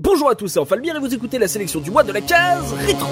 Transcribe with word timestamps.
Bonjour 0.00 0.28
à 0.28 0.34
tous, 0.34 0.48
c'est 0.48 0.58
Enfalbir 0.58 0.96
et 0.96 0.98
vous 0.98 1.14
écoutez 1.14 1.38
la 1.38 1.46
sélection 1.46 1.78
du 1.78 1.88
mois 1.92 2.02
de 2.02 2.10
la 2.10 2.20
case 2.20 2.72
rétro. 2.84 3.06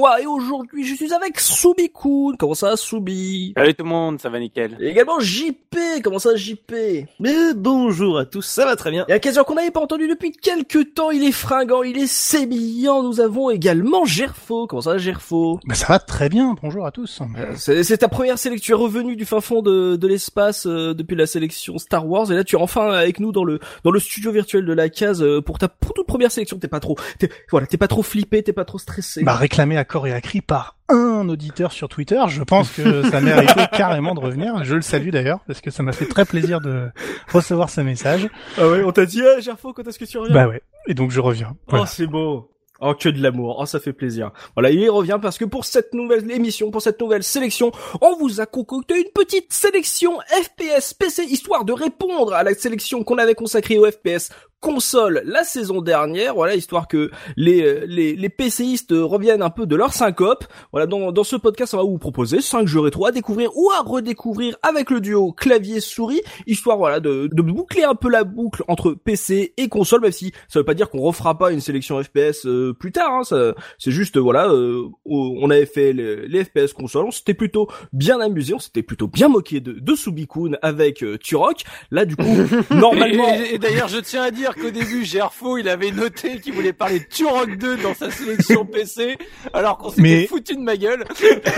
du 0.00 0.02
mois 0.02 0.20
et 0.20 0.26
aujourd'hui 0.60 0.84
je 0.84 0.94
suis 0.94 1.12
avec 1.14 1.40
Soubikoun. 1.40 2.36
Comment 2.36 2.54
ça 2.54 2.76
Soubi? 2.76 3.52
Salut 3.56 3.74
tout 3.74 3.84
le 3.84 3.88
monde, 3.88 4.20
ça 4.20 4.28
va 4.28 4.38
nickel. 4.38 4.76
Et 4.80 4.88
également 4.88 5.18
JP. 5.20 5.76
Comment 6.04 6.18
ça 6.18 6.36
JP 6.36 6.72
Mais 7.18 7.54
bonjour 7.56 8.18
à 8.18 8.26
tous, 8.26 8.42
ça 8.42 8.64
va 8.66 8.76
très 8.76 8.90
bien. 8.90 9.06
Et 9.08 9.12
à 9.12 9.16
occasion 9.16 9.42
qu'on 9.44 9.54
n'avait 9.54 9.70
pas 9.70 9.80
entendu 9.80 10.06
depuis 10.06 10.32
quelques 10.32 10.94
temps, 10.94 11.10
il 11.10 11.24
est 11.24 11.32
fringant, 11.32 11.82
il 11.82 11.96
est 11.96 12.06
sémillant. 12.06 13.02
Nous 13.02 13.20
avons 13.20 13.48
également 13.50 14.04
Gerfo. 14.04 14.66
Comment 14.66 14.82
ça 14.82 14.98
Gerfo? 14.98 15.60
Bah 15.64 15.74
ça 15.74 15.86
va 15.86 15.98
très 15.98 16.28
bien, 16.28 16.54
bonjour 16.62 16.84
à 16.86 16.90
tous. 16.90 17.20
Euh, 17.38 17.52
C'est 17.56 17.82
c'est 17.82 17.98
ta 17.98 18.08
première 18.08 18.38
sélection, 18.38 18.60
tu 18.64 18.72
es 18.72 18.74
revenu 18.74 19.16
du 19.16 19.24
fin 19.24 19.40
fond 19.40 19.62
de, 19.62 19.96
de 19.96 20.06
l'espace 20.06 20.66
euh, 20.66 20.92
depuis 20.94 21.16
la 21.16 21.26
sélection 21.26 21.78
Star 21.78 22.06
Wars 22.06 22.30
et 22.30 22.34
là 22.34 22.44
tu 22.44 22.56
es 22.56 22.58
enfin 22.58 22.90
avec 22.90 23.18
nous 23.18 23.32
dans 23.32 23.44
le 23.44 23.60
dans 23.84 23.90
le 23.90 23.98
studio 24.00 24.30
virtuel 24.32 24.66
de 24.66 24.72
la 24.74 24.90
case 24.90 25.22
euh, 25.22 25.40
pour 25.40 25.58
ta 25.58 25.68
pour 25.68 25.94
toute 25.94 26.06
première 26.06 26.30
sélection. 26.30 26.58
T'es 26.58 26.68
pas 26.68 26.80
trop, 26.80 26.96
t'es, 27.18 27.30
voilà, 27.50 27.66
t'es 27.66 27.78
pas 27.78 27.88
trop 27.88 28.02
flippé, 28.02 28.42
t'es 28.42 28.52
pas 28.52 28.66
trop 28.66 28.78
stressé. 28.78 29.22
Bah 29.22 29.34
réclamé 29.34 29.76
à 29.78 29.84
corps 29.84 30.06
et 30.06 30.12
à 30.12 30.20
cri 30.20 30.42
par 30.50 30.76
un 30.88 31.28
auditeur 31.28 31.70
sur 31.70 31.88
Twitter, 31.88 32.20
je 32.26 32.42
pense 32.42 32.72
que 32.72 33.08
ça 33.08 33.20
méritait 33.20 33.68
carrément 33.72 34.16
de 34.16 34.20
revenir. 34.20 34.64
Je 34.64 34.74
le 34.74 34.82
salue 34.82 35.10
d'ailleurs, 35.10 35.38
parce 35.46 35.60
que 35.60 35.70
ça 35.70 35.84
m'a 35.84 35.92
fait 35.92 36.06
très 36.06 36.24
plaisir 36.24 36.60
de 36.60 36.88
recevoir 37.32 37.70
ce 37.70 37.82
message. 37.82 38.28
ah 38.58 38.68
ouais, 38.68 38.82
on 38.82 38.90
t'a 38.90 39.06
dit, 39.06 39.22
ah, 39.22 39.38
Gerfo, 39.38 39.72
quand 39.72 39.86
est-ce 39.86 40.00
que 40.00 40.04
tu 40.04 40.18
reviens? 40.18 40.34
Bah 40.34 40.48
ouais, 40.48 40.60
et 40.88 40.94
donc 40.94 41.12
je 41.12 41.20
reviens. 41.20 41.54
Voilà. 41.68 41.84
Oh, 41.84 41.86
c'est 41.88 42.08
beau. 42.08 42.50
Oh, 42.80 42.94
que 42.94 43.08
de 43.08 43.22
l'amour. 43.22 43.58
Oh, 43.60 43.66
ça 43.66 43.78
fait 43.78 43.92
plaisir. 43.92 44.32
Voilà, 44.56 44.70
il 44.70 44.90
revient 44.90 45.18
parce 45.22 45.38
que 45.38 45.44
pour 45.44 45.66
cette 45.66 45.94
nouvelle 45.94 46.28
émission, 46.32 46.72
pour 46.72 46.82
cette 46.82 47.00
nouvelle 47.00 47.22
sélection, 47.22 47.70
on 48.00 48.16
vous 48.16 48.40
a 48.40 48.46
concocté 48.46 48.98
une 48.98 49.12
petite 49.14 49.52
sélection 49.52 50.18
FPS 50.42 50.94
PC, 50.94 51.24
histoire 51.24 51.64
de 51.64 51.74
répondre 51.74 52.32
à 52.32 52.42
la 52.42 52.54
sélection 52.54 53.04
qu'on 53.04 53.18
avait 53.18 53.34
consacrée 53.34 53.78
au 53.78 53.88
FPS 53.88 54.30
console 54.60 55.22
la 55.24 55.42
saison 55.44 55.80
dernière, 55.80 56.34
voilà, 56.34 56.54
histoire 56.54 56.86
que 56.88 57.10
les, 57.36 57.62
euh, 57.62 57.84
les, 57.86 58.14
les 58.14 58.28
PCistes 58.28 58.92
reviennent 58.92 59.42
un 59.42 59.50
peu 59.50 59.66
de 59.66 59.76
leur 59.76 59.92
syncope. 59.92 60.44
Voilà, 60.72 60.86
dans, 60.86 61.12
dans 61.12 61.24
ce 61.24 61.36
podcast, 61.36 61.74
on 61.74 61.78
va 61.78 61.82
vous 61.82 61.98
proposer 61.98 62.40
5 62.40 62.66
jeux 62.66 62.80
rétro 62.80 63.06
à 63.06 63.12
découvrir 63.12 63.50
ou 63.56 63.70
à 63.70 63.80
redécouvrir 63.80 64.56
avec 64.62 64.90
le 64.90 65.00
duo 65.00 65.32
clavier-souris, 65.32 66.20
histoire, 66.46 66.76
voilà, 66.76 67.00
de, 67.00 67.28
de 67.32 67.42
boucler 67.42 67.84
un 67.84 67.94
peu 67.94 68.08
la 68.10 68.24
boucle 68.24 68.62
entre 68.68 68.92
PC 68.92 69.54
et 69.56 69.68
console, 69.68 70.00
même 70.02 70.12
si 70.12 70.32
ça 70.48 70.58
veut 70.60 70.64
pas 70.64 70.74
dire 70.74 70.90
qu'on 70.90 71.00
refera 71.00 71.36
pas 71.38 71.52
une 71.52 71.60
sélection 71.60 72.02
FPS 72.02 72.44
euh, 72.46 72.72
plus 72.72 72.92
tard, 72.92 73.12
hein, 73.12 73.24
ça- 73.24 73.54
c'est 73.78 73.90
juste, 73.90 74.16
voilà, 74.18 74.48
euh, 74.50 74.84
on 75.06 75.48
avait 75.50 75.66
fait 75.66 75.92
les, 75.92 76.26
les 76.28 76.44
FPS 76.44 76.72
console, 76.74 77.06
on 77.06 77.10
s'était 77.10 77.34
plutôt 77.34 77.68
bien 77.92 78.20
amusé, 78.20 78.54
on 78.54 78.58
s'était 78.58 78.82
plutôt 78.82 79.06
bien 79.08 79.28
moqué 79.28 79.60
de, 79.60 79.72
de 79.72 79.94
Subikun 79.94 80.52
avec 80.62 81.02
euh, 81.02 81.16
Turok. 81.18 81.62
Là, 81.90 82.04
du 82.04 82.16
coup, 82.16 82.24
normalement... 82.70 83.28
Et, 83.34 83.40
et- 83.40 83.54
et 83.54 83.58
d'ailleurs, 83.58 83.88
je 83.88 83.98
tiens 83.98 84.22
à 84.22 84.30
dire 84.30 84.49
qu'au 84.54 84.70
début, 84.70 85.04
Gerfo, 85.04 85.58
il 85.58 85.68
avait 85.68 85.90
noté 85.90 86.38
qu'il 86.40 86.52
voulait 86.54 86.72
parler 86.72 87.00
de 87.00 87.04
Turok 87.04 87.56
2 87.58 87.76
dans 87.78 87.94
sa 87.94 88.10
sélection 88.10 88.64
PC, 88.64 89.16
alors 89.52 89.78
qu'on 89.78 89.90
s'était 89.90 90.02
Mais- 90.02 90.26
foutu 90.26 90.54
de 90.56 90.60
ma 90.60 90.76
gueule. 90.76 91.04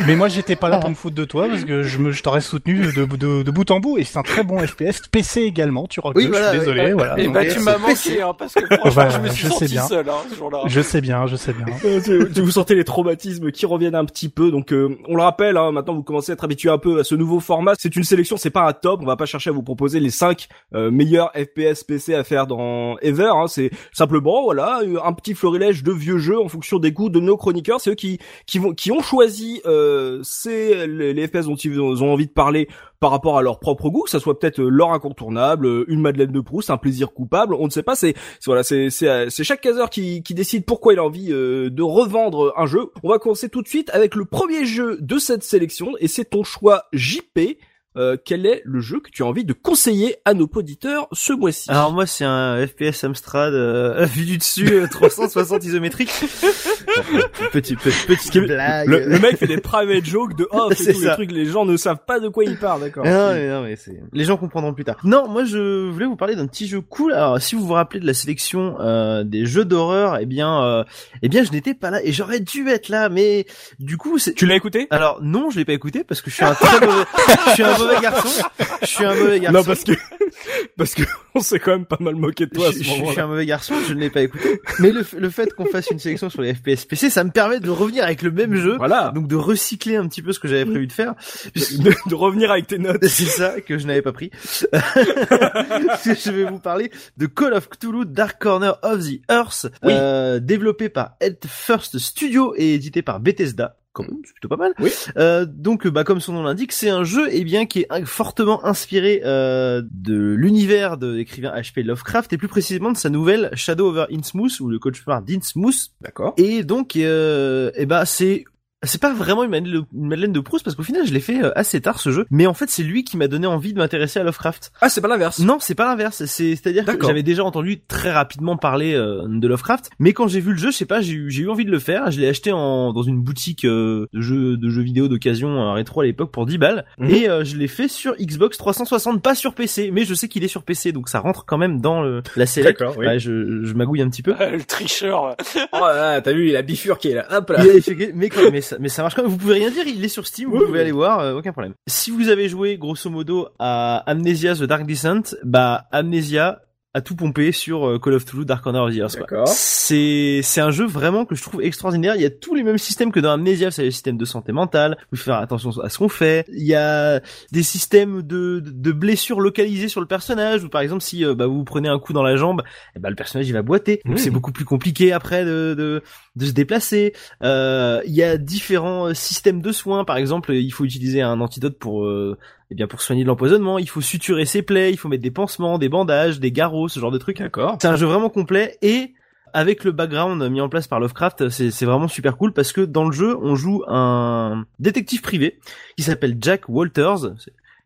Mais 0.06 0.16
moi 0.16 0.28
j'étais 0.28 0.56
pas 0.56 0.69
là 0.69 0.78
pour 0.78 0.91
me 0.91 0.94
foutre 0.94 1.14
de 1.16 1.25
toi, 1.25 1.48
parce 1.48 1.64
que 1.64 1.82
je, 1.82 1.98
me, 1.98 2.10
je 2.12 2.22
t'aurais 2.22 2.41
soutenu 2.41 2.92
de, 2.92 3.04
de, 3.04 3.42
de 3.42 3.50
bout 3.50 3.70
en 3.70 3.81
bout, 3.81 3.98
et 3.98 4.04
c'est 4.04 4.19
un 4.19 4.22
très 4.22 4.42
bon 4.44 4.58
FPS, 4.66 5.02
PC 5.10 5.42
également, 5.42 5.86
tu 5.86 6.00
rock 6.00 6.14
Oui, 6.16 6.25
2, 6.25 6.31
voilà, 6.31 6.47
je 6.47 6.50
suis 6.50 6.58
désolé, 6.60 6.81
ouais. 6.82 6.92
voilà. 6.92 7.19
Et 7.19 7.26
non, 7.26 7.32
bah, 7.32 7.41
mais 7.42 7.48
tu 7.52 7.60
m'as 7.60 7.75
PC. 7.78 8.10
manqué, 8.10 8.22
hein, 8.22 8.34
parce 8.38 8.54
que 8.54 8.66
franchement, 8.66 8.91
Voilà, 8.91 9.10
je 9.10 9.19
me 9.20 9.28
suis 9.28 9.47
je 9.47 9.52
sais 9.52 9.58
senti 9.58 9.72
bien. 9.72 9.82
seul, 9.86 10.08
hein, 10.08 10.12
ce 10.31 10.34
jour-là. 10.36 10.58
Je 10.66 10.81
sais 10.81 11.00
bien, 11.00 11.26
je 11.26 11.36
sais 11.36 11.52
bien. 11.52 11.66
Euh, 11.84 12.26
vous 12.36 12.50
sentez 12.50 12.75
les 12.75 12.84
traumatismes 12.84 13.50
qui 13.52 13.66
reviennent 13.66 13.94
un 13.94 14.04
petit 14.04 14.28
peu. 14.28 14.50
Donc, 14.50 14.72
euh, 14.72 14.97
on 15.08 15.14
le 15.16 15.22
rappelle, 15.22 15.56
hein, 15.56 15.72
maintenant 15.72 15.94
vous 15.94 16.02
commencez 16.02 16.32
à 16.32 16.34
être 16.34 16.44
habitué 16.44 16.69
un 16.70 16.78
peu 16.78 16.98
à 17.00 17.04
ce 17.04 17.14
nouveau 17.14 17.38
format. 17.41 17.75
C'est 17.78 17.94
une 17.97 18.04
sélection, 18.04 18.36
c'est 18.36 18.50
pas 18.50 18.66
un 18.66 18.72
top. 18.72 19.00
On 19.02 19.06
va 19.06 19.16
pas 19.16 19.26
chercher 19.26 19.50
à 19.50 19.52
vous 19.52 19.62
proposer 19.62 20.00
les 20.00 20.10
5 20.10 20.48
meilleurs 20.72 21.31
FPS 21.34 21.84
PC 21.84 22.14
à 22.14 22.25
faire 22.25 22.47
dans 22.47 22.58
Ever. 23.03 23.32
Hein. 23.34 23.47
C'est 23.48 23.70
simplement, 23.93 24.44
voilà, 24.44 24.81
euh, 24.82 24.98
un 25.04 25.12
petit 25.12 25.34
florilège 25.34 25.82
de 25.82 25.93
vieux 25.93 26.19
jeux 26.19 26.41
en 26.41 26.48
fonction 26.48 26.78
des 26.78 26.93
goûts 26.93 27.09
de 27.09 27.20
nos 27.20 27.37
chroniqueurs. 27.37 27.81
C'est 27.81 27.91
eux 27.91 27.94
qui 27.94 28.19
qui 28.47 28.59
vont 28.59 28.72
qui 28.72 28.93
ont 28.93 29.00
choisi 29.00 29.60
euh, 29.66 30.20
c'est 30.22 30.87
les, 30.87 31.26
FPS 31.26 31.47
dont 31.47 31.56
ils 31.56 31.81
ont 31.81 32.12
envie 32.12 32.26
de 32.26 32.32
parler 32.32 32.69
par 33.00 33.10
rapport 33.10 33.37
à 33.37 33.43
leur 33.43 33.59
propre 33.59 33.91
goût, 33.91 34.03
que 34.03 34.10
ça 34.10 34.20
soit 34.20 34.38
peut-être 34.38 34.60
euh, 34.60 34.69
leur 34.69 34.93
incontournable, 34.93 35.66
euh, 35.66 35.84
une 35.88 36.00
Madeleine 36.00 36.31
de 36.31 36.41
Proust, 36.41 36.70
un 36.70 36.76
plaisir 36.76 37.12
coupable, 37.12 37.54
on 37.54 37.66
ne 37.66 37.70
sait 37.70 37.82
pas. 37.82 37.94
C'est 37.94 38.15
voilà, 38.47 38.62
c'est 38.62 38.91
c'est 38.91 39.31
c'est 39.31 39.44
chaque 39.44 39.60
caseur 39.60 39.91
qui 39.91 40.22
qui 40.22 40.34
décide 40.34 40.64
pourquoi 40.64 40.93
il 40.93 40.99
a 40.99 41.04
envie 41.04 41.28
de 41.28 41.82
revendre 41.82 42.53
un 42.56 42.66
jeu. 42.66 42.91
On 43.03 43.09
va 43.09 43.19
commencer 43.19 43.49
tout 43.49 43.62
de 43.62 43.69
suite 43.69 43.91
avec 43.91 44.14
le 44.14 44.25
premier 44.25 44.64
jeu 44.64 44.99
de 45.00 45.19
cette 45.19 45.43
sélection 45.43 45.93
et 45.99 46.09
c'est 46.09 46.25
ton 46.25 46.44
choix 46.44 46.84
JP. 46.93 47.59
Euh, 47.97 48.16
quel 48.25 48.47
est 48.47 48.62
le 48.64 48.80
jeu 48.80 49.00
que 49.00 49.10
tu 49.10 49.22
as 49.22 49.26
envie 49.26 49.44
de 49.44 49.53
conseiller 49.53 50.16
à 50.25 50.32
nos 50.34 50.48
auditeurs 50.54 51.08
ce 51.12 51.32
mois-ci? 51.32 51.70
Alors 51.70 51.92
moi 51.92 52.06
c'est 52.06 52.25
un 52.25 52.66
FPS 52.66 53.04
Amstrad 53.04 53.53
euh, 53.53 54.04
vu 54.12 54.25
du 54.25 54.38
dessus 54.38 54.66
euh, 54.72 54.86
360 54.91 55.64
isométrique. 55.64 56.10
petit 57.52 57.76
petit 57.76 58.06
petite 58.06 58.38
blague. 58.38 58.88
le, 58.88 59.00
le 59.06 59.19
mec 59.19 59.36
fait 59.36 59.47
des 59.47 59.58
private 59.58 60.04
jokes 60.04 60.36
de 60.36 60.47
off 60.52 60.72
et 60.72 60.75
C'est 60.75 60.92
tout, 60.94 61.00
les 61.02 61.10
trucs, 61.10 61.32
les 61.32 61.44
gens 61.47 61.64
ne 61.64 61.76
savent 61.76 62.04
pas 62.06 62.19
de 62.20 62.28
quoi 62.28 62.44
il 62.44 62.56
parle, 62.58 62.81
d'accord. 62.81 63.04
Ah 63.06 63.10
Non, 63.10 63.32
mais 63.34 63.48
non, 63.48 63.62
mais 63.62 63.76
c'est... 63.76 64.00
Les 64.12 64.25
gens 64.25 64.36
comprendront 64.36 64.72
plus 64.72 64.84
tard. 64.84 64.97
Non, 65.04 65.28
moi 65.28 65.44
je 65.44 65.88
voulais 65.91 66.06
vous 66.06 66.16
parler 66.16 66.34
d'un 66.36 66.47
petit 66.47 66.66
jeu 66.66 66.81
cool. 66.81 67.12
Alors, 67.12 67.41
si 67.41 67.54
vous 67.54 67.66
vous 67.66 67.75
rappelez 67.75 68.00
de 68.00 68.06
la 68.06 68.14
sélection 68.14 68.76
euh, 68.81 69.22
des 69.25 69.47
jeux 69.47 69.64
d'horreur, 69.64 70.19
eh 70.20 70.26
bien, 70.26 70.62
euh, 70.64 70.84
eh 71.22 71.28
bien, 71.28 71.44
je 71.44 71.50
n'étais 71.50 71.75
pas 71.75 71.91
là 71.91 72.02
et 72.02 72.12
j'aurais 72.12 72.41
dû 72.41 72.69
être 72.69 72.88
là, 72.88 73.08
mais 73.08 73.47
du 73.78 73.97
coup, 73.97 74.19
c'est. 74.19 74.32
Tu 74.34 74.47
l'as 74.47 74.54
écouté? 74.56 74.86
Alors 74.91 75.19
non, 75.22 75.50
je 75.50 75.58
l'ai 75.58 75.64
pas 75.64 75.72
écouté 75.75 76.04
parce 76.04 76.20
que 76.20 76.31
je 76.31 76.36
suis 76.36 76.44
un 76.44 76.54
très 76.54 76.81
mauvais, 76.86 77.04
je 77.48 77.50
suis 77.52 77.62
un 77.62 77.75
mauvais 77.82 78.00
garçon. 78.00 78.43
Je 78.82 78.87
suis 78.87 79.04
un 79.04 79.15
mauvais 79.15 79.41
garçon. 79.41 79.59
Non, 79.59 79.65
parce 79.65 79.84
que 79.84 79.93
parce 80.76 80.94
que 80.94 81.03
on 81.34 81.41
s'est 81.41 81.59
quand 81.59 81.72
même 81.72 81.84
pas 81.87 81.97
mal 82.00 82.15
moqué 82.16 82.47
de 82.47 82.50
toi 82.50 82.69
à 82.69 82.70
je, 82.70 82.78
ce 82.78 82.84
je- 82.84 82.91
suis 83.06 83.20
un 83.20 83.26
mauvais 83.26 83.47
garçon, 83.47 83.75
je 83.87 83.94
ne 83.94 84.00
l'ai 84.00 84.10
pas 84.10 84.22
écouté. 84.22 84.60
Mais 84.81 84.91
le, 84.93 85.04
le 85.19 85.31
fait 85.31 85.53
qu'on 85.54 85.66
fasse 85.66 85.88
une 85.91 85.98
sélection 85.98 86.31
sur 86.31 86.43
les 86.43 86.54
FPS 86.54 86.84
PC, 86.84 87.10
ça 87.10 87.25
me 87.25 87.31
permet 87.31 87.60
de 87.60 87.70
revenir 87.70 88.04
avec 88.04 88.22
le 88.22 88.31
même 88.31 88.54
jeu. 88.54 88.76
Voilà. 88.76 89.12
Donc 89.15 89.28
de 89.28 89.37
recycler 89.37 89.97
un 89.97 90.06
petit 90.09 90.22
peu 90.22 90.32
ce 90.32 90.38
que 90.41 90.48
j'avais 90.48 90.65
prévu 90.65 90.87
de 90.87 90.93
faire. 90.93 91.15
de, 91.54 91.93
de 92.09 92.15
revenir 92.15 92.50
avec 92.50 92.66
tes 92.66 92.78
notes. 92.78 93.04
C'est 93.06 93.25
ça 93.26 93.60
que 93.60 93.78
je 93.78 93.87
n'avais 93.87 94.03
pas 94.03 94.12
pris. 94.12 94.31
je 94.72 96.31
vais 96.31 96.44
vous 96.44 96.59
parler 96.59 96.91
de 97.16 97.26
Call 97.26 97.54
of 97.54 97.69
Cthulhu 97.69 98.04
Dark 98.06 98.41
Corner 98.41 98.78
of 98.82 99.00
the 99.00 99.20
Earth, 99.31 99.66
Oui. 99.82 99.93
euh, 99.94 100.38
développé 100.41 100.88
par 100.88 101.16
Head 101.20 101.38
First 101.47 101.99
Studio 101.99 102.54
et 102.56 102.75
édité 102.75 103.03
par 103.03 103.20
Bethesda. 103.20 103.76
Quand 103.92 104.04
même, 104.04 104.20
c'est 104.25 104.32
plutôt 104.32 104.48
pas 104.48 104.56
mal. 104.56 104.72
Oui. 104.78 104.91
Euh, 105.19 105.44
donc, 105.47 105.86
bah, 105.86 106.03
comme 106.03 106.20
son 106.20 106.32
nom 106.32 106.42
l'indique, 106.42 106.72
c'est 106.72 106.88
un 106.88 107.04
jeu, 107.04 107.28
eh 107.30 107.44
bien, 107.44 107.66
qui 107.66 107.80
est 107.80 108.04
fortement 108.06 108.64
inspiré 108.64 109.20
euh, 109.25 109.82
de 109.91 110.32
l'univers 110.32 110.97
de 110.97 111.12
l'écrivain 111.12 111.53
H.P. 111.54 111.82
Lovecraft 111.82 112.32
et 112.32 112.38
plus 112.38 112.48
précisément 112.48 112.91
de 112.91 112.97
sa 112.97 113.10
nouvelle 113.10 113.50
Shadow 113.52 113.88
over 113.88 114.06
Innsmouth 114.10 114.60
ou 114.60 114.69
le 114.69 114.78
cauchemar 114.78 115.22
d'Innsmouth. 115.22 115.90
D'accord. 116.00 116.32
Et 116.38 116.64
donc, 116.64 116.96
euh, 116.96 117.70
eh 117.75 117.84
ben, 117.84 118.06
c'est 118.06 118.44
c'est 118.82 119.00
pas 119.00 119.12
vraiment 119.12 119.44
une 119.44 119.50
Madeleine, 119.50 119.81
de, 119.81 119.84
une 119.94 120.08
Madeleine 120.08 120.32
de 120.32 120.40
Proust 120.40 120.64
parce 120.64 120.76
qu'au 120.76 120.82
final 120.82 121.06
je 121.06 121.12
l'ai 121.12 121.20
fait 121.20 121.43
euh, 121.43 121.50
assez 121.56 121.81
tard 121.81 122.00
ce 122.00 122.11
jeu, 122.11 122.26
mais 122.31 122.46
en 122.46 122.55
fait 122.55 122.69
c'est 122.70 122.82
lui 122.82 123.05
qui 123.05 123.17
m'a 123.17 123.29
donné 123.29 123.46
envie 123.46 123.73
de 123.73 123.79
m'intéresser 123.79 124.20
à 124.20 124.25
Lovecraft. 124.25 124.73
Ah, 124.81 124.88
c'est 124.88 125.00
pas 125.00 125.08
l'inverse. 125.08 125.38
Non, 125.38 125.58
c'est 125.61 125.75
pas 125.75 125.84
l'inverse, 125.87 126.25
c'est 126.25 126.56
c'est-à-dire 126.56 126.84
que 126.84 127.06
j'avais 127.06 127.23
déjà 127.23 127.44
entendu 127.44 127.81
très 127.81 128.11
rapidement 128.11 128.56
parler 128.56 128.94
euh, 128.94 129.23
de 129.26 129.49
Lovecraft, 129.49 129.90
mais 129.99 130.12
quand 130.12 130.29
j'ai 130.29 130.40
vu 130.40 130.52
le 130.52 130.58
jeu, 130.58 130.70
je 130.70 130.76
sais 130.76 130.87
pas, 130.87 131.00
j'ai 131.00 131.14
eu 131.14 131.49
envie 131.49 131.64
de 131.64 131.70
le 131.70 131.79
faire, 131.79 132.11
je 132.11 132.20
l'ai 132.20 132.29
acheté 132.29 132.52
en 132.52 132.93
dans 132.93 133.02
une 133.02 133.20
boutique 133.23 133.64
euh, 133.64 134.06
de 134.12 134.20
jeux 134.20 134.56
de 134.56 134.69
jeux 134.69 134.82
vidéo 134.82 135.08
d'occasion 135.08 135.49
euh, 135.61 135.73
rétro 135.73 136.00
à 136.00 136.05
l'époque 136.05 136.32
pour 136.32 136.46
10 136.46 136.58
balles 136.58 136.85
Mhm. 136.99 137.11
et 137.11 137.28
euh, 137.28 137.44
je 137.44 137.56
l'ai 137.56 137.69
fait 137.69 137.88
sur 137.88 138.14
Xbox 138.17 138.56
360, 138.58 139.23
pas 139.23 139.35
sur 139.35 139.55
PC, 139.55 139.90
mais 139.93 140.05
je 140.05 140.14
sais 140.14 140.28
qu'il 140.28 140.44
est 140.44 140.49
sur 140.49 140.62
PC 140.62 140.93
donc 140.93 141.08
ça 141.08 141.20
rentre 141.20 141.44
quand 141.46 141.58
même 141.58 141.81
dans 141.81 142.02
le, 142.02 142.23
la 142.37 142.46
série. 142.46 142.67
D'accord, 142.67 142.94
oui. 142.99 143.06
Ouais, 143.06 143.19
je, 143.19 143.64
je 143.64 143.75
magouille 143.75 144.02
un 144.02 144.08
petit 144.08 144.23
peu. 144.23 144.35
Le 144.52 144.62
tricheur. 144.64 145.37
Oh 145.73 145.78
là, 145.81 146.20
t'as 146.20 146.32
vu, 146.32 146.49
il 146.49 146.56
a 146.56 146.62
bifurqué 146.62 147.14
là. 147.14 147.26
Hop 147.31 147.50
là. 147.50 147.64
Il 147.64 147.70
a 147.70 148.12
mais, 148.14 148.28
mais, 148.50 148.61
ça, 148.72 148.78
mais 148.80 148.88
ça 148.88 149.02
marche 149.02 149.14
quand 149.14 149.22
même. 149.22 149.30
Vous 149.30 149.38
pouvez 149.38 149.54
rien 149.54 149.70
dire, 149.70 149.86
il 149.86 150.04
est 150.04 150.08
sur 150.08 150.26
Steam, 150.26 150.48
vous 150.50 150.56
Oui, 150.56 150.64
pouvez 150.66 150.78
oui. 150.78 150.80
aller 150.80 150.92
voir, 150.92 151.20
euh, 151.20 151.34
aucun 151.34 151.52
problème. 151.52 151.74
Si 151.86 152.10
vous 152.10 152.28
avez 152.28 152.48
joué 152.48 152.76
grosso 152.76 153.08
modo 153.10 153.48
à 153.58 153.98
Amnesia 154.06 154.54
The 154.54 154.64
Dark 154.64 154.84
Descent, 154.86 155.34
bah 155.44 155.84
Amnesia 155.92 156.62
à 156.94 157.00
tout 157.00 157.16
pomper 157.16 157.52
sur 157.52 157.88
euh, 157.88 157.98
Call 157.98 158.14
of 158.14 158.24
Cthulhu 158.24 158.44
Dark 158.44 158.62
quoi. 158.62 158.72
D'accord. 158.72 159.48
C'est 159.48 160.40
c'est 160.42 160.60
un 160.60 160.70
jeu 160.70 160.86
vraiment 160.86 161.24
que 161.24 161.34
je 161.34 161.42
trouve 161.42 161.62
extraordinaire. 161.62 162.14
Il 162.16 162.22
y 162.22 162.26
a 162.26 162.30
tous 162.30 162.54
les 162.54 162.62
mêmes 162.62 162.78
systèmes 162.78 163.12
que 163.12 163.20
dans 163.20 163.32
Amnesia, 163.32 163.70
c'est 163.70 163.84
le 163.84 163.90
système 163.90 164.16
de 164.16 164.24
santé 164.24 164.52
mentale. 164.52 164.96
Il 165.12 165.18
faut 165.18 165.24
faire 165.24 165.36
attention 165.36 165.70
à 165.80 165.88
ce 165.88 165.98
qu'on 165.98 166.08
fait. 166.08 166.46
Il 166.52 166.64
y 166.64 166.74
a 166.74 167.20
des 167.50 167.62
systèmes 167.62 168.22
de 168.22 168.60
de 168.64 168.92
blessures 168.92 169.40
localisées 169.40 169.88
sur 169.88 170.00
le 170.00 170.06
personnage. 170.06 170.64
Ou 170.64 170.68
par 170.68 170.80
exemple, 170.80 171.02
si 171.02 171.24
euh, 171.24 171.34
bah, 171.34 171.46
vous 171.46 171.64
prenez 171.64 171.88
un 171.88 171.98
coup 171.98 172.12
dans 172.12 172.22
la 172.22 172.36
jambe, 172.36 172.62
eh 172.94 172.98
ben, 172.98 173.10
le 173.10 173.16
personnage 173.16 173.48
il 173.48 173.52
va 173.52 173.62
boiter. 173.62 174.00
Donc 174.04 174.12
Mmh. 174.12 174.18
c'est 174.18 174.30
beaucoup 174.30 174.52
plus 174.52 174.64
compliqué 174.64 175.12
après 175.12 175.44
de 175.44 175.74
de, 175.76 176.02
de 176.36 176.46
se 176.46 176.52
déplacer. 176.52 177.14
Euh, 177.42 178.00
il 178.06 178.14
y 178.14 178.22
a 178.22 178.36
différents 178.36 179.08
euh, 179.08 179.14
systèmes 179.14 179.62
de 179.62 179.72
soins. 179.72 180.04
Par 180.04 180.16
exemple, 180.16 180.52
il 180.52 180.70
faut 180.70 180.84
utiliser 180.84 181.22
un 181.22 181.40
antidote 181.40 181.78
pour 181.78 182.04
euh, 182.04 182.38
eh 182.72 182.74
bien 182.74 182.86
pour 182.86 183.02
soigner 183.02 183.22
de 183.22 183.28
l'empoisonnement. 183.28 183.78
Il 183.78 183.88
faut 183.88 184.00
suturer 184.00 184.46
ses 184.46 184.62
plaies. 184.62 184.90
Il 184.90 184.96
faut 184.96 185.08
mettre 185.08 185.22
des 185.22 185.30
pansements, 185.30 185.78
des 185.78 185.88
bandages, 185.88 186.40
des 186.40 186.52
garrots, 186.52 186.88
ce 186.88 186.98
genre 186.98 187.10
de 187.10 187.19
trucs. 187.19 187.38
D'accord. 187.38 187.76
C'est 187.80 187.88
un 187.88 187.96
jeu 187.96 188.06
vraiment 188.06 188.30
complet 188.30 188.78
et 188.80 189.12
avec 189.52 189.84
le 189.84 189.92
background 189.92 190.42
mis 190.50 190.62
en 190.62 190.70
place 190.70 190.88
par 190.88 190.98
Lovecraft, 190.98 191.50
c'est 191.50 191.70
c'est 191.70 191.84
vraiment 191.84 192.08
super 192.08 192.38
cool 192.38 192.54
parce 192.54 192.72
que 192.72 192.80
dans 192.80 193.04
le 193.04 193.12
jeu, 193.12 193.36
on 193.42 193.54
joue 193.54 193.84
un 193.86 194.64
détective 194.78 195.20
privé 195.20 195.58
qui 195.96 196.02
s'appelle 196.02 196.36
Jack 196.40 196.70
Walters. 196.70 197.34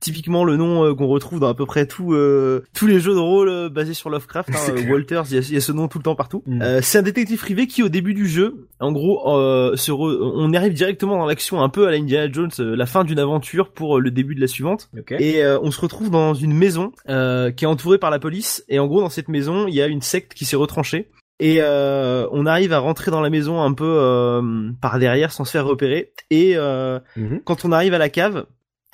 Typiquement 0.07 0.45
le 0.45 0.57
nom 0.57 0.85
euh, 0.85 0.95
qu'on 0.95 1.09
retrouve 1.09 1.41
dans 1.41 1.49
à 1.49 1.55
peu 1.55 1.67
près 1.67 1.87
tout, 1.87 2.13
euh, 2.15 2.65
tous 2.75 2.87
les 2.87 3.01
jeux 3.01 3.13
de 3.15 3.19
rôle 3.19 3.49
euh, 3.49 3.69
basés 3.69 3.93
sur 3.93 4.09
Lovecraft. 4.09 4.51
hein. 4.55 4.75
Walters, 4.89 5.25
il 5.31 5.35
y, 5.35 5.39
a, 5.39 5.41
il 5.41 5.55
y 5.55 5.57
a 5.57 5.61
ce 5.61 5.73
nom 5.73 5.89
tout 5.89 5.99
le 5.99 6.05
temps 6.05 6.15
partout. 6.15 6.45
Mm. 6.47 6.81
C'est 6.81 6.99
un 6.99 7.03
détective 7.03 7.39
privé 7.39 7.67
qui, 7.67 7.83
au 7.83 7.89
début 7.89 8.15
du 8.15 8.29
jeu, 8.29 8.69
en 8.79 8.93
gros, 8.93 9.19
se 9.77 9.91
re- 9.91 10.19
on 10.37 10.55
arrive 10.55 10.75
directement 10.75 11.19
dans 11.19 11.27
l'action 11.27 11.61
un 11.61 11.69
peu 11.69 11.89
à 11.89 11.91
la 11.91 11.97
Indiana 11.97 12.31
Jones, 12.33 12.51
la 12.59 12.87
fin 12.87 13.03
d'une 13.03 13.19
aventure 13.19 13.71
pour 13.73 13.99
le 13.99 14.11
début 14.13 14.35
de 14.37 14.41
la 14.41 14.47
suivante. 14.47 14.89
Et 15.19 15.43
on 15.63 15.71
se 15.73 15.81
retrouve 15.81 16.11
dans 16.11 16.35
une 16.35 16.53
maison 16.55 16.93
qui 17.07 17.65
est 17.65 17.67
entourée 17.67 17.99
par 17.99 18.11
la 18.11 18.19
police. 18.21 18.65
Et 18.69 18.79
en 18.79 18.87
gros, 18.87 19.01
dans 19.01 19.11
cette 19.11 19.29
maison, 19.29 19.67
il 19.67 19.75
y 19.75 19.83
a 19.83 19.87
une 19.89 20.03
secte 20.03 20.35
qui 20.35 20.45
s'est 20.45 20.57
retranchée. 20.57 21.09
Et 21.39 21.57
euh, 21.61 22.27
on 22.33 22.47
arrive 22.47 22.73
à 22.73 22.79
rentrer 22.79 23.11
dans 23.11 23.21
la 23.21 23.29
maison 23.29 23.61
un 23.61 23.75
peu 23.75 23.85
euh, 23.99 24.71
par 24.81 24.99
derrière 24.99 25.33
sans 25.33 25.45
se 25.45 25.51
faire 25.51 25.67
repérer. 25.67 26.13
Et 26.31 26.53
euh, 26.57 26.99
Mhm. 27.17 27.41
quand 27.45 27.65
on 27.67 27.73
arrive 27.73 27.93
à 27.93 27.99
la 27.99 28.09
cave, 28.09 28.47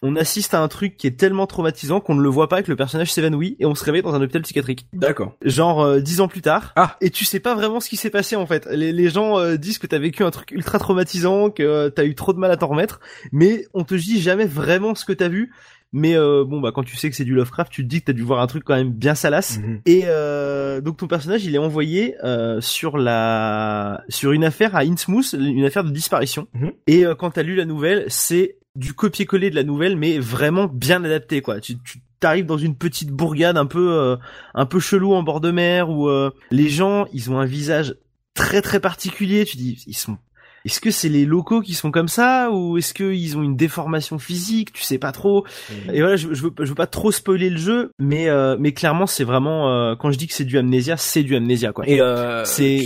on 0.02 0.16
assiste 0.16 0.54
à 0.54 0.60
un 0.60 0.68
truc 0.68 0.96
qui 0.96 1.06
est 1.06 1.18
tellement 1.18 1.46
traumatisant 1.46 2.00
qu'on 2.00 2.14
ne 2.14 2.22
le 2.22 2.28
voit 2.28 2.48
pas 2.48 2.60
et 2.60 2.62
que 2.62 2.70
le 2.70 2.76
personnage 2.76 3.12
s'évanouit 3.12 3.56
et 3.60 3.66
on 3.66 3.74
se 3.74 3.84
réveille 3.84 4.02
dans 4.02 4.14
un 4.14 4.20
hôpital 4.20 4.42
psychiatrique. 4.42 4.86
D'accord. 4.92 5.34
Genre 5.44 5.80
euh, 5.80 6.00
dix 6.00 6.20
ans 6.20 6.28
plus 6.28 6.42
tard. 6.42 6.72
Ah. 6.76 6.96
Et 7.00 7.10
tu 7.10 7.24
sais 7.24 7.40
pas 7.40 7.54
vraiment 7.54 7.80
ce 7.80 7.88
qui 7.88 7.96
s'est 7.96 8.10
passé 8.10 8.36
en 8.36 8.46
fait. 8.46 8.66
Les, 8.70 8.92
les 8.92 9.08
gens 9.08 9.38
euh, 9.38 9.56
disent 9.56 9.78
que 9.78 9.86
t'as 9.86 9.98
vécu 9.98 10.24
un 10.24 10.30
truc 10.30 10.50
ultra 10.50 10.78
traumatisant, 10.78 11.50
que 11.50 11.62
euh, 11.62 11.90
t'as 11.90 12.04
eu 12.04 12.14
trop 12.14 12.32
de 12.32 12.38
mal 12.38 12.50
à 12.50 12.56
t'en 12.56 12.68
remettre, 12.68 13.00
mais 13.30 13.66
on 13.74 13.84
te 13.84 13.94
dit 13.94 14.20
jamais 14.20 14.46
vraiment 14.46 14.94
ce 14.94 15.04
que 15.04 15.12
t'as 15.12 15.28
vu. 15.28 15.52
Mais 15.92 16.16
euh, 16.16 16.44
bon 16.44 16.60
bah 16.60 16.72
quand 16.74 16.82
tu 16.82 16.96
sais 16.96 17.10
que 17.10 17.16
c'est 17.16 17.24
du 17.24 17.34
Lovecraft, 17.34 17.70
tu 17.70 17.82
te 17.82 17.88
dis 17.88 18.00
que 18.00 18.06
t'as 18.06 18.12
dû 18.14 18.22
voir 18.22 18.40
un 18.40 18.46
truc 18.46 18.64
quand 18.64 18.74
même 18.74 18.92
bien 18.92 19.14
salace. 19.14 19.58
Mhm. 19.58 19.80
Et 19.84 20.02
euh, 20.06 20.80
donc 20.80 20.96
ton 20.96 21.06
personnage, 21.06 21.44
il 21.44 21.54
est 21.54 21.58
envoyé 21.58 22.16
euh, 22.24 22.60
sur 22.62 22.96
la 22.96 24.02
sur 24.08 24.32
une 24.32 24.44
affaire 24.44 24.74
à 24.74 24.80
Innsmouth, 24.80 25.34
une 25.34 25.64
affaire 25.64 25.84
de 25.84 25.90
disparition. 25.90 26.48
Mhm. 26.54 26.72
Et 26.86 27.04
euh, 27.04 27.14
quand 27.14 27.32
t'as 27.32 27.42
lu 27.42 27.54
la 27.56 27.66
nouvelle, 27.66 28.06
c'est 28.08 28.56
du 28.76 28.94
copier-coller 28.94 29.50
de 29.50 29.54
la 29.54 29.64
nouvelle, 29.64 29.96
mais 29.96 30.18
vraiment 30.18 30.66
bien 30.66 31.04
adapté 31.04 31.42
quoi. 31.42 31.60
Tu, 31.60 31.78
tu 31.78 32.00
t'arrives 32.20 32.46
dans 32.46 32.58
une 32.58 32.76
petite 32.76 33.10
bourgade 33.10 33.56
un 33.56 33.66
peu 33.66 33.92
euh, 33.92 34.16
un 34.54 34.66
peu 34.66 34.80
chelou 34.80 35.12
en 35.12 35.22
bord 35.22 35.40
de 35.40 35.50
mer 35.50 35.90
où 35.90 36.08
euh, 36.08 36.30
les 36.50 36.68
gens 36.68 37.06
ils 37.12 37.30
ont 37.30 37.38
un 37.38 37.44
visage 37.44 37.96
très 38.34 38.62
très 38.62 38.80
particulier. 38.80 39.44
Tu 39.44 39.56
dis 39.56 39.82
ils 39.86 39.96
sont 39.96 40.18
est-ce 40.64 40.80
que 40.80 40.90
c'est 40.90 41.08
les 41.08 41.24
locaux 41.24 41.60
qui 41.60 41.74
sont 41.74 41.90
comme 41.90 42.08
ça 42.08 42.50
ou 42.52 42.78
est-ce 42.78 42.94
qu'ils 42.94 43.36
ont 43.36 43.42
une 43.42 43.56
déformation 43.56 44.18
physique 44.18 44.72
Tu 44.72 44.82
sais 44.82 44.98
pas 44.98 45.12
trop? 45.12 45.44
Et 45.92 46.00
voilà, 46.00 46.16
je, 46.16 46.32
je 46.32 46.42
veux, 46.42 46.52
je 46.58 46.64
veux 46.68 46.74
pas 46.74 46.86
trop 46.86 47.10
spoiler 47.12 47.50
le 47.50 47.56
jeu, 47.58 47.90
mais 47.98 48.28
euh, 48.28 48.56
mais 48.58 48.72
clairement 48.72 49.06
c'est 49.06 49.24
vraiment 49.24 49.70
euh, 49.70 49.96
quand 49.96 50.10
je 50.10 50.18
dis 50.18 50.26
que 50.26 50.34
c'est 50.34 50.44
du 50.44 50.58
Amnesia, 50.58 50.96
c'est 50.96 51.22
du 51.22 51.34
Amnesia 51.36 51.72
quoi. 51.72 51.88
Et 51.88 52.00
euh, 52.00 52.44
C'est- 52.44 52.84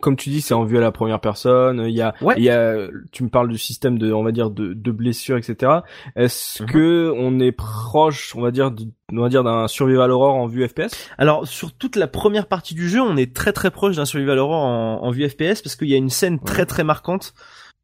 comme 0.00 0.16
tu 0.16 0.30
dis, 0.30 0.40
c'est 0.40 0.54
en 0.54 0.64
vue 0.64 0.78
à 0.78 0.80
la 0.80 0.92
première 0.92 1.20
personne. 1.20 1.84
Il 1.86 1.94
y 1.94 2.00
a, 2.02 2.14
Ouais. 2.20 2.34
il 2.38 2.44
y 2.44 2.50
a, 2.50 2.88
tu 3.12 3.22
me 3.24 3.28
parles 3.28 3.48
du 3.48 3.58
système 3.58 3.98
de, 3.98 4.12
on 4.12 4.22
va 4.22 4.32
dire, 4.32 4.50
de, 4.50 4.72
de 4.74 4.90
blessures, 4.90 5.36
etc. 5.36 5.72
Est-ce 6.16 6.62
Mhm. 6.62 6.68
que 6.70 7.12
on 7.16 7.38
est 7.40 7.52
proche, 7.52 8.34
on 8.36 8.40
va 8.42 8.50
dire, 8.50 8.70
de- 8.70 8.86
on 9.12 9.20
va 9.20 9.28
dire 9.28 9.44
d'un 9.44 9.68
survival 9.68 10.10
horror 10.10 10.34
en 10.34 10.46
vue 10.46 10.66
FPS 10.66 10.94
Alors 11.18 11.46
sur 11.46 11.72
toute 11.72 11.96
la 11.96 12.06
première 12.06 12.46
partie 12.46 12.74
du 12.74 12.88
jeu, 12.88 13.00
on 13.00 13.16
est 13.16 13.34
très 13.34 13.52
très 13.52 13.70
proche 13.70 13.96
d'un 13.96 14.04
survival 14.04 14.38
horror 14.38 14.64
en, 14.64 15.02
en 15.02 15.10
vue 15.10 15.28
FPS 15.28 15.62
parce 15.62 15.76
qu'il 15.76 15.88
y 15.88 15.94
a 15.94 15.98
une 15.98 16.10
scène 16.10 16.38
très 16.40 16.66
très 16.66 16.84
marquante 16.84 17.34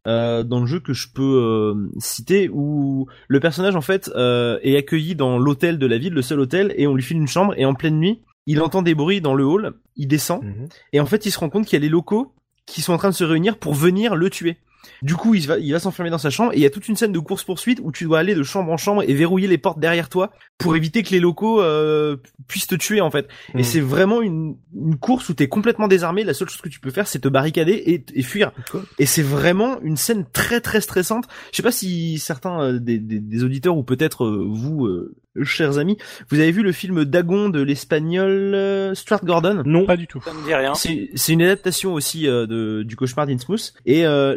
euh, 0.07 0.45
dans 0.45 0.61
le 0.61 0.67
jeu 0.67 0.79
que 0.79 0.93
je 0.93 1.09
peux 1.13 1.23
euh, 1.23 1.91
citer 1.99 2.49
où 2.53 3.09
le 3.27 3.41
personnage 3.41 3.75
en 3.75 3.81
fait 3.81 4.09
euh, 4.15 4.59
est 4.63 4.77
accueilli 4.77 5.17
dans 5.17 5.37
l'hôtel 5.37 5.79
de 5.79 5.87
la 5.87 5.99
ville, 5.99 6.15
le 6.15 6.23
seul 6.23 6.39
hôtel, 6.39 6.73
et 6.77 6.87
on 6.87 6.95
lui 6.95 7.03
file 7.03 7.17
une 7.17 7.27
chambre 7.27 7.55
et 7.57 7.65
en 7.65 7.75
pleine 7.75 7.99
nuit, 7.99 8.21
il 8.47 8.63
entend 8.63 8.83
des 8.83 8.95
bruits 8.95 9.21
dans 9.21 9.35
le 9.35 9.45
hall, 9.45 9.73
il 9.97 10.07
descend 10.07 10.45
et 10.93 11.01
en 11.01 11.07
fait 11.07 11.27
il 11.27 11.33
se 11.33 11.41
rend 11.41 11.49
compte 11.49 11.67
qu'il 11.67 11.77
y 11.77 11.83
a 11.83 11.85
les 11.85 11.89
locaux 11.89 12.33
qui 12.67 12.83
sont 12.83 12.93
en 12.93 12.99
train 12.99 13.11
de 13.11 13.15
se 13.15 13.25
réunir 13.25 13.59
pour 13.59 13.75
venir 13.75 14.15
le 14.15 14.31
tuer. 14.31 14.59
Du 15.03 15.15
coup, 15.15 15.35
il 15.35 15.47
va, 15.47 15.59
il 15.59 15.73
va 15.73 15.79
s'enfermer 15.79 16.11
dans 16.11 16.19
sa 16.19 16.31
chambre 16.31 16.53
et 16.53 16.57
il 16.57 16.63
y 16.63 16.67
a 16.67 16.71
toute 16.71 16.89
une 16.89 16.97
scène 16.97 17.13
de 17.13 17.19
course 17.19 17.45
poursuite 17.45 17.81
où 17.83 17.93
tu 17.93 18.05
dois 18.05 18.19
aller 18.19 18.35
de 18.35 18.43
chambre 18.43 18.71
en 18.73 18.77
chambre 18.77 19.03
et 19.07 19.15
verrouiller 19.15 19.49
les 19.49 19.59
portes 19.59 19.79
derrière 19.79 20.09
toi 20.09 20.33
pour 20.59 20.77
éviter 20.77 21.03
que 21.03 21.11
les 21.11 21.21
locaux 21.21 21.61
euh, 21.61 22.17
puissent 22.49 22.67
te 22.67 22.75
tuer 22.75 23.01
en 23.01 23.11
fait. 23.11 23.29
Et 23.55 23.63
c'est 23.63 23.81
vraiment 23.81 24.23
une, 24.23 24.57
une 24.75 24.97
course 24.97 25.29
où 25.29 25.35
t'es 25.35 25.49
complètement 25.49 25.89
désarmé. 25.89 26.25
La 26.25 26.35
seule 26.35 26.49
chose 26.49 26.61
que 26.61 26.69
tu 26.69 26.81
peux 26.81 26.91
faire, 26.91 27.07
c'est 27.07 27.21
te 27.21 27.29
barricader 27.29 27.73
et, 27.73 28.05
et 28.15 28.23
fuir. 28.23 28.53
Et 28.99 29.07
c'est 29.07 29.23
vraiment 29.23 29.81
une 29.83 29.97
scène 29.97 30.25
très 30.33 30.61
très 30.61 30.81
stressante. 30.81 31.27
Je 31.53 31.57
sais 31.57 31.63
pas 31.63 31.73
si 31.73 32.19
certains 32.19 32.63
euh, 32.63 32.79
des, 32.79 32.99
des, 32.99 33.21
des 33.21 33.45
auditeurs 33.45 33.77
ou 33.77 33.83
peut-être 33.83 34.25
euh, 34.25 34.47
vous, 34.49 34.87
euh, 34.87 35.15
chers 35.45 35.79
amis, 35.79 35.97
vous 36.31 36.41
avez 36.41 36.51
vu 36.53 36.63
le 36.63 36.73
film 36.73 37.05
Dagon 37.05 37.49
de 37.49 37.61
l'espagnol 37.63 38.53
euh, 38.55 38.95
Stuart 38.95 39.25
Gordon 39.25 39.63
Non. 39.65 39.85
Pas 39.87 39.97
du 39.97 40.07
tout. 40.07 40.21
Ça 40.25 40.33
me 40.33 40.45
dit 40.47 40.55
rien. 40.55 40.75
c'est 40.75 41.11
c'est 41.15 41.33
une 41.33 41.43
adaptation 41.43 41.95
aussi 41.95 42.29
euh, 42.29 42.47
de, 42.47 42.83
du 42.83 42.97
cauchemar 42.97 43.27
d'Innsmouth 43.27 43.73
et 43.87 44.07
euh, 44.07 44.37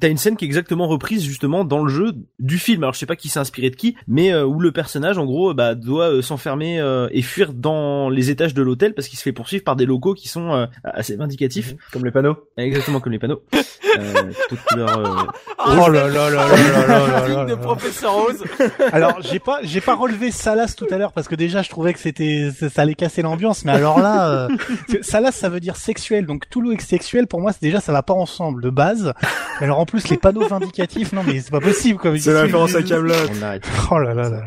t'as 0.00 0.08
une 0.08 0.16
scène 0.16 0.36
qui 0.36 0.44
est 0.44 0.48
exactement 0.48 0.86
reprise 0.86 1.24
justement 1.24 1.64
dans 1.64 1.82
le 1.84 1.88
jeu 1.90 2.12
du 2.38 2.58
film. 2.58 2.82
Alors 2.82 2.94
je 2.94 2.98
sais 2.98 3.06
pas 3.06 3.16
qui 3.16 3.28
s'est 3.28 3.38
inspiré 3.40 3.70
de 3.70 3.76
qui, 3.76 3.96
mais 4.08 4.32
euh, 4.32 4.44
où 4.44 4.60
le 4.60 4.72
personnage 4.72 5.18
en 5.18 5.24
gros 5.24 5.54
bah, 5.54 5.74
doit 5.74 6.10
euh, 6.10 6.22
s'enfermer 6.22 6.80
euh, 6.80 7.08
et 7.12 7.22
fuir 7.22 7.52
dans 7.52 8.08
les 8.08 8.30
étages 8.30 8.54
de 8.54 8.62
l'hôtel 8.62 8.94
parce 8.94 9.08
qu'il 9.08 9.18
se 9.18 9.22
fait 9.22 9.32
poursuivre 9.32 9.64
par 9.64 9.76
des 9.76 9.86
locaux 9.86 10.14
qui 10.14 10.28
sont 10.28 10.52
euh, 10.52 10.66
assez 10.82 11.16
vindicatifs, 11.16 11.74
Comme 11.92 12.04
les 12.04 12.10
panneaux. 12.10 12.36
exactement 12.56 13.00
comme 13.00 13.12
les 13.12 13.18
panneaux. 13.18 13.42
Euh, 13.98 14.32
toute 14.48 14.58
couleur, 14.62 14.98
euh, 14.98 15.04
Oh 15.66 15.88
là 15.88 16.08
là 16.08 16.30
là 16.30 16.30
là 16.30 16.46
là 16.46 16.86
là 16.86 17.06
là 17.06 17.26
Digne 17.26 17.36
là 17.36 17.44
de 17.44 17.50
là. 17.50 17.56
professeur 17.56 18.12
Rose. 18.14 18.42
Alors 18.92 19.18
j'ai 19.22 19.38
pas 19.38 19.60
j'ai 19.62 19.80
pas 19.80 19.94
relevé 19.94 20.13
Salas 20.30 20.74
tout 20.76 20.86
à 20.90 20.98
l'heure 20.98 21.12
parce 21.12 21.28
que 21.28 21.34
déjà 21.34 21.62
je 21.62 21.68
trouvais 21.68 21.92
que 21.92 21.98
c'était 21.98 22.50
ça 22.58 22.68
ça 22.70 22.82
allait 22.82 22.94
casser 22.94 23.22
l'ambiance 23.22 23.64
mais 23.64 23.72
alors 23.72 24.00
là 24.00 24.28
euh, 24.30 24.48
Salas 25.02 25.32
ça 25.32 25.48
veut 25.48 25.60
dire 25.60 25.76
sexuel 25.76 26.26
donc 26.26 26.48
Toulouse 26.48 26.74
et 26.78 26.82
sexuel 26.82 27.26
pour 27.26 27.40
moi 27.40 27.52
c'est 27.52 27.62
déjà 27.62 27.80
ça 27.80 27.92
va 27.92 28.02
pas 28.02 28.14
ensemble 28.14 28.62
de 28.62 28.70
base 28.70 29.12
alors 29.60 29.78
en 29.78 29.86
plus 29.86 30.08
les 30.08 30.16
panneaux 30.16 30.46
vindicatifs 30.46 31.12
non 31.12 31.22
mais 31.26 31.40
c'est 31.40 31.50
pas 31.50 31.60
possible 31.60 31.98
quoi 31.98 32.16
C'est 32.18 32.32
la 32.32 32.42
référence 32.42 32.74
à 32.74 32.82
Camelot. 32.82 33.14
oh 33.90 33.98
là 33.98 34.14
là 34.14 34.28
là 34.28 34.42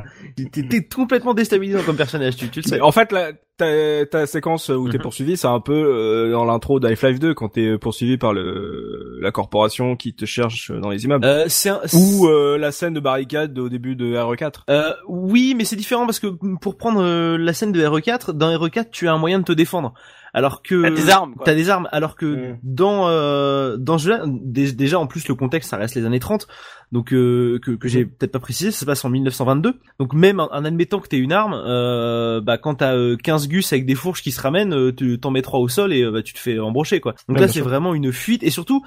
T'es 0.51 0.84
complètement 0.84 1.34
déstabilisant 1.34 1.82
comme 1.84 1.96
personnage, 1.96 2.36
tu, 2.36 2.50
tu 2.50 2.62
le 2.62 2.68
sais. 2.68 2.80
En 2.80 2.91
fait, 2.91 3.12
la, 3.12 3.32
ta, 3.58 4.06
ta 4.06 4.26
séquence 4.28 4.70
où 4.70 4.88
t'es 4.90 4.98
Mhm. 4.98 5.02
poursuivi, 5.04 5.38
c'est 5.38 5.48
un 5.48 5.60
peu 5.60 5.74
euh, 5.74 6.32
dans 6.32 6.46
l'intro 6.46 6.80
d'Half-Life 6.80 7.20
2 7.20 7.34
quand 7.34 7.50
t'es 7.50 7.78
poursuivi 7.78 8.18
par 8.18 8.34
le 8.34 9.18
la 9.22 9.32
corporation 9.32 9.96
qui 9.96 10.14
te 10.14 10.26
cherche 10.26 10.72
dans 10.72 10.90
les 10.90 11.06
immeubles. 11.06 11.26
Euh, 11.26 11.46
c'est 11.48 11.70
un- 11.70 11.82
Ou 11.94 12.28
euh, 12.28 12.58
la 12.58 12.72
scène 12.72 12.94
de 12.94 13.00
barricade 13.00 13.58
au 13.58 13.68
début 13.70 13.96
de 13.96 14.16
RE4. 14.16 14.64
Euh, 14.70 14.94
oui, 15.08 15.56
mais 15.58 15.66
c'est 15.66 15.76
différent 15.76 16.06
parce 16.06 16.20
que 16.20 16.28
pour 16.62 16.78
prendre 16.78 17.02
euh, 17.02 17.38
la 17.38 17.54
scène 17.54 17.72
de 17.72 17.82
RE4, 17.84 18.32
dans 18.34 18.50
RE4, 18.56 18.90
tu 18.92 19.08
as 19.08 19.14
un 19.14 19.18
moyen 19.18 19.40
de 19.40 19.44
te 19.44 19.52
défendre. 19.54 19.94
Alors 20.34 20.62
que 20.62 20.84
T'as 20.84 20.90
des 20.92 21.10
armes. 21.10 21.34
T'as 21.46 21.56
des 21.56 21.70
armes, 21.70 21.88
alors 21.92 22.16
que 22.16 22.26
Mm. 22.26 22.58
dans 22.62 23.08
euh, 23.08 23.78
dans 23.78 23.98
ce 23.98 24.04
jeu-là, 24.06 24.24
dé- 24.28 24.72
déjà 24.74 25.00
en 25.00 25.08
plus 25.08 25.28
le 25.28 25.34
contexte 25.36 25.70
ça 25.72 25.78
reste 25.78 25.96
les 25.96 26.06
années 26.06 26.20
30, 26.20 26.48
donc 26.92 27.12
euh, 27.14 27.60
que, 27.64 27.72
que 27.72 27.88
j'ai 27.88 28.06
peut-être 28.06 28.34
pas 28.34 28.40
précisé, 28.40 28.70
ça 28.72 28.82
se 28.82 28.86
passe 28.86 29.04
en 29.04 29.10
1922. 29.10 29.76
Donc 30.00 30.14
même 30.14 30.40
en, 30.40 30.54
en 30.54 30.64
admettant 30.66 31.00
que 31.00 31.08
t'aies 31.08 31.18
une 31.18 31.32
arme, 31.32 31.56
euh, 31.56 32.40
bah 32.42 32.58
quand 32.60 32.76
t'as 32.76 32.94
euh, 32.96 33.16
15 33.48 33.50
gus 33.50 33.74
avec 33.74 33.86
des 33.86 33.96
fourches 33.96 34.22
qui 34.22 34.32
se 34.32 34.42
ramènent, 34.42 34.74
euh, 34.74 34.92
tu 34.94 35.20
t'en 35.20 35.32
mets 35.32 35.42
trois 35.42 35.60
au 35.60 35.68
sol 35.68 35.94
et 35.94 36.04
euh, 36.04 36.12
bah 36.12 36.22
tu 36.22 36.34
te 36.34 36.39
fais 36.39 36.60
embrocher 36.60 37.00
quoi. 37.00 37.13
Donc 37.27 37.38
Ouais, 37.38 37.42
là 37.42 37.48
c'est 37.48 37.62
vraiment 37.62 37.94
une 37.94 38.12
fuite 38.12 38.44
et 38.44 38.50
surtout 38.50 38.84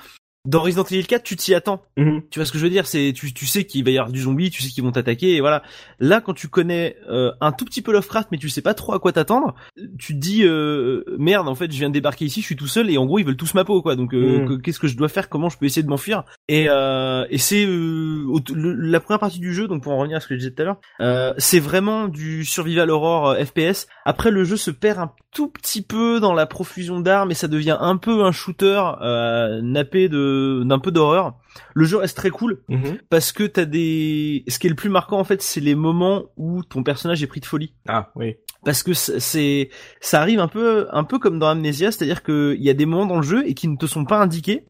dans 0.47 0.61
Resident 0.61 0.85
Evil 0.85 1.06
4 1.06 1.23
tu 1.23 1.37
t'y 1.37 1.54
attends. 1.54 1.82
Mhm. 1.99 2.23
Tu 2.30 2.38
vois 2.38 2.47
ce 2.47 2.52
que 2.52 2.59
je 2.59 2.64
veux 2.64 2.70
dire? 2.70 2.87
C'est 2.87 3.12
tu, 3.14 3.32
tu 3.35 3.44
sais 3.47 3.64
qu'il 3.64 3.85
va 3.85 3.90
y 3.90 3.99
avoir 3.99 4.11
du 4.11 4.20
zombie, 4.23 4.50
tu 4.50 4.62
sais 4.62 4.70
qu'ils 4.70 4.82
vont 4.82 4.90
t'attaquer 4.92 5.35
et 5.37 5.40
voilà. 5.40 5.62
Là 5.99 6.20
quand 6.20 6.32
tu 6.32 6.49
connais 6.49 6.97
euh, 7.11 7.30
un 7.42 7.52
tout 7.52 7.64
petit 7.66 7.82
peu 7.82 7.92
Lovecraft 7.92 8.28
mais 8.32 8.38
tu 8.38 8.49
sais 8.49 8.62
pas 8.62 8.73
trop 8.75 8.94
à 8.94 8.99
quoi 9.00 9.12
t'attendre, 9.12 9.54
tu 9.99 10.14
te 10.14 10.18
dis 10.18 10.44
euh, 10.44 11.04
merde 11.18 11.47
en 11.49 11.54
fait 11.54 11.70
je 11.70 11.76
viens 11.78 11.88
de 11.88 11.94
débarquer 11.94 12.25
ici, 12.25 12.40
je 12.40 12.47
suis 12.47 12.56
tout 12.56 12.66
seul 12.66 12.88
et 12.90 12.97
en 12.99 13.04
gros 13.06 13.18
ils 13.18 13.25
veulent 13.26 13.37
tous 13.37 13.52
ma 13.54 13.64
peau 13.64 13.82
quoi. 13.82 13.97
Donc 13.97 14.14
euh, 14.14 14.40
Mm. 14.44 14.49
que- 14.49 14.62
qu'est-ce 14.62 14.78
que 14.80 14.88
je 14.88 14.97
dois 14.97 15.09
faire? 15.09 15.28
Comment 15.28 15.49
je 15.50 15.59
peux 15.59 15.66
essayer 15.66 15.82
de 15.82 15.88
m'enfuir? 15.88 16.25
Et 16.49 16.66
euh, 16.70 17.26
et 17.30 17.38
c'est 17.38 17.66
euh, 17.66 18.25
la 18.54 19.00
première 19.00 19.20
partie 19.20 19.40
du 19.40 19.52
jeu 19.52 19.68
donc 19.68 19.82
pour 19.82 19.92
en 19.92 19.99
revenir 19.99 20.16
à 20.16 20.20
ce 20.20 20.26
que 20.28 20.35
je 20.35 20.38
disais 20.38 20.50
tout 20.52 20.62
à 20.62 20.64
l'heure, 20.64 20.80
euh, 21.00 21.35
c'est 21.38 21.61
vraiment 21.61 22.09
du 22.09 22.44
survival 22.44 22.90
horror 22.90 23.28
euh, 23.30 23.44
FPS. 23.44 23.87
Après 24.06 24.30
le 24.30 24.44
jeu 24.44 24.56
se 24.56 24.70
perd 24.70 24.99
un 24.99 25.12
tout 25.32 25.49
petit 25.49 25.82
peu 25.82 26.18
dans 26.18 26.32
la 26.32 26.47
profusion 26.47 26.99
d'armes 27.00 27.30
et 27.30 27.35
ça 27.35 27.47
devient 27.47 27.76
un 27.80 27.97
peu 27.97 28.25
un 28.25 28.32
shooter 28.32 28.82
euh, 29.02 29.61
nappé 29.62 30.09
de 30.09 30.29
d'un 30.64 30.78
peu 30.78 30.90
d'horreur. 30.90 31.34
Le 31.75 31.84
jeu 31.84 31.96
reste 31.99 32.16
très 32.16 32.30
cool 32.30 32.62
Mhm. 32.68 32.99
parce 33.08 33.32
que 33.32 33.44
t'as 33.44 33.64
des 33.64 34.44
ce 34.49 34.58
qui 34.58 34.66
est 34.66 34.70
le 34.70 34.76
plus 34.76 34.88
marquant 34.90 35.18
en 35.18 35.25
fait 35.25 35.42
c'est 35.42 35.60
les 35.60 35.75
moments 35.75 36.25
où 36.37 36.62
ton 36.62 36.82
personnage 36.82 37.22
est 37.22 37.26
pris 37.26 37.40
de 37.40 37.46
folie 37.46 37.75
Ah 37.88 38.10
oui. 38.16 38.37
parce 38.64 38.82
que 38.82 38.92
c'est 38.94 39.70
ça 40.00 40.20
arrive 40.20 40.40
un 40.40 40.49
peu 40.49 40.87
un 40.92 41.04
peu 41.04 41.18
comme 41.18 41.38
dans 41.38 41.49
Amnesia, 41.49 41.90
c'est-à-dire 41.92 42.22
que 42.22 42.54
il 42.58 42.62
y 42.64 42.70
a 42.70 42.75
des 42.75 42.87
moments 42.87 43.06
dans 43.06 43.16
le 43.16 43.22
jeu 43.26 43.42
et 43.46 43.54
qui 43.54 43.68
ne 43.68 43.76
te 43.76 43.87
sont 43.87 44.04
pas 44.04 44.18
indiqués 44.20 44.64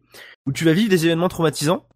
où 0.46 0.52
tu 0.52 0.64
vas 0.64 0.72
vivre 0.72 0.88
des 0.90 1.04
événements 1.06 1.28
traumatisants 1.28 1.86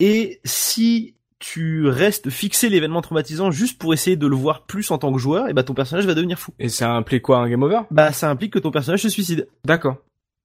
et 0.00 0.40
si 0.44 1.16
tu 1.40 1.88
restes 1.88 2.30
fixé 2.30 2.68
l'événement 2.70 3.02
traumatisant 3.02 3.50
juste 3.50 3.78
pour 3.78 3.92
essayer 3.92 4.16
de 4.16 4.26
le 4.26 4.34
voir 4.36 4.64
plus 4.64 4.90
en 4.90 4.96
tant 4.98 5.12
que 5.12 5.18
joueur, 5.18 5.48
et 5.48 5.52
bah 5.52 5.62
ton 5.62 5.74
personnage 5.74 6.06
va 6.06 6.14
devenir 6.14 6.38
fou. 6.38 6.52
Et 6.58 6.70
ça 6.70 6.92
implique 6.94 7.22
quoi 7.22 7.38
un 7.38 7.50
game 7.50 7.62
over? 7.62 7.80
Bah 7.90 8.12
ça 8.12 8.30
implique 8.30 8.52
que 8.54 8.58
ton 8.58 8.70
personnage 8.70 9.02
se 9.02 9.10
suicide. 9.10 9.46
D'accord. 9.66 9.96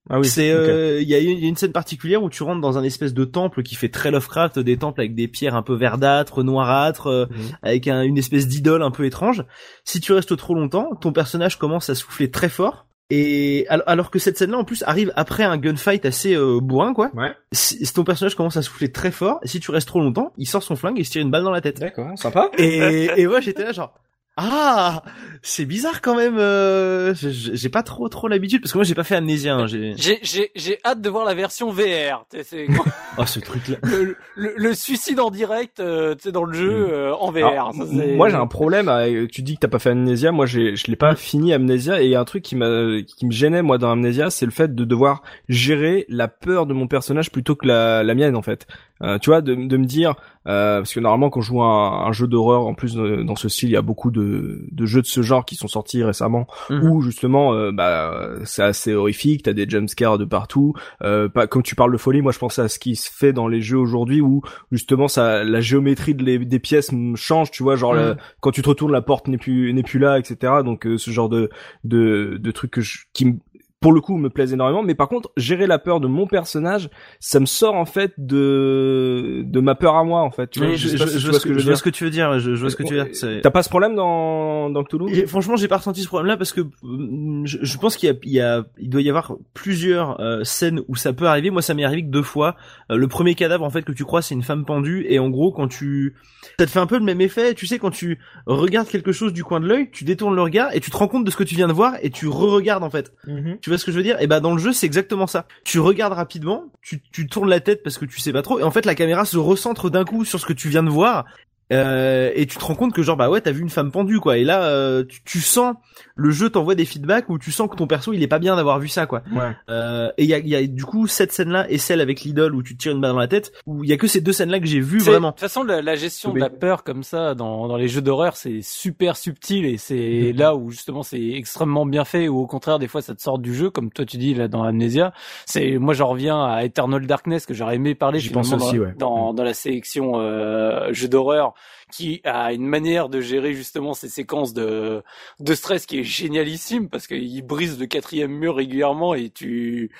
Ah 0.10 0.20
oui. 0.20 0.28
C'est 0.28 0.52
euh, 0.52 1.02
il 1.02 1.08
y, 1.08 1.14
a 1.16 1.20
une- 1.20 1.56
scène 1.56 1.72
particulière 1.72 2.24
où 2.24 2.30
tu 2.30 2.44
rentres 2.44 2.62
dans 2.62 2.78
un 2.78 2.84
espèce 2.84 3.14
de 3.14 3.26
temple 3.26 3.64
qui 3.64 3.76
fait 3.76 3.90
très 3.90 4.12
Lovecraft, 4.12 4.60
des 4.60 4.78
temples 4.78 5.02
avec 5.02 5.14
des 5.16 5.28
pierres 5.28 5.56
un 5.56 5.62
peu 5.62 5.76
verdâtres, 5.76 6.44
noirâtres, 6.44 7.08
euh, 7.08 7.26
Mhm. 7.30 7.38
avec 7.62 7.88
un- 7.88 8.02
une 8.02 8.18
espèce 8.18 8.48
d'idole 8.48 8.82
un 8.84 8.92
peu 8.92 9.06
étrange. 9.06 9.44
Si 9.86 10.00
tu 10.00 10.14
restes 10.14 10.36
trop 10.38 10.56
longtemps, 10.56 10.96
ton 11.00 11.12
personnage 11.12 11.58
commence 11.60 11.90
à 11.90 11.96
souffler 11.96 12.32
très 12.32 12.50
fort. 12.50 12.88
Et 13.12 13.66
al- 13.70 13.82
alors 13.88 14.12
que 14.12 14.20
cette 14.20 14.38
scène-là 14.38 14.60
en 14.60 14.64
plus 14.64 14.84
arrive 14.86 15.12
après 15.16 15.44
un 15.44 15.58
gunfight 15.58 16.06
assez 16.06 16.36
euh, 16.36 16.60
bourrin 16.62 16.94
quoi. 16.94 17.10
Ouais. 17.16 17.32
Si, 17.52 17.84
ton 17.92 18.04
personnage 18.04 18.36
commence 18.36 18.56
à 18.56 18.62
souffler 18.62 18.92
très 18.92 19.10
fort, 19.10 19.40
et 19.44 19.48
si 19.48 19.60
tu 19.60 19.72
restes 19.72 19.88
trop 19.88 20.00
longtemps, 20.00 20.32
il 20.38 20.46
sort 20.46 20.62
son 20.62 20.76
flingue 20.76 20.98
et 21.00 21.02
il 21.02 21.06
se 21.06 21.12
tire 21.12 21.24
une 21.24 21.32
balle 21.32 21.44
dans 21.44 21.50
la 21.52 21.62
tête. 21.62 21.80
D'accord, 21.80 22.12
sympa. 22.20 22.52
Et, 22.60 23.10
et 23.18 23.26
moi 23.26 23.40
j'étais 23.42 23.64
là 23.64 23.72
genre 23.72 23.96
ah 24.38 25.04
c'est 25.42 25.66
bizarre 25.66 26.02
quand 26.02 26.16
même. 26.16 26.38
Euh, 26.38 27.14
j'ai 27.14 27.68
pas 27.70 27.84
trop 27.84 28.08
trop 28.08 28.28
l'habitude 28.30 28.62
parce 28.62 28.72
que 28.72 28.78
moi 28.78 28.86
j'ai 28.86 28.96
pas 28.96 29.04
fait 29.04 29.16
Amnésia. 29.16 29.56
hein, 29.56 29.68
j'ai 29.68 29.94
J'ai, 29.98 30.20
j'ai, 30.22 30.52
j'ai 30.56 30.80
hâte 30.86 31.02
de 31.02 31.10
voir 31.10 31.26
la 31.26 31.34
version 31.34 31.72
VR. 31.72 32.26
Tu 32.32 32.38
sais, 32.38 32.44
C'est 32.44 32.68
oh 33.18 33.26
ce 33.26 33.40
truc 33.42 33.68
là. 33.68 33.76
le, 33.84 34.16
le, 34.36 34.54
le 34.56 34.74
suicide 34.74 35.20
en 35.20 35.30
direct, 35.30 35.82
euh, 35.82 36.16
tu 36.16 36.24
sais, 36.24 36.32
dans 36.32 36.46
le 36.46 36.54
jeu 36.54 36.70
Mm. 36.70 36.90
euh, 36.92 37.14
en 37.16 37.32
VR. 37.32 37.48
Alors, 37.48 37.74
Ça, 37.74 37.84
c'est- 37.86 38.16
moi 38.16 38.30
j'ai 38.30 38.36
un 38.36 38.48
problème. 38.48 38.88
avec- 38.88 39.30
Tu 39.32 39.42
dis 39.42 39.56
que 39.56 39.60
t'as 39.62 39.68
pas 39.68 39.80
fait 39.80 39.90
Amnesia. 39.92 40.32
Moi 40.32 40.46
j'ai, 40.46 40.76
je 40.78 40.88
l'ai 40.88 40.96
pas 40.96 41.16
fini 41.16 41.52
Amnesia 41.54 42.02
et 42.02 42.06
il 42.06 42.12
y 42.12 42.16
a 42.16 42.20
un 42.22 42.26
truc 42.26 42.44
qui 42.44 42.56
m'a, 42.56 43.02
qui 43.06 43.26
me 43.26 43.32
gênait 43.32 43.62
moi 43.62 43.78
dans 43.78 43.92
Amnesia, 43.92 44.30
c'est 44.30 44.46
le 44.46 44.52
fait 44.52 44.74
de 44.74 44.86
devoir 44.86 45.22
gérer 45.50 46.06
la 46.08 46.28
peur 46.30 46.66
de 46.66 46.74
mon 46.74 46.88
personnage 46.88 47.30
plutôt 47.32 47.56
que 47.58 47.68
la, 47.68 48.04
la 48.04 48.16
mienne 48.16 48.36
en 48.38 48.42
fait. 48.42 48.68
Euh, 49.02 49.18
tu 49.18 49.30
vois, 49.30 49.42
de, 49.42 49.56
de 49.56 49.78
me 49.78 49.86
dire, 49.86 50.16
euh, 50.48 50.80
parce 50.80 50.94
que 50.94 51.00
normalement 51.00 51.30
quand 51.30 51.42
je 51.42 51.48
joue 51.48 51.62
un, 51.64 52.06
un 52.08 52.12
jeu 52.12 52.28
d'horreur, 52.28 52.66
en 52.68 52.74
plus 52.74 52.98
euh, 52.98 53.24
dans 53.24 53.36
ce 53.36 53.48
style, 53.50 53.70
il 53.70 53.74
y 53.74 53.78
a 53.78 53.82
beaucoup 53.82 54.12
de, 54.12 54.66
de 54.72 54.86
jeux 54.86 55.02
de 55.02 55.08
ce 55.08 55.22
genre 55.22 55.46
qui 55.46 55.56
sont 55.56 55.68
sortis 55.68 56.04
récemment, 56.04 56.48
Mhm. 56.70 56.84
où 56.90 57.02
justement, 57.02 57.72
bah, 57.72 58.30
c'est 58.46 58.64
assez 58.64 58.94
horrifique. 58.94 59.44
T'as 59.44 59.54
des 59.54 59.70
jumpscares 59.70 60.18
de 60.18 60.26
partout. 60.26 60.74
Euh, 61.04 61.30
pas 61.30 61.48
comme 61.48 61.64
tu 61.64 61.76
parles 61.76 61.92
de 61.92 61.98
folie, 61.98 62.22
moi 62.22 62.32
je 62.32 62.40
pensais 62.40 62.62
à 62.62 62.68
ce 62.68 62.78
qui 62.80 62.96
se 62.96 63.10
fait 63.12 63.32
dans 63.34 63.48
les 63.48 63.62
jeux 63.62 63.78
aujourd'hui 63.78 64.22
où 64.22 64.42
justement 64.72 65.08
ça, 65.08 65.44
la 65.44 65.62
géométrie 65.62 66.16
de 66.16 66.24
les- 66.24 66.40
des 66.40 66.60
pièces 66.60 66.92
change. 67.16 67.52
Tu 67.52 67.64
vois, 67.64 67.76
genre 67.76 67.94
Mhm. 67.94 68.16
quand 68.42 68.52
tu 68.52 68.62
te 68.62 68.70
retournes, 68.70 68.92
la 68.92 69.02
porte 69.02 69.28
n'est 69.28 69.38
plus 69.38 69.74
n'est 69.74 69.84
plus 69.84 70.00
là, 70.00 70.20
etc. 70.20 70.54
Donc 70.66 70.86
ce 70.98 71.12
genre 71.12 71.30
de 71.30 71.50
de, 71.84 72.38
de 72.40 72.52
trucs 72.52 72.72
que 72.72 72.82
je, 72.82 73.00
qui 73.14 73.26
me 73.26 73.34
pour 73.80 73.94
le 73.94 74.02
coup 74.02 74.18
me 74.18 74.30
plaisent 74.30 74.54
énormément 74.54 74.84
mais 74.84 74.96
par 74.96 75.08
contre 75.08 75.32
gérer 75.38 75.68
la 75.68 75.80
peur 75.80 76.00
de 76.00 76.08
mon 76.08 76.28
personnage 76.28 76.90
ça 77.20 77.40
me 77.40 77.46
sort 77.46 77.76
en 77.76 77.86
fait 77.86 78.14
de 78.18 79.44
de 79.46 79.60
ma 79.60 79.76
peur 79.76 79.96
à 79.96 80.04
moi 80.04 80.22
en 80.22 80.32
fait 80.32 80.50
tu 80.50 80.60
vois, 80.60 80.70
Oui, 80.70 80.78
je, 80.78 80.98
vois 80.98 81.76
ce 81.76 81.84
que 81.84 81.90
tu 81.90 82.04
veux 82.04 82.10
dire. 82.10 82.40
Je, 82.40 82.56
je 82.56 82.62
vois 82.62 82.70
ce 82.70 82.76
que 82.76 82.84
tu 82.84 82.96
veux 82.96 83.06
dire. 83.06 83.42
t'as 83.42 83.52
pas 83.52 83.64
ce 83.64 83.70
problème 83.70 83.96
dans 83.96 84.70
dans 84.70 84.84
Cthulhu 84.84 85.14
Et 85.14 85.28
franchement, 85.28 85.56
j'ai 85.56 85.68
pas 85.68 85.78
ressenti 85.78 86.02
ce 86.02 86.08
problème-là 86.08 86.38
parce 86.38 86.54
que 86.54 86.62
euh, 86.62 87.42
je, 87.46 87.58
je 87.62 87.78
pense 87.78 87.96
qu'il 87.96 88.10
y 88.10 88.12
a, 88.12 88.16
il 88.24 88.32
y 88.32 88.42
a, 88.42 88.66
il 88.78 88.90
doit 88.90 89.02
y 89.02 89.10
avoir 89.10 89.36
plusieurs 89.54 90.20
euh, 90.20 90.44
scènes 90.44 90.82
où 90.88 90.96
ça 90.96 91.14
peut 91.14 91.28
arriver. 91.28 91.50
Moi, 91.50 91.62
ça 91.62 91.74
m'est 91.74 91.84
arrivé 91.84 92.04
que 92.04 92.12
deux 92.12 92.24
fois. 92.24 92.56
Euh, 92.92 92.98
le 92.98 93.08
premier 93.08 93.36
cadavre, 93.36 93.64
en 93.64 93.70
fait, 93.70 93.84
que 93.84 93.92
tu 93.92 94.06
crois, 94.06 94.22
c'est 94.22 94.36
une 94.36 94.44
femme 94.44 94.66
pendue, 94.66 95.06
et 95.10 95.20
en 95.20 95.30
gros, 95.30 95.52
quand 95.52 95.68
tu, 95.68 96.16
ça 96.60 96.66
te 96.66 96.72
fait 96.72 96.80
un 96.80 96.88
peu 96.88 96.98
le 96.98 97.06
même 97.06 97.22
effet. 97.22 97.54
Tu 97.54 97.68
sais, 97.68 97.80
quand 97.80 97.90
tu 97.90 98.20
regardes 98.46 98.90
quelque 98.90 99.14
chose 99.14 99.32
du 99.32 99.46
coin 99.46 99.62
de 99.62 99.66
l'œil, 99.66 99.90
tu 99.92 100.04
détournes 100.04 100.36
le 100.36 100.42
regard 100.42 100.76
et 100.76 100.82
tu 100.82 100.92
te 100.92 100.98
rends 100.98 101.08
compte 101.08 101.24
de 101.24 101.32
ce 101.32 101.38
que 101.38 101.46
tu 101.46 101.56
viens 101.56 101.70
de 101.70 101.74
voir 101.74 101.94
et 102.02 102.10
tu 102.10 102.28
re-regardes 102.28 102.84
en 102.84 102.90
fait. 102.90 103.14
Tu 103.62 103.70
vois 103.70 103.78
ce 103.78 103.86
que 103.86 103.92
je 103.94 103.98
veux 103.98 104.04
dire? 104.04 104.20
Et 104.20 104.28
bah 104.28 104.42
dans 104.42 104.52
le 104.52 104.60
jeu, 104.60 104.74
c'est 104.74 104.86
exactement 104.86 105.26
ça. 105.26 105.48
Tu 105.64 105.80
regardes 105.80 106.12
rapidement, 106.12 106.66
tu, 106.82 107.02
tu 107.14 107.28
tournes 107.28 107.50
la 107.50 107.62
tête 107.62 107.82
parce 107.82 107.98
que 107.98 108.04
tu 108.04 108.20
sais 108.20 108.34
pas 108.34 108.42
trop, 108.42 108.60
et 108.60 108.64
en 108.64 108.72
fait 108.72 108.86
la 108.86 108.94
caméra 108.96 109.24
se 109.24 109.38
recentre 109.38 109.90
d'un 109.90 110.04
coup 110.04 110.26
sur 110.26 110.38
ce 110.40 110.46
que 110.46 110.54
tu 110.54 110.68
viens 110.68 110.84
de 110.84 110.90
voir. 110.90 111.26
Euh, 111.72 112.32
et 112.34 112.48
tu 112.48 112.58
te 112.58 112.64
rends 112.66 112.74
compte 112.74 112.94
que 112.94 113.04
genre 113.04 113.16
bah 113.16 113.30
ouais 113.30 113.42
t'as 113.42 113.52
vu 113.52 113.62
une 113.62 113.70
femme 113.70 113.92
pendue 113.92 114.20
quoi 114.20 114.40
et 114.40 114.44
là 114.44 114.64
euh, 114.64 115.04
tu, 115.08 115.22
tu 115.24 115.40
sens 115.40 115.76
le 116.16 116.32
jeu 116.32 116.50
t'envoie 116.50 116.74
des 116.74 116.84
feedbacks 116.86 117.30
où 117.30 117.38
tu 117.38 117.52
sens 117.52 117.70
que 117.70 117.76
ton 117.76 117.86
perso 117.86 118.12
il 118.12 118.24
est 118.24 118.28
pas 118.28 118.40
bien 118.40 118.56
d'avoir 118.56 118.80
vu 118.80 118.88
ça 118.88 119.06
quoi 119.06 119.22
ouais 119.32 119.52
euh, 119.70 120.10
et 120.18 120.24
il 120.24 120.30
y 120.30 120.34
a, 120.34 120.40
y 120.40 120.56
a 120.56 120.66
du 120.66 120.84
coup 120.84 121.06
cette 121.06 121.32
scène 121.32 121.50
là 121.52 121.70
et 121.70 121.78
celle 121.78 122.02
avec 122.02 122.22
l'idole 122.22 122.56
où 122.56 122.64
tu 122.64 122.76
te 122.76 122.82
tires 122.82 122.94
une 122.94 123.02
balle 123.02 123.12
dans 123.12 123.20
la 123.20 123.28
tête 123.28 123.52
où 123.68 123.84
il 123.84 123.90
y 123.92 123.94
a 123.94 123.98
que 123.98 124.08
ces 124.08 124.20
deux 124.20 124.32
scènes 124.32 124.50
là 124.50 124.60
que 124.60 124.66
j'ai 124.66 124.80
vu 124.80 124.98
vraiment 124.98 125.28
De 125.28 125.34
toute 125.34 125.42
façon, 125.42 125.62
la, 125.64 125.84
la 125.84 125.94
gestion 125.96 126.32
Oui. 126.32 126.40
de 126.40 126.40
la 126.46 126.50
peur 126.50 126.84
comme 126.84 127.04
ça 127.04 127.36
dans, 127.36 127.68
dans 127.68 127.78
les 127.78 127.88
jeux 127.88 128.02
d'horreur, 128.02 128.36
c'est 128.36 128.62
super 128.64 129.16
subtil 129.16 129.66
et 129.66 129.78
c'est 129.78 130.34
là 130.36 130.56
où 130.56 130.72
justement 130.72 131.04
c'est 131.04 131.22
extrêmement 131.24 131.86
bien 131.86 132.04
fait 132.04 132.28
ou 132.30 132.40
au 132.40 132.48
contraire 132.48 132.80
des 132.80 132.88
fois 132.88 133.04
ça 133.04 133.14
te 133.14 133.22
sort 133.22 133.38
du 133.38 133.54
jeu 133.54 133.70
comme 133.70 133.92
toi 133.92 134.06
tu 134.06 134.18
dis 134.18 134.34
là 134.34 134.48
dans 134.48 134.64
Amnesia. 134.64 135.14
C'est 135.46 135.78
moi 135.78 135.94
j'en 135.94 136.08
reviens 136.08 136.44
à 136.44 136.64
Eternal 136.64 137.06
Darkness 137.06 137.46
que 137.46 137.54
j'aurais 137.54 137.76
aimé 137.76 137.94
parler 137.94 138.20
J'y 138.20 138.32
pense 138.32 138.52
aussi, 138.54 138.78
dans, 138.78 138.84
ouais. 138.86 138.94
dans 138.98 139.34
dans 139.36 139.44
la 139.44 139.54
sélection 139.54 140.14
euh, 140.20 140.92
jeux 140.94 141.08
d'horreur 141.08 141.54
qui 141.92 142.22
a 142.24 142.54
une 142.54 142.66
manière 142.68 143.10
de 143.10 143.22
gérer 143.22 143.54
justement 143.54 143.94
ces 143.94 144.10
séquences 144.10 144.54
de 144.54 145.04
de 145.40 145.54
stress 145.56 145.86
qui 145.86 146.00
est 146.00 146.04
génialissime 146.04 146.90
parce 146.90 147.08
qu'il 147.08 147.42
brise 147.44 147.80
le 147.80 147.86
quatrième 147.88 148.32
mur 148.32 148.56
régulièrement 148.56 149.14
et 149.16 149.30
tu 149.30 149.92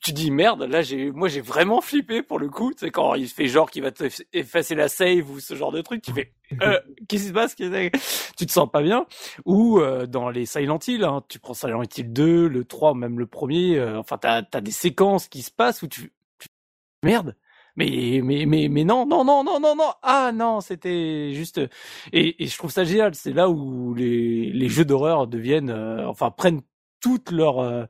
tu, 0.00 0.12
dis 0.12 0.30
merde, 0.30 0.62
là 0.62 0.80
j'ai 0.80 1.10
moi 1.10 1.28
j'ai 1.28 1.42
vraiment 1.42 1.82
flippé 1.82 2.22
pour 2.22 2.38
le 2.38 2.48
coup, 2.48 2.72
sais 2.76 2.90
quand 2.90 3.14
il 3.14 3.28
fait 3.28 3.46
genre 3.46 3.70
qu'il 3.70 3.82
va 3.82 3.90
te 3.92 4.04
eff- 4.04 4.24
effacer 4.32 4.74
la 4.74 4.88
save 4.88 5.30
ou 5.30 5.38
ce 5.38 5.54
genre 5.54 5.70
de 5.70 5.82
truc, 5.82 6.00
tu 6.02 6.12
fais 6.12 6.32
euh, 6.62 6.80
qu'est-ce 7.08 7.24
qui 7.24 7.28
se 7.28 7.32
passe? 7.32 7.54
Tu 8.36 8.46
te 8.46 8.52
sens 8.52 8.70
pas 8.70 8.82
bien. 8.82 9.06
Ou 9.44 9.78
euh, 9.80 10.06
dans 10.06 10.30
les 10.30 10.46
Silent 10.46 10.78
Hill, 10.86 11.04
hein, 11.04 11.22
tu 11.28 11.38
prends 11.38 11.52
Silent 11.52 11.82
Hill 11.94 12.10
2, 12.12 12.48
le 12.48 12.64
3, 12.64 12.94
même 12.94 13.18
le 13.18 13.26
premier, 13.26 13.78
euh, 13.78 13.98
enfin 13.98 14.16
t'as 14.16 14.42
as 14.50 14.60
des 14.62 14.70
séquences 14.70 15.28
qui 15.28 15.42
se 15.42 15.50
passent 15.50 15.82
où 15.82 15.88
tu, 15.88 16.12
tu- 16.38 16.48
merde. 17.02 17.36
Mais 17.76 18.20
mais 18.24 18.46
mais 18.46 18.68
mais 18.68 18.84
non 18.84 19.06
non 19.06 19.24
non 19.24 19.44
non 19.44 19.60
non 19.60 19.76
non. 19.76 19.92
Ah 20.02 20.32
non 20.34 20.60
c'était 20.62 21.32
juste 21.34 21.60
et, 22.12 22.42
et 22.44 22.46
je 22.48 22.58
trouve 22.58 22.70
ça 22.72 22.84
génial. 22.84 23.14
C'est 23.14 23.32
là 23.32 23.48
où 23.50 23.94
les 23.94 24.52
les 24.52 24.68
jeux 24.68 24.84
d'horreur 24.84 25.26
deviennent 25.26 25.70
euh, 25.70 26.06
enfin 26.08 26.30
prennent 26.30 26.62
toute 27.00 27.30
leur 27.32 27.60
euh, 27.60 27.84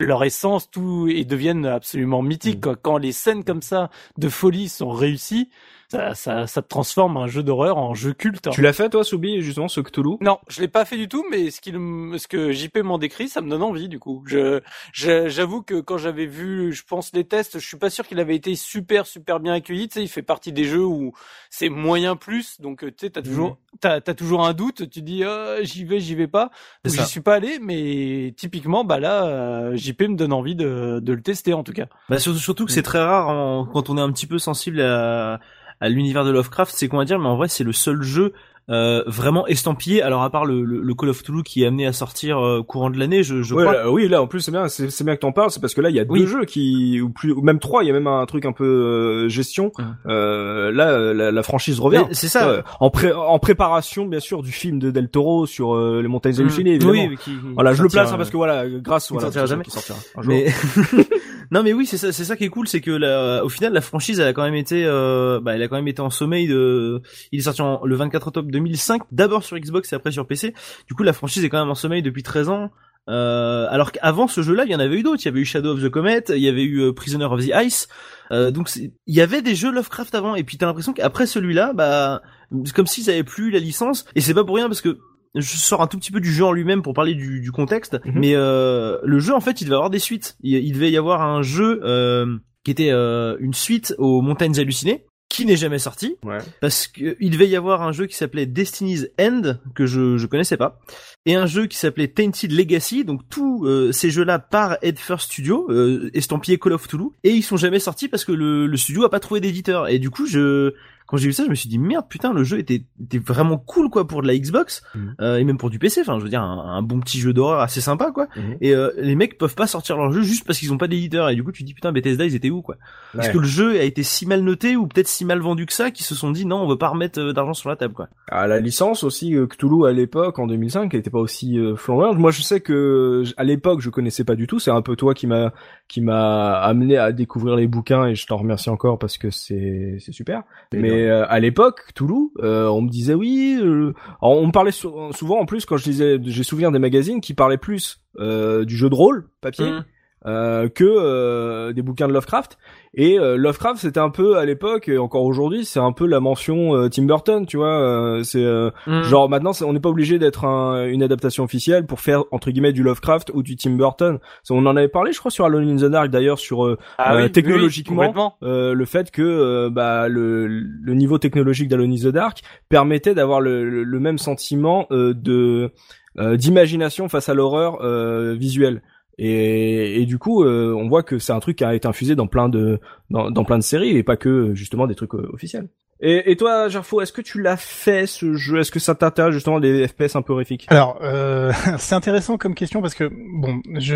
leur 0.00 0.24
essence 0.24 0.70
tout 0.70 1.08
et 1.08 1.24
deviennent 1.24 1.66
absolument 1.66 2.22
mythiques 2.22 2.62
quoi. 2.62 2.76
quand 2.76 2.98
les 2.98 3.12
scènes 3.12 3.44
comme 3.44 3.62
ça 3.62 3.90
de 4.18 4.28
folie 4.28 4.68
sont 4.68 4.90
réussies 4.90 5.50
ça 5.92 6.14
ça 6.14 6.46
ça 6.46 6.62
transforme 6.62 7.16
un 7.18 7.26
jeu 7.26 7.42
d'horreur 7.42 7.76
en 7.76 7.92
jeu 7.94 8.14
culte 8.14 8.46
hein. 8.46 8.50
tu 8.50 8.62
l'as 8.62 8.72
fait 8.72 8.88
toi 8.88 9.04
Soubi 9.04 9.42
justement 9.42 9.68
ce 9.68 9.80
Cthulhu? 9.80 10.16
Non, 10.22 10.38
je 10.48 10.60
l'ai 10.62 10.68
pas 10.68 10.84
fait 10.86 10.96
du 10.96 11.06
tout, 11.08 11.24
mais 11.30 11.50
ce 11.50 11.60
qu'il, 11.60 11.78
me- 11.78 12.16
ce 12.16 12.26
que 12.26 12.50
JP 12.50 12.78
m'en 12.78 12.96
décrit, 12.98 13.28
ça 13.28 13.40
me 13.42 13.50
donne 13.50 13.62
envie 13.62 13.88
du 13.88 13.98
coup. 13.98 14.24
Je, 14.26 14.60
je- 14.92 15.28
j'avoue 15.28 15.62
que 15.62 15.80
quand 15.80 15.98
j'avais 15.98 16.26
vu, 16.26 16.72
je 16.72 16.82
pense 16.84 17.12
les 17.12 17.24
tests, 17.24 17.58
je 17.58 17.66
suis 17.66 17.76
pas 17.76 17.90
sûr 17.90 18.06
qu'il 18.06 18.18
avait 18.20 18.34
été 18.36 18.54
super 18.54 19.06
super 19.06 19.38
bien 19.40 19.52
accueilli. 19.52 19.88
Tu 19.88 19.94
sais, 19.94 20.02
il 20.02 20.08
fait 20.08 20.22
partie 20.22 20.52
des 20.52 20.64
jeux 20.64 20.84
où 20.84 21.12
c'est 21.50 21.68
moyen 21.68 22.16
plus, 22.16 22.60
donc 22.60 22.84
euh, 22.84 22.88
tu 22.90 23.06
sais, 23.06 23.10
t'as 23.10 23.22
toujours, 23.22 23.58
t'as, 23.80 24.00
t'as 24.00 24.14
toujours 24.14 24.46
un 24.46 24.54
doute. 24.54 24.88
Tu 24.88 25.02
dis, 25.02 25.24
euh, 25.24 25.62
j'y 25.62 25.84
vais, 25.84 26.00
j'y 26.00 26.14
vais 26.14 26.26
pas. 26.28 26.50
Donc. 26.84 26.94
J'y 26.94 27.04
suis 27.06 27.20
pas 27.20 27.34
allé, 27.34 27.58
mais 27.60 28.32
typiquement, 28.36 28.84
bah 28.84 28.98
là, 28.98 29.24
euh, 29.26 29.76
JP 29.76 30.00
me 30.08 30.16
donne 30.16 30.32
envie 30.32 30.54
de, 30.54 31.00
de 31.02 31.12
le 31.12 31.20
tester 31.22 31.52
en 31.52 31.62
tout 31.64 31.72
cas. 31.72 31.86
Bah 32.08 32.18
surtout, 32.18 32.38
surtout 32.38 32.64
que 32.66 32.72
c'est 32.72 32.82
très 32.82 33.02
rare 33.02 33.28
en- 33.28 33.66
quand 33.66 33.90
on 33.90 33.98
est 33.98 34.00
un 34.00 34.10
petit 34.12 34.26
peu 34.26 34.38
sensible 34.38 34.80
à, 34.80 35.40
à 35.82 35.88
l'univers 35.88 36.24
de 36.24 36.30
Lovecraft, 36.30 36.72
c'est 36.74 36.86
quoi 36.86 37.04
dire, 37.04 37.18
mais 37.18 37.26
en 37.26 37.36
vrai 37.36 37.48
c'est 37.48 37.64
le 37.64 37.72
seul 37.72 38.02
jeu 38.02 38.32
euh, 38.70 39.02
vraiment 39.06 39.46
estampillé. 39.46 40.02
Alors 40.02 40.22
à 40.22 40.30
part 40.30 40.44
le, 40.44 40.62
le, 40.64 40.80
le 40.82 40.94
Call 40.94 41.08
of 41.10 41.22
Cthulhu 41.22 41.42
qui 41.42 41.62
est 41.62 41.66
amené 41.66 41.86
à 41.86 41.92
sortir 41.92 42.38
euh, 42.38 42.62
courant 42.62 42.90
de 42.90 42.98
l'année, 42.98 43.22
je, 43.22 43.42
je 43.42 43.54
Ouais, 43.54 43.62
crois. 43.64 43.74
là, 43.74 43.90
oui, 43.90 44.08
là 44.08 44.22
en 44.22 44.26
plus 44.26 44.40
c'est 44.40 44.50
bien, 44.52 44.68
c'est 44.68 44.90
c'est 44.90 45.04
bien 45.04 45.14
que 45.16 45.20
t'en 45.20 45.32
parles, 45.32 45.50
c'est 45.50 45.60
parce 45.60 45.74
que 45.74 45.80
là 45.80 45.90
il 45.90 45.96
y 45.96 46.00
a 46.00 46.04
Oui. 46.08 46.20
deux 46.20 46.26
jeux 46.26 46.44
qui 46.44 47.00
ou 47.00 47.10
plus 47.10 47.32
ou 47.32 47.42
même 47.42 47.58
trois, 47.58 47.82
il 47.84 47.88
y 47.88 47.90
a 47.90 47.92
même 47.92 48.06
un 48.06 48.24
truc 48.26 48.44
un 48.46 48.52
peu 48.52 48.64
euh, 48.64 49.28
gestion. 49.28 49.72
Euh, 50.06 50.70
là 50.72 51.12
la, 51.12 51.30
la 51.32 51.42
franchise 51.42 51.80
revient. 51.80 52.04
C'est 52.12 52.28
ça. 52.28 52.62
En 52.80 52.90
pré 52.90 53.12
en 53.12 53.38
préparation 53.38 54.06
bien 54.06 54.20
sûr 54.20 54.42
du 54.42 54.52
film 54.52 54.78
de 54.78 54.90
Del 54.90 55.08
Toro 55.08 55.46
sur 55.46 55.74
euh, 55.74 56.00
les 56.02 56.08
montagnes 56.08 56.38
hallucinées 56.40 56.74
évidemment. 56.74 56.92
Oui, 56.92 57.16
qui- 57.22 57.32
Voilà, 57.54 57.72
je 57.72 57.82
le 57.82 57.88
place 57.88 58.12
hein, 58.12 58.16
parce 58.16 58.30
que 58.30 58.36
voilà, 58.36 58.68
grâce 58.68 59.08
il 59.10 59.14
voilà, 59.14 59.26
sortira 59.26 59.46
jamais. 59.46 59.64
qui 59.64 59.70
sortira 59.70 59.98
un 60.16 60.22
jour. 60.22 60.32
Mais 60.32 60.46
non, 61.50 61.62
mais 61.62 61.72
oui, 61.72 61.86
c'est 61.86 61.96
ça, 61.98 62.12
c'est 62.12 62.24
ça 62.24 62.36
qui 62.36 62.44
est 62.44 62.48
cool, 62.48 62.68
c'est 62.68 62.80
que 62.80 62.90
la, 62.90 63.44
au 63.44 63.48
final, 63.48 63.72
la 63.72 63.80
franchise, 63.80 64.20
elle 64.20 64.28
a 64.28 64.32
quand 64.32 64.42
même 64.42 64.54
été, 64.54 64.84
euh, 64.86 65.40
bah, 65.40 65.54
elle 65.54 65.62
a 65.62 65.68
quand 65.68 65.76
même 65.76 65.88
été 65.88 66.00
en 66.00 66.10
sommeil 66.10 66.46
de. 66.48 67.02
Il 67.32 67.38
est 67.40 67.42
sorti 67.42 67.62
en- 67.62 67.84
le 67.84 67.94
24 67.94 68.28
octobre 68.28 68.50
2005, 68.52 69.02
d'abord 69.10 69.42
sur 69.42 69.58
Xbox 69.58 69.92
et 69.92 69.96
après 69.96 70.12
sur 70.12 70.26
PC. 70.26 70.54
Du 70.86 70.94
coup, 70.94 71.02
la 71.02 71.12
franchise 71.12 71.44
est 71.44 71.48
quand 71.48 71.58
même 71.58 71.70
en 71.70 71.74
sommeil 71.74 72.02
depuis 72.02 72.22
13 72.22 72.48
ans. 72.48 72.70
Euh, 73.08 73.66
alors 73.68 73.90
qu'avant 73.90 74.28
ce 74.28 74.42
jeu-là, 74.42 74.64
il 74.64 74.70
y 74.70 74.74
en 74.76 74.78
avait 74.80 74.96
eu 74.96 75.02
d'autres. 75.02 75.22
Il 75.22 75.26
y 75.26 75.28
avait 75.28 75.40
eu 75.40 75.44
Shadow 75.44 75.72
of 75.74 75.82
the 75.82 75.88
Comet, 75.88 76.22
il 76.28 76.38
y 76.38 76.48
avait 76.48 76.62
eu 76.62 76.80
euh, 76.82 76.92
Prisoner 76.92 77.24
of 77.24 77.40
the 77.44 77.50
Ice. 77.64 77.88
Euh, 78.30 78.52
donc 78.52 78.70
il 78.76 78.92
y 79.08 79.20
avait 79.20 79.42
des 79.42 79.56
jeux 79.56 79.72
Lovecraft 79.72 80.14
avant. 80.14 80.36
Et 80.36 80.44
puis 80.44 80.56
t'as 80.56 80.66
l'impression 80.66 80.92
qu'après 80.92 81.26
celui-là, 81.26 81.72
bah, 81.74 82.22
c'est 82.64 82.72
comme 82.74 82.86
s'ils 82.86 83.10
avaient 83.10 83.24
plus 83.24 83.50
la 83.50 83.58
licence. 83.58 84.04
Et 84.14 84.20
c'est 84.20 84.34
pas 84.34 84.44
pour 84.44 84.54
rien 84.54 84.68
parce 84.68 84.80
que 84.80 84.98
je 85.34 85.56
sors 85.56 85.80
un 85.82 85.86
tout 85.86 85.98
petit 85.98 86.12
peu 86.12 86.20
du 86.20 86.30
jeu 86.30 86.44
en 86.44 86.52
lui-même 86.52 86.82
pour 86.82 86.92
parler 86.94 87.14
du, 87.14 87.40
du 87.40 87.50
contexte, 87.52 87.98
Mhm. 88.04 88.12
mais 88.20 88.34
euh, 88.36 88.98
le 89.02 89.18
jeu 89.18 89.34
en 89.34 89.40
fait 89.40 89.60
il 89.62 89.64
devait 89.64 89.76
avoir 89.76 89.90
des 89.90 89.98
suites. 89.98 90.36
Il, 90.42 90.54
il 90.58 90.72
devait 90.72 90.90
y 90.90 90.96
avoir 90.98 91.22
un 91.22 91.42
jeu 91.42 91.80
euh, 91.84 92.36
qui 92.64 92.70
était 92.70 92.90
euh, 92.92 93.36
une 93.40 93.54
suite 93.54 93.94
aux 93.98 94.20
Montagnes 94.20 94.60
hallucinées 94.60 95.06
qui 95.32 95.46
n'est 95.46 95.56
jamais 95.56 95.78
sorti. 95.78 96.16
Ouais. 96.24 96.38
parce 96.60 96.86
que 96.86 97.16
il 97.18 97.30
devait 97.30 97.48
y 97.48 97.56
avoir 97.56 97.80
un 97.80 97.90
jeu 97.92 98.04
qui 98.04 98.14
s'appelait 98.14 98.44
Destiny's 98.44 99.08
End 99.18 99.56
que 99.74 99.86
je 99.86 100.18
je 100.18 100.26
connaissais 100.26 100.58
pas 100.58 100.78
et 101.24 101.34
un 101.34 101.46
jeu 101.46 101.66
qui 101.66 101.78
s'appelait 101.78 102.08
Tainted 102.08 102.52
Legacy. 102.52 103.04
Donc 103.04 103.22
tous 103.30 103.66
euh, 103.66 103.92
ces 103.92 104.10
jeux 104.10 104.24
là 104.24 104.38
par 104.38 104.76
Head 104.82 104.98
First 104.98 105.32
Studio 105.32 105.66
euh, 105.70 106.10
estampillé 106.12 106.58
Call 106.58 106.74
of 106.74 106.86
Toulouse 106.86 107.12
et 107.24 107.30
ils 107.30 107.42
sont 107.42 107.56
jamais 107.56 107.78
sortis 107.78 108.08
parce 108.08 108.26
que 108.26 108.32
le, 108.32 108.66
le 108.66 108.76
studio 108.76 109.04
a 109.04 109.10
pas 109.10 109.20
trouvé 109.20 109.40
d'éditeur. 109.40 109.88
Et 109.88 109.98
du 109.98 110.10
coup 110.10 110.26
je 110.26 110.74
quand 111.12 111.18
j'ai 111.18 111.28
vu 111.28 111.32
ça 111.32 111.44
je 111.44 111.50
me 111.50 111.54
suis 111.54 111.68
dit 111.68 111.78
merde 111.78 112.06
putain 112.08 112.32
le 112.32 112.42
jeu 112.42 112.58
était 112.58 112.82
était 113.00 113.18
vraiment 113.18 113.56
cool 113.58 113.88
quoi 113.90 114.08
pour 114.08 114.22
de 114.22 114.26
la 114.26 114.36
Xbox 114.36 114.82
Mhm. 114.96 115.14
euh, 115.20 115.36
et 115.36 115.44
même 115.44 115.58
pour 115.58 115.70
du 115.70 115.78
PC 115.78 116.00
enfin 116.00 116.18
je 116.18 116.24
veux 116.24 116.30
dire 116.30 116.42
un, 116.42 116.58
un 116.76 116.82
bon 116.82 116.98
petit 116.98 117.20
jeu 117.20 117.32
d'horreur 117.32 117.60
assez 117.60 117.80
sympa 117.80 118.10
quoi 118.10 118.26
Mhm. 118.36 118.56
et 118.60 118.74
euh, 118.74 118.90
les 118.96 119.14
mecs 119.14 119.38
peuvent 119.38 119.54
pas 119.54 119.66
sortir 119.68 119.96
leur 119.98 120.10
jeu 120.10 120.22
juste 120.22 120.44
parce 120.46 120.58
qu'ils 120.58 120.72
ont 120.72 120.78
pas 120.78 120.88
d'éditeur 120.88 121.28
et 121.28 121.34
du 121.36 121.44
coup 121.44 121.52
tu 121.52 121.62
te 121.62 121.66
dis 121.68 121.74
putain 121.74 121.92
Bethesda 121.92 122.24
ils 122.24 122.34
étaient 122.34 122.50
où 122.50 122.62
quoi? 122.62 122.76
Est-ce 123.18 123.26
Ouais. 123.28 123.32
que 123.34 123.38
le 123.38 123.44
jeu 123.46 123.78
a 123.78 123.82
été 123.84 124.02
si 124.02 124.26
mal 124.26 124.40
noté 124.40 124.74
ou 124.74 124.86
peut-être 124.86 125.06
si 125.08 125.24
mal 125.26 125.38
vendu 125.40 125.66
que 125.66 125.72
ça 125.74 125.90
qu'ils 125.90 126.06
se 126.06 126.14
sont 126.14 126.30
dit 126.30 126.46
non 126.46 126.62
on 126.62 126.66
veut 126.66 126.78
pas 126.78 126.88
remettre 126.88 127.20
euh, 127.20 127.32
d'argent 127.32 127.54
sur 127.54 127.68
la 127.68 127.76
table 127.76 127.92
quoi? 127.94 128.08
Ah, 128.30 128.46
la 128.46 128.58
licence 128.58 129.04
aussi 129.04 129.34
euh, 129.36 129.46
Cthulhu 129.46 129.86
à 129.86 129.92
l'époque 129.92 130.38
en 130.38 130.46
2005 130.46 130.92
elle 130.94 131.00
était 131.00 131.10
pas 131.10 131.18
aussi 131.20 131.58
euh, 131.58 131.76
flambante. 131.76 132.16
Moi 132.18 132.30
je 132.30 132.40
sais 132.42 132.60
que 132.60 133.22
à 133.36 133.44
l'époque 133.44 133.80
je 133.82 133.90
connaissais 133.90 134.24
pas 134.24 134.34
du 134.34 134.46
tout, 134.46 134.58
c'est 134.58 134.70
un 134.70 134.80
peu 134.82 134.96
toi 134.96 135.12
qui 135.14 135.26
m'a 135.26 135.52
qui 135.88 136.00
m'a 136.00 136.54
amené 136.60 136.96
à 136.96 137.12
découvrir 137.12 137.56
les 137.56 137.66
bouquins 137.66 138.06
et 138.06 138.14
je 138.14 138.26
t'en 138.26 138.38
remercie 138.38 138.70
encore 138.70 138.98
parce 138.98 139.18
que 139.18 139.30
c'est 139.30 139.96
c'est 140.00 140.12
super. 140.12 140.42
Mais 140.72 141.01
euh, 141.08 141.24
à 141.28 141.40
l'époque 141.40 141.80
Cthulhu, 141.94 142.30
euh, 142.40 142.66
on 142.68 142.82
me 142.82 142.88
disait 142.88 143.14
oui, 143.14 143.58
euh, 143.60 143.92
on 144.20 144.46
me 144.46 144.52
parlait 144.52 144.72
sou- 144.72 145.12
souvent 145.12 145.38
en 145.40 145.46
plus 145.46 145.64
quand 145.66 145.76
je 145.76 145.84
lisais 145.86 146.18
j'ai 146.24 146.42
souvenir 146.42 146.70
des 146.72 146.78
magazines 146.78 147.20
qui 147.20 147.34
parlaient 147.34 147.56
plus 147.58 148.00
du 148.18 148.76
jeu 148.76 148.90
de 148.90 148.94
rôle 148.94 149.28
papier 149.40 149.66
Hum. 149.66 149.84
Euh, 150.26 150.68
que 150.68 150.84
euh, 150.84 151.72
des 151.72 151.82
bouquins 151.82 152.08
de 152.08 152.12
Lovecraft. 152.12 152.58
Et 152.94 153.18
euh, 153.18 153.36
Lovecraft, 153.38 153.80
c'était 153.80 154.00
un 154.00 154.10
peu 154.10 154.36
à 154.36 154.44
l'époque, 154.44 154.86
et 154.88 154.98
encore 154.98 155.24
aujourd'hui, 155.24 155.64
c'est 155.64 155.80
un 155.80 155.92
peu 155.92 156.06
la 156.06 156.20
mention 156.20 156.76
euh, 156.76 156.88
Tim 156.90 157.04
Burton, 157.04 157.46
tu 157.46 157.56
vois. 157.56 157.80
euh, 157.80 158.22
c'est 158.22 158.44
euh, 158.44 158.70
Hum. 158.86 159.02
genre 159.04 159.30
maintenant, 159.30 159.52
on 159.64 159.72
n'est 159.72 159.80
pas 159.80 159.88
obligé 159.88 160.18
d'être 160.18 160.44
un- 160.44 160.86
une 160.86 161.02
adaptation 161.02 161.42
officielle 161.42 161.86
pour 161.86 162.00
faire 162.00 162.24
entre 162.32 162.50
guillemets 162.50 162.72
du 162.74 162.82
Lovecraft 162.82 163.30
ou 163.32 163.42
du 163.42 163.56
Tim 163.56 163.70
Burton. 163.76 164.18
On 164.50 164.66
en 164.66 164.76
avait 164.76 164.88
parlé, 164.88 165.12
je 165.12 165.18
crois, 165.20 165.30
sur 165.30 165.46
Alone 165.46 165.68
in 165.70 165.76
the 165.76 165.90
Dark 165.90 166.10
d'ailleurs, 166.10 166.38
sur 166.38 166.66
euh, 166.66 166.76
Ah 166.98 167.16
oui, 167.16 167.32
technologiquement, 167.32 168.02
euh, 168.42 168.74
le 168.74 168.84
fait 168.84 169.10
que 169.10 169.68
bah, 169.70 170.08
le, 170.08 170.46
le 170.46 170.94
niveau 170.94 171.16
technologique 171.16 171.68
d'Alone 171.68 171.92
in 171.92 171.96
the 172.10 172.12
Dark 172.12 172.42
permettait 172.68 173.14
d'avoir 173.14 173.40
le, 173.40 173.68
le- 173.68 173.84
le 173.84 174.00
même 174.00 174.18
sentiment 174.18 174.86
euh, 174.90 175.14
de 175.14 175.70
euh, 176.18 176.36
d'imagination 176.36 177.08
face 177.08 177.30
à 177.30 177.34
l'horreur 177.34 177.78
euh, 177.82 178.34
visuelle. 178.38 178.82
Et, 179.18 180.00
et 180.02 180.06
du 180.06 180.18
coup, 180.18 180.42
euh, 180.44 180.74
on 180.74 180.88
voit 180.88 181.02
que 181.02 181.18
c'est 181.18 181.32
un 181.32 181.40
truc 181.40 181.56
qui 181.58 181.64
a 181.64 181.74
été 181.74 181.86
infusé 181.86 182.14
dans 182.16 182.26
plein 182.26 182.48
de 182.48 182.80
dans, 183.10 183.30
dans 183.30 183.44
plein 183.44 183.58
de 183.58 183.62
séries 183.62 183.96
et 183.96 184.02
pas 184.02 184.16
que 184.16 184.54
justement 184.54 184.86
des 184.86 184.94
trucs 184.94 185.14
euh, 185.14 185.28
officiels. 185.32 185.68
Et, 186.04 186.32
et 186.32 186.36
toi, 186.36 186.68
Gerfo, 186.68 187.00
est-ce 187.00 187.12
que 187.12 187.20
tu 187.20 187.40
l'as 187.40 187.56
fait 187.56 188.06
ce 188.06 188.34
jeu? 188.34 188.58
Est-ce 188.58 188.72
que 188.72 188.80
ça 188.80 188.96
t'intéresse 188.96 189.34
justement 189.34 189.60
des 189.60 189.86
FPS 189.86 190.16
un 190.16 190.22
peu 190.22 190.32
horrifiques? 190.32 190.66
Alors, 190.68 190.98
euh, 191.02 191.52
c'est 191.78 191.94
intéressant 191.94 192.38
comme 192.38 192.56
question 192.56 192.80
parce 192.82 192.94
que 192.96 193.08
bon, 193.40 193.60
je 193.78 193.94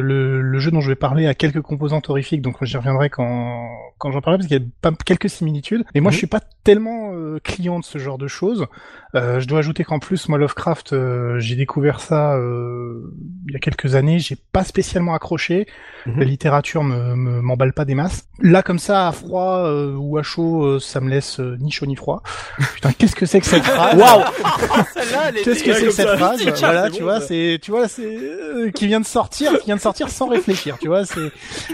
le, 0.00 0.40
le 0.42 0.58
jeu 0.58 0.72
dont 0.72 0.80
je 0.80 0.88
vais 0.88 0.96
parler 0.96 1.26
a 1.26 1.34
quelques 1.34 1.60
composantes 1.62 2.10
horrifiques, 2.10 2.42
donc 2.42 2.56
j'y 2.64 2.76
reviendrai 2.76 3.10
quand 3.10 3.68
quand 3.98 4.10
j'en 4.10 4.20
parlerai 4.20 4.38
parce 4.40 4.48
qu'il 4.48 4.58
y 4.60 4.64
a 4.64 4.68
pas 4.82 4.90
quelques 5.04 5.30
similitudes. 5.30 5.84
Mais 5.94 6.00
moi, 6.00 6.10
Mhm. 6.10 6.14
je 6.14 6.18
suis 6.18 6.26
pas 6.26 6.40
tellement 6.66 7.12
euh, 7.14 7.38
client 7.42 7.78
de 7.78 7.84
ce 7.84 7.96
genre 7.98 8.18
de 8.18 8.26
choses. 8.26 8.66
Euh, 9.14 9.38
je 9.40 9.46
dois 9.46 9.60
ajouter 9.60 9.84
qu'en 9.84 10.00
plus, 10.00 10.28
moi, 10.28 10.36
Lovecraft, 10.36 10.92
euh, 10.92 11.38
j'ai 11.38 11.54
découvert 11.54 12.00
ça 12.00 12.34
euh, 12.34 13.14
il 13.46 13.52
y 13.52 13.56
a 13.56 13.60
quelques 13.60 13.94
années. 13.94 14.18
J'ai 14.18 14.36
pas 14.52 14.64
spécialement 14.64 15.14
accroché. 15.14 15.66
Mhm. 16.06 16.18
La 16.18 16.24
littérature 16.24 16.82
me 16.82 17.14
me- 17.14 17.40
m'emballe 17.40 17.72
pas 17.72 17.84
des 17.84 17.94
masses. 17.94 18.26
Là, 18.40 18.62
comme 18.62 18.78
ça, 18.80 19.06
à 19.08 19.12
froid 19.12 19.64
euh, 19.64 19.94
ou 19.96 20.18
à 20.18 20.22
chaud, 20.22 20.64
euh, 20.64 20.80
ça 20.80 21.00
me 21.00 21.08
laisse 21.08 21.38
euh, 21.40 21.56
ni 21.60 21.70
chaud 21.70 21.86
ni 21.86 21.94
froid. 21.96 22.22
Putain, 22.74 22.92
qu'est-ce 22.92 23.14
que 23.16 23.24
c'est 23.26 23.40
que 23.40 23.46
cette 23.46 23.62
phrase 23.76 23.94
Waouh 23.98 24.24
Qu'est-ce 25.44 25.62
que 25.64 25.72
c'est 25.72 25.84
que 25.86 25.90
cette 25.92 26.16
phrase 26.16 26.42
Voilà, 26.60 26.90
c'est 26.90 26.96
tu 26.96 27.02
vois, 27.02 27.20
c'est, 27.20 27.58
tu 27.62 27.70
vois, 27.70 27.88
c'est 27.88 28.16
euh, 28.16 28.70
qui 28.72 28.86
vient 28.88 29.00
de 29.00 29.06
sortir, 29.06 29.52
qui 29.60 29.66
vient 29.66 29.76
de 29.76 29.80
sortir 29.80 30.08
sans 30.10 30.28
réfléchir, 30.28 30.76
tu 30.80 30.88
vois. 30.88 31.04
C'est 31.06 31.30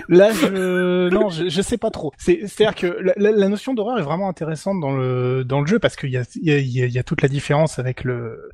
là, 0.09 0.31
je, 0.33 1.09
non, 1.09 1.31
je, 1.31 1.49
je 1.49 1.63
sais 1.63 1.79
pas 1.79 1.91
trop. 1.91 2.13
C'est, 2.19 2.41
c'est-à-dire 2.47 2.75
que 2.75 2.87
la, 3.03 3.15
la- 3.17 3.31
la 3.33 3.49
notion 3.49 3.73
d'horreur 3.75 3.99
est 3.99 4.03
vraiment 4.03 4.29
intéressante 4.29 4.79
dans 4.83 4.93
le 4.95 5.45
dans 5.45 5.61
le 5.61 5.67
jeu 5.67 5.79
parce 5.79 5.97
qu'il 5.97 6.11
y 6.11 6.19
a, 6.19 6.23
il 6.37 6.45
y 6.45 6.53
a, 6.53 6.59
il 6.59 6.69
y 6.69 6.83
a- 6.83 6.87
il 6.87 6.93
y 6.93 6.99
a 6.99 7.03
toute 7.03 7.23
la 7.23 7.29
différence 7.29 7.79
avec 7.79 8.05
le, 8.05 8.51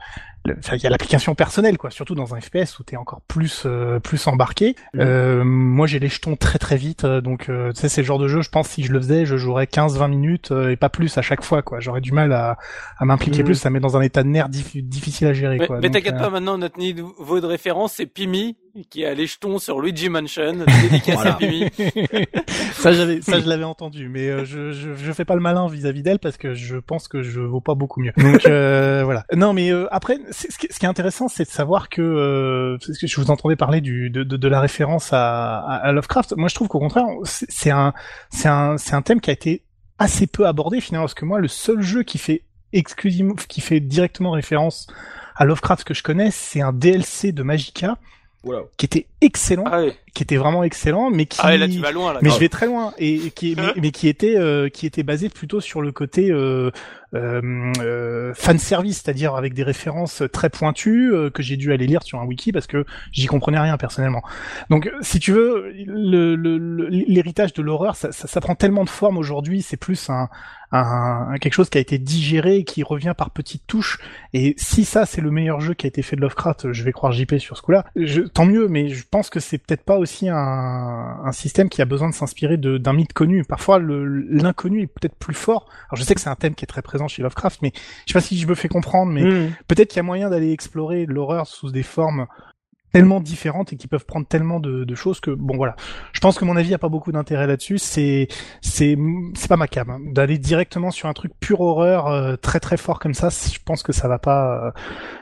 il 0.46 0.82
y 0.82 0.86
a 0.86 0.90
l'application 0.90 1.34
personnelle, 1.34 1.76
quoi. 1.76 1.90
Surtout 1.90 2.14
dans 2.14 2.34
un 2.34 2.40
FPS 2.40 2.78
où 2.78 2.84
t'es 2.84 2.96
encore 2.96 3.20
plus 3.26 3.64
euh, 3.66 3.98
plus 3.98 4.24
embarqué. 4.28 4.76
Mhm. 4.94 5.00
Euh, 5.00 5.44
moi, 5.44 5.86
j'ai 5.86 5.98
les 5.98 6.08
jetons 6.08 6.36
très 6.36 6.58
très 6.58 6.76
vite, 6.76 7.04
euh, 7.04 7.20
donc 7.20 7.48
euh, 7.48 7.72
tu 7.72 7.80
sais, 7.80 7.88
c'est 7.88 8.02
le 8.02 8.06
genre 8.06 8.18
de 8.20 8.28
jeu. 8.28 8.40
Je 8.42 8.48
pense 8.50 8.68
si 8.68 8.84
je 8.84 8.92
le 8.92 9.00
faisais, 9.00 9.26
je 9.26 9.36
jouerais 9.36 9.64
15-20 9.66 10.08
minutes 10.08 10.52
euh, 10.52 10.70
et 10.70 10.76
pas 10.76 10.88
plus 10.88 11.18
à 11.18 11.22
chaque 11.22 11.42
fois, 11.42 11.62
quoi. 11.62 11.80
J'aurais 11.80 12.00
du 12.00 12.12
mal 12.12 12.32
à 12.32 12.56
à 12.98 13.04
m'impliquer 13.04 13.40
Mhm. 13.40 13.44
plus. 13.46 13.54
Ça 13.56 13.70
met 13.70 13.80
dans 13.80 13.96
un 13.96 14.00
état 14.02 14.22
de 14.22 14.28
nerf 14.28 14.48
dif- 14.48 14.80
difficile 14.88 15.26
à 15.26 15.32
gérer, 15.32 15.58
Mais, 15.58 15.66
quoi. 15.66 15.80
mais 15.80 15.90
t'inquiète 15.90 16.14
euh, 16.14 16.18
pas, 16.20 16.30
maintenant 16.30 16.56
notre 16.56 16.78
niveau 16.78 17.40
de 17.40 17.46
référence 17.46 17.94
c'est 17.96 18.06
Pimi 18.06 18.56
qui 18.84 19.04
a 19.04 19.14
les 19.14 19.26
jetons 19.26 19.58
sur 19.58 19.80
Luigi 19.80 20.08
Mansion. 20.08 20.52
Dédicace 20.82 21.14
Voilà. 21.14 21.32
à 21.32 21.34
Pimi. 21.34 21.66
ça, 22.72 22.92
j'avais, 22.92 23.20
ça, 23.20 23.40
je 23.40 23.46
l'avais 23.48 23.64
entendu, 23.64 24.08
mais 24.08 24.28
euh, 24.28 24.44
je, 24.44 24.72
je, 24.72 24.94
je 24.94 25.12
fais 25.12 25.24
pas 25.24 25.34
le 25.34 25.40
malin 25.40 25.68
vis-à-vis 25.68 26.02
d'elle 26.02 26.18
parce 26.18 26.36
que 26.36 26.54
je 26.54 26.76
pense 26.76 27.08
que 27.08 27.22
je 27.22 27.40
vaux 27.40 27.60
pas 27.60 27.74
beaucoup 27.74 28.00
mieux. 28.00 28.12
Donc 28.16 28.46
euh, 28.46 29.02
voilà. 29.04 29.24
Non, 29.34 29.52
mais 29.52 29.70
euh, 29.72 29.86
après, 29.90 30.18
c'est- 30.30 30.50
ce 30.52 30.58
qui, 30.58 30.68
ce 30.70 30.78
qui 30.78 30.86
est 30.86 30.88
intéressant, 30.88 31.28
c'est 31.28 31.44
de 31.44 31.50
savoir 31.50 31.88
que, 31.88 32.02
euh, 32.02 32.78
parce 32.86 32.98
que 32.98 33.06
je 33.06 33.20
vous 33.20 33.30
entendais 33.30 33.56
parler 33.56 33.80
du, 33.80 34.10
de, 34.10 34.22
de, 34.22 34.36
de 34.36 34.48
la 34.48 34.60
référence 34.60 35.12
à, 35.12 35.58
à, 35.60 35.74
à 35.76 35.92
Lovecraft. 35.92 36.34
Moi, 36.36 36.48
je 36.48 36.54
trouve 36.54 36.68
qu'au 36.68 36.78
contraire, 36.80 37.06
c'est 37.24 37.46
c'est 37.50 37.70
un, 37.70 37.92
c'est 38.30 38.48
un, 38.48 38.76
c'est 38.78 38.94
un 38.94 39.02
thème 39.02 39.20
qui 39.20 39.30
a 39.30 39.32
été 39.32 39.64
assez 39.98 40.26
peu 40.26 40.46
abordé 40.46 40.80
finalement, 40.80 41.04
parce 41.06 41.14
que 41.14 41.24
moi, 41.24 41.40
le 41.40 41.48
seul 41.48 41.80
jeu 41.82 42.02
qui 42.04 42.18
fait 42.18 42.42
exclusivement, 42.72 43.34
qui 43.34 43.60
fait 43.60 43.80
directement 43.80 44.30
référence 44.30 44.86
à 45.34 45.44
Lovecraft 45.44 45.84
que 45.84 45.94
je 45.94 46.02
connais, 46.02 46.30
c'est 46.30 46.60
un 46.60 46.72
DLC 46.72 47.32
de 47.32 47.42
Magica 47.42 47.96
Voilà. 48.44 48.62
qui 48.76 48.86
était 48.86 49.06
excellent, 49.20 49.64
Ah 49.66 49.80
ouais. 49.80 49.96
Qui 50.18 50.24
était 50.24 50.36
vraiment 50.36 50.64
excellent, 50.64 51.10
mais 51.10 51.26
qui 51.26 51.38
Ah 51.40 51.46
ouais, 51.48 51.58
là 51.58 51.68
tu 51.68 51.78
vas 51.78 51.92
loin 51.92 52.12
là. 52.12 52.18
mais 52.22 52.30
je 52.30 52.38
vais 52.40 52.48
très 52.48 52.66
loin 52.66 52.92
et, 52.98 53.30
qui 53.30 53.54
mais, 53.56 53.62
mais 53.80 53.90
qui 53.92 54.08
était 54.08 54.36
euh, 54.36 54.68
qui 54.68 54.84
était 54.84 55.04
basé 55.04 55.28
plutôt 55.28 55.60
sur 55.60 55.80
le 55.80 55.92
côté 55.92 56.32
euh, 56.32 56.72
euh, 57.14 57.40
euh, 57.80 58.32
fan 58.34 58.58
service, 58.58 59.00
c'est-à-dire 59.02 59.36
avec 59.36 59.54
des 59.54 59.62
références 59.62 60.24
très 60.32 60.50
pointues 60.50 61.12
euh, 61.14 61.30
que 61.30 61.42
j'ai 61.42 61.56
dû 61.56 61.72
aller 61.72 61.86
lire 61.86 62.02
sur 62.02 62.18
un 62.20 62.24
wiki 62.24 62.50
parce 62.50 62.66
que 62.66 62.84
j'y 63.12 63.26
comprenais 63.26 63.60
rien 63.60 63.76
personnellement. 63.76 64.22
Donc 64.70 64.90
si 65.02 65.20
tu 65.20 65.30
veux 65.30 65.72
le- 65.86 66.34
le- 66.34 66.58
le- 66.58 66.88
l'héritage 66.88 67.52
de 67.52 67.62
l'horreur 67.62 67.94
ça, 67.94 68.10
ça, 68.10 68.26
ça 68.26 68.40
prend 68.40 68.56
tellement 68.56 68.82
de 68.84 68.90
forme 68.90 69.18
aujourd'hui, 69.18 69.62
c'est 69.62 69.76
plus 69.78 70.10
un, 70.10 70.28
un, 70.72 71.36
quelque 71.40 71.54
chose 71.54 71.70
qui 71.70 71.78
a 71.78 71.80
été 71.80 71.96
digéré 71.98 72.64
qui 72.64 72.82
revient 72.82 73.14
par 73.16 73.30
petites 73.30 73.66
touches 73.66 73.98
et 74.34 74.54
si 74.58 74.84
ça 74.84 75.06
c'est 75.06 75.22
le 75.22 75.30
meilleur 75.30 75.60
jeu 75.60 75.72
qui 75.74 75.86
a 75.86 75.88
été 75.88 76.02
fait 76.02 76.16
de 76.16 76.20
Lovecraft, 76.20 76.72
je 76.72 76.82
vais 76.84 76.92
croire 76.92 77.12
JP 77.12 77.36
sur 77.38 77.56
ce 77.56 77.62
coup-là. 77.62 77.86
Tant 78.34 78.44
mieux, 78.44 78.68
mais 78.68 78.88
je 78.90 79.04
pense 79.10 79.30
que 79.30 79.40
c'est 79.40 79.56
peut-être 79.58 79.82
pas 79.84 79.96
aussi 79.96 80.07
un, 80.28 81.20
un 81.24 81.32
système 81.32 81.68
qui 81.68 81.80
a 81.82 81.84
besoin 81.84 82.08
de 82.08 82.14
s'inspirer 82.14 82.56
d'un 82.56 82.92
mythe 82.92 83.12
connu. 83.12 83.44
Parfois, 83.44 83.78
l'inconnu 83.78 84.82
est 84.82 84.86
peut-être 84.86 85.16
plus 85.16 85.34
fort. 85.34 85.68
Alors, 85.88 85.96
je 85.96 86.02
sais 86.02 86.14
que 86.14 86.20
c'est 86.20 86.30
un 86.30 86.34
thème 86.34 86.54
qui 86.54 86.64
est 86.64 86.68
très 86.68 86.82
présent 86.82 87.06
chez 87.06 87.22
Lovecraft, 87.22 87.60
mais 87.62 87.72
je 88.06 88.12
sais 88.12 88.18
pas 88.18 88.20
si 88.20 88.36
je 88.38 88.46
me 88.46 88.54
fais 88.54 88.68
comprendre, 88.68 89.12
mais 89.12 89.28
Mmh. 89.28 89.52
peut-être 89.66 89.88
qu'il 89.88 89.98
y 89.98 90.00
a 90.00 90.04
moyen 90.04 90.30
d'aller 90.30 90.52
explorer 90.52 91.06
l'horreur 91.06 91.46
sous 91.46 91.70
des 91.70 91.82
formes 91.82 92.26
tellement 92.92 93.20
différentes 93.20 93.74
et 93.74 93.76
qui 93.76 93.86
peuvent 93.86 94.06
prendre 94.06 94.26
tellement 94.26 94.60
de, 94.60 94.84
de 94.84 94.94
choses 94.94 95.20
que 95.20 95.30
bon 95.30 95.58
voilà 95.58 95.76
je 96.14 96.20
pense 96.20 96.38
que 96.38 96.46
mon 96.46 96.56
avis 96.56 96.72
a 96.72 96.78
pas 96.78 96.88
beaucoup 96.88 97.12
d'intérêt 97.12 97.46
là-dessus 97.46 97.76
c'est 97.76 98.28
c'est 98.62 98.96
c'est 99.34 99.48
pas 99.48 99.58
ma 99.58 99.68
cam 99.68 99.90
hein. 99.90 99.98
d'aller 100.06 100.38
directement 100.38 100.90
sur 100.90 101.06
un 101.06 101.12
truc 101.12 101.32
pure 101.38 101.60
horreur 101.60 102.06
euh, 102.06 102.36
très 102.36 102.60
très 102.60 102.78
fort 102.78 102.98
comme 102.98 103.12
ça 103.12 103.28
je 103.28 103.58
pense 103.62 103.82
que 103.82 103.92
ça 103.92 104.08
va 104.08 104.18
pas 104.18 104.68
euh, 104.68 104.70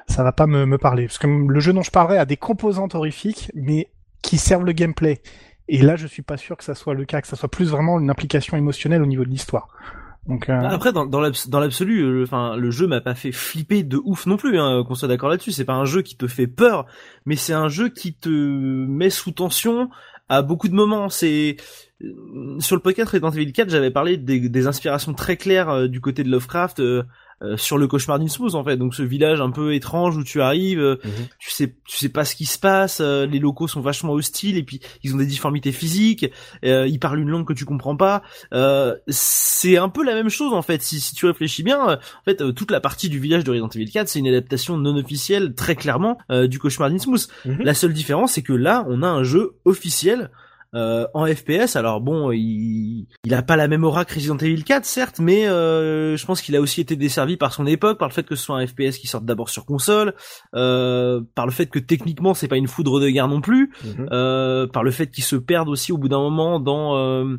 ça 0.06 0.22
va 0.22 0.30
pas 0.30 0.46
me, 0.46 0.64
me 0.64 0.78
parler 0.78 1.06
parce 1.06 1.18
que 1.18 1.26
le 1.26 1.58
jeu 1.58 1.72
dont 1.72 1.82
je 1.82 1.90
parlerai 1.90 2.18
a 2.18 2.24
des 2.24 2.36
composantes 2.36 2.94
horrifiques 2.94 3.50
mais 3.54 3.88
qui 4.26 4.38
servent 4.38 4.64
le 4.64 4.72
gameplay 4.72 5.20
et 5.68 5.80
là 5.82 5.96
je 5.96 6.06
suis 6.06 6.22
pas 6.22 6.36
sûr 6.36 6.56
que 6.56 6.64
ça 6.64 6.74
soit 6.74 6.94
le 6.94 7.04
cas 7.04 7.20
que 7.22 7.28
ça 7.28 7.36
soit 7.36 7.48
plus 7.50 7.68
vraiment 7.70 7.98
une 8.00 8.10
implication 8.10 8.56
émotionnelle 8.56 9.02
au 9.02 9.06
niveau 9.06 9.24
de 9.24 9.30
l'histoire 9.30 9.68
donc 10.26 10.48
euh, 10.48 10.60
Après, 10.60 10.92
dans, 10.92 11.06
dans 11.06 11.20
l'abs- 11.20 11.48
dans 11.48 11.60
l'absolu, 11.60 12.00
euh, 12.02 12.24
enfin, 12.24 12.56
le 12.56 12.72
jeu 12.72 12.88
m'a 12.88 13.00
pas 13.00 13.14
fait 13.14 13.30
flipper 13.30 13.84
de 13.84 13.96
ouf 14.04 14.26
non 14.26 14.36
plus. 14.36 14.58
Hein, 14.58 14.82
qu'on 14.84 14.96
soit 14.96 15.06
d'accord 15.06 15.28
là-dessus. 15.28 15.52
C'est 15.52 15.64
pas 15.64 15.74
un 15.74 15.84
jeu 15.84 16.02
qui 16.02 16.16
te 16.16 16.26
fait 16.26 16.48
peur, 16.48 16.84
mais 17.26 17.36
c'est 17.36 17.52
un 17.52 17.68
jeu 17.68 17.90
qui 17.90 18.12
te 18.12 18.28
met 18.28 19.08
sous 19.08 19.30
tension 19.30 19.88
à 20.28 20.42
beaucoup 20.42 20.66
de 20.66 20.74
moments. 20.74 21.08
C'est 21.10 21.58
euh, 22.02 22.58
sur 22.58 22.74
le 22.74 22.82
podcast 22.82 23.12
Resident 23.12 23.30
Evil 23.30 23.52
4, 23.52 23.70
j'avais 23.70 23.92
parlé 23.92 24.16
des, 24.16 24.48
des 24.48 24.66
inspirations 24.66 25.14
très 25.14 25.36
claires 25.36 25.68
euh, 25.68 25.86
du 25.86 26.00
côté 26.00 26.24
de 26.24 26.28
Lovecraft. 26.28 26.80
Euh, 27.42 27.56
sur 27.58 27.76
le 27.76 27.86
cauchemar 27.86 28.18
d'Innsmouth 28.18 28.54
en 28.54 28.64
fait 28.64 28.76
donc 28.78 28.94
ce 28.94 29.02
village 29.02 29.40
un 29.42 29.50
peu 29.50 29.74
étrange 29.74 30.16
où 30.16 30.24
tu 30.24 30.40
arrives 30.40 30.80
euh, 30.80 30.96
Mhm. 31.04 31.10
tu 31.38 31.50
sais 31.50 31.76
tu 31.86 31.96
sais 31.98 32.08
pas 32.08 32.24
ce 32.24 32.34
qui 32.34 32.46
se 32.46 32.58
passe 32.58 33.00
euh, 33.02 33.26
les 33.26 33.38
locaux 33.38 33.68
sont 33.68 33.80
vachement 33.82 34.12
hostiles 34.14 34.56
et 34.56 34.62
puis 34.62 34.80
ils 35.02 35.14
ont 35.14 35.18
des 35.18 35.26
difformités 35.26 35.72
physiques 35.72 36.26
euh, 36.64 36.86
ils 36.88 36.98
parlent 36.98 37.20
une 37.20 37.28
langue 37.28 37.46
que 37.46 37.52
tu 37.52 37.64
comprends 37.66 37.96
pas 37.96 38.22
euh, 38.54 38.94
c'est 39.08 39.76
un 39.76 39.88
peu 39.90 40.02
la 40.02 40.14
même 40.14 40.30
chose 40.30 40.52
en 40.54 40.62
fait 40.62 40.82
si, 40.82 40.98
si 41.00 41.14
tu 41.14 41.26
réfléchis 41.26 41.62
bien 41.62 41.88
euh, 41.90 41.96
en 41.96 42.24
fait 42.24 42.54
toute 42.54 42.70
la 42.70 42.80
partie 42.80 43.08
du 43.08 43.18
village 43.20 43.44
de 43.44 43.50
Resident 43.50 43.68
Evil 43.68 43.90
4 43.90 44.08
c'est 44.08 44.18
une 44.18 44.28
adaptation 44.28 44.78
non 44.78 44.96
officielle 44.96 45.54
très 45.54 45.76
clairement 45.76 46.16
euh, 46.30 46.46
du 46.46 46.58
cauchemar 46.58 46.90
d'Innsmouth 46.90 47.28
Mhm. 47.44 47.62
la 47.62 47.74
seule 47.74 47.92
différence 47.92 48.32
c'est 48.32 48.42
que 48.42 48.52
là 48.54 48.84
on 48.88 49.02
a 49.02 49.08
un 49.08 49.22
jeu 49.24 49.56
officiel 49.64 50.30
euh, 50.74 51.06
en 51.14 51.26
FPS. 51.26 51.76
Alors 51.76 52.00
bon, 52.00 52.32
il 52.32 53.06
il 53.24 53.34
a 53.34 53.42
pas 53.42 53.56
la 53.56 53.68
même 53.68 53.84
aura 53.84 54.04
que 54.04 54.14
Resident 54.14 54.36
Evil 54.38 54.62
4, 54.64 54.84
certes, 54.84 55.18
mais 55.20 55.46
euh, 55.48 56.16
je 56.16 56.26
pense 56.26 56.42
qu'il 56.42 56.54
a 56.56 56.60
aussi 56.60 56.80
été 56.80 56.96
desservi 56.96 57.36
par 57.36 57.52
son 57.52 57.66
époque, 57.66 57.98
par 57.98 58.08
le 58.08 58.12
fait 58.14 58.24
que 58.24 58.34
ce 58.34 58.44
soit 58.44 58.56
un 58.58 58.66
FPS 58.66 58.98
qui 58.98 59.06
sorte 59.06 59.24
d'abord 59.24 59.48
sur 59.48 59.64
console, 59.64 60.14
euh, 60.54 61.20
par 61.34 61.46
le 61.46 61.52
fait 61.52 61.66
que 61.66 61.78
techniquement 61.78 62.34
c'est 62.34 62.48
pas 62.48 62.56
une 62.56 62.68
foudre 62.68 63.00
de 63.00 63.08
guerre 63.08 63.28
non 63.28 63.40
plus, 63.40 63.70
Mhm. 63.84 64.08
euh, 64.12 64.66
par 64.66 64.82
le 64.82 64.90
fait 64.90 65.06
qu'il 65.08 65.24
se 65.24 65.36
perde 65.36 65.68
aussi 65.68 65.92
au 65.92 65.98
bout 65.98 66.08
d'un 66.08 66.18
moment 66.20 66.60
dans 66.60 66.96
euh, 66.96 67.36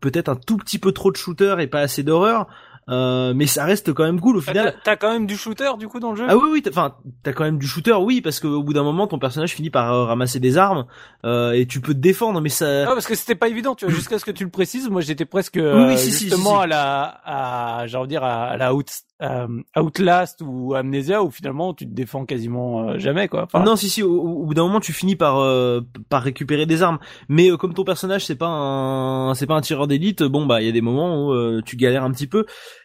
peut-être 0.00 0.28
un 0.28 0.36
tout 0.36 0.56
petit 0.56 0.78
peu 0.78 0.92
trop 0.92 1.10
de 1.12 1.16
shooter 1.16 1.56
et 1.60 1.66
pas 1.68 1.80
assez 1.80 2.02
d'horreur. 2.02 2.46
Euh, 2.88 3.32
mais 3.34 3.46
ça 3.46 3.64
reste 3.64 3.92
quand 3.92 4.04
même 4.04 4.20
cool 4.20 4.36
au 4.36 4.40
final. 4.40 4.76
t'as 4.84 4.94
quand 4.94 5.10
même 5.10 5.26
du 5.26 5.36
shooter 5.36 5.70
du 5.76 5.88
coup 5.88 5.98
dans 5.98 6.10
le 6.12 6.16
jeu? 6.16 6.26
Ah 6.28 6.36
oui 6.36 6.48
oui, 6.52 6.62
enfin 6.68 6.94
t'as 7.24 7.32
quand 7.32 7.42
même 7.42 7.58
du 7.58 7.66
shooter, 7.66 7.94
oui, 7.94 8.20
parce 8.20 8.38
qu'au 8.38 8.62
bout 8.62 8.72
d'un 8.74 8.84
moment 8.84 9.08
ton 9.08 9.18
personnage 9.18 9.54
finit 9.54 9.70
par 9.70 9.92
euh, 9.92 10.04
ramasser 10.04 10.38
des 10.38 10.56
armes 10.56 10.86
euh, 11.24 11.50
et 11.50 11.66
tu 11.66 11.80
peux 11.80 11.94
te 11.94 11.98
défendre, 11.98 12.40
mais 12.40 12.48
ça. 12.48 12.84
Ah, 12.84 12.94
parce 12.94 13.06
que 13.06 13.16
c'était 13.16 13.34
pas 13.34 13.48
évident, 13.48 13.74
tu 13.74 13.86
vois, 13.86 13.94
jusqu'à 13.96 14.20
ce 14.20 14.24
que 14.24 14.30
tu 14.30 14.44
le 14.44 14.50
précises. 14.50 14.88
Moi, 14.88 15.00
j'étais 15.00 15.24
presque 15.24 15.56
oui, 15.56 15.62
euh, 15.64 15.96
si, 15.96 16.12
justement 16.12 16.50
si, 16.50 16.56
si. 16.56 16.62
à 16.62 16.66
la, 16.68 17.20
à, 17.24 17.86
j'ai 17.88 17.96
envie 17.96 18.06
de 18.06 18.10
dire 18.10 18.22
à, 18.24 18.44
à 18.44 18.56
la 18.56 18.72
Out, 18.72 18.88
euh, 19.22 19.62
Outlast 19.76 20.42
ou 20.44 20.74
Amnesia 20.74 21.22
où 21.22 21.30
finalement 21.30 21.72
tu 21.72 21.86
te 21.86 21.92
défends 21.94 22.26
quasiment 22.26 22.88
euh, 22.88 22.98
jamais, 22.98 23.28
quoi. 23.28 23.48
Non, 23.54 23.76
si 23.76 23.88
si, 23.88 24.02
au, 24.02 24.44
bout 24.44 24.54
d'un 24.54 24.64
moment 24.64 24.80
tu 24.80 24.92
finis 24.92 25.16
par 25.16 25.38
euh, 25.38 25.80
par 26.08 26.22
récupérer 26.22 26.66
des 26.66 26.82
armes, 26.82 26.98
mais 27.28 27.50
euh, 27.50 27.56
comme 27.56 27.74
ton 27.74 27.84
personnage 27.84 28.26
c'est 28.26 28.36
pas 28.36 28.48
un 28.48 29.34
c'est 29.34 29.46
pas 29.46 29.54
un 29.54 29.60
tireur 29.60 29.86
d'élite, 29.86 30.22
bon 30.22 30.44
bah 30.46 30.60
il 30.60 30.66
y 30.66 30.68
a 30.68 30.72
des 30.72 30.82
moments 30.82 31.26
où 31.26 31.32
euh, 31.32 31.62
tu 31.64 31.76
galères 31.76 32.04
un 32.04 32.10
petit 32.10 32.26
peu, 32.26 32.44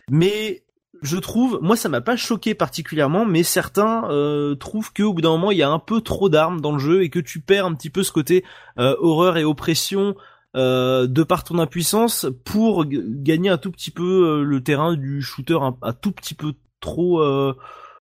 mais 0.09 0.63
je 1.01 1.17
trouve, 1.17 1.59
moi 1.61 1.75
ça 1.75 1.89
m'a 1.89 2.01
pas 2.01 2.15
choqué 2.15 2.53
particulièrement, 2.53 3.25
mais 3.25 3.43
certains 3.43 4.03
trouvent 4.59 4.93
que 4.93 5.01
au 5.01 5.13
bout 5.13 5.21
d'un 5.21 5.31
moment 5.31 5.49
il 5.49 5.57
y 5.57 5.63
a 5.63 5.69
un 5.69 5.79
peu 5.79 5.99
trop 6.01 6.29
d'armes 6.29 6.61
dans 6.61 6.71
le 6.71 6.79
jeu 6.79 7.01
et 7.01 7.09
que 7.09 7.19
tu 7.19 7.41
perds 7.41 7.65
un 7.65 7.73
petit 7.73 7.89
peu 7.89 8.03
ce 8.03 8.11
côté 8.11 8.45
horreur 8.77 9.37
et 9.37 9.43
oppression 9.43 10.15
euh, 10.55 11.07
de 11.07 11.23
par 11.23 11.43
ton 11.43 11.59
impuissance 11.59 12.27
pour 12.45 12.85
gagner 12.87 13.49
un 13.49 13.57
tout 13.57 13.71
petit 13.71 13.91
peu 13.91 14.03
euh, 14.03 14.43
le 14.43 14.61
terrain 14.61 14.95
du 14.95 15.21
shooter 15.21 15.57
un, 15.61 15.75
un 15.81 15.93
tout 15.93 16.11
petit 16.11 16.33
peu 16.33 16.53
trop 16.81 17.21
euh, 17.21 17.55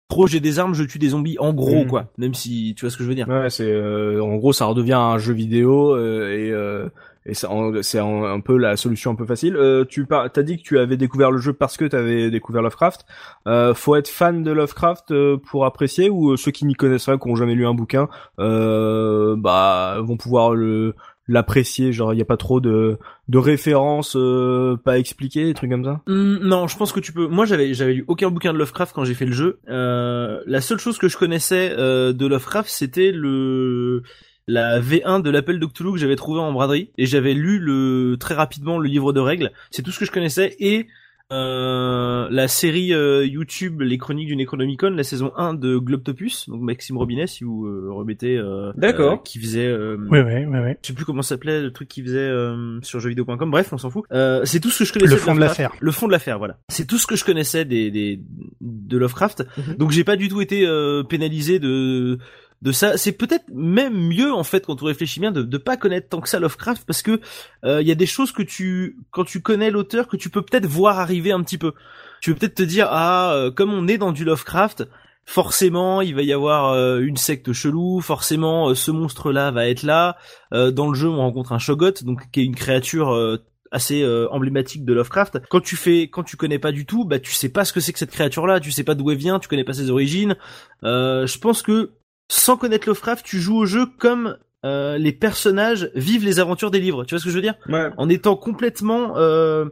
trop 0.10 0.28
j'ai 0.28 0.40
des 0.40 0.58
armes 0.60 0.74
je 0.74 0.84
tue 0.86 1.00
des 1.00 1.10
zombies 1.10 1.38
en 1.40 1.54
gros 1.54 1.84
Mhm. 1.84 1.88
quoi 1.88 2.06
même 2.18 2.34
si 2.34 2.74
tu 2.78 2.86
vois 2.86 2.92
ce 2.92 2.96
que 2.98 3.04
je 3.04 3.10
veux 3.10 3.16
dire 3.16 3.28
Ouais, 3.28 3.50
c'est 3.50 3.70
euh, 3.70 4.22
en 4.24 4.36
gros 4.38 4.54
ça 4.54 4.66
redevient 4.66 4.94
un 4.94 5.18
jeu 5.18 5.34
vidéo 5.34 5.94
euh, 5.96 6.32
et 6.32 6.52
euh, 6.52 6.88
et 7.30 7.34
c'est 7.34 8.00
un, 8.00 8.40
peu 8.40 8.56
la 8.56 8.78
solution 8.78 9.12
un 9.12 9.16
peu 9.16 9.26
facile. 9.26 9.58
Euh, 9.58 9.84
tu 9.84 10.06
par, 10.06 10.32
t'as 10.32 10.44
dit 10.44 10.56
que 10.56 10.62
tu 10.64 10.80
avais 10.80 10.96
découvert 10.96 11.30
le 11.30 11.40
jeu 11.40 11.52
parce 11.52 11.76
que 11.76 11.84
tu 11.84 11.94
avais 11.94 12.32
découvert 12.32 12.62
Lovecraft. 12.62 13.06
Euh, 13.50 13.74
faut 13.74 13.98
être 13.98 14.08
fan 14.08 14.44
de 14.44 14.52
Lovecraft 14.52 15.14
pour 15.50 15.66
apprécier 15.66 16.10
ou 16.10 16.38
ceux 16.38 16.52
qui 16.52 16.64
n'y 16.64 16.74
connaissent 16.76 17.08
pas, 17.08 17.18
qui 17.18 17.28
ont 17.28 17.36
jamais 17.36 17.56
lu 17.56 17.68
un 17.68 17.74
bouquin, 17.74 18.08
euh, 18.40 19.36
bah 19.38 19.98
vont 20.00 20.16
pouvoir 20.16 20.56
le 20.56 20.96
l'apprécier. 21.28 21.92
Genre 21.92 22.14
il 22.14 22.18
y 22.18 22.22
a 22.22 22.26
pas 22.26 22.38
trop 22.38 22.60
de 22.60 22.98
de 23.28 23.38
références 23.38 24.16
euh, 24.16 24.78
pas 24.78 24.98
expliquées, 24.98 25.46
des 25.46 25.54
trucs 25.54 25.70
comme 25.70 25.86
ça? 25.86 26.02
Hmm, 26.08 26.38
non, 26.42 26.68
je 26.68 26.78
pense 26.78 26.92
que 26.92 27.00
tu 27.00 27.14
peux. 27.14 27.28
Moi, 27.28 27.46
j'avais 27.46 27.74
j'avais 27.74 27.94
lu 27.94 28.06
aucun 28.08 28.30
bouquin 28.30 28.54
de 28.54 28.58
Lovecraft 28.58 28.94
quand 28.94 29.06
j'ai 29.06 29.14
fait 29.14 29.26
le 29.26 29.34
jeu. 29.34 29.60
Euh, 29.70 30.42
la 30.46 30.62
seule 30.62 30.80
chose 30.80 30.98
que 30.98 31.08
je 31.08 31.18
connaissais 31.18 31.74
euh, 31.78 32.14
de 32.14 32.26
Lovecraft, 32.26 32.70
c'était 32.70 33.12
le 33.12 34.04
la 34.48 34.80
V1 34.80 35.22
de 35.22 35.30
l'appel 35.30 35.60
de 35.60 35.66
que 35.66 35.98
j'avais 35.98 36.16
trouvé 36.16 36.40
en 36.40 36.54
braderie 36.54 36.90
et 36.98 37.06
j'avais 37.06 37.34
lu 37.34 37.60
le 37.60 38.16
très 38.18 38.34
rapidement 38.34 38.80
le 38.80 38.88
livre 38.88 39.12
de 39.12 39.20
règles. 39.20 39.52
C'est 39.72 39.82
tout 39.82 39.92
ce 39.92 40.00
que 40.00 40.06
je 40.06 40.12
connaissais 40.12 40.56
et 40.60 40.88
euh, 41.34 42.28
la 42.32 42.48
série 42.48 42.94
euh, 42.94 43.26
YouTube 43.26 43.82
Les 43.82 43.98
Chroniques 43.98 44.28
du 44.28 44.36
Necronomicon, 44.36 44.92
la 44.92 45.04
saison 45.04 45.32
1 45.36 45.54
de 45.56 45.78
Globtopus, 45.78 46.48
donc 46.50 46.62
Maxime 46.62 46.98
Robinet 46.98 47.28
si 47.28 47.44
vous 47.44 47.66
euh, 47.66 47.90
remettez 47.92 48.38
euh, 48.38 48.72
D'accord. 48.78 49.14
euh, 49.14 49.18
qui 49.24 49.40
faisait 49.40 49.68
euh, 49.68 49.98
Oui, 50.10 50.20
oui, 50.20 50.46
oui, 50.46 50.58
oui. 50.64 50.72
je 50.82 50.88
sais 50.88 50.94
plus 50.94 51.04
comment 51.06 51.22
ça 51.22 51.30
s'appelait 51.36 51.62
le 51.62 51.72
truc 51.72 51.90
qu'il 51.90 52.06
faisait 52.06 52.18
euh, 52.20 52.80
sur 52.82 53.00
jeuxvideo.com 53.00 53.52
bref 53.52 53.74
on 53.74 53.78
s'en 53.78 53.90
fout 53.90 54.06
euh, 54.14 54.42
c'est 54.46 54.60
tout 54.60 54.70
ce 54.70 54.80
que 54.80 54.86
je 54.86 54.94
connaissais 54.94 55.14
Le 55.16 55.20
fond 55.20 55.36
de 55.36 55.40
Lovecraft. 55.40 55.60
l'affaire. 55.60 55.78
le 55.80 55.92
fond 55.92 56.08
de 56.08 56.12
l'affaire 56.12 56.38
voilà 56.38 56.58
c'est 56.70 56.86
tout 56.88 56.98
ce 56.98 57.06
que 57.08 57.16
je 57.16 57.26
connaissais 57.26 57.66
des, 57.66 57.92
des 57.92 58.22
de 58.62 58.98
Lovecraft 58.98 59.44
Mhm. 59.58 59.76
donc 59.76 59.92
j'ai 59.92 60.04
pas 60.04 60.16
du 60.16 60.30
tout 60.30 60.40
été 60.42 60.66
euh, 60.66 61.04
pénalisé 61.04 61.60
de 61.60 62.20
de 62.62 62.72
ça 62.72 62.98
c'est 62.98 63.12
peut-être 63.12 63.46
même 63.54 63.96
mieux 63.96 64.34
en 64.34 64.44
fait 64.44 64.66
quand 64.66 64.82
on 64.82 64.86
réfléchit 64.86 65.20
bien 65.20 65.32
de 65.32 65.44
de 65.44 65.58
pas 65.58 65.78
connaître 65.78 66.10
tant 66.10 66.22
que 66.22 66.30
ça 66.30 66.40
Lovecraft 66.40 66.84
parce 66.86 67.02
que 67.02 67.20
euh, 67.64 67.82
il 67.82 67.88
y 67.88 67.92
a 67.92 67.96
des 67.96 68.06
choses 68.06 68.32
que 68.32 68.42
tu 68.42 68.98
quand 69.12 69.26
tu 69.26 69.42
connais 69.42 69.70
l'auteur 69.72 70.08
que 70.08 70.18
tu 70.18 70.30
peux 70.30 70.42
peut-être 70.42 70.66
voir 70.66 71.00
arriver 71.00 71.32
un 71.32 71.44
petit 71.44 71.58
peu 71.58 71.74
tu 72.22 72.34
peux 72.34 72.40
peut-être 72.40 72.56
te 72.56 72.64
dire 72.64 72.88
ah 72.90 73.34
euh, 73.34 73.52
comme 73.52 73.74
on 73.74 73.88
est 73.88 73.98
dans 73.98 74.12
du 74.12 74.24
Lovecraft 74.24 74.88
forcément 75.28 76.02
il 76.02 76.16
va 76.16 76.24
y 76.24 76.34
avoir 76.34 76.72
euh, 76.72 77.00
une 77.00 77.18
secte 77.18 77.52
chelou, 77.54 78.02
forcément 78.02 78.70
euh, 78.70 78.76
ce 78.76 78.90
monstre 78.92 79.32
là 79.32 79.52
va 79.52 79.68
être 79.68 79.84
là. 79.84 80.18
Euh, 80.54 80.72
dans 80.72 80.88
le 80.88 80.96
jeu 80.96 81.10
on 81.10 81.18
rencontre 81.18 81.52
un 81.52 81.60
Shogot, 81.60 82.04
donc 82.04 82.32
qui 82.32 82.40
est 82.40 82.46
une 82.46 82.56
créature 82.56 83.14
euh, 83.14 83.38
assez 83.70 84.02
euh, 84.02 84.28
emblématique 84.32 84.86
de 84.86 84.94
Lovecraft. 84.94 85.40
Quand 85.50 85.60
tu 85.60 85.76
fais, 85.76 86.04
quand 86.04 86.24
tu 86.24 86.38
connais 86.38 86.60
pas 86.60 86.72
du 86.72 86.86
tout, 86.86 87.04
bah 87.04 87.20
tu 87.20 87.34
sais 87.34 87.50
pas 87.50 87.66
ce 87.66 87.74
que 87.74 87.82
c'est 87.82 87.92
que 87.92 88.00
cette 88.00 88.12
créature 88.12 88.48
là, 88.48 88.62
tu 88.62 88.72
sais 88.72 88.86
pas 88.86 88.96
d'où 88.96 89.12
elle 89.12 89.18
vient, 89.18 89.38
tu 89.40 89.50
connais 89.50 89.66
pas 89.66 89.74
ses 89.74 89.92
origines. 89.92 90.38
Euh, 90.84 91.28
je 91.28 91.38
pense 91.38 91.62
que 91.62 91.92
sans 92.30 92.58
connaître 92.58 92.88
Lovecraft, 92.88 93.26
tu 93.26 93.40
joues 93.40 93.58
au 93.58 93.66
jeu 93.66 93.86
comme 94.00 94.38
euh, 94.66 94.98
les 94.98 95.14
personnages 95.14 95.92
vivent 95.96 96.26
les 96.26 96.40
aventures 96.40 96.72
des 96.72 96.80
livres. 96.80 97.06
Tu 97.06 97.14
vois 97.16 97.20
ce 97.20 97.26
que 97.26 97.30
je 97.32 97.36
veux 97.36 97.42
dire 97.42 97.56
Ouais. 97.70 97.90
En 97.98 98.10
étant 98.10 98.36
complètement 98.36 99.18
euh, 99.18 99.66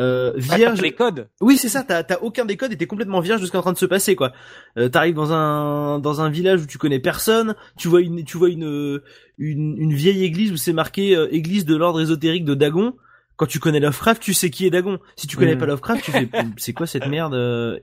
euh, 0.00 0.32
Ah, 0.36 0.40
t'as 0.48 0.56
vierge. 0.56 0.80
les 0.80 0.92
codes. 0.92 1.28
Oui, 1.40 1.56
c'est 1.58 1.68
ça. 1.68 1.82
T'as 1.82 2.04
t'as 2.04 2.18
aucun 2.20 2.44
des 2.44 2.56
codes 2.56 2.72
et 2.72 2.76
t'es 2.76 2.86
complètement 2.86 3.20
vierge 3.20 3.40
de 3.40 3.46
ce 3.46 3.50
qui 3.50 3.56
est 3.56 3.58
en 3.58 3.62
train 3.62 3.72
de 3.72 3.78
se 3.78 3.84
passer, 3.86 4.14
quoi. 4.16 4.32
Euh, 4.78 4.88
T'arrives 4.88 5.16
dans 5.16 5.32
un 5.32 5.98
dans 5.98 6.20
un 6.20 6.30
village 6.30 6.62
où 6.62 6.66
tu 6.66 6.78
connais 6.78 7.00
personne. 7.00 7.56
Tu 7.76 7.88
vois 7.88 8.00
une 8.00 8.24
tu 8.24 8.38
vois 8.38 8.48
une 8.48 9.00
une, 9.38 9.76
une 9.76 9.92
vieille 9.92 10.24
église 10.24 10.52
où 10.52 10.56
c'est 10.56 10.72
marqué 10.72 11.16
euh, 11.16 11.26
église 11.34 11.64
de 11.66 11.76
l'ordre 11.76 12.00
ésotérique 12.00 12.44
de 12.44 12.54
Dagon. 12.54 12.94
Quand 13.36 13.46
tu 13.46 13.58
connais 13.60 13.80
Lovecraft, 13.80 14.22
tu 14.22 14.34
sais 14.34 14.50
qui 14.50 14.66
est 14.66 14.70
Dagon. 14.70 14.98
Si 15.16 15.26
tu 15.26 15.36
connais 15.36 15.54
Mhm. 15.54 15.60
pas 15.60 15.66
Lovecraft, 15.66 16.04
tu 16.04 16.12
fais 16.12 16.28
c'est 16.58 16.72
quoi 16.72 16.86
cette 16.86 17.06
merde 17.08 17.34
euh 17.34 17.78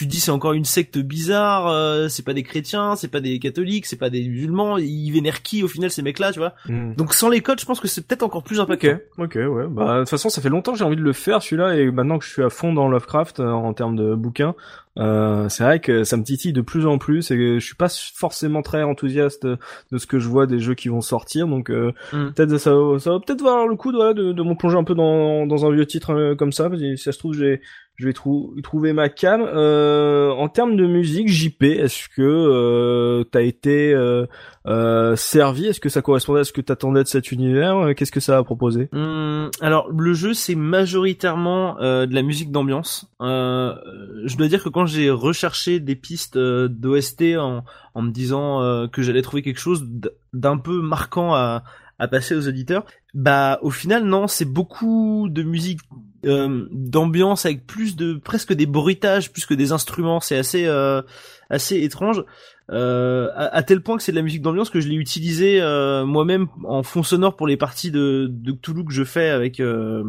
tu 0.00 0.06
te 0.06 0.10
dis 0.10 0.18
c'est 0.20 0.30
encore 0.30 0.54
une 0.54 0.64
secte 0.64 0.96
bizarre, 0.98 1.68
euh, 1.68 2.08
c'est 2.08 2.24
pas 2.24 2.32
des 2.32 2.42
chrétiens, 2.42 2.96
c'est 2.96 3.08
pas 3.08 3.20
des 3.20 3.38
catholiques, 3.38 3.84
c'est 3.84 3.98
pas 3.98 4.08
des 4.08 4.26
musulmans, 4.26 4.78
ils 4.78 5.10
vénèrent 5.10 5.42
qui 5.42 5.62
au 5.62 5.68
final 5.68 5.90
ces 5.90 6.00
mecs-là, 6.02 6.32
tu 6.32 6.38
vois 6.38 6.54
Mhm. 6.68 6.94
Donc 6.96 7.12
sans 7.12 7.28
les 7.28 7.40
codes, 7.42 7.60
je 7.60 7.66
pense 7.66 7.80
que 7.80 7.88
c'est 7.88 8.06
peut-être 8.06 8.22
encore 8.22 8.42
plus 8.42 8.60
impactant. 8.60 8.88
Ok, 9.18 9.34
ok, 9.34 9.34
ouais. 9.36 9.66
Bah, 9.68 9.94
de 9.96 10.00
toute 10.00 10.08
façon, 10.08 10.30
ça 10.30 10.40
fait 10.40 10.48
longtemps 10.48 10.72
que 10.72 10.78
j'ai 10.78 10.84
envie 10.84 10.96
de 10.96 11.02
le 11.02 11.12
faire, 11.12 11.42
celui-là, 11.42 11.76
et 11.76 11.90
maintenant 11.90 12.18
que 12.18 12.24
je 12.24 12.30
suis 12.30 12.42
à 12.42 12.48
fond 12.50 12.72
dans 12.72 12.88
Lovecraft 12.88 13.40
euh, 13.40 13.50
en 13.50 13.74
termes 13.74 13.96
de 13.96 14.14
bouquins, 14.14 14.54
euh, 14.98 15.48
c'est 15.48 15.62
vrai 15.64 15.80
que 15.80 16.02
ça 16.04 16.16
me 16.16 16.24
titille 16.24 16.52
de 16.52 16.60
plus 16.62 16.86
en 16.86 16.98
plus, 16.98 17.30
et 17.30 17.36
que 17.36 17.58
je 17.58 17.64
suis 17.64 17.76
pas 17.76 17.88
forcément 18.14 18.62
très 18.62 18.82
enthousiaste 18.82 19.46
de 19.46 19.98
ce 19.98 20.06
que 20.06 20.18
je 20.18 20.28
vois 20.28 20.46
des 20.46 20.58
jeux 20.58 20.74
qui 20.74 20.88
vont 20.88 21.00
sortir, 21.00 21.46
donc 21.46 21.70
euh, 21.70 21.92
Mm. 22.12 22.30
peut-être 22.34 22.56
ça, 22.58 22.74
va- 22.74 22.98
ça 22.98 23.10
va 23.12 23.20
peut-être 23.20 23.42
valoir 23.42 23.66
le 23.68 23.76
coup, 23.76 23.92
voilà, 23.92 24.14
de, 24.14 24.32
de 24.32 24.42
me 24.42 24.54
plonger 24.54 24.76
un 24.76 24.84
peu 24.84 24.94
dans, 24.94 25.46
dans 25.46 25.64
un 25.66 25.70
vieux 25.72 25.86
titre 25.86 26.10
euh, 26.14 26.34
comme 26.34 26.52
ça, 26.52 26.68
parce 26.68 26.80
que 26.80 26.96
si 26.96 27.02
ça 27.02 27.12
se 27.12 27.18
trouve, 27.18 27.34
j'ai 27.34 27.60
je 27.96 28.06
vais 28.06 28.12
trou- 28.14 28.54
trouver 28.62 28.92
ma 28.94 29.08
cam. 29.10 29.42
Euh, 29.42 30.30
en 30.30 30.48
termes 30.48 30.74
de 30.76 30.86
musique, 30.86 31.28
JP, 31.28 31.62
est-ce 31.64 32.08
que 32.08 32.22
euh, 32.22 33.24
t'as 33.24 33.42
été 33.42 33.92
euh, 33.92 34.24
euh, 34.66 35.16
servi? 35.16 35.66
Est-ce 35.66 35.80
que 35.80 35.90
ça 35.90 36.00
correspondait 36.00 36.40
à 36.40 36.44
ce 36.44 36.52
que 36.52 36.62
t'attendais 36.62 37.02
de 37.02 37.08
cet 37.08 37.30
univers? 37.30 37.76
Euh, 37.76 37.92
Qu'est-ce 37.92 38.12
que 38.12 38.20
ça 38.20 38.38
a 38.38 38.42
proposé? 38.42 38.88
Hum, 38.92 39.50
alors 39.60 39.90
le 39.90 40.14
jeu 40.14 40.32
c'est 40.32 40.54
majoritairement 40.54 41.78
euh, 41.80 42.06
de 42.06 42.14
la 42.14 42.22
musique 42.22 42.50
d'ambiance. 42.50 43.10
Je 43.20 44.36
dois 44.36 44.48
dire 44.48 44.62
que 44.64 44.68
quand 44.70 44.86
j'ai 44.86 45.10
recherché 45.10 45.78
des 45.80 45.94
pistes 45.96 46.38
d'OST 46.38 47.36
en, 47.38 47.64
en 47.94 48.02
me 48.02 48.10
disant 48.10 48.88
que 48.88 49.02
j'allais 49.02 49.22
trouver 49.22 49.42
quelque 49.42 49.60
chose 49.60 49.86
d'un 50.32 50.56
peu 50.56 50.80
marquant 50.80 51.34
à, 51.34 51.64
à 51.98 52.08
passer 52.08 52.34
aux 52.34 52.48
auditeurs, 52.48 52.84
bah 53.12 53.58
au 53.62 53.70
final 53.70 54.04
non, 54.04 54.26
c'est 54.26 54.44
beaucoup 54.50 55.28
de 55.30 55.42
musique 55.42 55.80
euh, 56.26 56.66
d'ambiance 56.70 57.46
avec 57.46 57.66
plus 57.66 57.96
de 57.96 58.14
presque 58.14 58.52
des 58.52 58.66
bruitages 58.66 59.32
plus 59.32 59.46
que 59.46 59.54
des 59.54 59.72
instruments. 59.72 60.20
C'est 60.20 60.36
assez 60.36 60.66
euh, 60.66 61.02
assez 61.48 61.82
étrange. 61.82 62.24
Euh, 62.72 63.30
à, 63.34 63.56
à 63.56 63.62
tel 63.64 63.80
point 63.80 63.96
que 63.96 64.02
c'est 64.04 64.12
de 64.12 64.16
la 64.16 64.22
musique 64.22 64.42
d'ambiance 64.42 64.70
que 64.70 64.80
je 64.80 64.86
l'ai 64.88 64.94
utilisé 64.94 65.60
euh, 65.60 66.04
moi-même 66.04 66.46
en 66.64 66.84
fond 66.84 67.02
sonore 67.02 67.34
pour 67.34 67.48
les 67.48 67.56
parties 67.56 67.90
de, 67.90 68.28
de 68.30 68.52
Cthulhu 68.52 68.84
que 68.84 68.92
je 68.92 69.02
fais 69.02 69.28
avec 69.30 69.58
euh, 69.58 70.04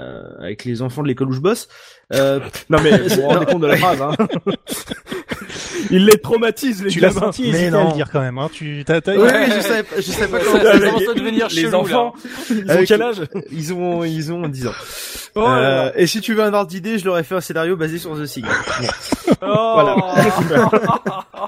euh, 0.00 0.22
avec 0.40 0.64
les 0.64 0.82
enfants 0.82 1.02
de 1.02 1.08
l'école 1.08 1.28
où 1.28 1.32
je 1.32 1.40
bosse. 1.40 1.68
Euh, 2.12 2.40
Non 2.68 2.78
mais 2.82 2.98
vous 2.98 3.14
vous 3.14 3.22
rendez 3.28 3.46
compte 3.46 3.62
de 3.62 3.68
la 3.68 3.76
phrase, 3.76 4.02
hein 4.02 4.12
Il 5.90 6.06
les 6.06 6.18
traumatise 6.18 6.82
les 6.82 6.90
Tu 6.90 7.00
l'as 7.00 7.08
gamins. 7.08 7.20
senti 7.20 7.42
Mais 7.42 7.48
hésiter 7.48 7.66
à 7.66 7.70
non. 7.70 7.88
le 7.88 7.94
dire 7.94 8.08
quand 8.12 8.20
même. 8.20 8.38
Hein. 8.38 8.48
Tu, 8.52 8.82
t'as, 8.86 9.00
t'as- 9.00 9.16
ouais, 9.16 9.22
ouais, 9.32 9.46
je 9.54 9.60
savais, 9.60 9.82
pas- 9.82 9.96
je 9.96 10.02
savais 10.10 10.26
pas 10.28 10.38
comment. 10.44 10.62
Ça, 10.62 10.78
commence 10.78 11.08
à 11.08 11.14
devenir 11.14 11.48
les 11.48 11.54
chelou, 11.62 11.70
là. 11.70 11.78
enfants, 11.78 12.14
ils 12.50 12.70
ont 12.70 12.84
quel 12.86 13.02
âge 13.02 13.22
Ils 13.50 13.72
ont 13.72 14.04
ils 14.04 14.32
ont 14.32 14.48
10 14.48 14.66
ans. 14.66 14.72
Oh 15.36 15.40
là 15.42 15.46
là. 15.60 15.84
Euh, 15.86 15.92
et 15.96 16.06
si 16.06 16.20
tu 16.20 16.34
veux 16.34 16.42
un 16.42 16.52
ordre 16.52 16.68
d'idée, 16.68 16.98
je 16.98 17.04
leur 17.04 17.16
ai 17.18 17.22
fait 17.22 17.34
un 17.36 17.40
scénario 17.40 17.76
basé 17.76 17.98
sur 17.98 18.16
The 18.16 18.26
Sig. 18.26 18.44
Oh. 19.42 19.80
Euh, 20.52 20.64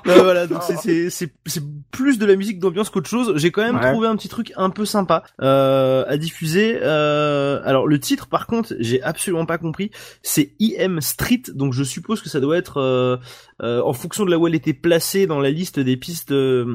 voilà, 0.23 0.47
donc 0.47 0.63
c'est 0.67 0.77
c'est 0.79 1.11
c'est 1.11 1.31
c'est 1.45 1.63
plus 1.93 2.19
de 2.19 2.27
la 2.27 2.35
musique 2.35 2.59
d'ambiance 2.59 2.91
qu'autre 2.91 3.09
chose. 3.09 3.35
J'ai 3.37 3.53
quand 3.53 3.63
même 3.63 3.77
Ouais. 3.77 3.93
trouvé 3.93 4.09
un 4.09 4.17
petit 4.17 4.29
truc 4.29 4.53
un 4.57 4.71
peu 4.71 4.85
sympa 4.85 5.23
euh, 5.41 6.05
à 6.09 6.17
diffuser. 6.17 6.79
Euh, 6.83 7.61
alors 7.65 7.87
le 7.87 8.01
titre, 8.01 8.27
par 8.27 8.47
contre, 8.49 8.75
j'ai 8.81 9.01
absolument 9.03 9.47
pas 9.47 9.59
compris. 9.59 9.91
C'est 10.23 10.55
IM 10.59 11.01
Street, 11.01 11.43
donc 11.55 11.73
je 11.75 11.85
suppose 11.85 12.21
que 12.23 12.29
ça 12.29 12.41
doit 12.41 12.57
être 12.57 12.79
euh, 12.79 13.19
euh, 13.63 13.81
en 13.83 13.93
fonction 13.93 14.25
de 14.25 14.31
là 14.31 14.39
où 14.39 14.47
elle 14.49 14.55
était 14.55 14.73
placée 14.73 15.27
dans 15.27 15.39
la 15.39 15.51
liste 15.51 15.79
des 15.79 15.97
pistes 15.97 16.33
de 16.33 16.67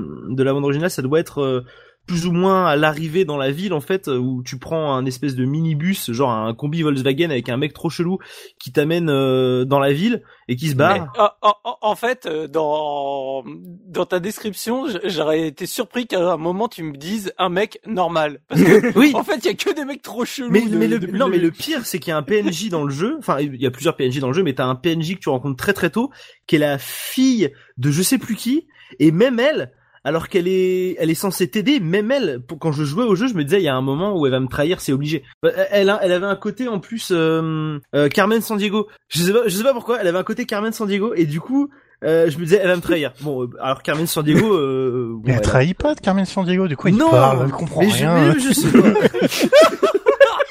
la 0.43 0.53
bande 0.53 0.63
originale, 0.63 0.89
ça 0.91 1.01
doit 1.01 1.19
être 1.19 1.41
euh, 1.41 1.65
plus 2.08 2.26
ou 2.26 2.32
moins 2.32 2.65
à 2.65 2.76
l'arrivée 2.76 3.26
dans 3.26 3.38
la 3.38 3.52
ville 3.52 3.74
en 3.74 3.82
fait 3.82 4.08
où 4.08 4.41
tu 4.43 4.58
prends 4.58 4.93
un 4.96 5.06
espèce 5.06 5.36
de 5.36 5.46
minibus 5.46 6.12
genre 6.12 6.32
un 6.32 6.54
combi 6.54 6.82
Volkswagen 6.82 7.30
avec 7.30 7.50
un 7.50 7.58
mec 7.58 7.74
trop 7.74 7.89
chelou 7.89 8.17
qui 8.60 8.72
t'amène 8.72 9.10
euh, 9.10 9.65
dans 9.65 9.80
la 9.80 9.91
ville 9.93 10.24
et 10.48 10.56
qui 10.56 10.70
se 10.70 10.76
barre. 10.76 11.12
Mais, 11.15 11.22
en, 11.41 11.54
en- 11.63 11.78
en 11.82 11.96
fait, 11.96 12.26
euh, 12.26 12.48
dans 12.48 13.43
dans 13.86 14.06
ta 14.06 14.20
description, 14.20 14.86
j'aurais 15.04 15.48
été 15.48 15.65
surpris 15.65 16.08
qu'à 16.08 16.32
un 16.34 16.38
moment 16.38 16.67
tu 16.67 16.84
me 16.84 16.96
dises 16.96 17.34
un 17.38 17.50
mec 17.50 17.80
normal. 17.86 18.39
Parce 18.48 18.62
que, 18.63 18.98
Oui. 18.98 19.12
en 19.13 19.24
fait, 19.24 19.38
il 19.38 19.46
y 19.46 19.50
a 19.50 19.54
que 19.54 19.76
des 19.76 19.84
mecs 19.86 20.02
trop 20.02 20.24
chelous. 20.26 20.50
Mais, 20.50 20.62
de- 20.67 20.78
mais 20.78 20.88
le, 20.88 21.00
non, 21.00 21.28
mais 21.28 21.38
le 21.38 21.52
pire, 21.52 21.86
c'est 21.86 22.00
qu'il 22.00 22.12
y 22.12 22.13
a 22.13 22.17
un 22.17 22.24
PNJ 22.24 22.70
dans 22.70 22.84
le 22.86 22.89
jeu. 22.91 23.15
Enfin, 23.20 23.39
il 23.39 23.62
y 23.62 23.65
a 23.65 23.72
plusieurs 23.72 23.96
PNJ 23.98 24.20
dans 24.20 24.28
le 24.28 24.34
jeu, 24.34 24.43
mais 24.43 24.54
t'as 24.54 24.65
un 24.65 24.76
PNJ 24.76 25.15
que 25.15 25.20
tu 25.20 25.30
rencontres 25.30 25.58
très 25.58 25.74
très 25.74 25.89
tôt, 25.89 26.10
qui 26.48 26.56
est 26.56 26.60
la 26.60 26.78
fille 26.78 27.52
de 27.78 27.91
je 27.91 28.02
sais 28.02 28.17
plus 28.17 28.36
qui, 28.36 28.67
et 29.00 29.12
même 29.12 29.39
elle, 29.39 29.72
alors 30.08 30.28
qu'elle 30.30 30.48
est, 30.48 30.96
elle 31.00 31.10
est 31.10 31.15
censée 31.15 31.50
t'aider, 31.50 31.80
même 31.80 32.12
elle, 32.12 32.39
pour- 32.48 32.58
quand 32.60 32.72
je 32.72 32.84
jouais 32.84 33.04
au 33.04 33.15
jeu, 33.15 33.28
je 33.28 33.34
me 33.34 33.43
disais, 33.43 33.60
il 33.60 33.63
y 33.63 33.67
a 33.67 33.76
un 33.76 33.82
moment 33.82 34.17
où 34.17 34.26
elle 34.26 34.32
va 34.32 34.39
me 34.39 34.48
trahir, 34.48 34.80
c'est 34.82 34.93
obligé. 34.93 35.24
Euh, 35.46 35.52
Elle, 35.70 35.93
elle 36.02 36.12
avait 36.12 36.26
un 36.26 36.36
côté 36.36 36.67
en 36.67 36.80
plus 36.80 37.10
euh, 37.12 37.78
euh, 37.93 38.08
Carmen 38.10 38.41
Sandiego. 38.41 38.88
Je 39.10 39.20
sais 39.22 39.34
pas, 39.34 39.41
je 39.46 39.56
sais 39.56 39.63
pas 39.63 39.74
pourquoi, 39.74 40.00
elle 40.02 40.08
avait 40.08 40.17
un 40.17 40.24
côté 40.24 40.46
Carmen 40.46 40.72
Sandiego, 40.72 41.13
et 41.15 41.26
du 41.26 41.39
coup, 41.41 41.70
euh, 42.04 42.30
je 42.30 42.38
me 42.38 42.43
disais, 42.43 42.60
elle 42.62 42.67
va 42.70 42.76
me 42.76 42.82
trahir. 42.82 43.13
Bon, 43.22 43.43
euh, 43.43 43.50
alors 43.62 43.82
Carmen 43.84 44.08
Sandiego, 44.08 44.54
euh, 44.56 45.10
bon, 45.13 45.22
Mais 45.26 45.32
elle 45.34 45.36
elle 45.39 45.41
trahit 45.43 45.78
pas 45.78 45.93
de 45.96 46.00
Carmen 46.00 46.26
Sandiego, 46.26 46.67
du 46.67 46.78
coup 46.78 46.88
il 46.89 46.96
non, 46.96 47.10
parle, 47.10 47.48
je 47.48 47.54
comprends 47.54 47.82
mais 47.82 47.89
je, 47.89 47.96
rien. 47.98 48.34
mais 48.34 48.39
je 48.39 48.54
sais 48.54 48.72
pas. 48.72 48.80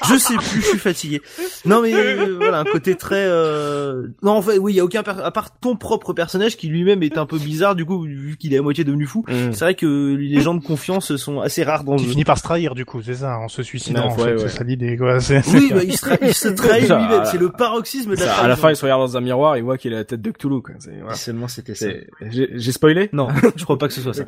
je 0.09 0.17
sais 0.17 0.35
plus, 0.35 0.61
je 0.61 0.67
suis 0.67 0.77
fatigué. 0.77 1.21
Non 1.65 1.81
mais 1.81 1.93
euh, 1.93 2.35
voilà, 2.37 2.59
un 2.59 2.63
côté 2.65 2.95
très 2.95 3.25
euh... 3.27 4.07
non 4.23 4.31
en 4.33 4.41
fait 4.41 4.57
oui, 4.57 4.73
il 4.73 4.75
y 4.75 4.79
a 4.79 4.83
aucun 4.85 5.03
per- 5.03 5.21
à 5.23 5.31
part 5.31 5.57
ton 5.59 5.75
propre 5.75 6.13
personnage 6.13 6.57
qui 6.57 6.67
lui-même 6.67 7.03
est 7.03 7.17
un 7.17 7.25
peu 7.25 7.37
bizarre 7.37 7.75
du 7.75 7.85
coup 7.85 8.03
vu 8.03 8.37
qu'il 8.37 8.53
est 8.53 8.57
à 8.57 8.61
moitié 8.61 8.83
devenu 8.83 9.05
fou. 9.05 9.23
Mm. 9.27 9.51
C'est 9.53 9.65
vrai 9.65 9.75
que 9.75 10.15
les 10.15 10.41
gens 10.41 10.53
de 10.55 10.63
confiance 10.63 11.15
sont 11.15 11.39
assez 11.41 11.63
rares 11.63 11.83
dans 11.83 11.93
le 11.93 11.97
Qui 11.99 12.05
jeu. 12.05 12.11
finit 12.11 12.23
par 12.25 12.37
se 12.37 12.43
trahir 12.43 12.75
du 12.75 12.85
coup, 12.85 13.01
c'est 13.01 13.15
ça, 13.15 13.37
en 13.37 13.47
se 13.47 13.63
suicidant, 13.63 14.05
en 14.05 14.09
fait, 14.11 14.33
ouais, 14.33 14.37
c'est 14.37 14.49
ça 14.49 14.63
l'idée 14.63 14.97
quoi. 14.97 15.19
C'est, 15.19 15.41
c'est 15.41 15.57
Oui, 15.57 15.71
bah, 15.73 15.83
il 15.83 15.97
se, 15.97 16.05
tra- 16.05 16.17
il 16.21 16.33
se 16.33 16.47
trahit 16.49 16.83
lui-même, 16.89 17.25
c'est 17.25 17.37
le 17.39 17.49
paroxysme 17.51 18.15
de 18.15 18.19
la 18.19 18.25
Ça, 18.27 18.35
à 18.43 18.47
la 18.47 18.55
fin, 18.55 18.69
il 18.69 18.75
se 18.75 18.83
regarde 18.83 19.01
dans 19.01 19.17
un 19.17 19.21
miroir, 19.21 19.57
il 19.57 19.63
voit 19.63 19.77
qu'il 19.77 19.93
a 19.93 19.97
la 19.97 20.03
tête 20.03 20.21
de 20.21 20.31
Cthulhu. 20.31 20.61
Quoi. 20.61 20.75
C'est, 20.79 20.97
voilà. 20.99 21.15
Seulement 21.15 21.47
c'était 21.47 21.75
ça. 21.75 21.87
C'est- 21.87 22.07
J'ai 22.29 22.49
j'ai 22.53 22.71
spoilé? 22.71 23.09
Non, 23.13 23.27
je 23.55 23.63
crois 23.63 23.77
pas 23.77 23.87
que 23.87 23.93
ce 23.93 24.01
soit 24.01 24.13
ça. 24.13 24.23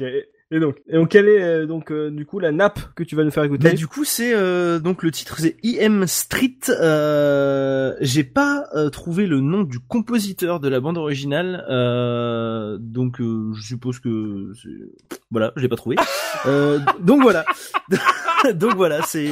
Et 0.51 0.59
donc, 0.59 0.77
et 0.87 0.93
donc, 0.93 1.09
quelle 1.09 1.27
est 1.29 1.41
euh, 1.43 1.65
donc 1.67 1.91
euh, 1.91 2.09
du 2.09 2.25
coup 2.25 2.39
la 2.39 2.51
nappe 2.51 2.79
que 2.95 3.03
tu 3.03 3.15
vas 3.15 3.23
nous 3.23 3.29
faire 3.29 3.43
écouter 3.43 3.69
Bah, 3.69 3.75
du 3.75 3.85
coup, 3.85 4.03
c'est 4.03 4.33
euh, 4.33 4.79
donc 4.79 5.03
le 5.03 5.11
titre 5.11 5.35
c'est 5.39 5.55
IM 5.63 6.07
Street. 6.07 6.57
Euh, 6.69 7.93
J'ai 8.01 8.23
pas 8.23 8.65
euh, 8.75 8.89
trouvé 8.89 9.27
le 9.27 9.41
nom 9.41 9.61
du 9.63 9.79
compositeur 9.79 10.59
de 10.59 10.67
la 10.67 10.79
bande 10.79 10.97
originale, 10.97 11.65
euh, 11.69 12.77
donc 12.79 13.21
euh, 13.21 13.51
je 13.53 13.61
suppose 13.61 13.99
que 13.99 14.51
c'est- 14.61 14.69
voilà, 15.31 15.53
je 15.55 15.61
l'ai 15.61 15.69
pas 15.69 15.75
trouvé. 15.75 15.97
Euh, 16.47 16.79
donc 16.99 17.21
voilà, 17.21 17.45
donc 18.55 18.75
voilà, 18.75 19.01
c'est 19.03 19.29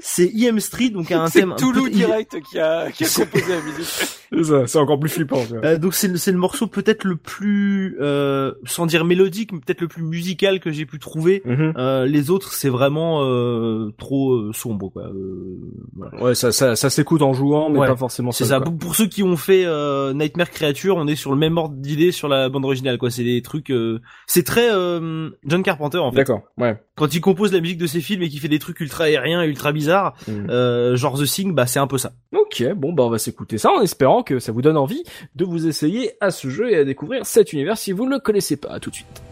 c'est 0.00 0.26
IM 0.26 0.58
Street, 0.58 0.90
donc 0.90 1.12
un 1.12 1.26
c'est 1.28 1.40
thème. 1.40 1.52
un 1.52 1.56
Toulouse 1.56 1.84
peu- 1.84 1.90
direct 1.90 2.36
qui 2.50 2.58
a 2.58 2.90
qui 2.90 3.04
a 3.04 3.08
composé 3.08 3.44
la 3.48 3.60
musique. 3.62 3.86
C'est 4.30 4.44
ça, 4.44 4.66
c'est 4.66 4.78
encore 4.78 5.00
plus 5.00 5.08
flippant. 5.08 5.42
tu 5.46 5.54
vois. 5.56 5.64
Euh, 5.64 5.78
donc 5.78 5.94
c'est 5.94 6.06
le, 6.06 6.18
c'est 6.18 6.32
le 6.32 6.36
morceau 6.36 6.66
peut-être 6.66 7.04
le 7.04 7.16
plus, 7.16 7.96
euh, 7.98 8.52
sans 8.66 8.84
dire 8.84 9.06
mélodique, 9.06 9.52
mais 9.52 9.58
peut-être 9.60 9.80
le 9.80 9.88
plus 9.88 10.02
musical 10.02 10.47
que 10.60 10.70
j'ai 10.70 10.86
pu 10.86 10.98
trouver. 10.98 11.42
Mhm. 11.44 11.74
Euh, 11.76 12.06
les 12.06 12.30
autres, 12.30 12.52
c'est 12.52 12.68
vraiment 12.70 13.22
euh, 13.22 13.92
trop 13.98 14.32
euh, 14.32 14.50
sombre, 14.52 14.88
quoi. 14.90 15.04
Euh, 15.04 15.58
voilà. 15.94 16.22
Ouais, 16.22 16.34
ça, 16.34 16.50
ça, 16.52 16.74
ça 16.76 16.90
s'écoute 16.90 17.22
en 17.22 17.32
jouant, 17.32 17.70
mais 17.70 17.78
Ouais. 17.80 17.86
pas 17.86 17.96
forcément. 17.96 18.32
C'est 18.32 18.46
ça. 18.46 18.60
quoi. 18.60 18.72
Pour, 18.78 18.94
ceux 18.96 19.06
qui 19.06 19.22
ont 19.22 19.36
fait 19.36 19.64
euh, 19.66 20.12
Nightmare 20.14 20.50
Creature, 20.50 20.96
on 20.96 21.06
est 21.06 21.14
sur 21.16 21.30
le 21.32 21.36
même 21.38 21.56
ordre 21.58 21.74
d'idée 21.76 22.10
sur 22.12 22.28
la 22.28 22.48
bande 22.48 22.64
originale, 22.64 22.96
quoi. 22.98 23.10
C'est 23.10 23.24
des 23.24 23.42
trucs. 23.42 23.70
euh, 23.70 24.00
C'est 24.26 24.44
très 24.44 24.72
euh, 24.72 25.30
John 25.44 25.62
Carpenter 25.62 25.98
en 25.98 26.10
fait. 26.10 26.16
D'accord. 26.16 26.42
Ouais. 26.56 26.80
Quand 26.96 27.14
il 27.14 27.20
compose 27.20 27.52
la 27.52 27.60
musique 27.60 27.78
de 27.78 27.86
ses 27.86 28.00
films 28.00 28.22
et 28.22 28.28
qu'il 28.28 28.40
fait 28.40 28.48
des 28.48 28.58
trucs 28.58 28.80
ultra 28.80 29.04
aériens, 29.04 29.42
et 29.42 29.46
ultra 29.48 29.70
bizarres, 29.72 30.14
euh, 30.28 30.96
genre 30.96 31.18
The 31.18 31.24
Thing, 31.26 31.54
bah 31.54 31.66
c'est 31.66 31.78
un 31.78 31.86
peu 31.86 31.98
ça. 31.98 32.12
Ok, 32.36 32.64
bon 32.76 32.92
bah 32.92 33.04
on 33.04 33.10
va 33.10 33.18
s'écouter 33.18 33.58
ça 33.58 33.70
en 33.70 33.80
espérant 33.82 34.22
que 34.22 34.38
ça 34.38 34.52
vous 34.52 34.62
donne 34.62 34.76
envie 34.76 35.02
de 35.36 35.44
vous 35.44 35.66
essayer 35.66 36.12
à 36.20 36.30
ce 36.30 36.48
jeu 36.48 36.70
et 36.70 36.76
à 36.76 36.84
découvrir 36.84 37.24
cet 37.26 37.52
univers 37.52 37.76
si 37.78 37.92
vous 37.92 38.04
ne 38.06 38.10
le 38.10 38.18
connaissez 38.18 38.56
pas. 38.56 38.68
À 38.70 38.80
tout 38.80 38.90
de 38.90 38.94
suite. 38.96 39.22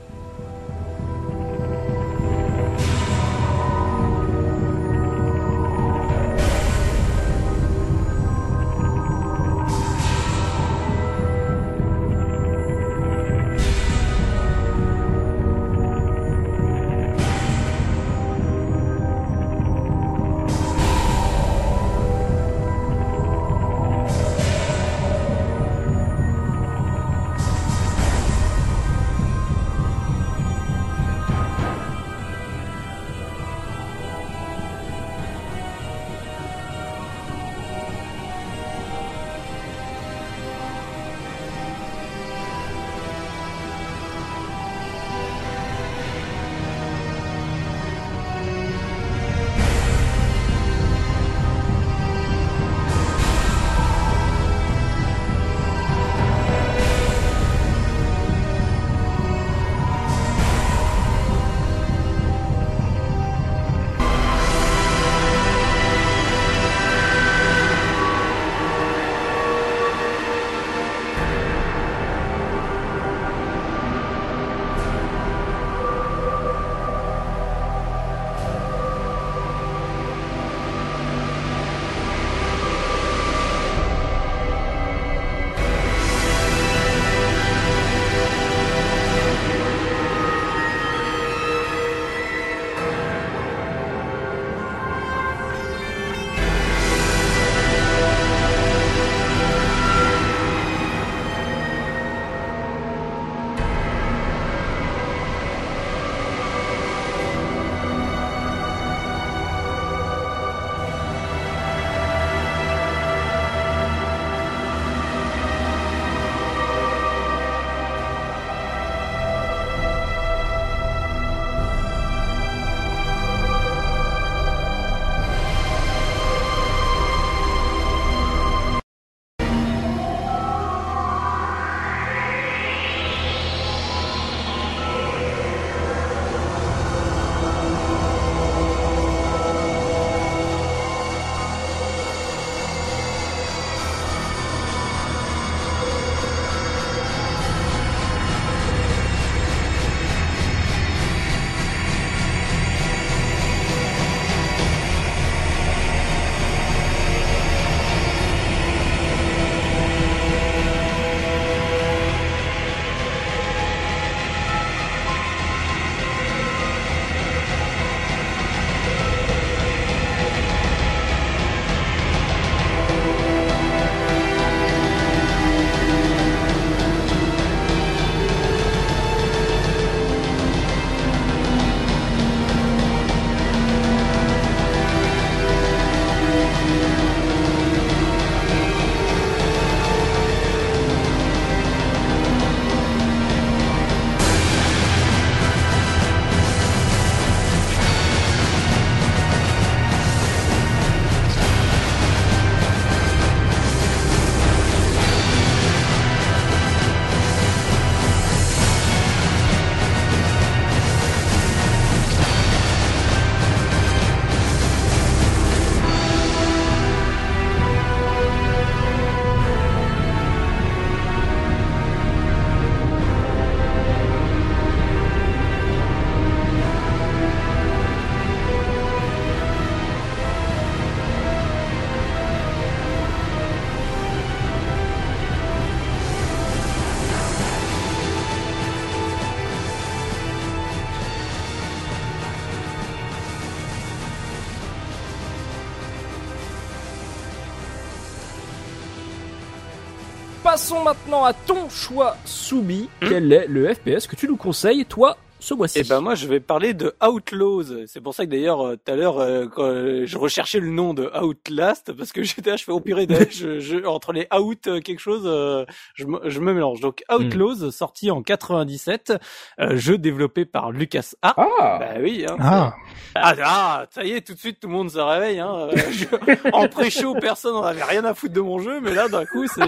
Passons 250.57 250.83
maintenant 250.83 251.23
à 251.23 251.35
ton 251.35 251.69
choix 251.69 252.17
soubi. 252.25 252.89
Quel 253.01 253.31
est 253.31 253.47
le 253.47 253.75
FPS 253.75 254.07
que 254.07 254.17
tu 254.17 254.27
nous 254.27 254.39
conseilles, 254.39 254.87
toi, 254.87 255.19
ce 255.39 255.55
mois-ci 255.55 255.79
Eh 255.81 255.85
ben 255.85 256.01
moi 256.01 256.15
je 256.15 256.27
vais 256.27 256.41
parler 256.41 256.75
de 256.75 256.95
Outlaws. 257.07 257.87
C'est 257.87 258.01
pour 258.01 258.15
ça 258.15 258.25
que 258.25 258.31
d'ailleurs 258.31 258.61
euh, 258.67 258.77
tout 258.77 258.91
à 258.91 258.97
l'heure 258.97 259.19
euh, 259.21 259.47
quand 259.47 259.63
euh, 259.65 260.05
je 260.07 260.19
recherchais 260.19 260.59
le 260.61 260.69
nom 260.71 260.95
de 260.95 261.11
Outlast 261.23 261.93
parce 261.93 262.11
que 262.13 262.23
j'étais 262.25 262.51
là, 262.51 262.57
je 262.57 262.65
fais 262.65 262.73
au 262.73 262.81
pire 262.81 262.99
je, 263.31 263.61
je, 263.61 263.85
entre 263.87 264.13
les 264.13 264.27
out 264.37 264.67
euh, 264.67 264.81
quelque 264.81 264.99
chose 264.99 265.23
euh, 265.27 265.65
je, 265.95 266.07
me- 266.07 266.21
je 266.29 266.41
me 266.41 266.53
mélange. 266.53 266.81
Donc 266.81 267.03
Outlaws 267.13 267.71
sorti 267.71 268.11
en 268.11 268.23
97, 268.23 269.13
euh, 269.61 269.77
jeu 269.77 269.99
développé 269.99 270.45
par 270.47 270.73
Lucas 270.73 271.13
Art. 271.23 271.35
Ah 271.39 271.77
Bah 271.81 271.87
oui. 272.01 272.25
Hein, 272.29 272.37
Ah, 272.41 272.75
ah, 273.15 273.35
ah, 273.45 273.87
ça 273.91 274.05
y 274.05 274.13
est, 274.13 274.27
tout 274.27 274.35
de 274.35 274.39
suite 274.39 274.59
tout 274.61 274.69
le 274.69 274.75
monde 274.75 274.91
se 274.91 274.99
réveille. 274.99 275.39
Hein. 275.39 275.69
Je- 275.93 276.51
en 276.53 276.67
pré-show 276.69 277.15
personne 277.21 277.53
n'en 277.55 277.63
avait 277.63 277.85
rien 277.85 278.05
à 278.05 278.15
foutre 278.15 278.35
de 278.35 278.41
mon 278.41 278.59
jeu, 278.59 278.81
mais 278.81 278.95
là 278.95 279.09
d'un 279.09 279.25
coup 279.27 279.47
c'est. 279.47 279.67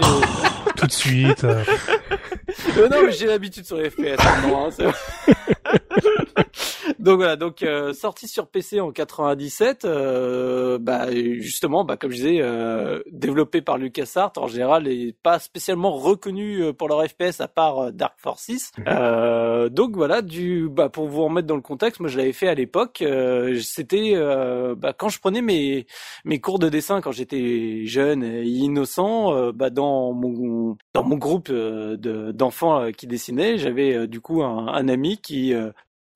tout 0.75 0.87
de 0.87 0.91
suite. 0.91 1.43
euh. 1.43 1.63
Euh, 2.77 2.89
non, 2.89 3.03
mais 3.05 3.11
j'ai 3.11 3.27
l'habitude 3.27 3.65
sur 3.65 3.77
les 3.77 3.89
FPS 3.91 4.17
hein, 4.19 4.69
c'est- 4.71 5.37
donc 6.99 7.17
voilà, 7.17 7.35
donc 7.35 7.63
euh, 7.63 7.93
sorti 7.93 8.27
sur 8.27 8.47
PC 8.47 8.79
en 8.79 8.91
97, 8.91 9.85
euh, 9.85 10.77
bah 10.79 11.07
justement, 11.11 11.83
bah 11.83 11.97
comme 11.97 12.11
je 12.11 12.15
disais, 12.17 12.37
euh, 12.41 13.01
développé 13.11 13.61
par 13.61 13.77
LucasArts 13.77 14.33
en 14.37 14.47
général 14.47 14.87
et 14.87 15.15
pas 15.23 15.39
spécialement 15.39 15.91
reconnu 15.91 16.61
euh, 16.63 16.73
pour 16.73 16.87
leur 16.87 17.03
FPS 17.07 17.41
à 17.41 17.47
part 17.47 17.79
euh, 17.79 17.91
Dark 17.91 18.15
Forces. 18.17 18.71
Euh, 18.87 19.69
donc 19.69 19.95
voilà, 19.95 20.21
du 20.21 20.67
bah 20.69 20.89
pour 20.89 21.07
vous 21.07 21.23
remettre 21.25 21.47
dans 21.47 21.55
le 21.55 21.61
contexte, 21.61 21.99
moi 21.99 22.09
je 22.09 22.17
l'avais 22.17 22.33
fait 22.33 22.47
à 22.47 22.55
l'époque. 22.55 23.01
euh, 23.01 23.59
C'était 23.61 24.13
euh, 24.15 24.75
bah, 24.75 24.93
quand 24.97 25.09
je 25.09 25.19
prenais 25.19 25.41
mes 25.41 25.85
mes 26.25 26.39
cours 26.39 26.59
de 26.59 26.69
dessin 26.69 27.01
quand 27.01 27.11
j'étais 27.11 27.85
jeune 27.85 28.23
et 28.23 28.43
innocent, 28.43 29.33
euh, 29.35 29.51
bah 29.51 29.69
dans 29.69 30.13
mon 30.13 30.77
dans 30.93 31.03
mon 31.03 31.17
groupe 31.17 31.49
euh, 31.49 31.97
de 31.97 32.31
d'enfants 32.31 32.81
euh, 32.81 32.91
qui 32.91 33.07
dessinaient, 33.07 33.57
j'avais 33.57 33.93
euh, 33.95 34.07
du 34.07 34.21
coup 34.21 34.43
un, 34.43 34.87
ami 34.87 35.17
qui 35.17 35.53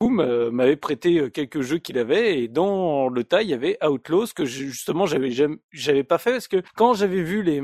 m'avait 0.01 0.75
prêté 0.75 1.29
quelques 1.31 1.61
jeux 1.61 1.77
qu'il 1.77 1.97
avait 1.97 2.41
et 2.41 2.47
dans 2.49 3.07
le 3.07 3.23
tas 3.23 3.41
il 3.41 3.49
y 3.49 3.53
avait 3.53 3.77
Outlaws 3.85 4.27
que 4.35 4.43
justement 4.43 5.05
j'avais 5.05 5.31
j'avais 5.71 6.03
pas 6.03 6.17
fait 6.17 6.31
parce 6.31 6.49
que 6.49 6.61
quand 6.75 6.93
j'avais 6.93 7.23
vu 7.23 7.41
les 7.41 7.61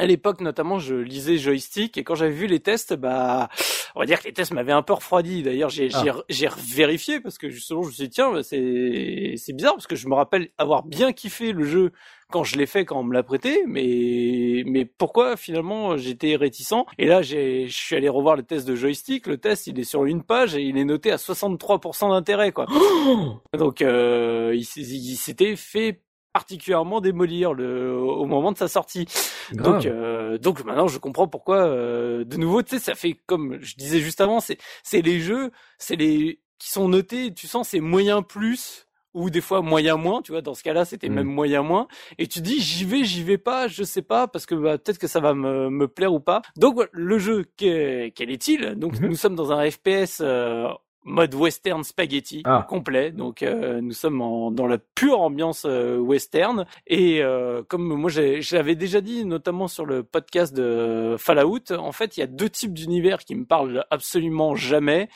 à 0.00 0.06
l'époque, 0.06 0.40
notamment, 0.40 0.78
je 0.78 0.94
lisais 0.94 1.36
Joystick 1.36 1.98
et 1.98 2.04
quand 2.04 2.14
j'avais 2.14 2.32
vu 2.32 2.46
les 2.46 2.60
tests, 2.60 2.94
bah, 2.94 3.48
on 3.94 4.00
va 4.00 4.06
dire 4.06 4.18
que 4.20 4.24
les 4.28 4.32
tests 4.32 4.52
m'avaient 4.52 4.72
un 4.72 4.82
peu 4.82 4.94
refroidi. 4.94 5.42
D'ailleurs, 5.42 5.68
j'ai 5.68 5.90
Ah. 5.92 6.04
j'ai 6.30 6.48
vérifié 6.74 7.20
parce 7.20 7.36
que 7.36 7.50
justement, 7.50 7.82
je 7.82 7.88
me 7.88 7.92
suis 7.92 8.04
dit 8.04 8.10
tiens, 8.10 8.32
bah, 8.32 8.42
c'est 8.42 9.34
c'est 9.36 9.52
bizarre 9.52 9.74
parce 9.74 9.86
que 9.86 9.96
je 9.96 10.08
me 10.08 10.14
rappelle 10.14 10.48
avoir 10.56 10.84
bien 10.84 11.12
kiffé 11.12 11.52
le 11.52 11.64
jeu 11.64 11.92
quand 12.32 12.44
je 12.44 12.56
l'ai 12.56 12.66
fait, 12.66 12.84
quand 12.84 12.98
on 12.98 13.02
me 13.02 13.12
l'a 13.12 13.22
prêté, 13.24 13.62
mais 13.66 14.62
mais 14.64 14.84
pourquoi 14.86 15.36
finalement 15.36 15.96
j'étais 15.96 16.36
réticent? 16.36 16.86
Et 16.98 17.06
là, 17.06 17.20
j'ai 17.22 17.66
je 17.66 17.76
suis 17.76 17.96
allé 17.96 18.08
revoir 18.08 18.36
le 18.36 18.42
test 18.42 18.66
de 18.66 18.74
Joystick. 18.74 19.26
Le 19.26 19.36
test, 19.36 19.66
il 19.66 19.78
est 19.78 19.84
sur 19.84 20.04
une 20.06 20.22
page 20.22 20.54
et 20.54 20.62
il 20.62 20.78
est 20.78 20.84
noté 20.84 21.10
à 21.12 21.16
63% 21.16 22.08
d'intérêt, 22.10 22.52
quoi. 22.52 22.66
Donc, 23.58 23.82
euh, 23.82 24.54
il 24.56 24.64
s'était 24.64 25.56
fait 25.56 26.00
particulièrement 26.32 27.00
démolir 27.00 27.52
le, 27.54 27.92
au 27.94 28.24
moment 28.26 28.52
de 28.52 28.58
sa 28.58 28.68
sortie. 28.68 29.06
Donc, 29.52 29.86
euh, 29.86 30.38
donc 30.38 30.64
maintenant 30.64 30.88
je 30.88 30.98
comprends 30.98 31.28
pourquoi. 31.28 31.56
euh, 31.64 32.24
de 32.24 32.36
nouveau, 32.36 32.62
tu 32.62 32.76
sais, 32.76 32.78
ça 32.78 32.94
fait 32.94 33.14
comme 33.26 33.58
je 33.60 33.74
disais 33.76 34.00
juste 34.00 34.20
avant, 34.20 34.40
c'est 34.40 34.58
c'est 34.82 35.02
les 35.02 35.20
jeux, 35.20 35.50
c'est 35.78 35.96
les 35.96 36.40
qui 36.58 36.70
sont 36.70 36.88
notés. 36.88 37.32
Tu 37.34 37.46
sens 37.46 37.68
c'est 37.68 37.80
moyen 37.80 38.22
plus 38.22 38.86
ou 39.12 39.28
des 39.28 39.40
fois 39.40 39.60
moyen 39.60 39.96
moins. 39.96 40.22
Tu 40.22 40.30
vois, 40.30 40.40
dans 40.40 40.54
ce 40.54 40.62
cas-là, 40.62 40.84
c'était 40.84 41.08
Mm. 41.08 41.14
même 41.14 41.26
moyen 41.26 41.62
moins. 41.62 41.88
Et 42.18 42.28
tu 42.28 42.40
dis 42.40 42.60
j'y 42.60 42.84
vais, 42.84 43.02
j'y 43.02 43.24
vais 43.24 43.38
pas, 43.38 43.66
je 43.66 43.82
sais 43.82 44.02
pas 44.02 44.28
parce 44.28 44.46
que 44.46 44.54
bah, 44.54 44.78
peut-être 44.78 44.98
que 44.98 45.08
ça 45.08 45.18
va 45.20 45.34
me, 45.34 45.68
me 45.68 45.88
plaire 45.88 46.12
ou 46.14 46.20
pas. 46.20 46.42
Donc 46.56 46.76
le 46.92 47.18
jeu, 47.18 47.44
quel 47.56 48.12
est-il? 48.30 48.76
Donc 48.76 49.00
Mhm. 49.00 49.08
nous 49.08 49.16
sommes 49.16 49.34
dans 49.34 49.50
un 49.52 49.68
FPS. 49.68 50.20
euh, 50.20 50.68
mode 51.04 51.34
western 51.34 51.82
spaghetti 51.82 52.42
Ah. 52.44 52.66
complet 52.68 53.10
donc 53.10 53.42
euh, 53.42 53.80
nous 53.80 53.92
sommes 53.92 54.20
en, 54.20 54.50
dans 54.50 54.66
la 54.66 54.78
pure 54.78 55.20
ambiance 55.20 55.64
euh, 55.66 55.96
western 55.98 56.66
et 56.86 57.22
euh, 57.22 57.62
comme 57.68 57.88
moi 57.94 58.10
l'avais 58.52 58.74
déjà 58.74 59.00
dit 59.00 59.24
notamment 59.24 59.66
sur 59.68 59.86
le 59.86 60.02
podcast 60.02 60.54
de 60.54 61.16
Fallout 61.18 61.72
en 61.72 61.92
fait 61.92 62.16
il 62.16 62.20
y 62.20 62.22
a 62.22 62.26
deux 62.26 62.50
types 62.50 62.74
d'univers 62.74 63.20
qui 63.20 63.34
me 63.34 63.44
parlent 63.46 63.84
absolument 63.90 64.54
jamais 64.54 65.08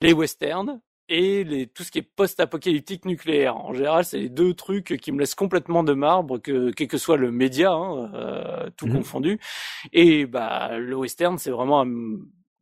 les 0.00 0.12
westerns 0.12 0.80
et 1.10 1.44
les, 1.44 1.66
tout 1.66 1.82
ce 1.82 1.90
qui 1.90 1.98
est 1.98 2.02
post-apocalyptique 2.16 3.04
nucléaire. 3.04 3.56
En 3.58 3.74
général, 3.74 4.06
c'est 4.06 4.18
les 4.18 4.30
deux 4.30 4.54
trucs 4.54 4.96
qui 5.02 5.12
me 5.12 5.18
laissent 5.18 5.34
complètement 5.34 5.84
de 5.84 5.92
marbre, 5.92 6.38
que, 6.38 6.70
quel 6.70 6.88
que 6.88 6.96
soit 6.96 7.18
le 7.18 7.30
média, 7.30 7.72
hein, 7.72 8.10
euh, 8.14 8.70
tout 8.78 8.86
Mhm. 8.86 8.94
confondu. 8.94 9.38
Et 9.92 10.24
bah, 10.24 10.78
le 10.78 10.96
western, 10.96 11.36
c'est 11.36 11.50
vraiment 11.50 11.82
un, 11.82 11.92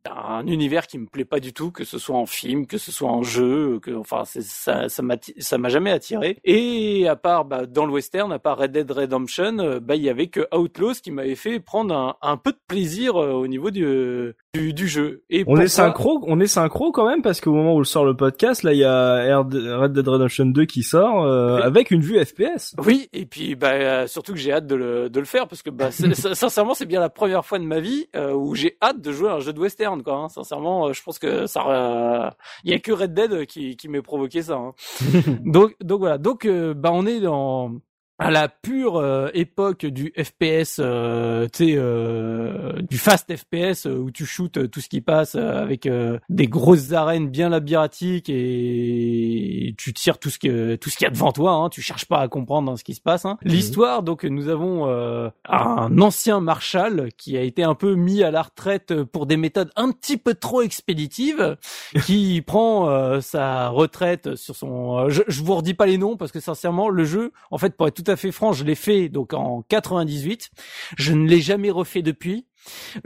un 0.09 0.45
univers 0.47 0.87
qui 0.87 0.97
me 0.97 1.05
plaît 1.07 1.25
pas 1.25 1.39
du 1.39 1.53
tout, 1.53 1.71
que 1.71 1.83
ce 1.83 1.97
soit 1.97 2.17
en 2.17 2.25
film, 2.25 2.67
que 2.67 2.77
ce 2.77 2.91
soit 2.91 3.09
en 3.09 3.23
jeu, 3.23 3.79
que 3.79 3.91
enfin 3.91 4.23
ça 4.25 4.89
ça 4.89 5.01
m'a 5.03 5.15
ça 5.39 5.57
m'a 5.57 5.69
jamais 5.69 5.91
attiré. 5.91 6.37
Et 6.43 7.07
à 7.07 7.15
part 7.15 7.45
bah, 7.45 7.65
dans 7.65 7.85
le 7.85 7.93
western, 7.93 8.31
à 8.31 8.39
part 8.39 8.57
Red 8.57 8.71
Dead 8.71 8.89
Redemption, 8.89 9.59
euh, 9.59 9.79
bah 9.79 9.95
il 9.95 10.03
y 10.03 10.09
avait 10.09 10.27
que 10.27 10.47
Outlaws 10.55 10.95
qui 10.95 11.11
m'avait 11.11 11.35
fait 11.35 11.59
prendre 11.59 11.95
un, 11.95 12.15
un 12.21 12.37
peu 12.37 12.51
de 12.51 12.59
plaisir 12.67 13.15
euh, 13.21 13.31
au 13.31 13.47
niveau 13.47 13.71
du 13.71 14.33
du, 14.53 14.71
du 14.73 14.87
jeu. 14.87 15.23
Et 15.31 15.43
On 15.47 15.57
est 15.57 15.67
synchro, 15.67 16.21
on 16.27 16.39
est 16.39 16.45
synchro 16.47 16.91
quand 16.91 17.07
même 17.07 17.23
parce 17.23 17.41
qu'au 17.41 17.53
moment 17.53 17.75
où 17.75 17.83
sort 17.83 18.05
le 18.05 18.15
podcast, 18.15 18.61
là 18.61 18.71
il 18.73 18.77
y 18.77 18.83
a 18.83 19.39
Red 19.39 19.93
Dead 19.93 20.07
Redemption 20.07 20.45
2 20.45 20.65
qui 20.65 20.83
sort 20.83 21.23
euh, 21.25 21.55
Oui. 21.55 21.61
avec 21.63 21.89
une 21.89 22.01
vue 22.01 22.23
FPS. 22.23 22.75
Oui, 22.85 23.09
et 23.13 23.25
puis 23.25 23.55
bah 23.55 23.71
euh, 23.71 24.05
surtout 24.07 24.33
que 24.33 24.37
j'ai 24.37 24.53
hâte 24.53 24.67
de 24.67 24.75
le, 24.75 25.09
de 25.09 25.19
le 25.19 25.25
faire 25.25 25.47
parce 25.47 25.63
que 25.63 25.71
bah 25.71 25.89
sincèrement 26.13 26.75
c'est 26.75 26.85
bien 26.85 26.99
la 26.99 27.09
première 27.09 27.43
fois 27.45 27.57
de 27.57 27.63
ma 27.63 27.79
vie 27.79 28.05
euh, 28.15 28.31
où 28.33 28.53
j'ai 28.53 28.77
hâte 28.79 29.01
de 29.01 29.11
jouer 29.11 29.29
à 29.29 29.33
un 29.33 29.39
jeu 29.39 29.53
de 29.53 29.59
western 29.59 30.03
quoi. 30.03 30.17
hein. 30.17 30.29
Sincèrement, 30.29 30.87
euh, 30.87 30.93
je 30.93 31.01
pense 31.01 31.17
que 31.17 31.47
ça 31.47 31.65
euh, 31.67 32.29
il 32.63 32.69
y 32.71 32.75
a 32.75 32.79
que 32.79 32.91
Red 32.91 33.15
Dead 33.15 33.47
qui 33.47 33.75
qui 33.75 33.89
m'ait 33.89 34.03
provoqué 34.03 34.43
ça. 34.43 34.53
hein. 34.57 34.73
donc 35.45 35.73
donc 35.81 35.99
voilà, 35.99 36.19
donc 36.19 36.45
euh, 36.45 36.75
bah 36.75 36.91
on 36.93 37.07
est 37.07 37.21
dans 37.21 37.71
à 38.19 38.31
la 38.31 38.47
pure 38.47 38.97
euh, 38.97 39.29
époque 39.33 39.85
du 39.85 40.13
FPS, 40.17 40.77
euh, 40.79 41.47
tu 41.51 41.65
sais, 41.65 41.73
euh, 41.77 42.81
du 42.81 42.97
fast 42.97 43.35
FPS 43.35 43.85
euh, 43.87 43.97
où 43.97 44.11
tu 44.11 44.25
shootes 44.25 44.57
euh, 44.57 44.67
tout 44.67 44.81
ce 44.81 44.87
qui 44.89 45.01
passe 45.01 45.35
euh, 45.35 45.61
avec 45.61 45.85
euh, 45.87 46.19
des 46.29 46.47
grosses 46.47 46.93
arènes 46.93 47.29
bien 47.29 47.49
labyrinthiques 47.49 48.29
et 48.29 49.73
tu 49.77 49.93
tires 49.93 50.19
tout 50.19 50.29
ce 50.29 50.39
que 50.39 50.75
tout 50.75 50.89
ce 50.89 50.97
qu'il 50.97 51.05
y 51.05 51.07
a 51.07 51.11
devant 51.11 51.31
toi. 51.31 51.53
Hein, 51.53 51.69
tu 51.69 51.81
cherches 51.81 52.05
pas 52.05 52.19
à 52.19 52.27
comprendre 52.27 52.71
hein, 52.71 52.77
ce 52.77 52.83
qui 52.83 52.93
se 52.93 53.01
passe. 53.01 53.25
Hein. 53.25 53.37
L'histoire, 53.43 54.03
donc 54.03 54.23
nous 54.23 54.47
avons 54.47 54.87
euh, 54.87 55.29
un 55.49 55.99
ancien 55.99 56.39
marshal 56.39 57.09
qui 57.17 57.37
a 57.37 57.41
été 57.41 57.63
un 57.63 57.75
peu 57.75 57.95
mis 57.95 58.23
à 58.23 58.31
la 58.31 58.43
retraite 58.43 59.03
pour 59.05 59.25
des 59.25 59.37
méthodes 59.37 59.71
un 59.75 59.91
petit 59.91 60.17
peu 60.17 60.33
trop 60.35 60.61
expéditives, 60.61 61.57
qui 62.05 62.41
prend 62.41 62.89
euh, 62.89 63.21
sa 63.21 63.69
retraite 63.69 64.35
sur 64.35 64.55
son. 64.55 64.97
euh, 64.99 65.09
je, 65.09 65.23
je 65.27 65.43
vous 65.43 65.55
redis 65.55 65.73
pas 65.73 65.85
les 65.85 65.97
noms 65.97 66.15
parce 66.17 66.31
que 66.31 66.39
sincèrement 66.39 66.89
le 66.89 67.03
jeu, 67.05 67.31
en 67.51 67.57
fait, 67.57 67.75
pour 67.75 67.87
être 67.87 67.95
tout 67.95 68.02
à 68.07 68.15
fait 68.15 68.31
franc, 68.31 68.53
je 68.53 68.63
l'ai 68.63 68.75
fait 68.75 69.09
donc 69.09 69.33
en 69.33 69.63
98. 69.69 70.49
Je 70.97 71.13
ne 71.13 71.27
l'ai 71.27 71.41
jamais 71.41 71.71
refait 71.71 72.01
depuis. 72.01 72.45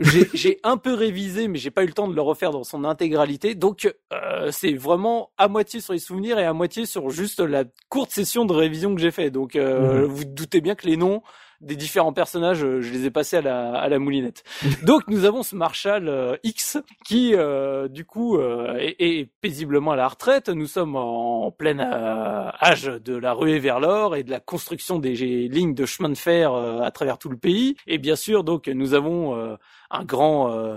J'ai 0.34 0.60
un 0.62 0.76
peu 0.76 0.94
révisé, 0.94 1.48
mais 1.48 1.58
j'ai 1.58 1.72
pas 1.72 1.82
eu 1.82 1.86
le 1.86 1.92
temps 1.92 2.06
de 2.06 2.14
le 2.14 2.22
refaire 2.22 2.52
dans 2.52 2.64
son 2.64 2.84
intégralité. 2.84 3.54
Donc 3.54 3.92
euh, 4.12 4.50
c'est 4.52 4.74
vraiment 4.74 5.30
à 5.36 5.48
moitié 5.48 5.80
sur 5.80 5.92
les 5.92 5.98
souvenirs 5.98 6.38
et 6.38 6.44
à 6.44 6.52
moitié 6.52 6.86
sur 6.86 7.10
juste 7.10 7.40
la 7.40 7.64
courte 7.88 8.10
session 8.10 8.44
de 8.44 8.52
révision 8.52 8.94
que 8.94 9.00
j'ai 9.00 9.10
fait. 9.10 9.30
Donc 9.30 9.56
euh, 9.56 10.06
vous 10.06 10.24
doutez 10.24 10.60
bien 10.60 10.74
que 10.74 10.86
les 10.86 10.96
noms 10.96 11.22
des 11.60 11.76
différents 11.76 12.12
personnages, 12.12 12.62
euh, 12.64 12.80
je 12.80 12.92
les 12.92 13.06
ai 13.06 13.10
passés 13.10 13.36
à 13.38 13.40
la, 13.40 13.72
à 13.72 13.88
la 13.88 13.98
moulinette. 13.98 14.44
Donc 14.84 15.02
nous 15.08 15.24
avons 15.24 15.42
ce 15.42 15.56
Marshall 15.56 16.08
euh, 16.08 16.36
X 16.44 16.78
qui, 17.04 17.34
euh, 17.34 17.88
du 17.88 18.04
coup, 18.04 18.38
euh, 18.38 18.76
est, 18.78 18.96
est 18.98 19.30
paisiblement 19.40 19.92
à 19.92 19.96
la 19.96 20.08
retraite. 20.08 20.48
Nous 20.48 20.66
sommes 20.66 20.96
en 20.96 21.50
plein 21.50 21.78
euh, 21.78 22.50
âge 22.62 22.84
de 22.84 23.16
la 23.16 23.32
ruée 23.32 23.58
vers 23.58 23.80
l'or 23.80 24.16
et 24.16 24.22
de 24.22 24.30
la 24.30 24.40
construction 24.40 24.98
des 24.98 25.14
lignes 25.14 25.74
de 25.74 25.86
chemin 25.86 26.08
de 26.08 26.16
fer 26.16 26.52
euh, 26.52 26.80
à 26.80 26.90
travers 26.90 27.18
tout 27.18 27.28
le 27.28 27.36
pays. 27.36 27.76
Et 27.86 27.98
bien 27.98 28.16
sûr, 28.16 28.44
donc 28.44 28.68
nous 28.68 28.94
avons 28.94 29.36
euh, 29.36 29.56
un 29.90 30.04
grand 30.04 30.50
euh, 30.52 30.76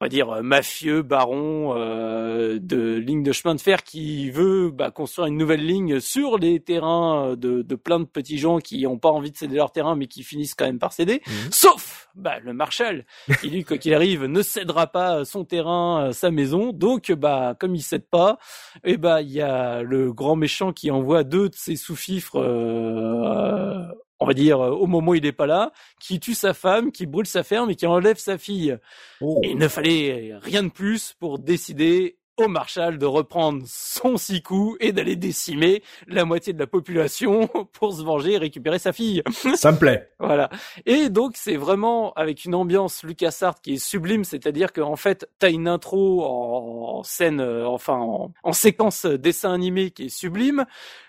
on 0.00 0.04
va 0.04 0.08
dire 0.08 0.30
euh, 0.30 0.42
mafieux 0.42 1.02
baron 1.02 1.74
euh, 1.76 2.58
de 2.60 2.94
ligne 2.96 3.22
de 3.22 3.32
chemin 3.32 3.54
de 3.54 3.60
fer 3.60 3.82
qui 3.82 4.30
veut 4.30 4.70
bah, 4.70 4.90
construire 4.90 5.26
une 5.28 5.36
nouvelle 5.36 5.64
ligne 5.64 6.00
sur 6.00 6.38
les 6.38 6.60
terrains 6.60 7.36
de, 7.36 7.62
de 7.62 7.74
plein 7.74 8.00
de 8.00 8.04
petits 8.04 8.38
gens 8.38 8.58
qui 8.58 8.86
ont 8.86 8.98
pas 8.98 9.10
envie 9.10 9.30
de 9.30 9.36
céder 9.36 9.56
leur 9.56 9.72
terrain 9.72 9.96
mais 9.96 10.06
qui 10.06 10.22
finissent 10.22 10.54
quand 10.54 10.66
même 10.66 10.78
par 10.78 10.92
céder. 10.92 11.22
Sauf 11.50 12.08
bah, 12.14 12.38
le 12.42 12.52
Marshal 12.52 13.04
qui 13.40 13.50
lui 13.50 13.64
quoi 13.64 13.78
qu'il 13.78 13.94
arrive 13.94 14.24
ne 14.24 14.42
cédera 14.42 14.86
pas 14.86 15.24
son 15.24 15.44
terrain, 15.44 16.08
euh, 16.08 16.12
sa 16.12 16.30
maison. 16.30 16.72
Donc 16.72 17.12
bah 17.12 17.54
comme 17.58 17.74
il 17.74 17.82
cède 17.82 18.06
pas, 18.08 18.38
et 18.84 18.96
bah 18.96 19.22
il 19.22 19.30
y 19.30 19.40
a 19.42 19.82
le 19.82 20.12
grand 20.12 20.36
méchant 20.36 20.72
qui 20.72 20.90
envoie 20.90 21.24
deux 21.24 21.48
de 21.48 21.54
ses 21.54 21.76
sous-fifres. 21.76 22.36
euh, 22.36 23.84
on 24.20 24.26
va 24.26 24.34
dire 24.34 24.60
au 24.60 24.86
moment 24.86 25.12
où 25.12 25.14
il 25.14 25.26
est 25.26 25.32
pas 25.32 25.46
là, 25.46 25.72
qui 25.98 26.20
tue 26.20 26.34
sa 26.34 26.54
femme, 26.54 26.92
qui 26.92 27.06
brûle 27.06 27.26
sa 27.26 27.42
ferme 27.42 27.70
et 27.70 27.74
qui 27.74 27.86
enlève 27.86 28.18
sa 28.18 28.38
fille. 28.38 28.76
Oh. 29.20 29.40
Et 29.42 29.50
il 29.50 29.58
ne 29.58 29.68
fallait 29.68 30.34
rien 30.42 30.62
de 30.62 30.68
plus 30.68 31.14
pour 31.18 31.38
décider 31.38 32.19
au 32.40 32.48
Marshal 32.48 32.98
de 32.98 33.06
reprendre 33.06 33.62
son 33.66 34.16
six 34.16 34.42
coups 34.42 34.76
et 34.80 34.92
d'aller 34.92 35.16
décimer 35.16 35.82
la 36.06 36.24
moitié 36.24 36.52
de 36.52 36.58
la 36.58 36.66
population 36.66 37.46
pour 37.72 37.92
se 37.92 38.02
venger 38.02 38.32
et 38.32 38.38
récupérer 38.38 38.78
sa 38.78 38.92
fille. 38.92 39.22
Ça 39.54 39.72
me 39.72 39.78
plaît. 39.78 40.10
voilà. 40.18 40.50
Et 40.86 41.08
donc 41.08 41.32
c'est 41.36 41.56
vraiment 41.56 42.12
avec 42.14 42.44
une 42.44 42.54
ambiance 42.54 43.02
LucasArts 43.02 43.60
qui 43.60 43.74
est 43.74 43.84
sublime, 43.84 44.24
c'est-à-dire 44.24 44.72
qu'en 44.72 44.96
fait 44.96 45.28
t'as 45.38 45.50
une 45.50 45.68
intro 45.68 46.24
en, 46.24 47.02
scène, 47.02 47.40
euh, 47.40 47.66
enfin 47.66 47.94
en, 47.94 48.32
en 48.42 48.52
séquence 48.52 49.06
dessin 49.06 49.52
animé 49.52 49.90
qui 49.90 50.06
est 50.06 50.08
sublime. 50.08 50.64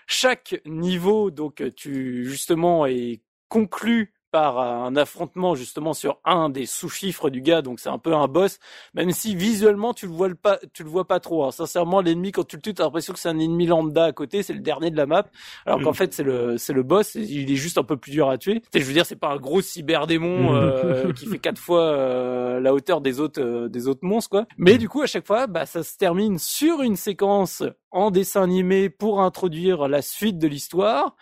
Chaque 0.06 0.60
niveau, 0.66 1.30
donc 1.30 1.62
tu 1.76 2.24
justement 2.28 2.86
est 2.86 3.20
conclu 3.48 4.12
par 4.32 4.58
un 4.58 4.96
affrontement 4.96 5.54
justement 5.54 5.92
sur 5.92 6.18
un 6.24 6.48
des 6.48 6.64
sous-chiffres 6.66 7.28
du 7.28 7.42
gars, 7.42 7.60
donc 7.60 7.78
c'est 7.78 7.90
un 7.90 7.98
peu 7.98 8.14
un 8.14 8.26
boss, 8.26 8.58
même 8.94 9.10
si 9.12 9.36
visuellement 9.36 9.92
tu 9.92 10.06
le 10.06 10.12
vois 10.12 10.30
pas, 10.30 10.58
tu 10.72 10.82
le 10.82 10.88
vois 10.88 11.06
pas 11.06 11.20
trop. 11.20 11.44
Hein. 11.44 11.50
Sincèrement, 11.50 12.00
l'ennemi 12.00 12.32
quand 12.32 12.46
tu 12.46 12.56
le 12.56 12.62
tues, 12.62 12.74
t'as 12.74 12.84
l'impression 12.84 13.12
que 13.12 13.18
c'est 13.18 13.28
un 13.28 13.38
ennemi 13.38 13.66
lambda 13.66 14.04
à 14.04 14.12
côté, 14.12 14.42
c'est 14.42 14.54
le 14.54 14.60
dernier 14.60 14.90
de 14.90 14.96
la 14.96 15.04
map, 15.04 15.26
alors 15.66 15.82
qu'en 15.82 15.90
mm. 15.90 15.94
fait 15.94 16.14
c'est 16.14 16.22
le 16.22 16.56
c'est 16.56 16.72
le 16.72 16.82
boss, 16.82 17.14
il 17.14 17.52
est 17.52 17.56
juste 17.56 17.76
un 17.76 17.84
peu 17.84 17.98
plus 17.98 18.10
dur 18.10 18.30
à 18.30 18.38
tuer. 18.38 18.62
je 18.74 18.80
veux 18.80 18.94
dire, 18.94 19.04
c'est 19.04 19.16
pas 19.16 19.28
un 19.28 19.36
gros 19.36 19.60
cyberdémon 19.60 20.52
mm. 20.52 20.54
euh, 20.54 21.12
qui 21.12 21.26
fait 21.26 21.38
quatre 21.38 21.60
fois 21.60 21.82
euh, 21.82 22.58
la 22.58 22.72
hauteur 22.72 23.02
des 23.02 23.20
autres 23.20 23.42
euh, 23.42 23.68
des 23.68 23.86
autres 23.86 24.04
monstres 24.04 24.30
quoi. 24.30 24.46
Mais 24.56 24.78
du 24.78 24.88
coup 24.88 25.02
à 25.02 25.06
chaque 25.06 25.26
fois, 25.26 25.46
bah 25.46 25.66
ça 25.66 25.82
se 25.82 25.96
termine 25.98 26.38
sur 26.38 26.80
une 26.80 26.96
séquence 26.96 27.62
en 27.90 28.10
dessin 28.10 28.42
animé 28.42 28.88
pour 28.88 29.20
introduire 29.20 29.88
la 29.88 30.00
suite 30.00 30.38
de 30.38 30.48
l'histoire 30.48 31.16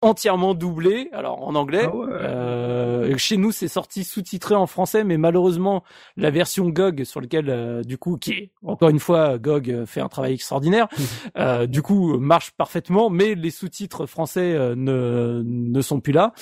entièrement 0.00 0.54
doublé, 0.54 1.08
alors 1.12 1.46
en 1.46 1.54
anglais. 1.54 1.86
Ah 1.86 1.96
euh, 1.96 3.16
chez 3.18 3.36
nous, 3.36 3.50
c'est 3.50 3.68
sorti 3.68 4.04
sous-titré 4.04 4.54
en 4.54 4.66
français, 4.66 5.04
mais 5.04 5.18
malheureusement, 5.18 5.82
la 6.16 6.30
version 6.30 6.68
GOG 6.68 7.04
sur 7.04 7.20
lequel, 7.20 7.50
euh, 7.50 7.82
du 7.82 7.98
coup, 7.98 8.16
qui 8.16 8.32
est 8.32 8.50
encore 8.64 8.90
une 8.90 9.00
fois, 9.00 9.38
GOG 9.38 9.70
euh, 9.70 9.86
fait 9.86 10.00
un 10.00 10.08
travail 10.08 10.34
extraordinaire. 10.34 10.88
euh, 11.38 11.66
du 11.66 11.82
coup, 11.82 12.18
marche 12.18 12.52
parfaitement, 12.52 13.10
mais 13.10 13.34
les 13.34 13.50
sous-titres 13.50 14.06
français 14.06 14.54
ne 14.76 15.42
ne 15.44 15.80
sont 15.80 16.00
plus 16.00 16.12
là. 16.12 16.32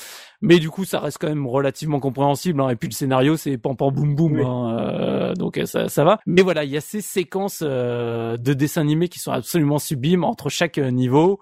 Mais 0.43 0.59
du 0.59 0.71
coup, 0.71 0.85
ça 0.85 1.01
reste 1.01 1.19
quand 1.19 1.29
même 1.29 1.47
relativement 1.47 1.99
compréhensible. 1.99 2.61
Hein. 2.61 2.69
Et 2.69 2.77
puis 2.77 2.89
le 2.89 2.95
scénario, 2.95 3.37
c'est 3.37 3.57
pam 3.57 3.77
pam 3.77 3.91
boum 3.91 4.15
boum, 4.15 4.41
hein. 4.41 5.33
donc 5.37 5.61
ça 5.65 5.89
ça 5.89 6.05
va. 6.05 6.19
Mais 6.27 6.43
voilà, 6.43 6.65
il 6.65 6.71
y 6.71 6.77
a 6.77 6.81
ces 6.81 7.01
séquences 7.01 7.63
de 7.63 8.53
dessins 8.53 8.83
animés 8.83 9.09
qui 9.09 9.19
sont 9.19 9.33
absolument 9.33 9.79
sublimes 9.79 10.25
entre 10.25 10.51
chaque 10.51 10.79
niveau 10.79 11.41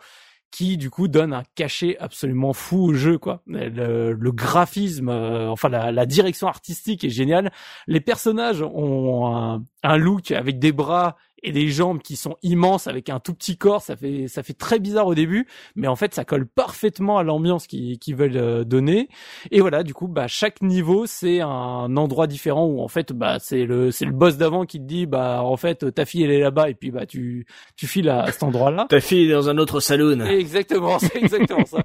qui 0.54 0.76
du 0.76 0.88
coup 0.88 1.08
donne 1.08 1.32
un 1.32 1.42
cachet 1.56 1.98
absolument 1.98 2.52
fou 2.52 2.84
au 2.84 2.94
jeu 2.94 3.18
quoi. 3.18 3.42
Le, 3.48 4.30
graphisme, 4.30 5.08
euh, 5.08 5.48
enfin 5.48 5.68
la, 5.68 6.06
direction 6.06 6.46
artistique 6.46 7.02
est 7.02 7.10
géniale. 7.10 7.50
Les 7.88 8.00
personnages 8.00 8.62
ont 8.62 9.64
un 9.82 9.96
look 9.96 10.30
avec 10.30 10.60
des 10.60 10.70
bras 10.70 11.16
et 11.44 11.52
des 11.52 11.68
jambes 11.68 12.00
qui 12.00 12.16
sont 12.16 12.36
immenses 12.42 12.86
avec 12.86 13.10
un 13.10 13.20
tout 13.20 13.34
petit 13.34 13.58
corps, 13.58 13.82
ça 13.82 13.96
fait 13.96 14.26
ça 14.28 14.42
fait 14.42 14.54
très 14.54 14.78
bizarre 14.78 15.06
au 15.06 15.14
début, 15.14 15.46
mais 15.76 15.86
en 15.86 15.94
fait 15.94 16.14
ça 16.14 16.24
colle 16.24 16.46
parfaitement 16.46 17.18
à 17.18 17.22
l'ambiance 17.22 17.66
qu'ils 17.66 18.16
veulent 18.16 18.36
euh, 18.36 18.64
donner. 18.64 19.10
Et 19.50 19.60
voilà, 19.60 19.82
du 19.82 19.92
coup, 19.92 20.08
bah 20.08 20.26
chaque 20.26 20.62
niveau 20.62 21.04
c'est 21.06 21.40
un 21.40 21.96
endroit 21.96 22.26
différent 22.26 22.64
où 22.64 22.80
en 22.80 22.88
fait 22.88 23.12
bah 23.12 23.36
c'est 23.40 23.66
le 23.66 23.90
c'est 23.90 24.06
le 24.06 24.12
boss 24.12 24.38
d'avant 24.38 24.64
qui 24.64 24.78
te 24.78 24.84
dit 24.84 25.04
bah 25.04 25.42
en 25.42 25.56
fait 25.58 25.94
ta 25.94 26.06
fille 26.06 26.22
elle 26.22 26.30
est 26.30 26.40
là-bas 26.40 26.70
et 26.70 26.74
puis 26.74 26.90
bah 26.90 27.04
tu 27.04 27.46
tu 27.76 27.86
files 27.86 28.08
à, 28.08 28.32
cet 28.32 28.42
endroit-là. 28.42 28.86
ta 28.88 29.00
fille 29.00 29.28
est 29.28 29.32
dans 29.32 29.50
un 29.50 29.58
autre 29.58 29.80
saloon. 29.80 30.24
Exactement, 30.24 30.98
c'est 30.98 31.16
exactement 31.22 31.66
ça. 31.66 31.82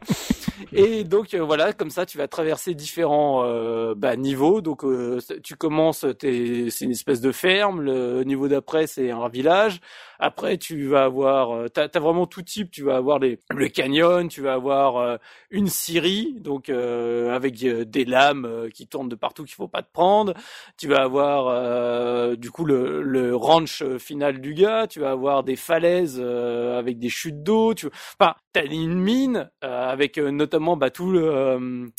Et 0.71 1.03
donc 1.03 1.33
euh, 1.33 1.43
voilà, 1.43 1.73
comme 1.73 1.89
ça 1.89 2.05
tu 2.05 2.17
vas 2.17 2.29
traverser 2.29 2.75
différents 2.75 3.43
euh, 3.43 3.93
bah, 3.93 4.15
niveaux. 4.15 4.61
Donc 4.61 4.85
tu 5.43 5.55
commences, 5.55 6.05
c'est 6.21 6.81
une 6.81 6.91
espèce 6.91 7.19
de 7.19 7.33
ferme. 7.33 7.81
Le 7.81 8.23
niveau 8.23 8.47
d'après 8.47 8.87
c'est 8.87 9.11
un 9.11 9.27
village 9.27 9.48
après, 10.21 10.57
tu 10.57 10.87
vas 10.87 11.05
avoir, 11.05 11.51
euh, 11.51 11.67
t'as 11.69 11.87
as 11.93 11.99
vraiment 11.99 12.27
tout 12.27 12.41
type. 12.41 12.71
Tu 12.71 12.83
vas 12.83 12.97
avoir 12.97 13.19
les, 13.19 13.39
le 13.49 13.69
canyon, 13.69 14.27
tu 14.27 14.41
vas 14.41 14.53
avoir 14.53 14.97
euh, 14.97 15.17
une 15.49 15.67
scierie, 15.67 16.35
donc 16.41 16.69
euh, 16.69 17.33
avec 17.33 17.55
des 17.55 18.05
lames 18.05 18.69
qui 18.73 18.85
tournent 18.87 19.07
de 19.07 19.15
partout 19.15 19.45
qu'il 19.45 19.55
faut 19.55 19.69
pas 19.69 19.81
te 19.81 19.91
prendre. 19.91 20.33
Tu 20.77 20.89
vas 20.89 21.03
avoir 21.03 22.35
du 22.37 22.51
coup 22.51 22.65
le, 22.65 23.35
ranch 23.35 23.83
final 23.97 24.41
du 24.41 24.53
gars. 24.53 24.87
Tu 24.87 24.99
vas 24.99 25.11
avoir 25.11 25.43
des 25.43 25.55
falaises 25.55 26.19
avec 26.19 26.99
des 26.99 27.09
chutes 27.09 27.43
d'eau. 27.43 27.73
Tu, 27.73 27.87
enfin, 28.19 28.35
t'as 28.51 28.65
une 28.65 28.99
mine 28.99 29.49
avec 29.61 30.17
notamment 30.17 30.75
bah, 30.75 30.89
tout 30.89 31.11
le 31.11 31.91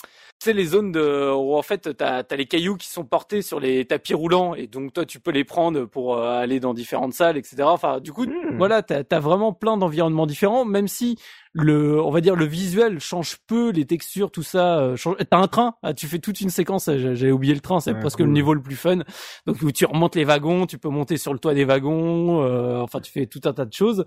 sais 0.43 0.53
les 0.53 0.65
zones 0.65 0.91
de 0.91 1.33
où 1.33 1.55
en 1.55 1.63
fait 1.63 1.97
t'as 1.97 2.23
as 2.29 2.37
les 2.37 2.47
cailloux 2.47 2.77
qui 2.77 2.89
sont 2.89 3.05
portés 3.05 3.43
sur 3.43 3.61
les 3.61 3.85
tapis 3.85 4.15
roulants 4.15 4.55
et 4.55 4.67
donc 4.67 4.93
toi 4.93 5.05
tu 5.05 5.21
peux 5.21 5.31
les 5.31 5.45
prendre 5.45 5.85
pour 5.85 6.17
euh, 6.17 6.41
aller 6.41 6.61
dans 6.61 6.73
différentes 6.73 7.13
salles 7.13 7.37
etc 7.37 7.63
enfin 7.65 8.01
du 8.01 8.13
coup 8.13 8.25
hmm. 8.25 8.57
voilà 8.57 8.83
t'as 8.83 9.03
as 9.11 9.21
vraiment 9.21 9.53
plein 9.53 9.77
d'environnements 9.77 10.27
différents 10.27 10.65
même 10.65 10.89
si 10.89 11.19
le 11.53 12.01
on 12.01 12.11
va 12.11 12.21
dire 12.21 12.37
le 12.37 12.47
visuel 12.47 13.01
change 13.01 13.37
peu 13.47 13.71
les 13.71 13.85
textures 13.85 14.31
tout 14.31 14.43
ça 14.43 14.79
euh, 14.79 14.97
t'as 15.31 15.37
un 15.37 15.49
train 15.49 15.75
ah, 15.83 15.93
tu 15.93 16.07
fais 16.07 16.19
toute 16.19 16.41
une 16.41 16.51
séquence 16.51 16.87
j'avais 16.87 17.33
oublié 17.33 17.55
le 17.55 17.61
train 17.61 17.81
c'est 17.81 17.95
presque 17.95 18.21
le 18.21 18.27
niveau 18.27 18.55
le 18.55 18.63
plus 18.63 18.77
fun. 18.77 19.01
Donc 19.47 19.61
où 19.63 19.71
tu 19.73 19.85
remontes 19.85 20.17
les 20.17 20.25
wagons 20.25 20.67
tu 20.67 20.79
peux 20.79 20.89
monter 20.89 21.19
sur 21.19 21.35
le 21.35 21.39
toit 21.39 21.55
des 21.55 21.65
wagons 21.65 22.43
euh, 22.45 22.81
enfin 22.81 23.01
tu 23.01 23.13
fais 23.13 23.27
tout 23.27 23.41
un 23.45 23.53
tas 23.53 23.67
de 23.67 23.73
choses 23.73 24.07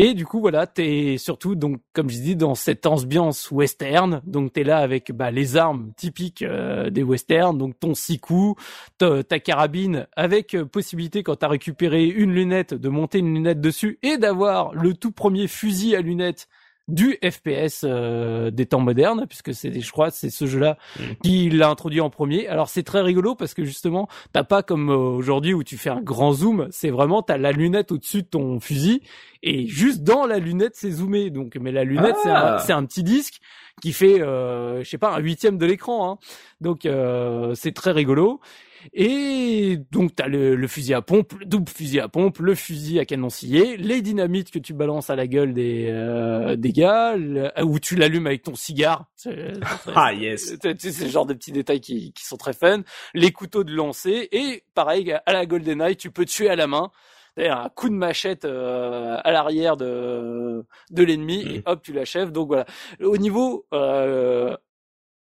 et 0.00 0.14
du 0.14 0.26
coup, 0.26 0.38
voilà, 0.38 0.68
t'es 0.68 1.16
surtout, 1.18 1.56
donc, 1.56 1.80
comme 1.92 2.08
je 2.08 2.18
dis, 2.20 2.36
dans 2.36 2.54
cette 2.54 2.86
ambiance 2.86 3.50
western. 3.50 4.22
Donc, 4.24 4.52
t'es 4.52 4.62
là 4.62 4.78
avec 4.78 5.10
bah, 5.10 5.32
les 5.32 5.56
armes 5.56 5.90
typiques 5.96 6.42
euh, 6.42 6.88
des 6.88 7.02
westerns, 7.02 7.58
donc 7.58 7.80
ton 7.80 7.94
six 7.94 8.20
coups, 8.20 8.62
ta, 8.98 9.40
carabine, 9.40 10.06
avec 10.14 10.54
euh, 10.54 10.64
possibilité, 10.64 11.24
quand 11.24 11.34
t'as 11.34 11.48
récupéré 11.48 12.04
une 12.04 12.32
lunette, 12.32 12.74
de 12.74 12.88
monter 12.88 13.18
une 13.18 13.34
lunette 13.34 13.60
dessus 13.60 13.98
et 14.04 14.18
d'avoir 14.18 14.72
le 14.72 14.94
tout 14.94 15.10
premier 15.10 15.48
fusil 15.48 15.96
à 15.96 16.00
lunettes 16.00 16.46
du 16.88 17.18
FPS 17.22 17.84
euh, 17.84 18.50
des 18.50 18.66
temps 18.66 18.80
modernes, 18.80 19.26
puisque 19.28 19.54
c'est, 19.54 19.80
je 19.80 19.92
crois, 19.92 20.10
c'est 20.10 20.30
ce 20.30 20.46
jeu-là 20.46 20.78
mm. 20.98 21.02
qui 21.22 21.50
l'a 21.50 21.68
introduit 21.68 22.00
en 22.00 22.10
premier. 22.10 22.48
Alors 22.48 22.68
c'est 22.68 22.82
très 22.82 23.02
rigolo 23.02 23.34
parce 23.34 23.54
que 23.54 23.64
justement, 23.64 24.08
t'as 24.32 24.44
pas 24.44 24.62
comme 24.62 24.90
euh, 24.90 24.96
aujourd'hui 24.96 25.54
où 25.54 25.62
tu 25.62 25.76
fais 25.76 25.90
un 25.90 26.00
grand 26.00 26.32
zoom, 26.32 26.68
c'est 26.70 26.90
vraiment 26.90 27.22
t'as 27.22 27.36
la 27.36 27.52
lunette 27.52 27.92
au-dessus 27.92 28.22
de 28.22 28.28
ton 28.28 28.58
fusil 28.58 29.02
et 29.42 29.66
juste 29.66 30.02
dans 30.02 30.26
la 30.26 30.38
lunette 30.38 30.74
c'est 30.74 30.90
zoomé. 30.90 31.30
Donc, 31.30 31.56
mais 31.60 31.72
la 31.72 31.84
lunette 31.84 32.16
c'est, 32.22 32.30
un, 32.30 32.56
ah. 32.58 32.76
un 32.76 32.84
petit 32.86 33.02
disque 33.02 33.40
qui 33.80 33.92
fait, 33.92 34.20
euh, 34.20 34.82
je 34.82 34.88
sais 34.88 34.98
pas, 34.98 35.14
un 35.14 35.18
huitième 35.18 35.58
de 35.58 35.66
l'écran. 35.66 36.10
Hein. 36.10 36.18
Donc 36.60 36.86
euh, 36.86 37.54
c'est 37.54 37.72
très 37.72 37.92
rigolo. 37.92 38.40
Et 38.92 39.78
donc 39.90 40.14
t'as 40.14 40.28
le, 40.28 40.56
le 40.56 40.68
fusil 40.68 40.94
à 40.94 41.02
pompe, 41.02 41.34
le 41.38 41.46
double 41.46 41.68
fusil 41.68 42.00
à 42.00 42.08
pompe, 42.08 42.38
le 42.38 42.54
fusil 42.54 42.98
à 42.98 43.04
canon 43.04 43.30
scié, 43.30 43.76
les 43.76 44.02
dynamites 44.02 44.50
que 44.50 44.58
tu 44.58 44.72
balances 44.74 45.10
à 45.10 45.16
la 45.16 45.26
gueule 45.26 45.54
des 45.54 45.88
euh, 45.90 46.56
des 46.56 46.72
gars, 46.72 47.16
ou 47.62 47.78
tu 47.78 47.96
l'allumes 47.96 48.26
avec 48.26 48.42
ton 48.42 48.54
cigare. 48.54 49.06
ah 49.94 50.12
yes. 50.12 50.56
C'est 50.60 50.92
ce 50.92 51.06
genre 51.06 51.26
de 51.26 51.34
petits 51.34 51.52
détails 51.52 51.80
qui, 51.80 52.12
qui 52.12 52.24
sont 52.24 52.36
très 52.36 52.52
fun. 52.52 52.82
Les 53.14 53.32
couteaux 53.32 53.64
de 53.64 53.72
lancer 53.72 54.28
et 54.32 54.64
pareil 54.74 55.12
à 55.12 55.32
la 55.32 55.46
GoldenEye, 55.46 55.96
tu 55.96 56.10
peux 56.10 56.24
tuer 56.24 56.48
à 56.48 56.56
la 56.56 56.66
main 56.66 56.90
un 57.46 57.68
coup 57.68 57.88
de 57.88 57.94
machette 57.94 58.44
euh, 58.44 59.16
à 59.22 59.30
l'arrière 59.30 59.76
de 59.76 60.64
de 60.90 61.02
l'ennemi 61.04 61.42
et 61.42 61.58
mm. 61.58 61.62
hop 61.66 61.82
tu 61.82 61.92
l'achèves 61.92 62.32
donc 62.32 62.48
voilà 62.48 62.66
au 63.00 63.16
niveau 63.16 63.66
euh, 63.72 64.56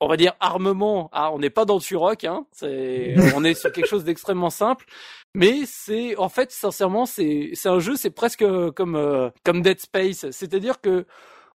on 0.05 0.09
va 0.09 0.17
dire 0.17 0.35
armement, 0.41 1.09
ah, 1.13 1.33
on 1.33 1.39
n'est 1.39 1.51
pas 1.51 1.65
dans 1.65 1.77
le 1.77 1.81
Turok, 1.81 2.25
hein, 2.25 2.47
c'est, 2.53 3.15
on 3.37 3.45
est 3.45 3.55
sur 3.55 3.73
quelque 3.73 3.89
chose 3.89 4.05
d'extrêmement 4.05 4.51
simple, 4.51 4.85
mais 5.35 5.63
c'est, 5.67 6.17
en 6.17 6.29
fait, 6.29 6.53
sincèrement, 6.53 7.07
c'est, 7.07 7.51
c'est 7.55 7.69
un 7.69 7.81
jeu, 7.81 7.97
c'est 7.97 8.11
presque 8.11 8.45
comme, 8.73 8.97
euh, 8.97 9.31
comme 9.45 9.63
Dead 9.63 9.81
Space, 9.81 10.31
c'est-à-dire 10.31 10.81
que, 10.81 11.07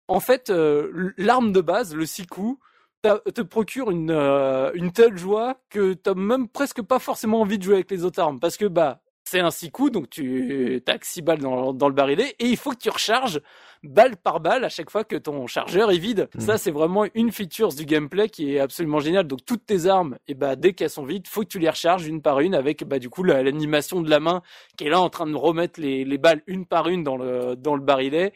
en 0.07 0.19
fait, 0.19 0.49
euh, 0.49 1.13
l'arme 1.17 1.51
de 1.51 1.61
base, 1.61 1.95
le 1.95 2.05
Siku, 2.05 2.59
te 3.03 3.41
procure 3.41 3.91
une, 3.91 4.11
euh, 4.11 4.71
une 4.73 4.91
telle 4.91 5.17
joie 5.17 5.55
que 5.69 5.93
t'as 5.93 6.15
même 6.15 6.49
presque 6.49 6.81
pas 6.81 6.99
forcément 6.99 7.39
envie 7.39 7.57
de 7.57 7.63
jouer 7.63 7.75
avec 7.75 7.91
les 7.91 8.03
autres 8.03 8.19
armes, 8.19 8.39
parce 8.39 8.57
que 8.57 8.65
bah, 8.65 9.01
c'est 9.29 9.39
un 9.39 9.51
six 9.51 9.71
coups, 9.71 9.91
donc 9.91 10.09
tu 10.09 10.81
tacs 10.85 11.05
six 11.05 11.21
balles 11.21 11.39
dans, 11.39 11.73
dans 11.73 11.87
le 11.87 11.93
barillet, 11.93 12.35
et 12.39 12.45
il 12.45 12.57
faut 12.57 12.71
que 12.71 12.77
tu 12.77 12.89
recharges 12.89 13.41
balle 13.83 14.17
par 14.17 14.39
balle 14.39 14.65
à 14.65 14.69
chaque 14.69 14.89
fois 14.89 15.03
que 15.03 15.15
ton 15.15 15.47
chargeur 15.47 15.91
est 15.91 15.97
vide. 15.97 16.29
Mm. 16.35 16.39
Ça, 16.41 16.57
c'est 16.57 16.71
vraiment 16.71 17.05
une 17.13 17.31
feature 17.31 17.69
du 17.69 17.85
gameplay 17.85 18.27
qui 18.29 18.55
est 18.55 18.59
absolument 18.59 18.99
géniale. 18.99 19.27
Donc 19.27 19.45
toutes 19.45 19.65
tes 19.65 19.85
armes, 19.85 20.15
et 20.27 20.31
eh 20.31 20.33
bah 20.33 20.55
dès 20.55 20.73
qu'elles 20.73 20.89
sont 20.89 21.05
vides, 21.05 21.27
faut 21.27 21.41
que 21.41 21.47
tu 21.47 21.59
les 21.59 21.69
recharges 21.69 22.05
une 22.07 22.21
par 22.21 22.39
une 22.39 22.55
avec 22.55 22.83
bah 22.83 22.99
du 22.99 23.09
coup 23.09 23.23
l'animation 23.23 24.01
de 24.01 24.09
la 24.09 24.19
main 24.19 24.41
qui 24.77 24.85
est 24.85 24.89
là 24.89 24.99
en 24.99 25.09
train 25.09 25.27
de 25.27 25.35
remettre 25.35 25.79
les, 25.79 26.03
les 26.03 26.17
balles 26.17 26.41
une 26.47 26.65
par 26.65 26.89
une 26.89 27.03
dans 27.03 27.17
le 27.17 27.55
dans 27.55 27.75
le 27.75 27.81
barillet. 27.81 28.33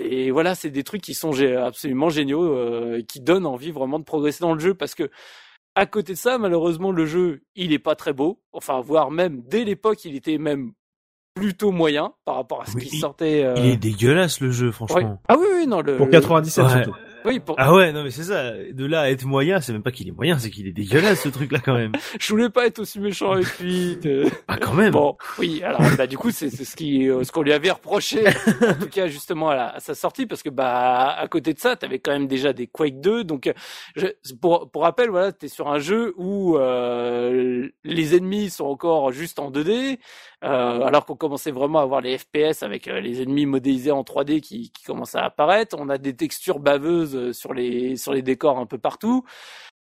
Et 0.00 0.30
voilà, 0.30 0.54
c'est 0.54 0.70
des 0.70 0.84
trucs 0.84 1.02
qui 1.02 1.12
sont 1.12 1.32
absolument 1.58 2.08
géniaux, 2.08 2.44
euh, 2.44 3.02
qui 3.06 3.20
donnent 3.20 3.44
envie 3.44 3.72
vraiment 3.72 3.98
de 3.98 4.04
progresser 4.04 4.40
dans 4.40 4.54
le 4.54 4.60
jeu 4.60 4.72
parce 4.72 4.94
que 4.94 5.10
à 5.74 5.86
côté 5.86 6.12
de 6.12 6.18
ça, 6.18 6.38
malheureusement, 6.38 6.92
le 6.92 7.06
jeu, 7.06 7.42
il 7.54 7.72
est 7.72 7.78
pas 7.78 7.94
très 7.94 8.12
beau. 8.12 8.40
Enfin, 8.52 8.80
voire 8.80 9.10
même 9.10 9.42
dès 9.42 9.64
l'époque, 9.64 10.04
il 10.04 10.14
était 10.14 10.38
même 10.38 10.72
plutôt 11.34 11.72
moyen 11.72 12.12
par 12.24 12.36
rapport 12.36 12.62
à 12.62 12.66
ce 12.66 12.76
qui 12.76 12.98
sortait. 12.98 13.44
Euh... 13.44 13.54
Il 13.56 13.66
est 13.66 13.76
dégueulasse 13.76 14.40
le 14.40 14.50
jeu, 14.50 14.70
franchement. 14.70 15.20
Ah 15.28 15.36
oui, 15.38 15.46
oui, 15.54 15.66
non. 15.66 15.80
Le, 15.80 15.96
Pour 15.96 16.10
97 16.10 16.68
surtout. 16.68 16.92
Oui, 17.24 17.40
pour... 17.40 17.54
Ah 17.58 17.72
ouais, 17.74 17.92
non 17.92 18.02
mais 18.04 18.10
c'est 18.10 18.24
ça. 18.24 18.52
De 18.52 18.84
là 18.84 19.02
à 19.02 19.10
être 19.10 19.24
moyen, 19.24 19.60
c'est 19.60 19.72
même 19.72 19.82
pas 19.82 19.92
qu'il 19.92 20.08
est 20.08 20.12
moyen, 20.12 20.38
c'est 20.38 20.50
qu'il 20.50 20.66
est 20.66 20.72
dégueulasse 20.72 21.22
ce 21.22 21.28
truc-là 21.28 21.58
quand 21.64 21.74
même. 21.74 21.92
je 22.20 22.28
voulais 22.30 22.50
pas 22.50 22.66
être 22.66 22.80
aussi 22.80 22.98
méchant 23.00 23.32
avec 23.32 23.58
lui. 23.60 23.96
de- 23.96 24.26
Ah 24.48 24.56
quand 24.58 24.74
même. 24.74 24.90
Bon, 24.92 25.16
oui, 25.38 25.62
alors 25.62 25.80
bah 25.96 26.06
du 26.06 26.18
coup 26.18 26.30
c'est 26.30 26.50
c'est 26.50 26.64
ce 26.64 26.74
qui 26.76 27.08
euh, 27.08 27.22
ce 27.24 27.32
qu'on 27.32 27.42
lui 27.42 27.52
avait 27.52 27.70
reproché 27.70 28.26
en 28.68 28.74
tout 28.74 28.88
cas 28.90 29.06
justement 29.08 29.50
à, 29.50 29.54
la- 29.56 29.68
à 29.76 29.80
sa 29.80 29.94
sortie 29.94 30.26
parce 30.26 30.42
que 30.42 30.50
bah 30.50 31.10
à 31.16 31.28
côté 31.28 31.54
de 31.54 31.58
ça, 31.58 31.76
t'avais 31.76 31.98
quand 32.00 32.12
même 32.12 32.26
déjà 32.26 32.52
des 32.52 32.66
Quake 32.66 33.00
2 33.00 33.24
donc 33.24 33.46
euh, 33.46 33.52
je, 33.96 34.06
pour 34.40 34.70
pour 34.70 34.82
rappel 34.82 35.08
voilà, 35.10 35.32
t'es 35.32 35.48
sur 35.48 35.68
un 35.68 35.78
jeu 35.78 36.14
où 36.16 36.56
euh, 36.58 37.68
les 37.84 38.16
ennemis 38.16 38.50
sont 38.50 38.64
encore 38.66 39.12
juste 39.12 39.38
en 39.38 39.50
2D 39.50 39.98
euh, 40.42 40.82
alors 40.84 41.06
qu'on 41.06 41.16
commençait 41.16 41.50
vraiment 41.52 41.78
à 41.80 41.82
avoir 41.82 42.00
les 42.00 42.18
FPS 42.18 42.62
avec 42.62 42.88
euh, 42.88 43.00
les 43.00 43.22
ennemis 43.22 43.46
modélisés 43.46 43.92
en 43.92 44.02
3D 44.02 44.40
qui 44.40 44.70
qui 44.72 44.82
commencent 44.84 45.14
à 45.14 45.24
apparaître, 45.24 45.76
on 45.78 45.88
a 45.88 45.98
des 45.98 46.14
textures 46.16 46.58
baveuses 46.58 47.14
euh, 47.16 47.32
sur 47.32 47.54
les 47.54 47.96
sur 47.96 48.12
les 48.12 48.22
décors 48.22 48.58
un 48.58 48.66
peu 48.66 48.78
partout. 48.78 49.24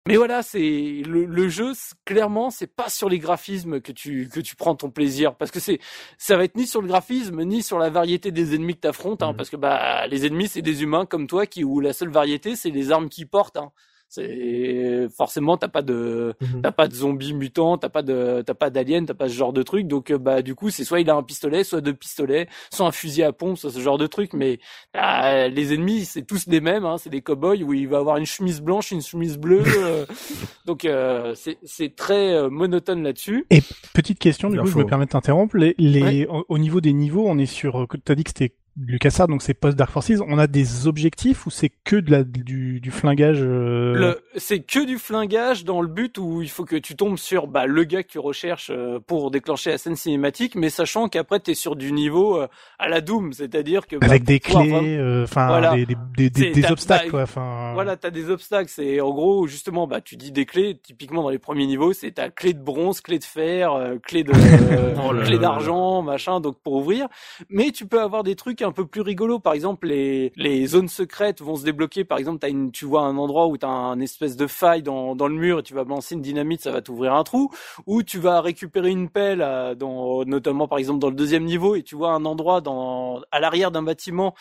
Mais 0.09 0.17
voilà, 0.17 0.43
c'est 0.43 1.03
le, 1.05 1.25
le 1.25 1.49
jeu. 1.49 1.73
Clairement, 2.05 2.51
c'est 2.51 2.69
pas 2.69 2.89
sur 2.89 3.09
les 3.09 3.19
graphismes 3.19 3.81
que 3.81 3.91
tu 3.93 4.29
que 4.33 4.41
tu 4.41 4.55
prends 4.57 4.77
ton 4.77 4.89
plaisir, 4.91 5.35
parce 5.35 5.51
que 5.51 5.59
c'est 5.61 5.81
ça 6.17 6.37
va 6.37 6.45
être 6.45 6.57
ni 6.57 6.67
sur 6.67 6.81
le 6.81 6.89
graphisme 6.89 7.43
ni 7.43 7.63
sur 7.63 7.79
la 7.79 7.91
variété 7.91 8.31
des 8.31 8.55
ennemis 8.55 8.75
que 8.77 8.81
t'affrontes, 8.81 9.23
hein, 9.23 9.33
Mhm. 9.33 9.37
parce 9.37 9.51
que 9.51 9.57
bah 9.57 10.07
les 10.07 10.25
ennemis 10.27 10.49
c'est 10.49 10.63
des 10.63 10.83
humains 10.85 11.07
comme 11.07 11.27
toi 11.27 11.47
qui 11.47 11.65
où 11.65 11.81
la 11.81 11.93
seule 11.93 12.11
variété 12.11 12.55
c'est 12.57 12.71
les 12.71 12.93
armes 12.93 13.09
qu'ils 13.09 13.29
portent. 13.29 13.57
Hein. 13.57 13.73
C'est 14.09 15.09
forcément 15.17 15.57
t'as 15.57 15.69
pas 15.69 15.83
de 15.83 16.35
Mhm. 16.41 16.63
t'as 16.63 16.73
pas 16.73 16.89
de 16.89 16.95
zombies 16.95 17.35
mutants, 17.35 17.77
t'as 17.79 17.89
pas 17.89 18.03
de 18.03 18.43
t'as 18.47 18.55
pas 18.55 18.71
d'aliens, 18.71 19.05
t'as 19.05 19.15
pas 19.15 19.29
ce 19.29 19.35
genre 19.35 19.53
de 19.53 19.63
truc. 19.63 19.87
Donc 19.87 20.11
euh, 20.11 20.19
bah 20.19 20.43
du 20.43 20.55
coup 20.55 20.71
c'est 20.71 20.85
soit 20.85 21.01
il 21.01 21.11
a 21.11 21.15
un 21.17 21.23
pistolet, 21.23 21.65
soit 21.65 21.81
deux 21.81 21.95
pistolets, 21.95 22.49
soit 22.73 22.87
un 22.87 22.93
fusil 22.93 23.23
à 23.25 23.33
pompe, 23.33 23.59
soit 23.59 23.71
ce 23.71 23.81
genre 23.81 23.99
de 23.99 24.07
truc. 24.07 24.33
Mais 24.33 24.59
ah, 24.95 25.49
les 25.49 25.75
ennemis 25.75 26.05
c'est 26.05 26.23
tous 26.23 26.47
les 26.47 26.61
mêmes, 26.61 26.85
hein, 26.85 26.97
c'est 26.99 27.11
des 27.11 27.21
cowboys 27.23 27.63
où 27.65 27.73
il 27.73 27.89
va 27.89 27.99
avoir 27.99 28.17
une 28.17 28.27
chemise 28.27 28.61
blanche, 28.61 28.91
une 28.93 29.03
chemise 29.03 29.39
bleue. 29.39 29.63
euh, 29.67 30.07
donc 30.67 30.85
euh, 30.85 31.35
c'est 31.35 31.59
c'est 31.65 31.95
très 31.97 32.33
euh, 32.35 32.49
monotone 32.49 33.03
là-dessus. 33.03 33.47
Petite 33.93 34.19
question, 34.19 34.51
du 34.51 34.59
coup, 34.59 34.67
je 34.67 34.79
me 34.79 34.87
permets 34.87 35.07
de 35.07 35.11
t'interrompre. 35.11 35.57
Les, 35.57 35.75
les, 35.79 36.27
au, 36.27 36.45
au 36.49 36.59
niveau 36.59 36.81
des 36.81 36.93
niveaux, 36.93 37.25
on 37.27 37.39
est 37.39 37.47
sur, 37.47 37.83
euh, 37.83 37.87
tu 38.05 38.13
as 38.13 38.15
dit 38.15 38.25
que 38.25 38.31
c'était 38.31 38.55
LucasArts, 38.79 39.29
donc 39.29 39.43
c'est 39.43 39.55
post 39.55 39.77
Dark 39.77 39.91
Forces. 39.91 40.13
On 40.27 40.39
a 40.39 40.47
des 40.47 40.87
objectifs 40.87 41.47
ou 41.47 41.51
c'est 41.51 41.71
que 41.85 41.97
de 41.97 42.11
la, 42.11 42.25
du, 42.25 42.81
du 42.81 42.91
flingage 42.91 43.39
euh, 43.41 43.95
Le, 43.95 44.21
c'est 44.37 44.61
que 44.61 44.85
du 44.85 44.99
flingage 44.99 45.65
dans 45.65 45.81
le 45.81 45.89
but 45.89 46.19
où 46.19 46.43
il 46.43 46.51
faut 46.51 46.65
que 46.65 46.77
tu 46.77 46.95
tombes 46.95 47.17
sur 47.19 47.47
bah, 47.47 47.67
le 47.67 47.85
gars 47.85 48.03
que 48.03 48.09
tu 48.09 48.19
recherches 48.19 48.71
euh, 48.71 48.99
pour 49.07 49.31
déclencher 49.31 49.71
la 49.71 49.79
scène 49.79 49.97
cinématique, 49.97 50.55
mais 50.57 50.69
sachant 50.69 51.09
qu'après 51.09 51.41
tu 51.41 51.53
es 51.53 51.55
sur 51.55 51.75
du 51.77 51.93
niveau 51.93 52.37
euh, 52.37 52.49
à 52.79 52.89
la 52.89 53.01
Doom, 53.01 53.33
c'est-à-dire 53.33 53.87
que 53.87 53.97
bah, 53.97 54.07
avec 54.07 54.25
des 54.25 54.41
pouvoir 54.41 54.63
clés, 54.65 54.73
vraiment- 54.73 54.89
euh, 54.89 55.25
enfin 55.25 55.47
Voilà. 55.47 55.75
des, 55.75 55.87
des, 55.87 55.95
des, 56.17 56.31
des- 56.31 56.41
C'est- 56.43 56.51
des 56.51 56.63
t'as- 56.63 56.73
obstacles, 56.73 57.05
bah, 57.07 57.11
quoi. 57.11 57.23
Enfin, 57.23 57.71
Voilà, 57.75 57.97
t'as 57.97 58.11
des 58.11 58.31
obstacles. 58.31 58.69
C'est 58.71 59.01
en 59.01 59.11
gros 59.11 59.47
justement, 59.47 59.87
bah 59.87 60.01
tu 60.01 60.17
dis 60.17 60.33
des 60.33 60.45
clés. 60.45 60.79
Typiquement 60.83 61.23
dans 61.23 61.31
les 61.31 61.39
premiers 61.39 61.67
niveaux, 61.67 61.93
c'est 61.93 62.13
ta 62.13 62.29
clé 62.31 62.53
de 62.53 62.63
bronze, 62.63 63.01
clé 63.01 63.19
de 63.19 63.25
fer, 63.25 63.73
euh, 63.73 63.97
clé 64.03 64.23
de 64.23 64.33
euh, 64.35 64.95
Oh 65.03 65.15
clé 65.25 65.39
d'argent, 65.39 66.03
machin. 66.03 66.41
Donc 66.41 66.59
pour 66.63 66.75
ouvrir. 66.75 67.09
Mais 67.49 67.71
tu 67.71 67.87
peux 67.87 68.01
avoir 68.01 68.23
des 68.23 68.35
trucs 68.37 68.63
un 68.67 68.73
peu 68.73 68.87
plus 68.87 69.01
rigolos. 69.01 69.39
Par 69.39 69.53
exemple, 69.53 69.87
les 69.89 70.33
les 70.37 70.67
zones 70.67 70.89
secrètes 70.89 71.41
vont 71.41 71.57
se 71.57 71.65
débloquer. 71.65 72.05
Par 72.05 72.19
exemple, 72.19 72.47
une, 72.47 72.71
tu 72.71 72.85
vois 72.85 73.03
un 73.03 73.17
endroit 73.17 73.47
où 73.47 73.57
t'as 73.57 73.69
un 73.69 74.01
espèce 74.01 74.37
de 74.37 74.47
faille 74.47 74.83
dans 74.83 75.15
dans 75.17 75.29
le 75.29 75.35
mur 75.35 75.61
et 75.61 75.63
tu 75.63 75.75
vas 75.75 75.85
balancer 75.85 76.15
une 76.15 76.23
dynamite, 76.23 76.63
ça 76.63 76.73
va 76.73 76.83
t'ouvrir 76.83 77.15
un 77.15 77.25
trou. 77.25 77.51
Ou 77.87 78.03
tu 78.03 78.19
vas 78.19 78.41
récupérer 78.41 78.91
une 78.91 79.09
pelle, 79.09 79.43
euh, 79.43 79.75
dans 79.75 80.25
notamment 80.25 80.69
par 80.69 80.79
exemple 80.79 81.01
dans 81.01 81.11
le 81.11 81.17
deuxième 81.17 81.45
niveau 81.45 81.75
et 81.75 81.83
tu 81.83 81.95
vois 81.97 82.11
un 82.13 82.25
endroit 82.25 82.61
dans 82.61 83.21
à 83.31 83.41
l'arrière 83.41 83.71
d'un 83.71 83.83
bâtiment 83.83 84.35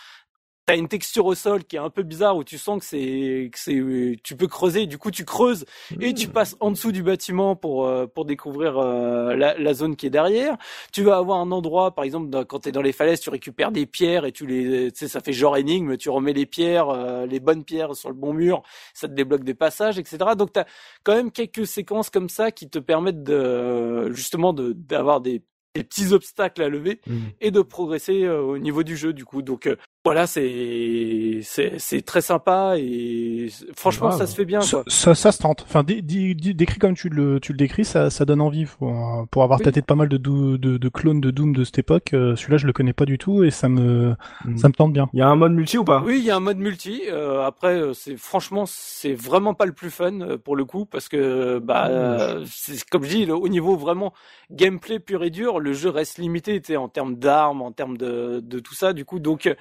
T'as 0.68 0.78
une 0.78 0.88
texture 0.88 1.28
au 1.28 1.36
sol 1.36 1.63
qui 1.63 1.76
est 1.76 1.80
un 1.80 1.91
peu 1.91 2.01
bizarre 2.01 2.36
où 2.38 2.43
tu 2.43 2.57
sens 2.57 2.80
que 2.80 2.86
c'est 2.86 3.49
que 3.53 3.59
c'est 3.59 4.16
tu 4.24 4.36
peux 4.36 4.47
creuser 4.47 4.88
du 4.88 4.97
coup 4.97 5.11
tu 5.11 5.24
creuses 5.24 5.63
et 6.01 6.11
tu 6.16 6.28
passes 6.28 6.55
en 6.59 6.72
dessous 6.72 6.91
du 6.91 7.03
bâtiment 7.03 7.55
pour 7.55 7.86
euh, 7.86 8.07
pour 8.07 8.26
découvrir 8.26 8.80
euh, 8.80 9.36
la, 9.36 9.55
la 9.59 9.74
zone 9.76 9.95
qui 9.95 10.07
est 10.07 10.09
derrière. 10.09 10.57
Tu 10.91 11.03
vas 11.03 11.18
avoir 11.18 11.39
un 11.39 11.51
endroit 11.51 11.93
par 11.93 12.03
exemple 12.03 12.30
dans- 12.32 12.43
quand 12.45 12.59
t'es 12.61 12.72
dans 12.72 12.82
les 12.82 12.93
falaises 12.93 13.20
tu 13.20 13.30
récupères 13.30 13.72
des 13.72 13.86
pierres 13.86 14.26
et 14.26 14.32
tu 14.32 14.47
les 14.47 14.91
tu 14.91 14.97
sais 15.01 15.07
ça 15.07 15.20
fait 15.22 15.34
genre 15.34 15.55
énigme 15.55 15.97
tu 15.97 16.09
remets 16.09 16.34
les 16.34 16.47
pierres 16.47 16.89
euh, 16.89 17.28
les 17.28 17.39
bonnes 17.39 17.63
pierres 17.63 17.95
sur 17.95 18.09
le 18.09 18.16
bon 18.16 18.34
mur 18.34 18.63
ça 18.95 19.07
te 19.07 19.13
débloque 19.13 19.43
des 19.43 19.53
passages 19.53 19.99
etc 19.99 20.18
donc 20.36 20.51
t'as 20.51 20.66
quand 21.03 21.13
même 21.16 21.30
quelques 21.32 21.68
séquences 21.68 22.09
comme 22.09 22.28
ça 22.30 22.49
qui 22.51 22.68
te 22.72 22.80
permettent 22.80 23.22
de 23.24 24.11
justement 24.13 24.51
de 24.51 24.72
d'avoir 24.74 25.22
des 25.22 25.43
des 25.76 25.84
petits 25.84 26.13
obstacles 26.13 26.61
à 26.63 26.70
lever 26.70 27.01
Mhm. 27.05 27.32
et 27.41 27.51
de 27.51 27.61
progresser 27.61 28.24
euh, 28.24 28.41
au 28.41 28.57
niveau 28.57 28.82
du 28.82 28.95
jeu 28.95 29.11
du 29.11 29.26
coup. 29.26 29.41
Donc 29.41 29.68
euh, 29.68 29.76
voilà 30.05 30.27
c'est 30.27 31.39
c'est 31.41 31.79
c'est 31.79 32.01
très 32.03 32.21
sympa 32.21 32.75
et 32.77 33.47
franchement 33.75 34.11
ça 34.11 34.27
se 34.27 34.35
fait 34.35 34.45
bien 34.45 34.61
ça, 34.61 34.77
quoi 34.77 34.83
ça, 34.87 35.15
ça 35.15 35.31
se 35.31 35.39
tente. 35.39 35.63
Enfin, 35.67 35.83
dé- 35.83 36.01
dé- 36.01 36.35
dé- 36.35 36.53
décrit 36.53 36.77
comme 36.79 36.93
tu 36.93 37.09
le, 37.09 37.39
tu 37.39 37.51
le 37.51 37.57
décris, 37.57 37.83
ça, 37.85 38.09
ça 38.09 38.23
donne 38.23 38.39
envie. 38.41 38.65
Pour, 38.65 38.89
euh, 38.89 39.25
pour 39.31 39.43
avoir 39.43 39.59
Oui. 39.59 39.65
tâté 39.65 39.81
pas 39.81 39.95
mal 39.95 40.07
de, 40.07 40.17
de, 40.17 40.55
de 40.57 40.89
clones 40.89 41.21
de 41.21 41.31
Doom 41.31 41.53
de 41.53 41.63
cette 41.63 41.79
époque, 41.79 42.13
euh, 42.13 42.35
celui-là 42.35 42.57
je 42.57 42.67
le 42.67 42.73
connais 42.73 42.93
pas 42.93 43.05
du 43.05 43.17
tout 43.17 43.43
et 43.43 43.49
ça 43.51 43.67
me, 43.67 44.15
Mhm. 44.45 44.57
ça 44.57 44.67
me 44.69 44.73
tente 44.73 44.93
bien. 44.93 45.09
Il 45.13 45.19
y 45.19 45.23
a 45.23 45.27
un 45.27 45.35
mode 45.35 45.53
multi 45.53 45.77
ou 45.77 45.83
pas? 45.83 46.01
Oui 46.05 46.19
il 46.19 46.25
y 46.25 46.31
a 46.31 46.35
un 46.35 46.39
mode 46.39 46.57
multi 46.57 47.01
euh, 47.09 47.43
après 47.43 47.75
euh, 47.75 47.93
c'est 47.93 48.15
franchement 48.15 48.65
c'est 48.67 49.13
vraiment 49.13 49.53
pas 49.55 49.65
le 49.65 49.73
plus 49.73 49.89
fun 49.89 50.21
euh, 50.21 50.37
pour 50.37 50.55
le 50.55 50.65
coup 50.65 50.85
parce 50.85 51.09
que 51.09 51.59
bah 51.59 51.87
euh, 51.89 52.45
c'est 52.47 52.83
comme 52.89 53.03
je 53.03 53.09
dis 53.09 53.25
le- 53.25 53.35
au 53.35 53.47
niveau 53.47 53.75
vraiment 53.75 54.13
gameplay 54.51 54.99
pur 54.99 55.23
et 55.23 55.29
dur 55.31 55.59
le 55.59 55.73
jeu 55.73 55.89
reste 55.89 56.17
limité 56.19 56.61
tu 56.61 56.67
sais, 56.73 56.77
en 56.77 56.89
termes 56.89 57.15
d'armes 57.15 57.61
en 57.63 57.71
termes 57.71 57.97
de 57.97 58.39
de 58.43 58.59
tout 58.59 58.75
ça 58.75 58.93
du 58.93 59.03
coup 59.05 59.19
donc 59.19 59.53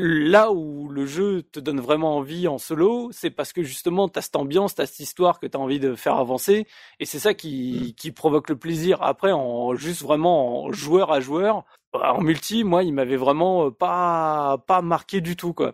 Là 0.00 0.52
où 0.52 0.88
le 0.88 1.06
jeu 1.06 1.42
te 1.42 1.58
donne 1.58 1.80
vraiment 1.80 2.16
envie 2.18 2.46
en 2.46 2.58
solo, 2.58 3.10
c'est 3.10 3.30
parce 3.30 3.52
que 3.52 3.64
justement 3.64 4.08
t'as 4.08 4.22
cette 4.22 4.36
ambiance, 4.36 4.76
t'as 4.76 4.86
cette 4.86 5.00
histoire 5.00 5.40
que 5.40 5.46
t'as 5.48 5.58
envie 5.58 5.80
de 5.80 5.96
faire 5.96 6.14
avancer, 6.14 6.68
et 7.00 7.04
c'est 7.04 7.18
ça 7.18 7.34
qui, 7.34 7.96
qui 7.96 8.12
provoque 8.12 8.48
le 8.48 8.56
plaisir. 8.56 9.02
Après, 9.02 9.32
en 9.32 9.74
juste 9.74 10.02
vraiment 10.02 10.66
en 10.66 10.72
joueur 10.72 11.10
à 11.10 11.18
joueur, 11.18 11.64
en 11.94 12.20
multi, 12.20 12.64
moi, 12.64 12.82
il 12.82 12.92
m'avait 12.92 13.16
vraiment 13.16 13.66
euh, 13.66 13.70
pas 13.70 14.58
pas 14.66 14.82
marqué 14.82 15.20
du 15.20 15.36
tout 15.36 15.52
quoi. 15.54 15.72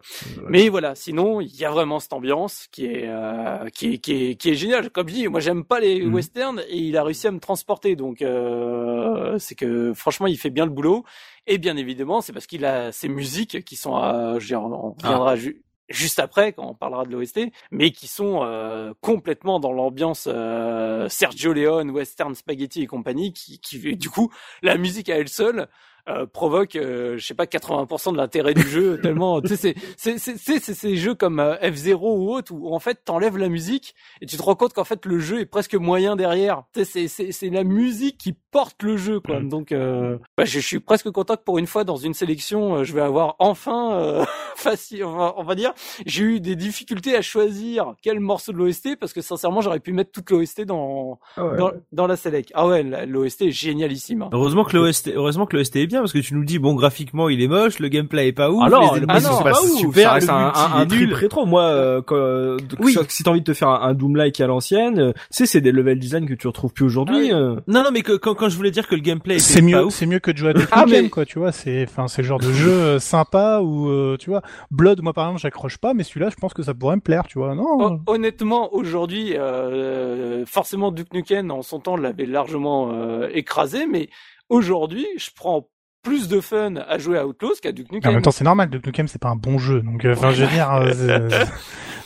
Mais 0.48 0.68
voilà, 0.68 0.94
sinon 0.94 1.40
il 1.40 1.54
y 1.56 1.64
a 1.64 1.70
vraiment 1.70 1.98
cette 1.98 2.12
ambiance 2.12 2.68
qui 2.70 2.86
est 2.86 3.08
euh, 3.08 3.68
qui 3.70 3.94
est 3.94 3.98
qui 3.98 4.12
est 4.30 4.34
qui 4.36 4.50
est 4.50 4.54
géniale. 4.54 4.90
Comme 4.90 5.08
je 5.08 5.14
dis, 5.14 5.28
moi 5.28 5.40
j'aime 5.40 5.64
pas 5.64 5.80
les 5.80 6.04
Mhm. 6.04 6.14
westerns 6.14 6.60
et 6.68 6.78
il 6.78 6.96
a 6.96 7.02
réussi 7.02 7.26
à 7.26 7.30
me 7.32 7.40
transporter, 7.40 7.96
donc 7.96 8.22
euh, 8.22 9.38
c'est 9.38 9.54
que 9.54 9.92
franchement 9.94 10.26
il 10.26 10.38
fait 10.38 10.50
bien 10.50 10.64
le 10.66 10.70
boulot. 10.70 11.04
Et 11.46 11.58
bien 11.58 11.76
évidemment, 11.76 12.20
c'est 12.20 12.32
parce 12.32 12.46
qu'il 12.46 12.64
a 12.64 12.90
ses 12.92 13.08
musiques 13.08 13.64
qui 13.64 13.76
sont, 13.76 13.96
euh, 13.96 14.38
je 14.38 14.44
veux 14.44 14.60
dire, 14.60 14.62
on 14.62 14.94
Ah. 15.02 15.36
ju- 15.36 15.62
juste 15.90 16.18
après 16.18 16.54
quand 16.54 16.66
on 16.66 16.74
parlera 16.74 17.04
de 17.04 17.10
l'OST, 17.10 17.50
mais 17.70 17.90
qui 17.90 18.06
sont 18.06 18.40
euh, 18.42 18.94
complètement 19.02 19.60
dans 19.60 19.72
l'ambiance 19.72 20.26
euh, 20.32 21.06
Sergio 21.10 21.52
Leone, 21.52 21.90
Western 21.90 22.34
Spaghetti 22.34 22.82
et 22.82 22.86
compagnie, 22.86 23.32
qui, 23.34 23.58
qui 23.60 23.94
du 23.96 24.08
coup, 24.08 24.32
la 24.62 24.78
musique 24.78 25.10
à 25.10 25.16
elle 25.16 25.28
seule 25.28 25.68
euh, 26.08 26.26
provoque, 26.26 26.76
euh, 26.76 27.16
je 27.16 27.24
sais 27.26 27.34
pas, 27.34 27.46
80% 27.46 28.12
de 28.12 28.16
l'intérêt 28.18 28.54
du 28.54 28.62
jeu, 28.68 28.98
tellement, 29.02 29.40
tu 29.40 29.48
sais, 29.48 29.56
c'est, 29.56 29.74
c'est, 29.96 30.18
c'est, 30.18 30.36
c'est, 30.38 30.58
c'est 30.60 30.74
ces 30.74 30.96
jeux 30.96 31.14
comme 31.14 31.40
euh, 31.40 31.56
F0 31.62 31.96
ou 32.00 32.30
autre 32.34 32.52
où 32.54 32.74
en 32.74 32.78
fait 32.78 33.00
t'enlèves 33.04 33.38
la 33.38 33.48
musique 33.48 33.94
et 34.20 34.26
tu 34.26 34.36
te 34.36 34.42
rends 34.42 34.54
compte 34.54 34.72
qu'en 34.74 34.84
fait 34.84 35.04
le 35.06 35.18
jeu 35.18 35.40
est 35.40 35.46
presque 35.46 35.74
moyen 35.74 36.16
derrière. 36.16 36.64
Tu 36.74 36.80
sais, 36.80 36.84
c'est, 36.84 37.08
c'est, 37.08 37.32
c'est 37.32 37.50
la 37.50 37.64
musique 37.64 38.18
qui 38.18 38.34
porte 38.50 38.82
le 38.82 38.96
jeu, 38.96 39.20
quoi. 39.20 39.40
Donc, 39.40 39.72
euh, 39.72 40.18
bah, 40.36 40.44
je, 40.44 40.60
je 40.60 40.66
suis 40.66 40.80
presque 40.80 41.10
content 41.10 41.36
que 41.36 41.42
pour 41.42 41.58
une 41.58 41.66
fois 41.66 41.84
dans 41.84 41.96
une 41.96 42.14
sélection, 42.14 42.76
euh, 42.76 42.84
je 42.84 42.92
vais 42.92 43.00
avoir 43.00 43.36
enfin 43.38 43.94
euh, 43.98 44.24
facile, 44.56 45.04
on 45.04 45.16
va, 45.16 45.34
on 45.36 45.42
va 45.42 45.54
dire, 45.54 45.72
j'ai 46.06 46.22
eu 46.24 46.40
des 46.40 46.54
difficultés 46.56 47.16
à 47.16 47.22
choisir 47.22 47.94
quel 48.02 48.20
morceau 48.20 48.52
de 48.52 48.58
l'OST 48.58 48.96
parce 49.00 49.12
que 49.12 49.20
sincèrement 49.20 49.60
j'aurais 49.60 49.80
pu 49.80 49.92
mettre 49.92 50.12
toute 50.12 50.30
l'OST 50.30 50.62
dans, 50.62 51.18
Ah 51.36 51.44
ouais. 51.46 51.56
dans 51.56 51.72
dans 51.92 52.06
la 52.06 52.16
select. 52.16 52.50
Ah 52.54 52.66
ouais, 52.66 52.82
l'OST 53.06 53.42
est 53.42 53.50
génialissime. 53.50 54.22
hein. 54.22 54.30
Heureusement 54.32 54.64
que 54.64 54.76
l'OST, 54.76 55.08
heureusement 55.14 55.46
que 55.46 55.56
l'OST 55.56 55.76
est 55.76 55.86
bien 55.86 55.93
parce 56.00 56.12
que 56.12 56.18
tu 56.18 56.34
nous 56.34 56.44
dis 56.44 56.58
bon 56.58 56.74
graphiquement 56.74 57.28
il 57.28 57.42
est 57.42 57.48
moche, 57.48 57.78
le 57.78 57.88
gameplay 57.88 58.28
est 58.28 58.32
pas 58.32 58.50
ouf, 58.50 58.62
Ah 58.64 58.70
non, 58.70 58.80
les 58.80 58.86
le 59.00 59.04
ennemis 59.04 59.12
mode, 59.12 59.22
sont 59.22 59.38
c'est 59.38 59.44
pas 59.44 59.50
pas 59.52 59.60
ouf, 59.62 59.78
super, 59.78 60.02
ça 60.04 60.12
reste 60.12 60.28
le 60.28 60.34
un, 60.34 60.52
un, 60.54 60.72
un 60.80 60.86
trip 60.86 61.00
nul. 61.00 61.14
rétro. 61.14 61.46
Moi, 61.46 61.62
euh, 61.62 62.02
quand, 62.02 62.16
euh, 62.16 62.56
Oui. 62.80 62.96
si 63.08 63.22
t'as 63.22 63.30
envie 63.30 63.40
de 63.40 63.44
te 63.44 63.54
faire 63.54 63.68
un, 63.68 63.80
un 63.88 63.94
Doom-like 63.94 64.40
à 64.40 64.46
l'ancienne, 64.46 64.98
euh, 64.98 65.12
tu 65.12 65.20
sais, 65.30 65.46
c'est 65.46 65.60
des 65.60 65.72
level 65.72 65.98
design 65.98 66.26
que 66.28 66.34
tu 66.34 66.46
retrouves 66.46 66.72
plus 66.72 66.84
aujourd'hui. 66.84 67.30
Ah 67.32 67.36
euh. 67.36 67.56
Non 67.66 67.82
non 67.82 67.90
mais 67.92 68.02
que, 68.02 68.12
quand, 68.16 68.34
quand 68.34 68.48
je 68.48 68.56
voulais 68.56 68.70
dire 68.70 68.86
que 68.88 68.94
le 68.94 69.00
gameplay 69.00 69.38
C'est 69.38 69.60
pas 69.60 69.66
mieux, 69.66 69.84
ouf, 69.84 69.94
c'est 69.94 70.06
mieux 70.06 70.18
que 70.20 70.30
de 70.30 70.36
jouer 70.36 70.50
à 70.50 70.52
Duke 70.54 70.68
Ah, 70.72 70.84
mais- 70.88 71.08
quoi, 71.08 71.24
tu 71.24 71.38
vois. 71.38 71.52
C'est, 71.52 71.84
enfin, 71.88 72.08
c'est 72.08 72.22
le 72.22 72.28
genre 72.28 72.40
de 72.40 72.52
jeu 72.52 72.70
euh, 72.70 72.98
sympa 72.98 73.60
où, 73.62 73.88
euh, 73.88 74.16
tu 74.18 74.30
vois, 74.30 74.42
Blood, 74.70 75.00
moi 75.02 75.12
par 75.12 75.26
exemple, 75.26 75.40
j'accroche 75.42 75.78
pas, 75.78 75.94
mais 75.94 76.02
celui-là, 76.04 76.30
je 76.30 76.36
pense 76.36 76.54
que 76.54 76.62
ça 76.62 76.74
pourrait 76.74 76.96
me 76.96 77.00
plaire, 77.00 77.24
tu 77.28 77.38
vois. 77.38 77.54
Non. 77.54 77.64
Hon- 77.80 78.00
Honnêtement, 78.06 78.72
aujourd'hui, 78.74 79.34
euh, 79.36 80.44
forcément 80.46 80.90
Duke 80.92 81.12
Nukem 81.14 81.50
en 81.50 81.62
son 81.62 81.80
temps 81.80 81.96
l'avait 81.96 82.26
largement 82.26 82.90
euh, 82.92 83.28
écrasé, 83.32 83.86
mais 83.86 84.08
aujourd'hui, 84.48 85.06
je 85.16 85.30
prends 85.34 85.68
plus 86.04 86.28
de 86.28 86.40
fun 86.40 86.76
à 86.76 86.98
jouer 86.98 87.18
à 87.18 87.26
Outlaws 87.26 87.54
qu'à 87.60 87.72
Duke 87.72 87.88
En 87.90 87.94
Nukem. 87.96 88.12
même 88.12 88.22
temps, 88.22 88.30
c'est 88.30 88.44
normal. 88.44 88.70
Duke 88.70 88.86
Nukem, 88.86 89.08
c'est 89.08 89.20
pas 89.20 89.30
un 89.30 89.36
bon 89.36 89.58
jeu, 89.58 89.80
donc, 89.80 90.04
euh, 90.04 90.12
enfin, 90.12 90.30
je 90.30 90.44
veux 90.44 90.50
dire, 90.52 90.70
euh, 90.72 90.92
c'est- 90.92 91.46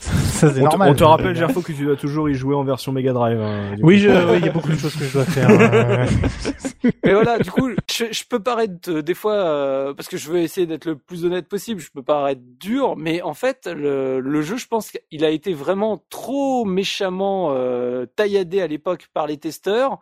Ça 0.00 0.48
c'est 0.54 0.60
On 0.60 0.64
te, 0.64 0.70
normal. 0.70 0.90
on 0.90 0.94
te 0.94 1.04
rappelle, 1.04 1.34
Gerfo, 1.36 1.60
que 1.60 1.72
tu 1.72 1.84
dois 1.84 1.96
toujours 1.96 2.30
y 2.30 2.34
jouer 2.34 2.54
en 2.54 2.62
version 2.62 2.92
Mega 2.92 3.12
Drive. 3.12 3.38
hein, 3.40 3.74
Oui, 3.82 3.96
coup. 3.96 4.02
je, 4.04 4.30
oui, 4.30 4.38
il 4.38 4.46
y 4.46 4.48
a 4.48 4.52
beaucoup 4.52 4.70
de 4.70 4.76
choses 4.78 4.94
que 4.96 5.04
je 5.04 5.12
dois 5.12 5.24
faire. 5.24 5.50
euh, 5.50 6.06
Mais 7.04 7.12
voilà, 7.12 7.38
du 7.38 7.50
coup, 7.50 7.68
je, 7.90 8.04
je 8.10 8.24
peux 8.24 8.38
paraître 8.38 8.88
euh, 8.90 9.02
des 9.02 9.14
fois, 9.14 9.34
euh, 9.34 9.92
parce 9.94 10.08
que 10.08 10.16
je 10.16 10.30
veux 10.30 10.38
essayer 10.38 10.66
d'être 10.68 10.84
le 10.86 10.96
plus 10.96 11.24
honnête 11.24 11.48
possible, 11.48 11.80
je 11.80 11.90
peux 11.90 12.02
paraître 12.04 12.40
dur, 12.60 12.94
mais 12.96 13.20
en 13.22 13.34
fait, 13.34 13.66
le, 13.66 14.20
le 14.20 14.42
jeu, 14.42 14.56
je 14.56 14.68
pense 14.68 14.92
qu'il 14.92 15.24
a 15.24 15.30
été 15.30 15.52
vraiment 15.52 16.02
trop 16.08 16.64
méchamment 16.64 17.48
euh, 17.50 18.06
tailladé 18.06 18.62
à 18.62 18.66
l'époque 18.68 19.08
par 19.12 19.26
les 19.26 19.36
testeurs. 19.36 19.98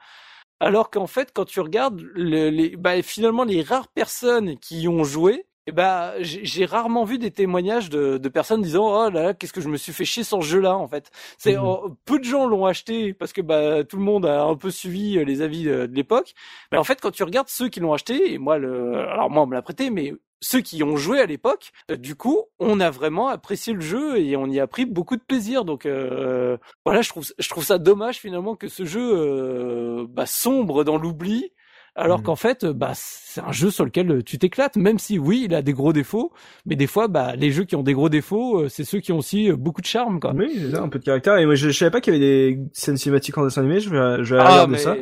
Alors 0.60 0.90
qu'en 0.90 1.06
fait, 1.06 1.32
quand 1.34 1.44
tu 1.44 1.60
regardes, 1.60 2.00
le- 2.00 2.50
les, 2.50 2.76
bah, 2.76 3.02
finalement, 3.02 3.44
les 3.44 3.62
rares 3.62 3.88
personnes 3.88 4.58
qui 4.58 4.80
y 4.82 4.88
ont 4.88 5.04
joué, 5.04 5.46
eh 5.66 5.72
bah, 5.72 6.14
j'ai 6.20 6.64
rarement 6.64 7.04
vu 7.04 7.18
des 7.18 7.30
témoignages 7.30 7.90
de, 7.90 8.18
de 8.18 8.28
personnes 8.28 8.62
disant 8.62 8.86
oh 9.06 9.10
là 9.10 9.22
là 9.22 9.34
qu'est-ce 9.34 9.52
que 9.52 9.60
je 9.60 9.68
me 9.68 9.76
suis 9.76 9.92
fait 9.92 10.04
chier 10.04 10.22
sur 10.24 10.42
ce 10.42 10.48
jeu-là 10.48 10.76
en 10.76 10.86
fait. 10.88 11.10
C'est 11.38 11.56
Mhm. 11.56 11.62
oh, 11.64 11.96
peu 12.04 12.18
de 12.18 12.24
gens 12.24 12.46
l'ont 12.46 12.66
acheté 12.66 13.12
parce 13.14 13.32
que 13.32 13.40
bah 13.40 13.84
tout 13.84 13.96
le 13.96 14.02
monde 14.04 14.26
a 14.26 14.42
un 14.44 14.56
peu 14.56 14.70
suivi 14.70 15.18
euh, 15.18 15.24
les 15.24 15.42
avis 15.42 15.64
de, 15.64 15.86
de 15.86 15.94
l'époque. 15.94 16.34
Mais 16.72 16.78
en 16.78 16.84
fait 16.84 17.00
quand 17.00 17.10
tu 17.10 17.22
regardes 17.24 17.48
ceux 17.48 17.68
qui 17.68 17.80
l'ont 17.80 17.92
acheté 17.92 18.32
et 18.32 18.38
moi 18.38 18.58
le 18.58 18.96
alors 18.98 19.30
moi 19.30 19.42
on 19.42 19.46
me 19.46 19.54
l'a 19.54 19.62
prêté 19.62 19.90
mais 19.90 20.12
ceux 20.40 20.60
qui 20.60 20.76
y 20.78 20.82
ont 20.82 20.96
joué 20.96 21.20
à 21.20 21.26
l'époque, 21.26 21.72
euh, 21.90 21.96
du 21.96 22.14
coup, 22.14 22.42
on 22.58 22.78
a 22.80 22.90
vraiment 22.90 23.28
apprécié 23.28 23.72
le 23.72 23.80
jeu 23.80 24.18
et 24.20 24.36
on 24.36 24.46
y 24.46 24.60
a 24.60 24.66
pris 24.66 24.84
beaucoup 24.84 25.16
de 25.16 25.22
plaisir. 25.22 25.64
Donc 25.64 25.86
euh, 25.86 26.58
voilà, 26.84 27.02
je 27.02 27.08
trouve 27.08 27.26
je 27.38 27.48
trouve 27.48 27.64
ça 27.64 27.78
dommage 27.78 28.18
finalement 28.18 28.54
que 28.54 28.68
ce 28.68 28.84
jeu 28.84 29.00
euh, 29.14 30.06
bah, 30.08 30.26
sombre 30.26 30.84
dans 30.84 30.98
l'oubli 30.98 31.52
alors 31.96 32.22
Mhm. 32.22 32.22
qu'en 32.22 32.36
fait, 32.36 32.64
bah, 32.66 32.92
c'est 32.94 33.40
un 33.40 33.52
jeu 33.52 33.70
sur 33.70 33.84
lequel 33.84 34.22
tu 34.24 34.38
t'éclates, 34.38 34.76
même 34.76 34.98
si 34.98 35.18
oui, 35.18 35.42
il 35.46 35.54
a 35.54 35.62
des 35.62 35.72
gros 35.72 35.92
défauts, 35.92 36.32
mais 36.66 36.76
des 36.76 36.86
fois, 36.86 37.08
bah, 37.08 37.34
les 37.36 37.50
jeux 37.50 37.64
qui 37.64 37.76
ont 37.76 37.82
des 37.82 37.94
gros 37.94 38.08
défauts, 38.08 38.60
euh, 38.62 38.68
c'est 38.68 38.84
ceux 38.84 39.00
qui 39.00 39.12
ont 39.12 39.18
aussi 39.18 39.50
euh, 39.50 39.56
beaucoup 39.56 39.80
de 39.80 39.86
charme, 39.86 40.20
quoi. 40.20 40.36
Oui, 40.36 40.48
c'est 40.58 40.70
ça, 40.72 40.82
un 40.82 40.88
peu 40.88 40.98
de 40.98 41.04
caractère. 41.04 41.36
Et 41.38 41.46
moi, 41.46 41.54
je, 41.54 41.68
je 41.70 41.78
savais 41.78 41.90
pas 41.92 42.00
qu'il 42.00 42.12
y 42.14 42.16
avait 42.16 42.24
des 42.54 42.58
scènes 42.72 42.96
cinématiques 42.96 43.38
en 43.38 43.44
dessin 43.44 43.60
animé. 43.62 43.78
Je 43.80 43.90
vais, 43.90 44.24
je 44.24 44.34
vais 44.34 44.40
Ah, 44.40 44.42
regarder 44.42 44.72
mais 44.72 44.78
ça. 44.78 44.98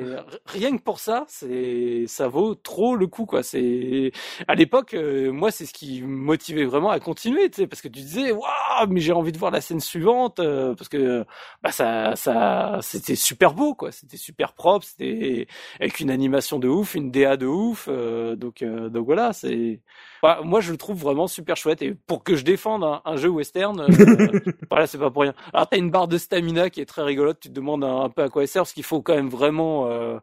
rien 0.47 0.77
que 0.77 0.83
pour 0.83 1.01
ça, 1.01 1.25
c'est, 1.29 2.05
ça 2.07 2.29
vaut 2.29 2.55
trop 2.55 2.95
le 2.95 3.07
coup, 3.07 3.27
quoi. 3.27 3.43
C'est, 3.43 4.13
à 4.47 4.55
l'époque, 4.55 4.95
euh, 4.95 5.33
moi, 5.33 5.51
c'est 5.51 5.67
ce 5.67 5.73
qui 5.73 6.03
me 6.03 6.07
motivait 6.09 6.65
vraiment 6.65 6.91
à 6.91 7.01
continuer, 7.01 7.49
tu 7.51 7.57
sais, 7.63 7.67
parce 7.67 7.81
que 7.83 7.89
tu 7.89 8.01
disais, 8.01 8.33
waouh, 8.33 8.87
mais 8.91 9.01
j'ai 9.01 9.13
envie 9.13 9.33
de 9.33 9.39
voir 9.39 9.51
la 9.51 9.61
scène 9.61 9.81
suivante, 9.81 10.39
euh, 10.41 10.75
parce 10.75 10.89
que, 10.89 11.25
bah, 11.63 11.73
ça, 11.73 12.15
ça, 12.17 12.79
c'était 12.83 13.17
super 13.17 13.55
beau, 13.55 13.75
quoi. 13.75 13.91
C'était 13.93 14.17
super 14.19 14.53
propre, 14.53 14.85
c'était 14.87 15.47
avec 15.81 16.01
une 16.01 16.11
animation 16.11 16.59
de 16.59 16.69
ouf, 16.69 16.84
une 16.93 17.11
DA 17.11 17.39
de 17.39 17.47
ouf, 17.47 17.89
euh, 17.89 18.37
donc, 18.37 18.61
euh, 18.61 18.91
donc 18.91 19.07
voilà, 19.07 19.32
c'est, 19.32 19.80
bah, 20.22 20.41
moi, 20.45 20.61
je 20.61 20.70
le 20.70 20.76
trouve 20.76 20.99
vraiment 20.99 21.26
super 21.26 21.57
chouette. 21.57 21.80
Et 21.80 21.95
pour 22.07 22.22
que 22.22 22.37
je 22.37 22.45
défende 22.45 22.85
un, 22.85 23.01
un 23.07 23.16
jeu 23.16 23.30
western, 23.30 23.80
euh, 23.80 23.87
voilà, 24.70 24.87
c'est 24.87 24.99
pas 24.99 25.11
pour 25.11 25.22
rien. 25.22 25.32
Alors, 25.55 25.66
t'as 25.70 25.78
une 25.78 25.91
barre 25.91 26.09
de 26.09 26.18
stamina 26.18 26.68
qui 26.68 26.82
est 26.82 26.87
très 26.87 27.03
rigolote. 27.03 27.41
Tu 27.41 27.49
te 27.49 27.55
demandes 27.55 27.82
un, 27.85 28.03
un 28.03 28.11
peu 28.11 28.22
à 28.22 28.28
quoi 28.28 28.43
elle 28.43 28.49
sert, 28.49 28.62
parce 28.64 28.74
qu'il 28.74 28.85
faut 28.85 29.01
quand 29.01 29.14
même 29.14 29.30
vraiment 29.30 29.87
euh, 29.89 30.18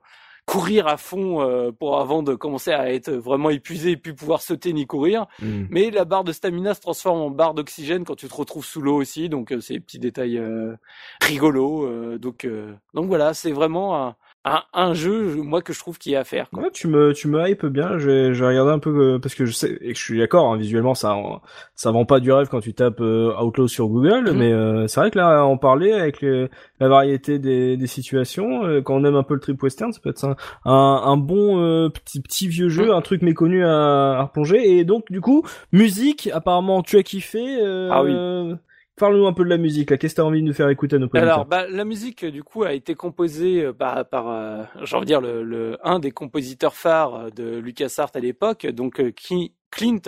courir 0.45 0.87
à 0.87 0.97
fond 0.97 1.41
euh, 1.41 1.71
pour 1.71 1.99
avant 1.99 2.23
de 2.23 2.35
commencer 2.35 2.71
à 2.71 2.91
être 2.91 3.11
vraiment 3.11 3.49
épuisé 3.49 3.91
et 3.91 3.97
puis 3.97 4.13
pouvoir 4.13 4.41
sauter 4.41 4.73
ni 4.73 4.85
courir. 4.85 5.27
Mm. 5.41 5.65
Mais 5.69 5.91
la 5.91 6.03
barre 6.05 6.23
de 6.23 6.31
stamina 6.31 6.73
se 6.73 6.81
transforme 6.81 7.19
en 7.21 7.29
barre 7.29 7.53
d'oxygène 7.53 8.03
quand 8.03 8.15
tu 8.15 8.27
te 8.27 8.33
retrouves 8.33 8.65
sous 8.65 8.81
l'eau 8.81 8.95
aussi. 8.95 9.29
Donc, 9.29 9.51
euh, 9.51 9.61
c'est 9.61 9.75
des 9.75 9.79
petits 9.79 9.99
détails 9.99 10.37
euh, 10.37 10.75
rigolos. 11.21 11.85
euh, 11.85 12.17
donc, 12.17 12.45
euh, 12.45 12.73
donc 12.93 13.07
voilà, 13.07 13.33
c'est 13.33 13.51
vraiment 13.51 14.03
un, 14.03 14.15
un, 14.43 14.61
un 14.73 14.93
jeu, 14.95 15.35
moi, 15.35 15.61
que 15.61 15.71
je 15.71 15.79
trouve 15.79 15.99
qu'il 15.99 16.13
y 16.13 16.15
a 16.15 16.21
à 16.21 16.23
faire. 16.23 16.49
Quoi. 16.49 16.63
Ouais, 16.63 16.69
tu 16.73 16.87
me, 16.87 17.13
tu 17.13 17.27
me 17.27 17.47
hype 17.47 17.65
bien. 17.67 17.97
Je 17.99 18.09
vais, 18.09 18.33
je 18.33 18.41
vais 18.43 18.49
regarder 18.49 18.71
un 18.71 18.79
peu 18.79 18.89
euh, 19.15 19.19
parce 19.19 19.35
que 19.35 19.45
je 19.45 19.51
sais 19.51 19.77
et 19.81 19.93
que 19.93 19.99
je 19.99 20.03
suis 20.03 20.17
d'accord. 20.17 20.51
Hein, 20.51 20.57
visuellement, 20.57 20.95
ça, 20.95 21.15
ça 21.75 21.91
vend 21.91 22.05
pas 22.05 22.19
du 22.19 22.31
rêve 22.31 22.47
quand 22.49 22.59
tu 22.59 22.73
tapes 22.73 23.01
euh, 23.01 23.33
Outlaw 23.39 23.67
sur 23.67 23.87
Google. 23.87 24.31
Mhm. 24.31 24.37
Mais 24.37 24.51
euh, 24.51 24.87
c'est 24.87 24.99
vrai 24.99 25.11
que 25.11 25.17
là, 25.19 25.45
en 25.45 25.57
parler 25.57 25.91
avec 25.93 26.21
les, 26.21 26.49
la 26.79 26.87
variété 26.87 27.37
des, 27.37 27.77
des 27.77 27.87
situations, 27.87 28.65
euh, 28.65 28.81
quand 28.81 28.95
on 28.95 29.05
aime 29.05 29.15
un 29.15 29.23
peu 29.23 29.35
le 29.35 29.39
trip 29.41 29.61
western, 29.61 29.93
ça 29.93 29.99
peut 30.03 30.09
être 30.09 30.23
un, 30.25 30.35
un, 30.65 31.01
un 31.05 31.17
bon 31.17 31.59
euh, 31.63 31.89
petit, 31.89 32.21
petit 32.21 32.47
vieux 32.47 32.69
jeu, 32.69 32.85
Mhm. 32.85 32.91
un 32.91 33.01
truc 33.01 33.21
méconnu 33.21 33.63
à, 33.63 34.13
à 34.17 34.23
replonger. 34.23 34.77
Et 34.77 34.85
donc, 34.85 35.11
du 35.11 35.21
coup, 35.21 35.43
musique. 35.71 36.29
Apparemment, 36.33 36.81
tu 36.81 36.97
as 36.97 37.03
kiffé. 37.03 37.59
Euh, 37.61 37.89
Ah 37.91 38.03
oui. 38.03 38.11
Parle-nous 38.97 39.25
un 39.25 39.33
peu 39.33 39.43
de 39.43 39.49
la 39.49 39.57
musique. 39.57 39.89
Là, 39.89 39.97
qu'est-ce 39.97 40.13
que 40.15 40.21
t'as 40.21 40.27
envie 40.27 40.41
de 40.41 40.47
nous 40.47 40.53
faire 40.53 40.69
écouter 40.69 40.97
à 40.97 40.99
nos 40.99 41.09
Alors, 41.13 41.45
bah, 41.45 41.65
la 41.67 41.85
musique, 41.85 42.25
du 42.25 42.43
coup, 42.43 42.63
a 42.63 42.73
été 42.73 42.93
composée 42.95 43.65
euh, 43.65 43.73
bah, 43.73 44.03
par, 44.03 44.29
euh, 44.29 44.63
j'ai 44.83 44.95
envie 44.95 45.05
de 45.05 45.07
dire, 45.07 45.21
le, 45.21 45.43
le, 45.43 45.77
un 45.83 45.99
des 45.99 46.11
compositeurs 46.11 46.75
phares 46.75 47.15
euh, 47.15 47.29
de 47.29 47.57
LucasArts 47.57 48.11
à 48.13 48.19
l'époque, 48.19 48.67
donc 48.67 48.99
euh, 48.99 49.11
Ki- 49.11 49.53
Clint 49.71 50.01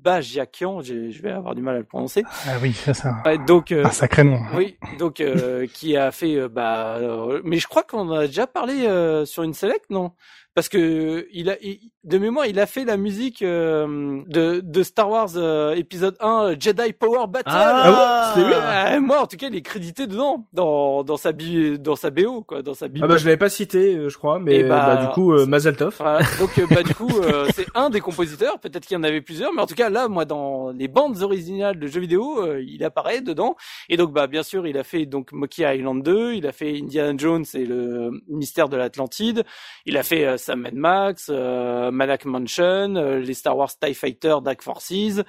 Bajiakian, 0.00 0.82
j'ai- 0.82 1.10
je 1.12 1.22
vais 1.22 1.30
avoir 1.30 1.54
du 1.54 1.62
mal 1.62 1.76
à 1.76 1.78
le 1.78 1.84
prononcer. 1.84 2.24
Ah 2.46 2.56
oui, 2.60 2.72
ça, 2.72 2.92
ça. 2.92 3.22
Ouais, 3.24 3.38
donc, 3.46 3.72
euh, 3.72 3.84
Un 3.86 3.90
sacré 3.90 4.22
nom. 4.24 4.38
oui, 4.54 4.76
donc 4.98 5.20
euh, 5.20 5.66
qui 5.66 5.96
a 5.96 6.10
fait, 6.10 6.36
euh, 6.36 6.48
bah, 6.48 6.96
euh, 6.96 7.40
mais 7.44 7.58
je 7.58 7.66
crois 7.66 7.84
qu'on 7.84 8.00
en 8.00 8.12
a 8.12 8.26
déjà 8.26 8.46
parlé 8.46 8.86
euh, 8.86 9.24
sur 9.24 9.44
une 9.44 9.54
select, 9.54 9.88
non? 9.90 10.12
Parce 10.54 10.68
que 10.68 11.26
il 11.32 11.50
a, 11.50 11.56
il- 11.62 11.90
de 12.04 12.18
mémoire, 12.18 12.46
il 12.46 12.60
a 12.60 12.66
fait 12.66 12.84
la 12.84 12.96
musique 12.98 13.40
euh, 13.42 14.20
de, 14.26 14.60
de 14.62 14.82
Star 14.82 15.08
Wars 15.10 15.30
euh, 15.36 15.74
épisode 15.74 16.16
1 16.20 16.28
euh, 16.50 16.56
Jedi 16.60 16.92
Power 16.92 17.26
Battle. 17.28 17.44
Ah 17.46 17.90
ouais, 17.90 18.34
c'était 18.34 18.46
lui 18.48 18.54
Euh, 18.54 19.00
moi, 19.00 19.22
en 19.22 19.26
tout 19.26 19.36
cas, 19.38 19.46
il 19.50 19.56
est 19.56 19.62
crédité 19.62 20.06
dedans, 20.06 20.46
dans, 20.52 21.02
dans 21.02 21.16
sa 21.16 21.32
bi, 21.32 21.78
dans 21.78 21.96
sa 21.96 22.10
BO, 22.10 22.42
quoi, 22.42 22.60
dans 22.62 22.74
sa 22.74 22.86
Ah 22.86 23.06
bah 23.06 23.16
je 23.16 23.24
l'avais 23.24 23.38
pas 23.38 23.48
cité, 23.48 23.96
euh, 23.96 24.08
je 24.10 24.18
crois, 24.18 24.38
mais 24.38 24.56
Et 24.56 24.64
bah, 24.64 24.94
bah, 24.94 25.06
du 25.06 25.12
coup 25.12 25.32
euh, 25.32 25.46
Mazel 25.46 25.76
Tov. 25.76 25.96
Voilà. 25.98 26.20
Donc, 26.38 26.60
bah, 26.70 26.82
du 26.82 26.94
coup, 26.94 27.10
euh, 27.22 27.46
c'est 27.54 27.66
un 27.74 27.88
des 27.90 28.00
compositeurs. 28.00 28.58
Peut-être 28.60 28.86
qu'il 28.86 28.96
y 28.96 29.00
en 29.00 29.02
avait 29.02 29.22
plusieurs, 29.22 29.52
mais 29.54 29.62
en 29.62 29.66
tout 29.66 29.74
cas, 29.74 29.88
là, 29.88 30.08
moi, 30.08 30.24
dans 30.26 30.70
les 30.70 30.88
bandes 30.88 31.22
originales 31.22 31.78
de 31.78 31.86
jeux 31.86 32.00
vidéo, 32.00 32.42
euh, 32.44 32.62
il 32.62 32.84
apparaît 32.84 33.22
dedans. 33.22 33.56
Et 33.88 33.96
donc, 33.96 34.12
bah, 34.12 34.26
bien 34.26 34.42
sûr, 34.42 34.66
il 34.66 34.76
a 34.76 34.84
fait 34.84 35.06
donc 35.06 35.32
Monkey 35.32 35.62
Island 35.78 36.02
2, 36.02 36.34
il 36.34 36.46
a 36.46 36.52
fait 36.52 36.78
Indiana 36.78 37.14
Jones 37.16 37.44
et 37.54 37.64
le 37.64 38.10
mystère 38.28 38.68
de 38.68 38.76
l'Atlantide, 38.76 39.44
il 39.86 39.96
a 39.96 40.02
fait 40.02 40.26
euh, 40.26 40.36
Sam 40.44 40.68
Max, 40.72 41.30
euh, 41.30 41.90
Malak 41.90 42.24
Mansion, 42.24 42.96
euh, 42.96 43.18
les 43.18 43.34
Star 43.34 43.56
Wars 43.56 43.70
TIE 43.78 43.94
Fighter, 43.94 44.36
Dark 44.42 44.62
Forces. 44.62 45.22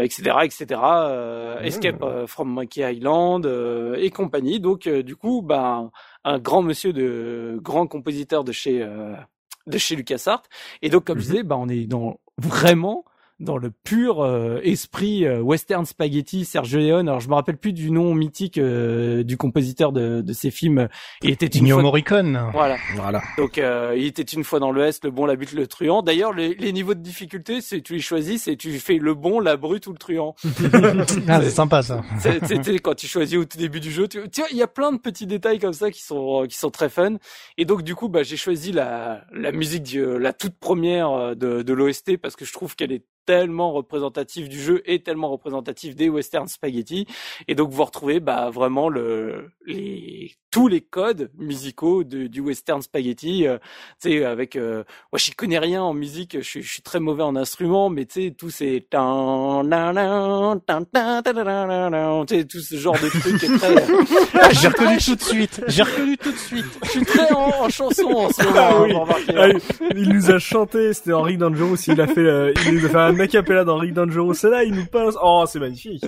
Etc 0.00 0.30
etc 0.44 0.80
euh, 0.80 1.60
Escape 1.60 2.04
euh, 2.04 2.28
from 2.28 2.48
Monkey 2.48 2.88
Island 2.88 3.44
et 3.96 4.10
compagnie 4.10 4.60
donc 4.60 4.88
du 4.88 5.16
coup 5.16 5.42
bah 5.42 5.90
un 6.22 6.38
grand 6.38 6.62
monsieur 6.62 6.92
de 6.92 7.58
grand 7.60 7.88
compositeur 7.88 8.44
de 8.44 8.52
chez 8.52 8.86
de 9.66 9.78
chez 9.78 9.96
LucasArts. 9.96 10.42
Et 10.82 10.88
donc, 10.88 11.04
comme 11.04 11.18
je 11.18 11.24
disais, 11.24 11.42
bah, 11.42 11.56
on 11.58 11.68
est 11.68 11.86
dans 11.86 12.20
vraiment 12.38 13.04
dans 13.40 13.56
le 13.58 13.70
pur 13.70 14.20
euh, 14.22 14.60
esprit 14.62 15.24
euh, 15.26 15.40
western 15.40 15.84
spaghetti 15.84 16.44
Sergio 16.44 16.78
Leone. 16.78 17.08
Alors, 17.08 17.20
je 17.20 17.28
me 17.28 17.34
rappelle 17.34 17.56
plus 17.56 17.72
du 17.72 17.90
nom 17.90 18.14
mythique 18.14 18.58
euh, 18.58 19.24
du 19.24 19.36
compositeur 19.36 19.92
de, 19.92 20.20
de 20.20 20.32
ces 20.32 20.50
films. 20.50 20.88
Il 21.22 21.30
était 21.30 21.46
une 21.46 21.64
Ennio 21.64 21.76
fois... 21.76 21.82
Morricone. 21.82 22.40
Voilà. 22.52 22.76
Voilà. 22.94 23.20
Donc, 23.38 23.58
euh, 23.58 23.94
il 23.96 24.04
était 24.06 24.22
une 24.22 24.44
fois 24.44 24.60
dans 24.60 24.70
l'Ouest, 24.70 25.04
le 25.04 25.10
bon, 25.10 25.26
la 25.26 25.36
butte, 25.36 25.52
le 25.52 25.66
truand. 25.66 26.02
D'ailleurs, 26.02 26.32
les, 26.32 26.54
les 26.54 26.72
niveaux 26.72 26.94
de 26.94 27.00
difficulté, 27.00 27.60
c'est 27.60 27.80
tu 27.80 27.94
les 27.94 28.00
choisis, 28.00 28.44
c'est 28.44 28.56
tu 28.56 28.78
fais 28.78 28.98
le 28.98 29.14
bon, 29.14 29.40
la 29.40 29.56
brute 29.56 29.86
ou 29.86 29.92
le 29.92 29.98
truand. 29.98 30.34
Ah, 31.28 31.40
c'est 31.42 31.50
sympa 31.50 31.82
ça. 31.82 32.02
C'est- 32.18 32.44
C'était 32.46 32.78
quand 32.78 32.94
tu 32.94 33.06
choisis 33.06 33.38
au 33.38 33.44
tout 33.44 33.58
début 33.58 33.80
du 33.80 33.90
jeu. 33.90 34.08
Tu, 34.08 34.18
tu 34.30 34.40
vois, 34.40 34.48
il 34.50 34.56
y 34.56 34.62
a 34.62 34.66
plein 34.66 34.92
de 34.92 34.98
petits 34.98 35.26
détails 35.26 35.58
comme 35.58 35.72
ça 35.72 35.90
qui 35.90 36.02
sont 36.02 36.46
qui 36.48 36.56
sont 36.56 36.70
très 36.70 36.88
fun. 36.88 37.16
Et 37.58 37.64
donc 37.64 37.82
du 37.82 37.94
coup, 37.94 38.08
bah 38.08 38.22
j'ai 38.22 38.36
choisi 38.36 38.72
la 38.72 39.24
la 39.32 39.52
musique 39.52 39.82
du- 39.84 40.18
la 40.18 40.32
toute 40.32 40.58
première 40.58 41.10
euh, 41.10 41.34
de 41.34 41.62
de 41.62 41.72
l'OST 41.72 42.16
parce 42.18 42.36
que 42.36 42.44
je 42.44 42.52
trouve 42.52 42.76
qu'elle 42.76 42.92
est 42.92 43.04
tellement 43.26 43.72
représentative 43.72 44.48
du 44.48 44.60
jeu 44.60 44.82
et 44.84 45.02
tellement 45.02 45.30
représentative 45.30 45.94
des 45.94 46.08
western 46.08 46.48
spaghetti. 46.48 47.06
Et 47.48 47.54
donc 47.54 47.70
vous 47.70 47.84
retrouvez 47.84 48.20
bah 48.20 48.50
vraiment 48.50 48.88
le 48.88 49.50
les 49.66 50.34
tous 50.52 50.68
les 50.68 50.80
codes 50.82 51.30
musicaux 51.38 52.04
de, 52.04 52.28
du 52.28 52.40
western 52.40 52.80
spaghetti. 52.82 53.46
euh, 53.48 53.58
tu 54.00 54.10
sais 54.10 54.24
avec 54.24 54.54
euh, 54.54 54.84
moi 55.10 55.18
j'y 55.18 55.32
connais 55.32 55.58
rien 55.58 55.82
en 55.82 55.94
musique. 55.94 56.36
Je 56.38 56.44
suis 56.46 56.62
je 56.62 56.70
suis 56.70 56.82
très 56.82 57.00
mauvais 57.00 57.24
en 57.24 57.34
instruments, 57.34 57.90
mais 57.90 58.04
tu 58.06 58.26
sais 58.26 58.30
tous 58.30 58.50
ces 58.50 58.86
tout 62.44 62.60
ce 62.60 62.76
genre 62.76 62.94
de 63.00 63.08
trucs 63.08 63.42
est 63.42 63.58
très 63.58 64.52
J'ai 64.60 64.68
reconnu 64.68 64.98
tout 64.98 65.14
de 65.16 65.22
suite. 65.22 65.64
J'ai 65.66 65.82
reconnu 65.82 66.16
tout 66.18 66.30
de 66.32 66.36
suite. 66.36 66.66
je 66.84 66.88
suis 66.90 67.04
très 67.04 67.32
en, 67.32 67.64
en 67.64 67.68
chanson 67.68 68.06
en 68.10 68.30
ce 68.30 68.44
moment. 68.44 68.58
Ah 68.58 68.82
oui. 68.82 68.92
Ah, 69.34 69.48
il, 69.96 70.08
nous 70.10 70.30
a 70.30 70.38
chanté, 70.38 70.92
c'était 70.92 71.12
Henri 71.12 71.36
Dangerous, 71.38 71.76
il 71.88 72.00
a 72.00 72.06
fait, 72.06 72.20
euh, 72.20 72.52
il 72.66 72.74
nous 72.74 72.86
a 72.86 72.88
fait 72.88 72.96
un 72.98 73.18
acapella 73.18 73.64
d'Henri 73.64 73.92
Dangerous, 73.92 74.34
et 74.44 74.48
là 74.50 74.64
il 74.64 74.74
nous 74.74 74.86
passe, 74.86 75.14
oh 75.22 75.44
c'est 75.46 75.58
magnifique. 75.58 76.04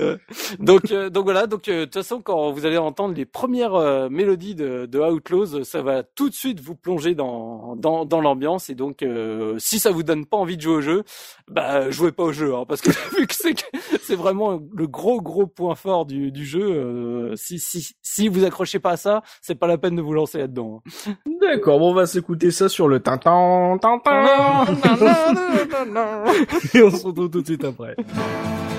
Donc 0.58 0.90
euh, 0.90 1.10
donc 1.10 1.24
voilà, 1.24 1.46
donc 1.46 1.68
euh, 1.68 1.80
de 1.80 1.84
toute 1.84 1.94
façon 1.94 2.20
quand 2.20 2.50
vous 2.52 2.66
allez 2.66 2.78
entendre 2.78 3.14
les 3.14 3.24
premières 3.24 3.74
euh, 3.74 4.08
mélodies 4.34 4.54
de, 4.54 4.86
de 4.86 4.98
Outlaws, 4.98 5.64
ça 5.64 5.82
va 5.82 6.02
tout 6.02 6.28
de 6.28 6.34
suite 6.34 6.60
vous 6.60 6.74
plonger 6.74 7.14
dans 7.14 7.76
dans, 7.76 8.04
dans 8.04 8.20
l'ambiance 8.20 8.70
et 8.70 8.74
donc 8.74 9.02
euh, 9.02 9.54
si 9.58 9.78
ça 9.78 9.90
vous 9.92 10.02
donne 10.02 10.26
pas 10.26 10.36
envie 10.36 10.56
de 10.56 10.62
jouer 10.62 10.74
au 10.74 10.80
jeu, 10.80 11.04
bah 11.48 11.90
jouez 11.90 12.12
pas 12.12 12.24
au 12.24 12.32
jeu 12.32 12.54
hein, 12.54 12.64
parce 12.66 12.80
que 12.80 12.90
vu 13.16 13.26
que 13.26 13.34
c'est 13.34 13.54
que 13.54 13.62
c'est 14.02 14.16
vraiment 14.16 14.60
le 14.74 14.86
gros 14.86 15.20
gros 15.20 15.46
point 15.46 15.74
fort 15.76 16.06
du 16.06 16.32
du 16.32 16.44
jeu. 16.44 16.62
euh, 16.64 17.36
si 17.36 17.58
si 17.58 17.94
si 18.02 18.28
vous 18.28 18.44
accrochez 18.44 18.78
pas 18.80 18.92
à 18.92 18.96
ça, 18.96 19.22
c'est 19.40 19.54
pas 19.54 19.66
la 19.66 19.78
peine 19.78 19.96
de 19.96 20.02
vous 20.02 20.12
lancer 20.14 20.38
là-dedans. 20.38 20.82
hein. 21.06 21.12
D'accord, 21.40 21.78
bon 21.78 21.90
on 21.92 21.94
va 21.94 22.06
s'écouter 22.06 22.50
ça 22.50 22.68
sur 22.68 22.88
le 22.88 23.00
tintin, 23.00 23.78
tintin, 23.80 24.64
et 26.74 26.82
on 26.82 26.90
se 26.90 27.06
retrouve 27.06 27.30
tout 27.30 27.40
de 27.40 27.46
suite 27.46 27.64
après. 27.64 27.94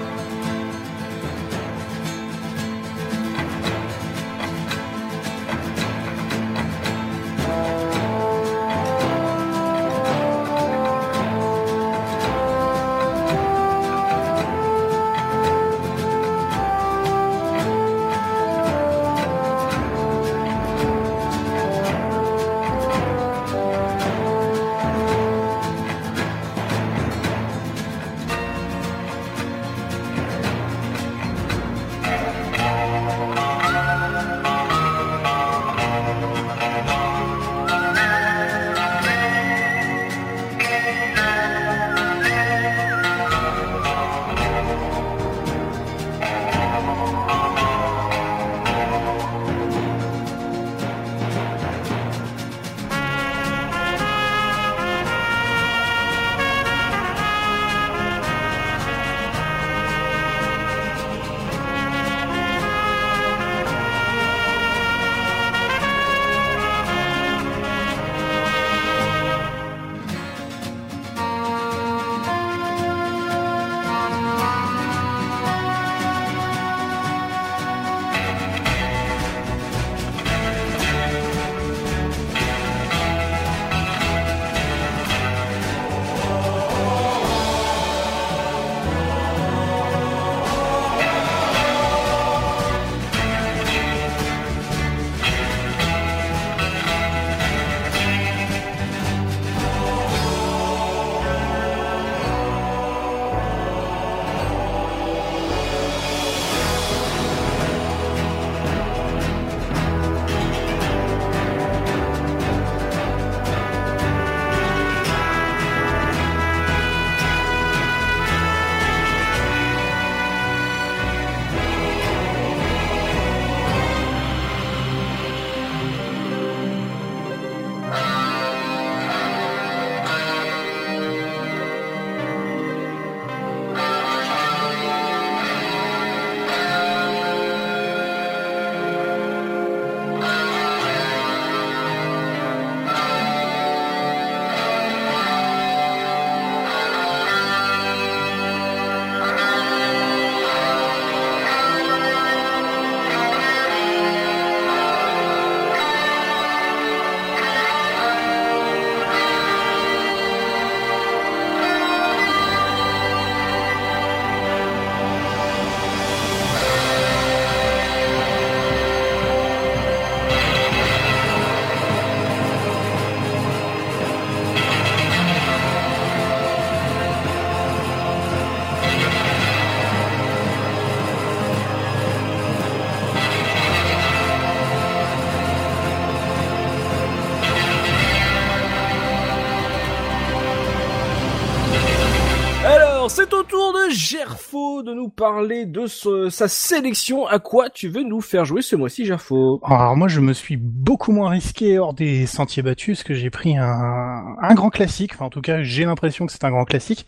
de 195.85 196.29
sa 196.29 196.47
sélection. 196.47 197.27
À 197.27 197.39
quoi 197.39 197.69
tu 197.69 197.87
veux 197.87 198.03
nous 198.03 198.21
faire 198.21 198.45
jouer 198.45 198.61
ce 198.61 198.75
mois-ci, 198.75 199.05
Gerfo 199.05 199.61
Alors 199.63 199.95
moi, 199.95 200.07
je 200.07 200.19
me 200.19 200.33
suis 200.33 200.57
beaucoup 200.57 201.11
moins 201.11 201.29
risqué 201.29 201.79
hors 201.79 201.93
des 201.93 202.25
sentiers 202.25 202.63
battus, 202.63 202.97
parce 202.97 203.03
que 203.03 203.13
j'ai 203.13 203.29
pris 203.29 203.57
un, 203.57 204.35
un 204.41 204.53
grand 204.53 204.69
classique. 204.69 205.11
Enfin, 205.13 205.25
en 205.25 205.29
tout 205.29 205.41
cas, 205.41 205.63
j'ai 205.63 205.85
l'impression 205.85 206.25
que 206.25 206.31
c'est 206.31 206.43
un 206.43 206.51
grand 206.51 206.65
classique. 206.65 207.05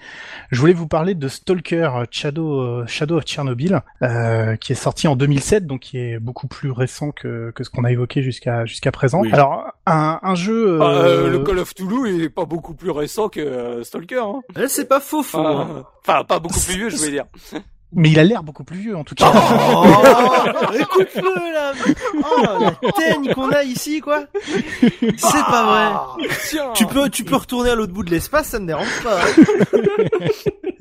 Je 0.51 0.59
voulais 0.59 0.73
vous 0.73 0.87
parler 0.87 1.15
de 1.15 1.27
Stalker 1.27 1.89
Shadow, 2.11 2.85
Shadow 2.87 3.17
of 3.17 3.23
Chernobyl, 3.25 3.81
euh, 4.01 4.55
qui 4.55 4.71
est 4.71 4.75
sorti 4.75 5.07
en 5.07 5.15
2007, 5.15 5.65
donc 5.65 5.81
qui 5.81 5.97
est 5.97 6.19
beaucoup 6.19 6.47
plus 6.47 6.71
récent 6.71 7.11
que, 7.11 7.51
que 7.51 7.63
ce 7.63 7.69
qu'on 7.69 7.83
a 7.83 7.91
évoqué 7.91 8.21
jusqu'à 8.21 8.65
jusqu'à 8.65 8.91
présent. 8.91 9.23
Alors, 9.31 9.65
un, 9.85 10.19
un 10.21 10.35
jeu... 10.35 10.79
Ah, 10.81 10.85
euh... 10.85 11.29
le 11.29 11.39
Call 11.39 11.59
of 11.59 11.73
Toulouse 11.73 12.21
est 12.21 12.29
pas 12.29 12.45
beaucoup 12.45 12.73
plus 12.73 12.91
récent 12.91 13.29
que 13.29 13.39
euh, 13.39 13.83
Stalker. 13.83 14.19
Hein. 14.19 14.41
Eh, 14.57 14.67
c'est 14.67 14.87
pas 14.87 14.99
faux, 14.99 15.23
faux. 15.23 15.39
Ah, 15.39 15.67
Enfin, 16.07 16.23
pas 16.23 16.39
beaucoup 16.39 16.59
plus 16.59 16.75
vieux, 16.75 16.89
je 16.89 16.97
veux 16.97 17.11
dire. 17.11 17.25
Mais 17.93 18.09
il 18.09 18.19
a 18.19 18.23
l'air 18.23 18.43
beaucoup 18.43 18.65
plus 18.65 18.77
vieux 18.77 18.97
en 18.97 19.03
tout 19.03 19.15
cas. 19.15 19.31
Oh, 19.33 19.85
écoute-le 20.77 21.53
là. 21.53 21.71
Oh, 22.17 22.65
la 22.81 22.91
teigne 22.91 23.33
qu'on 23.33 23.49
a 23.49 23.63
ici 23.63 24.01
quoi. 24.01 24.25
C'est 24.81 25.45
pas 25.49 25.63
vrai. 26.17 26.27
Tiens. 26.49 26.71
Tu 26.73 26.85
peux, 26.85 27.09
tu 27.09 27.23
peux 27.23 27.37
retourner 27.37 27.69
à 27.69 27.75
l'autre 27.75 27.93
bout 27.93 28.03
de 28.03 28.11
l'espace, 28.11 28.47
ça 28.47 28.59
me 28.59 28.67
dérange 28.67 29.03
pas. 29.03 29.19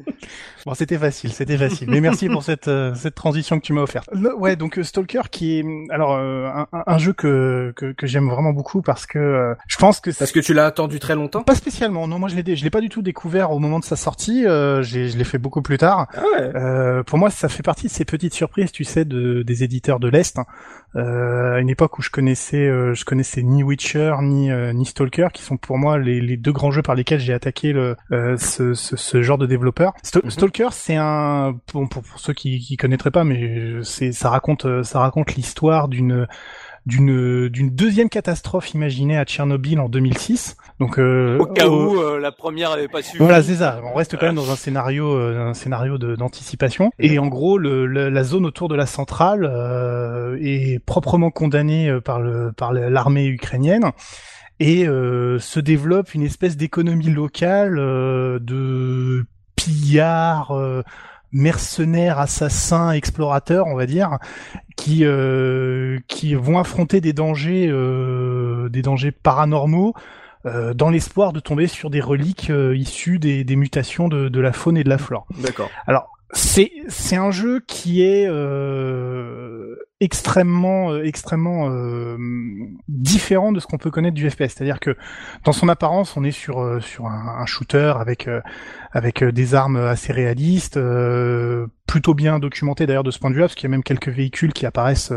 Bon, 0.66 0.74
c'était 0.74 0.98
facile, 0.98 1.32
c'était 1.32 1.56
facile. 1.56 1.88
Mais 1.88 2.00
merci 2.00 2.28
pour 2.28 2.42
cette 2.42 2.66
euh, 2.68 2.92
cette 2.96 3.14
transition 3.14 3.58
que 3.58 3.64
tu 3.64 3.72
m'as 3.72 3.82
offerte. 3.82 4.08
Le- 4.12 4.34
ouais, 4.36 4.56
donc 4.56 4.78
euh, 4.78 4.82
Stalker 4.82 5.22
qui 5.30 5.60
est 5.60 5.64
alors 5.90 6.14
euh, 6.14 6.48
un, 6.48 6.66
un- 6.86 6.98
jeu 6.98 7.12
que 7.12 7.72
que, 7.76 7.92
que 7.92 8.06
j'aime 8.06 8.28
vraiment 8.28 8.52
beaucoup 8.52 8.82
parce 8.82 9.06
que 9.06 9.18
euh, 9.18 9.54
je 9.68 9.76
pense 9.76 10.00
que 10.00 10.10
Parce 10.10 10.32
que 10.32 10.40
tu 10.40 10.52
l'as 10.54 10.66
attendu 10.66 10.98
très 10.98 11.14
longtemps? 11.14 11.42
Pas 11.44 11.54
spécialement. 11.54 12.08
Non, 12.08 12.18
moi 12.18 12.28
je 12.28 12.34
l'ai 12.36 12.56
je 12.56 12.64
l'ai 12.64 12.70
pas 12.70 12.80
du 12.80 12.88
tout 12.88 13.00
découvert 13.00 13.52
au 13.52 13.60
moment 13.60 13.78
de 13.78 13.84
sa 13.84 13.94
sortie. 13.96 14.44
Euh, 14.44 14.82
j'ai 14.82 15.08
je 15.08 15.16
l'ai 15.16 15.24
fait 15.24 15.38
beaucoup 15.38 15.62
plus 15.62 15.78
tard. 15.78 16.08
Ah 16.14 16.20
ouais. 16.36 16.50
Euh, 16.56 17.02
pour 17.04 17.18
moi, 17.18 17.30
ça 17.30 17.48
fait 17.48 17.62
partie 17.62 17.86
de 17.86 17.92
ces 17.92 18.04
petites 18.04 18.34
surprises, 18.34 18.72
tu 18.72 18.82
sais, 18.84 19.04
de, 19.04 19.42
des 19.42 19.62
éditeurs 19.62 20.00
de 20.00 20.08
l'est. 20.08 20.36
Euh, 20.94 21.56
à 21.56 21.60
une 21.60 21.68
époque 21.68 21.98
où 21.98 22.02
je 22.02 22.10
connaissais, 22.10 22.66
euh, 22.66 22.94
je 22.94 23.04
connaissais 23.04 23.42
ni 23.42 23.62
Witcher 23.62 24.14
ni 24.22 24.50
euh, 24.50 24.72
ni 24.72 24.86
Stalker, 24.86 25.28
qui 25.32 25.42
sont 25.42 25.56
pour 25.56 25.78
moi 25.78 25.98
les, 25.98 26.20
les 26.20 26.36
deux 26.36 26.52
grands 26.52 26.70
jeux 26.70 26.82
par 26.82 26.94
lesquels 26.94 27.20
j'ai 27.20 27.34
attaqué 27.34 27.72
le, 27.72 27.96
euh, 28.12 28.36
ce, 28.38 28.74
ce, 28.74 28.96
ce 28.96 29.22
genre 29.22 29.38
de 29.38 29.46
développeur. 29.46 29.92
Mhm. 30.14 30.30
Stalker, 30.30 30.68
c'est 30.72 30.96
un 30.96 31.58
pour, 31.66 31.88
pour, 31.88 32.02
pour 32.02 32.18
ceux 32.20 32.32
qui 32.32 32.60
qui 32.60 32.76
connaîtraient 32.76 33.10
pas, 33.10 33.24
mais 33.24 33.80
c'est 33.82 34.12
ça 34.12 34.30
raconte 34.30 34.82
ça 34.84 35.00
raconte 35.00 35.34
l'histoire 35.34 35.88
d'une 35.88 36.26
d'une 36.86 37.48
d'une 37.48 37.70
deuxième 37.70 38.08
catastrophe 38.08 38.72
imaginée 38.72 39.18
à 39.18 39.24
Tchernobyl 39.24 39.80
en 39.80 39.88
2006. 39.88 40.56
Donc 40.78 40.98
euh, 40.98 41.36
Au 41.38 41.46
cas 41.46 41.66
où 41.68 42.00
euh, 42.00 42.18
la 42.20 42.30
première 42.32 42.70
avait 42.70 42.86
pas 42.88 43.02
suffi. 43.02 43.18
voilà, 43.18 43.42
c'est 43.42 43.56
ça. 43.56 43.80
On 43.84 43.94
reste 43.94 44.16
quand 44.16 44.26
même 44.26 44.36
dans 44.36 44.50
un 44.52 44.56
scénario, 44.56 45.12
euh, 45.16 45.48
un 45.48 45.54
scénario 45.54 45.98
d'anticipation. 45.98 46.90
Et 47.00 47.18
en 47.18 47.26
gros, 47.26 47.58
le, 47.58 47.86
le- 47.86 48.08
la 48.08 48.22
zone 48.24 48.46
autour 48.46 48.68
de 48.68 48.76
la 48.76 48.86
centrale 48.86 49.44
euh, 49.50 50.38
est 50.40 50.78
proprement 50.84 51.30
condamnée 51.30 51.88
euh, 51.90 52.00
par 52.00 52.20
le 52.20 52.52
par 52.56 52.72
l'armée 52.72 53.26
ukrainienne. 53.26 53.90
Et 54.60 54.86
euh, 54.88 55.38
se 55.38 55.60
développe 55.60 56.14
une 56.14 56.22
espèce 56.22 56.56
d'économie 56.56 57.10
locale 57.10 57.78
euh, 57.78 58.38
de 58.40 59.26
pillards, 59.56 60.52
euh, 60.52 60.82
mercenaires, 61.36 62.18
assassins, 62.18 62.92
explorateurs, 62.92 63.66
on 63.66 63.76
va 63.76 63.86
dire, 63.86 64.18
qui 64.76 65.04
euh, 65.04 65.98
qui 66.08 66.34
vont 66.34 66.58
affronter 66.58 67.00
des 67.00 67.12
dangers, 67.12 67.68
euh, 67.68 68.68
des 68.70 68.82
dangers 68.82 69.12
paranormaux 69.12 69.92
euh, 70.46 70.72
dans 70.74 70.90
l'espoir 70.90 71.32
de 71.32 71.40
tomber 71.40 71.66
sur 71.66 71.90
des 71.90 72.00
reliques 72.00 72.50
euh, 72.50 72.74
issues 72.74 73.18
des, 73.18 73.44
des 73.44 73.56
mutations 73.56 74.08
de, 74.08 74.28
de 74.28 74.40
la 74.40 74.52
faune 74.52 74.78
et 74.78 74.84
de 74.84 74.88
la 74.88 74.98
flore. 74.98 75.26
D'accord. 75.42 75.70
Alors 75.86 76.08
c'est 76.32 76.72
c'est 76.88 77.16
un 77.16 77.30
jeu 77.30 77.62
qui 77.66 78.02
est 78.02 78.26
euh, 78.26 79.76
extrêmement 80.00 80.92
euh, 80.92 81.04
extrêmement 81.04 81.70
euh, 81.70 82.16
différent 82.88 83.52
de 83.52 83.60
ce 83.60 83.66
qu'on 83.66 83.78
peut 83.78 83.90
connaître 83.90 84.14
du 84.14 84.28
FPS. 84.28 84.54
C'est-à-dire 84.54 84.80
que 84.80 84.96
dans 85.44 85.52
son 85.52 85.68
apparence, 85.68 86.16
on 86.16 86.24
est 86.24 86.32
sur 86.32 86.60
euh, 86.60 86.80
sur 86.80 87.06
un, 87.06 87.36
un 87.40 87.46
shooter 87.46 87.94
avec 87.98 88.28
euh, 88.28 88.40
avec 88.92 89.22
euh, 89.22 89.32
des 89.32 89.54
armes 89.54 89.76
assez 89.76 90.12
réalistes, 90.12 90.76
euh, 90.76 91.66
plutôt 91.86 92.14
bien 92.14 92.38
documenté 92.38 92.86
d'ailleurs 92.86 93.04
de 93.04 93.10
ce 93.10 93.18
point 93.18 93.30
de 93.30 93.34
vue-là, 93.34 93.46
parce 93.46 93.54
qu'il 93.54 93.64
y 93.64 93.66
a 93.66 93.70
même 93.70 93.82
quelques 93.82 94.08
véhicules 94.08 94.52
qui 94.52 94.66
apparaissent 94.66 95.12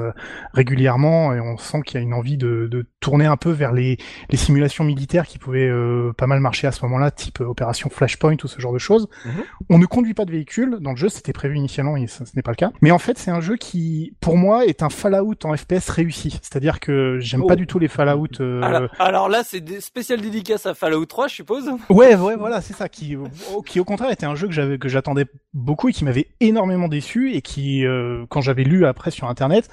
régulièrement 0.54 1.34
et 1.34 1.40
on 1.40 1.58
sent 1.58 1.82
qu'il 1.86 1.96
y 1.96 1.98
a 1.98 2.02
une 2.02 2.14
envie 2.14 2.38
de, 2.38 2.68
de 2.70 2.86
tourner 3.00 3.26
un 3.26 3.38
peu 3.38 3.50
vers 3.52 3.72
les, 3.72 3.98
les 4.30 4.38
simulations 4.38 4.84
militaires 4.84 5.26
qui 5.26 5.40
pouvaient 5.40 5.68
euh, 5.68 6.14
pas 6.14 6.28
mal 6.28 6.40
marcher 6.40 6.68
à 6.68 6.72
ce 6.72 6.84
moment-là, 6.86 7.12
type 7.12 7.40
opération 7.40 7.90
Flashpoint 7.90 8.38
ou 8.44 8.48
ce 8.48 8.60
genre 8.62 8.74
de 8.74 8.78
choses. 8.78 9.08
Mhm. 9.26 9.44
On 9.70 9.80
ne 9.80 9.86
conduit 9.86 10.14
pas 10.14 10.26
de 10.26 10.32
véhicule 10.32 10.78
dans 10.80 10.92
le 10.92 10.98
jeu, 10.98 11.10
c'était 11.10 11.34
prévu 11.34 11.56
initialement 11.56 11.98
et 11.98 12.08
ce 12.08 12.24
n'est 12.36 12.42
pas 12.44 12.52
le 12.52 12.56
cas. 12.56 12.72
Mais 12.82 12.92
en 12.92 13.00
fait, 13.00 13.18
c'est 13.18 13.32
un 13.32 13.42
jeu 13.42 13.56
qui, 13.56 14.14
pour 14.20 14.38
moi, 14.38 14.66
est 14.70 14.84
un 14.84 14.90
Fallout 14.90 15.36
en 15.44 15.56
FPS 15.58 15.90
réussi. 15.90 16.32
C'est-à-dire 16.42 16.80
que 16.80 17.18
j'aime 17.20 17.42
Oh. 17.44 17.48
pas 17.48 17.56
du 17.56 17.68
tout 17.68 17.80
les 17.80 17.88
Fallout. 17.88 18.28
euh, 18.40 18.62
Alors, 18.62 18.90
alors 19.00 19.30
là, 19.30 19.42
c'est 19.44 19.60
des 19.62 19.82
spéciales 19.82 20.22
dédicaces 20.22 20.66
à 20.66 20.74
Fallout 20.74 21.06
3, 21.06 21.28
je 21.28 21.36
suppose. 21.36 21.70
Ouais, 21.90 22.16
ouais, 22.16 22.36
voilà, 22.36 22.62
c'est 22.62 22.74
ça 22.74 22.88
qui, 22.90 23.16
au- 23.16 23.62
qui 23.62 23.80
au 23.80 23.84
contraire 23.86 24.12
était 24.12 24.26
un 24.26 24.36
jeu 24.36 24.48
que 24.48 24.54
j'avais, 24.54 24.78
que 24.78 24.88
j'attendais 24.90 25.26
beaucoup 25.54 25.90
et 25.90 25.94
qui 25.94 26.06
m'avait 26.06 26.28
énormément 26.40 26.88
déçu 26.88 27.34
et 27.34 27.42
qui, 27.42 27.86
euh, 27.86 28.26
quand 28.30 28.42
j'avais 28.42 28.64
lu 28.64 28.86
après 28.86 29.12
sur 29.12 29.28
internet, 29.28 29.70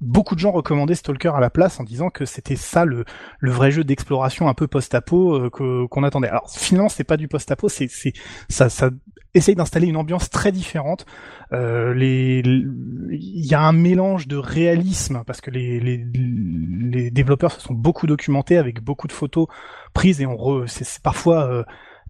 beaucoup 0.00 0.34
de 0.34 0.40
gens 0.40 0.52
recommandaient 0.52 0.94
Stalker 0.94 1.32
à 1.34 1.40
la 1.40 1.50
place 1.50 1.80
en 1.80 1.84
disant 1.84 2.10
que 2.10 2.24
c'était 2.24 2.56
ça 2.56 2.84
le, 2.84 3.04
le 3.38 3.50
vrai 3.50 3.70
jeu 3.70 3.84
d'exploration 3.84 4.48
un 4.48 4.54
peu 4.54 4.66
post-apo 4.66 5.34
euh, 5.34 5.86
qu'on 5.88 6.02
attendait. 6.02 6.28
Alors 6.28 6.50
finalement, 6.50 6.88
c'est 6.88 7.04
pas 7.04 7.16
du 7.16 7.28
post-apo, 7.28 7.68
c'est, 7.68 7.88
ça, 8.48 8.68
ça 8.68 8.90
essaye 9.34 9.54
d'installer 9.54 9.86
une 9.86 9.96
ambiance 9.96 10.30
très 10.30 10.52
différente. 10.52 11.06
Euh, 11.52 11.94
il 11.96 13.46
y 13.46 13.54
a 13.54 13.60
un 13.60 13.72
mélange 13.72 14.26
de 14.26 14.36
réalisme 14.36 15.22
parce 15.26 15.40
que 15.40 15.50
les, 15.50 16.04
développeurs 17.10 17.52
se 17.52 17.60
sont 17.60 17.74
beaucoup 17.74 18.06
documentés 18.06 18.58
avec 18.58 18.82
beaucoup 18.82 19.06
de 19.06 19.12
photos 19.12 19.46
prises 19.92 20.20
et 20.20 20.26
on 20.26 20.36
re, 20.36 20.64
c'est, 20.66 20.84
c'est 20.84 21.02
parfois 21.02 21.48
euh, 21.50 21.62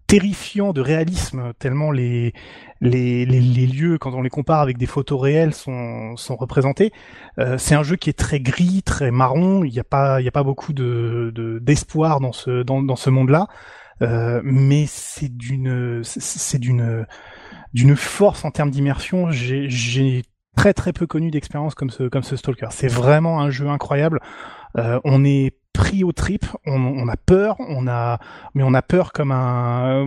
terrifiant 0.07 0.71
de 0.71 0.81
réalisme 0.81 1.53
tellement 1.59 1.91
les, 1.91 2.33
les, 2.79 3.25
les, 3.25 3.41
les 3.41 3.67
lieux 3.67 3.97
quand 3.97 4.13
on 4.13 4.21
les 4.21 4.29
compare 4.29 4.61
avec 4.61 4.77
des 4.77 4.85
photos 4.85 5.21
réelles 5.21 5.53
sont, 5.53 6.15
sont 6.15 6.37
représentés. 6.37 6.93
Euh, 7.39 7.57
c'est 7.57 7.75
un 7.75 7.83
jeu 7.83 7.97
qui 7.97 8.09
est 8.09 8.17
très 8.17 8.39
gris, 8.39 8.83
très 8.83 9.11
marron. 9.11 9.65
Il 9.65 9.71
n'y 9.71 9.79
a 9.79 9.83
pas, 9.83 10.21
y 10.21 10.27
a 10.27 10.31
pas 10.31 10.43
beaucoup 10.43 10.71
de, 10.73 11.31
de 11.35 11.59
d'espoir 11.59 12.19
dans 12.21 12.31
ce 12.31 12.63
dans, 12.63 12.81
dans 12.81 12.95
ce 12.95 13.09
monde-là. 13.09 13.47
Euh, 14.01 14.41
mais 14.43 14.85
c'est 14.87 15.35
d'une 15.35 16.01
c'est 16.03 16.59
d'une 16.59 17.05
d'une 17.73 17.95
force 17.95 18.45
en 18.45 18.51
termes 18.51 18.71
d'immersion. 18.71 19.31
J'ai 19.31 19.69
j'ai 19.69 20.23
très 20.55 20.73
très 20.73 20.93
peu 20.93 21.05
connu 21.05 21.31
d'expérience 21.31 21.75
comme 21.75 21.89
ce 21.89 22.03
comme 22.07 22.23
ce 22.23 22.35
Stalker. 22.35 22.67
C'est 22.71 22.87
vraiment 22.87 23.41
un 23.41 23.49
jeu 23.49 23.67
incroyable. 23.67 24.19
Euh, 24.77 24.99
on 25.03 25.25
est 25.25 25.55
pris 25.77 26.03
au 26.03 26.11
trip, 26.11 26.45
on, 26.65 26.81
on 26.81 27.07
a 27.07 27.15
peur, 27.15 27.55
on 27.59 27.87
a 27.87 28.19
mais 28.55 28.63
on 28.63 28.73
a 28.73 28.81
peur 28.81 29.13
comme 29.13 29.31
un 29.31 30.05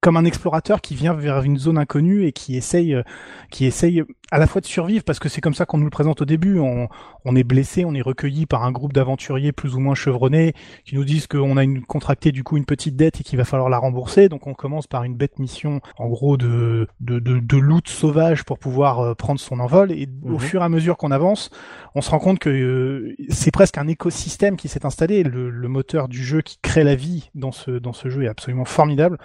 comme 0.00 0.16
un 0.16 0.24
explorateur 0.24 0.80
qui 0.80 0.94
vient 0.94 1.12
vers 1.12 1.42
une 1.42 1.58
zone 1.58 1.76
inconnue 1.76 2.24
et 2.24 2.32
qui 2.32 2.56
essaye 2.56 2.94
euh, 2.94 3.02
qui 3.50 3.64
essaye 3.66 4.04
à 4.30 4.38
la 4.38 4.46
fois 4.46 4.60
de 4.60 4.66
survivre 4.66 5.02
parce 5.04 5.18
que 5.18 5.28
c'est 5.28 5.40
comme 5.40 5.54
ça 5.54 5.66
qu'on 5.66 5.78
nous 5.78 5.84
le 5.84 5.90
présente 5.90 6.22
au 6.22 6.24
début. 6.24 6.58
On, 6.60 6.88
on 7.24 7.34
est 7.34 7.42
blessé, 7.42 7.84
on 7.84 7.94
est 7.94 8.00
recueilli 8.02 8.46
par 8.46 8.62
un 8.64 8.70
groupe 8.70 8.92
d'aventuriers 8.92 9.50
plus 9.52 9.74
ou 9.74 9.80
moins 9.80 9.94
chevronnés 9.96 10.52
qui 10.84 10.94
nous 10.94 11.04
disent 11.04 11.26
qu'on 11.26 11.56
a 11.56 11.64
une, 11.64 11.82
contracté 11.84 12.30
du 12.30 12.44
coup 12.44 12.56
une 12.56 12.64
petite 12.64 12.94
dette 12.94 13.20
et 13.20 13.24
qu'il 13.24 13.38
va 13.38 13.44
falloir 13.44 13.68
la 13.70 13.78
rembourser. 13.78 14.28
Donc 14.28 14.46
on 14.46 14.54
commence 14.54 14.86
par 14.86 15.02
une 15.02 15.16
bête 15.16 15.38
mission 15.40 15.80
en 15.96 16.08
gros 16.08 16.36
de 16.36 16.86
de, 17.00 17.18
de, 17.18 17.40
de 17.40 17.56
loot 17.56 17.88
sauvage 17.88 18.44
pour 18.44 18.58
pouvoir 18.60 19.00
euh, 19.00 19.14
prendre 19.14 19.40
son 19.40 19.58
envol 19.58 19.90
et 19.90 20.06
au 20.22 20.32
Mhm. 20.32 20.38
fur 20.38 20.62
et 20.62 20.64
à 20.64 20.68
mesure 20.68 20.96
qu'on 20.96 21.10
avance, 21.10 21.50
on 21.96 22.02
se 22.02 22.10
rend 22.10 22.20
compte 22.20 22.38
que 22.38 22.50
euh, 22.50 23.16
c'est 23.30 23.50
presque 23.50 23.78
un 23.78 23.88
écosystème 23.88 24.56
qui 24.56 24.68
s'est 24.68 24.86
installé. 24.86 25.24
Le, 25.24 25.50
le 25.50 25.68
moteur 25.68 26.06
du 26.06 26.22
jeu 26.22 26.40
qui 26.42 26.58
crée 26.62 26.84
la 26.84 26.94
vie 26.94 27.30
dans 27.34 27.50
ce 27.52 27.72
dans 27.72 27.92
ce 27.92 28.08
jeu 28.10 28.22
est 28.24 28.28
absolument 28.28 28.64
formidable. 28.64 29.18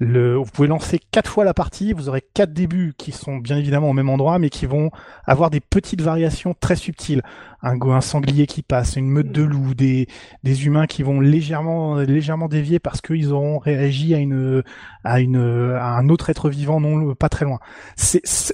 Le, 0.00 0.36
vous 0.36 0.50
pouvez 0.52 0.68
lancer 0.68 1.00
quatre 1.12 1.30
fois 1.30 1.44
la 1.44 1.54
partie, 1.54 1.92
vous 1.92 2.08
aurez 2.08 2.22
quatre 2.34 2.52
débuts 2.52 2.94
qui 2.98 3.12
sont 3.12 3.36
bien 3.36 3.56
évidemment 3.56 3.90
au 3.90 3.92
même 3.92 4.08
endroit, 4.08 4.38
mais 4.38 4.50
qui 4.50 4.66
vont 4.66 4.90
avoir 5.24 5.50
des 5.50 5.60
petites 5.60 6.00
variations 6.00 6.54
très 6.58 6.76
subtiles. 6.76 7.22
Un, 7.62 8.00
sanglier 8.02 8.46
qui 8.46 8.60
passe, 8.60 8.96
une 8.96 9.08
meute 9.08 9.32
de 9.32 9.42
loups, 9.42 9.72
des, 9.74 10.06
humains 10.44 10.86
qui 10.86 11.02
vont 11.02 11.18
légèrement 11.18 11.96
légèrement 11.96 12.46
dévier 12.46 12.78
parce 12.78 13.00
qu'ils 13.00 13.32
auront 13.32 13.58
réagi 13.58 14.14
à 14.14 14.18
une 14.18 14.62
à 15.02 15.20
une 15.20 15.38
à 15.38 15.96
un 15.96 16.10
autre 16.10 16.28
être 16.28 16.50
vivant 16.50 16.78
non 16.78 17.14
pas 17.14 17.30
très 17.30 17.46
loin. 17.46 17.60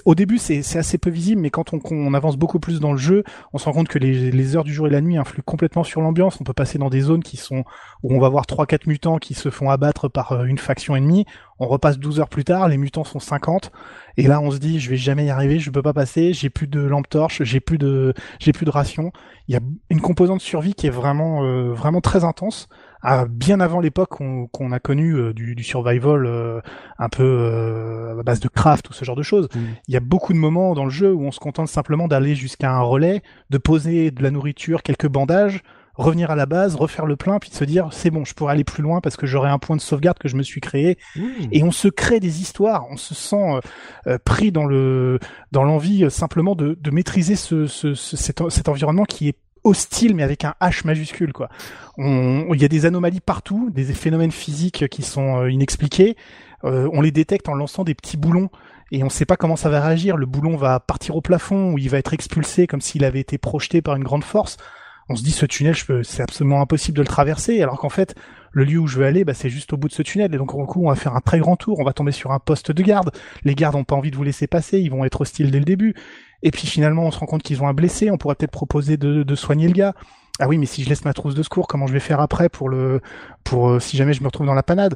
Au 0.05 0.15
début 0.15 0.37
c'est, 0.37 0.59
assez 0.77 0.97
peu 0.97 1.09
visible, 1.09 1.41
mais 1.41 1.49
quand 1.49 1.73
on, 1.73 1.79
on 1.91 2.13
avance 2.13 2.37
beaucoup 2.37 2.59
plus 2.59 2.79
dans 2.79 2.93
le 2.93 2.97
jeu, 2.97 3.25
on 3.51 3.57
se 3.57 3.65
rend 3.65 3.73
compte 3.73 3.89
que 3.89 3.99
les, 3.99 4.31
les 4.31 4.55
heures 4.55 4.63
du 4.63 4.73
jour 4.73 4.87
et 4.87 4.89
la 4.89 5.01
nuit 5.01 5.17
influent 5.17 5.43
complètement 5.45 5.83
sur 5.83 5.99
l'ambiance. 5.99 6.37
On 6.39 6.45
peut 6.45 6.53
passer 6.53 6.77
dans 6.77 6.89
des 6.89 7.01
zones 7.01 7.23
qui 7.23 7.35
sont 7.35 7.65
où 8.03 8.13
on 8.13 8.19
va 8.19 8.29
voir 8.29 8.45
trois 8.45 8.65
quatre 8.65 8.87
mutants 8.87 9.17
qui 9.17 9.33
se 9.33 9.49
font 9.49 9.69
abattre 9.69 10.07
par 10.07 10.31
euh, 10.31 10.45
une 10.45 10.57
faction 10.57 10.95
ennemie. 10.95 11.25
On 11.59 11.67
repasse 11.67 11.99
12 11.99 12.19
heures 12.19 12.29
plus 12.29 12.43
tard, 12.43 12.67
les 12.67 12.77
mutants 12.77 13.03
sont 13.03 13.19
50 13.19 13.71
et 14.17 14.27
là 14.27 14.41
on 14.41 14.49
se 14.49 14.57
dit 14.57 14.79
je 14.79 14.89
vais 14.89 14.97
jamais 14.97 15.25
y 15.25 15.29
arriver, 15.29 15.59
je 15.59 15.69
peux 15.69 15.83
pas 15.83 15.93
passer, 15.93 16.33
j'ai 16.33 16.49
plus 16.49 16.67
de 16.67 16.81
lampe 16.81 17.07
torche, 17.07 17.43
j'ai 17.43 17.59
plus 17.59 17.77
de 17.77 18.13
j'ai 18.39 18.51
plus 18.51 18.65
de 18.65 18.71
ration. 18.71 19.11
Il 19.47 19.53
y 19.53 19.57
a 19.57 19.61
une 19.89 20.01
composante 20.01 20.41
survie 20.41 20.73
qui 20.73 20.87
est 20.87 20.91
vraiment 20.91 21.43
euh, 21.43 21.71
vraiment 21.73 22.01
très 22.01 22.23
intense 22.23 22.67
à 23.01 23.25
bien 23.25 23.59
avant 23.59 23.79
l'époque 23.79 24.09
qu'on 24.51 24.71
a 24.71 24.79
connu 24.79 25.15
euh, 25.15 25.33
du, 25.33 25.55
du, 25.55 25.63
survival 25.63 26.25
euh, 26.25 26.61
un 26.99 27.09
peu 27.09 27.23
euh, 27.23 28.19
à 28.19 28.23
base 28.23 28.39
de 28.39 28.47
craft 28.47 28.89
ou 28.89 28.93
ce 28.93 29.03
genre 29.03 29.15
de 29.15 29.23
choses. 29.23 29.49
Mm. 29.55 29.59
Il 29.87 29.93
y 29.93 29.97
a 29.97 30.01
beaucoup 30.01 30.33
de 30.33 30.37
moments 30.37 30.73
dans 30.73 30.85
le 30.85 30.91
jeu 30.91 31.11
où 31.11 31.23
on 31.23 31.31
se 31.31 31.39
contente 31.39 31.67
simplement 31.67 32.07
d'aller 32.07 32.35
jusqu'à 32.35 32.71
un 32.71 32.81
relais, 32.81 33.23
de 33.49 33.57
poser 33.57 34.11
de 34.11 34.21
la 34.21 34.29
nourriture, 34.29 34.83
quelques 34.83 35.07
bandages, 35.07 35.63
revenir 35.95 36.31
à 36.31 36.35
la 36.35 36.45
base, 36.45 36.75
refaire 36.75 37.05
le 37.05 37.15
plein, 37.15 37.39
puis 37.39 37.49
de 37.49 37.55
se 37.55 37.63
dire 37.63 37.89
c'est 37.91 38.09
bon, 38.09 38.25
je 38.25 38.33
pourrais 38.33 38.53
aller 38.53 38.63
plus 38.63 38.83
loin 38.83 39.01
parce 39.01 39.17
que 39.17 39.25
j'aurai 39.25 39.49
un 39.49 39.59
point 39.59 39.75
de 39.75 39.81
sauvegarde 39.81 40.17
que 40.19 40.27
je 40.27 40.35
me 40.35 40.43
suis 40.43 40.61
créé. 40.61 40.97
Mm. 41.15 41.21
Et 41.51 41.63
on 41.63 41.71
se 41.71 41.87
crée 41.87 42.19
des 42.19 42.41
histoires, 42.41 42.85
on 42.89 42.97
se 42.97 43.13
sent 43.13 43.59
pris 44.25 44.51
dans 44.51 44.65
le 44.65 45.19
dans 45.51 45.63
l'envie 45.63 46.09
simplement 46.09 46.55
de, 46.55 46.77
de 46.79 46.91
maîtriser 46.91 47.35
ce, 47.35 47.67
ce, 47.67 47.93
cet, 47.93 48.49
cet 48.49 48.69
environnement 48.69 49.05
qui 49.05 49.29
est 49.29 49.37
hostile 49.63 50.15
mais 50.15 50.23
avec 50.23 50.45
un 50.45 50.55
H 50.61 50.85
majuscule 50.85 51.33
quoi. 51.33 51.49
Il 51.97 52.57
y 52.61 52.65
a 52.65 52.67
des 52.67 52.85
anomalies 52.85 53.19
partout, 53.19 53.69
des 53.71 53.85
phénomènes 53.85 54.31
physiques 54.31 54.87
qui 54.89 55.03
sont 55.03 55.41
euh, 55.41 55.51
inexpliqués. 55.51 56.15
Euh, 56.63 56.89
on 56.93 57.01
les 57.01 57.11
détecte 57.11 57.49
en 57.49 57.53
lançant 57.53 57.83
des 57.83 57.93
petits 57.93 58.17
boulons 58.17 58.49
et 58.91 59.03
on 59.03 59.07
ne 59.07 59.11
sait 59.11 59.25
pas 59.25 59.37
comment 59.37 59.55
ça 59.55 59.69
va 59.69 59.81
réagir. 59.81 60.17
Le 60.17 60.25
boulon 60.25 60.57
va 60.57 60.79
partir 60.79 61.15
au 61.15 61.21
plafond 61.21 61.73
ou 61.73 61.77
il 61.77 61.89
va 61.89 61.97
être 61.97 62.13
expulsé 62.13 62.67
comme 62.67 62.81
s'il 62.81 63.03
avait 63.03 63.19
été 63.19 63.37
projeté 63.37 63.81
par 63.81 63.95
une 63.95 64.03
grande 64.03 64.23
force. 64.23 64.57
On 65.11 65.15
se 65.15 65.23
dit 65.23 65.31
ce 65.31 65.45
tunnel, 65.45 65.75
c'est 66.03 66.23
absolument 66.23 66.61
impossible 66.61 66.95
de 66.95 67.01
le 67.01 67.07
traverser, 67.07 67.61
alors 67.61 67.77
qu'en 67.77 67.89
fait, 67.89 68.15
le 68.53 68.63
lieu 68.63 68.79
où 68.79 68.87
je 68.87 68.97
veux 68.97 69.05
aller, 69.05 69.25
bah, 69.25 69.33
c'est 69.33 69.49
juste 69.49 69.73
au 69.73 69.77
bout 69.77 69.89
de 69.89 69.93
ce 69.93 70.01
tunnel. 70.01 70.33
Et 70.33 70.37
donc, 70.37 70.53
au 70.53 70.65
coup, 70.65 70.85
on 70.85 70.89
va 70.89 70.95
faire 70.95 71.15
un 71.15 71.19
très 71.19 71.39
grand 71.39 71.57
tour. 71.57 71.79
On 71.79 71.83
va 71.83 71.91
tomber 71.91 72.13
sur 72.13 72.31
un 72.31 72.39
poste 72.39 72.71
de 72.71 72.81
garde. 72.81 73.11
Les 73.43 73.55
gardes 73.55 73.75
n'ont 73.75 73.83
pas 73.83 73.95
envie 73.95 74.11
de 74.11 74.15
vous 74.15 74.23
laisser 74.23 74.47
passer. 74.47 74.79
Ils 74.79 74.89
vont 74.89 75.03
être 75.03 75.19
hostiles 75.19 75.51
dès 75.51 75.59
le 75.59 75.65
début. 75.65 75.95
Et 76.43 76.51
puis 76.51 76.67
finalement, 76.67 77.03
on 77.03 77.11
se 77.11 77.19
rend 77.19 77.25
compte 77.25 77.43
qu'ils 77.43 77.61
ont 77.61 77.67
un 77.67 77.73
blessé. 77.73 78.09
On 78.09 78.17
pourrait 78.17 78.35
peut-être 78.35 78.51
proposer 78.51 78.95
de, 78.95 79.35
soigner 79.35 79.67
le 79.67 79.73
gars. 79.73 79.93
Ah 80.39 80.47
oui, 80.47 80.57
mais 80.57 80.65
si 80.65 80.83
je 80.83 80.89
laisse 80.89 81.03
ma 81.03 81.13
trousse 81.13 81.35
de 81.35 81.43
secours, 81.43 81.67
comment 81.67 81.87
je 81.87 81.93
vais 81.93 81.99
faire 81.99 82.19
après 82.21 82.49
pour 82.49 82.69
le, 82.69 83.01
pour 83.43 83.69
euh, 83.69 83.79
si 83.79 83.97
jamais 83.97 84.13
je 84.13 84.21
me 84.21 84.27
retrouve 84.27 84.47
dans 84.47 84.53
la 84.53 84.63
panade? 84.63 84.95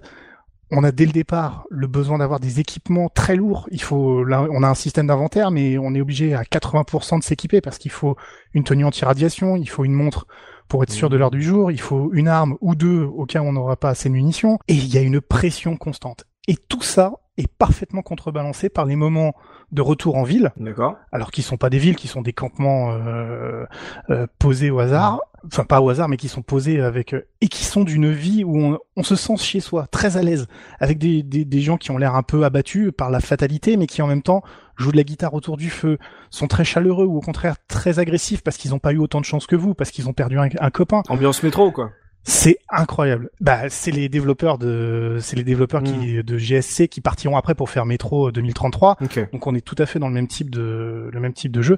On 0.72 0.84
a 0.84 0.92
dès 0.92 1.06
le 1.06 1.12
départ 1.12 1.66
le 1.70 1.88
besoin 1.88 2.18
d'avoir 2.18 2.40
des 2.40 2.60
équipements 2.60 3.10
très 3.10 3.36
lourds. 3.36 3.68
Il 3.72 3.82
faut, 3.82 4.24
là, 4.24 4.48
on 4.50 4.64
a 4.64 4.68
un 4.68 4.76
système 4.76 5.08
d'inventaire, 5.08 5.52
mais 5.52 5.78
on 5.78 5.94
est 5.94 6.02
obligé 6.02 6.34
à 6.34 6.44
80% 6.44 7.20
de 7.20 7.24
s'équiper 7.24 7.62
parce 7.62 7.78
qu'il 7.78 7.92
faut 7.92 8.16
une 8.54 8.64
tenue 8.64 8.86
anti-radiation, 8.86 9.56
il 9.56 9.70
faut 9.70 9.86
une 9.86 9.94
montre 9.94 10.28
pour 10.68 10.82
être 10.84 10.92
sûr 10.92 11.10
de 11.10 11.18
l'heure 11.18 11.32
du 11.32 11.44
jour, 11.44 11.72
il 11.72 11.80
faut 11.80 12.12
une 12.14 12.28
arme 12.28 12.58
ou 12.62 12.76
deux 12.76 13.04
au 13.04 13.26
cas 13.26 13.42
où 13.42 13.46
on 13.46 13.54
n'aura 13.54 13.76
pas 13.76 13.90
assez 13.90 14.10
de 14.10 14.14
munitions, 14.14 14.58
et 14.68 14.74
il 14.74 14.88
y 14.88 14.98
a 14.98 15.02
une 15.02 15.22
pression 15.22 15.78
constante. 15.78 16.26
Et 16.48 16.56
tout 16.56 16.82
ça 16.82 17.14
est 17.38 17.48
parfaitement 17.48 18.02
contrebalancé 18.02 18.70
par 18.70 18.86
les 18.86 18.96
moments 18.96 19.34
de 19.72 19.82
retour 19.82 20.16
en 20.16 20.24
ville. 20.24 20.52
D'accord. 20.58 20.96
Alors 21.12 21.32
qu'ils 21.32 21.44
sont 21.44 21.58
pas 21.58 21.70
des 21.70 21.80
villes, 21.80 21.96
qui 21.96 22.08
sont 22.08 22.22
des 22.22 22.34
campements 22.34 22.92
euh, 22.92 23.66
euh, 24.10 24.28
posés 24.40 24.72
au 24.72 24.80
hasard, 24.80 25.20
enfin 25.46 25.64
pas 25.64 25.82
au 25.82 25.90
hasard, 25.90 26.10
mais 26.10 26.18
qui 26.18 26.28
sont 26.28 26.42
posés 26.42 26.82
avec 26.82 27.14
euh, 27.14 27.28
et 27.42 27.48
qui 27.48 27.64
sont 27.64 27.84
d'une 27.84 28.12
vie 28.12 28.44
où 28.44 28.58
on, 28.58 28.80
on, 28.96 29.04
se 29.04 29.16
sent 29.16 29.38
chez 29.38 29.60
soi, 29.60 29.88
très 29.88 30.18
à 30.18 30.24
l'aise, 30.24 30.48
avec 30.80 30.98
des, 30.98 31.24
des, 31.24 31.46
des 31.46 31.62
gens 31.62 31.78
qui 31.78 31.92
ont 31.92 31.98
l'air 31.98 32.16
un 32.16 32.24
peu 32.24 32.44
abattus 32.44 32.92
par 32.96 33.10
la 33.10 33.20
fatalité, 33.20 33.78
mais 33.78 33.88
qui 33.88 34.02
en 34.02 34.08
même 34.08 34.22
temps 34.22 34.44
jouent 34.78 34.92
de 34.92 34.98
la 34.98 35.04
guitare 35.04 35.34
autour 35.34 35.58
du 35.58 35.70
feu, 35.70 35.98
sont 36.30 36.48
très 36.48 36.66
chaleureux 36.66 37.06
ou 37.06 37.18
au 37.18 37.22
contraire 37.22 37.56
très 37.68 38.00
agressifs 38.00 38.42
parce 38.42 38.58
qu'ils 38.58 38.72
n'ont 38.72 38.80
pas 38.80 38.94
eu 38.94 38.98
autant 38.98 39.22
de 39.22 39.26
chance 39.26 39.48
que 39.48 39.56
vous, 39.56 39.74
parce 39.74 39.92
qu'ils 39.92 40.10
ont 40.10 40.14
perdu 40.14 40.38
un, 40.38 40.50
un 40.60 40.70
copain. 40.70 41.02
Ambiance 41.10 41.44
métro, 41.44 41.72
quoi. 41.72 41.92
C'est 42.28 42.58
incroyable. 42.70 43.30
Bah, 43.40 43.70
c'est 43.70 43.92
les 43.92 44.10
développeurs 44.10 44.58
de, 44.58 45.18
c'est 45.22 45.36
les 45.36 45.44
développeurs 45.44 45.84
qui, 45.84 46.18
hmm. 46.18 46.24
de 46.24 46.38
GSC 46.40 46.88
qui 46.88 47.00
partiront 47.00 47.38
après 47.38 47.54
pour 47.54 47.70
faire 47.70 47.86
Metro 47.86 48.32
2033. 48.32 48.98
Donc 49.32 49.46
on 49.46 49.54
est 49.54 49.62
tout 49.62 49.76
à 49.78 49.86
fait 49.86 50.00
dans 50.00 50.08
le 50.08 50.16
même 50.16 50.28
type 50.28 50.50
de, 50.50 51.08
le 51.14 51.20
même 51.20 51.34
type 51.34 51.52
de 51.52 51.62
jeu. 51.62 51.78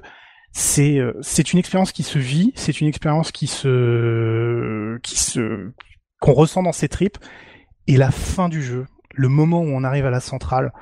C'est, 0.60 0.98
euh, 0.98 1.12
c'est 1.20 1.52
une 1.52 1.58
expérience 1.58 1.92
qui 1.92 2.02
se 2.02 2.18
vit, 2.18 2.52
c'est 2.56 2.80
une 2.80 2.88
expérience 2.88 3.30
qui 3.30 3.46
se, 3.46 4.98
qui 5.02 5.16
se, 5.16 5.70
qu'on 6.20 6.32
ressent 6.32 6.62
dans 6.62 6.72
ses 6.72 6.88
tripes. 6.88 7.18
Et 7.86 7.96
la 7.96 8.10
fin 8.10 8.48
du 8.48 8.62
jeu, 8.62 8.86
le 9.14 9.28
moment 9.28 9.60
où 9.60 9.68
on 9.68 9.84
arrive 9.84 10.04
à 10.04 10.10
la 10.10 10.20
centrale, 10.20 10.72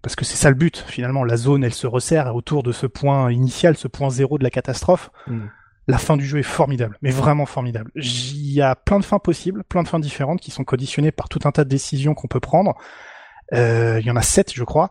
parce 0.00 0.14
que 0.14 0.24
c'est 0.24 0.36
ça 0.36 0.48
le 0.48 0.54
but 0.54 0.84
finalement, 0.86 1.24
la 1.24 1.36
zone 1.36 1.64
elle 1.64 1.74
se 1.74 1.86
resserre 1.86 2.34
autour 2.34 2.62
de 2.62 2.72
ce 2.72 2.86
point 2.86 3.32
initial, 3.32 3.76
ce 3.76 3.88
point 3.88 4.10
zéro 4.10 4.38
de 4.38 4.44
la 4.44 4.50
catastrophe. 4.50 5.10
Hmm 5.26 5.48
la 5.90 5.98
fin 5.98 6.16
du 6.16 6.24
jeu 6.24 6.38
est 6.38 6.44
formidable, 6.44 6.96
mais 7.02 7.10
vraiment 7.10 7.46
formidable. 7.46 7.90
Il 7.96 8.52
y 8.52 8.62
a 8.62 8.76
plein 8.76 9.00
de 9.00 9.04
fins 9.04 9.18
possibles, 9.18 9.64
plein 9.64 9.82
de 9.82 9.88
fins 9.88 9.98
différentes 9.98 10.40
qui 10.40 10.50
sont 10.50 10.62
conditionnées 10.62 11.10
par 11.10 11.28
tout 11.28 11.40
un 11.44 11.52
tas 11.52 11.64
de 11.64 11.68
décisions 11.68 12.14
qu'on 12.14 12.28
peut 12.28 12.38
prendre. 12.38 12.74
Euh, 13.52 13.98
il 14.00 14.06
y 14.06 14.10
en 14.10 14.16
a 14.16 14.22
sept, 14.22 14.52
je 14.54 14.62
crois. 14.62 14.90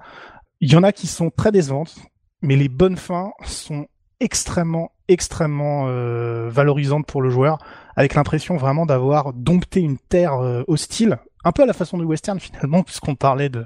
Il 0.60 0.72
y 0.72 0.76
en 0.76 0.84
a 0.84 0.92
qui 0.92 1.08
sont 1.08 1.30
très 1.30 1.52
décevantes, 1.52 1.96
mais 2.42 2.58
les 2.58 2.68
bonnes 2.68 2.98
fins 2.98 3.32
sont 3.46 3.88
extrêmement, 4.20 4.92
extrêmement 5.08 5.86
euh, 5.88 6.50
valorisantes 6.50 7.06
pour 7.06 7.22
le 7.22 7.30
joueur, 7.30 7.58
avec 7.96 8.16
l'impression 8.16 8.58
vraiment 8.58 8.86
d'avoir 8.86 9.34
dompté 9.34 9.80
une 9.80 9.98
terre 9.98 10.36
euh, 10.36 10.64
hostile 10.68 11.20
un 11.44 11.52
peu 11.52 11.64
à 11.64 11.66
la 11.66 11.74
façon 11.74 11.98
du 11.98 12.04
western 12.04 12.40
finalement 12.40 12.84
puisqu'on 12.84 13.16
parlait 13.16 13.50
de 13.50 13.66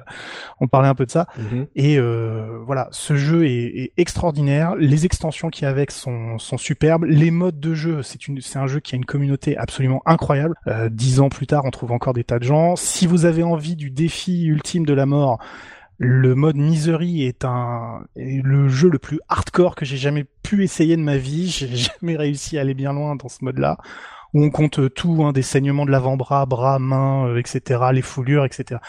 on 0.60 0.68
parlait 0.68 0.88
un 0.88 0.96
peu 0.96 1.06
de 1.06 1.12
ça. 1.12 1.28
Mhm. 1.38 1.68
et 1.76 1.98
euh, 1.98 2.60
voilà 2.66 2.88
ce 2.92 3.16
jeu 3.16 3.46
est, 3.46 3.92
extraordinaire. 3.98 4.76
Les 4.76 5.06
extensions 5.06 5.50
qui 5.50 5.66
avec 5.66 5.92
sont 5.92 6.38
sont 6.40 6.58
superbes. 6.58 7.06
Les 7.06 7.32
modes 7.32 7.60
de 7.60 7.74
jeu 7.74 8.02
c'est 8.04 8.28
une 8.28 8.42
c'est 8.42 8.60
un 8.60 8.68
jeu 8.68 8.80
qui 8.80 8.96
a 8.96 8.98
une 8.98 9.06
communauté 9.06 9.58
absolument 9.58 10.02
incroyable. 10.06 10.56
Euh, 10.68 10.90
dix 10.90 11.20
ans 11.20 11.30
plus 11.30 11.48
tard 11.48 11.64
on 11.66 11.72
trouve 11.72 11.92
encore 11.92 12.14
des 12.14 12.24
tas 12.24 12.40
de 12.40 12.44
gens. 12.44 12.76
Si 12.76 13.08
vous 13.08 13.26
avez 13.26 13.44
envie 13.44 13.76
du 13.76 13.90
défi 13.90 14.46
ultime 14.46 14.86
de 14.86 14.94
la 14.94 15.06
mort 15.06 15.40
le 16.00 16.34
mode 16.36 16.58
Misery 16.58 17.24
est 17.24 17.46
un 17.46 18.04
est 18.16 18.44
le 18.44 18.68
jeu 18.68 18.90
le 18.90 19.00
plus 19.00 19.20
hardcore 19.30 19.76
que 19.76 19.86
j'ai 19.86 19.98
jamais 19.98 20.26
pu 20.54 20.64
essayer 20.64 20.98
de 20.98 21.02
ma 21.02 21.18
vie. 21.18 21.50
J'ai 21.50 21.76
jamais 22.00 22.16
réussi 22.16 22.58
à 22.58 22.62
aller 22.62 22.74
bien 22.74 22.94
loin 22.94 23.16
dans 23.16 23.30
ce 23.30 23.44
mode-là 23.44 23.78
où 24.34 24.44
on 24.44 24.50
compte 24.50 24.92
tout, 24.96 25.24
hein, 25.24 25.32
des 25.32 25.44
saignements 25.44 25.86
de 25.86 25.92
l'avant-bras, 25.92 26.48
bras, 26.48 26.80
mains, 26.80 27.28
euh, 27.28 27.38
etc., 27.38 27.82
les 27.94 28.02
foulures, 28.02 28.46
etc. 28.46 28.80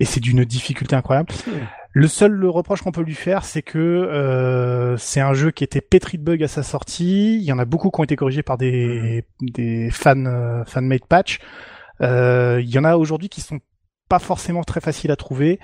Et 0.00 0.04
c'est 0.04 0.18
d'une 0.18 0.44
difficulté 0.44 0.96
incroyable. 0.96 1.28
Le 1.92 2.08
seul 2.08 2.44
reproche 2.46 2.82
qu'on 2.82 2.90
peut 2.90 3.02
lui 3.02 3.14
faire, 3.14 3.44
c'est 3.44 3.62
que 3.62 3.78
euh, 3.78 4.96
c'est 4.96 5.20
un 5.20 5.34
jeu 5.34 5.52
qui 5.52 5.62
était 5.62 5.80
pétri 5.80 6.18
de 6.18 6.24
bugs 6.24 6.42
à 6.42 6.48
sa 6.48 6.64
sortie. 6.64 7.36
Il 7.36 7.44
y 7.44 7.52
en 7.52 7.60
a 7.60 7.64
beaucoup 7.64 7.90
qui 7.90 8.00
ont 8.00 8.04
été 8.04 8.16
corrigés 8.16 8.42
par 8.42 8.58
des, 8.58 9.24
des 9.40 9.88
fans 9.92 10.26
euh, 10.26 10.64
fan-made 10.64 11.06
patch. 11.08 11.38
Euh, 12.02 12.60
il 12.60 12.68
y 12.68 12.78
en 12.78 12.84
a 12.84 12.96
aujourd'hui 12.96 13.28
qui 13.28 13.40
sont 13.40 13.60
pas 14.08 14.18
forcément 14.18 14.64
très 14.64 14.80
faciles 14.80 15.12
à 15.12 15.16
trouver. 15.16 15.60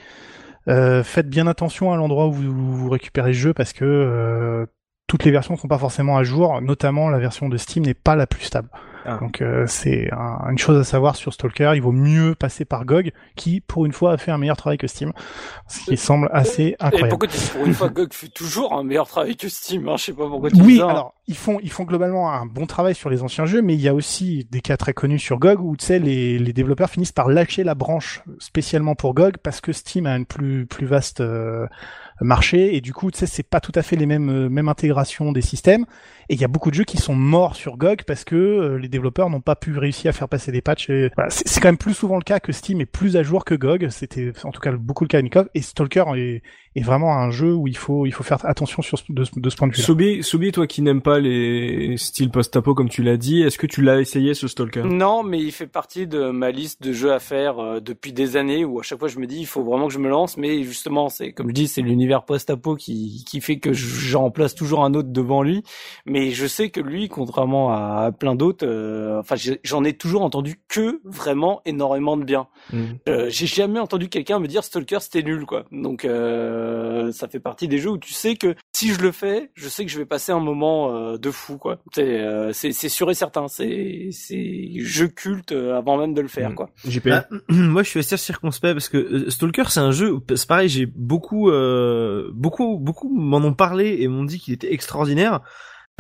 Euh, 0.68 1.02
faites 1.02 1.28
bien 1.28 1.46
attention 1.46 1.92
à 1.92 1.96
l'endroit 1.96 2.26
où 2.26 2.32
vous, 2.32 2.76
vous, 2.76 2.88
récupérez 2.88 3.30
le 3.30 3.38
jeu 3.38 3.52
parce 3.52 3.72
que 3.72 3.84
euh, 3.84 4.66
toutes 5.07 5.24
les 5.24 5.30
versions 5.30 5.57
sont 5.57 5.68
pas 5.68 5.78
forcément 5.78 6.16
à 6.16 6.24
jour, 6.24 6.61
notamment 6.61 7.09
la 7.09 7.18
version 7.18 7.48
de 7.48 7.57
Steam 7.57 7.84
n'est 7.84 7.94
pas 7.94 8.16
la 8.16 8.26
plus 8.26 8.44
stable. 8.44 8.68
Ah. 9.07 9.18
Donc 9.20 9.42
euh, 9.42 9.64
c'est 9.66 10.09
une 10.48 10.57
chose 10.57 10.78
à 10.78 10.84
savoir 10.84 11.16
sur 11.16 11.34
Stalker, 11.34 11.72
il 11.74 11.82
vaut 11.82 11.92
mieux 11.92 12.34
passer 12.34 12.64
par 12.64 12.86
GOG 12.86 13.12
qui 13.36 13.61
pour 13.61 13.84
une 13.84 13.92
fois 13.92 14.12
a 14.12 14.16
fait 14.16 14.30
un 14.30 14.38
meilleur 14.38 14.57
travail 14.57 14.78
que 14.78 14.86
Steam, 14.86 15.12
ce 15.68 15.90
qui 15.90 15.96
semble 15.98 16.30
assez 16.32 16.74
incroyable. 16.80 17.09
Et 17.09 17.11
pourquoi 17.11 17.28
tu 17.28 17.36
dis 17.36 17.50
pour 17.50 17.66
une 17.66 17.74
fois 17.74 17.90
GOG 17.90 18.14
fait 18.14 18.28
toujours 18.28 18.72
un 18.72 18.82
meilleur 18.82 19.07
travail 19.07 19.36
que 19.36 19.48
Steam 19.48 19.86
hein 19.88 19.96
Je 19.98 20.05
sais 20.05 20.12
pas 20.14 20.26
pourquoi 20.26 20.50
tu 20.50 20.57
oui, 20.57 20.74
dis 20.74 20.78
ça. 20.78 20.86
Oui, 20.86 20.90
alors 20.90 21.14
ils 21.26 21.36
font 21.36 21.59
ils 21.62 21.70
font 21.70 21.84
globalement 21.84 22.32
un 22.32 22.46
bon 22.46 22.64
travail 22.64 22.94
sur 22.94 23.11
les 23.11 23.22
anciens 23.22 23.44
jeux, 23.44 23.61
mais 23.61 23.74
il 23.74 23.80
y 23.80 23.88
a 23.88 23.94
aussi 23.94 24.48
des 24.50 24.62
cas 24.62 24.78
très 24.78 24.94
connus 24.94 25.18
sur 25.18 25.38
GOG 25.38 25.61
où 25.61 25.76
tu 25.76 25.84
sais 25.84 25.98
les, 25.98 26.38
les 26.38 26.52
développeurs 26.55 26.88
finissent 26.88 27.12
par 27.12 27.28
lâcher 27.28 27.62
la 27.62 27.74
branche 27.74 28.22
spécialement 28.38 28.94
pour 28.94 29.12
GOG 29.12 29.36
parce 29.42 29.61
que 29.61 29.72
Steam 29.72 30.07
a 30.07 30.16
une 30.16 30.24
plus 30.26 30.64
plus 30.64 30.86
vaste 30.86 31.20
euh, 31.20 31.66
marché 32.21 32.77
et 32.77 32.81
du 32.81 32.93
coup 32.93 33.11
tu 33.11 33.19
sais 33.19 33.27
c'est 33.27 33.43
pas 33.43 33.61
tout 33.61 33.73
à 33.75 33.83
fait 33.83 33.97
les 33.97 34.07
mêmes 34.07 34.29
euh, 34.29 34.49
mêmes 34.49 34.69
intégrations 34.69 35.33
des 35.33 35.43
systèmes 35.43 35.85
et 36.29 36.35
il 36.35 36.41
y 36.41 36.45
a 36.45 36.49
beaucoup 36.49 36.71
de 36.71 36.75
jeux 36.75 36.85
qui 36.85 36.97
sont 36.97 37.15
morts 37.15 37.55
sur 37.55 37.77
GOG 37.77 38.05
parce 38.07 38.25
que 38.25 38.35
euh, 38.35 38.79
les 38.79 38.89
développeurs 38.89 39.29
n'ont 39.29 39.41
pas 39.41 39.57
pu 39.57 39.77
réussir 39.77 40.11
à 40.11 40.12
faire 40.12 40.29
passer 40.29 40.53
des 40.53 40.62
patchs. 40.62 40.91
Voilà, 41.17 41.31
c'est 41.31 41.61
quand 41.61 41.69
même 41.69 41.77
plus 41.77 41.95
souvent 41.95 42.17
le 42.17 42.23
cas 42.23 42.41
que 42.41 42.53
Steam 42.53 42.81
est 42.81 42.87
plus 42.87 43.17
à 43.17 43.23
jour 43.23 43.45
que 43.45 43.55
GOG. 43.55 43.89
C'était 43.91 44.33
en 44.45 44.51
tout 44.51 44.61
cas 44.61 44.73
beaucoup 44.73 45.05
le 45.05 45.09
cas 45.09 45.19
de 45.19 45.25
Nikov. 45.25 45.49
Et 45.55 45.61
Stalker 45.61 46.05
est, 46.17 46.43
est, 46.77 46.83
vraiment 46.83 47.17
un 47.17 47.31
jeu 47.31 47.53
où 47.53 47.69
il 47.69 47.77
faut 47.77 48.07
il 48.07 48.12
faut 48.12 48.23
faire 48.23 48.45
attention 48.47 48.83
sur 48.83 48.99
de, 49.09 49.25
de 49.37 49.51
ce 49.51 49.57
point 49.57 49.69
de 49.69 49.75
vue. 49.75 49.83
Soubi, 49.83 50.23
Soubi, 50.23 50.53
toi 50.53 50.67
qui 50.67 50.83
n'aimes 50.83 51.03
pas 51.03 51.21
les 51.21 51.97
styles 51.99 52.31
post-apo 52.31 52.75
comme 52.75 52.89
tu 52.89 53.03
l'as 53.03 53.17
dit, 53.17 53.43
est-ce 53.43 53.59
que 53.59 53.67
tu 53.67 53.83
l'as 53.83 54.01
essayé 54.01 54.35
ce 54.35 54.49
Stalker? 54.49 54.85
Non, 54.85 55.23
mais 55.23 55.41
il 55.41 55.53
fait 55.53 55.67
partie 55.67 56.07
de 56.07 56.31
ma 56.31 56.51
liste 56.51 56.83
de 56.83 56.93
jeux 56.93 57.12
à 57.12 57.19
faire 57.19 57.59
euh, 57.59 57.81
depuis 57.81 58.12
des 58.12 58.37
années 58.37 58.65
où 58.65 58.81
à 58.81 58.83
chaque 58.83 58.99
fois 58.99 59.09
je 59.09 59.19
me 59.19 59.27
dis 59.27 59.41
il 59.41 59.47
faut 59.47 59.62
vraiment 59.62 59.89
que 59.89 59.93
je 59.93 59.99
me 59.99 60.09
lance. 60.09 60.37
Mais 60.37 60.62
justement, 60.62 61.09
c'est 61.11 61.33
comme 61.33 61.49
je 61.49 61.55
dis, 61.55 61.69
c'est 61.69 61.83
l'univers 61.83 62.03
post-apo 62.24 62.76
qui 62.76 63.24
qui 63.26 63.40
fait 63.40 63.59
que 63.59 63.72
j'en 63.72 64.30
place 64.30 64.55
toujours 64.55 64.84
un 64.84 64.94
autre 64.94 65.11
devant 65.11 65.42
lui 65.42 65.62
mais 66.07 66.30
je 66.30 66.46
sais 66.46 66.70
que 66.70 66.80
lui, 66.80 67.09
contrairement 67.09 67.72
à 67.72 68.12
plein 68.12 68.34
d'autres, 68.34 68.66
euh, 68.66 69.20
enfin 69.20 69.36
j'en 69.62 69.84
ai 69.84 69.94
toujours 69.94 70.22
entendu 70.22 70.61
que 70.68 71.00
vraiment 71.05 71.61
énormément 71.64 72.16
de 72.16 72.24
bien. 72.24 72.46
Mm. 72.72 72.82
Euh, 73.09 73.26
j'ai 73.30 73.46
jamais 73.46 73.80
entendu 73.80 74.09
quelqu'un 74.09 74.38
me 74.38 74.46
dire 74.46 74.64
Stalker 74.64 74.98
c'était 75.00 75.22
nul 75.22 75.46
quoi. 75.46 75.64
Donc 75.72 76.05
euh, 76.05 77.12
ça 77.12 77.28
fait 77.28 77.40
partie 77.40 77.68
des 77.68 77.78
jeux 77.78 77.90
où 77.90 77.98
tu 77.98 78.12
sais 78.12 78.36
que 78.36 78.55
si 78.72 78.92
je 78.92 79.00
le 79.00 79.12
fais, 79.12 79.50
je 79.55 79.68
sais 79.68 79.84
que 79.84 79.90
je 79.90 79.98
vais 79.98 80.05
passer 80.05 80.32
un 80.32 80.40
moment 80.40 81.16
de 81.16 81.30
fou 81.30 81.59
quoi. 81.59 81.78
C'est 81.92 82.72
sûr 82.72 83.11
et 83.11 83.14
certain. 83.14 83.48
C'est 83.48 84.09
c'est 84.12 84.70
jeu 84.76 85.09
culte 85.09 85.52
avant 85.52 85.96
même 85.96 86.14
de 86.14 86.20
le 86.20 86.28
faire 86.28 86.50
mm. 86.50 86.55
quoi. 86.55 86.70
Bah, 87.05 87.26
moi 87.48 87.82
je 87.82 87.88
suis 87.88 88.00
assez 88.00 88.16
circonspect 88.16 88.74
parce 88.74 88.88
que 88.88 89.30
Stalker 89.30 89.64
c'est 89.68 89.80
un 89.80 89.92
jeu. 89.92 90.18
C'est 90.34 90.48
pareil, 90.48 90.68
j'ai 90.68 90.86
beaucoup 90.86 91.50
beaucoup 92.32 92.78
beaucoup 92.78 93.09
m'en 93.09 93.38
ont 93.38 93.55
parlé 93.55 93.99
et 94.01 94.09
m'ont 94.09 94.24
dit 94.24 94.38
qu'il 94.38 94.55
était 94.55 94.72
extraordinaire. 94.72 95.40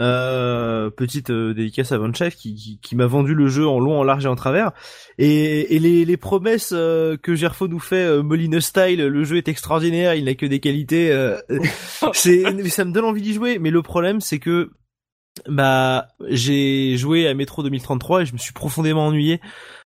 Euh, 0.00 0.90
petite 0.90 1.30
euh, 1.30 1.54
dédicace 1.54 1.92
à 1.92 1.98
Von 1.98 2.12
Chef 2.12 2.34
qui, 2.34 2.80
m'a 2.94 3.06
vendu 3.06 3.32
le 3.32 3.46
jeu 3.46 3.68
en 3.68 3.78
long, 3.78 4.00
en 4.00 4.02
large 4.02 4.24
et 4.24 4.28
en 4.28 4.34
travers. 4.34 4.72
Et, 5.18 5.78
les, 5.78 6.16
promesses 6.16 6.72
euh, 6.74 7.16
que 7.16 7.34
Gerfo 7.34 7.68
nous 7.68 7.78
fait, 7.78 8.04
euh, 8.04 8.22
Moline 8.22 8.60
Style, 8.60 9.04
le 9.06 9.24
jeu 9.24 9.36
est 9.36 9.48
extraordinaire, 9.48 10.14
il 10.14 10.24
n'a 10.24 10.34
que 10.34 10.46
des 10.46 10.58
qualités. 10.58 11.12
euh, 11.12 11.38
ça 12.12 12.84
me 12.84 12.92
donne 12.92 13.04
envie 13.04 13.22
d'y 13.22 13.34
jouer. 13.34 13.58
Mais 13.58 13.70
le 13.70 13.82
problème, 13.82 14.20
c'est 14.20 14.38
que 14.38 14.70
bah 15.48 16.08
j'ai 16.28 16.96
joué 16.96 17.26
à 17.26 17.34
Metro 17.34 17.64
2033 17.64 18.22
et 18.22 18.26
je 18.26 18.32
me 18.32 18.38
suis 18.38 18.52
profondément 18.52 19.06
ennuyé 19.06 19.40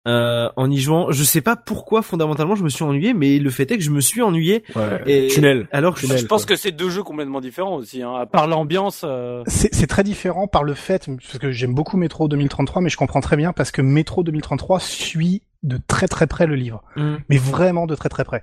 euh, 0.06 0.50
en 0.56 0.70
y 0.70 0.78
jouant. 0.78 1.10
Je 1.12 1.24
sais 1.24 1.40
pas 1.40 1.56
pourquoi 1.56 2.02
fondamentalement 2.02 2.54
je 2.56 2.64
me 2.64 2.68
suis 2.68 2.84
ennuyé, 2.84 3.14
mais 3.14 3.38
le 3.38 3.50
fait 3.50 3.70
est 3.70 3.78
que 3.78 3.82
je 3.82 3.90
me 3.90 4.00
suis 4.00 4.22
ennuyé. 4.22 4.64
Et 5.06 5.28
Tunnel. 5.28 5.66
Alors 5.72 5.94
que 5.94 6.00
Tunnel. 6.00 6.18
Je 6.18 6.26
pense 6.26 6.44
quoi. 6.44 6.54
que 6.54 6.60
c'est 6.60 6.72
deux 6.72 6.90
jeux 6.90 7.02
complètement 7.02 7.40
différents 7.40 7.76
aussi. 7.76 8.02
Hein. 8.02 8.14
À 8.14 8.26
part 8.26 8.46
l'ambiance, 8.46 9.02
euh, 9.04 9.42
C'est 9.46 9.74
c'est 9.74 9.86
très 9.86 10.04
différent 10.04 10.46
par 10.46 10.64
le 10.64 10.74
fait, 10.74 11.06
parce 11.06 11.38
que 11.38 11.50
j'aime 11.50 11.74
beaucoup 11.74 11.96
Metro 11.96 12.28
2033, 12.28 12.82
mais 12.82 12.90
je 12.90 12.96
comprends 12.96 13.20
très 13.20 13.36
bien 13.36 13.52
parce 13.52 13.70
que 13.70 13.82
Metro 13.82 14.22
2033 14.22 14.80
suit 14.80 15.42
de 15.64 15.78
très 15.88 16.06
très 16.06 16.26
près 16.28 16.46
le 16.46 16.54
livre, 16.54 16.82
Mm. 16.96 17.16
mais 17.28 17.38
vraiment 17.38 17.86
de 17.86 17.94
très 17.96 18.08
très 18.08 18.22
près. 18.24 18.42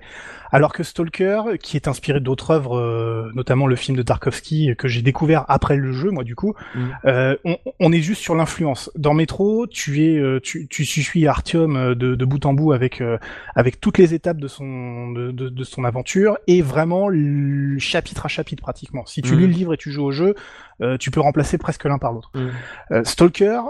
Alors 0.50 0.72
que 0.74 0.82
Stalker, 0.82 1.42
qui 1.62 1.76
est 1.76 1.88
inspiré 1.88 2.20
d'autres 2.20 2.50
œuvres, 2.50 2.76
euh, 2.78 3.30
notamment 3.34 3.66
le 3.66 3.76
film 3.76 3.96
de 3.96 4.02
Tarkovsky 4.02 4.70
euh, 4.70 4.74
que 4.74 4.86
j'ai 4.88 5.00
découvert 5.00 5.46
après 5.48 5.76
le 5.76 5.92
jeu, 5.92 6.10
moi 6.10 6.24
du 6.24 6.34
coup, 6.34 6.54
Mm. 6.74 6.80
euh, 7.06 7.36
on, 7.44 7.56
on 7.80 7.92
est 7.92 8.02
juste 8.02 8.20
sur 8.20 8.34
l'influence. 8.34 8.90
Dans 8.96 9.14
Metro, 9.14 9.66
tu 9.66 10.02
es, 10.04 10.40
tu, 10.42 10.68
tu 10.68 10.84
suis 10.84 11.26
Artyom 11.26 11.94
de, 11.94 12.14
de 12.14 12.24
bout 12.24 12.44
en 12.44 12.52
bout 12.52 12.72
avec 12.72 13.00
euh, 13.00 13.16
avec 13.54 13.80
toutes 13.80 13.96
les 13.98 14.12
étapes 14.14 14.38
de 14.38 14.48
son 14.48 15.10
de, 15.12 15.30
de, 15.30 15.48
de 15.48 15.64
son 15.64 15.84
aventure 15.84 16.36
et 16.48 16.60
vraiment 16.60 17.08
le 17.08 17.78
chapitre 17.78 18.26
à 18.26 18.28
chapitre 18.28 18.62
pratiquement. 18.62 19.06
Si 19.06 19.22
tu 19.22 19.34
Mm. 19.34 19.38
lis 19.38 19.46
le 19.46 19.52
livre 19.52 19.74
et 19.74 19.76
tu 19.78 19.90
joues 19.90 20.04
au 20.04 20.12
jeu, 20.12 20.34
tu 20.98 21.10
peux 21.12 21.20
remplacer 21.20 21.58
presque 21.58 21.84
l'un 21.84 21.98
par 21.98 22.12
l'autre. 22.12 22.32
Stalker 23.04 23.60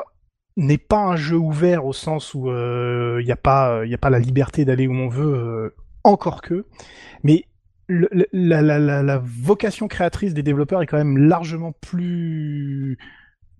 n'est 0.57 0.78
pas 0.78 0.98
un 0.98 1.16
jeu 1.16 1.36
ouvert 1.36 1.86
au 1.86 1.92
sens 1.92 2.34
où 2.34 2.48
il 2.48 3.24
n'y 3.24 3.32
a 3.32 3.36
pas 3.36 3.84
il 3.84 3.94
a 3.94 3.98
pas 3.98 4.11
la 4.11 4.18
liberté 4.18 4.64
d'aller 4.64 4.86
où 4.86 4.94
on 4.94 5.09
veut 5.09 5.34
euh, 5.34 5.74
encore 6.05 6.42
que 6.42 6.66
mais 7.22 7.44
la, 7.88 8.62
la, 8.62 8.78
la, 8.78 9.03
la 9.03 9.18
vocation 9.24 9.88
créatrice 9.88 10.34
des 10.34 10.42
développeurs 10.42 10.82
est 10.82 10.86
quand 10.86 10.98
même 10.98 11.18
largement 11.18 11.72
plus 11.80 12.98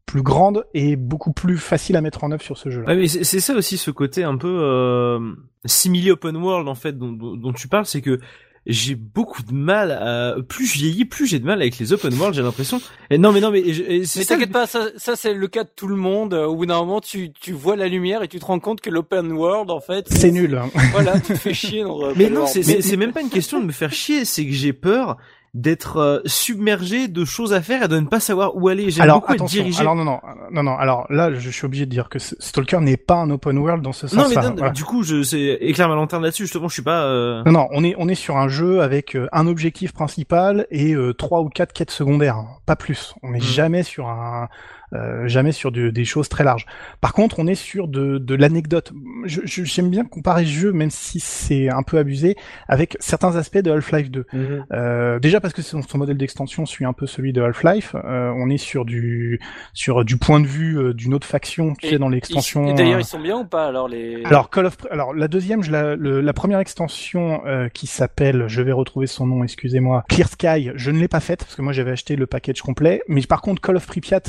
plus 0.07 0.23
grande 0.23 0.67
et 0.75 0.97
beaucoup 0.97 1.33
plus 1.33 1.57
facile 1.57 1.97
à 1.97 2.01
mettre 2.01 2.25
en 2.25 2.33
œuvre 2.33 2.43
sur 2.43 2.59
ce 2.59 2.69
jeu-là. 2.69 2.89
Ouais, 2.89 2.97
mais 2.97 3.09
c'est 3.09 3.41
ça 3.41 3.55
aussi 3.55 3.79
ce 3.79 3.91
côté 3.91 4.25
un 4.25 4.37
peu 4.37 4.61
euh, 4.63 5.19
simili 5.65 6.11
open 6.11 6.37
world 6.37 6.69
en 6.69 6.75
fait 6.75 6.99
dont, 6.99 7.13
dont 7.13 7.53
tu 7.53 7.69
parles, 7.69 7.87
c'est 7.87 8.03
que 8.03 8.21
j'ai 8.67 8.95
beaucoup 8.95 9.43
de 9.43 9.53
mal 9.53 9.91
à 9.91 10.37
plus 10.49 10.67
je 10.67 10.75
vieillis, 10.75 11.05
plus 11.05 11.27
j'ai 11.27 11.39
de 11.41 11.45
mal 11.45 11.61
avec 11.61 11.79
les 11.79 11.93
open 11.93 12.15
world. 12.15 12.35
J'ai 12.35 12.43
l'impression. 12.43 12.81
Et 13.11 13.19
non 13.19 13.33
mais 13.33 13.41
non 13.41 13.51
mais 13.51 13.61
et 13.61 13.99
mais 14.01 14.05
ça. 14.05 14.25
t'inquiète 14.25 14.53
pas, 14.53 14.67
ça, 14.67 14.89
ça 14.97 15.17
c'est 15.17 15.35
le 15.35 15.49
cas 15.49 15.65
de 15.65 15.71
tout 15.75 15.89
le 15.89 15.97
monde. 15.97 16.35
Au 16.35 16.55
bout 16.55 16.67
d'un 16.67 16.79
moment, 16.79 17.01
tu, 17.01 17.33
tu 17.33 17.53
vois 17.53 17.75
la 17.77 17.89
lumière 17.89 18.23
et 18.23 18.29
tu 18.29 18.39
te 18.39 18.45
rends 18.45 18.61
compte 18.61 18.81
que 18.81 18.91
l'open 18.91 19.33
world, 19.33 19.71
en 19.71 19.81
fait, 19.81 20.07
C'est 20.09 20.31
nul. 20.31 20.55
hein. 20.57 20.71
Voilà, 20.93 21.19
tu 21.21 21.33
te 21.33 21.39
fais 21.39 21.55
chier 21.55 21.83
dans 21.83 22.15
Mais 22.15 22.31
non, 22.31 22.47
c'est- 22.47 22.63
c'est 22.83 22.97
même 22.97 23.13
pas 23.13 23.21
une 23.21 23.31
question 23.31 23.59
de 23.61 23.65
me 23.67 23.73
faire 23.73 23.93
chier, 23.93 24.25
c'est 24.25 24.47
que 24.47 24.53
j'ai 24.53 24.73
peur 24.73 25.17
d'être 25.55 25.99
euh, 25.99 26.21
submergé 26.25 27.09
de 27.09 27.25
choses 27.27 27.53
à 27.53 27.61
faire 27.61 27.83
et 27.83 27.89
de 27.89 27.99
ne 28.01 28.07
pas 28.07 28.21
savoir 28.21 28.57
où 28.57 28.69
aller. 28.69 28.91
J'aime 28.91 29.03
Alors 29.03 29.21
beaucoup 29.21 29.33
être 29.35 29.41
attention. 29.43 29.61
dirigé. 29.63 29.81
Alors 29.81 29.95
non 29.95 30.05
non 30.05 30.19
non 30.51 30.63
non. 30.63 30.77
Alors 30.77 31.07
là, 31.11 31.31
je 31.35 31.51
suis 31.51 31.67
obligé 31.67 31.85
de 31.85 31.91
dire 31.91 32.09
que 32.09 32.19
Stalker 32.19 32.81
n'est 32.81 32.97
pas 32.97 33.17
un 33.17 33.31
open 33.31 33.59
world 33.59 33.83
dans 33.83 33.93
ce 33.93 34.07
non 34.17 34.23
sens-là. 34.25 34.41
mais 34.43 34.49
non, 34.49 34.55
Voilà. 34.57 34.73
du 34.73 34.85
coup, 34.85 35.03
je 35.03 35.23
c'est 35.23 35.59
éclaire 35.61 35.89
ma 35.89 35.95
lanterne 35.95 36.23
là-dessus. 36.23 36.45
Justement, 36.45 36.69
je 36.69 36.73
suis 36.75 36.83
pas. 36.83 37.05
euh, 37.05 37.43
Non, 37.45 37.53
non, 37.53 37.69
on 37.73 37.85
est 37.85 37.95
on 37.99 38.09
est 38.09 38.15
sur 38.15 38.39
un 38.39 38.49
jeu 38.49 38.81
avec 38.81 39.15
euh, 39.15 39.29
un 39.33 39.47
objectif 39.47 39.93
principal 39.93 40.67
et 40.71 40.95
euh, 40.95 41.13
trois 41.13 41.41
ou 41.43 41.49
quatre 41.51 41.73
quêtes 41.75 41.91
secondaires, 41.91 42.37
hein, 42.37 42.47
pas 42.65 42.77
plus. 42.77 43.15
On 43.23 43.31
n'est 43.33 43.39
Mm. 43.39 43.43
jamais 43.43 43.83
sur 43.83 44.09
un 44.09 44.49
euh, 44.95 45.27
jamais 45.27 45.53
sur 45.53 45.73
de- 45.73 45.91
des 45.91 46.05
choses 46.05 46.29
très 46.29 46.45
larges. 46.45 46.67
Par 47.01 47.13
contre, 47.13 47.39
on 47.39 47.47
est 47.47 47.55
sur 47.55 47.89
de, 47.89 48.19
de 48.19 48.35
l'anecdote. 48.35 48.93
Je- 49.25 49.41
je- 49.45 49.65
J'aime 49.65 49.91
bien 49.91 50.05
comparer 50.05 50.45
ce 50.45 50.51
jeu, 50.51 50.73
même 50.73 50.91
si 50.91 51.19
c'est 51.21 51.69
un 51.71 51.83
peu 51.83 51.99
abusé, 51.99 52.37
avec 52.69 52.97
certains 53.01 53.37
aspects 53.37 53.59
de 53.59 53.71
Half-Life 53.71 54.11
2. 54.11 54.27
Mhm. 54.33 54.67
Euh, 54.73 55.19
déjà 55.19 55.41
parce 55.41 55.55
que 55.55 55.63
son, 55.63 55.81
son 55.83 55.99
modèle 55.99 56.17
d'extension 56.19 56.67
suit 56.67 56.85
un 56.85 56.93
peu 56.93 57.07
celui 57.07 57.33
de 57.33 57.41
Half-Life. 57.41 57.95
Euh, 58.05 58.33
on 58.37 58.51
est 58.51 58.59
sur 58.59 58.85
du 58.85 59.41
sur 59.73 60.05
du 60.05 60.17
point 60.19 60.41
de 60.41 60.47
vue 60.47 60.79
euh, 60.79 60.93
d'une 60.95 61.15
autre 61.15 61.27
faction, 61.27 61.75
tu 61.75 61.87
Et- 61.87 61.91
sais, 61.91 61.99
dans 61.99 62.09
l'extension. 62.09 62.67
et 62.67 62.75
D'ailleurs, 62.75 62.97
euh, 62.99 63.01
ils 63.01 63.05
sont 63.07 63.21
bien 63.21 63.39
ou 63.39 63.45
pas 63.45 63.67
alors 63.67 63.89
les 63.89 64.23
alors 64.25 64.51
Call 64.51 64.67
of 64.67 64.77
alors 64.91 65.15
la 65.15 65.29
deuxième, 65.29 65.63
je 65.63 65.71
la, 65.73 65.97
le- 65.97 66.21
la 66.21 66.33
première 66.33 66.59
extension 66.59 67.43
euh, 67.47 67.69
qui 67.69 67.87
s'appelle, 67.87 68.45
je 68.49 68.61
vais 68.63 68.73
retrouver 68.73 69.07
son 69.07 69.27
nom, 69.27 69.43
excusez-moi, 69.45 70.05
Clear 70.09 70.29
Sky, 70.29 70.71
je 70.75 70.91
ne 70.91 70.99
l'ai 70.99 71.09
pas 71.09 71.21
faite 71.21 71.41
parce 71.45 71.55
que 71.55 71.63
moi 71.63 71.73
j'avais 71.73 71.93
acheté 71.93 72.17
le 72.17 72.27
package 72.27 72.61
complet, 72.63 73.03
mais 73.09 73.23
par 73.23 73.41
contre 73.43 73.63
Call 73.63 73.77
of 73.77 73.87
Pripyat 73.87 74.23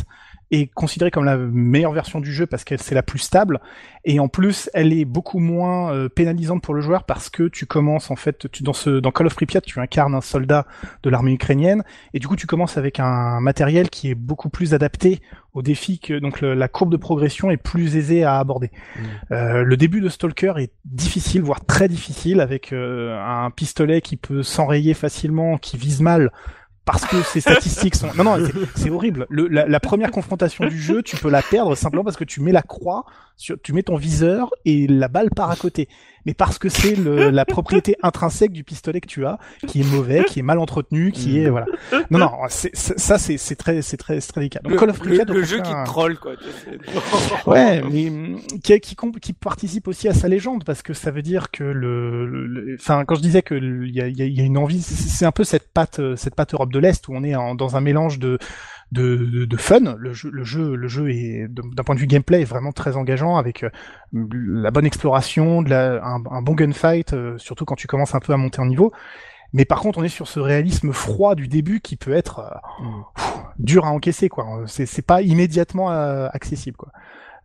est 0.53 0.67
considérée 0.67 1.11
comme 1.11 1.25
la 1.25 1.37
meilleure 1.37 1.91
version 1.93 2.19
du 2.19 2.31
jeu 2.31 2.45
parce 2.45 2.63
qu'elle 2.63 2.81
c'est 2.81 2.95
la 2.95 3.03
plus 3.03 3.19
stable 3.19 3.59
et 4.05 4.19
en 4.19 4.27
plus 4.27 4.69
elle 4.73 4.93
est 4.93 5.05
beaucoup 5.05 5.39
moins 5.39 5.91
euh, 5.93 6.09
pénalisante 6.09 6.61
pour 6.61 6.73
le 6.73 6.81
joueur 6.81 7.03
parce 7.05 7.29
que 7.29 7.47
tu 7.47 7.65
commences 7.65 8.11
en 8.11 8.15
fait 8.15 8.49
tu, 8.51 8.63
dans 8.63 8.73
ce 8.73 8.99
dans 8.99 9.11
Call 9.11 9.27
of 9.27 9.35
Pripyat 9.35 9.61
tu 9.61 9.79
incarnes 9.79 10.15
un 10.15 10.21
soldat 10.21 10.65
de 11.03 11.09
l'armée 11.09 11.33
ukrainienne 11.33 11.83
et 12.13 12.19
du 12.19 12.27
coup 12.27 12.35
tu 12.35 12.47
commences 12.47 12.77
avec 12.77 12.99
un 12.99 13.39
matériel 13.39 13.89
qui 13.89 14.09
est 14.09 14.15
beaucoup 14.15 14.49
plus 14.49 14.73
adapté 14.73 15.21
aux 15.53 15.61
défis 15.61 15.99
que 15.99 16.17
donc 16.19 16.41
le- 16.41 16.53
la 16.55 16.67
courbe 16.67 16.91
de 16.91 16.97
progression 16.97 17.51
est 17.51 17.57
plus 17.57 17.95
aisée 17.95 18.23
à 18.23 18.39
aborder. 18.39 18.71
Euh, 19.31 19.63
le 19.63 19.77
début 19.77 20.01
de 20.01 20.09
Stalker 20.09 20.53
est 20.57 20.71
difficile, 20.85 21.41
voire 21.43 21.63
très 21.65 21.87
difficile, 21.87 22.41
avec 22.41 22.73
euh, 22.73 23.15
un 23.23 23.51
pistolet 23.51 24.01
qui 24.01 24.17
peut 24.17 24.41
s'enrayer 24.41 24.95
facilement, 24.95 25.57
qui 25.57 25.77
vise 25.77 26.01
mal. 26.01 26.31
Parce 26.85 27.05
que 27.05 27.21
ses 27.23 27.39
statistiques 27.39 27.95
sont... 27.95 28.09
Non, 28.17 28.25
non, 28.25 28.37
c'est- 28.45 28.81
c'est 28.81 28.89
horrible. 28.89 29.25
Le, 29.29 29.47
la, 29.47 29.65
la 29.65 29.79
première 29.79 30.11
confrontation 30.11 30.65
du 30.67 30.77
jeu, 30.77 31.01
tu 31.01 31.15
peux 31.15 31.29
la 31.29 31.41
perdre 31.41 31.75
simplement 31.75 32.03
parce 32.03 32.17
que 32.17 32.25
tu 32.25 32.41
mets 32.41 32.51
la 32.51 32.61
croix, 32.61 33.05
sur, 33.37 33.55
tu 33.61 33.71
mets 33.71 33.83
ton 33.83 33.95
viseur 33.95 34.49
et 34.65 34.85
la 34.87 35.07
balle 35.07 35.29
part 35.29 35.49
à 35.49 35.55
côté. 35.55 35.87
Mais 36.25 36.33
parce 36.33 36.57
que 36.57 36.69
c'est 36.69 36.95
le- 36.95 37.29
la 37.31 37.45
propriété 37.45 37.95
intrinsèque 38.03 38.51
du 38.51 38.63
pistolet 38.63 39.01
que 39.01 39.07
tu 39.07 39.25
as, 39.25 39.37
qui 39.67 39.81
est 39.81 39.91
mauvais, 39.91 40.23
qui 40.23 40.39
est 40.39 40.43
mal 40.43 40.59
entretenu, 40.59 41.11
qui 41.11 41.39
est... 41.39 41.49
Voilà. 41.49 41.65
Non, 42.11 42.19
non, 42.19 42.31
ça 42.49 43.17
c'est 43.17 43.37
c'est 43.37 43.55
très, 43.55 43.81
c'est 43.81 43.97
très, 43.97 44.19
délicat. 44.35 44.59
Donc 44.63 44.73
le, 44.73 44.77
Call 44.79 44.89
of 44.89 44.99
le- 44.99 45.03
Pripyat, 45.05 45.25
au 45.29 45.33
le 45.33 45.43
jeu 45.43 45.57
qui 45.61 45.71
te 45.71 45.85
troll 45.85 46.17
quoi. 46.17 46.33
Ouais, 47.47 47.81
mais 47.91 48.09
hum, 48.09 48.39
qui, 48.63 48.79
qui, 48.79 48.95
qui 49.21 49.33
participe 49.33 49.87
aussi 49.87 50.07
à 50.07 50.13
sa 50.13 50.27
légende 50.27 50.63
parce 50.63 50.81
que 50.81 50.93
ça 50.93 51.11
veut 51.11 51.21
dire 51.21 51.51
que 51.51 51.63
le, 51.63 52.25
le- 52.25 52.47
le- 52.47 52.77
enfin, 52.79 53.03
quand 53.05 53.15
je 53.15 53.21
disais 53.21 53.41
que 53.41 53.53
le- 53.55 53.87
il 53.87 53.95
y 53.95 54.01
a, 54.01 54.07
y 54.07 54.21
a- 54.21 54.25
il 54.25 54.33
y 54.37 54.41
a 54.41 54.43
une 54.45 54.57
envie, 54.57 54.81
c'est 54.81 55.25
un 55.25 55.31
peu 55.31 55.43
cette 55.43 55.67
patte, 55.73 55.99
cette 56.15 56.35
patte 56.35 56.53
Europe 56.53 56.71
de 56.71 56.79
l'Est 56.79 57.07
où 57.07 57.13
on 57.15 57.23
est 57.23 57.35
en- 57.35 57.55
dans 57.55 57.75
un 57.75 57.81
mélange 57.81 58.19
de 58.19 58.37
de, 58.93 59.17
de, 59.17 59.45
de 59.45 59.57
fun. 59.57 59.95
Le 59.97 60.13
jeu, 60.13 60.29
le 60.31 60.43
jeu, 60.43 60.75
le 60.75 60.87
jeu 60.87 61.09
est 61.09 61.47
d'un 61.49 61.83
point 61.83 61.95
de 61.95 61.99
vue 61.99 62.07
gameplay 62.07 62.41
est 62.41 62.45
vraiment 62.45 62.71
très 62.71 62.95
engageant 62.95 63.35
avec 63.37 63.63
euh, 63.63 63.69
la 64.11 64.71
bonne 64.71 64.85
exploration, 64.85 65.61
de 65.61 65.69
la, 65.69 66.03
un, 66.05 66.23
un 66.29 66.41
bon 66.41 66.53
gunfight, 66.53 67.13
euh, 67.13 67.37
surtout 67.37 67.65
quand 67.65 67.75
tu 67.75 67.87
commences 67.87 68.15
un 68.15 68.19
peu 68.19 68.33
à 68.33 68.37
monter 68.37 68.61
en 68.61 68.65
niveau. 68.65 68.91
Mais 69.55 69.65
par 69.65 69.81
contre, 69.81 69.99
on 69.99 70.03
est 70.03 70.09
sur 70.09 70.27
ce 70.27 70.39
réalisme 70.39 70.93
froid 70.93 71.35
du 71.35 71.47
début 71.47 71.79
qui 71.79 71.95
peut 71.95 72.13
être 72.13 72.39
euh, 72.39 72.85
pff, 73.15 73.33
dur 73.59 73.85
à 73.85 73.91
encaisser, 73.91 74.29
quoi. 74.29 74.45
C'est 74.65 74.87
c'est 74.87 75.05
pas 75.05 75.21
immédiatement 75.21 75.91
euh, 75.91 76.27
accessible, 76.33 76.77
quoi. 76.77 76.91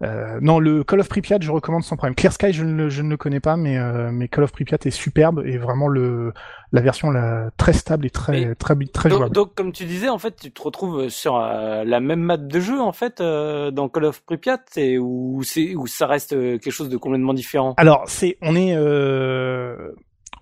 Euh, 0.05 0.39
non, 0.41 0.61
le 0.61 0.85
Call 0.85 1.01
of 1.01 1.09
Pripyat, 1.09 1.39
je 1.41 1.51
recommande 1.51 1.83
sans 1.83 1.97
problème. 1.97 2.15
Clear 2.15 2.33
Sky, 2.33 2.53
je 2.53 2.63
ne, 2.63 2.73
le- 2.73 2.89
je 2.89 3.03
ne 3.03 3.09
le 3.11 3.17
connais 3.17 3.41
pas, 3.41 3.57
mais, 3.57 3.79
euh, 3.79 4.11
mais 4.13 4.29
Call 4.29 4.45
of 4.45 4.53
Pripyat 4.53 4.79
est 4.85 4.91
superbe 4.91 5.43
et 5.45 5.59
vraiment 5.59 5.89
le 5.89 6.33
la 6.71 6.81
version 6.83 7.11
la, 7.11 7.51
très 7.57 7.73
stable 7.73 8.07
et 8.07 8.11
très 8.11 8.33
Mais- 8.47 8.55
très 8.55 8.77
très 8.93 9.09
Donc, 9.09 9.19
jouable. 9.19 9.35
donc, 9.35 9.55
comme 9.57 9.73
tu 9.73 9.85
disais, 9.87 10.09
en 10.09 10.19
fait, 10.19 10.37
tu 10.37 10.53
te 10.53 10.63
retrouves 10.63 11.09
sur 11.09 11.37
euh, 11.37 11.83
la 11.85 11.99
même 11.99 12.21
map 12.21 12.37
de 12.37 12.61
jeu 12.61 12.81
en 12.81 12.93
fait 12.93 13.21
euh, 13.21 13.71
dans 13.73 13.89
Call 13.89 14.05
of 14.05 14.23
Pripyat, 14.25 14.61
et 14.77 14.99
où 14.99 15.41
c'est 15.43 15.75
où 15.75 15.87
ça 15.89 16.07
reste 16.07 16.33
euh, 16.33 16.59
quelque 16.59 16.71
chose 16.73 16.91
de 16.91 16.97
complètement 16.97 17.35
différent. 17.35 17.75
Alors, 17.77 18.05
c'est 18.07 18.39
on 18.41 18.55
est 18.55 18.75
euh, 18.77 19.91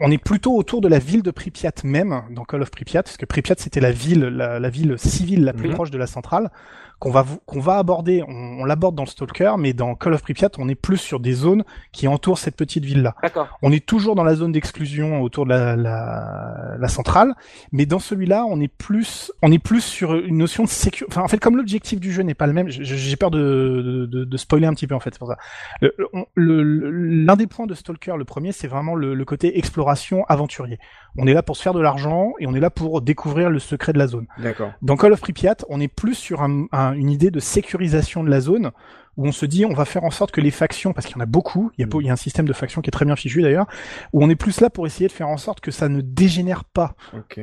on 0.00 0.11
est 0.11 0.18
plutôt 0.22 0.54
autour 0.54 0.82
de 0.82 0.88
la 0.88 0.98
ville 0.98 1.22
de 1.22 1.30
Pripyat 1.30 1.72
même 1.84 2.22
dans 2.30 2.44
Call 2.44 2.61
of 2.62 2.70
Pripyat, 2.70 3.02
parce 3.04 3.16
que 3.16 3.24
Pripyat 3.24 3.54
c'était 3.59 3.80
la 3.80 3.92
ville 3.92 4.24
la, 4.24 4.59
la 4.61 4.68
ville 4.68 4.98
civile 4.98 5.44
la 5.44 5.54
plus 5.54 5.68
Mhm. 5.68 5.74
proche 5.74 5.90
de 5.90 5.96
la 5.98 6.07
centrale 6.07 6.50
qu'on 6.99 7.11
va 7.11 7.24
qu'on 7.44 7.61
va 7.61 7.76
aborder. 7.78 8.22
On, 8.26 8.61
on 8.61 8.64
l'aborde 8.64 8.94
dans 8.94 9.05
le 9.05 9.09
Stalker, 9.09 9.55
mais 9.59 9.72
dans 9.72 9.94
Call 9.94 10.14
of 10.14 10.22
Pripyat, 10.22 10.51
on 10.59 10.68
est 10.68 10.74
plus 10.74 10.97
sur 10.97 11.20
des 11.20 11.32
zones 11.32 11.64
qui 11.92 12.09
entourent 12.09 12.38
cette 12.38 12.57
petite 12.57 12.84
ville 12.84 13.03
là. 13.03 13.14
D'accord. 13.22 13.49
On 13.62 13.70
est 13.72 13.84
toujours 13.84 14.14
dans 14.14 14.24
la 14.24 14.34
zone 14.34 14.53
d'exclusion 14.53 15.20
autour 15.22 15.44
de 15.44 15.51
la, 15.51 15.76
la, 15.76 16.76
la 16.78 16.88
centrale, 16.88 17.34
mais 17.72 17.86
dans 17.86 17.99
celui-là, 17.99 18.44
on 18.49 18.61
est 18.61 18.68
plus, 18.68 19.30
on 19.42 19.53
est 19.53 19.59
plus 19.59 19.82
sur 19.82 20.14
une 20.14 20.38
notion 20.38 20.64
de 20.64 20.68
sécurité. 20.68 21.12
Enfin, 21.12 21.22
en 21.22 21.28
fait, 21.28 21.38
comme 21.38 21.57
l'objectif 21.57 22.01
du 22.01 22.12
jeu 22.12 22.22
n'est 22.22 22.34
pas 22.34 22.47
le 22.47 22.53
même, 22.53 22.68
j'ai 22.68 23.16
peur 23.16 23.30
de, 23.30 24.09
de, 24.11 24.24
de 24.24 24.36
spoiler 24.36 24.66
un 24.66 24.72
petit 24.74 24.86
peu 24.86 24.94
en 24.94 25.01
fait, 25.01 25.11
c'est 25.12 25.18
pour 25.18 25.28
ça. 25.28 25.36
Le- 25.80 25.94
le- 26.34 26.90
L'un 27.26 27.36
des 27.36 27.47
points 27.47 27.66
de 27.66 27.74
Stalker, 27.74 28.14
le 28.16 28.24
premier, 28.24 28.53
c'est 28.53 28.68
vraiment 28.68 28.94
le, 28.94 29.14
le 29.14 29.24
côté 29.24 29.59
exploration 29.59 30.24
aventurier. 30.28 30.78
On 31.18 31.26
est 31.26 31.34
là 31.34 31.42
pour 31.42 31.56
se 31.56 31.62
faire 31.62 31.74
de 31.74 31.80
l'argent 31.80 32.32
et 32.38 32.46
on 32.46 32.54
est 32.54 32.60
là 32.60 32.70
pour 32.70 33.00
découvrir 33.00 33.50
le 33.50 33.58
secret 33.58 33.92
de 33.92 33.98
la 33.98 34.06
zone. 34.06 34.26
D'accord. 34.38 34.72
Dans 34.82 34.96
Call 34.96 35.12
of 35.12 35.20
Pripyat, 35.20 35.56
on 35.68 35.80
est 35.80 35.88
plus 35.88 36.14
sur 36.14 36.42
un- 36.42 36.66
un- 36.72 36.92
une 36.92 37.10
idée 37.10 37.30
de 37.30 37.40
sécurisation 37.40 38.22
de 38.24 38.30
la 38.30 38.40
zone 38.40 38.70
où 39.16 39.26
on 39.26 39.32
se 39.32 39.46
dit 39.46 39.64
on 39.64 39.72
va 39.72 39.86
faire 39.86 40.04
en 40.04 40.11
sorte 40.11 40.30
que 40.30 40.42
les 40.42 40.50
factions, 40.50 40.92
parce 40.92 41.07
qu'il 41.07 41.16
y 41.16 41.18
en 41.18 41.22
a 41.22 41.26
beaucoup, 41.26 41.70
il 41.78 41.80
y 41.80 41.84
a, 41.84 41.88
il 42.00 42.07
y 42.07 42.11
a 42.11 42.12
un 42.12 42.16
système 42.16 42.46
de 42.46 42.53
factions 42.53 42.82
qui 42.82 42.88
est 42.88 42.91
très 42.91 43.07
bien 43.07 43.16
fichu 43.16 43.41
d'ailleurs, 43.41 43.66
où 44.12 44.22
on 44.22 44.28
est 44.28 44.36
plus 44.36 44.61
là 44.61 44.68
pour 44.68 44.86
essayer 44.86 45.07
de 45.08 45.12
faire 45.12 45.28
en 45.28 45.38
sorte 45.38 45.61
que 45.61 45.70
ça 45.70 45.88
ne 45.88 46.03
dégénère 46.03 46.64
pas 46.64 46.95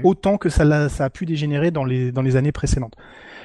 autant 0.04 0.38
que 0.38 0.50
ça, 0.50 0.64
a 1.04 1.10
pu 1.10 1.26
dégénérer 1.26 1.72
dans 1.72 1.84
les, 1.84 2.12
dans 2.12 2.22
les 2.22 2.36
années 2.36 2.52
précédentes. 2.52 2.96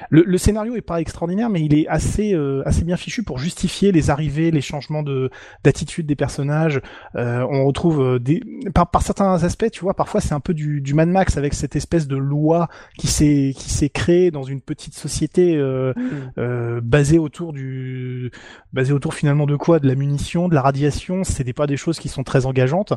Le, 0.09 0.23
le 0.23 0.37
scénario 0.37 0.75
est 0.75 0.81
pas 0.81 1.01
extraordinaire, 1.01 1.49
mais 1.49 1.61
il 1.61 1.73
est 1.73 1.87
assez, 1.87 2.33
euh, 2.33 2.61
assez 2.65 2.83
bien 2.83 2.97
fichu 2.97 3.23
pour 3.23 3.37
justifier 3.37 3.91
les 3.91 4.09
arrivées, 4.09 4.51
les 4.51 4.61
changements 4.61 5.03
de 5.03 5.29
d'attitude 5.63 6.05
des 6.05 6.15
personnages. 6.15 6.81
Euh, 7.15 7.45
on 7.49 7.65
retrouve 7.65 8.01
euh, 8.01 8.19
des, 8.19 8.41
par, 8.73 8.89
par 8.89 9.01
certains 9.01 9.43
aspects, 9.43 9.69
tu 9.71 9.81
vois, 9.81 9.93
parfois 9.93 10.21
c'est 10.21 10.33
un 10.33 10.39
peu 10.39 10.53
du, 10.53 10.81
du 10.81 10.93
Mad 10.93 11.09
Max 11.09 11.37
avec 11.37 11.53
cette 11.53 11.75
espèce 11.75 12.07
de 12.07 12.17
loi 12.17 12.67
qui 12.97 13.07
s'est 13.07 13.53
qui 13.55 13.69
s'est 13.69 13.89
créée 13.89 14.31
dans 14.31 14.43
une 14.43 14.61
petite 14.61 14.93
société 14.93 15.55
euh, 15.55 15.93
euh, 16.37 16.81
basée 16.81 17.19
autour 17.19 17.53
du 17.53 18.31
basée 18.73 18.93
autour 18.93 19.13
finalement 19.13 19.45
de 19.45 19.55
quoi? 19.55 19.79
De 19.79 19.87
la 19.87 19.95
munition 19.95 20.47
de 20.47 20.55
la 20.55 20.61
radiation 20.61 21.23
c'est 21.23 21.43
des 21.43 21.53
pas 21.53 21.67
des 21.67 21.77
choses 21.77 21.99
qui 21.99 22.09
sont 22.09 22.23
très 22.23 22.45
engageantes. 22.45 22.93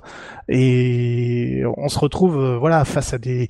Et 0.48 1.62
on 1.76 1.88
se 1.88 1.98
retrouve 1.98 2.38
euh, 2.38 2.58
voilà 2.58 2.84
face 2.84 3.14
à 3.14 3.18
des 3.18 3.48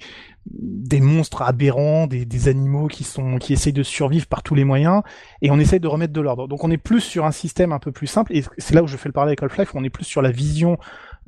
des 0.51 1.01
monstres 1.01 1.43
aberrants 1.43 2.07
des, 2.07 2.25
des 2.25 2.49
animaux 2.49 2.89
qui 2.89 3.05
sont 3.05 3.39
qui 3.39 3.53
essayent 3.53 3.73
de 3.73 3.83
survivre 3.85 4.27
par 4.27 4.43
tous 4.43 4.55
les 4.57 4.65
moyens 4.65 5.03
et 5.41 5.51
on 5.51 5.59
essaye 5.59 5.79
de 5.79 5.87
remettre 5.87 6.13
de 6.13 6.21
l'ordre 6.21 6.49
donc 6.49 6.65
on 6.65 6.71
est 6.71 6.79
plus 6.79 7.01
sur 7.01 7.25
un 7.25 7.31
système 7.31 7.73
un 7.73 7.79
peu 7.79 7.93
plus 7.93 8.09
simple 8.09 8.35
et 8.37 8.43
c'est 8.59 8.75
là 8.75 8.83
où 8.83 8.89
je 8.89 8.97
fais 8.97 9.09
le 9.09 9.13
parallèle 9.13 9.31
avec 9.39 9.43
Half-Life 9.43 9.73
où 9.75 9.79
on 9.79 9.85
est 9.85 9.91
plus 9.91 10.05
sur 10.05 10.21
la 10.21 10.33
vision 10.33 10.79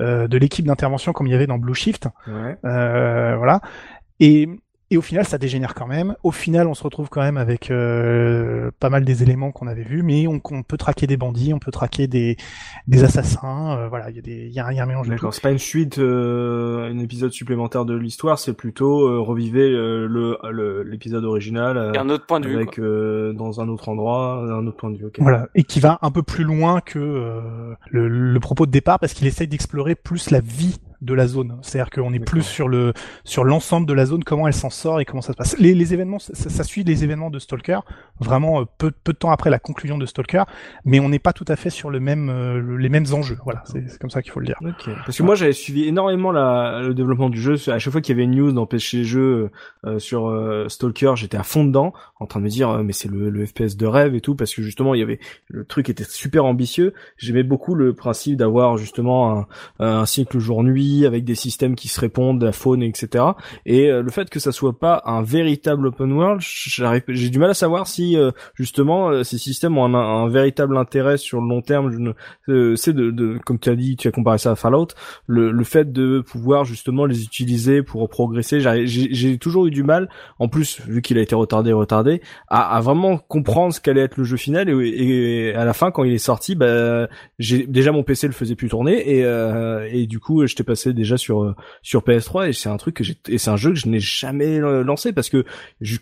euh, 0.00 0.26
de 0.26 0.36
l'équipe 0.36 0.66
d'intervention 0.66 1.12
comme 1.12 1.28
il 1.28 1.30
y 1.30 1.34
avait 1.34 1.46
dans 1.46 1.58
Blue 1.58 1.74
Shift 1.74 2.08
Ouais. 2.26 2.56
euh, 2.64 3.36
voilà. 3.36 3.60
Et, 4.20 4.48
et 4.90 4.96
au 4.96 5.02
final, 5.02 5.24
ça 5.24 5.38
dégénère 5.38 5.74
quand 5.74 5.86
même. 5.86 6.14
Au 6.22 6.30
final, 6.30 6.66
on 6.68 6.74
se 6.74 6.82
retrouve 6.82 7.08
quand 7.08 7.22
même 7.22 7.36
avec 7.36 7.70
euh, 7.70 8.70
pas 8.80 8.90
mal 8.90 9.04
des 9.04 9.22
éléments 9.22 9.50
qu'on 9.50 9.66
avait 9.66 9.82
vus, 9.82 10.02
mais 10.02 10.26
on, 10.26 10.40
on 10.50 10.62
peut 10.62 10.76
traquer 10.76 11.06
des 11.06 11.16
bandits, 11.16 11.52
on 11.54 11.58
peut 11.58 11.70
traquer 11.70 12.06
des, 12.06 12.36
des 12.86 13.02
assassins. 13.04 13.76
euh, 13.78 13.88
voilà, 13.88 14.10
il 14.10 14.16
y 14.16 14.18
a 14.18 14.22
des, 14.22 14.46
il 14.46 14.52
y 14.52 14.60
a, 14.60 14.66
un- 14.66 14.72
il 14.72 14.76
y 14.76 14.80
a 14.80 14.82
un 14.82 14.86
mélange 14.86 15.08
de 15.08 15.16
tout. 15.16 15.30
C'est 15.32 15.42
pas 15.42 15.50
une 15.50 15.58
suite, 15.58 15.98
euh, 15.98 16.90
un 16.90 16.98
épisode 16.98 17.32
supplémentaire 17.32 17.84
de 17.84 17.94
l'histoire, 17.96 18.38
c'est 18.38 18.52
plutôt 18.52 19.08
euh, 19.08 19.20
revivez 19.20 19.70
euh, 19.70 20.06
le 20.06 20.36
le- 20.50 20.82
l'épisode 20.82 21.24
original 21.24 21.76
euh, 21.76 21.92
Et 21.92 21.98
un 21.98 22.08
autre 22.10 22.26
point 22.26 22.40
de 22.40 22.48
vue. 22.48 22.56
avec 22.56 22.78
euh, 22.78 23.32
dans 23.32 23.60
un 23.60 23.68
autre 23.68 23.88
endroit, 23.88 24.42
un 24.42 24.66
autre 24.66 24.76
point 24.76 24.90
de 24.90 24.96
vue. 24.98 25.06
ok. 25.06 25.16
Voilà, 25.20 25.48
et 25.54 25.64
qui 25.64 25.80
va 25.80 25.98
un 26.02 26.10
peu 26.10 26.22
plus 26.22 26.44
loin 26.44 26.80
que 26.80 26.98
euh, 26.98 27.74
le, 27.90 28.08
le 28.08 28.40
propos 28.40 28.66
de 28.66 28.70
départ 28.70 28.98
parce 28.98 29.14
qu'il 29.14 29.26
essaye 29.26 29.48
d'explorer 29.48 29.94
plus 29.94 30.30
la 30.30 30.40
vie 30.40 30.76
de 31.04 31.14
la 31.14 31.26
zone. 31.26 31.58
C'est-à-dire 31.62 31.90
qu'on 31.90 32.12
est 32.12 32.18
plus 32.18 32.42
sur 32.42 32.68
le 32.68 32.92
sur 33.24 33.44
l'ensemble 33.44 33.86
de 33.86 33.92
la 33.92 34.06
zone, 34.06 34.24
comment 34.24 34.46
elle 34.48 34.54
s'en 34.54 34.70
sort 34.70 35.00
et 35.00 35.04
comment 35.04 35.22
ça 35.22 35.32
se 35.32 35.36
passe. 35.36 35.58
Les, 35.58 35.74
les 35.74 35.94
événements, 35.94 36.18
ça, 36.18 36.32
ça 36.34 36.64
suit 36.64 36.84
les 36.84 37.04
événements 37.04 37.30
de 37.30 37.38
Stalker, 37.38 37.80
vraiment 38.20 38.60
euh, 38.60 38.64
peu, 38.78 38.90
peu 38.90 39.12
de 39.12 39.18
temps 39.18 39.30
après 39.30 39.50
la 39.50 39.58
conclusion 39.58 39.98
de 39.98 40.06
Stalker, 40.06 40.44
mais 40.84 41.00
on 41.00 41.08
n'est 41.08 41.18
pas 41.18 41.32
tout 41.32 41.44
à 41.48 41.56
fait 41.56 41.70
sur 41.70 41.90
le 41.90 42.00
même 42.00 42.28
euh, 42.30 42.58
le- 42.60 42.76
les 42.76 42.88
mêmes 42.88 43.06
enjeux. 43.12 43.38
Voilà, 43.44 43.62
c'est 43.66 43.88
c'est 43.88 43.98
comme 44.00 44.10
ça 44.10 44.22
qu'il 44.22 44.32
faut 44.32 44.40
le 44.40 44.46
dire. 44.46 44.56
Ok. 44.62 44.88
Parce 45.04 45.16
que 45.18 45.22
moi 45.22 45.34
j'avais 45.34 45.52
suivi 45.52 45.84
énormément 45.84 46.32
la, 46.32 46.80
le 46.82 46.94
développement 46.94 47.28
du 47.30 47.40
jeu. 47.40 47.54
À 47.68 47.78
chaque 47.78 47.92
fois 47.92 48.00
qu'il 48.00 48.14
y 48.14 48.16
avait 48.16 48.24
une 48.24 48.34
news 48.36 48.52
dans 48.52 48.66
PC 48.66 49.04
Jeux 49.04 49.50
euh, 49.86 49.98
sur 49.98 50.28
euh, 50.28 50.68
Stalker, 50.68 51.12
j'étais 51.16 51.36
à 51.36 51.42
fond 51.42 51.64
dedans, 51.64 51.92
en 52.20 52.26
train 52.26 52.40
de 52.40 52.44
me 52.44 52.50
dire 52.50 52.70
euh, 52.70 52.82
mais 52.82 52.92
c'est 52.92 53.10
le, 53.10 53.30
le 53.30 53.46
FPS 53.46 53.76
de 53.76 53.86
rêve 53.86 54.14
et 54.14 54.20
tout, 54.20 54.34
parce 54.34 54.54
que 54.54 54.62
justement 54.62 54.94
il 54.94 55.00
y 55.00 55.02
avait 55.02 55.18
le 55.48 55.64
truc 55.64 55.88
était 55.88 56.04
super 56.04 56.44
ambitieux. 56.44 56.94
J'aimais 57.16 57.42
beaucoup 57.42 57.74
le 57.74 57.92
principe 57.94 58.36
d'avoir 58.36 58.76
justement 58.76 59.46
un, 59.80 59.86
un 59.86 60.06
cycle 60.06 60.38
jour-nuit 60.38 60.93
avec 61.04 61.24
des 61.24 61.34
systèmes 61.34 61.74
qui 61.74 61.88
se 61.88 62.00
répondent, 62.00 62.42
la 62.42 62.52
faune, 62.52 62.82
etc. 62.82 63.24
Et 63.66 63.90
euh, 63.90 64.02
le 64.02 64.10
fait 64.10 64.30
que 64.30 64.38
ça 64.38 64.52
soit 64.52 64.78
pas 64.78 65.02
un 65.06 65.22
véritable 65.22 65.88
open 65.88 66.12
world, 66.12 66.40
j'ai 66.40 67.30
du 67.30 67.38
mal 67.38 67.50
à 67.50 67.54
savoir 67.54 67.86
si 67.86 68.16
euh, 68.16 68.30
justement 68.54 69.08
euh, 69.08 69.24
ces 69.24 69.38
systèmes 69.38 69.76
ont 69.78 69.84
un, 69.84 69.94
un 69.94 70.28
véritable 70.28 70.76
intérêt 70.76 71.16
sur 71.16 71.40
le 71.40 71.48
long 71.48 71.62
terme. 71.62 72.14
C'est 72.76 72.92
de, 72.92 73.10
de, 73.10 73.38
comme 73.44 73.58
tu 73.58 73.70
as 73.70 73.76
dit, 73.76 73.96
tu 73.96 74.08
as 74.08 74.12
comparé 74.12 74.38
ça 74.38 74.52
à 74.52 74.56
Fallout, 74.56 74.88
le, 75.26 75.50
le 75.50 75.64
fait 75.64 75.92
de 75.92 76.20
pouvoir 76.20 76.64
justement 76.64 77.06
les 77.06 77.24
utiliser 77.24 77.82
pour 77.82 78.08
progresser. 78.08 78.60
J'ai 78.60 79.38
toujours 79.38 79.66
eu 79.66 79.70
du 79.70 79.82
mal, 79.82 80.08
en 80.38 80.48
plus 80.48 80.80
vu 80.86 81.02
qu'il 81.02 81.18
a 81.18 81.22
été 81.22 81.34
retardé, 81.34 81.72
retardé, 81.72 82.20
à, 82.48 82.76
à 82.76 82.80
vraiment 82.80 83.18
comprendre 83.18 83.74
ce 83.74 83.80
qu'allait 83.80 84.02
être 84.02 84.16
le 84.16 84.24
jeu 84.24 84.36
final. 84.36 84.68
Et, 84.68 85.50
et 85.50 85.54
à 85.54 85.64
la 85.64 85.72
fin, 85.72 85.90
quand 85.90 86.04
il 86.04 86.12
est 86.12 86.18
sorti, 86.18 86.54
bah, 86.54 87.08
déjà 87.38 87.92
mon 87.92 88.02
PC 88.02 88.26
le 88.26 88.32
faisait 88.32 88.54
plus 88.54 88.68
tourner 88.68 89.18
et, 89.18 89.24
euh, 89.24 89.88
et 89.90 90.06
du 90.06 90.20
coup, 90.20 90.46
j'étais 90.46 90.64
passé 90.74 90.92
déjà 90.92 91.16
sur 91.16 91.42
euh, 91.42 91.54
sur 91.82 92.02
PS3 92.02 92.48
et 92.48 92.52
c'est 92.52 92.68
un 92.68 92.76
truc 92.76 92.96
que 92.96 93.04
j'ai 93.04 93.16
et 93.28 93.38
c'est 93.38 93.50
un 93.50 93.56
jeu 93.56 93.70
que 93.70 93.78
je 93.78 93.88
n'ai 93.88 94.00
jamais 94.00 94.60
euh, 94.60 94.82
lancé 94.82 95.12
parce 95.12 95.28
que 95.28 95.44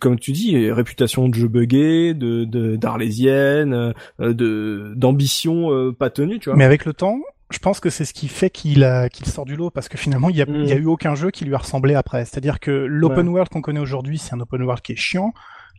comme 0.01 0.19
tu 0.19 0.32
dis, 0.32 0.70
réputation 0.70 1.28
de 1.28 1.35
jeu 1.35 1.49
buggé, 1.49 2.15
de 2.15 2.44
d'arlésienne, 2.77 3.93
euh, 4.20 4.32
de 4.32 4.93
d'ambition 4.97 5.73
euh, 5.73 5.93
pas 5.93 6.11
tenue, 6.11 6.39
tu 6.39 6.49
vois. 6.49 6.57
Mais 6.57 6.65
avec 6.65 6.85
le 6.85 6.93
temps, 6.93 7.19
je 7.51 7.59
pense 7.59 7.81
que 7.81 7.90
c'est 7.90 8.05
ce 8.05 8.15
qui 8.15 8.28
fait 8.28 8.51
qu'il 8.51 8.85
a 8.85 9.09
qu'il 9.09 9.27
sort 9.27 9.44
du 9.44 9.57
lot 9.57 9.70
parce 9.70 9.89
que 9.89 9.99
finalement 9.99 10.31
il 10.31 10.36
y 10.36 10.43
a, 10.43 10.47
Mm. 10.47 10.62
il 10.62 10.69
y 10.69 10.73
a 10.73 10.77
eu 10.77 10.86
aucun 10.86 11.15
jeu 11.15 11.31
qui 11.31 11.44
lui 11.44 11.55
a 11.55 11.59
ressemblé 11.59 11.94
après. 11.94 12.24
C'est-à-dire 12.24 12.61
que 12.61 12.70
l'open 12.70 13.28
world 13.28 13.51
qu'on 13.51 13.61
connaît 13.62 13.81
aujourd'hui, 13.81 14.19
c'est 14.19 14.35
un 14.35 14.40
open 14.40 14.62
world 14.62 14.82
qui 14.82 14.93
est 14.93 14.97
chiant, 14.97 15.32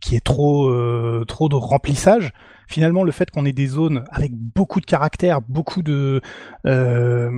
qui 0.04 0.16
est 0.16 0.24
trop 0.24 0.68
euh, 0.68 1.24
trop 1.26 1.48
de 1.48 1.54
remplissage. 1.56 2.32
Finalement, 2.66 3.04
le 3.04 3.12
fait 3.12 3.30
qu'on 3.30 3.44
ait 3.44 3.52
des 3.52 3.66
zones 3.66 4.04
avec 4.10 4.32
beaucoup 4.34 4.80
de 4.80 4.86
caractère, 4.86 5.40
beaucoup 5.42 5.82
de 5.82 6.20
euh, 6.66 7.30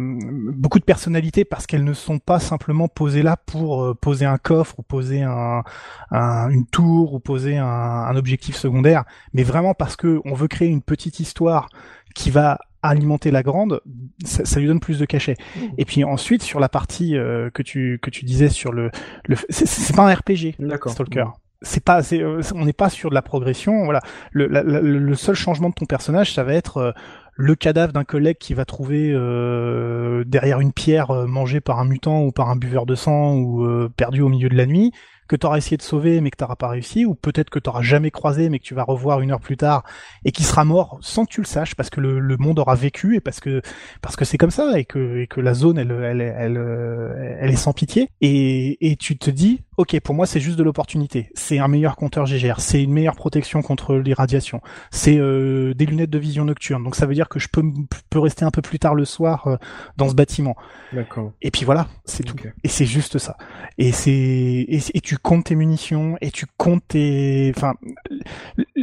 beaucoup 0.55 0.79
de 0.79 0.85
personnalité, 0.85 1.45
parce 1.45 1.67
qu'elles 1.67 1.85
ne 1.85 1.93
sont 1.93 2.19
pas 2.19 2.39
simplement 2.39 2.89
posées 2.89 3.23
là 3.23 3.37
pour 3.37 3.83
euh, 3.83 3.95
poser 3.95 4.25
un 4.25 4.39
coffre 4.39 4.79
ou 4.79 4.83
poser 4.83 5.23
un, 5.23 5.63
un- 6.11 6.49
une 6.51 6.67
tour 6.67 7.13
ou 7.15 7.21
poser 7.21 7.57
un, 7.59 7.67
un 7.67 8.17
objectif 8.17 8.57
secondaire, 8.57 9.05
mais 9.33 9.43
vraiment 9.43 9.75
parce 9.75 9.97
que 9.97 10.21
on 10.25 10.35
veut 10.35 10.49
créer 10.49 10.69
une 10.69 10.83
petite 10.83 11.19
histoire 11.21 11.69
qui 12.15 12.31
va 12.31 12.59
alimenter 12.83 13.33
la 13.33 13.43
grande, 13.43 13.81
ça, 14.25 14.45
ça 14.45 14.61
lui 14.61 14.69
donne 14.69 14.79
plus 14.81 15.01
de 15.01 15.05
cachet. 15.07 15.35
Et 15.77 15.85
puis 15.85 16.05
ensuite 16.05 16.43
sur 16.43 16.61
la 16.61 16.69
partie 16.69 17.17
euh, 17.17 17.51
que 17.51 17.63
tu 17.63 17.99
que 18.01 18.11
tu 18.11 18.25
disais 18.25 18.49
sur 18.49 18.73
le, 18.73 18.91
le 19.27 19.37
c'est- 19.51 19.67
c'est 19.67 19.95
pas 19.97 20.09
un 20.09 20.15
RPG 20.15 20.55
D'accord. 20.61 20.93
Stalker. 20.93 21.25
C'est 21.63 21.83
pas, 21.83 22.03
euh, 22.13 22.43
on 22.55 22.65
n'est 22.65 22.73
pas 22.73 22.91
sur 22.91 23.11
de 23.11 23.15
la 23.15 23.23
progression. 23.23 23.85
Voilà, 23.85 24.01
le, 24.33 24.47
le 24.47 25.15
seul 25.15 25.35
changement 25.35 25.71
de 25.71 25.75
ton 25.75 25.87
personnage, 25.87 26.33
ça 26.35 26.45
va 26.45 26.55
être 26.55 26.77
euh, 26.79 26.93
le 27.37 27.55
cadavre 27.55 27.93
d'un 27.93 28.05
collègue 28.05 28.39
qui 28.39 28.55
va 28.55 28.65
trouver 28.65 29.13
euh, 29.13 30.25
derrière 30.27 30.61
une 30.61 30.73
pierre 30.73 31.11
euh, 31.11 31.27
mangée 31.27 31.61
par 31.61 31.79
un 31.79 31.85
mutant 31.85 32.23
ou 32.23 32.33
par 32.33 32.49
un 32.49 32.57
buveur 32.57 32.87
de 32.87 32.95
sang 32.95 33.35
ou 33.35 33.65
euh, 33.65 33.91
perdu 33.95 34.23
au 34.23 34.29
milieu 34.29 34.49
de 34.49 34.57
la 34.57 34.67
nuit 34.67 34.93
que 35.29 35.37
tu 35.37 35.45
auras 35.45 35.59
essayé 35.59 35.77
de 35.77 35.83
sauver 35.83 36.21
mais 36.21 36.31
que 36.31 36.37
t'auras 36.37 36.57
pas 36.57 36.69
réussi 36.69 37.05
ou 37.05 37.15
peut-être 37.15 37.51
que 37.51 37.59
tu 37.59 37.71
jamais 37.81 38.11
croisé 38.11 38.49
mais 38.49 38.59
que 38.59 38.65
tu 38.65 38.75
vas 38.75 38.85
revoir 38.85 39.21
une 39.21 39.33
heure 39.33 39.41
plus 39.41 39.57
tard 39.57 39.83
et 40.25 40.33
qui 40.33 40.45
sera 40.45 40.65
mort 40.65 40.99
sans 41.03 41.27
que 41.27 41.31
tu 41.33 41.41
le 41.41 41.47
saches 41.47 41.75
parce 41.75 41.91
que 41.91 42.01
le, 42.01 42.21
le 42.21 42.37
monde 42.39 42.59
aura 42.59 42.75
vécu 42.75 43.17
et 43.17 43.21
parce 43.21 43.41
que 43.41 43.61
parce 44.01 44.17
que 44.17 44.25
c'est 44.25 44.39
comme 44.39 44.51
ça 44.51 44.79
et 44.79 44.85
que 44.85 45.19
et 45.19 45.27
que 45.27 45.41
la 45.41 45.53
zone 45.53 45.79
elle 45.79 45.91
elle, 45.91 46.21
elle, 46.21 47.37
elle 47.41 47.51
est 47.51 47.57
sans 47.57 47.73
pitié 47.73 48.09
et 48.21 48.93
et 48.93 48.97
tu 48.97 49.19
te 49.19 49.31
dis 49.31 49.63
ok 49.77 50.01
pour 50.01 50.15
moi 50.15 50.27
c'est 50.27 50.41
juste 50.41 50.59
de 50.59 50.63
l'opportunité. 50.63 51.31
C'est 51.35 51.59
un 51.59 51.69
meilleur 51.69 51.97
compteur 51.97 52.27
GGR 52.27 52.61
c'est 52.61 52.83
une 52.83 52.93
meilleure 52.93 53.17
protection 53.17 53.63
contre 53.63 53.97
les 53.97 54.15
radiations. 54.15 54.61
C'est 54.91 55.19
euh, 55.19 55.75
des 55.75 55.87
lunettes 55.87 56.11
de 56.11 56.19
vision 56.19 56.45
nocturne. 56.45 56.83
Donc 56.83 56.97
ça 56.97 57.07
veut 57.07 57.15
dire 57.15 57.29
que 57.29 57.39
je 57.39 57.49
peux 57.49 57.63
peux 58.11 58.19
rester 58.19 58.45
un 58.45 58.51
peu 58.51 58.63
plus 58.63 58.79
tard 58.79 58.95
le 58.95 59.05
soir 59.05 59.47
euh, 59.47 59.57
dans 59.97 60.09
ce 60.09 60.15
bâtiment. 60.15 60.57
D'accord. 60.93 61.33
et 61.43 61.51
puis 61.51 61.65
voilà 61.65 61.89
c'est 62.05 62.23
tout. 62.23 62.37
Et 62.65 62.69
c'est 62.69 62.87
juste 62.87 63.19
ça. 63.19 63.37
Et 63.79 63.93
c'est 63.93 64.13
et, 64.13 64.81
et 64.95 65.01
tu 65.01 65.19
comptes 65.19 65.47
tes 65.47 65.55
munitions 65.55 66.17
et 66.21 66.31
tu 66.31 66.47
comptes 66.57 66.85
tes 66.89 67.53
enfin 67.55 67.75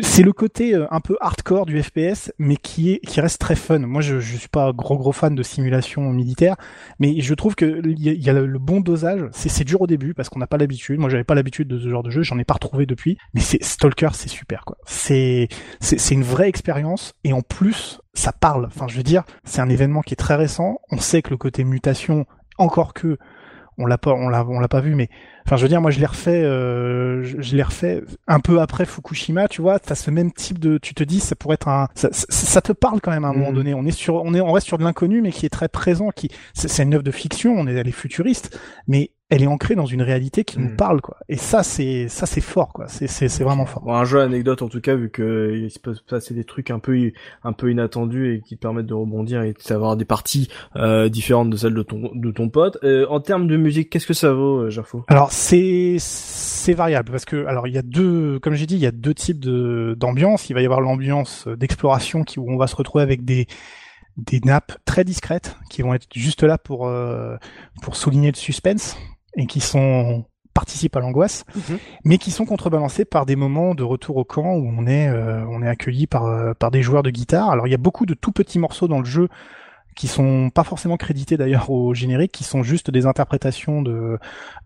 c'est 0.02 0.24
le 0.24 0.34
côté 0.34 0.76
euh, 0.76 0.86
un 0.92 1.00
peu 1.00 1.18
hardcore 1.22 1.66
du 1.66 1.82
FPS 1.82 2.32
mais 2.38 2.58
qui 2.58 2.92
est 2.92 3.00
qui 3.00 3.22
reste 3.22 3.40
très 3.40 3.56
fun. 3.56 3.80
Moi 3.80 4.02
je 4.02 4.20
je 4.20 4.38
suis 4.38 4.50
pas 4.50 4.72
gros 4.74 4.98
gros 4.98 5.12
fan 5.12 5.34
de 5.34 5.44
simulation 5.44 6.02
militaire 6.12 6.56
mais 7.00 7.20
je 7.20 7.34
trouve 7.34 7.56
que 7.56 7.82
il 7.86 8.00
y 8.00 8.14
y 8.14 8.30
a 8.30 8.34
le, 8.34 8.46
le 8.46 8.60
bon 8.60 8.80
dosage. 8.80 9.26
C'est 9.32 9.50
c'est 9.50 9.64
dur 9.64 9.82
au 9.82 9.88
début 9.88 10.14
parce 10.14 10.30
qu'on 10.30 10.40
n'a 10.40 10.48
pas 10.48 10.58
l'habitude 10.58 10.83
moi 10.92 11.10
j'avais 11.10 11.24
pas 11.24 11.36
l'habitude 11.36 11.68
de 11.68 11.80
ce 11.80 11.90
genre 11.90 12.04
de 12.04 12.10
jeu 12.10 12.24
j'en 12.24 12.38
ai 12.38 12.44
pas 12.44 12.56
retrouvé 12.56 12.86
depuis. 12.86 13.18
Mais 13.34 13.42
c'est 13.42 13.64
Stalker 13.64 14.10
c'est 14.14 14.30
super 14.30 14.66
quoi. 14.66 14.78
C'est 14.86 15.48
c'est 15.80 16.00
c'est 16.00 16.16
une 16.16 16.24
vraie 16.24 16.50
expérience 16.50 17.14
et 17.24 17.34
en 17.34 17.42
plus 17.42 18.02
ça 18.14 18.32
parle. 18.32 18.66
Enfin 18.66 18.88
je 18.88 18.98
veux 18.98 19.04
dire 19.04 19.24
c'est 19.44 19.62
un 19.62 19.70
événement 19.70 20.02
qui 20.02 20.14
est 20.14 20.18
très 20.18 20.36
récent. 20.36 20.80
On 20.92 20.98
sait 20.98 21.22
que 21.22 21.30
le 21.30 21.38
côté 21.38 21.64
mutation 21.64 22.26
encore 22.58 22.94
que 22.94 23.18
on 23.78 23.86
l'a 23.86 23.98
pas 23.98 24.14
on 24.14 24.30
l'a 24.30 24.46
on 24.46 24.60
l'a 24.60 24.68
pas 24.68 24.82
vu 24.82 24.96
mais 24.96 25.10
enfin 25.46 25.56
je 25.58 25.62
veux 25.64 25.68
dire 25.70 25.82
moi 25.82 25.92
je 25.92 26.00
l'ai 26.00 26.06
refait 26.06 26.44
euh, 26.44 27.24
je, 27.24 27.42
je 27.42 27.56
l'ai 27.56 27.64
refait 27.64 28.04
un 28.28 28.40
peu 28.40 28.60
après 28.62 28.86
Fukushima 28.86 29.48
tu 29.48 29.62
vois 29.62 29.80
t'as 29.80 29.96
ce 29.96 30.12
même 30.12 30.32
type 30.32 30.60
de 30.60 30.78
tu 30.78 30.94
te 30.94 31.04
dis 31.04 31.20
ça 31.20 31.36
pourrait 31.36 31.56
être 31.56 31.68
un 31.68 31.88
ça, 31.96 32.10
ça, 32.12 32.26
ça 32.30 32.62
te 32.62 32.72
parle 32.72 33.02
quand 33.02 33.12
même 33.12 33.26
à 33.26 33.30
un 33.30 33.34
moment 33.34 33.50
Mhm. 33.50 33.56
donné 33.56 33.74
on 33.74 33.86
est 33.86 33.92
sur 33.92 34.16
on 34.24 34.34
est 34.34 34.42
on 34.42 34.52
reste 34.52 34.68
sur 34.68 34.78
de 34.78 34.84
l'inconnu 34.84 35.22
mais 35.22 35.32
qui 35.32 35.46
est 35.46 35.50
très 35.50 35.68
présent 35.70 36.10
qui 36.16 36.30
c'est 36.54 36.68
c'est 36.68 36.84
une 36.84 36.94
œuvre 36.94 37.04
de 37.04 37.12
fiction 37.12 37.54
on 37.58 37.68
est 37.68 37.74
elle 37.74 37.88
est 37.88 37.92
futuriste 37.92 38.60
mais 38.88 39.12
elle 39.30 39.42
est 39.42 39.48
ancrée 39.48 39.74
dans 39.74 39.88
une 39.88 40.04
réalité 40.04 40.44
qui 40.44 40.60
nous 40.60 40.70
Mhm. 40.70 40.76
parle 40.76 41.02
quoi 41.02 41.18
et 41.28 41.38
ça 41.38 41.64
c'est 41.64 42.08
ça 42.08 42.26
c'est 42.28 42.42
fort 42.42 42.72
quoi 42.72 42.88
c'est 42.88 43.08
c'est 43.08 43.30
c'est 43.30 43.44
vraiment 43.44 43.66
fort 43.66 43.82
Bon, 43.84 43.94
un 43.96 44.06
jeu 44.06 44.20
anecdote 44.22 44.62
en 44.62 44.68
tout 44.70 44.80
cas 44.82 44.94
vu 44.96 45.10
que 45.10 45.54
il 45.56 45.72
se 45.72 45.80
peut 45.80 45.96
se 45.96 46.04
passer 46.04 46.34
des 46.36 46.44
trucs 46.44 46.70
un 46.70 46.78
peu 46.80 47.12
un 47.44 47.54
peu 47.54 47.72
inattendus 47.72 48.36
et 48.36 48.42
qui 48.42 48.56
te 48.58 48.62
permettent 48.62 48.86
de 48.86 48.94
rebondir 48.94 49.42
et 49.42 49.56
d'avoir 49.68 49.98
des 49.98 50.06
parties 50.06 50.50
euh, 50.76 51.10
différentes 51.10 51.50
de 51.50 51.58
celles 51.58 51.74
de 51.74 51.82
ton 51.82 52.12
de 52.14 52.32
ton 52.32 52.50
pote. 52.50 52.78
Euh, 52.84 53.08
en 53.10 53.22
termes 53.22 53.48
de 53.48 53.58
musique, 53.58 53.90
qu'est-ce 53.90 54.06
que 54.06 54.14
ça 54.14 54.34
vaut, 54.34 54.60
euh, 54.68 54.70
Alors 55.08 55.32
c'est 55.34 55.96
c'est 55.98 56.74
variable 56.74 57.12
parce 57.12 57.26
que 57.26 57.46
alors 57.48 57.68
il 57.68 57.74
y 57.74 57.78
a 57.80 57.82
deux 57.82 58.40
comme 58.40 58.54
j'ai 58.54 58.68
dit 58.68 58.76
il 58.76 58.82
y 58.82 58.86
a 58.86 58.92
deux 58.92 59.16
types 59.16 59.40
de 59.40 59.96
d'ambiance 59.98 60.50
il 60.50 60.54
va 60.54 60.62
y 60.62 60.66
avoir 60.66 60.80
l'ambiance 60.80 61.48
d'exploration 61.48 62.24
qui 62.24 62.38
où 62.40 62.50
on 62.52 62.56
va 62.58 62.68
se 62.68 62.76
retrouver 62.76 63.04
avec 63.04 63.26
des 63.26 63.48
des 64.16 64.40
nappes 64.46 64.74
très 64.86 65.04
discrètes 65.04 65.58
qui 65.72 65.82
vont 65.82 65.96
être 65.96 66.06
juste 66.14 66.44
là 66.44 66.60
pour 66.60 66.88
euh, 66.88 67.36
pour 67.82 67.96
souligner 67.96 68.30
le 68.32 68.38
suspense 68.38 68.96
et 69.36 69.48
qui 69.48 69.60
sont 69.60 70.26
participent 70.54 70.96
à 70.96 71.00
l'angoisse, 71.00 71.46
Mhm. 71.56 71.80
mais 72.06 72.20
qui 72.20 72.30
sont 72.30 72.46
contrebalancés 72.46 73.06
par 73.06 73.26
des 73.26 73.36
moments 73.36 73.74
de 73.74 73.82
retour 73.82 74.18
au 74.18 74.24
camp 74.24 74.54
où 74.54 74.72
on 74.78 74.86
est 74.86 75.08
euh, 75.10 75.44
on 75.50 75.64
est 75.64 75.68
accueilli 75.68 76.06
par 76.06 76.26
euh, 76.26 76.54
par 76.54 76.70
des 76.70 76.84
joueurs 76.84 77.02
de 77.02 77.10
guitare. 77.10 77.50
Alors 77.50 77.66
il 77.66 77.72
y 77.72 77.74
a 77.74 77.80
beaucoup 77.80 78.06
de 78.06 78.14
tout 78.14 78.32
petits 78.32 78.60
morceaux 78.60 78.88
dans 78.88 79.00
le 79.00 79.06
jeu 79.06 79.30
qui 79.96 80.08
sont 80.08 80.50
pas 80.50 80.64
forcément 80.64 80.98
crédités 80.98 81.38
d'ailleurs 81.38 81.70
au 81.70 81.94
générique, 81.94 82.32
qui 82.32 82.44
sont 82.44 82.64
juste 82.64 82.92
des 82.92 83.06
interprétations 83.06 83.82
de 83.82 84.18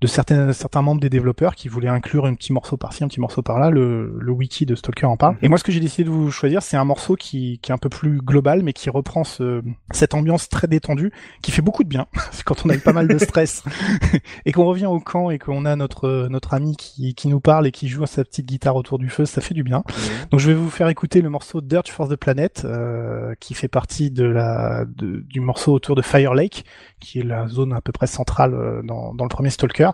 de 0.02 0.08
certains 0.08 0.54
certains 0.54 0.82
membres 0.82 1.02
des 1.02 1.10
développeurs 1.10 1.56
qui 1.56 1.68
voulaient 1.68 1.88
inclure 1.88 2.26
un 2.26 2.34
petit 2.36 2.54
morceau 2.54 2.78
par-ci, 2.78 3.04
un 3.04 3.08
petit 3.08 3.20
morceau 3.20 3.41
par-là. 3.41 3.70
Le, 3.70 4.18
le 4.20 4.32
wiki 4.32 4.66
de 4.66 4.76
Stalker 4.76 5.06
en 5.06 5.18
parle. 5.18 5.36
Et 5.41 5.49
moi, 5.49 5.58
ce 5.58 5.64
que 5.64 5.72
j'ai 5.72 5.80
décidé 5.80 6.04
de 6.06 6.10
vous 6.10 6.32
choisir, 6.32 6.62
c'est 6.62 6.78
un 6.78 6.86
morceau 6.86 7.16
qui 7.16 7.60
qui 7.62 7.72
est 7.72 7.74
un 7.74 7.78
peu 7.78 7.90
plus 7.90 8.18
global, 8.20 8.64
mais 8.64 8.74
qui 8.74 8.90
reprend 8.90 9.24
ce, 9.24 9.62
cette 9.91 10.14
ambiance 10.14 10.49
très 10.49 10.68
détendue, 10.68 11.12
qui 11.41 11.52
fait 11.52 11.62
beaucoup 11.62 11.84
de 11.84 11.90
bien 11.90 12.08
quand 12.45 12.66
on 12.66 12.70
a 12.70 12.76
eu 12.76 12.80
pas 12.80 12.94
mal 12.94 13.08
de 13.08 13.18
stress 13.18 13.64
et 14.45 14.52
qu'on 14.52 14.66
revient 14.66 14.86
au 14.86 14.99
camp 14.99 15.30
et 15.30 15.40
qu'on 15.40 15.66
a 15.66 15.76
notre 15.76 16.28
notre 16.30 16.54
ami 16.54 16.76
qui 16.76 17.14
qui 17.16 17.28
nous 17.28 17.40
parle 17.40 17.68
et 17.68 17.72
qui 17.72 17.88
joue 17.88 18.06
sa 18.06 18.24
petite 18.24 18.45
guitare 18.45 18.76
autour 18.76 18.98
du 18.99 19.10
feu, 19.10 19.26
ça 19.26 19.41
fait 19.41 19.54
du 19.54 19.64
bien. 19.64 19.84
Donc 20.32 20.40
je 20.40 20.48
vais 20.48 20.54
vous 20.54 20.70
faire 20.70 20.88
écouter 20.90 21.22
le 21.22 21.30
morceau 21.30 21.62
Dirt 21.62 21.88
for 21.90 22.08
the 22.08 22.16
Planet, 22.16 22.64
euh, 22.66 23.34
qui 23.40 23.54
fait 23.54 23.68
partie 23.68 24.12
de 24.12 24.24
la 24.24 24.86
de- 24.86 25.16
du 25.22 25.39
morceau 25.39 25.73
autour 25.73 25.95
de 25.95 26.02
Fire 26.02 26.34
Lake, 26.34 26.65
qui 26.99 27.19
est 27.19 27.23
la 27.23 27.48
zone 27.48 27.73
à 27.73 27.81
peu 27.81 27.91
près 27.91 28.07
centrale 28.07 28.53
euh, 28.53 28.81
dans, 28.84 29.14
dans 29.14 29.26
le 29.26 29.30
premier 29.30 29.49
Stalker, 29.49 29.91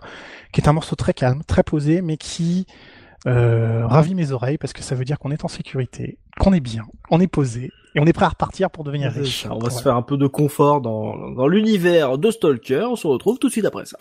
qui 0.52 0.60
est 0.60 0.68
un 0.68 0.72
morceau 0.72 0.96
très 0.96 1.14
calme, 1.14 1.42
très 1.46 1.62
posé, 1.62 2.02
mais 2.02 2.16
qui 2.16 2.66
euh, 3.26 3.86
ravit 3.86 4.14
mes 4.14 4.32
oreilles 4.32 4.58
parce 4.58 4.74
que 4.74 4.82
ça 4.82 4.94
veut 4.94 5.04
dire 5.04 5.18
qu'on 5.18 5.30
est 5.30 5.44
en 5.44 5.48
sécurité, 5.48 6.18
qu'on 6.38 6.52
est 6.52 6.60
bien, 6.60 6.82
on 7.10 7.20
est 7.20 7.26
posé 7.26 7.70
et 7.94 8.00
on 8.00 8.04
est 8.04 8.12
prêt 8.12 8.26
à 8.26 8.30
repartir 8.30 8.70
pour 8.70 8.84
devenir 8.84 9.12
riche. 9.12 9.46
On 9.50 9.58
va 9.58 9.70
se 9.70 9.82
faire 9.82 9.96
un 9.96 10.02
peu 10.02 10.16
de 10.16 10.26
confort 10.26 10.80
dans, 10.80 11.30
dans 11.30 11.46
l'univers 11.46 12.18
de 12.18 12.30
Stalker. 12.30 12.86
On 12.90 12.96
se 12.96 13.06
retrouve 13.06 13.38
tout 13.38 13.46
de 13.46 13.52
suite 13.52 13.64
après 13.64 13.86
ça. 13.86 13.96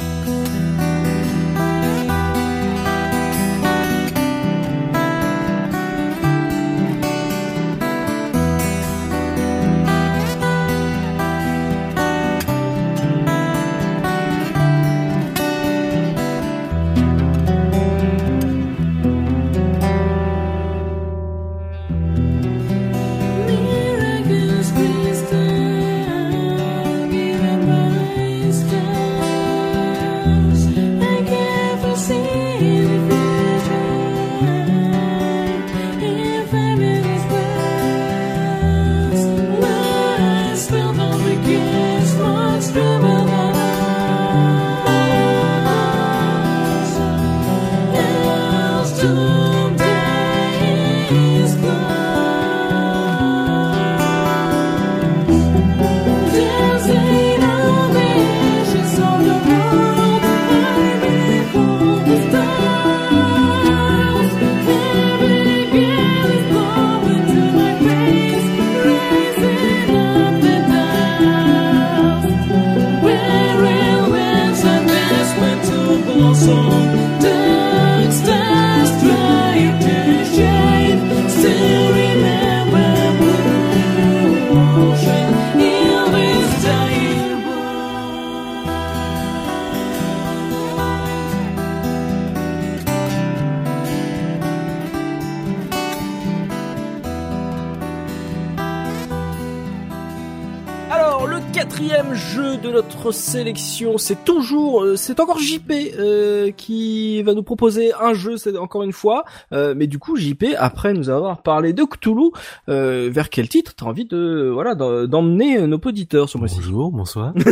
Sélection, 103.13 103.97
c'est 103.97 104.25
toujours, 104.25 104.83
euh, 104.83 104.95
c'est 104.95 105.19
encore 105.19 105.39
JP 105.39 105.71
euh, 105.97 106.51
qui 106.51 107.21
va 107.23 107.33
nous 107.33 107.43
proposer 107.43 107.93
un 107.93 108.13
jeu, 108.13 108.37
c'est 108.37 108.57
encore 108.57 108.83
une 108.83 108.91
fois. 108.91 109.23
Euh, 109.53 109.73
mais 109.77 109.87
du 109.87 109.99
coup, 109.99 110.17
JP, 110.17 110.45
après 110.57 110.93
nous 110.93 111.09
avoir 111.09 111.41
parlé 111.43 111.71
de 111.73 111.83
Cthulhu, 111.83 112.31
euh, 112.69 113.09
vers 113.11 113.29
quel 113.29 113.47
titre 113.47 113.73
t'as 113.75 113.85
envie 113.85 114.05
de, 114.05 114.49
voilà, 114.53 114.75
d'emmener 114.75 115.61
nos 115.67 115.77
auditeurs 115.83 116.27
ce 116.29 116.37
mois-ci? 116.37 116.57
Bonjour, 116.57 116.91
bonsoir. 116.91 117.33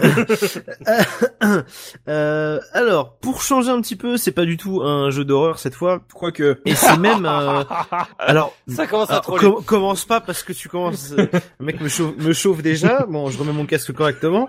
Euh, 2.08 2.60
alors, 2.74 3.16
pour 3.18 3.42
changer 3.42 3.70
un 3.70 3.82
petit 3.82 3.96
peu, 3.96 4.18
c'est 4.18 4.32
pas 4.32 4.46
du 4.46 4.58
tout 4.58 4.82
un 4.82 5.10
jeu 5.12 5.24
d'horreur 5.26 5.60
cette 5.60 5.74
fois, 5.76 6.02
Quoique. 6.14 6.60
et 6.66 6.76
c'est 6.76 6.98
même. 6.98 7.26
euh, 7.26 7.64
alors, 8.20 8.54
Ça 8.68 8.88
commence 8.88 9.10
à 9.10 9.14
alors, 9.14 9.24
troller. 9.24 9.42
com- 9.52 9.64
commence 9.66 10.06
pas 10.06 10.22
parce 10.22 10.44
que 10.44 10.54
tu 10.54 10.70
commences. 10.70 11.14
euh, 11.18 11.28
le 11.60 11.66
mec 11.66 11.80
me 11.82 11.88
chauffe, 11.88 12.16
me 12.18 12.34
chauffe 12.34 12.62
déjà. 12.62 13.06
Bon, 13.08 13.30
je 13.30 13.38
remets 13.38 13.54
mon 13.54 13.66
casque 13.66 13.92
correctement. 13.94 14.48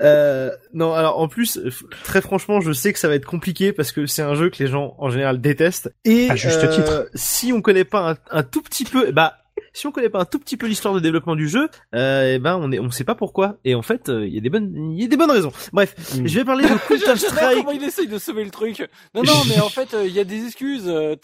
Euh, 0.00 0.43
non, 0.72 0.92
alors 0.94 1.18
en 1.18 1.28
plus, 1.28 1.58
euh, 1.58 1.70
très 2.04 2.20
franchement, 2.20 2.60
je 2.60 2.72
sais 2.72 2.92
que 2.92 2.98
ça 2.98 3.08
va 3.08 3.14
être 3.14 3.24
compliqué 3.26 3.72
parce 3.72 3.92
que 3.92 4.06
c'est 4.06 4.22
un 4.22 4.34
jeu 4.34 4.50
que 4.50 4.62
les 4.62 4.68
gens 4.68 4.94
en 4.98 5.10
général 5.10 5.40
détestent. 5.40 5.92
Et 6.04 6.30
À 6.30 6.36
juste 6.36 6.64
euh, 6.64 6.74
titre. 6.74 7.08
si 7.14 7.52
on 7.52 7.62
connaît 7.62 7.84
pas 7.84 8.12
un, 8.12 8.16
un 8.38 8.42
tout 8.42 8.62
petit 8.62 8.84
peu, 8.84 9.10
bah. 9.12 9.38
Si 9.76 9.86
on 9.88 9.92
connaît 9.92 10.08
pas 10.08 10.20
un 10.20 10.24
tout 10.24 10.38
petit 10.38 10.56
peu 10.56 10.66
l'histoire 10.66 10.94
de 10.94 11.00
développement 11.00 11.34
du 11.34 11.48
jeu, 11.48 11.68
euh, 11.96 12.34
eh 12.36 12.38
ben 12.38 12.56
on 12.60 12.70
est, 12.70 12.78
on 12.78 12.90
sait 12.92 13.02
pas 13.04 13.16
pourquoi. 13.16 13.56
Et 13.64 13.74
en 13.74 13.82
fait, 13.82 14.08
euh, 14.08 14.24
il 14.26 14.32
y 14.32 14.38
a 14.38 14.40
des 14.40 14.48
bonnes, 14.48 14.92
il 14.96 15.02
y 15.02 15.04
a 15.04 15.08
des 15.08 15.16
bonnes 15.16 15.30
raisons. 15.32 15.52
Bref, 15.72 15.94
Mm. 16.16 16.26
je 16.28 16.34
vais 16.38 16.44
parler 16.44 16.62
de 16.64 16.68
Counter 16.88 17.16
Strike. 17.16 17.56
comment 17.58 17.72
il 17.72 17.82
essaye 17.82 18.06
de 18.06 18.18
sauver 18.18 18.44
le 18.44 18.50
truc. 18.50 18.88
Non, 19.16 19.22
non, 19.24 19.32
mais 19.48 19.60
en 19.60 19.68
fait, 19.68 19.96
il 20.04 20.12
y 20.12 20.20
a 20.20 20.24
des 20.24 20.44
excuses. 20.46 20.84
Euh, 20.86 21.16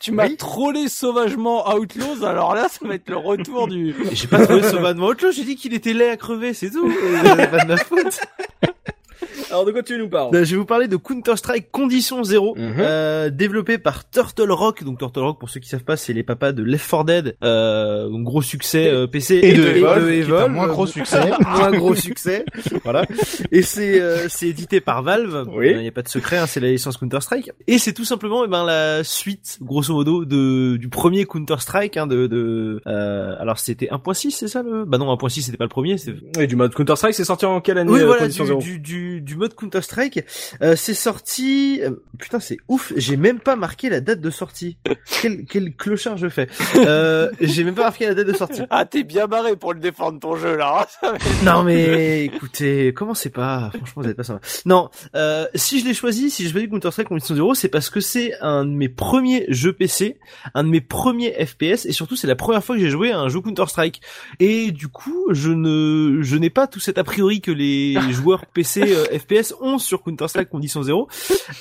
Tu 0.00 0.10
m'as 0.12 0.26
Oui. 0.26 0.36
trollé 0.38 0.88
sauvagement 0.88 1.68
Outlaws, 1.74 2.24
alors 2.24 2.54
là, 2.54 2.68
ça 2.70 2.86
va 2.88 2.94
être 2.94 3.08
le 3.10 3.16
retour 3.18 3.68
du... 3.68 3.94
J'ai 4.12 4.26
pas 4.26 4.44
trouvé 4.46 4.62
sauvagement 4.62 5.12
chose. 5.18 5.34
J'ai 5.36 5.44
dit 5.44 5.56
qu'il 5.56 5.74
était 5.74 5.92
laid 5.92 6.08
à 6.10 6.16
crever, 6.16 6.54
c'est 6.54 6.70
tout. 6.70 6.90
Euh, 6.90 7.46
pas 7.46 7.64
de 7.64 7.68
ma 7.68 7.76
faute. 7.76 8.20
Alors 9.50 9.64
de 9.64 9.72
quoi 9.72 9.82
tu 9.82 9.96
nous 9.98 10.08
parles 10.08 10.30
Ben, 10.32 10.44
je 10.44 10.52
vais 10.52 10.56
vous 10.56 10.64
parler 10.64 10.88
de 10.88 10.96
Counter 10.96 11.36
Strike 11.36 11.70
Condition 11.70 12.22
Zero, 12.24 12.54
Mhm. 12.56 12.74
euh, 12.78 13.30
développé 13.30 13.78
par 13.78 14.08
Turtle 14.10 14.50
Rock. 14.52 14.84
Donc 14.84 14.98
Turtle 14.98 15.20
Rock, 15.20 15.38
pour 15.40 15.48
ceux 15.50 15.60
qui 15.60 15.68
savent 15.68 15.84
pas, 15.84 15.96
c'est 15.96 16.12
les 16.12 16.22
papas 16.22 16.52
de 16.52 16.62
Left 16.62 16.88
4 16.90 17.04
Dead, 17.04 17.36
euh, 17.42 18.08
donc 18.08 18.24
gros 18.24 18.42
succès 18.42 18.88
euh, 18.88 19.06
PC 19.06 19.40
Et 19.42 19.54
de 19.54 19.62
Evolve, 19.64 20.04
de 20.04 20.10
qui 20.10 20.16
est 20.16 20.22
un 20.22 20.26
Evolve, 20.26 20.52
moins 20.52 20.66
gros 20.68 20.86
succès. 20.86 21.30
moins 21.56 21.70
gros 21.72 21.94
succès, 21.94 22.44
voilà. 22.84 23.04
Et 23.52 23.62
c'est 23.62 24.00
euh, 24.00 24.26
c'est 24.28 24.48
édité 24.48 24.80
par 24.80 25.02
Valve. 25.02 25.46
Oui. 25.54 25.70
Il 25.70 25.78
n'y 25.80 25.88
a 25.88 25.92
pas 25.92 26.02
de 26.02 26.08
secret, 26.08 26.38
hein, 26.38 26.46
c'est 26.46 26.60
la 26.60 26.68
licence 26.68 26.96
Counter 26.96 27.20
Strike. 27.20 27.50
Et 27.66 27.78
c'est 27.78 27.92
tout 27.92 28.04
simplement 28.04 28.44
eh 28.44 28.48
ben 28.48 28.64
la 28.64 29.02
suite, 29.04 29.58
grosso 29.60 29.92
modo, 29.94 30.24
de 30.24 30.76
du 30.76 30.88
premier 30.88 31.24
Counter 31.24 31.56
Strike. 31.60 31.96
Hein, 31.96 32.06
de, 32.06 32.26
de 32.26 32.80
euh, 32.86 33.34
alors 33.38 33.58
c'était 33.58 33.86
1.6, 33.86 34.30
c'est 34.30 34.48
ça 34.48 34.62
le 34.62 34.84
Bah 34.84 34.98
non, 34.98 35.06
1.6 35.14 35.42
c'était 35.42 35.56
pas 35.56 35.64
le 35.64 35.70
premier. 35.70 35.96
Et 36.38 36.46
du 36.46 36.56
mode 36.56 36.74
Counter 36.74 36.96
Strike, 36.96 37.14
c'est 37.14 37.24
sorti 37.24 37.46
en 37.46 37.60
quelle 37.60 37.78
année 37.78 37.90
oui, 37.90 38.02
voilà, 38.04 38.22
Condition 38.22 38.44
du, 38.44 38.48
Zero 38.50 38.60
du, 38.60 38.78
du, 39.08 39.20
du 39.20 39.36
mode 39.36 39.54
Counter 39.54 39.80
Strike. 39.82 40.20
Euh, 40.62 40.76
c'est 40.76 40.94
sorti. 40.94 41.80
euh, 41.82 41.90
putain, 42.18 42.40
c'est 42.40 42.58
ouf. 42.68 42.92
J'ai 42.96 43.16
même 43.16 43.40
pas 43.40 43.56
marqué 43.56 43.88
la 43.88 44.00
date 44.00 44.20
de 44.20 44.30
sortie. 44.30 44.76
quel, 45.22 45.44
quel 45.46 45.74
clochard 45.74 46.16
je 46.16 46.28
fais. 46.28 46.48
Euh, 46.76 47.30
j'ai 47.40 47.64
même 47.64 47.74
pas 47.74 47.84
marqué 47.84 48.06
la 48.06 48.14
date 48.14 48.26
de 48.26 48.32
sortie. 48.32 48.62
Ah, 48.70 48.84
t'es 48.84 49.02
bien 49.04 49.26
barré 49.26 49.56
pour 49.56 49.72
le 49.72 49.80
défendre 49.80 50.20
ton 50.20 50.36
jeu, 50.36 50.56
là. 50.56 50.86
Non 51.44 51.62
mais 51.62 52.24
écoutez, 52.24 52.92
comment 52.94 53.14
c'est 53.14 53.30
pas? 53.30 53.70
Franchement, 53.74 54.02
vous 54.02 54.08
êtes 54.08 54.16
pas 54.16 54.24
sympa. 54.24 54.40
Non, 54.66 54.90
euh, 55.14 55.46
si 55.54 55.80
je 55.80 55.86
l'ai 55.86 55.94
choisi, 55.94 56.30
si 56.30 56.44
j'ai 56.44 56.50
choisi 56.50 56.68
Counter 56.68 56.90
Strike 56.90 57.08
Condition 57.08 57.34
Zero, 57.34 57.54
c'est 57.54 57.68
parce 57.68 57.90
que 57.90 58.00
c'est 58.00 58.32
un 58.40 58.64
de 58.64 58.70
mes 58.70 58.88
premiers 58.88 59.46
jeux 59.48 59.72
PC, 59.72 60.18
un 60.54 60.64
de 60.64 60.68
mes 60.68 60.80
premiers 60.80 61.32
FPS, 61.46 61.86
et 61.86 61.92
surtout 61.92 62.16
c'est 62.16 62.26
la 62.26 62.36
première 62.36 62.62
fois 62.64 62.76
que 62.76 62.82
j'ai 62.82 62.90
joué 62.90 63.12
à 63.12 63.18
un 63.18 63.28
jeu 63.28 63.40
Counter 63.40 63.64
Strike. 63.68 64.00
Et 64.40 64.72
du 64.72 64.88
coup, 64.88 65.26
je 65.30 65.50
ne, 65.50 66.22
je 66.22 66.36
n'ai 66.36 66.50
pas 66.50 66.66
tout 66.66 66.80
cet 66.80 66.98
a 66.98 67.04
priori 67.04 67.40
que 67.40 67.50
les 67.50 67.96
joueurs 68.10 68.44
PC 68.46 68.82
euh, 68.84 68.97
FPS 69.04 69.54
11 69.60 69.82
sur 69.82 70.02
Counter 70.02 70.28
Strike 70.28 70.48
Condition 70.48 70.82
0. 70.82 71.08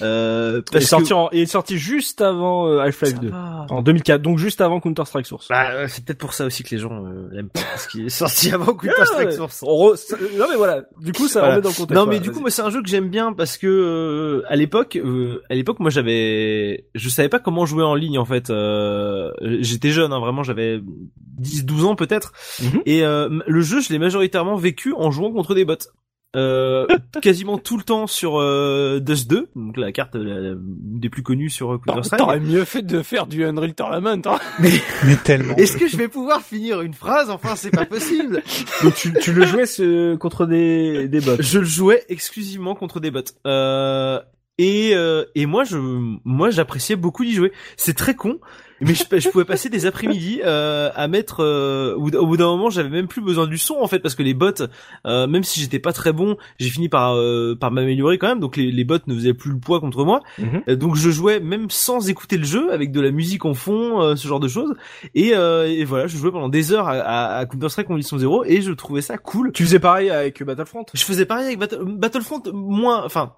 Euh, 0.01 0.51
Il 0.53 0.57
est 0.57 0.61
parce 0.71 0.83
que 0.85 0.89
sorti, 0.89 1.13
en- 1.13 1.29
il 1.31 1.39
est 1.41 1.45
sorti 1.45 1.77
juste 1.77 2.21
avant 2.21 2.67
euh, 2.67 2.79
Half-Life 2.79 3.13
Ça 3.15 3.19
2. 3.21 3.29
va. 3.29 3.65
En 3.69 3.81
2004, 3.81 4.21
donc 4.21 4.37
juste 4.37 4.61
avant 4.61 4.79
Counter 4.79 5.03
Strike 5.05 5.25
Source. 5.25 5.47
Bah, 5.49 5.71
euh, 5.71 5.85
c'est 5.89 6.03
peut-être 6.05 6.19
pour 6.19 6.33
ça 6.33 6.45
aussi 6.45 6.63
que 6.63 6.69
les 6.75 6.77
gens 6.81 7.05
euh, 7.05 7.27
l'aiment 7.31 7.49
pas 7.49 7.59
parce 7.71 7.87
qu'il 7.87 8.05
est 8.05 8.09
sorti 8.09 8.51
avant 8.53 8.73
Counter 8.73 9.05
Strike 9.05 9.27
ouais. 9.29 9.35
Source. 9.35 9.63
On 9.65 9.91
re- 9.91 9.95
ça- 9.95 10.17
Non 10.37 10.45
mais 10.49 10.55
voilà, 10.55 10.83
du 10.99 11.11
coup 11.13 11.27
ça 11.27 11.39
Voilà. 11.39 11.55
remet 11.55 11.63
dans 11.63 11.69
le 11.69 11.75
contexte. 11.75 11.95
Non 11.95 12.01
mais 12.05 12.15
voilà, 12.17 12.19
du 12.19 12.31
coup 12.31 12.39
moi 12.39 12.49
c'est 12.49 12.61
un 12.61 12.69
jeu 12.69 12.81
que 12.81 12.89
j'aime 12.89 13.09
bien 13.09 13.33
parce 13.33 13.57
que 13.57 13.67
euh, 13.67 14.43
à 14.47 14.55
l'époque 14.55 14.95
euh, 14.97 15.41
à 15.49 15.55
l'époque 15.55 15.79
moi 15.79 15.89
j'avais 15.89 16.85
je 16.95 17.09
savais 17.09 17.29
pas 17.29 17.39
comment 17.39 17.65
jouer 17.65 17.83
en 17.83 17.95
ligne 17.95 18.17
en 18.19 18.25
fait 18.25 18.49
euh, 18.49 19.31
j'étais 19.61 19.89
jeune 19.91 20.13
hein, 20.13 20.19
vraiment 20.19 20.43
j'avais 20.43 20.79
10 21.37 21.65
12 21.65 21.85
ans 21.85 21.95
peut-être 21.95 22.31
Mhm. 22.61 22.81
et 22.85 23.03
euh, 23.03 23.29
le 23.45 23.61
jeu 23.61 23.81
je 23.81 23.89
l'ai 23.89 23.99
majoritairement 23.99 24.55
vécu 24.55 24.93
en 24.93 25.11
jouant 25.11 25.31
contre 25.31 25.53
des 25.55 25.65
bots. 25.65 25.75
Euh, 26.35 26.85
quasiment 27.21 27.57
tout 27.57 27.77
le 27.77 27.83
temps 27.83 28.05
sur 28.05 28.39
euh, 28.39 28.99
Dust 28.99 29.29
2, 29.29 29.47
donc 29.55 29.77
la 29.77 29.91
carte 29.91 30.15
euh, 30.15 30.55
des 30.59 31.09
plus 31.09 31.23
connues 31.23 31.49
sur 31.49 31.73
euh, 31.73 31.77
Counter 31.79 32.03
Strike. 32.03 32.19
T'aurais 32.19 32.39
mieux 32.39 32.65
fait 32.65 32.81
de 32.83 33.01
faire 33.01 33.25
du 33.27 33.43
Unreal 33.45 33.73
Tournament, 33.73 34.21
hein. 34.25 34.37
Mais 34.59 35.15
tellement. 35.23 35.55
Est-ce 35.55 35.77
que 35.77 35.87
je 35.87 35.95
vais 35.97 36.09
pouvoir 36.09 36.41
finir 36.41 36.81
une 36.81 36.93
phrase? 36.93 37.29
Enfin, 37.29 37.55
c'est 37.55 37.71
pas 37.71 37.85
possible. 37.85 38.43
Donc 38.83 38.93
tu, 38.95 39.13
tu 39.13 39.31
le 39.33 39.45
jouais 39.45 39.65
ce- 39.65 40.15
contre 40.15 40.45
des, 40.45 41.07
des 41.07 41.21
bots. 41.21 41.37
Je 41.39 41.59
le 41.59 41.65
jouais 41.65 42.03
exclusivement 42.09 42.75
contre 42.75 42.99
des 42.99 43.09
bots. 43.09 43.21
Euh, 43.47 44.19
et 44.59 44.91
euh, 44.95 45.23
et 45.35 45.45
moi 45.45 45.63
je 45.63 45.77
moi 45.77 46.49
j'appréciais 46.49 46.95
beaucoup 46.97 47.23
d'y 47.23 47.33
jouer. 47.33 47.51
C'est 47.77 47.95
très 47.95 48.15
con, 48.15 48.39
mais 48.81 48.93
je, 48.93 49.03
je 49.19 49.29
pouvais 49.29 49.45
passer 49.45 49.69
des 49.69 49.85
après-midi 49.85 50.41
euh, 50.45 50.89
à 50.95 51.07
mettre. 51.07 51.43
euh, 51.43 51.95
au, 51.95 52.25
bout 52.27 52.37
d'un 52.37 52.45
moment, 52.45 52.69
j'avais 52.69 52.89
même 52.89 53.07
plus 53.07 53.21
besoin 53.21 53.47
du 53.47 53.57
son 53.57 53.75
en 53.81 53.87
fait 53.87 53.99
parce 53.99 54.15
que 54.15 54.23
les 54.23 54.33
bots, 54.33 54.51
euh, 55.05 55.27
même 55.27 55.43
si 55.43 55.59
j'étais 55.59 55.79
pas 55.79 55.93
très 55.93 56.13
bon, 56.13 56.37
j'ai 56.59 56.69
fini 56.69 56.89
par 56.89 57.15
euh, 57.15 57.55
par 57.59 57.71
m'améliorer 57.71 58.17
quand 58.17 58.27
même. 58.27 58.39
Donc 58.39 58.57
les, 58.57 58.71
les 58.71 58.83
bots 58.83 58.97
ne 59.07 59.15
faisaient 59.15 59.33
plus 59.33 59.51
le 59.51 59.59
poids 59.59 59.79
contre 59.79 60.05
moi. 60.05 60.21
Mhm. 60.37 60.61
Euh, 60.69 60.75
donc 60.75 60.95
je 60.95 61.09
jouais 61.09 61.39
même 61.39 61.69
sans 61.69 62.09
écouter 62.09 62.37
le 62.37 62.45
jeu 62.45 62.71
avec 62.71 62.91
de 62.91 63.01
la 63.01 63.11
musique 63.11 63.45
en 63.45 63.53
fond, 63.53 64.01
euh, 64.01 64.15
ce 64.15 64.27
genre 64.27 64.39
de 64.39 64.47
choses. 64.47 64.73
Et, 65.15 65.31
euh, 65.33 65.67
et 65.67 65.83
voilà, 65.85 66.07
je 66.07 66.17
jouais 66.17 66.31
pendant 66.31 66.49
des 66.49 66.71
heures 66.71 66.87
à, 66.87 66.93
à, 66.93 67.37
à 67.39 67.45
Counter 67.45 67.69
Strike 67.69 67.87
Condition 67.87 68.17
0 68.17 68.43
et 68.45 68.61
je 68.61 68.71
trouvais 68.71 69.01
ça 69.01 69.17
cool. 69.17 69.51
Tu 69.51 69.63
faisais 69.63 69.79
pareil 69.79 70.09
avec 70.09 70.43
Battlefront? 70.43 70.85
Je 70.93 71.03
faisais 71.03 71.25
pareil 71.25 71.47
avec 71.47 71.59
Battle- 71.59 71.83
Battlefront, 71.85 72.41
moins, 72.53 73.03
enfin, 73.05 73.33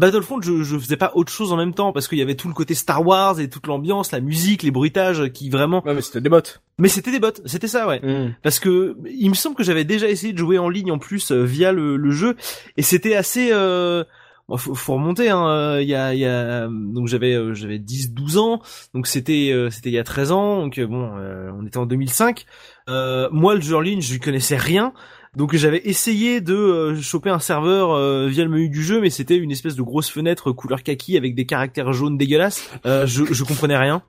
Battlefront, 0.00 0.40
je, 0.42 0.62
je 0.62 0.78
faisais 0.78 0.96
pas 0.96 1.12
autre 1.14 1.30
chose 1.30 1.52
en 1.52 1.56
même 1.56 1.74
temps 1.74 1.92
parce 1.92 2.08
qu'il 2.08 2.18
y 2.18 2.22
avait 2.22 2.34
tout 2.34 2.48
le 2.48 2.54
côté 2.54 2.74
Star 2.74 3.06
Wars 3.06 3.38
et 3.38 3.48
toute 3.48 3.66
l'ambiance, 3.66 4.10
la 4.12 4.20
musique, 4.20 4.62
les 4.62 4.70
bruitages 4.70 5.30
qui 5.32 5.50
vraiment. 5.50 5.82
Ouais 5.86 5.94
mais 5.94 6.00
c'était 6.02 6.20
des 6.20 6.28
bots. 6.30 6.40
Mais 6.78 6.88
c'était 6.88 7.12
des 7.12 7.20
bots, 7.20 7.28
c'était 7.44 7.68
ça, 7.68 7.86
ouais. 7.86 8.00
Parce 8.42 8.58
que 8.58 8.96
il 9.08 9.28
me 9.28 9.34
semble 9.34 9.54
que 9.54 9.62
j'avais 9.62 9.84
déjà 9.84 10.08
essayé 10.08 10.32
de 10.32 10.38
jouer 10.38 10.58
en 10.58 10.68
ligne 10.68 10.90
en 10.90 10.98
plus 10.98 11.30
euh, 11.30 11.44
via 11.44 11.72
le, 11.72 11.96
le 11.96 12.10
jeu 12.10 12.36
et 12.76 12.82
c'était 12.82 13.14
assez. 13.14 13.50
Euh... 13.52 14.02
bon, 14.48 14.56
faut, 14.56 14.74
faut 14.74 14.94
remonter, 14.94 15.28
hein. 15.30 15.46
euh, 15.48 15.82
Il 15.82 15.88
y 15.88 15.94
a, 15.94 16.14
il 16.14 16.20
y 16.20 16.26
a, 16.26 16.66
donc 16.68 17.06
j'avais, 17.06 17.34
euh, 17.34 17.52
j'avais 17.54 17.78
10, 17.78 18.12
12 18.14 18.38
ans, 18.38 18.62
donc 18.94 19.06
c'était, 19.06 19.50
euh, 19.52 19.68
c'était 19.70 19.90
il 19.90 19.94
y 19.94 19.98
a 19.98 20.04
13 20.04 20.32
ans, 20.32 20.62
donc 20.62 20.78
euh, 20.78 20.86
bon, 20.86 21.10
euh, 21.16 21.50
on 21.58 21.66
était 21.66 21.76
en 21.78 21.86
2005. 21.86 22.46
Euh, 22.88 23.28
moi, 23.30 23.54
le 23.54 23.60
jeu 23.60 23.76
en 23.76 23.80
ligne, 23.80 24.00
je 24.00 24.18
connaissais 24.18 24.56
rien. 24.56 24.92
Donc 25.36 25.54
j'avais 25.54 25.80
essayé 25.84 26.40
de 26.40 26.54
euh, 26.54 27.00
choper 27.00 27.30
un 27.30 27.38
serveur 27.38 27.92
euh, 27.92 28.26
via 28.26 28.42
le 28.42 28.50
menu 28.50 28.68
du 28.68 28.82
jeu, 28.82 29.00
mais 29.00 29.10
c'était 29.10 29.36
une 29.36 29.52
espèce 29.52 29.76
de 29.76 29.82
grosse 29.82 30.10
fenêtre 30.10 30.50
couleur 30.50 30.82
kaki 30.82 31.16
avec 31.16 31.36
des 31.36 31.46
caractères 31.46 31.92
jaunes 31.92 32.18
dégueulasses. 32.18 32.68
Euh, 32.84 33.06
je, 33.06 33.22
je 33.32 33.44
comprenais 33.44 33.76
rien. 33.76 34.02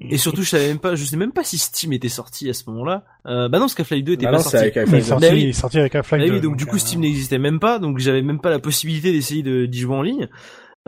Et 0.00 0.16
surtout, 0.16 0.42
je 0.42 0.48
savais 0.48 0.68
même 0.68 0.78
pas, 0.78 0.94
je 0.94 1.04
sais 1.04 1.18
même 1.18 1.32
pas 1.32 1.44
si 1.44 1.58
Steam 1.58 1.92
était 1.92 2.08
sorti 2.08 2.48
à 2.48 2.54
ce 2.54 2.70
moment-là. 2.70 3.04
Euh, 3.26 3.50
bah 3.50 3.58
non, 3.58 3.64
parce 3.66 3.74
qu'Half-Life 3.74 4.02
2 4.04 4.12
était 4.14 4.24
Bah 4.24 4.30
pas 4.30 4.36
non, 4.38 4.42
sorti. 4.44 4.56
avec 4.56 4.76
Il 4.76 4.94
est 4.94 5.00
sorti, 5.02 5.26
Bah 5.26 5.32
oui. 5.34 5.42
il 5.42 5.48
est 5.50 5.52
sorti 5.52 5.78
avec 5.78 5.94
Half-Life 5.94 6.22
Ah 6.24 6.28
2. 6.28 6.34
oui, 6.36 6.40
donc 6.40 6.56
du 6.56 6.64
coup 6.64 6.76
euh, 6.76 6.78
Steam 6.78 7.00
n'existait 7.02 7.38
même 7.38 7.60
pas, 7.60 7.78
donc 7.78 7.98
j'avais 7.98 8.22
même 8.22 8.40
pas 8.40 8.48
la 8.50 8.58
possibilité 8.58 9.12
d'essayer 9.12 9.42
de- 9.42 9.66
d'y 9.66 9.80
jouer 9.80 9.94
en 9.96 10.02
ligne. 10.02 10.28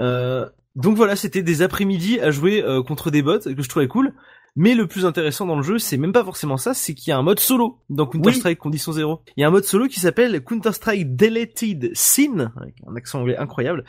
Euh, 0.01 0.47
donc 0.77 0.97
voilà, 0.97 1.15
c'était 1.15 1.43
des 1.43 1.61
après-midi 1.61 2.21
à 2.21 2.31
jouer 2.31 2.63
euh, 2.65 2.83
contre 2.83 3.11
des 3.11 3.21
bots 3.23 3.39
que 3.39 3.63
je 3.63 3.69
trouvais 3.69 3.87
cool. 3.87 4.15
Mais 4.57 4.75
le 4.75 4.87
plus 4.87 5.05
intéressant 5.05 5.47
dans 5.47 5.57
le 5.57 5.63
jeu, 5.63 5.79
c'est 5.79 5.97
même 5.97 6.13
pas 6.13 6.25
forcément 6.25 6.57
ça, 6.57 6.75
c'est 6.75 6.95
qu'il 6.95 7.11
y 7.11 7.13
a 7.13 7.19
un 7.19 7.23
mode 7.23 7.41
solo 7.41 7.81
dans 7.91 8.07
Counter-Strike 8.07 8.59
Condition 8.59 8.93
0. 8.93 9.23
Il 9.37 9.41
y 9.41 9.45
a 9.45 9.49
un 9.49 9.51
mode 9.51 9.65
solo 9.65 9.89
qui 9.89 9.99
s'appelle 9.99 10.43
Counter-Strike 10.45 11.17
Deleted 11.17 11.91
Scene, 11.95 12.53
avec 12.61 12.77
un 12.87 12.95
accent 12.95 13.21
anglais 13.21 13.37
incroyable, 13.37 13.85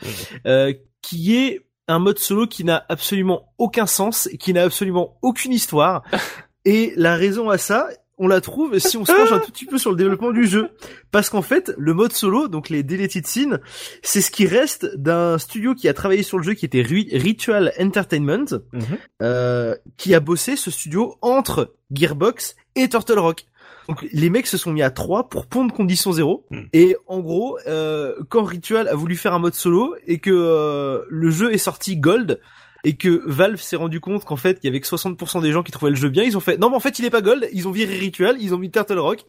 euh, 0.46 0.74
qui 1.02 1.36
est 1.36 1.68
un 1.86 2.00
mode 2.00 2.18
solo 2.18 2.48
qui 2.48 2.64
n'a 2.64 2.84
absolument 2.88 3.52
aucun 3.58 3.86
sens, 3.86 4.28
qui 4.40 4.52
n'a 4.52 4.64
absolument 4.64 5.18
aucune 5.22 5.52
histoire. 5.52 6.02
Et 6.64 6.92
la 6.96 7.14
raison 7.14 7.48
à 7.48 7.58
ça, 7.58 7.88
on 8.18 8.28
la 8.28 8.40
trouve 8.40 8.78
si 8.78 8.96
on 8.96 9.04
se 9.04 9.12
penche 9.12 9.32
un 9.32 9.38
tout 9.44 9.50
petit 9.52 9.66
peu 9.66 9.78
sur 9.78 9.90
le 9.90 9.96
développement 9.96 10.30
du 10.32 10.46
jeu. 10.46 10.70
Parce 11.10 11.28
qu'en 11.30 11.42
fait, 11.42 11.72
le 11.76 11.92
mode 11.94 12.12
solo, 12.12 12.48
donc 12.48 12.68
les 12.70 12.82
deleted 12.82 13.26
scenes, 13.26 13.60
c'est 14.02 14.20
ce 14.20 14.30
qui 14.30 14.46
reste 14.46 14.86
d'un 14.96 15.38
studio 15.38 15.74
qui 15.74 15.88
a 15.88 15.94
travaillé 15.94 16.22
sur 16.22 16.38
le 16.38 16.44
jeu 16.44 16.54
qui 16.54 16.64
était 16.64 16.82
Ri- 16.82 17.08
Ritual 17.12 17.72
Entertainment, 17.80 18.46
Mhm. 18.72 18.82
euh, 19.22 19.74
qui 19.96 20.14
a 20.14 20.20
bossé 20.20 20.56
ce 20.56 20.70
studio 20.70 21.16
entre 21.20 21.74
Gearbox 21.92 22.56
et 22.74 22.88
Turtle 22.88 23.18
Rock. 23.18 23.44
Donc 23.88 24.04
les 24.12 24.30
mecs 24.30 24.48
se 24.48 24.56
sont 24.58 24.72
mis 24.72 24.82
à 24.82 24.90
trois 24.90 25.28
pour 25.28 25.46
pondre 25.46 25.72
condition 25.72 26.10
zéro. 26.10 26.44
Hmm. 26.50 26.62
Et 26.72 26.96
en 27.06 27.20
gros, 27.20 27.56
euh, 27.68 28.14
quand 28.30 28.42
Ritual 28.42 28.88
a 28.88 28.94
voulu 28.96 29.14
faire 29.14 29.32
un 29.32 29.38
mode 29.38 29.54
solo 29.54 29.94
et 30.08 30.18
que 30.18 30.30
euh, 30.32 31.02
le 31.08 31.30
jeu 31.30 31.52
est 31.52 31.58
sorti 31.58 31.96
gold 31.96 32.40
et 32.86 32.94
que 32.94 33.20
Valve 33.26 33.60
s'est 33.60 33.74
rendu 33.74 33.98
compte 33.98 34.24
qu'en 34.24 34.36
fait 34.36 34.60
il 34.62 34.66
y 34.66 34.70
avait 34.70 34.80
que 34.80 34.86
60% 34.86 35.42
des 35.42 35.50
gens 35.50 35.64
qui 35.64 35.72
trouvaient 35.72 35.90
le 35.90 35.96
jeu 35.96 36.08
bien, 36.08 36.22
ils 36.22 36.36
ont 36.36 36.40
fait 36.40 36.56
non 36.56 36.70
mais 36.70 36.76
en 36.76 36.80
fait 36.80 37.00
il 37.00 37.04
est 37.04 37.10
pas 37.10 37.20
gold, 37.20 37.48
ils 37.52 37.66
ont 37.66 37.72
viré 37.72 37.96
Ritual, 37.96 38.36
ils 38.40 38.54
ont 38.54 38.58
mis 38.58 38.70
Turtle 38.70 39.00
Rock 39.00 39.24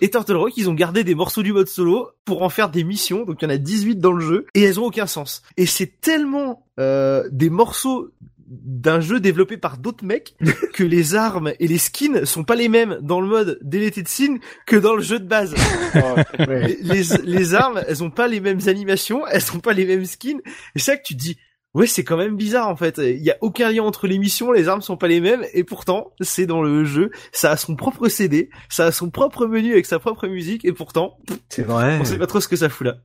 et 0.00 0.08
Turtle 0.08 0.36
Rock 0.36 0.52
ils 0.56 0.70
ont 0.70 0.74
gardé 0.74 1.02
des 1.02 1.16
morceaux 1.16 1.42
du 1.42 1.52
mode 1.52 1.66
solo 1.66 2.10
pour 2.24 2.42
en 2.42 2.48
faire 2.48 2.70
des 2.70 2.84
missions, 2.84 3.24
donc 3.24 3.42
il 3.42 3.44
y 3.44 3.48
en 3.48 3.54
a 3.54 3.58
18 3.58 3.96
dans 3.96 4.12
le 4.12 4.24
jeu 4.24 4.46
et 4.54 4.62
elles 4.62 4.78
ont 4.78 4.84
aucun 4.84 5.08
sens. 5.08 5.42
Et 5.56 5.66
c'est 5.66 6.00
tellement 6.00 6.64
euh, 6.78 7.28
des 7.32 7.50
morceaux 7.50 8.10
d'un 8.46 9.00
jeu 9.00 9.18
développé 9.18 9.56
par 9.56 9.78
d'autres 9.78 10.04
mecs 10.04 10.36
que 10.72 10.84
les 10.84 11.16
armes 11.16 11.52
et 11.58 11.66
les 11.66 11.78
skins 11.78 12.24
sont 12.24 12.44
pas 12.44 12.54
les 12.54 12.68
mêmes 12.68 12.98
dans 13.02 13.20
le 13.20 13.26
mode 13.26 13.58
deleted 13.62 14.06
scene 14.06 14.38
que 14.64 14.76
dans 14.76 14.94
le 14.94 15.02
jeu 15.02 15.18
de 15.18 15.26
base. 15.26 15.56
les, 16.38 16.76
les, 16.80 17.02
les 17.24 17.54
armes, 17.54 17.82
elles 17.88 18.04
ont 18.04 18.10
pas 18.10 18.28
les 18.28 18.38
mêmes 18.40 18.60
animations, 18.66 19.26
elles 19.26 19.42
sont 19.42 19.58
pas 19.58 19.72
les 19.72 19.86
mêmes 19.86 20.04
skins. 20.04 20.40
Et 20.76 20.78
c'est 20.78 20.92
ça 20.92 20.96
que 20.96 21.02
tu 21.02 21.14
te 21.16 21.18
dis, 21.18 21.38
ouais, 21.74 21.86
c'est 21.86 22.04
quand 22.04 22.16
même 22.16 22.36
bizarre 22.36 22.68
en 22.68 22.76
fait. 22.76 22.98
Il 22.98 23.22
y 23.22 23.30
a 23.30 23.36
aucun 23.40 23.70
lien 23.70 23.82
entre 23.82 24.06
les 24.06 24.18
missions, 24.18 24.52
les 24.52 24.68
armes 24.68 24.82
sont 24.82 24.96
pas 24.96 25.08
les 25.08 25.20
mêmes, 25.20 25.44
et 25.52 25.64
pourtant, 25.64 26.12
c'est 26.20 26.46
dans 26.46 26.62
le 26.62 26.84
jeu. 26.84 27.10
Ça 27.32 27.50
a 27.52 27.56
son 27.56 27.76
propre 27.76 28.08
CD, 28.08 28.50
ça 28.68 28.86
a 28.86 28.92
son 28.92 29.10
propre 29.10 29.46
menu 29.46 29.72
avec 29.72 29.86
sa 29.86 29.98
propre 29.98 30.26
musique, 30.28 30.64
et 30.64 30.72
pourtant, 30.72 31.18
C'est 31.48 31.62
vrai. 31.62 31.98
on 32.00 32.04
sait 32.04 32.18
pas 32.18 32.26
trop 32.26 32.40
ce 32.40 32.48
que 32.48 32.56
ça 32.56 32.68
fout 32.68 32.86
là. 32.86 32.96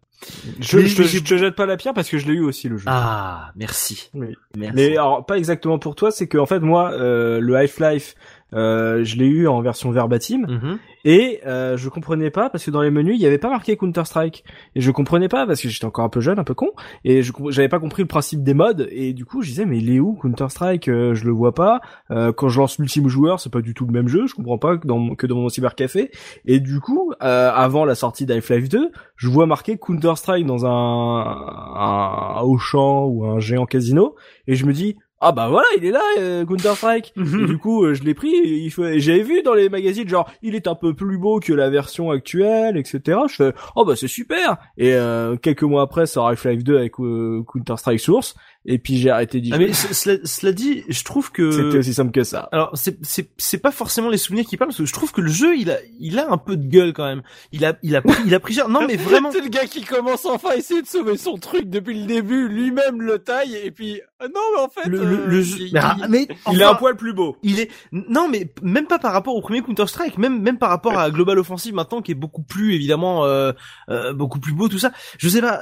Je, 0.59 0.79
te- 0.79 1.03
je 1.03 1.37
jette 1.37 1.55
pas 1.55 1.67
la 1.67 1.77
pierre 1.77 1.93
parce 1.93 2.09
que 2.09 2.17
je 2.17 2.25
l'ai 2.25 2.33
eu 2.33 2.43
aussi 2.43 2.67
le 2.69 2.77
jeu. 2.77 2.85
Ah, 2.87 3.51
merci. 3.55 4.09
Oui. 4.15 4.35
Merci. 4.57 4.75
Mais 4.75 4.91
alors 4.97 5.23
pas 5.27 5.37
exactement 5.37 5.77
pour 5.77 5.93
toi, 5.93 6.09
c'est 6.09 6.27
que 6.27 6.39
en 6.39 6.47
fait 6.47 6.59
moi 6.59 6.91
euh, 6.93 7.39
le 7.39 7.55
Half-Life 7.55 8.15
euh, 8.53 9.03
je 9.03 9.17
l'ai 9.17 9.25
eu 9.25 9.47
en 9.47 9.61
version 9.61 9.91
verbatim. 9.91 10.45
Mhm. 10.47 10.79
et 11.05 11.41
euh, 11.45 11.77
je 11.77 11.89
comprenais 11.89 12.29
pas 12.29 12.49
parce 12.49 12.65
que 12.65 12.71
dans 12.71 12.81
les 12.81 12.91
menus 12.91 13.15
il 13.15 13.21
y 13.21 13.25
avait 13.25 13.37
pas 13.37 13.49
marqué 13.49 13.75
Counter 13.77 14.05
Strike. 14.05 14.43
Et 14.75 14.81
je 14.81 14.91
comprenais 14.91 15.27
pas 15.27 15.45
parce 15.45 15.61
que 15.61 15.69
j'étais 15.69 15.85
encore 15.85 16.05
un 16.05 16.09
peu 16.09 16.21
jeune, 16.21 16.39
un 16.39 16.43
peu 16.43 16.53
con. 16.53 16.69
Et 17.03 17.23
je 17.23 17.31
j'avais 17.49 17.69
pas 17.69 17.79
compris 17.79 18.03
le 18.03 18.07
principe 18.07 18.43
des 18.43 18.53
modes. 18.53 18.87
Et 18.91 19.13
du 19.13 19.25
coup 19.25 19.41
je 19.41 19.49
disais 19.49 19.65
mais 19.65 19.77
il 19.79 19.89
est 19.93 19.99
où 19.99 20.13
Counter 20.13 20.47
Strike? 20.49 20.87
Euh, 20.87 21.13
Je 21.13 21.25
le 21.25 21.31
vois 21.31 21.53
pas. 21.53 21.81
Euh, 22.11 22.31
quand 22.31 22.49
je 22.49 22.59
lance 22.59 22.79
multijoueur 22.79 23.39
c'est 23.39 23.51
pas 23.51 23.61
du 23.61 23.73
tout 23.73 23.85
le 23.85 23.91
même 23.93 24.07
jeu, 24.07 24.27
je 24.27 24.35
comprends 24.35 24.57
pas 24.57 24.77
que 24.77 24.87
dans 24.87 24.97
mon, 24.97 25.15
que 25.15 25.27
dans 25.27 25.35
mon 25.35 25.49
cybercafé. 25.49 26.11
Et 26.45 26.59
du 26.59 26.79
coup 26.79 27.13
euh, 27.21 27.51
avant 27.53 27.85
la 27.85 27.95
sortie 27.95 28.25
d'Half-Life 28.25 28.69
2 28.69 28.91
je 29.15 29.27
vois 29.29 29.45
marqué 29.45 29.77
Counter 29.77 30.13
Strike 30.15 30.45
dans 30.45 30.65
un, 30.65 30.69
un, 30.69 32.37
un 32.37 32.41
Auchan 32.41 33.05
ou 33.05 33.25
un 33.25 33.39
géant 33.39 33.65
casino. 33.65 34.15
Et 34.47 34.55
je 34.55 34.65
me 34.65 34.73
dis 34.73 34.95
ah 35.19 35.31
bah 35.31 35.47
voilà 35.49 35.65
il 35.77 35.85
est 35.85 35.91
là 35.91 36.01
euh, 36.19 36.45
Counter 36.45 36.73
Strike. 36.75 37.13
Et 37.17 37.45
du 37.45 37.57
coup 37.57 37.83
euh, 37.83 37.93
je 37.93 38.03
l'ai 38.03 38.13
pris 38.13 38.33
et 38.35 38.57
il 38.57 38.69
fait- 38.71 38.97
et 38.97 38.99
j'avais 38.99 39.23
vu 39.23 39.41
dans 39.41 39.53
les 39.53 39.67
magazines 39.69 40.07
genre 40.07 40.29
il 40.43 40.53
est 40.55 40.67
un 40.67 40.75
peu 40.75 40.93
plus 40.93 41.17
beau 41.17 41.39
que 41.39 41.53
la 41.53 41.69
version 41.69 42.11
actuelle 42.11 42.77
etc 42.77 43.19
je 43.29 43.35
fais 43.35 43.53
oh 43.75 43.83
bah 43.85 43.95
c'est 43.95 44.07
super. 44.07 44.57
Et 44.77 44.93
euh, 44.93 45.35
quelques 45.35 45.63
mois 45.63 45.81
après 45.81 46.05
ça 46.05 46.27
Half-Life 46.27 46.63
2 46.63 46.77
avec 46.77 46.99
euh, 46.99 47.43
Counter 47.51 47.77
Strike 47.77 47.99
Source 47.99 48.35
et 48.67 48.77
puis 48.79 48.97
j'ai 48.97 49.09
arrêté 49.09 49.39
d'y 49.41 49.51
Ah, 49.53 49.55
jouer 49.55 49.67
mais 49.67 49.73
ce- 49.73 49.93
cela, 49.93 50.17
cela 50.25 50.51
dit, 50.51 50.83
je 50.89 51.03
trouve 51.03 51.31
que 51.31 51.49
c'était 51.51 51.77
aussi 51.79 51.93
simple 51.93 52.11
que 52.11 52.23
ça 52.23 52.49
Alors 52.51 52.69
c'est 52.75 52.97
c'est 53.01 53.29
c'est 53.37 53.57
pas 53.57 53.71
forcément 53.71 54.09
les 54.09 54.17
souvenirs 54.17 54.45
qui 54.45 54.57
parlent 54.57 54.69
parce 54.69 54.77
que 54.77 54.85
je 54.85 54.93
trouve 54.93 55.11
que 55.11 55.21
le 55.21 55.31
jeu 55.31 55.55
il 55.57 55.71
a 55.71 55.77
il 55.99 56.19
a 56.19 56.31
un 56.31 56.37
peu 56.37 56.57
de 56.57 56.67
gueule 56.67 56.93
quand 56.93 57.05
même. 57.05 57.23
Il 57.51 57.65
a 57.65 57.75
il 57.81 57.95
a 57.95 58.01
pris, 58.01 58.21
il 58.25 58.35
a 58.35 58.39
pris 58.39 58.53
cher. 58.53 58.69
Non 58.69 58.85
mais 58.85 58.95
vraiment. 58.97 59.31
C'est 59.31 59.41
le 59.41 59.49
gars 59.49 59.65
qui 59.65 59.83
commence 59.83 60.25
enfin 60.25 60.49
à 60.51 60.55
essayer 60.57 60.81
de 60.81 60.87
sauver 60.87 61.17
son 61.17 61.37
truc 61.37 61.69
depuis 61.69 61.99
le 61.99 62.05
début, 62.05 62.47
lui-même 62.49 63.01
le 63.01 63.19
taille, 63.19 63.55
et 63.63 63.71
puis, 63.71 64.01
ah 64.19 64.25
non, 64.27 64.41
mais 64.55 64.61
en 64.63 64.69
fait, 64.69 64.89
Le, 64.89 64.97
le, 64.97 65.05
euh, 65.19 65.25
le 65.27 65.41
jeu. 65.41 65.57
il- 65.61 65.73
Mais, 65.73 65.79
ah, 65.81 65.95
mais 66.09 66.27
il 66.51 66.59
est 66.61 66.63
enfin, 66.65 66.73
un 66.73 66.75
poil 66.75 66.95
plus 66.97 67.13
beau 67.13 67.37
Il 67.43 67.59
est 67.59 67.69
non 67.91 68.27
mais 68.27 68.53
même 68.61 68.85
pas 68.87 68.99
par 68.99 69.13
rapport 69.13 69.35
au 69.35 69.41
premier 69.41 69.61
Counter 69.61 69.87
Strike, 69.87 70.17
même 70.17 70.41
même 70.41 70.57
par 70.57 70.69
rapport 70.69 70.97
à 70.99 71.09
Global 71.09 71.39
Offensive 71.39 71.73
maintenant 71.73 72.01
qui 72.01 72.11
est 72.11 72.15
beaucoup 72.15 72.43
plus 72.43 72.73
évidemment 72.75 73.23
euh, 73.25 73.53
euh, 73.89 74.13
beaucoup 74.13 74.39
plus 74.39 74.53
beau 74.53 74.67
tout 74.67 74.79
ça. 74.79 74.91
Je 75.17 75.29
sais 75.29 75.41
pas. 75.41 75.61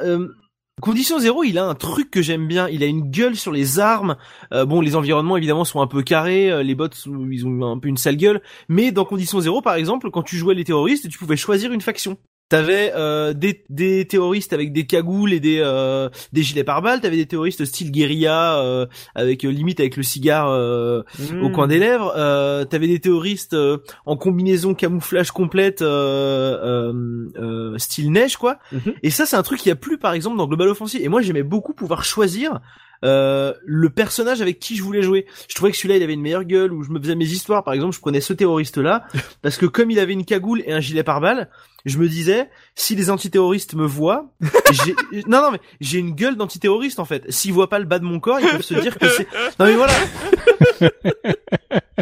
Condition 0.82 1.20
zéro, 1.20 1.44
il 1.46 1.58
a 1.58 1.66
un 1.66 1.74
truc 1.74 2.12
que 2.12 2.22
j'aime 2.22 2.48
bien. 2.48 2.68
Il 2.68 2.84
a 2.84 2.86
une 2.86 3.10
gueule 3.10 3.36
sur 3.38 3.52
les 3.52 3.80
armes. 3.80 4.18
Euh, 4.54 4.66
bon, 4.66 4.82
les 4.82 4.96
environnements 4.96 5.38
évidemment 5.38 5.64
sont 5.64 5.82
un 5.82 5.88
peu 5.88 6.04
carrés. 6.04 6.52
euh, 6.52 6.64
Les 6.64 6.76
bots, 6.76 6.90
ils 7.32 7.48
ont 7.48 7.72
un 7.72 7.80
peu 7.80 7.88
une 7.88 7.98
sale 7.98 8.18
gueule. 8.18 8.42
Mais 8.68 8.92
dans 8.92 9.06
Condition 9.06 9.40
zéro, 9.40 9.62
par 9.62 9.76
exemple, 9.76 10.12
quand 10.12 10.24
tu 10.24 10.36
jouais 10.38 10.54
les 10.54 10.66
terroristes, 10.66 11.08
tu 11.10 11.18
pouvais 11.18 11.38
choisir 11.38 11.72
une 11.72 11.82
faction. 11.82 12.18
T'avais 12.48 12.94
euh, 12.96 13.34
des, 13.34 13.64
des 13.70 14.06
terroristes 14.06 14.54
avec 14.54 14.72
des 14.72 14.86
cagoules 14.86 15.34
et 15.34 15.40
des 15.40 15.62
euh, 15.64 16.10
des 16.32 16.44
gilets 16.44 16.64
pare-balles. 16.64 17.02
T'avais 17.02 17.16
des 17.18 17.26
terroristes 17.26 17.66
style 17.66 17.92
guérilla 17.92 18.60
euh, 18.60 18.86
avec 19.16 19.44
euh, 19.46 19.50
limite 19.50 19.80
avec 19.80 19.98
le 19.98 20.04
cigare 20.04 20.52
euh, 20.52 21.02
au 21.42 21.50
coin 21.50 21.68
des 21.68 21.80
lèvres. 21.80 22.14
Euh, 22.16 22.64
T'avais 22.64 22.88
des 22.88 23.00
terroristes 23.00 23.56
euh, 23.56 23.80
en 24.06 24.16
combinaison 24.16 24.76
camouflage 24.76 25.32
complète 25.32 25.82
euh, 25.82 26.94
euh, 26.94 27.32
euh, 27.38 27.78
style 27.80 28.12
neige 28.12 28.38
quoi. 28.38 28.60
Mhm. 28.72 28.94
Et 29.02 29.10
ça 29.10 29.26
c'est 29.26 29.36
un 29.38 29.44
truc 29.44 29.60
qu'il 29.60 29.70
y 29.70 29.74
a 29.74 29.76
plus 29.76 29.98
par 29.98 30.14
exemple 30.14 30.38
dans 30.38 30.46
Global 30.48 30.68
Offensive. 30.68 31.02
Et 31.04 31.08
moi 31.10 31.22
j'aimais 31.22 31.44
beaucoup 31.44 31.74
pouvoir 31.74 32.04
choisir 32.06 32.60
euh, 33.06 33.53
le 33.65 33.90
personnage 33.90 34.41
avec 34.41 34.60
qui 34.60 34.76
je 34.76 34.84
voulais 34.84 35.02
jouer. 35.02 35.26
Je 35.48 35.56
trouvais 35.56 35.72
que 35.72 35.77
celui-là 35.77 35.95
il 35.98 36.03
avait 36.03 36.14
une 36.14 36.22
meilleure 36.22 36.44
gueule 36.44 36.73
où 36.73 36.84
je 36.84 36.90
me 36.90 36.99
faisais 36.99 37.15
mes 37.15 37.26
histoires. 37.26 37.64
Par 37.64 37.73
exemple 37.73 37.95
je 37.95 38.02
prenais 38.02 38.19
ce 38.22 38.34
terroriste 38.34 38.77
là 38.77 39.06
parce 39.41 39.57
que 39.57 39.65
comme 39.65 39.91
il 39.91 39.99
avait 39.99 40.14
une 40.14 40.26
cagoule 40.26 40.61
et 40.65 40.73
un 40.73 40.80
gilet 40.82 41.03
pare-balles, 41.03 41.49
je 41.86 41.98
me 41.99 42.07
disais 42.10 42.49
si 42.73 42.95
les 42.95 43.10
antiterroristes 43.11 43.76
me 43.76 43.86
voient, 43.86 44.32
j'ai 44.72 44.95
non 45.27 45.41
non 45.41 45.52
mais 45.52 45.60
j'ai 45.82 45.99
une 45.99 46.15
gueule 46.15 46.36
d'antiterroriste 46.36 46.99
en 46.99 47.06
fait. 47.06 47.23
S'ils 47.32 47.53
voient 47.53 47.69
pas 47.69 47.80
le 47.80 47.86
bas 47.86 47.99
de 47.99 48.06
mon 48.06 48.19
corps, 48.19 48.40
ils 48.40 48.49
peuvent 48.49 48.61
se 48.64 48.73
dire 48.73 48.98
que 48.98 49.07
c'est 49.07 49.27
non 49.60 49.65
mais 49.68 49.76
voilà. 49.76 49.94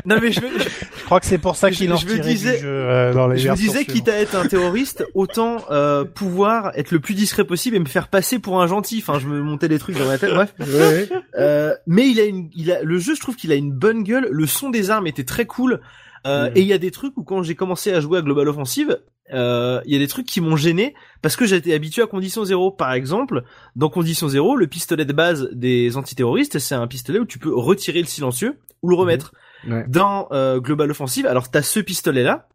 non 0.06 0.18
mais 0.22 0.32
je, 0.32 0.42
me- 0.42 0.48
je, 0.60 1.04
crois 1.06 1.20
que 1.20 1.26
c'est 1.26 1.38
pour 1.38 1.56
ça 1.56 1.70
Je- 1.70 1.78
qu'il 1.78 1.92
en 1.94 1.98
je 1.98 2.08
me 2.08 2.18
disais- 2.20 2.60
jeu 2.60 2.68
euh, 2.68 3.14
dans 3.14 3.28
les 3.28 3.38
je 3.38 3.50
me 3.50 3.56
disais 3.56 3.86
quitte 3.86 4.08
à 4.10 4.20
être 4.20 4.36
un 4.36 4.46
terroriste, 4.48 5.06
autant 5.14 5.66
euh, 5.72 6.04
pouvoir 6.06 6.72
être 6.76 6.92
le 6.92 7.00
plus 7.00 7.14
discret 7.14 7.44
possible 7.44 7.76
et 7.76 7.80
me 7.80 7.86
faire 7.86 8.08
passer 8.08 8.40
pour 8.40 8.62
un 8.62 8.68
gentil. 8.68 9.04
Enfin, 9.06 9.20
je 9.20 9.28
me 9.28 9.42
montais 9.42 9.68
des 9.68 9.80
trucs 9.80 9.98
dans 9.98 10.08
ma 10.08 10.18
tête. 10.18 10.34
Bref. 10.34 10.54
Ouais. 10.60 10.93
Euh, 11.36 11.74
mais 11.88 12.08
il 12.10 12.20
a 12.20 12.26
une, 12.26 12.50
il 12.54 12.72
a 12.72 12.84
le 12.84 13.00
jeu, 13.00 13.16
je 13.16 13.20
trouve 13.20 13.36
qu'il 13.36 13.52
a 13.52 13.56
une 13.56 13.72
bonne 13.72 14.04
gueule. 14.04 14.28
Le 14.30 14.46
son 14.46 14.70
des 14.70 14.92
armes 14.92 15.08
était 15.08 15.24
très 15.24 15.46
cool. 15.46 15.82
Euh, 16.26 16.50
Mhm. 16.50 16.52
Et 16.56 16.62
il 16.62 16.68
y 16.68 16.74
a 16.74 16.78
des 16.78 16.92
trucs 16.92 17.18
où 17.18 17.24
quand 17.24 17.44
j'ai 17.44 17.56
commencé 17.56 17.92
à 17.92 18.00
jouer 18.00 18.20
à 18.20 18.22
Global 18.22 18.48
Offensive, 18.48 19.00
euh, 19.34 19.82
il 19.86 19.94
y 19.94 19.96
a 19.96 20.00
des 20.00 20.08
trucs 20.08 20.26
qui 20.26 20.42
m'ont 20.42 20.56
gêné 20.56 20.94
parce 21.22 21.36
que 21.36 21.46
j'étais 21.46 21.74
habitué 21.74 22.02
à 22.02 22.08
Condition 22.08 22.44
Zéro. 22.46 22.72
Par 22.72 22.94
exemple, 22.94 23.44
dans 23.76 23.90
Condition 23.90 24.28
Zéro, 24.28 24.56
le 24.56 24.68
pistolet 24.68 25.06
de 25.06 25.14
base 25.14 25.50
des 25.54 25.98
antiterroristes, 25.98 26.60
c'est 26.60 26.76
un 26.76 26.88
pistolet 26.88 27.20
où 27.20 27.26
tu 27.26 27.40
peux 27.40 27.54
retirer 27.54 28.00
le 28.00 28.08
silencieux 28.08 28.60
ou 28.82 28.90
le 28.90 28.96
remettre. 28.96 29.34
Ouais. 29.68 29.86
Dans 29.88 30.28
euh, 30.32 30.60
Global 30.60 30.92
Offensive, 30.92 31.26
alors 31.26 31.50
t'as 31.50 31.62
ce 31.62 31.80
pistolet 31.80 32.24
là 32.24 32.48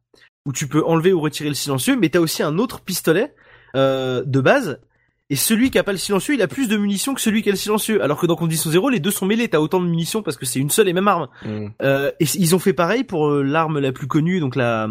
où 0.44 0.52
tu 0.52 0.66
peux 0.66 0.84
enlever 0.84 1.12
ou 1.12 1.20
retirer 1.20 1.48
le 1.48 1.54
silencieux, 1.54 1.96
mais 1.96 2.08
t'as 2.10 2.20
aussi 2.20 2.42
un 2.42 2.58
autre 2.58 2.80
pistolet 2.80 3.34
euh, 3.76 4.22
de 4.24 4.40
base. 4.40 4.80
Et 5.30 5.36
celui 5.36 5.70
qui 5.70 5.78
a 5.78 5.84
pas 5.84 5.92
le 5.92 5.98
silencieux, 5.98 6.34
il 6.34 6.42
a 6.42 6.48
plus 6.48 6.68
de 6.68 6.76
munitions 6.76 7.12
que 7.12 7.20
celui 7.20 7.42
qui 7.42 7.50
a 7.50 7.52
le 7.52 7.58
silencieux. 7.58 8.02
Alors 8.02 8.18
que 8.18 8.26
dans 8.26 8.36
Condition 8.36 8.70
Zéro, 8.70 8.88
les 8.88 9.00
deux 9.00 9.10
sont 9.10 9.26
mêlés. 9.26 9.48
T'as 9.48 9.58
autant 9.58 9.80
de 9.80 9.86
munitions 9.86 10.22
parce 10.22 10.36
que 10.36 10.46
c'est 10.46 10.58
une 10.58 10.70
seule 10.70 10.88
et 10.88 10.94
même 10.94 11.08
arme. 11.08 11.28
Mm. 11.44 11.66
Euh, 11.82 12.10
et 12.18 12.24
ils 12.34 12.54
ont 12.54 12.58
fait 12.58 12.72
pareil 12.72 13.04
pour 13.04 13.28
euh, 13.28 13.42
l'arme 13.42 13.78
la 13.78 13.92
plus 13.92 14.06
connue, 14.06 14.40
donc 14.40 14.56
la 14.56 14.88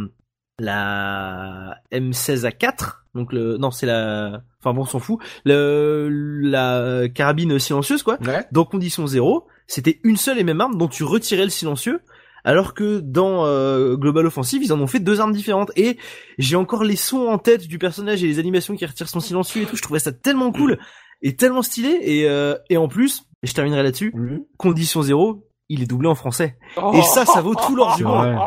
la 0.60 1.80
M16A4. 1.92 2.98
Donc 3.16 3.34
le 3.34 3.58
non, 3.58 3.72
c'est 3.72 3.88
la 3.88 4.44
enfin 4.60 4.74
bon, 4.74 4.82
on 4.82 4.86
s'en 4.86 5.00
fout. 5.00 5.20
Le 5.44 6.08
la 6.10 7.10
carabine 7.10 7.58
silencieuse 7.58 8.04
quoi. 8.04 8.20
Ouais. 8.22 8.46
Dans 8.52 8.66
Condition 8.66 9.08
Zéro, 9.08 9.48
c'était 9.66 10.00
une 10.04 10.18
seule 10.18 10.38
et 10.38 10.44
même 10.44 10.62
arme 10.62 10.78
dont 10.78 10.88
tu 10.88 11.04
retirais 11.04 11.46
le 11.46 11.50
silencieux. 11.50 12.02
Alors 12.48 12.74
que 12.74 13.02
dans 13.02 13.46
euh, 13.46 13.98
Global 13.98 14.26
Offensive, 14.26 14.64
ils 14.64 14.72
en 14.72 14.80
ont 14.80 14.88
fait 14.88 15.02
deux 15.02 15.20
armes 15.20 15.34
différentes. 15.34 15.70
Et 15.76 15.98
j'ai 16.38 16.56
encore 16.56 16.86
les 16.86 16.96
sons 16.96 17.28
en 17.28 17.38
tête 17.38 17.68
du 17.68 17.78
personnage 17.78 18.24
et 18.24 18.28
les 18.28 18.40
animations 18.40 18.74
qui 18.78 18.86
retirent 18.86 19.10
son 19.10 19.20
silencieux 19.20 19.64
et 19.64 19.66
tout. 19.66 19.76
Je 19.76 19.82
trouvais 19.82 20.00
ça 20.00 20.14
tellement 20.14 20.54
cool 20.54 20.80
et 21.22 21.36
tellement 21.36 21.62
stylé. 21.62 22.00
Et, 22.04 22.30
euh, 22.30 22.56
et 22.70 22.78
en 22.78 22.88
plus, 22.88 23.24
et 23.44 23.48
je 23.48 23.54
terminerai 23.54 23.84
là-dessus, 23.84 24.14
Condition 24.58 25.02
Zéro, 25.02 25.46
il 25.68 25.84
est 25.84 25.88
doublé 25.88 26.08
en 26.08 26.16
français. 26.16 26.58
Et 26.94 27.02
ça, 27.02 27.26
ça 27.26 27.42
vaut 27.42 27.54
tout 27.54 27.76
l'or 27.76 27.98
du 27.98 28.06
monde. 28.06 28.38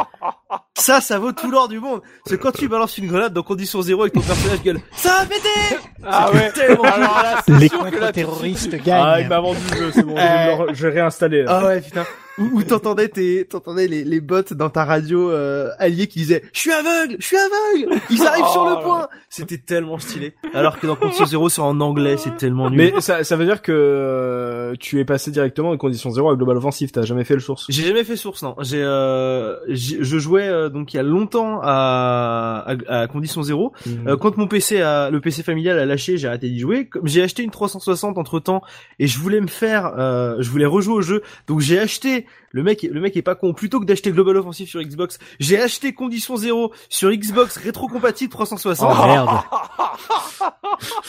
Ça, 0.78 1.02
ça 1.02 1.18
vaut 1.18 1.32
tout 1.32 1.51
l'or 1.51 1.68
du 1.68 1.78
monde. 1.78 2.01
Parce 2.24 2.39
que 2.39 2.43
quand 2.43 2.52
tu 2.52 2.68
balances 2.68 2.97
une 2.97 3.06
grenade 3.06 3.35
dans 3.35 3.43
Condition 3.43 3.82
Zéro 3.82 4.01
avec 4.01 4.14
ton 4.14 4.22
personnage 4.22 4.62
gueule, 4.62 4.81
ça 4.93 5.18
a 5.20 5.27
pété 5.27 5.77
Ah 6.06 6.31
ouais. 6.32 6.51
Tellement 6.52 6.85
Alors 6.85 7.22
là, 7.22 7.43
c'est 7.47 7.52
Les 7.59 7.68
sûr 7.68 7.81
que 7.81 7.85
là, 7.85 7.90
contre-terroristes 7.90 8.74
Ah, 8.90 9.20
il 9.20 9.28
m'a 9.28 9.40
vendu 9.40 9.60
le 9.72 9.77
jeu, 9.77 9.90
c'est 9.93 10.02
bon, 10.05 10.16
je 10.16 10.86
vais, 10.86 10.90
vais 10.90 11.01
réinstaller. 11.01 11.44
Ah 11.47 11.66
ouais, 11.66 11.82
putain. 11.82 12.06
Où, 12.40 12.58
où 12.58 12.62
t'entendais 12.62 13.08
tes, 13.08 13.44
t'entendais 13.44 13.86
les, 13.86 14.04
les 14.04 14.20
bots 14.20 14.42
dans 14.52 14.70
ta 14.70 14.84
radio 14.84 15.30
euh, 15.30 15.70
alliée 15.78 16.06
qui 16.06 16.20
disaient 16.20 16.42
«Je 16.52 16.58
suis 16.58 16.72
aveugle, 16.72 17.16
je 17.18 17.26
suis 17.26 17.36
aveugle 17.36 18.00
Ils 18.10 18.22
arrivent 18.26 18.46
sur 18.46 18.62
Oh, 18.62 18.76
le 18.76 18.82
point!» 18.82 19.08
C'était 19.28 19.58
tellement 19.58 19.98
stylé. 19.98 20.34
Alors 20.54 20.78
que 20.80 20.86
dans 20.86 20.96
Condition 20.96 21.26
Zéro, 21.26 21.48
c'est 21.48 21.60
en 21.60 21.80
anglais, 21.80 22.16
c'est 22.16 22.36
tellement 22.36 22.70
nul. 22.70 22.92
Mais 22.94 23.00
ça, 23.00 23.22
ça 23.24 23.36
veut 23.36 23.44
dire 23.44 23.62
que 23.62 23.72
euh, 23.72 24.74
tu 24.80 24.98
es 24.98 25.04
passé 25.04 25.30
directement 25.30 25.70
en 25.70 25.76
condition 25.76 26.10
zéro 26.10 26.30
à 26.30 26.36
Global 26.36 26.56
Offensive, 26.56 26.90
t'as 26.90 27.02
jamais 27.02 27.24
fait 27.24 27.34
le 27.34 27.40
source. 27.40 27.66
J'ai 27.68 27.84
jamais 27.86 28.04
fait 28.04 28.16
source, 28.16 28.42
non. 28.42 28.56
J'ai, 28.60 28.82
euh, 28.82 29.56
je 29.68 30.18
jouais 30.18 30.48
euh, 30.48 30.68
donc 30.68 30.92
il 30.94 30.96
y 30.96 31.00
a 31.00 31.02
longtemps 31.02 31.60
à, 31.62 32.64
à, 32.88 33.00
à 33.00 33.06
Condition 33.06 33.42
Zéro. 33.42 33.72
Mm. 33.86 34.08
Euh, 34.08 34.16
quand 34.16 34.36
mon 34.36 34.46
PC 34.46 34.80
a, 34.80 35.10
le 35.10 35.20
PC 35.20 35.42
familial 35.42 35.78
a 35.78 35.86
lâché, 35.86 36.16
j'ai 36.16 36.28
arrêté 36.28 36.48
d'y 36.48 36.58
jouer. 36.58 36.88
J'ai 37.04 37.22
acheté 37.22 37.42
une 37.42 37.50
360 37.50 38.18
entre 38.18 38.40
temps 38.40 38.62
et 38.98 39.06
je 39.06 39.18
voulais 39.18 39.40
me 39.40 39.46
faire, 39.46 39.92
euh, 39.98 40.36
je 40.40 40.50
voulais 40.50 40.66
rejouer 40.66 40.94
au 40.94 41.02
jeu. 41.02 41.22
Donc 41.46 41.60
j'ai 41.60 41.78
acheté, 41.78 42.26
le 42.52 42.62
mec, 42.62 42.82
le 42.82 43.01
mec 43.01 43.16
est 43.16 43.23
pas 43.23 43.35
con. 43.35 43.52
Plutôt 43.52 43.81
que 43.81 43.85
d'acheter 43.85 44.11
Global 44.11 44.36
Offensive 44.36 44.69
sur 44.69 44.82
Xbox, 44.82 45.19
j'ai 45.39 45.61
acheté 45.61 45.93
Condition 45.93 46.36
Zéro 46.36 46.73
sur 46.89 47.11
Xbox 47.11 47.57
rétrocompatible 47.57 48.31
360 48.32 48.90
Oh, 48.90 49.07
merde. 49.07 49.28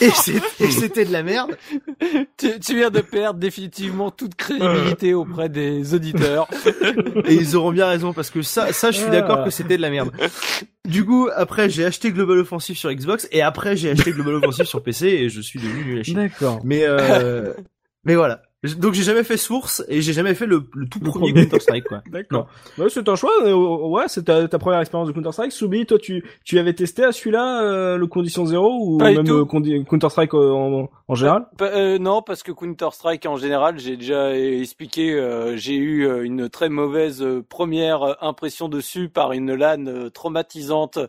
et 0.00 0.10
c'était 0.10 1.04
de 1.04 1.12
la 1.12 1.22
merde. 1.22 1.56
tu, 2.36 2.60
tu 2.60 2.76
viens 2.76 2.90
de 2.90 3.00
perdre 3.00 3.40
définitivement 3.40 4.10
toute 4.10 4.34
crédibilité 4.34 5.14
auprès 5.14 5.48
des 5.48 5.94
auditeurs. 5.94 6.48
Et 7.26 7.34
ils 7.34 7.56
auront 7.56 7.72
bien 7.72 7.86
raison 7.86 8.12
parce 8.12 8.30
que 8.30 8.42
ça, 8.42 8.72
ça, 8.72 8.90
je 8.90 8.98
suis 8.98 9.10
d'accord 9.10 9.44
que 9.44 9.50
c'était 9.50 9.76
de 9.76 9.82
la 9.82 9.90
merde. 9.90 10.10
Du 10.84 11.04
coup, 11.04 11.28
après, 11.34 11.70
j'ai 11.70 11.84
acheté 11.84 12.12
Global 12.12 12.38
Offensive 12.38 12.76
sur 12.76 12.92
Xbox 12.92 13.28
et 13.30 13.42
après, 13.42 13.76
j'ai 13.76 13.90
acheté 13.90 14.12
Global 14.12 14.34
Offensive 14.36 14.64
sur 14.64 14.82
PC 14.82 15.06
et 15.06 15.28
je 15.28 15.40
suis 15.40 15.60
devenu 15.60 15.84
nul 15.84 16.00
à 16.00 16.02
chier. 16.02 16.14
D'accord. 16.14 16.60
Mais 16.64 16.82
euh, 16.84 17.52
mais 18.04 18.14
voilà. 18.14 18.42
Donc 18.78 18.94
j'ai 18.94 19.02
jamais 19.02 19.24
fait 19.24 19.36
Source 19.36 19.84
et 19.88 20.00
j'ai 20.02 20.12
jamais 20.12 20.34
fait 20.34 20.46
le, 20.46 20.62
le 20.74 20.86
tout 20.88 21.00
Le 21.02 21.10
premier. 21.10 21.32
Counter 21.32 21.58
Strike 21.58 21.84
quoi. 21.84 22.00
D'accord. 22.10 22.46
Ouais, 22.78 22.86
c'est 22.88 23.08
un 23.08 23.16
choix. 23.16 23.32
euh, 23.44 23.54
ouais, 23.54 24.04
c'est 24.06 24.24
ta, 24.24 24.46
ta 24.46 24.58
première 24.60 24.78
expérience 24.78 25.08
de 25.08 25.12
Counter 25.12 25.32
Strike. 25.32 25.50
Soubi, 25.50 25.84
toi, 25.84 25.98
tu, 25.98 26.24
tu 26.44 26.58
avais 26.60 26.72
testé 26.72 27.02
à 27.02 27.10
celui-là 27.10 27.62
euh, 27.62 27.96
le 27.96 28.06
condition 28.06 28.46
zéro 28.46 28.78
ou 28.80 28.98
Pas 28.98 29.10
même 29.12 29.28
euh, 29.28 29.44
Counter 29.44 30.08
Strike 30.10 30.32
en, 30.34 30.88
en 31.08 31.14
général? 31.16 31.46
Euh, 31.60 31.98
non, 31.98 32.22
parce 32.22 32.44
que 32.44 32.52
Counter 32.52 32.88
Strike 32.92 33.26
en 33.26 33.36
général, 33.36 33.80
j'ai 33.80 33.96
déjà 33.96 34.38
expliqué, 34.38 35.12
euh, 35.12 35.56
j'ai 35.56 35.74
eu 35.74 36.06
euh, 36.06 36.22
une 36.24 36.48
très 36.48 36.68
mauvaise 36.68 37.20
euh, 37.20 37.44
première 37.48 38.02
euh, 38.02 38.14
impression 38.20 38.68
dessus 38.68 39.08
par 39.08 39.32
une 39.32 39.52
LAN 39.54 39.86
euh, 39.88 40.08
traumatisante 40.08 41.00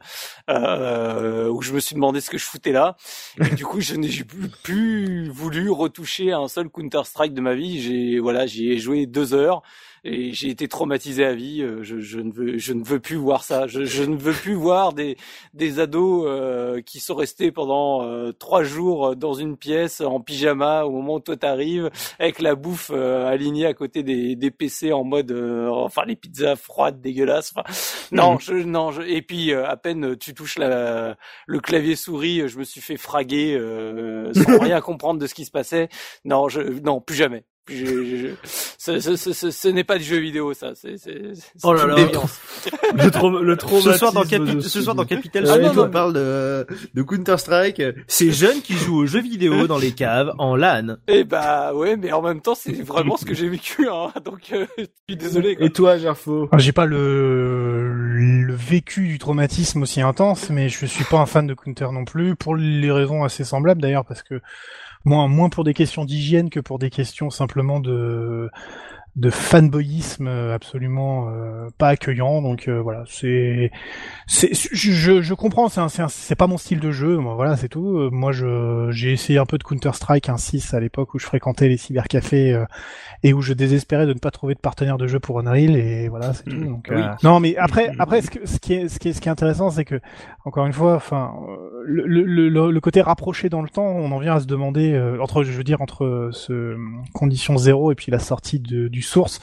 euh, 0.49 1.49
où 1.49 1.61
je 1.61 1.71
me 1.73 1.80
suis 1.80 1.93
demandé 1.93 2.19
ce 2.19 2.31
que 2.31 2.39
je 2.39 2.45
foutais 2.45 2.71
là. 2.71 2.95
Et 3.39 3.53
du 3.53 3.63
coup, 3.63 3.80
je 3.80 3.93
n'ai 3.95 4.09
plus, 4.09 4.49
plus 4.63 5.30
voulu 5.30 5.69
retoucher 5.69 6.31
à 6.31 6.39
un 6.39 6.47
seul 6.47 6.69
Counter 6.69 7.01
Strike 7.03 7.35
de 7.35 7.42
ma 7.43 7.55
vie. 7.55 7.81
J'ai 7.81 8.19
voilà, 8.19 8.45
j'y 8.47 8.71
ai 8.71 8.79
joué 8.79 9.05
deux 9.05 9.33
heures. 9.33 9.61
Et 10.05 10.34
j'ai 10.34 10.49
été 10.49 10.67
traumatisé 10.67 11.23
à 11.25 11.34
vie. 11.34 11.61
euh, 11.61 11.81
Je, 11.84 11.99
je 11.99 12.19
ne 12.19 12.31
veux, 12.31 12.57
je 12.57 12.73
ne 12.73 12.84
veux 12.84 12.99
plus 12.99 13.15
voir 13.15 13.43
ça. 13.43 13.67
Je, 13.67 13.85
je 13.85 14.03
ne 14.03 14.17
veux 14.17 14.34
plus 14.34 14.53
voir 14.53 14.93
des 14.93 15.17
des 15.53 15.80
ados 15.80 16.25
euh, 16.27 16.81
qui 16.81 16.99
sont 16.99 17.15
restés 17.15 17.51
pendant 17.51 18.03
euh, 18.03 18.31
trois 18.34 18.63
jours 18.63 19.15
dans 19.15 19.34
une 19.34 19.55
pièce 19.57 20.01
en 20.01 20.19
pyjama 20.19 20.84
au 20.85 20.91
moment 20.91 21.15
où 21.15 21.19
toi 21.19 21.38
t'arrives 21.38 21.89
avec 22.19 22.39
la 22.41 22.55
bouffe 22.55 22.91
euh, 22.93 23.27
alignée 23.27 23.65
à 23.65 23.73
côté 23.73 24.03
des, 24.03 24.35
des 24.35 24.51
PC 24.51 24.91
en 24.93 25.03
mode 25.03 25.31
euh, 25.31 25.69
enfin 25.69 26.03
les 26.05 26.15
pizzas 26.15 26.55
froides 26.55 27.01
dégueulasses 27.01 27.53
enfin, 27.55 27.63
non 28.11 28.38
je 28.39 28.53
non 28.55 28.91
je, 28.91 29.01
et 29.03 29.21
puis 29.21 29.51
euh, 29.53 29.67
à 29.67 29.77
peine 29.77 30.17
tu 30.17 30.34
touches 30.34 30.57
la 30.57 31.15
le 31.47 31.59
clavier 31.59 31.95
souris 31.95 32.47
je 32.47 32.57
me 32.59 32.63
suis 32.63 32.81
fait 32.81 32.97
fraguer 32.97 33.55
euh, 33.57 34.31
sans 34.34 34.57
rien 34.59 34.81
comprendre 34.81 35.19
de 35.19 35.27
ce 35.27 35.34
qui 35.34 35.45
se 35.45 35.51
passait 35.51 35.89
non 36.25 36.49
je 36.49 36.61
non 36.61 37.01
plus 37.01 37.15
jamais 37.15 37.45
je- 37.69 37.76
je- 37.85 38.15
je- 38.18 38.27
ce, 38.44 38.99
ce, 38.99 39.15
ce, 39.15 39.31
ce- 39.34 39.52
ce 39.52 39.68
n'est 39.69 39.84
pas 39.84 39.98
du 39.98 40.03
jeu 40.03 40.18
vidéo 40.18 40.53
ça 40.53 40.73
c'est 40.76 40.98
c'est 40.98 41.34
c'est 41.34 41.44
Oh 41.64 41.73
là 41.73 41.84
une 41.84 41.90
là. 41.90 41.95
déviance. 41.95 42.40
Le, 42.94 43.10
traum- 43.10 43.41
le 43.41 43.57
Ce 43.60 43.94
soir 43.98 44.11
dans, 44.14 44.22
traumatisme 44.23 44.60
Capi- 44.60 44.61
ce 44.69 44.81
soir 44.81 44.95
dans. 44.95 45.06
Capital 45.06 45.44
Ah, 45.48 45.53
Suite, 45.53 45.64
non, 45.68 45.73
non, 45.73 45.84
on 45.85 45.90
parle 45.90 46.14
de, 46.14 46.68
de 46.94 47.02
Counter 47.02 47.38
Strike. 47.38 47.81
Ces 48.07 48.31
jeunes 48.31 48.61
qui 48.61 48.73
jouent 48.73 48.98
aux 48.99 49.06
jeux 49.07 49.22
vidéo 49.22 49.65
dans 49.68 49.77
les 49.80 49.91
caves 49.94 50.31
en 50.38 50.56
LAN. 50.56 50.98
Eh 51.07 51.23
bah 51.23 51.73
ouais, 51.73 51.98
mais 51.98 52.11
en 52.11 52.22
même 52.22 52.40
temps, 52.41 52.53
c'est 52.56 52.72
vraiment 52.84 53.18
ce 53.18 53.26
que 53.26 53.34
j'ai 53.34 53.49
vécu, 53.49 53.88
hein. 53.90 54.11
Donc, 54.23 54.52
euh, 54.53 54.65
je 54.77 54.84
suis 55.10 55.18
désolé. 55.18 55.56
Quoi. 55.56 55.65
Et 55.65 55.69
toi, 55.72 55.98
Gerfo? 55.98 56.49
J'ai 56.57 56.72
pas 56.72 56.85
le, 56.85 57.91
le 58.45 58.53
vécu 58.53 59.07
du 59.07 59.18
traumatisme 59.18 59.81
aussi 59.81 60.02
intense, 60.02 60.49
mais 60.52 60.69
je 60.69 60.85
suis 60.85 61.03
pas 61.06 61.18
un 61.19 61.26
fan 61.26 61.48
de 61.48 61.53
Counter 61.56 61.88
non 61.91 62.06
plus, 62.06 62.35
pour 62.35 62.56
les 62.56 62.91
raisons 62.91 63.23
assez 63.23 63.44
semblables 63.44 63.81
d'ailleurs, 63.81 64.06
parce 64.06 64.22
que 64.23 64.40
moins, 65.05 65.27
moins 65.27 65.49
pour 65.49 65.63
des 65.63 65.73
questions 65.73 66.05
d'hygiène 66.05 66.49
que 66.49 66.59
pour 66.59 66.80
des 66.80 66.89
questions 66.89 67.30
simplement 67.30 67.80
de 67.80 68.49
de 69.15 69.30
fanboyisme 69.30 70.27
absolument 70.27 71.30
euh, 71.30 71.68
pas 71.77 71.90
accueillant. 71.90 72.41
Donc 72.41 72.68
euh, 72.68 72.81
voilà, 72.81 73.03
c'est, 73.07 73.72
c'est, 74.26 74.49
je, 74.53 75.22
je 75.22 75.34
comprends, 75.35 75.69
c'est, 75.69 75.81
un- 75.81 75.88
c'est, 75.90 76.02
un- 76.02 76.07
c'est 76.07 76.35
pas 76.35 76.48
mon 76.48 76.57
style 76.57 76.80
de 76.80 76.91
jeu. 76.91 77.15
Voilà, 77.15 77.56
c'est 77.56 77.69
tout. 77.69 77.98
Euh, 77.98 78.10
Moi, 78.11 78.31
je, 78.31 78.88
j'ai 78.91 79.11
essayé 79.14 79.38
un 79.38 79.45
peu 79.45 79.57
de 79.60 79.64
Counter 79.64 79.91
Strike, 79.94 80.30
un 80.30 80.38
6 80.38 80.73
à 80.73 80.80
l'époque 80.80 81.14
où 81.14 81.19
je 81.19 81.26
fréquentais 81.27 81.68
les 81.68 81.77
cybercafés 81.77 82.53
euh, 82.53 82.65
et 83.22 83.34
où 83.34 83.41
je 83.44 83.53
désespérais 83.53 84.07
de 84.07 84.14
ne 84.14 84.19
pas 84.19 84.31
trouver 84.31 84.56
de 84.56 84.60
partenaire 84.60 84.98
de 84.98 85.06
jeu 85.06 85.19
pour 85.19 85.40
Unreal. 85.40 85.76
Et 85.76 86.07
voilà, 86.10 86.34
c'est 86.34 86.45
tout. 86.45 86.56
Donc, 86.64 86.88
Oui. 86.90 86.98
euh, 87.02 87.07
non, 87.23 87.40
mais 87.40 87.56
après, 87.57 87.91
après, 87.99 88.22
ce, 88.23 88.31
que- 88.31 88.48
ce 88.48 88.60
qui 88.60 88.73
est, 88.73 88.88
ce 88.90 88.98
qui 88.99 89.10
est, 89.10 89.14
ce 89.14 89.22
qui 89.22 89.27
est 89.30 89.31
intéressant, 89.31 89.69
c'est 89.69 89.85
que 89.85 89.99
encore 90.45 90.65
une 90.65 90.73
fois, 90.73 90.95
enfin, 90.95 91.34
euh, 91.49 91.84
le, 91.85 92.03
le, 92.06 92.49
le, 92.49 92.72
le 92.72 92.80
côté 92.81 93.02
rapproché 93.02 93.48
dans 93.49 93.61
le 93.61 93.69
temps, 93.69 93.85
on 93.85 94.11
en 94.11 94.18
vient 94.18 94.35
à 94.35 94.40
se 94.40 94.48
demander 94.48 94.91
euh, 94.94 95.22
entre, 95.22 95.44
je 95.44 95.52
veux 95.52 95.64
dire, 95.64 95.81
entre 95.81 96.30
ce 96.34 96.52
euh, 96.53 96.77
condition 97.14 97.57
zéro 97.57 97.91
et 97.91 97.95
puis 97.95 98.11
la 98.11 98.19
sortie 98.19 98.60
de, 98.60 98.88
du 98.88 99.02
source, 99.03 99.39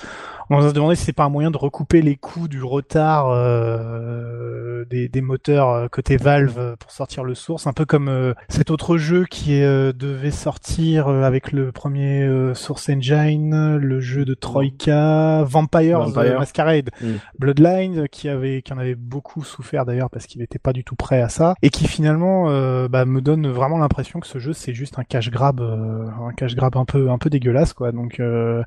on 0.52 0.58
va 0.58 0.68
se 0.68 0.74
demander 0.74 0.96
si 0.96 1.04
c'est 1.04 1.12
pas 1.12 1.24
un 1.24 1.28
moyen 1.28 1.52
de 1.52 1.56
recouper 1.56 2.02
les 2.02 2.16
coûts 2.16 2.48
du 2.48 2.62
retard 2.64 3.28
euh, 3.30 4.84
des, 4.90 5.08
des 5.08 5.20
moteurs 5.20 5.70
euh, 5.70 5.86
côté 5.88 6.16
Valve 6.16 6.58
euh, 6.58 6.74
pour 6.76 6.90
sortir 6.90 7.22
le 7.22 7.36
source, 7.36 7.68
un 7.68 7.72
peu 7.72 7.84
comme 7.84 8.08
euh, 8.08 8.34
cet 8.48 8.70
autre 8.72 8.96
jeu 8.96 9.26
qui 9.30 9.62
euh, 9.62 9.92
devait 9.92 10.32
sortir 10.32 11.06
euh, 11.06 11.22
avec 11.22 11.52
le 11.52 11.70
premier 11.70 12.22
euh, 12.22 12.54
Source 12.54 12.88
Engine, 12.88 13.76
le 13.76 14.00
jeu 14.00 14.24
de 14.24 14.34
Troika, 14.34 15.44
Vampires 15.44 16.00
Vampire. 16.08 16.38
Masquerade, 16.40 16.90
Mm. 17.00 17.06
Bloodline, 17.38 18.08
qui 18.08 18.28
avait 18.28 18.62
qui 18.62 18.72
en 18.72 18.78
avait 18.78 18.96
beaucoup 18.96 19.44
souffert 19.44 19.84
d'ailleurs 19.86 20.10
parce 20.10 20.26
qu'il 20.26 20.40
n'était 20.40 20.58
pas 20.58 20.72
du 20.72 20.82
tout 20.82 20.96
prêt 20.96 21.20
à 21.22 21.28
ça, 21.28 21.54
et 21.62 21.70
qui 21.70 21.86
finalement 21.86 22.46
euh, 22.50 22.88
bah, 22.88 23.04
me 23.04 23.20
donne 23.20 23.46
vraiment 23.48 23.78
l'impression 23.78 24.18
que 24.18 24.26
ce 24.26 24.38
jeu 24.38 24.52
c'est 24.52 24.74
juste 24.74 24.98
un 24.98 25.04
cash 25.04 25.30
grab, 25.30 25.60
euh, 25.60 26.06
un 26.28 26.32
cash 26.32 26.56
grab 26.56 26.76
un 26.76 26.84
peu 26.84 27.10
un 27.10 27.18
peu 27.18 27.30
dégueulasse 27.30 27.72
quoi. 27.72 27.92
Donc 27.92 28.18
euh, 28.18 28.62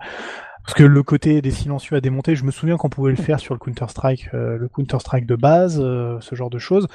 parce 0.63 0.75
que 0.75 0.83
le 0.83 1.03
côté 1.03 1.41
des 1.41 1.51
silencieux 1.51 1.97
à 1.97 2.01
démonter, 2.01 2.35
je 2.35 2.45
me 2.45 2.51
souviens 2.51 2.77
qu'on 2.77 2.89
pouvait 2.89 3.11
le 3.11 3.17
faire 3.17 3.39
sur 3.39 3.53
le 3.53 3.59
Counter 3.59 3.85
Strike, 3.89 4.29
le 4.31 4.67
Counter 4.67 4.99
Strike 4.99 5.25
de 5.25 5.35
base, 5.35 5.79
euh, 5.81 6.17
ce 6.21 6.35
genre 6.35 6.49
de 6.49 6.59
choses. 6.59 6.87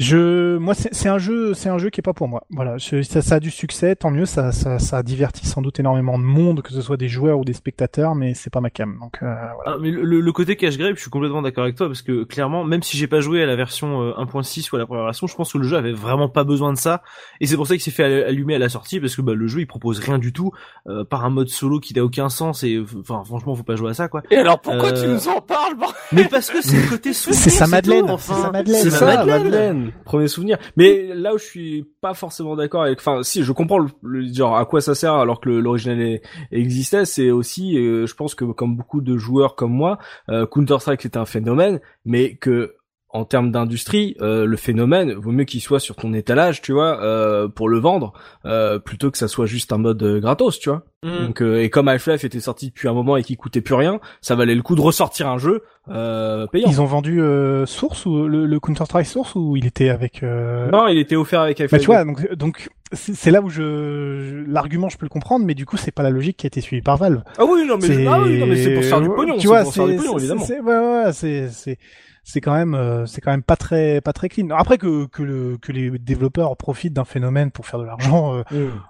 Je, 0.00 0.56
moi, 0.58 0.74
c'est 0.74 0.92
c'est 0.92 1.08
un 1.08 1.18
jeu, 1.18 1.54
c'est 1.54 1.68
un 1.68 1.78
jeu 1.78 1.88
qui 1.88 2.00
est 2.00 2.02
pas 2.02 2.12
pour 2.14 2.26
moi. 2.26 2.42
Voilà, 2.50 2.78
je- 2.78 3.02
ça, 3.02 3.22
ça 3.22 3.36
a 3.36 3.40
du 3.40 3.50
succès, 3.52 3.94
tant 3.94 4.10
mieux, 4.10 4.26
ça, 4.26 4.50
ça, 4.50 4.78
ça 4.80 5.02
divertit 5.04 5.46
sans 5.46 5.62
doute 5.62 5.78
énormément 5.78 6.18
de 6.18 6.24
monde, 6.24 6.62
que 6.62 6.72
ce 6.72 6.80
soit 6.82 6.96
des 6.96 7.06
joueurs 7.08 7.38
ou 7.38 7.44
des 7.44 7.52
spectateurs, 7.52 8.16
mais 8.16 8.34
c'est 8.34 8.50
pas 8.50 8.60
ma 8.60 8.70
cam. 8.70 8.98
Donc 9.00 9.18
euh, 9.22 9.26
voilà. 9.54 9.54
Ah, 9.66 9.76
mais 9.80 9.90
le, 9.92 10.20
le 10.20 10.32
côté 10.32 10.56
cache 10.56 10.78
grave, 10.78 10.94
je 10.96 11.00
suis 11.00 11.10
complètement 11.10 11.42
d'accord 11.42 11.62
avec 11.62 11.76
toi 11.76 11.86
parce 11.86 12.02
que 12.02 12.24
clairement, 12.24 12.64
même 12.64 12.82
si 12.82 12.96
j'ai 12.96 13.06
pas 13.06 13.20
joué 13.20 13.42
à 13.42 13.46
la 13.46 13.54
version 13.54 14.02
euh, 14.02 14.12
1.6 14.18 14.68
ou 14.72 14.76
à 14.76 14.78
la 14.80 14.86
première 14.86 15.04
version, 15.04 15.26
je 15.28 15.34
pense 15.36 15.52
que 15.52 15.58
le 15.58 15.64
jeu 15.68 15.76
avait 15.76 15.92
vraiment 15.92 16.28
pas 16.28 16.42
besoin 16.42 16.72
de 16.72 16.78
ça 16.78 17.02
et 17.40 17.46
c'est 17.46 17.56
pour 17.56 17.68
ça 17.68 17.74
qu'il 17.74 17.82
s'est 17.82 17.90
fait 17.92 18.02
all- 18.04 18.24
allumer 18.24 18.56
à 18.56 18.58
la 18.58 18.68
sortie 18.68 18.98
parce 18.98 19.14
que 19.14 19.22
bah, 19.22 19.34
le 19.34 19.46
jeu 19.46 19.60
il 19.60 19.66
propose 19.66 20.00
rien 20.00 20.18
du 20.18 20.32
tout 20.32 20.50
euh, 20.88 21.04
par 21.04 21.24
un 21.24 21.30
mode 21.30 21.48
solo 21.48 21.78
qui 21.78 21.94
n'a 21.94 22.02
aucun 22.04 22.28
sens 22.28 22.64
et 22.64 22.82
enfin 22.98 23.22
franchement 23.24 23.54
faut 23.54 23.62
pas 23.62 23.76
jouer 23.76 23.90
à 23.90 23.94
ça 23.94 24.08
quoi. 24.08 24.22
Et 24.32 24.36
alors 24.38 24.60
pourquoi 24.60 24.88
Euh, 24.88 25.00
tu 25.02 25.06
nous 25.08 25.28
en 25.28 25.40
parles 25.40 25.76
Mais 26.10 26.24
parce 26.24 26.50
que 26.50 26.60
c'est 26.62 26.82
le 26.82 26.88
côté 26.88 27.12
souvenir. 27.12 27.40
C'est 27.40 27.50
sa 27.50 27.66
Madeleine, 27.68 28.10
enfin. 28.10 28.50
c'est 28.66 28.90
sa 28.90 29.06
Madeleine. 29.16 29.83
Madeleine. 29.84 30.02
Premier 30.04 30.28
souvenir. 30.28 30.58
Mais 30.76 31.14
là 31.14 31.34
où 31.34 31.38
je 31.38 31.44
suis 31.44 31.86
pas 32.00 32.14
forcément 32.14 32.56
d'accord 32.56 32.82
avec, 32.82 32.98
enfin, 32.98 33.22
si 33.22 33.42
je 33.42 33.52
comprends 33.52 33.78
le, 33.78 33.88
le- 34.02 34.32
genre 34.32 34.56
à 34.56 34.64
quoi 34.66 34.80
ça 34.80 34.94
sert 34.94 35.14
alors 35.14 35.40
que 35.40 35.48
l'original 35.50 36.20
existait, 36.52 37.04
c'est 37.04 37.30
aussi, 37.30 37.76
euh, 37.78 38.06
je 38.06 38.14
pense 38.14 38.34
que 38.34 38.44
comme 38.44 38.76
beaucoup 38.76 39.00
de 39.00 39.16
joueurs 39.16 39.54
comme 39.54 39.72
moi, 39.72 39.98
euh, 40.28 40.46
Counter 40.46 40.78
Strike 40.80 41.02
c'était 41.02 41.18
un 41.18 41.24
phénomène, 41.26 41.80
mais 42.04 42.36
que 42.36 42.74
en 43.14 43.24
termes 43.24 43.50
d'industrie, 43.52 44.16
euh, 44.20 44.44
le 44.44 44.56
phénomène 44.56 45.12
vaut 45.14 45.30
mieux 45.30 45.44
qu'il 45.44 45.60
soit 45.62 45.78
sur 45.80 45.94
ton 45.96 46.12
étalage, 46.12 46.60
tu 46.60 46.72
vois, 46.72 47.00
euh, 47.02 47.48
pour 47.48 47.68
le 47.68 47.78
vendre, 47.78 48.12
euh, 48.44 48.78
plutôt 48.80 49.10
que 49.10 49.16
ça 49.18 49.28
soit 49.28 49.46
juste 49.46 49.72
un 49.72 49.78
mode 49.78 50.02
euh, 50.02 50.18
gratos, 50.20 50.58
tu 50.58 50.68
vois. 50.68 50.82
Mm. 51.04 51.26
Donc 51.26 51.40
euh, 51.40 51.62
et 51.62 51.70
comme 51.70 51.86
Half-Life 51.88 52.24
était 52.24 52.40
sorti 52.40 52.68
depuis 52.68 52.88
un 52.88 52.92
moment 52.92 53.16
et 53.16 53.22
qui 53.22 53.36
coûtait 53.36 53.60
plus 53.60 53.74
rien, 53.76 54.00
ça 54.20 54.34
valait 54.34 54.54
le 54.56 54.62
coup 54.62 54.74
de 54.74 54.80
ressortir 54.80 55.28
un 55.28 55.38
jeu 55.38 55.62
euh, 55.88 56.46
payant. 56.48 56.68
Ils 56.68 56.80
ont 56.80 56.86
vendu 56.86 57.20
euh, 57.22 57.66
Source 57.66 58.04
ou 58.04 58.26
le, 58.26 58.46
le 58.46 58.60
Counter 58.60 58.84
Strike 58.84 59.06
Source 59.06 59.34
ou 59.36 59.56
il 59.56 59.64
était 59.66 59.90
avec. 59.90 60.22
Euh... 60.22 60.68
Non, 60.70 60.88
il 60.88 60.98
était 60.98 61.16
offert 61.16 61.40
avec 61.42 61.58
Bah, 61.58 61.64
Half-Life. 61.64 61.80
tu 61.82 61.86
vois, 61.86 62.04
donc 62.04 62.32
donc 62.34 62.68
c'est 62.92 63.14
c'est 63.14 63.30
là 63.30 63.42
où 63.42 63.48
je, 63.48 63.62
je- 63.62 64.50
l'argument 64.50 64.88
je 64.88 64.98
peux 64.98 65.06
le 65.06 65.10
comprendre, 65.10 65.44
mais 65.44 65.54
du 65.54 65.66
coup 65.66 65.76
c'est 65.76 65.90
pas 65.92 66.02
la 66.02 66.10
logique 66.10 66.36
qui 66.38 66.46
a 66.46 66.48
été 66.48 66.60
suivie 66.60 66.82
par 66.82 66.96
Valve. 66.96 67.22
Ah 67.38 67.44
oui, 67.44 67.64
non 67.66 67.76
mais 67.80 68.06
ah 68.08 68.20
oui, 68.22 68.56
c'est 68.62 68.74
pour 68.74 68.82
se 68.82 68.88
faire 68.88 69.00
du 69.00 69.08
pognon, 69.08 69.34
Tu 69.34 69.42
c'est 69.42 69.46
vois, 69.46 69.62
pour 69.62 69.72
se 69.72 69.78
faire 69.78 69.86
du 69.86 69.92
c'est 69.92 69.98
pognon 69.98 70.18
c'est- 70.18 70.24
évidemment. 70.24 70.44
c'est- 70.44 70.60
ouais, 70.60 70.78
ouais, 70.78 71.04
ouais, 71.04 71.12
c'est 71.12 71.78
c'est 72.24 72.40
quand 72.40 72.54
même 72.54 72.74
euh, 72.74 73.06
c'est 73.06 73.20
quand 73.20 73.30
même 73.30 73.42
pas 73.42 73.56
très 73.56 74.00
pas 74.00 74.12
très 74.12 74.28
clean. 74.28 74.48
Après 74.50 74.78
que 74.78 75.06
que 75.06 75.22
le 75.22 75.58
que 75.60 75.70
les 75.72 75.90
développeurs 75.98 76.56
profitent 76.56 76.94
d'un 76.94 77.04
phénomène 77.04 77.50
pour 77.50 77.66
faire 77.66 77.78
de 77.78 77.84
l'argent, 77.84 78.34
euh, 78.34 78.42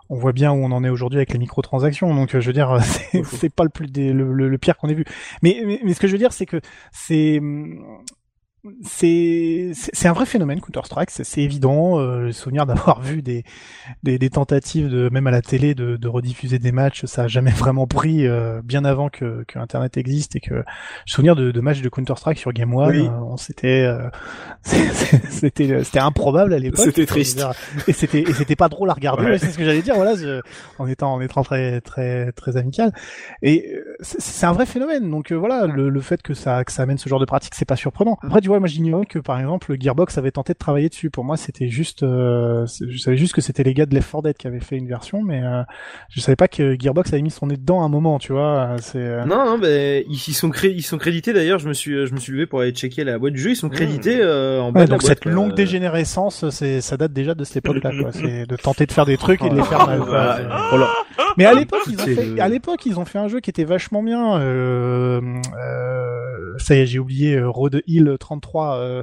on 0.08 0.16
voit 0.16 0.32
bien 0.32 0.52
où 0.52 0.56
on 0.64 0.70
en 0.72 0.84
est 0.84 0.88
aujourd'hui 0.88 1.18
avec 1.18 1.32
les 1.32 1.38
microtransactions. 1.38 2.14
Donc 2.14 2.34
euh, 2.34 2.40
je 2.40 2.46
veux 2.46 2.52
dire, 2.52 2.78
c'est 2.82 3.24
c'est 3.24 3.52
pas 3.54 3.64
le 3.64 3.70
plus 3.70 3.86
dé- 3.88 4.12
le, 4.12 4.32
le, 4.32 4.48
le 4.48 4.58
pire 4.58 4.76
qu'on 4.76 4.88
ait 4.88 4.94
vu. 4.94 5.04
Mais, 5.42 5.62
mais 5.66 5.80
mais 5.84 5.94
ce 5.94 6.00
que 6.00 6.06
je 6.06 6.12
veux 6.12 6.18
dire, 6.18 6.32
c'est 6.32 6.46
que 6.46 6.60
c'est 6.92 7.40
c'est 8.82 9.70
c'est 9.74 9.90
c'est 9.94 10.08
un 10.08 10.12
vrai 10.12 10.26
phénomène 10.26 10.60
Counter 10.60 10.80
Strike, 10.84 11.10
c'est 11.10 11.24
c'est 11.24 11.42
évident. 11.42 11.98
Euh, 12.00 12.20
le 12.22 12.32
souvenir 12.32 12.66
d'avoir 12.66 13.00
vu 13.02 13.22
des, 13.22 13.44
des 14.02 14.18
des 14.18 14.30
tentatives 14.30 14.88
de 14.88 15.08
même 15.10 15.26
à 15.26 15.30
la 15.30 15.42
télé 15.42 15.74
de, 15.74 15.96
de 15.96 16.08
rediffuser 16.08 16.58
des 16.58 16.72
matchs, 16.72 17.04
ça 17.04 17.24
a 17.24 17.26
jamais 17.28 17.50
vraiment 17.56 17.86
pris 17.86 18.26
euh, 18.26 18.60
bien 18.64 18.84
avant 18.84 19.08
que, 19.08 19.44
que 19.48 19.58
Internet 19.58 19.96
existe 19.96 20.36
et 20.36 20.40
que 20.40 20.54
le 20.54 20.64
souvenir 21.06 21.36
de, 21.36 21.50
de 21.50 21.60
matchs 21.60 21.80
de 21.82 21.88
Counter 21.88 22.14
Strike 22.16 22.38
sur 22.38 22.52
Game 22.52 22.74
One, 22.74 22.90
Oui. 22.90 23.06
euh, 23.06 23.10
on 23.10 23.36
c'était 23.36 23.82
euh, 23.84 24.08
c'est- 24.62 24.92
c'est- 24.94 25.30
c'était 25.30 25.84
c'était 25.84 25.98
improbable 25.98 26.54
à 26.54 26.58
l'époque. 26.58 26.84
C'était 26.84 27.06
triste. 27.06 27.44
Et 27.86 27.92
c'était 27.92 28.22
et 28.22 28.32
c'était 28.32 28.56
pas 28.56 28.68
drôle 28.68 28.90
à 28.90 28.94
regarder. 28.94 29.24
ouais, 29.24 29.38
C'est 29.38 29.50
ce 29.50 29.58
que 29.58 29.64
j'allais 29.64 29.82
dire. 29.82 29.94
Voilà, 29.96 30.14
je- 30.14 30.40
en 30.78 30.86
étant 30.86 31.12
en 31.14 31.20
étant 31.20 31.42
très 31.42 31.80
très 31.82 32.32
très 32.32 32.56
amical. 32.56 32.92
Et 33.42 33.72
euh, 33.74 33.94
c'est 34.00 34.20
c'est 34.20 34.46
un 34.46 34.52
vrai 34.52 34.66
phénomène. 34.66 35.10
Donc 35.10 35.32
euh, 35.32 35.34
voilà, 35.36 35.66
le, 35.66 35.88
le 35.90 36.00
fait 36.00 36.22
que 36.22 36.34
ça 36.34 36.64
que 36.64 36.72
ça 36.72 36.82
amène 36.82 36.98
ce 36.98 37.08
genre 37.08 37.20
de 37.20 37.24
pratique, 37.24 37.54
c'est 37.54 37.64
pas 37.64 37.76
surprenant. 37.76 38.18
Après, 38.22 38.40
tu 38.40 38.48
vois, 38.48 38.53
moi 38.58 38.68
j'ignorais 38.68 39.06
que 39.06 39.18
par 39.18 39.38
exemple 39.38 39.74
Gearbox 39.78 40.18
avait 40.18 40.30
tenté 40.30 40.52
de 40.52 40.58
travailler 40.58 40.88
dessus. 40.88 41.10
Pour 41.10 41.24
moi, 41.24 41.36
c'était 41.36 41.68
juste, 41.68 42.02
euh, 42.02 42.66
je 42.88 42.96
savais 42.98 43.16
juste 43.16 43.34
que 43.34 43.40
c'était 43.40 43.62
les 43.62 43.74
gars 43.74 43.86
de 43.86 43.94
Left 43.94 44.10
4 44.10 44.22
Dead 44.22 44.36
qui 44.36 44.46
avaient 44.46 44.60
fait 44.60 44.76
une 44.76 44.88
version, 44.88 45.22
mais 45.22 45.42
euh, 45.42 45.62
je 46.10 46.20
savais 46.20 46.36
pas 46.36 46.48
que 46.48 46.76
Gearbox 46.78 47.12
avait 47.12 47.22
mis 47.22 47.30
son 47.30 47.46
nez 47.46 47.56
dedans 47.56 47.82
à 47.82 47.84
un 47.84 47.88
moment. 47.88 48.18
Tu 48.18 48.32
vois, 48.32 48.76
c'est 48.80 48.98
euh, 48.98 49.24
Non, 49.24 49.44
non, 49.44 49.58
ben 49.58 50.04
ils 50.08 50.16
sont 50.18 50.50
cré... 50.50 50.68
ils 50.70 50.82
sont 50.82 50.98
crédités 50.98 51.32
d'ailleurs. 51.32 51.58
Je 51.58 51.68
me 51.68 51.72
suis, 51.74 52.06
je 52.06 52.12
me 52.14 52.18
suis 52.18 52.32
levé 52.32 52.46
pour 52.46 52.60
aller 52.60 52.72
checker 52.72 53.04
la 53.04 53.18
boîte 53.18 53.34
du 53.34 53.40
jeu. 53.40 53.50
Ils 53.50 53.56
sont 53.56 53.68
crédités 53.68 54.18
euh, 54.20 54.60
en 54.60 54.72
bas 54.72 54.80
Ouais, 54.80 54.86
de 54.86 54.90
la 54.90 54.96
donc 54.96 55.02
boîte, 55.02 55.18
cette 55.18 55.24
longue 55.26 55.54
dégénérescence, 55.54 56.48
c'est 56.50 56.80
ça 56.80 56.96
date 56.96 57.12
déjà 57.12 57.34
de 57.34 57.44
cette 57.44 57.58
époque-là. 57.58 57.90
quoi. 58.00 58.12
C'est 58.12 58.46
de 58.46 58.56
tenter 58.56 58.86
de 58.86 58.92
faire 58.92 59.06
des 59.06 59.16
trucs 59.16 59.42
et 59.44 59.48
de 59.50 59.54
les 59.56 59.62
faire 59.62 59.86
mal. 59.86 60.00
quoi. 60.00 60.36
Voilà. 60.70 60.88
Mais 61.36 61.44
à 61.46 61.54
l'époque, 61.54 61.80
ils 61.88 61.94
ont 62.00 62.04
fait, 62.04 62.24
le- 62.26 62.40
à 62.42 62.48
l'époque, 62.48 62.86
ils 62.86 62.98
ont 63.00 63.04
fait 63.04 63.18
un 63.18 63.28
jeu 63.28 63.40
qui 63.40 63.50
était 63.50 63.64
vachement 63.64 64.02
bien. 64.02 64.38
Euh, 64.40 65.20
euh, 65.58 66.58
ça 66.58 66.74
y 66.76 66.80
est, 66.80 66.86
j'ai 66.86 66.98
oublié 66.98 67.36
euh, 67.36 67.48
Road 67.48 67.82
Hill 67.86 68.16
33. 68.18 68.43
Euh, 68.46 68.74
euh, 68.74 69.02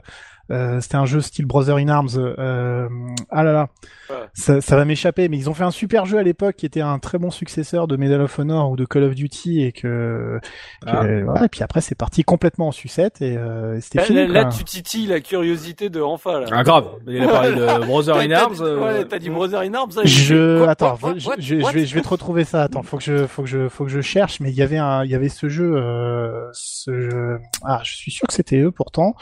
c'était 0.81 0.95
un 0.97 1.05
jeu 1.05 1.21
style 1.21 1.45
Brother 1.45 1.77
in 1.77 1.87
Arms. 1.89 2.09
Euh, 2.17 2.87
ah 3.29 3.43
là 3.43 3.51
là, 3.53 3.67
Ouais. 4.09 4.17
ça, 4.33 4.59
ça 4.59 4.75
va 4.75 4.83
m'échapper. 4.83 5.29
Mais 5.29 5.37
ils 5.37 5.49
ont 5.49 5.53
fait 5.53 5.63
un 5.63 5.71
super 5.71 6.05
jeu 6.05 6.17
à 6.17 6.23
l'époque 6.23 6.55
qui 6.57 6.65
était 6.65 6.81
un 6.81 6.99
très 6.99 7.17
bon 7.17 7.31
successeur 7.31 7.87
de 7.87 7.95
Medal 7.95 8.19
of 8.21 8.37
Honor 8.39 8.69
ou 8.71 8.75
de 8.75 8.83
Call 8.85 9.03
of 9.03 9.15
Duty 9.15 9.61
et 9.63 9.71
que, 9.71 10.39
que- 10.81 10.87
Ah. 10.89 11.05
voilà, 11.23 11.45
et 11.45 11.49
puis 11.49 11.63
après 11.63 11.79
c'est 11.79 11.95
parti 11.95 12.23
complètement 12.25 12.67
en 12.67 12.71
sucette 12.71 13.21
et, 13.21 13.37
euh, 13.37 13.77
et 13.77 13.81
c'était 13.81 13.99
Là, 13.99 14.03
fini. 14.03 14.17
là, 14.19 14.27
là, 14.27 14.41
quoi. 14.43 14.51
tu 14.51 14.63
titilles 14.65 15.07
la 15.07 15.21
curiosité 15.21 15.89
de 15.89 16.01
Enfa 16.01 16.41
là. 16.41 16.45
Ah 16.51 16.63
grave. 16.63 16.87
Il 17.07 17.23
a 17.23 17.27
parlé 17.29 17.51
de 17.55 17.55
Brother 17.85 18.17
in 18.17 18.27
t'as 18.27 18.41
Arms. 18.43 18.53
dit- 18.55 18.61
euh, 18.63 18.79
ouais, 18.83 19.05
t'as 19.05 19.19
dit 19.19 19.29
Brother 19.29 19.61
in 19.61 19.73
Arms. 19.73 19.91
ça, 19.91 20.01
j'ai 20.03 20.09
Je 20.25 20.59
quoi, 20.59 20.69
attends, 20.71 20.97
quoi, 20.97 21.13
je, 21.17 21.27
what, 21.27 21.35
je- 21.39 21.55
vais 21.55 21.85
je 21.85 21.95
vais 21.95 22.01
te 22.01 22.09
retrouver 22.09 22.43
ça. 22.43 22.63
Attends, 22.63 22.83
faut 22.83 22.97
que 22.97 23.03
je 23.03 23.25
faut 23.27 23.43
que 23.43 23.47
je 23.47 23.59
faut 23.59 23.61
que 23.61 23.63
je 23.63 23.69
faut 23.69 23.85
que 23.85 23.89
je 23.91 24.01
cherche. 24.01 24.39
Mais 24.41 24.49
il 24.49 24.55
y 24.55 24.61
avait 24.61 24.77
un 24.77 25.05
il 25.05 25.11
y 25.11 25.15
avait 25.15 25.29
ce 25.29 25.47
jeu 25.47 25.73
euh, 25.77 26.49
ce 26.51 26.99
jeu. 26.99 27.39
Ah, 27.63 27.79
je 27.83 27.95
suis 27.95 28.11
sûr 28.11 28.27
que 28.27 28.33
c'était 28.33 28.59
eux 28.59 28.71
pourtant. 28.71 29.15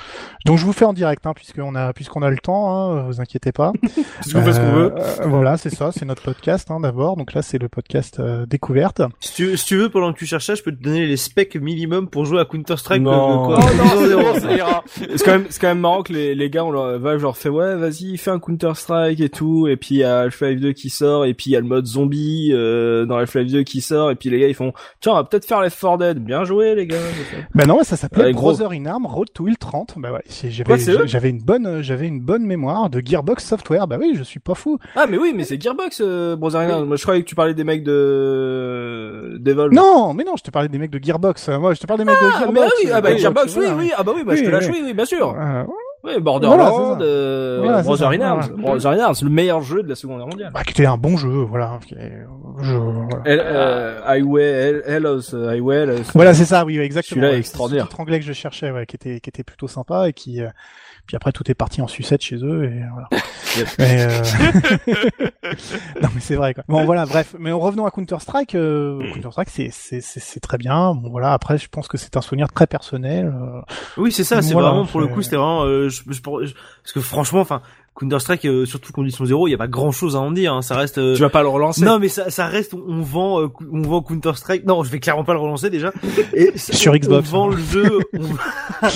Donc 0.46 0.58
je 0.58 0.66
vous 0.66 0.74
fais 0.74 0.86
en 0.86 0.94
direct 0.94 1.19
hein, 1.26 1.34
puisqu'on 1.36 1.76
a 1.76 1.94
puisqu'on 1.94 2.22
a 2.22 2.30
le 2.30 2.38
temps. 2.38 2.74
Hein, 2.76 3.04
vous 3.08 3.22
inquiétez 3.22 3.52
pas. 3.52 3.72
Parce 3.82 4.34
qu'on 4.34 4.42
fait 4.44 4.54
ce 4.54 4.60
qu'on 4.60 4.72
veut. 4.72 4.94
Euh, 4.96 5.00
euh, 5.22 5.28
voilà, 5.28 5.58
c'est 5.58 5.70
ça, 5.74 5.92
c'est 5.92 6.06
notre 6.06 6.22
podcast 6.24 6.70
hein, 6.72 6.80
d'abord. 6.80 7.16
Donc 7.18 7.34
là, 7.34 7.42
c'est 7.42 7.58
le 7.58 7.70
podcast 7.70 8.20
euh, 8.20 8.46
découverte. 8.46 9.02
Si 9.20 9.34
tu, 9.34 9.58
si 9.58 9.66
tu 9.66 9.78
veux, 9.78 9.90
pendant 9.90 10.14
que 10.14 10.18
tu 10.20 10.26
cherches 10.26 10.46
ça, 10.46 10.56
je 10.56 10.64
peux 10.64 10.72
te 10.72 10.82
donner 10.82 11.06
les 11.06 11.18
specs 11.18 11.56
minimum 11.56 12.08
pour 12.10 12.26
jouer 12.26 12.40
à 12.42 12.46
Counter 12.46 12.78
Strike. 12.78 13.02
Non. 13.02 13.52
euh, 13.52 13.56
Oh 13.56 13.56
quoi. 13.56 13.60
non, 13.60 14.74
c'est 15.16 15.24
quand 15.26 15.32
même, 15.32 15.46
c'est 15.50 15.60
quand 15.62 15.68
même 15.68 15.80
marrant 15.80 16.04
que 16.04 16.14
les, 16.14 16.36
les 16.36 16.50
gars, 16.50 16.64
on 16.66 16.72
leur, 16.72 17.00
Valve 17.00 17.22
leur 17.22 17.38
fait, 17.38 17.50
ouais, 17.50 17.76
vas-y, 17.76 18.18
fais 18.18 18.32
un 18.32 18.40
Counter 18.40 18.72
Strike 18.76 19.20
et 19.22 19.30
tout, 19.30 19.68
et 19.68 19.78
puis 19.78 19.96
il 19.96 19.98
y 20.00 20.04
a 20.04 20.20
Half-Life 20.22 20.60
2 20.60 20.72
qui 20.74 20.90
sort, 20.90 21.26
et 21.26 21.34
puis 21.34 21.50
il 21.50 21.54
y 21.54 21.56
a 21.56 21.60
le 21.60 21.66
mode 21.68 21.86
zombie, 21.86 22.52
euh, 22.54 23.06
dans 23.06 23.18
Half-Life 23.18 23.52
2 23.52 23.64
qui 23.64 23.82
sort, 23.82 24.12
et 24.12 24.16
puis 24.16 24.30
les 24.30 24.40
gars, 24.40 24.48
ils 24.48 24.54
font, 24.56 24.74
tiens, 25.02 25.14
on 25.14 25.16
va 25.16 25.24
peut-être 25.24 25.46
faire 25.46 25.62
Left 25.62 25.80
4 25.80 25.98
Dead. 25.98 26.20
Bien 26.20 26.44
joué, 26.44 26.76
les 26.76 26.88
gars. 26.88 26.98
Ben 27.56 27.68
non, 27.68 27.84
ça 27.84 27.96
s'appelait 27.96 28.26
Ouais. 28.26 28.34
Brother 28.34 28.72
in 28.72 28.86
Arms 28.86 29.06
Road 29.08 29.28
to 29.34 29.48
Hill 29.48 29.58
30. 29.58 29.96
Bah 29.98 30.12
ouais, 30.12 30.22
c'est- 30.28 30.50
Quoi, 30.64 30.78
j'avais 31.06 31.30
une 31.30 31.40
bonne 31.42 31.82
j'avais 31.82 32.08
une 32.08 32.20
bonne 32.22 32.44
mémoire 32.46 32.90
de 32.90 33.02
Gearbox 33.06 33.44
Software. 33.46 33.88
Bah 33.88 33.98
oui, 34.00 34.14
je 34.18 34.24
suis 34.24 34.40
pas 34.40 34.56
fou. 34.56 34.78
Ah, 34.96 35.06
mais 35.10 35.18
oui, 35.18 35.34
mais 35.36 35.44
c'est 35.44 35.62
Gearbox, 35.62 36.02
euh, 36.04 36.36
Brother 36.36 36.62
Arms. 36.62 36.86
Moi, 36.86 36.96
je 36.98 37.04
croyais 37.04 37.22
que 37.22 37.28
tu 37.28 37.36
parlais 37.36 37.54
des 37.54 37.64
mecs 37.64 37.84
de, 37.84 39.38
d'Evolve. 39.40 39.74
Non, 39.74 40.14
mais 40.14 40.24
non, 40.24 40.34
je 40.38 40.44
te 40.44 40.52
parlais 40.52 40.70
des 40.70 40.78
mecs 40.78 40.92
de 40.92 41.00
Gearbox. 41.04 41.50
Euh, 41.50 41.60
Moi, 41.60 41.74
je 41.74 41.80
te 41.80 41.88
parle 41.88 42.00
des 42.00 42.06
mecs 42.06 42.16
de 42.16 42.26
Ah, 42.26 42.40
Gearbox. 42.40 42.54
mais 42.54 42.66
ah 42.66 42.70
oui, 42.84 42.90
ah 42.94 43.02
bah 43.02 43.10
Euh, 43.12 43.18
Gearbox, 43.18 43.56
oui, 43.58 43.66
oui, 43.78 43.92
ah 43.98 44.04
bah 44.04 44.12
oui, 44.16 44.24
bah 44.24 44.36
je 44.36 44.42
Oui, 44.42 44.46
te 44.48 44.52
lâche, 44.52 44.66
oui. 44.68 44.74
oui, 44.78 44.82
oui, 44.88 44.94
bien 44.94 45.06
sûr. 45.06 45.36
Euh, 45.38 45.64
Ouais, 46.02 46.18
Borderlands, 46.18 46.56
Voilà, 46.96 47.02
euh, 47.04 47.60
Voilà, 47.62 47.82
Brother 47.82 48.08
Arms. 48.08 48.42
voilà. 48.58 48.78
Brother 48.80 48.92
in 48.92 49.00
Arms, 49.02 49.16
le 49.22 49.30
meilleur 49.30 49.62
jeu 49.62 49.84
de 49.84 49.90
la 49.90 49.96
Seconde 49.96 50.20
Guerre 50.20 50.28
mondiale. 50.28 50.52
Bah, 50.54 50.64
qui 50.64 50.72
était 50.72 50.86
un 50.86 50.96
bon 50.96 51.18
jeu, 51.18 51.28
voilà. 51.28 51.78
qui 51.86 51.94
est- 51.94 52.24
je- 52.62 52.74
voilà. 52.74 53.22
El- 53.26 53.42
euh, 53.44 54.00
Highway, 54.06 54.44
El- 54.44 54.84
Hellos, 54.86 55.36
euh, 55.36 55.50
Highway, 55.50 55.76
Hellos. 55.76 56.04
Voilà, 56.16 56.34
c'est 56.34 56.46
ça, 56.46 56.64
oui, 56.64 56.78
oui, 56.80 56.86
exactement. 56.86 57.22
Celui-là 57.22 57.38
extraordinaire. 57.38 57.90
Anglais 57.98 58.20
que 58.20 58.26
je 58.26 58.32
cherchais, 58.32 58.72
ouais, 58.72 58.86
qui 58.86 58.96
était, 58.96 59.20
qui 59.20 59.30
était 59.30 59.44
plutôt 59.44 59.68
sympa 59.68 60.08
et 60.08 60.14
qui, 60.14 60.42
euh, 60.42 60.48
puis 61.10 61.16
après 61.16 61.32
tout 61.32 61.50
est 61.50 61.56
parti 61.56 61.82
en 61.82 61.88
sucette 61.88 62.22
chez 62.22 62.36
eux 62.44 62.66
et 62.66 62.84
voilà. 62.94 63.10
Mais, 63.80 64.06
euh, 64.08 64.22
non 66.04 66.10
mais 66.14 66.22
c'est 66.22 66.36
vrai 66.36 66.54
quoi. 66.54 66.64
Bon 66.68 66.86
voilà, 66.86 67.08
bref. 67.08 67.36
Mais 67.40 67.52
en 67.52 67.58
revenant 67.60 67.88
à 67.88 67.90
Counter 67.92 68.18
Strike, 68.20 68.52
Counter 68.52 69.32
Strike 69.32 69.50
c'est 69.50 69.70
c'est 69.72 70.02
c'est 70.02 70.20
c'est 70.20 70.40
très 70.40 70.60
bien. 70.60 70.94
Bon 70.94 71.10
voilà, 71.10 71.34
après 71.34 71.58
je 71.58 71.68
pense 71.68 71.88
que 71.88 71.98
c'est 71.98 72.16
un 72.16 72.22
souvenir 72.22 72.48
très 72.54 72.68
personnel. 72.68 73.26
euh, 73.26 73.60
Oui, 73.98 74.12
c'est 74.12 74.24
ça. 74.24 74.44
C'est 74.44 74.54
Voilà, 74.54 74.70
vraiment 74.70 74.86
pour 74.86 75.00
le 75.02 75.08
coup, 75.08 75.24
c'était 75.24 75.38
vraiment. 75.38 75.64
euh, 75.64 75.90
je, 75.90 76.04
je- 76.08 76.14
je- 76.14 76.22
parce 76.22 76.94
que 76.94 77.00
franchement, 77.02 77.40
enfin, 77.42 77.64
Counter 77.96 78.20
Strike, 78.20 78.46
euh, 78.46 78.66
surtout 78.68 78.94
condition 78.94 79.26
zéro, 79.26 79.48
il 79.48 79.52
y 79.52 79.56
a 79.56 79.58
pas 79.58 79.68
grand 79.68 79.92
chose 79.92 80.16
à 80.16 80.20
en 80.20 80.32
dire. 80.32 80.54
hein, 80.54 80.62
ça 80.62 80.76
reste. 80.78 81.00
euh, 81.00 81.16
Tu 81.16 81.22
vas 81.22 81.30
pas 81.30 81.42
le 81.42 81.50
relancer. 81.50 81.84
Non, 81.84 81.98
mais 81.98 82.08
ça, 82.08 82.30
ça 82.30 82.46
reste. 82.46 82.76
On, 82.76 83.02
vend, 83.02 83.42
euh, 83.42 83.48
on 83.74 83.82
vend 83.82 84.02
Counter 84.04 84.34
Strike. 84.36 84.64
Non, 84.66 84.84
je 84.84 84.92
vais 84.92 85.00
clairement 85.00 85.24
pas 85.24 85.34
le 85.34 85.40
relancer 85.40 85.72
déjà. 85.72 85.92
Et 86.34 86.56
ça- 86.58 86.74
Sur 86.78 86.94
on- 86.94 86.96
Xbox, 86.98 87.30
On 87.30 87.32
vend 87.32 87.52
hein. 87.52 87.56
le 87.56 87.62
jeu. 87.64 88.00
On... 88.14 88.88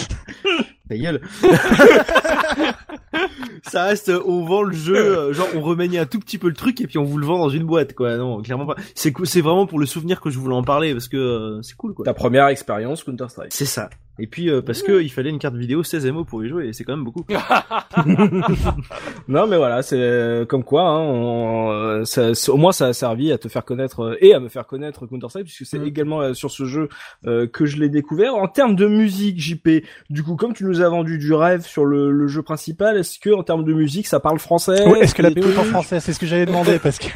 Ta 0.87 0.95
gueule. 0.95 1.21
ça 3.63 3.85
reste. 3.85 4.09
euh, 4.09 4.21
On 4.25 4.43
vend 4.45 4.63
le 4.63 4.73
jeu. 4.73 4.95
euh, 5.17 5.33
Genre, 5.33 5.47
on 5.55 5.61
remanie 5.61 5.97
un 5.97 6.05
tout 6.05 6.19
petit 6.19 6.37
peu 6.37 6.47
le 6.47 6.53
truc 6.53 6.81
et 6.81 6.87
puis 6.87 6.97
on 6.97 7.03
vous 7.03 7.17
le 7.17 7.25
vend 7.25 7.37
dans 7.37 7.49
une 7.49 7.63
boîte, 7.63 7.93
quoi. 7.93 8.17
Non, 8.17 8.41
clairement 8.41 8.65
pas. 8.65 8.75
C'est. 8.95 9.13
C'est 9.25 9.41
vraiment 9.41 9.65
pour 9.65 9.79
le 9.79 9.85
souvenir 9.85 10.21
que 10.21 10.29
je 10.29 10.37
voulais 10.39 10.55
en 10.55 10.63
parler 10.63 10.93
parce 10.93 11.07
que 11.07 11.17
euh, 11.17 11.61
c'est 11.61 11.75
cool, 11.75 11.93
quoi. 11.93 12.05
Ta 12.05 12.13
première 12.13 12.47
expérience 12.47 13.03
Counter 13.03 13.25
Strike. 13.29 13.53
C'est 13.53 13.65
ça. 13.65 13.89
Et 14.19 14.27
puis 14.27 14.47
euh, 14.51 14.61
parce 14.61 14.83
que 14.83 15.01
il 15.01 15.09
fallait 15.09 15.31
une 15.31 15.39
carte 15.39 15.55
vidéo 15.55 15.81
16 15.81 16.05
MO 16.11 16.23
pour 16.23 16.45
y 16.45 16.47
jouer 16.47 16.67
et 16.67 16.73
c'est 16.73 16.83
quand 16.83 16.95
même 16.95 17.03
beaucoup. 17.03 17.25
Non, 19.27 19.47
mais 19.47 19.57
voilà, 19.57 19.81
c'est 19.81 19.97
euh, 19.99 20.45
comme 20.45 20.63
quoi, 20.63 20.83
hein, 20.83 20.99
on, 20.99 22.05
ça, 22.05 22.29
au 22.49 22.57
moins 22.57 22.71
ça 22.71 22.87
a 22.87 22.93
servi 22.93 23.31
à 23.31 23.39
te 23.39 23.47
faire 23.47 23.65
connaître 23.65 24.15
et 24.21 24.35
à 24.35 24.39
me 24.39 24.49
faire 24.49 24.67
connaître 24.67 25.07
Counter 25.07 25.29
Strike 25.29 25.45
puisque 25.47 25.65
c'est 25.65 25.79
Mm. 25.79 25.87
également 25.87 26.21
euh, 26.21 26.33
sur 26.35 26.51
ce 26.51 26.65
jeu 26.65 26.89
euh, 27.25 27.47
que 27.47 27.65
je 27.65 27.77
l'ai 27.77 27.89
découvert. 27.89 28.35
En 28.35 28.47
termes 28.47 28.75
de 28.75 28.85
musique, 28.87 29.39
JP, 29.39 29.83
du 30.11 30.21
coup, 30.21 30.35
comme 30.35 30.53
tu 30.53 30.63
nous 30.65 30.81
as 30.81 30.89
vendu 30.89 31.17
du 31.17 31.33
rêve 31.33 31.61
sur 31.65 31.83
le, 31.85 32.11
le 32.11 32.27
jeu 32.27 32.42
principal, 32.43 32.97
est-ce 32.97 33.17
que 33.19 33.31
en 33.31 33.43
termes 33.43 33.63
de 33.65 33.73
musique, 33.73 34.07
ça 34.07 34.19
parle 34.19 34.37
français 34.39 34.83
Est-ce 35.01 35.15
que 35.15 35.21
la 35.21 35.29
BO 35.31 35.41
est 35.49 35.57
en 35.57 35.63
français? 35.63 35.99
C'est 35.99 36.13
ce 36.13 36.19
que 36.19 36.25
j'allais 36.25 36.45
demander 36.45 36.77
parce 36.79 36.99
que 36.99 37.07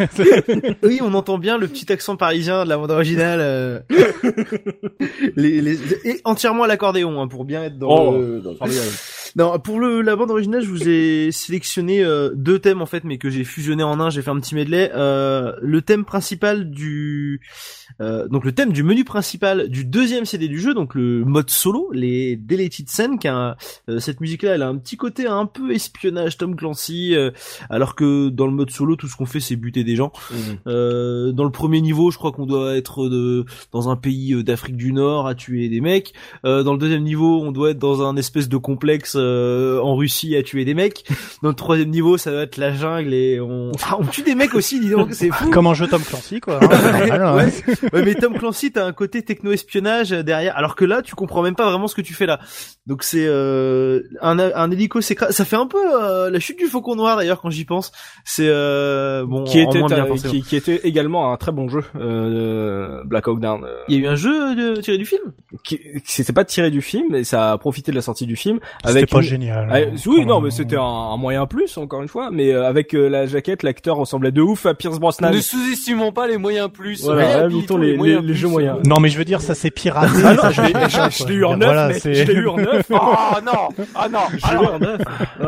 oui, 0.87 0.99
on 1.03 1.13
entend 1.13 1.37
bien 1.37 1.57
le 1.57 1.67
petit 1.67 1.91
accent 1.91 2.15
parisien 2.17 2.63
de 2.63 2.69
la 2.69 2.77
bande 2.77 2.91
originale. 2.91 3.39
euh, 3.41 3.79
les, 5.35 5.61
les, 5.61 5.77
et 6.05 6.21
entièrement 6.23 6.63
à 6.63 6.67
l'accordéon 6.67 7.21
hein, 7.21 7.27
pour 7.27 7.45
bien 7.45 7.63
être 7.63 7.77
dans, 7.77 7.87
Oh. 7.89 8.17
le, 8.17 8.39
dans 8.41 8.51
le. 8.51 8.57
Non, 9.35 9.57
pour 9.59 9.79
le, 9.79 10.01
la 10.01 10.15
bande 10.15 10.31
originale, 10.31 10.61
je 10.61 10.69
vous 10.69 10.87
ai 10.87 11.31
sélectionné 11.31 12.03
euh, 12.03 12.31
deux 12.35 12.59
thèmes 12.59 12.81
en 12.81 12.85
fait, 12.85 13.03
mais 13.03 13.17
que 13.17 13.29
j'ai 13.29 13.43
fusionné 13.43 13.83
en 13.83 13.99
un. 13.99 14.09
J'ai 14.09 14.21
fait 14.21 14.31
un 14.31 14.39
petit 14.39 14.55
medley. 14.55 14.91
Euh, 14.93 15.53
le 15.61 15.81
thème 15.81 16.05
principal 16.05 16.69
du, 16.69 17.41
euh, 18.01 18.27
donc 18.27 18.45
le 18.45 18.51
thème 18.51 18.71
du 18.71 18.83
menu 18.83 19.03
principal 19.03 19.69
du 19.69 19.85
deuxième 19.85 20.25
CD 20.25 20.47
du 20.47 20.59
jeu, 20.59 20.73
donc 20.73 20.95
le 20.95 21.23
mode 21.25 21.49
solo, 21.49 21.89
les 21.93 22.35
Deleted 22.35 22.89
Scene, 22.89 23.19
qui 23.19 23.27
a 23.27 23.57
euh, 23.89 23.99
cette 23.99 24.21
musique-là, 24.21 24.55
elle 24.55 24.61
a 24.61 24.67
un 24.67 24.77
petit 24.77 24.97
côté 24.97 25.27
un 25.27 25.45
peu 25.45 25.71
espionnage 25.71 26.37
Tom 26.37 26.55
Clancy, 26.55 27.15
euh, 27.15 27.31
alors 27.69 27.95
que 27.95 28.29
dans 28.29 28.45
le 28.45 28.53
mode 28.53 28.69
solo, 28.69 28.95
tout 28.95 29.07
ce 29.07 29.15
qu'on 29.15 29.25
fait, 29.25 29.39
c'est 29.39 29.55
buter 29.55 29.83
des 29.83 29.95
gens. 29.95 30.11
Euh, 30.67 31.31
dans 31.31 31.43
le 31.43 31.51
premier 31.51 31.81
niveau, 31.81 32.11
je 32.11 32.17
crois 32.17 32.31
qu'on 32.31 32.45
doit 32.45 32.75
être 32.75 33.09
de, 33.09 33.45
dans 33.71 33.89
un 33.89 33.95
pays 33.95 34.43
d'Afrique 34.43 34.77
du 34.77 34.93
Nord 34.93 35.27
à 35.27 35.35
tuer 35.35 35.69
des 35.69 35.81
mecs. 35.81 36.13
Euh, 36.45 36.63
dans 36.63 36.73
le 36.73 36.79
deuxième 36.79 37.03
niveau, 37.03 37.41
on 37.41 37.51
doit 37.51 37.71
être 37.71 37.79
dans 37.79 38.07
un 38.07 38.15
espèce 38.15 38.49
de 38.49 38.57
complexe 38.57 39.15
euh, 39.27 39.79
en 39.81 39.95
Russie 39.95 40.35
à 40.35 40.43
tuer 40.43 40.65
des 40.65 40.73
mecs. 40.73 41.03
Dans 41.43 41.49
le 41.49 41.55
troisième 41.55 41.89
niveau, 41.89 42.17
ça 42.17 42.31
doit 42.31 42.41
être 42.43 42.57
la 42.57 42.71
jungle 42.73 43.13
et 43.13 43.39
on, 43.39 43.71
ah, 43.87 43.97
on 43.99 44.05
tue 44.05 44.21
des 44.23 44.35
mecs 44.35 44.55
aussi, 44.55 44.79
dis 44.79 44.89
donc, 44.89 45.13
c'est 45.13 45.29
fou. 45.29 45.49
comme 45.49 45.67
un 45.67 45.73
jeu 45.73 45.87
Tom 45.87 46.01
Clancy 46.01 46.39
quoi. 46.39 46.59
hein. 46.61 47.35
Ouais. 47.35 47.51
Ouais, 47.93 48.03
mais 48.03 48.15
Tom 48.15 48.37
Clancy, 48.37 48.71
t'as 48.71 48.85
un 48.85 48.93
côté 48.93 49.21
techno-espionnage 49.23 50.09
derrière, 50.11 50.55
alors 50.57 50.75
que 50.75 50.85
là, 50.85 51.01
tu 51.01 51.15
comprends 51.15 51.41
même 51.43 51.55
pas 51.55 51.69
vraiment 51.69 51.87
ce 51.87 51.95
que 51.95 52.01
tu 52.01 52.13
fais 52.13 52.25
là. 52.25 52.39
Donc 52.85 53.03
c'est 53.03 53.25
euh, 53.27 54.01
un, 54.21 54.39
un 54.39 54.71
hélico 54.71 55.01
s'écrase. 55.01 55.35
Ça 55.35 55.43
fait 55.45 55.55
un 55.57 55.67
peu 55.67 55.77
euh, 55.77 56.29
la 56.29 56.39
chute 56.39 56.57
du 56.57 56.65
Faucon 56.67 56.95
Noir 56.95 57.17
d'ailleurs 57.17 57.41
quand 57.41 57.49
j'y 57.49 57.65
pense. 57.65 57.91
C'est 58.23 58.47
euh, 58.47 59.25
bon, 59.25 59.43
qui 59.43 59.61
en 59.61 59.69
était 59.69 59.79
moins 59.79 59.89
bien, 59.89 60.05
qui, 60.15 60.41
qui 60.41 60.55
était 60.55 60.81
également 60.83 61.33
un 61.33 61.37
très 61.37 61.51
bon 61.51 61.67
jeu 61.67 61.81
euh, 61.95 63.03
Black 63.05 63.27
Hawk 63.27 63.39
Down. 63.39 63.63
euh, 63.63 63.83
Il 63.89 63.95
y 63.95 63.97
a 63.99 64.01
eu 64.01 64.07
un 64.07 64.15
jeu 64.15 64.55
de, 64.55 64.79
tiré 64.81 64.97
du 64.97 65.05
film? 65.05 65.21
qui 65.63 65.79
c'était 66.05 66.33
pas 66.33 66.45
tiré 66.45 66.71
du 66.71 66.81
film, 66.81 67.07
mais 67.09 67.23
ça 67.23 67.51
a 67.51 67.57
profité 67.57 67.91
de 67.91 67.95
la 67.97 68.01
sortie 68.01 68.25
du 68.25 68.35
film 68.35 68.59
avec 68.83 69.06
pas 69.09 69.21
génial. 69.21 69.67
Ah, 69.71 69.77
hein. 69.77 69.95
oui, 70.05 70.25
non, 70.25 70.41
mais 70.41 70.51
c'était 70.51 70.77
un, 70.77 70.81
un 70.81 71.17
moyen 71.17 71.45
plus, 71.47 71.77
encore 71.77 72.01
une 72.01 72.07
fois. 72.07 72.29
Mais 72.31 72.51
euh, 72.53 72.65
avec 72.67 72.93
euh, 72.93 73.07
la 73.09 73.25
jaquette, 73.25 73.63
l'acteur 73.63 73.97
ressemblait 73.97 74.31
de 74.31 74.41
ouf 74.41 74.65
à 74.65 74.73
Pierce 74.73 74.99
Brosnan. 74.99 75.31
Ne 75.31 75.39
sous-estimons 75.41 76.11
pas 76.11 76.27
les 76.27 76.37
moyens 76.37 76.69
plus. 76.71 77.03
Voilà, 77.03 77.25
réhabilitons 77.27 77.77
les- 77.77 77.97
les- 77.97 78.21
les 78.21 78.33
jeux 78.33 78.47
moyens. 78.47 78.77
Non 78.85 78.99
mais 78.99 79.09
je 79.09 79.17
veux 79.17 79.25
dire 79.25 79.41
ça 79.41 79.55
s'est 79.55 79.71
piraté. 79.71 80.11
Ah 80.23 80.33
non, 80.33 80.41
ça, 80.43 80.51
je 80.51 80.61
l'ai, 81.27 81.33
eu 81.35 81.43
en 81.45 81.57
neuf, 81.57 81.67
Voilà, 81.67 81.87
mais 81.89 81.99
c'est- 81.99 82.13
je 82.13 82.23
l'ai 82.31 82.33
eu 82.33 82.47
en 82.47 82.57
neuf. 82.57 82.85
Oh 82.89 82.95
non, 83.45 83.69
ah 83.95 84.09
non, 84.09 84.19
Je 84.31 84.47
l'ai 84.47 84.53
eu 84.63 84.67
en 84.67 84.79
neuf. 84.79 85.01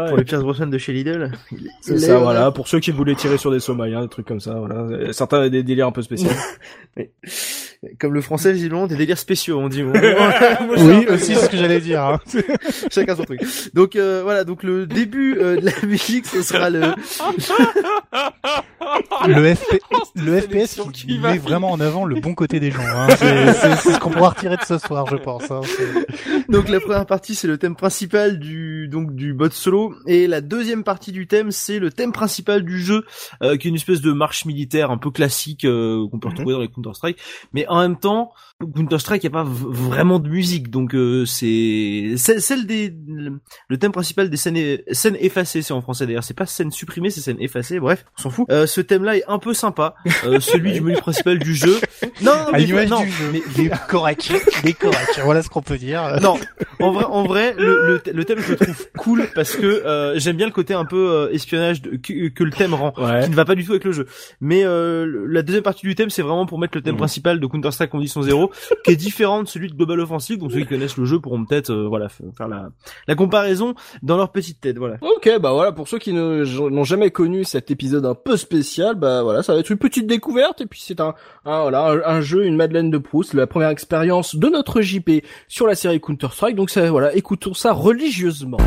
Pour 0.10 0.18
les 0.18 0.23
Pierce 0.23 0.44
Brosnan 0.44 0.68
de 0.69 0.77
chez 0.77 0.94
Lidl. 0.94 1.31
C'est 1.81 1.98
ça, 1.99 2.18
voilà. 2.19 2.52
Pour 2.52 2.68
ceux 2.68 2.80
qui 2.80 2.91
voulaient 2.91 3.15
tirer 3.15 3.38
sur 3.38 3.52
des 3.52 3.60
Somaliens, 3.60 4.02
des 4.02 4.07
trucs 4.10 4.27
comme 4.27 4.40
ça, 4.40 4.53
voilà. 4.53 5.11
Certains 5.14 5.38
avaient 5.40 5.49
des 5.49 5.64
délires 5.64 5.88
un 5.88 5.91
peu 5.91 6.02
spéciaux. 6.02 6.30
Comme 7.98 8.14
le 8.14 8.19
français, 8.19 8.52
visiblement, 8.52 8.88
des 8.88 8.98
délires 8.98 9.18
spéciaux, 9.18 9.57
on 9.57 9.69
dit. 9.69 9.84
Moi, 9.84 9.94
Oui 10.77 11.07
aussi 11.07 11.34
c'est 11.34 11.36
ce 11.36 11.49
que 11.49 11.56
j'allais 11.56 11.80
dire. 11.80 12.02
hein. 12.03 12.19
Chacun 12.91 13.15
son 13.15 13.23
truc. 13.23 13.40
Donc 13.73 13.95
euh, 13.95 14.21
voilà, 14.23 14.43
donc 14.43 14.63
le 14.63 14.85
début 14.85 15.38
euh, 15.38 15.59
de 15.59 15.65
la 15.65 15.71
musique, 15.88 16.26
ce 16.26 16.41
sera 16.41 16.69
le. 16.69 16.81
Le, 19.27 19.53
FP... 19.53 19.80
le 20.15 20.41
FPS 20.41 20.81
qui, 20.93 21.07
qui 21.07 21.19
met 21.19 21.38
vraiment 21.38 21.71
en 21.71 21.80
avant 21.80 22.05
le 22.05 22.19
bon 22.19 22.34
côté 22.34 22.59
des 22.59 22.71
gens. 22.71 22.81
Hein. 22.81 23.07
C'est 23.17 23.76
ce 23.76 23.99
qu'on 23.99 24.09
pourra 24.09 24.30
retirer 24.30 24.57
de 24.57 24.63
ce 24.63 24.77
soir, 24.80 25.05
je 25.07 25.15
pense. 25.15 25.51
Hein. 25.51 25.61
Donc 26.49 26.69
la 26.69 26.80
première 26.80 27.05
partie, 27.05 27.35
c'est 27.35 27.47
le 27.47 27.57
thème 27.57 27.76
principal 27.76 28.39
du 28.39 28.88
donc 28.88 29.13
du 29.13 29.34
mode 29.34 29.53
solo, 29.53 29.93
et 30.07 30.27
la 30.27 30.41
deuxième 30.41 30.84
partie 30.84 31.11
du 31.11 31.27
thème, 31.27 31.51
c'est 31.51 31.77
le 31.80 31.91
thème 31.91 32.11
principal 32.11 32.63
du 32.63 32.80
jeu, 32.80 33.05
euh, 33.43 33.57
qui 33.57 33.67
est 33.67 33.69
une 33.69 33.76
espèce 33.76 34.01
de 34.01 34.11
marche 34.11 34.45
militaire 34.45 34.91
un 34.91 34.97
peu 34.97 35.11
classique 35.11 35.65
euh, 35.65 36.07
qu'on 36.09 36.19
peut 36.19 36.30
retrouver 36.30 36.53
dans 36.53 36.59
les 36.59 36.67
Counter 36.67 36.93
Strike, 36.93 37.19
mais 37.53 37.67
en 37.67 37.81
même 37.81 37.99
temps. 37.99 38.31
Counter 38.76 38.99
Strike, 38.99 39.23
il 39.23 39.27
y 39.27 39.30
a 39.30 39.31
pas 39.31 39.45
vraiment 39.48 40.19
de 40.19 40.27
musique, 40.27 40.69
donc 40.69 40.94
euh, 40.94 41.23
c'est 41.26 42.15
celle 42.18 42.65
des 42.68 42.94
le 43.69 43.77
thème 43.77 43.94
principal 43.94 44.30
des 44.30 44.36
scènes 44.36 44.80
scènes 44.91 45.15
effacées, 45.22 45.61
c'est 45.61 45.72
en 45.72 45.80
français 45.81 46.06
d'ailleurs, 46.06 46.26
c'est 46.26 46.34
pas 46.34 46.45
scène 46.45 46.69
supprimée, 46.69 47.10
c'est 47.10 47.22
scène 47.22 47.38
effacée. 47.40 47.80
Bref, 47.80 48.03
on 48.18 48.23
s'en 48.23 48.30
fout. 48.30 48.48
Euh, 48.52 48.68
ce 48.68 48.81
thème-là 48.81 49.15
est 49.15 49.23
un 49.30 49.40
peu 49.40 49.53
sympa, 49.53 49.95
euh, 50.26 50.40
celui 50.41 50.73
du 50.73 50.81
menu 50.81 50.98
principal 50.98 51.40
du 51.40 51.56
jeu. 51.56 51.80
Non, 52.22 52.34
non, 52.34 52.45
mais 52.52 52.86
non, 52.86 52.99
du 53.02 53.10
jeu. 53.10 53.31
mais 53.31 53.64
est 53.64 53.88
correct. 53.88 54.30
Est 54.65 54.73
correct. 54.73 55.22
Voilà 55.23 55.41
ce 55.41 55.48
qu'on 55.48 55.61
peut 55.61 55.77
dire. 55.77 56.18
non, 56.22 56.38
en 56.81 56.91
vrai, 56.91 57.06
en 57.06 57.23
vrai, 57.23 57.56
le, 57.57 57.88
le, 57.88 57.98
th- 57.99 58.11
le 58.14 58.26
thème 58.26 58.40
je 58.40 58.49
le 58.52 58.56
trouve 58.57 58.88
cool 58.98 59.27
parce 59.36 59.56
que 59.56 59.65
euh, 59.65 60.19
j'aime 60.19 60.36
bien 60.36 60.48
le 60.48 60.52
côté 60.52 60.73
un 60.73 60.84
peu 60.86 61.10
euh, 61.11 61.31
espionnage 61.31 61.81
de- 61.81 61.91
que, 61.95 62.27
que 62.27 62.44
le 62.44 62.52
thème 62.52 62.73
rend, 62.73 62.94
Ouais. 62.98 63.23
qui 63.23 63.30
ne 63.30 63.36
va 63.36 63.45
pas 63.45 63.56
du 63.56 63.64
tout 63.64 63.72
avec 63.72 63.86
le 63.86 63.94
jeu. 63.94 64.06
Mais 64.41 64.65
euh, 64.65 65.26
la 65.30 65.44
deuxième 65.44 65.64
partie 65.64 65.86
du 65.88 65.95
thème, 65.95 66.10
c'est 66.10 66.23
vraiment 66.23 66.45
pour 66.45 66.60
mettre 66.60 66.77
le 66.77 66.81
thème 66.81 66.95
Mhm. 66.95 66.99
principal 66.99 67.40
de 67.40 67.48
Counter 67.48 67.72
Strike 67.72 67.91
Condition 67.91 68.22
Qui 68.84 68.91
est 68.91 68.95
différent 68.95 69.43
de 69.43 69.47
celui 69.47 69.69
de 69.69 69.76
Global 69.76 69.99
Offensive. 70.01 70.39
Donc 70.39 70.51
ceux 70.51 70.59
qui 70.59 70.67
connaissent 70.67 70.97
le 70.97 71.05
jeu 71.05 71.19
pourront 71.19 71.45
peut-être 71.45 71.71
euh, 71.71 71.88
voilà 71.88 72.07
faire 72.09 72.47
la, 72.47 73.15
comparaison 73.15 73.76
dans 74.01 74.17
leur 74.17 74.31
petite 74.31 74.61
tête. 74.61 74.77
Voilà. 74.77 74.97
Ok, 75.01 75.30
bah 75.39 75.51
voilà, 75.51 75.71
pour 75.71 75.88
ceux 75.88 75.99
qui 75.99 76.13
n'ont 76.13 76.84
jamais 76.84 77.11
connu 77.11 77.43
cet 77.43 77.71
épisode 77.71 78.05
un 78.05 78.15
peu 78.15 78.38
spécial, 78.38 78.95
bah 78.95 79.23
voilà, 79.23 79.43
ça 79.43 79.53
va 79.53 79.59
être 79.59 79.69
une 79.69 79.77
petite 79.77 80.07
découverte, 80.07 80.61
et 80.61 80.65
puis 80.65 80.81
c'est 80.81 80.99
un, 80.99 81.13
voilà, 81.43 82.01
un, 82.05 82.21
jeu, 82.21 82.45
une 82.45 82.55
Madeleine 82.55 82.89
de 82.89 82.97
Proust, 82.97 83.34
la 83.34 83.47
première 83.47 83.69
expérience 83.69 84.35
de 84.35 84.47
notre 84.47 84.81
JP 84.81 85.23
sur 85.47 85.67
la 85.67 85.76
série 85.76 85.99
Counter-Strike, 85.99 86.55
donc 86.55 86.69
ça, 86.69 86.89
voilà, 86.89 87.15
écoutons 87.15 87.53
ça 87.53 87.73
religieusement. 87.73 88.57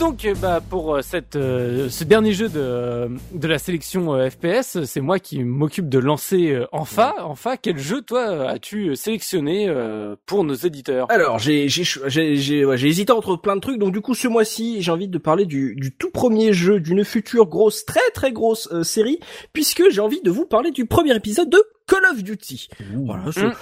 Donc, 0.00 0.24
euh, 0.24 0.34
bah, 0.40 0.60
pour 0.66 0.96
euh, 0.96 1.02
cette, 1.02 1.36
euh, 1.36 1.88
ce 1.90 2.02
dernier 2.04 2.32
jeu 2.32 2.48
de, 2.48 3.08
de 3.32 3.46
la 3.48 3.58
sélection 3.58 4.14
euh, 4.14 4.30
FPS, 4.30 4.82
c'est 4.84 5.00
moi 5.00 5.18
qui 5.18 5.44
m'occupe 5.44 5.88
de 5.88 5.98
lancer 5.98 6.50
euh, 6.52 6.66
enfin, 6.72 7.12
enfin, 7.20 7.56
quel 7.60 7.78
jeu 7.78 8.00
toi 8.02 8.48
as-tu 8.50 8.96
sélectionné 8.96 9.68
euh, 9.68 10.16
pour 10.26 10.42
nos 10.42 10.54
éditeurs? 10.54 11.06
Alors, 11.10 11.38
j'ai 11.38 11.68
j'ai 11.68 11.84
cho- 11.84 12.00
j'ai 12.08 12.36
j'ai 12.36 12.64
ouais, 12.64 12.78
j'ai 12.78 12.88
hésité 12.88 13.12
entre 13.12 13.36
plein 13.36 13.56
de 13.56 13.60
trucs. 13.60 13.78
Donc 13.78 13.92
du 13.92 14.00
coup, 14.00 14.14
ce 14.14 14.26
mois-ci, 14.26 14.80
j'ai 14.82 14.90
envie 14.90 15.06
de 15.08 15.18
parler 15.18 15.44
du 15.46 15.74
du 15.76 15.92
tout 15.94 16.10
premier 16.10 16.52
jeu 16.54 16.80
d'une 16.80 17.04
future 17.04 17.46
grosse, 17.46 17.84
très 17.84 18.00
très 18.14 18.32
grosse 18.32 18.68
euh, 18.72 18.82
série, 18.82 19.20
puisque 19.52 19.90
j'ai 19.90 20.00
envie 20.00 20.22
de 20.22 20.30
vous 20.30 20.46
parler 20.46 20.70
du 20.70 20.86
premier 20.86 21.14
épisode 21.14 21.50
de 21.50 21.62
Call 21.86 22.04
of 22.10 22.22
Duty. 22.24 22.68
Voilà. 23.04 23.30
ce- 23.32 23.40
Mm. 23.40 23.52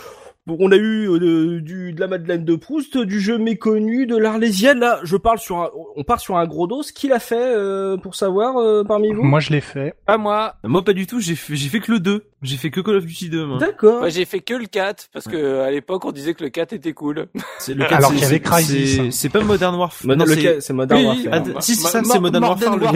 Bon, 0.48 0.56
on 0.60 0.72
a 0.72 0.76
eu 0.76 1.10
euh, 1.10 1.60
du 1.60 1.92
de 1.92 2.00
la 2.00 2.06
Madeleine 2.06 2.42
de 2.42 2.56
Proust, 2.56 2.96
du 2.96 3.20
jeu 3.20 3.36
méconnu, 3.36 4.06
de 4.06 4.16
l'Arlésienne. 4.16 4.78
Là, 4.78 4.98
je 5.02 5.18
parle 5.18 5.38
sur 5.38 5.58
un, 5.58 5.68
on 5.94 6.04
part 6.04 6.20
sur 6.20 6.38
un 6.38 6.46
gros 6.46 6.66
dos. 6.66 6.80
Qui 6.94 7.08
l'a 7.08 7.18
fait 7.18 7.36
euh, 7.36 7.98
pour 7.98 8.14
savoir 8.14 8.56
euh, 8.56 8.82
parmi 8.82 9.12
vous? 9.12 9.24
Moi, 9.24 9.40
je 9.40 9.50
l'ai 9.50 9.60
fait. 9.60 9.94
Pas 10.06 10.16
moi. 10.16 10.54
Moi 10.64 10.82
pas 10.82 10.94
du 10.94 11.06
tout, 11.06 11.20
j'ai 11.20 11.34
fait, 11.34 11.54
j'ai 11.54 11.68
fait 11.68 11.80
que 11.80 11.92
le 11.92 12.00
2. 12.00 12.24
J'ai 12.42 12.56
fait 12.56 12.70
que 12.70 12.80
Call 12.80 12.96
of 12.96 13.04
Duty 13.06 13.30
2 13.30 13.46
moi. 13.46 13.58
D'accord. 13.58 13.98
Moi, 14.00 14.08
j'ai 14.10 14.24
fait 14.24 14.38
que 14.40 14.54
le 14.54 14.66
4 14.66 15.08
parce 15.12 15.26
que 15.26 15.60
à 15.60 15.70
l'époque 15.72 16.04
on 16.04 16.12
disait 16.12 16.34
que 16.34 16.44
le 16.44 16.50
4 16.50 16.72
était 16.72 16.92
cool. 16.92 17.26
C'est 17.58 17.74
le 17.74 17.84
Alors 17.92 18.10
c'est- 18.10 18.14
qu'il 18.14 18.22
y 18.22 18.26
avait 18.26 18.34
c'est- 18.36 18.40
Crysis. 18.40 18.96
c'est- 18.96 19.10
C'est 19.10 19.28
pas 19.28 19.42
Modern 19.42 19.74
Warfare. 19.74 20.06
Modern- 20.06 20.28
non, 20.28 20.34
lequel- 20.36 20.62
c'est 20.62 20.72
Modern 20.72 21.04
Warfare. 21.04 21.62
Si, 21.62 21.74
si, 21.74 21.82
ça, 21.82 22.02
c'est 22.04 22.20
Modern 22.20 22.44
Warfare, 22.44 22.76
le. 22.76 22.86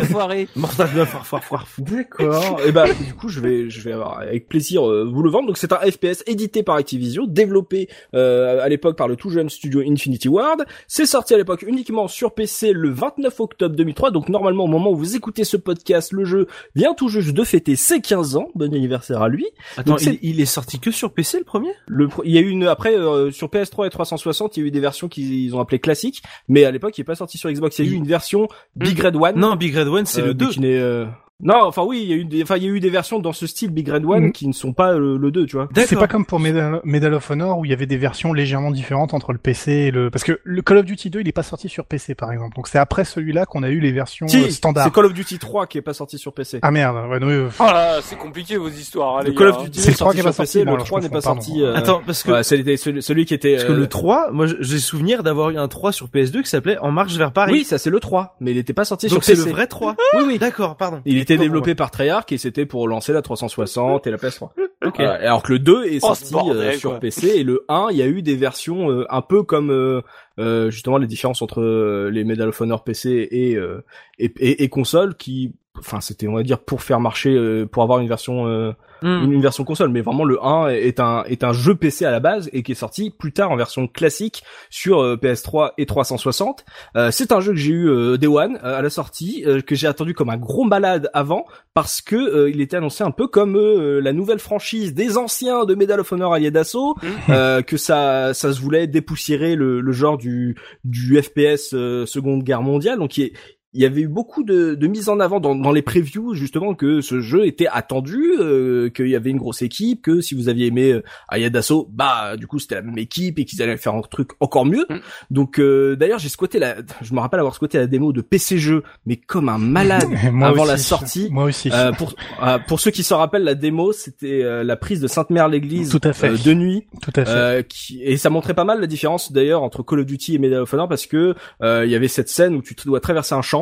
Modern 0.55 0.99
Warfare. 0.99 1.67
D'accord. 1.79 2.61
Et 2.67 2.73
bah 2.73 2.85
du 2.93 3.15
coup 3.15 3.29
je 3.29 3.41
vais 3.41 3.69
je 3.69 3.81
vais 3.83 3.93
avoir 3.93 4.21
avec 4.21 4.49
plaisir 4.49 4.89
euh, 4.89 5.05
vous 5.13 5.23
le 5.23 5.31
vendre. 5.31 5.47
Donc 5.49 5.59
c'est 5.59 5.73
un 5.73 5.79
FPS 5.79 6.23
édité 6.27 6.63
par 6.63 6.77
Activision, 6.77 7.27
développé 7.27 7.89
euh, 8.15 8.63
à 8.63 8.69
l'époque 8.69 8.97
par 8.97 9.09
le 9.09 9.17
tout 9.17 9.31
jeune 9.31 9.49
studio 9.49 9.81
Infinity 9.87 10.29
Ward. 10.29 10.65
C'est 10.87 11.07
sorti 11.07 11.35
à 11.35 11.37
l'époque 11.37 11.63
uniquement 11.67 12.09
sur 12.09 12.33
PC 12.35 12.73
le 12.73 12.91
29 12.91 13.41
octobre 13.41 13.75
2003. 13.77 14.11
Donc 14.11 14.29
normalement 14.29 14.65
au 14.65 14.69
moment 14.69 14.91
où 14.91 14.97
vous 14.97 15.17
écoutez 15.17 15.45
ce 15.45 15.57
podcast, 15.57 16.13
le 16.13 16.25
jeu 16.25 16.47
vient 16.75 16.95
tout 16.95 17.09
juste 17.09 17.33
de 17.33 17.45
fêter 17.45 17.77
ses 17.77 18.01
15 18.01 18.37
ans. 18.37 18.49
Bon 18.55 18.73
anniversaire 18.73 19.23
à 19.23 19.29
lui. 19.33 19.47
Attends, 19.77 19.93
Donc, 19.93 20.01
c'est- 20.01 20.19
il, 20.23 20.31
il 20.37 20.41
est 20.41 20.45
sorti 20.47 20.79
que 20.79 20.91
sur 20.91 21.13
PC 21.13 21.39
le 21.39 21.45
premier? 21.45 21.71
Le 21.89 22.09
il 22.25 22.31
y 22.33 22.39
a 22.39 22.41
eu 22.41 22.49
une 22.49 22.65
après 22.65 22.97
euh, 22.97 23.31
sur 23.33 23.49
PS3 23.49 23.87
et 23.87 23.91
360, 23.91 24.57
il 24.57 24.61
y 24.61 24.63
a 24.63 24.67
eu 24.67 24.71
des 24.71 24.81
versions 24.81 25.09
qu'ils 25.09 25.55
ont 25.57 25.61
appelées 25.61 25.81
classiques, 25.81 26.23
mais 26.49 26.65
à 26.65 26.71
l'époque 26.71 26.97
il 26.99 27.01
est 27.01 27.05
pas 27.05 27.15
sorti 27.17 27.39
sur 27.39 27.51
Xbox. 27.51 27.79
Il 27.79 27.87
y 27.87 27.89
a 27.89 27.93
eu 27.93 27.95
une 27.97 28.07
version 28.07 28.49
Big 28.77 28.99
Red 29.01 29.17
One. 29.17 29.37
Non, 29.39 29.57
Big 29.57 29.75
Red 29.75 29.89
One 29.89 30.07
c'est 30.07 30.23
euh, 30.23 30.27
le 30.27 30.35
2. 30.35 30.49
qui 30.51 30.61
n'est, 30.61 30.79
euh, 30.79 31.07
Non, 31.41 31.57
enfin 31.65 31.83
oui, 31.83 32.01
il 32.05 32.09
y 32.09 32.13
a 32.13 32.17
eu 32.17 32.25
des, 32.25 32.43
enfin 32.45 32.57
il 32.57 32.63
y 32.63 32.67
a 32.67 32.71
eu 32.71 32.79
des 32.79 32.89
versions 32.91 33.19
dans 33.19 33.33
ce 33.33 33.49
style 33.49 33.71
Big 33.71 33.89
Red 33.89 34.05
One 34.05 34.27
Mm. 34.27 34.33
qui 34.33 34.47
ne 34.47 34.53
sont 34.53 34.73
pas 34.73 34.93
euh, 34.95 35.19
le 35.19 35.31
2, 35.33 35.47
tu 35.47 35.57
vois. 35.57 35.69
C'est 35.75 35.97
pas 35.97 36.07
comme 36.07 36.25
pour 36.25 36.39
Medal, 36.39 36.81
Medal 36.85 37.13
of 37.15 37.29
Honor 37.31 37.59
où 37.59 37.65
il 37.65 37.71
y 37.71 37.75
avait 37.75 37.87
des 37.87 37.97
versions 37.97 38.33
légèrement 38.33 38.71
différentes 38.71 39.13
entre 39.13 39.33
le 39.33 39.39
PC 39.39 39.73
et 39.73 39.91
le... 39.91 40.09
Parce 40.11 40.23
que 40.23 40.39
le 40.45 40.63
Call 40.63 40.79
of 40.79 40.85
Duty 40.85 41.11
2, 41.11 41.21
il 41.21 41.29
est 41.29 41.33
pas 41.33 41.43
sorti 41.43 41.69
sur 41.69 41.85
PC, 41.87 42.15
par 42.15 42.31
exemple. 42.31 42.55
Donc 42.55 42.69
c'est 42.69 42.79
après 42.79 43.05
celui-là 43.05 43.45
qu'on 43.47 43.65
a 43.65 43.71
eu 43.71 43.81
les 43.81 43.91
versions 43.91 44.29
Si, 44.29 44.41
euh, 44.45 44.51
standards. 44.51 44.85
c'est 44.85 44.93
Call 44.95 45.07
of 45.07 45.15
Duty 45.15 45.39
3 45.41 45.67
qui 45.67 45.79
est 45.79 45.83
pas 45.83 45.95
sorti 45.95 46.17
sur 46.17 46.33
PC. 46.33 46.61
Ah 46.63 46.71
merde, 46.71 46.97
ouais, 47.11 47.19
non, 47.19 47.29
euh, 47.29 47.49
Oh 47.59 47.65
là, 47.65 47.99
c'est 48.03 48.17
compliqué 48.17 48.57
vos 48.57 48.69
histoires, 48.69 49.19
hein, 49.19 49.23
le 49.27 49.33
Call 49.33 49.49
of 49.49 49.65
Duty 49.65 49.81
C'est 49.81 49.87
le 49.89 49.93
est 49.95 49.97
3 49.97 50.13
qui 50.13 50.21
est 50.21 50.23
sorti 50.23 50.27
pas 50.29 50.33
sur 50.33 50.43
PC, 50.45 50.53
sorti, 50.61 50.65
bon, 50.67 50.71
le 50.71 50.75
alors 50.77 50.87
je 50.87 50.91
3 50.91 51.01
n'est 51.01 51.09
pas 51.09 51.21
pardon. 51.23 51.41
sorti. 51.41 51.63
euh, 51.65 51.75
Attends, 51.75 52.03
parce 52.07 52.23
que 52.23 52.31
ouais, 52.31 52.43
c'était 52.45 52.77
celui, 52.77 53.25
qui 53.25 53.35
était. 53.35 53.55
parce 53.55 53.65
que 53.65 53.73
euh, 53.73 53.77
le 53.79 53.89
3, 53.89 54.31
moi 54.31 54.47
j'ai 54.61 54.79
souvenir 54.79 55.25
d'avoir 55.25 55.51
eu 55.51 55.59
un 55.59 55.67
3 55.67 55.91
sur 55.91 56.07
PS2 56.07 56.43
qui 56.43 56.49
s'appelait 56.51 56.79
En 56.79 56.93
marche 56.93 57.17
vers 57.17 57.33
Paris. 57.33 57.53
Oui, 57.53 57.65
ça 57.65 57.79
c'est 57.79 57.91
le 57.91 57.99
3, 57.99 58.37
mais 58.41 58.53
il 58.53 58.59
était 58.59 58.73
pas 58.75 58.85
sorti 58.85 59.07
Donc 59.09 59.15
sur 59.15 59.25
c'est 59.25 59.33
PC. 59.33 59.47
le 59.47 59.51
vrai 59.53 59.67
3. 59.67 59.97
Oui, 60.19 60.23
oui. 60.27 60.39
D'accord, 60.39 60.77
pardon. 60.77 61.01
Il 61.05 61.19
était 61.23 61.39
développé 61.39 61.75
par 61.75 61.91
Treyarch 61.91 62.31
et 62.33 62.39
c'était 62.39 62.67
pour 62.67 62.87
lancer 62.89 63.13
la 63.13 63.23
360 63.23 64.07
et 64.07 64.11
la 64.11 64.17
PS3. 64.17 64.51
Ok. 64.85 64.95
Voilà. 64.97 65.13
Alors 65.15 65.43
que 65.43 65.53
le 65.53 65.59
2 65.59 65.85
est 65.87 65.99
Oh, 66.03 66.09
sorti 66.15 66.33
bordel, 66.33 66.57
euh, 66.57 66.73
sur 66.79 66.91
quoi. 66.91 67.01
PC 67.01 67.29
et 67.29 67.43
le 67.45 67.65
1, 67.69 67.89
il 67.93 67.97
y 67.97 68.03
a 68.03 68.07
eu 68.07 68.23
des 68.23 68.35
versions 68.37 68.91
euh, 68.91 69.05
un 69.11 69.23
peu 69.23 69.43
comme 69.43 69.71
euh, 69.71 70.03
euh, 70.39 70.71
justement 70.71 70.99
les 70.99 71.07
différences 71.07 71.41
entre 71.43 71.61
euh, 71.61 72.11
les 72.11 72.25
Medal 72.25 72.49
of 72.49 72.61
Honor 72.61 72.83
PC 72.85 73.29
et 73.31 73.55
euh, 73.57 73.85
et, 74.19 74.33
et, 74.41 74.65
et 74.65 74.69
console 74.69 75.15
qui 75.17 75.55
enfin 75.79 76.01
c'était 76.01 76.29
on 76.29 76.35
va 76.35 76.43
dire 76.43 76.59
pour 76.59 76.83
faire 76.83 77.01
marcher 77.01 77.31
euh, 77.35 77.67
pour 77.67 77.83
avoir 77.83 78.01
une 78.01 78.09
version 78.09 78.47
euh, 78.47 78.73
Hmm. 79.05 79.25
une, 79.25 79.33
une 79.33 79.43
version 79.43 79.65
console. 79.65 79.89
Mais 79.91 80.01
vraiment 80.01 80.23
le 80.25 80.39
1 80.41 80.69
est 80.69 81.01
un 81.01 81.25
est 81.25 81.43
un 81.43 81.53
jeu 81.53 81.75
PC 81.75 82.05
à 82.05 82.13
la 82.13 82.21
base 82.21 82.49
et 82.53 82.63
qui 82.63 82.71
est 82.71 82.77
sorti 82.77 83.11
plus 83.11 83.33
tard 83.33 83.51
en 83.51 83.57
version 83.57 83.89
classique 83.89 84.45
sur 84.71 85.01
euh, 85.03 85.17
PS3 85.17 85.73
et 85.77 85.87
360 85.87 86.65
Euh, 86.97 87.11
c'est 87.11 87.33
un 87.33 87.41
jeu 87.41 87.51
que 87.51 87.59
j'ai 87.59 87.73
eu 87.73 87.89
euh, 87.89 88.17
Day 88.17 88.29
One 88.29 88.61
euh, 88.63 88.79
à 88.79 88.81
la 88.81 88.91
sortie 88.91 89.43
euh, 89.45 89.61
que 89.61 89.75
j'ai 89.75 89.89
attendu 89.89 90.15
comme 90.15 90.31
un 90.31 90.37
gros 90.37 90.63
malade 90.63 91.11
avant 91.15 91.47
parce 91.75 92.01
que 92.01 92.15
euh, 92.15 92.49
il 92.51 92.61
était 92.61 92.77
annoncé 92.77 93.03
un 93.03 93.11
peu 93.11 93.27
comme 93.27 93.57
euh, 93.57 93.99
la 94.01 94.13
nouvelle 94.13 94.39
franchise 94.39 94.95
des 94.95 95.19
anciens 95.19 95.65
de 95.65 95.75
Medal 95.75 95.99
of 95.99 96.13
Honor 96.13 96.35
Allied 96.35 96.55
d'assaut 96.55 96.95
euh, 97.29 97.61
que 97.63 97.77
ça 97.77 98.35
ça 98.35 98.53
se 98.53 98.61
voulait 98.61 98.87
dépoussiérer 98.87 99.57
le, 99.57 99.81
le 99.81 99.93
genre 99.93 100.17
du 100.17 100.55
du 100.85 101.21
FPS 101.21 101.71
euh, 101.75 102.07
Seconde 102.07 102.45
Guerre 102.45 102.63
mondiale 102.63 103.01
donc 103.01 103.17
il 103.17 103.25
y, 103.25 103.33
il 103.75 103.81
y 103.81 103.87
avait 103.87 104.03
eu 104.03 104.09
beaucoup 104.09 104.43
de, 104.43 104.75
de 104.75 104.87
mise 104.87 105.09
en 105.09 105.19
avant 105.21 105.41
dans, 105.41 105.55
dans 105.55 105.73
les 105.73 105.81
previews 105.83 106.35
justement 106.35 106.75
que 106.75 107.01
ce 107.01 107.21
jeu 107.21 107.47
était 107.47 107.67
attendu, 107.73 108.33
euh, 108.39 108.91
qu'il 108.91 109.09
y 109.09 109.17
avait 109.17 109.31
une 109.31 109.39
grosse 109.39 109.63
équipe, 109.63 110.03
que 110.03 110.21
si 110.21 110.35
vous 110.35 110.49
aviez 110.49 110.67
aimé 110.67 110.93
euh, 111.33 111.49
d'assaut, 111.51 111.89
bah 111.91 112.37
du 112.37 112.47
coup 112.47 112.59
c'était 112.59 112.75
la 112.77 112.83
même 112.83 112.99
équipe 112.99 113.39
et 113.39 113.45
qu'ils 113.45 113.63
allaient 113.63 113.77
faire 113.77 113.95
un 113.95 114.03
truc 114.03 114.31
encore 114.41 114.67
mieux. 114.67 114.85
Mm. 114.91 114.97
Donc 115.31 115.59
euh, 115.59 115.97
d'ailleurs 115.97 116.19
j'ai 116.19 116.29
squatté 116.29 116.59
la, 116.59 116.77
je 117.01 117.15
me 117.15 117.21
rappelle 117.21 117.41
avoir 117.41 117.55
squatté 117.55 117.79
la 117.79 117.87
démo 117.87 118.13
de 118.13 118.21
PC 118.21 118.59
jeu, 118.59 118.83
mais 119.07 119.17
comme 119.17 119.49
un 119.49 119.59
malade 119.59 120.05
Moi 120.33 120.49
avant 120.49 120.63
aussi. 120.65 120.71
la 120.73 120.77
sortie. 120.79 121.29
Moi 121.31 121.45
aussi. 121.45 121.71
Euh, 121.73 121.93
pour 121.93 122.15
euh, 122.43 122.59
pour 122.69 122.79
ceux 122.81 122.91
qui 122.91 123.03
s'en 123.03 123.19
rappellent, 123.19 123.45
la 123.45 123.55
démo 123.55 123.93
c'était 123.93 124.43
euh, 124.43 124.65
la 124.65 124.77
prise 124.77 125.01
de 125.01 125.07
Sainte-Mère-l'Église 125.09 125.91
Tout 125.91 126.01
à 126.05 126.13
fait. 126.13 126.29
euh, 126.31 126.37
de 126.45 126.53
nuit, 126.55 126.87
Tout 127.01 127.13
à 127.17 127.25
fait. 127.25 127.31
euh, 127.31 127.63
qui, 127.63 128.03
et 128.03 128.17
ça 128.17 128.29
montrait 128.31 128.55
pas 128.55 128.65
mal 128.65 128.81
la 128.81 128.87
différence 128.87 129.33
d'ailleurs 129.33 129.63
entre 129.63 129.83
Call 129.83 130.01
of 130.01 130.07
Duty 130.07 130.35
et 130.35 130.39
Medal 130.39 130.61
of 130.63 130.75
Honor 130.75 130.89
parce 130.89 131.07
que 131.07 131.35
euh, 131.63 131.85
il 131.87 131.91
y 131.91 131.95
avait 131.95 132.09
cette 132.09 132.29
scène 132.29 132.55
où 132.55 132.63
tu 132.63 132.75
dois 132.85 133.01
traverser 133.01 133.35
un 133.35 133.43
champ 133.43 133.62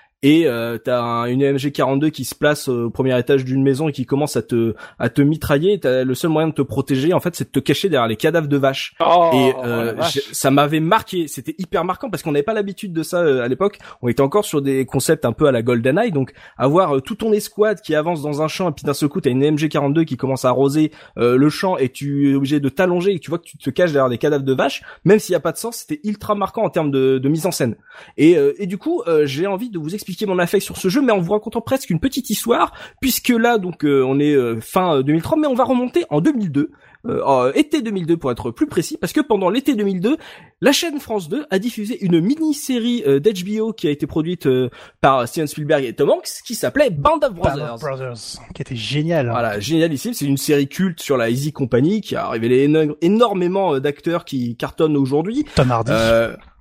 et 0.23 0.45
euh, 0.47 0.77
t'as 0.77 1.01
un, 1.01 1.25
une 1.25 1.41
MG 1.53 1.71
42 1.71 2.09
qui 2.09 2.25
se 2.25 2.35
place 2.35 2.67
au 2.67 2.89
premier 2.89 3.17
étage 3.19 3.43
d'une 3.43 3.63
maison 3.63 3.89
et 3.89 3.91
qui 3.91 4.05
commence 4.05 4.35
à 4.35 4.41
te 4.41 4.75
à 4.99 5.09
te 5.09 5.21
mitrailler. 5.21 5.79
T'as 5.79 6.03
le 6.03 6.13
seul 6.15 6.29
moyen 6.31 6.49
de 6.49 6.53
te 6.53 6.61
protéger 6.61 7.13
en 7.13 7.19
fait, 7.19 7.35
c'est 7.35 7.45
de 7.45 7.49
te 7.49 7.59
cacher 7.59 7.89
derrière 7.89 8.07
les 8.07 8.15
cadavres 8.17 8.47
de 8.47 8.57
vaches. 8.57 8.95
Oh, 8.99 9.31
Et 9.33 9.53
euh, 9.65 9.93
vache. 9.93 10.13
j'ai- 10.13 10.21
ça 10.33 10.51
m'avait 10.51 10.79
marqué, 10.79 11.27
c'était 11.27 11.55
hyper 11.57 11.83
marquant 11.85 12.09
parce 12.09 12.21
qu'on 12.23 12.31
n'avait 12.33 12.43
pas 12.43 12.53
l'habitude 12.53 12.93
de 12.93 13.01
ça 13.03 13.21
euh, 13.21 13.41
à 13.43 13.47
l'époque. 13.47 13.79
On 14.01 14.07
était 14.09 14.21
encore 14.21 14.45
sur 14.45 14.61
des 14.61 14.85
concepts 14.85 15.25
un 15.25 15.31
peu 15.33 15.47
à 15.47 15.51
la 15.51 15.61
GoldenEye, 15.63 16.11
donc 16.11 16.33
avoir 16.57 16.97
euh, 16.97 16.99
tout 16.99 17.15
ton 17.15 17.33
escouade 17.33 17.81
qui 17.81 17.95
avance 17.95 18.21
dans 18.21 18.41
un 18.43 18.47
champ 18.47 18.69
et 18.69 18.73
puis 18.73 18.83
d'un 18.85 18.93
seul 18.93 19.09
coup 19.09 19.21
t'as 19.21 19.31
une 19.31 19.43
MG42 19.43 20.05
qui 20.05 20.17
commence 20.17 20.45
à 20.45 20.49
arroser 20.49 20.91
euh, 21.17 21.35
le 21.35 21.49
champ 21.49 21.77
et 21.77 21.89
tu 21.89 22.31
es 22.31 22.35
obligé 22.35 22.59
de 22.59 22.69
t'allonger 22.69 23.15
et 23.15 23.19
tu 23.19 23.29
vois 23.31 23.39
que 23.39 23.45
tu 23.45 23.57
te 23.57 23.69
caches 23.71 23.91
derrière 23.91 24.09
des 24.09 24.19
cadavres 24.19 24.43
de 24.45 24.53
vaches, 24.53 24.83
même 25.03 25.17
s'il 25.17 25.33
y 25.33 25.35
a 25.35 25.39
pas 25.39 25.51
de 25.51 25.57
sens, 25.57 25.77
c'était 25.77 25.99
ultra 26.07 26.35
marquant 26.35 26.61
en 26.63 26.69
termes 26.69 26.91
de, 26.91 27.17
de 27.17 27.27
mise 27.29 27.47
en 27.47 27.51
scène. 27.51 27.75
Et, 28.17 28.37
euh, 28.37 28.53
et 28.59 28.67
du 28.67 28.77
coup, 28.77 29.01
j'ai 29.23 29.47
envie 29.47 29.69
de 29.71 29.79
vous 29.79 29.93
expliquer 29.95 30.10
mon 30.25 30.39
affect 30.39 30.63
sur 30.63 30.77
ce 30.77 30.87
jeu, 30.89 31.01
mais 31.01 31.11
en 31.11 31.19
vous 31.19 31.31
racontant 31.33 31.61
presque 31.61 31.89
une 31.89 31.99
petite 31.99 32.29
histoire, 32.29 32.73
puisque 33.01 33.29
là 33.29 33.57
donc 33.57 33.83
euh, 33.85 34.03
on 34.05 34.19
est 34.19 34.33
euh, 34.35 34.59
fin 34.61 34.97
euh, 34.97 35.03
2003, 35.03 35.37
mais 35.37 35.47
on 35.47 35.53
va 35.55 35.63
remonter 35.63 36.05
en 36.09 36.21
2002 36.21 36.71
euh, 37.07 37.51
été 37.55 37.81
2002 37.81 38.15
pour 38.17 38.31
être 38.31 38.51
plus 38.51 38.67
précis, 38.67 38.95
parce 39.01 39.11
que 39.11 39.21
pendant 39.21 39.49
l'été 39.49 39.73
2002, 39.73 40.17
la 40.61 40.71
chaîne 40.71 40.99
France 40.99 41.29
2 41.29 41.45
a 41.49 41.57
diffusé 41.57 41.97
une 42.05 42.19
mini-série 42.21 43.01
euh, 43.07 43.19
d'HBO 43.19 43.73
qui 43.73 43.87
a 43.87 43.89
été 43.89 44.05
produite 44.05 44.45
euh, 44.45 44.69
par 45.01 45.27
Steven 45.27 45.47
Spielberg 45.47 45.83
et 45.83 45.93
Tom 45.93 46.11
Hanks, 46.11 46.27
qui 46.45 46.53
s'appelait 46.53 46.91
Band 46.91 47.17
of 47.23 47.33
Brothers. 47.33 47.77
Brothers, 47.79 48.13
qui 48.53 48.61
était 48.61 48.75
génial. 48.75 49.29
Voilà, 49.31 49.59
génialissime. 49.59 50.13
C'est 50.13 50.25
une 50.27 50.37
série 50.37 50.67
culte 50.67 51.01
sur 51.01 51.17
la 51.17 51.31
Easy 51.31 51.51
Company 51.51 52.01
qui 52.01 52.15
a 52.15 52.29
révélé 52.29 52.67
éno- 52.67 52.95
énormément 53.01 53.73
euh, 53.73 53.79
d'acteurs 53.79 54.23
qui 54.23 54.55
cartonnent 54.55 54.95
aujourd'hui. 54.97 55.45
Tom 55.55 55.71
Hardy. 55.71 55.91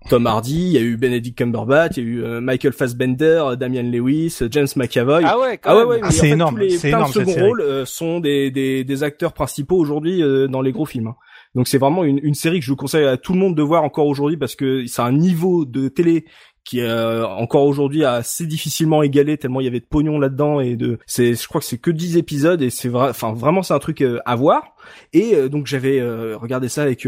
Tom 0.08 0.26
Hardy, 0.26 0.54
il 0.66 0.72
y 0.72 0.78
a 0.78 0.80
eu 0.80 0.96
Benedict 0.96 1.36
Cumberbatch, 1.36 1.98
il 1.98 2.02
y 2.02 2.06
a 2.06 2.10
eu 2.10 2.24
euh, 2.24 2.40
Michael 2.40 2.72
Fassbender, 2.72 3.42
euh, 3.44 3.56
Damian 3.56 3.82
Lewis, 3.82 4.38
euh, 4.40 4.48
James 4.50 4.66
McAvoy. 4.74 5.22
Ah 5.24 5.38
ouais, 5.38 5.58
quand 5.58 5.70
Ah 5.70 5.76
ouais, 5.78 5.84
ouais, 5.84 6.00
Ah, 6.02 6.06
en 6.06 6.10
c'est 6.10 6.20
fait, 6.22 6.28
énorme, 6.30 6.54
tous 6.54 6.60
les 6.62 6.78
plein 6.78 6.88
énorme, 6.88 7.12
second 7.12 7.32
rôles 7.34 7.60
euh, 7.60 7.84
sont 7.84 8.18
des, 8.18 8.50
des, 8.50 8.82
des 8.82 9.02
acteurs 9.02 9.34
principaux 9.34 9.76
aujourd'hui 9.76 10.22
euh, 10.22 10.48
dans 10.48 10.62
les 10.62 10.72
gros 10.72 10.86
films. 10.86 11.08
hein. 11.08 11.16
Donc 11.54 11.66
c'est 11.68 11.78
vraiment 11.78 12.04
une, 12.04 12.20
une 12.22 12.34
série 12.34 12.60
que 12.60 12.64
je 12.64 12.70
vous 12.70 12.76
conseille 12.76 13.04
à 13.04 13.16
tout 13.16 13.32
le 13.32 13.38
monde 13.40 13.56
de 13.56 13.62
voir 13.62 13.82
encore 13.82 14.06
aujourd'hui 14.06 14.36
parce 14.36 14.54
que 14.54 14.86
c'est 14.86 15.02
un 15.02 15.12
niveau 15.12 15.64
de 15.64 15.88
télé 15.88 16.24
qui 16.64 16.80
euh, 16.80 17.26
encore 17.26 17.64
aujourd'hui 17.64 18.04
assez 18.04 18.46
difficilement 18.46 19.02
égalé 19.02 19.38
tellement 19.38 19.60
il 19.60 19.64
y 19.64 19.68
avait 19.68 19.80
de 19.80 19.86
pognon 19.86 20.18
là-dedans 20.18 20.60
et 20.60 20.76
de 20.76 20.98
c'est 21.06 21.34
je 21.34 21.48
crois 21.48 21.60
que 21.60 21.66
c'est 21.66 21.78
que 21.78 21.90
10 21.90 22.16
épisodes 22.16 22.60
et 22.60 22.70
c'est 22.70 22.88
vrai 22.88 23.08
enfin 23.08 23.32
vraiment 23.32 23.62
c'est 23.62 23.74
un 23.74 23.78
truc 23.78 24.02
euh, 24.02 24.18
à 24.24 24.36
voir. 24.36 24.74
Et 25.12 25.34
euh, 25.34 25.48
donc 25.48 25.66
j'avais 25.66 26.00
regardé 26.34 26.68
ça 26.68 26.82
avec 26.82 27.06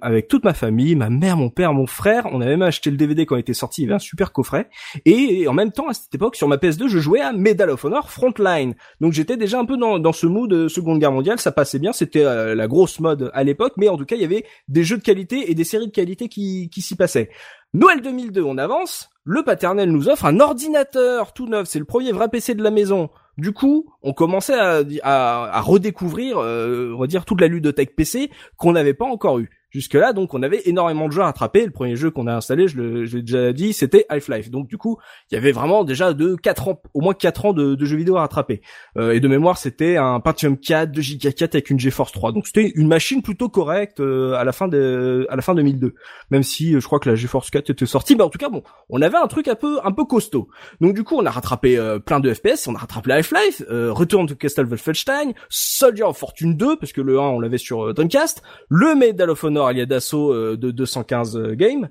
avec 0.00 0.28
toute 0.28 0.44
ma 0.44 0.54
famille, 0.54 0.94
ma 0.96 1.10
mère, 1.10 1.36
mon 1.36 1.50
père, 1.50 1.72
mon 1.72 1.86
frère, 1.86 2.26
on 2.32 2.40
avait 2.40 2.52
même 2.52 2.62
acheté 2.62 2.90
le 2.90 2.96
DVD 2.96 3.26
quand 3.26 3.36
il 3.36 3.40
était 3.40 3.54
sorti, 3.54 3.82
il 3.82 3.84
y 3.84 3.88
avait 3.88 3.96
un 3.96 3.98
super 3.98 4.32
coffret. 4.32 4.68
Et 5.04 5.46
en 5.48 5.52
même 5.52 5.72
temps 5.72 5.88
à 5.88 5.94
cette 5.94 6.14
époque 6.14 6.36
sur 6.36 6.48
ma 6.48 6.56
PS2, 6.56 6.88
je 6.88 6.98
jouais 6.98 7.20
à 7.20 7.32
Medal 7.32 7.70
of 7.70 7.84
Honor 7.84 8.10
Frontline. 8.10 8.74
Donc 9.00 9.12
j'étais 9.12 9.36
déjà 9.36 9.58
un 9.58 9.64
peu 9.64 9.76
dans 9.76 9.98
dans 9.98 10.12
ce 10.12 10.26
mood 10.26 10.50
de 10.50 10.68
Seconde 10.68 10.98
Guerre 10.98 11.12
mondiale, 11.12 11.38
ça 11.38 11.52
passait 11.52 11.78
bien, 11.78 11.92
c'était 11.92 12.24
la 12.24 12.66
grosse 12.66 13.00
mode 13.00 13.30
à 13.34 13.44
l'époque. 13.44 13.74
Mais 13.76 13.88
en 13.88 13.96
tout 13.96 14.04
cas, 14.04 14.16
il 14.16 14.22
y 14.22 14.24
avait 14.24 14.44
des 14.68 14.84
jeux 14.84 14.98
de 14.98 15.02
qualité 15.02 15.50
et 15.50 15.54
des 15.54 15.64
séries 15.64 15.86
de 15.86 15.92
qualité 15.92 16.28
qui 16.28 16.68
qui 16.70 16.82
s'y 16.82 16.96
passaient. 16.96 17.30
Noël 17.72 18.00
2002, 18.00 18.42
on 18.42 18.58
avance. 18.58 19.10
Le 19.24 19.42
paternel 19.44 19.92
nous 19.92 20.08
offre 20.08 20.24
un 20.24 20.40
ordinateur 20.40 21.32
tout 21.32 21.46
neuf. 21.46 21.68
C'est 21.68 21.78
le 21.78 21.84
premier 21.84 22.10
vrai 22.10 22.28
PC 22.28 22.54
de 22.54 22.62
la 22.62 22.70
maison. 22.70 23.10
Du 23.38 23.52
coup, 23.52 23.86
on 24.02 24.12
commençait 24.12 24.58
à, 24.58 24.82
à, 25.02 25.56
à 25.56 25.60
redécouvrir, 25.60 26.38
euh, 26.38 26.92
on 26.96 27.00
va 27.00 27.06
dire, 27.06 27.24
toute 27.24 27.40
la 27.40 27.46
ludothèque 27.46 27.94
PC 27.94 28.30
qu'on 28.56 28.72
n'avait 28.72 28.94
pas 28.94 29.04
encore 29.04 29.38
eu. 29.38 29.50
Jusque 29.70 29.94
là, 29.94 30.12
donc, 30.12 30.34
on 30.34 30.42
avait 30.42 30.62
énormément 30.66 31.08
de 31.08 31.12
jeux 31.12 31.22
à 31.22 31.26
rattraper. 31.26 31.64
Le 31.64 31.70
premier 31.70 31.96
jeu 31.96 32.10
qu'on 32.10 32.26
a 32.26 32.34
installé, 32.34 32.68
je 32.68 32.80
l'ai 32.80 33.22
déjà 33.22 33.52
dit, 33.52 33.72
c'était 33.72 34.06
Half-Life. 34.08 34.50
Donc, 34.50 34.68
du 34.68 34.76
coup, 34.76 34.98
il 35.30 35.34
y 35.34 35.38
avait 35.38 35.52
vraiment 35.52 35.84
déjà 35.84 36.12
de 36.12 36.36
4 36.36 36.68
ans, 36.68 36.82
au 36.94 37.00
moins 37.00 37.14
4 37.14 37.46
ans 37.46 37.52
de, 37.52 37.74
de 37.74 37.84
jeux 37.84 37.96
vidéo 37.96 38.16
à 38.16 38.22
rattraper. 38.22 38.62
Euh, 38.96 39.12
et 39.12 39.20
de 39.20 39.28
mémoire, 39.28 39.58
c'était 39.58 39.96
un 39.96 40.20
Pentium 40.20 40.58
4, 40.58 40.92
2 40.92 41.00
Go 41.00 41.30
4 41.36 41.54
avec 41.54 41.70
une 41.70 41.78
GeForce 41.78 42.12
3. 42.12 42.32
Donc, 42.32 42.46
c'était 42.46 42.72
une 42.74 42.88
machine 42.88 43.22
plutôt 43.22 43.48
correcte 43.48 44.00
euh, 44.00 44.34
à 44.34 44.44
la 44.44 44.52
fin 44.52 44.68
de, 44.68 45.26
à 45.30 45.36
la 45.36 45.42
fin 45.42 45.54
2002. 45.54 45.94
Même 46.30 46.42
si 46.42 46.74
euh, 46.74 46.80
je 46.80 46.86
crois 46.86 46.98
que 46.98 47.08
la 47.08 47.14
GeForce 47.14 47.50
4 47.50 47.70
était 47.70 47.86
sortie, 47.86 48.16
mais 48.16 48.22
en 48.22 48.30
tout 48.30 48.38
cas, 48.38 48.48
bon, 48.48 48.62
on 48.88 49.00
avait 49.02 49.18
un 49.18 49.26
truc 49.26 49.48
un 49.48 49.54
peu, 49.54 49.78
un 49.84 49.92
peu 49.92 50.04
costaud. 50.04 50.48
Donc, 50.80 50.94
du 50.94 51.04
coup, 51.04 51.16
on 51.16 51.26
a 51.26 51.30
rattrapé 51.30 51.76
euh, 51.78 51.98
plein 51.98 52.20
de 52.20 52.32
FPS, 52.32 52.66
on 52.66 52.74
a 52.74 52.78
rattrapé 52.78 53.12
Half-Life, 53.12 53.62
euh, 53.70 53.92
Return 53.92 54.26
to 54.26 54.34
Castle 54.34 54.66
Wolfenstein, 54.66 55.32
Soldier 55.48 56.04
of 56.04 56.16
Fortune 56.16 56.56
2, 56.56 56.76
parce 56.76 56.92
que 56.92 57.00
le 57.00 57.18
1, 57.18 57.22
on 57.22 57.40
l'avait 57.40 57.58
sur 57.58 57.88
euh, 57.88 57.92
Dreamcast, 57.92 58.42
le 58.68 58.94
Medal 58.94 59.30
of 59.30 59.42
Honor 59.44 59.59
Allied 59.66 59.92
Assault 59.92 60.32
euh, 60.32 60.56
de 60.56 60.70
215 60.70 61.36
euh, 61.36 61.54
games, 61.54 61.88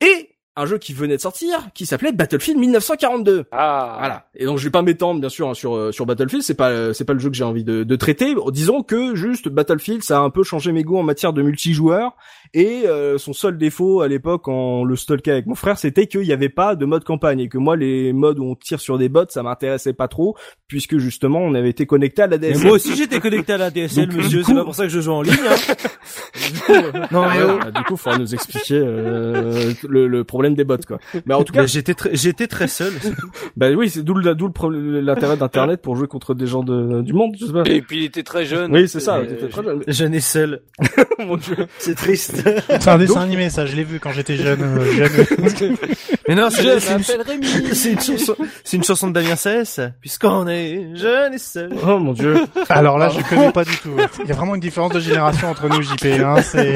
et 0.00 0.31
un 0.56 0.66
jeu 0.66 0.76
qui 0.78 0.92
venait 0.92 1.16
de 1.16 1.20
sortir, 1.20 1.68
qui 1.74 1.86
s'appelait 1.86 2.12
Battlefield 2.12 2.58
1942. 2.60 3.44
Ah, 3.52 3.96
Voilà. 3.98 4.26
Et 4.34 4.44
donc 4.44 4.58
je 4.58 4.64
vais 4.64 4.70
pas 4.70 4.82
m'étendre 4.82 5.18
bien 5.20 5.28
sûr 5.30 5.48
hein, 5.48 5.54
sur 5.54 5.74
euh, 5.76 5.92
sur 5.92 6.04
Battlefield, 6.06 6.42
c'est 6.44 6.54
pas 6.54 6.68
euh, 6.70 6.92
c'est 6.92 7.04
pas 7.04 7.14
le 7.14 7.18
jeu 7.20 7.30
que 7.30 7.36
j'ai 7.36 7.44
envie 7.44 7.64
de, 7.64 7.84
de 7.84 7.96
traiter. 7.96 8.34
Disons 8.50 8.82
que 8.82 9.14
juste 9.14 9.48
Battlefield, 9.48 10.02
ça 10.02 10.18
a 10.18 10.20
un 10.20 10.30
peu 10.30 10.42
changé 10.42 10.72
mes 10.72 10.82
goûts 10.82 10.98
en 10.98 11.02
matière 11.02 11.32
de 11.32 11.40
multijoueur 11.42 12.14
et 12.54 12.82
euh, 12.86 13.16
son 13.18 13.32
seul 13.32 13.56
défaut 13.56 14.02
à 14.02 14.08
l'époque 14.08 14.46
en 14.48 14.84
le 14.84 14.94
stalkait 14.96 15.30
avec 15.30 15.46
mon 15.46 15.54
frère, 15.54 15.78
c'était 15.78 16.06
qu'il 16.06 16.24
y 16.24 16.32
avait 16.32 16.48
pas 16.50 16.76
de 16.76 16.84
mode 16.84 17.04
campagne 17.04 17.40
et 17.40 17.48
que 17.48 17.56
moi 17.58 17.76
les 17.76 18.12
modes 18.12 18.38
où 18.38 18.44
on 18.44 18.54
tire 18.54 18.80
sur 18.80 18.98
des 18.98 19.08
bots, 19.08 19.24
ça 19.30 19.42
m'intéressait 19.42 19.94
pas 19.94 20.08
trop 20.08 20.36
puisque 20.68 20.98
justement 20.98 21.38
on 21.40 21.54
avait 21.54 21.70
été 21.70 21.86
connecté 21.86 22.22
à 22.22 22.26
la 22.26 22.36
Mais 22.36 22.48
DSL. 22.52 22.66
moi 22.66 22.74
aussi 22.76 22.94
j'étais 22.96 23.20
connecté 23.20 23.54
à 23.54 23.58
la 23.58 23.70
DSL, 23.70 24.06
Donc, 24.08 24.16
monsieur, 24.18 24.42
c'est 24.42 24.52
coup- 24.52 24.58
pas 24.58 24.64
pour 24.64 24.74
ça 24.74 24.82
que 24.84 24.90
je 24.90 25.00
joue 25.00 25.12
en 25.12 25.22
ligne. 25.22 25.34
Hein. 25.48 25.74
Du 26.52 26.60
coup, 26.60 26.72
euh, 26.72 26.92
Non 27.10 27.22
mais 27.28 27.42
oh. 27.42 27.46
voilà, 27.56 27.70
du 27.70 27.82
coup, 27.84 27.96
faudra 27.96 28.18
nous 28.18 28.34
expliquer 28.34 28.74
euh, 28.78 29.72
le, 29.88 30.06
le 30.08 30.24
problème 30.24 30.41
des 30.50 30.64
bots 30.64 30.76
quoi. 30.86 30.98
Mais 31.26 31.34
en 31.34 31.42
tout 31.44 31.52
cas, 31.54 31.66
j'étais 31.66 31.94
très, 31.94 32.14
j'étais 32.14 32.46
très 32.46 32.68
seul. 32.68 32.92
bah 33.56 33.70
oui, 33.70 33.88
c'est 33.90 34.02
d'où 34.02 34.14
le- 34.14 34.34
d'où 34.34 34.50
l'intérêt 34.70 35.36
d'internet 35.36 35.80
pour 35.82 35.96
jouer 35.96 36.06
contre 36.08 36.34
des 36.34 36.46
gens 36.46 36.62
de, 36.62 37.02
du 37.02 37.12
monde, 37.12 37.34
je 37.40 37.46
sais 37.46 37.52
pas. 37.52 37.62
Et 37.66 37.82
puis 37.82 37.98
il 37.98 38.04
était 38.04 38.22
très 38.22 38.44
jeune. 38.44 38.72
Oui, 38.72 38.88
c'est 38.88 39.00
ça. 39.00 39.18
Euh, 39.18 39.48
très 39.48 39.62
jeune. 39.62 39.82
Jeune 39.86 40.14
et 40.14 40.20
seul. 40.20 40.62
Mon 41.18 41.36
Dieu. 41.36 41.56
C'est 41.78 41.94
triste. 41.94 42.42
C'est 42.68 42.88
un 42.88 42.98
dessin 42.98 43.14
Donc- 43.14 43.22
animé, 43.24 43.50
ça, 43.50 43.66
je 43.66 43.76
l'ai 43.76 43.84
vu 43.84 44.00
quand 44.00 44.12
j'étais 44.12 44.36
jeune. 44.36 44.60
euh, 44.62 44.92
jeune. 44.92 45.76
Mais 46.28 46.34
non, 46.34 46.48
c'est 46.50 46.62
une, 46.64 47.02
c'est 47.74 48.00
chanson, 48.02 48.36
c'est 48.64 48.76
une 48.76 48.84
chanson 48.84 49.08
de 49.08 49.12
Damien 49.12 49.36
Cess. 49.36 49.80
Puisqu'on 50.00 50.46
est 50.48 50.94
jeune 50.96 51.34
et 51.34 51.38
seul. 51.38 51.70
Oh 51.86 51.98
mon 51.98 52.12
dieu. 52.12 52.34
Alors 52.68 52.98
là, 52.98 53.08
je 53.10 53.20
connais 53.28 53.52
pas 53.52 53.64
du 53.64 53.76
tout. 53.78 53.90
Il 54.22 54.28
y 54.28 54.32
a 54.32 54.34
vraiment 54.34 54.54
une 54.54 54.60
différence 54.60 54.92
de 54.92 55.00
génération 55.00 55.48
entre 55.48 55.68
nous, 55.68 55.82
JP. 55.82 56.04
Hein, 56.24 56.36
c'est... 56.42 56.74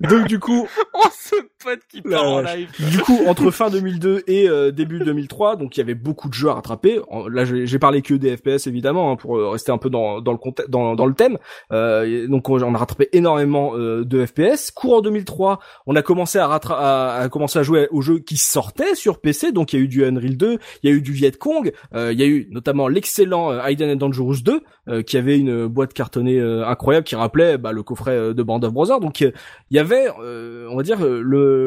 Donc 0.00 0.26
du 0.28 0.38
coup, 0.38 0.66
pote 1.66 1.80
qui 1.88 2.00
La 2.04 2.16
part 2.18 2.26
en 2.26 2.42
vache. 2.42 2.56
live. 2.56 2.90
du 2.90 2.98
coup, 2.98 3.18
entre 3.26 3.50
fin 3.50 3.70
2002 3.70 4.22
et 4.26 4.48
euh, 4.48 4.70
début 4.70 4.98
2003, 5.00 5.56
donc 5.56 5.76
il 5.76 5.80
y 5.80 5.82
avait 5.82 5.94
beaucoup 5.94 6.28
de 6.28 6.34
jeux 6.34 6.48
à 6.48 6.54
rattraper. 6.54 7.00
En- 7.10 7.26
Là, 7.28 7.44
j'ai 7.44 7.78
parlé 7.78 8.02
que 8.02 8.14
des 8.14 8.36
FPS 8.36 8.66
évidemment 8.66 9.10
hein, 9.12 9.16
pour 9.16 9.36
euh, 9.36 9.48
rester 9.50 9.72
un 9.72 9.78
peu 9.78 9.90
dans, 9.90 10.20
dans 10.20 10.32
le 10.32 10.38
contexte, 10.38 10.70
dans, 10.70 10.94
dans 10.94 11.06
le 11.06 11.14
thème. 11.14 11.38
Euh, 11.72 12.26
donc 12.28 12.48
on, 12.48 12.62
on 12.62 12.74
a 12.74 12.78
rattrapé 12.78 13.08
énormément 13.12 13.72
euh, 13.76 14.04
de 14.04 14.24
FPS. 14.24 14.70
Courant 14.70 15.00
2003, 15.00 15.58
on 15.86 15.96
a 15.96 16.02
commencé 16.02 16.38
à, 16.38 16.46
à, 16.48 17.20
à 17.22 17.28
commencer 17.28 17.58
à 17.58 17.62
jouer 17.62 17.88
aux 17.90 18.00
jeux 18.02 18.18
qui 18.20 18.36
sortaient 18.36 18.94
sur 18.94 19.20
PC. 19.20 19.52
Donc 19.52 19.72
il 19.72 19.78
y 19.78 19.82
a 19.82 19.84
eu 19.84 19.88
du 19.88 20.04
Unreal 20.04 20.36
2, 20.36 20.58
il 20.82 20.90
y 20.90 20.92
a 20.92 20.96
eu 20.96 21.02
du 21.02 21.12
Viet 21.12 21.32
Cong, 21.32 21.72
euh, 21.94 22.12
il 22.12 22.20
y 22.20 22.22
a 22.22 22.26
eu 22.26 22.48
notamment 22.50 22.88
l'excellent 22.88 23.50
euh, 23.50 23.60
Hidden 23.68 23.90
and 23.92 23.96
Dangerous 23.96 24.36
2 24.44 24.60
euh, 24.88 25.02
qui 25.02 25.16
avait 25.16 25.38
une 25.38 25.66
boîte 25.66 25.92
cartonnée 25.92 26.38
euh, 26.38 26.64
incroyable 26.66 27.04
qui 27.04 27.16
rappelait 27.16 27.58
bah, 27.58 27.72
le 27.72 27.82
coffret 27.82 28.12
euh, 28.16 28.34
de 28.34 28.42
Band 28.42 28.60
of 28.62 28.72
Brothers. 28.72 29.00
Donc 29.00 29.22
euh, 29.22 29.32
il 29.70 29.76
y 29.76 29.80
avait, 29.80 30.06
euh, 30.22 30.68
on 30.70 30.76
va 30.76 30.82
dire, 30.84 31.04
euh, 31.04 31.20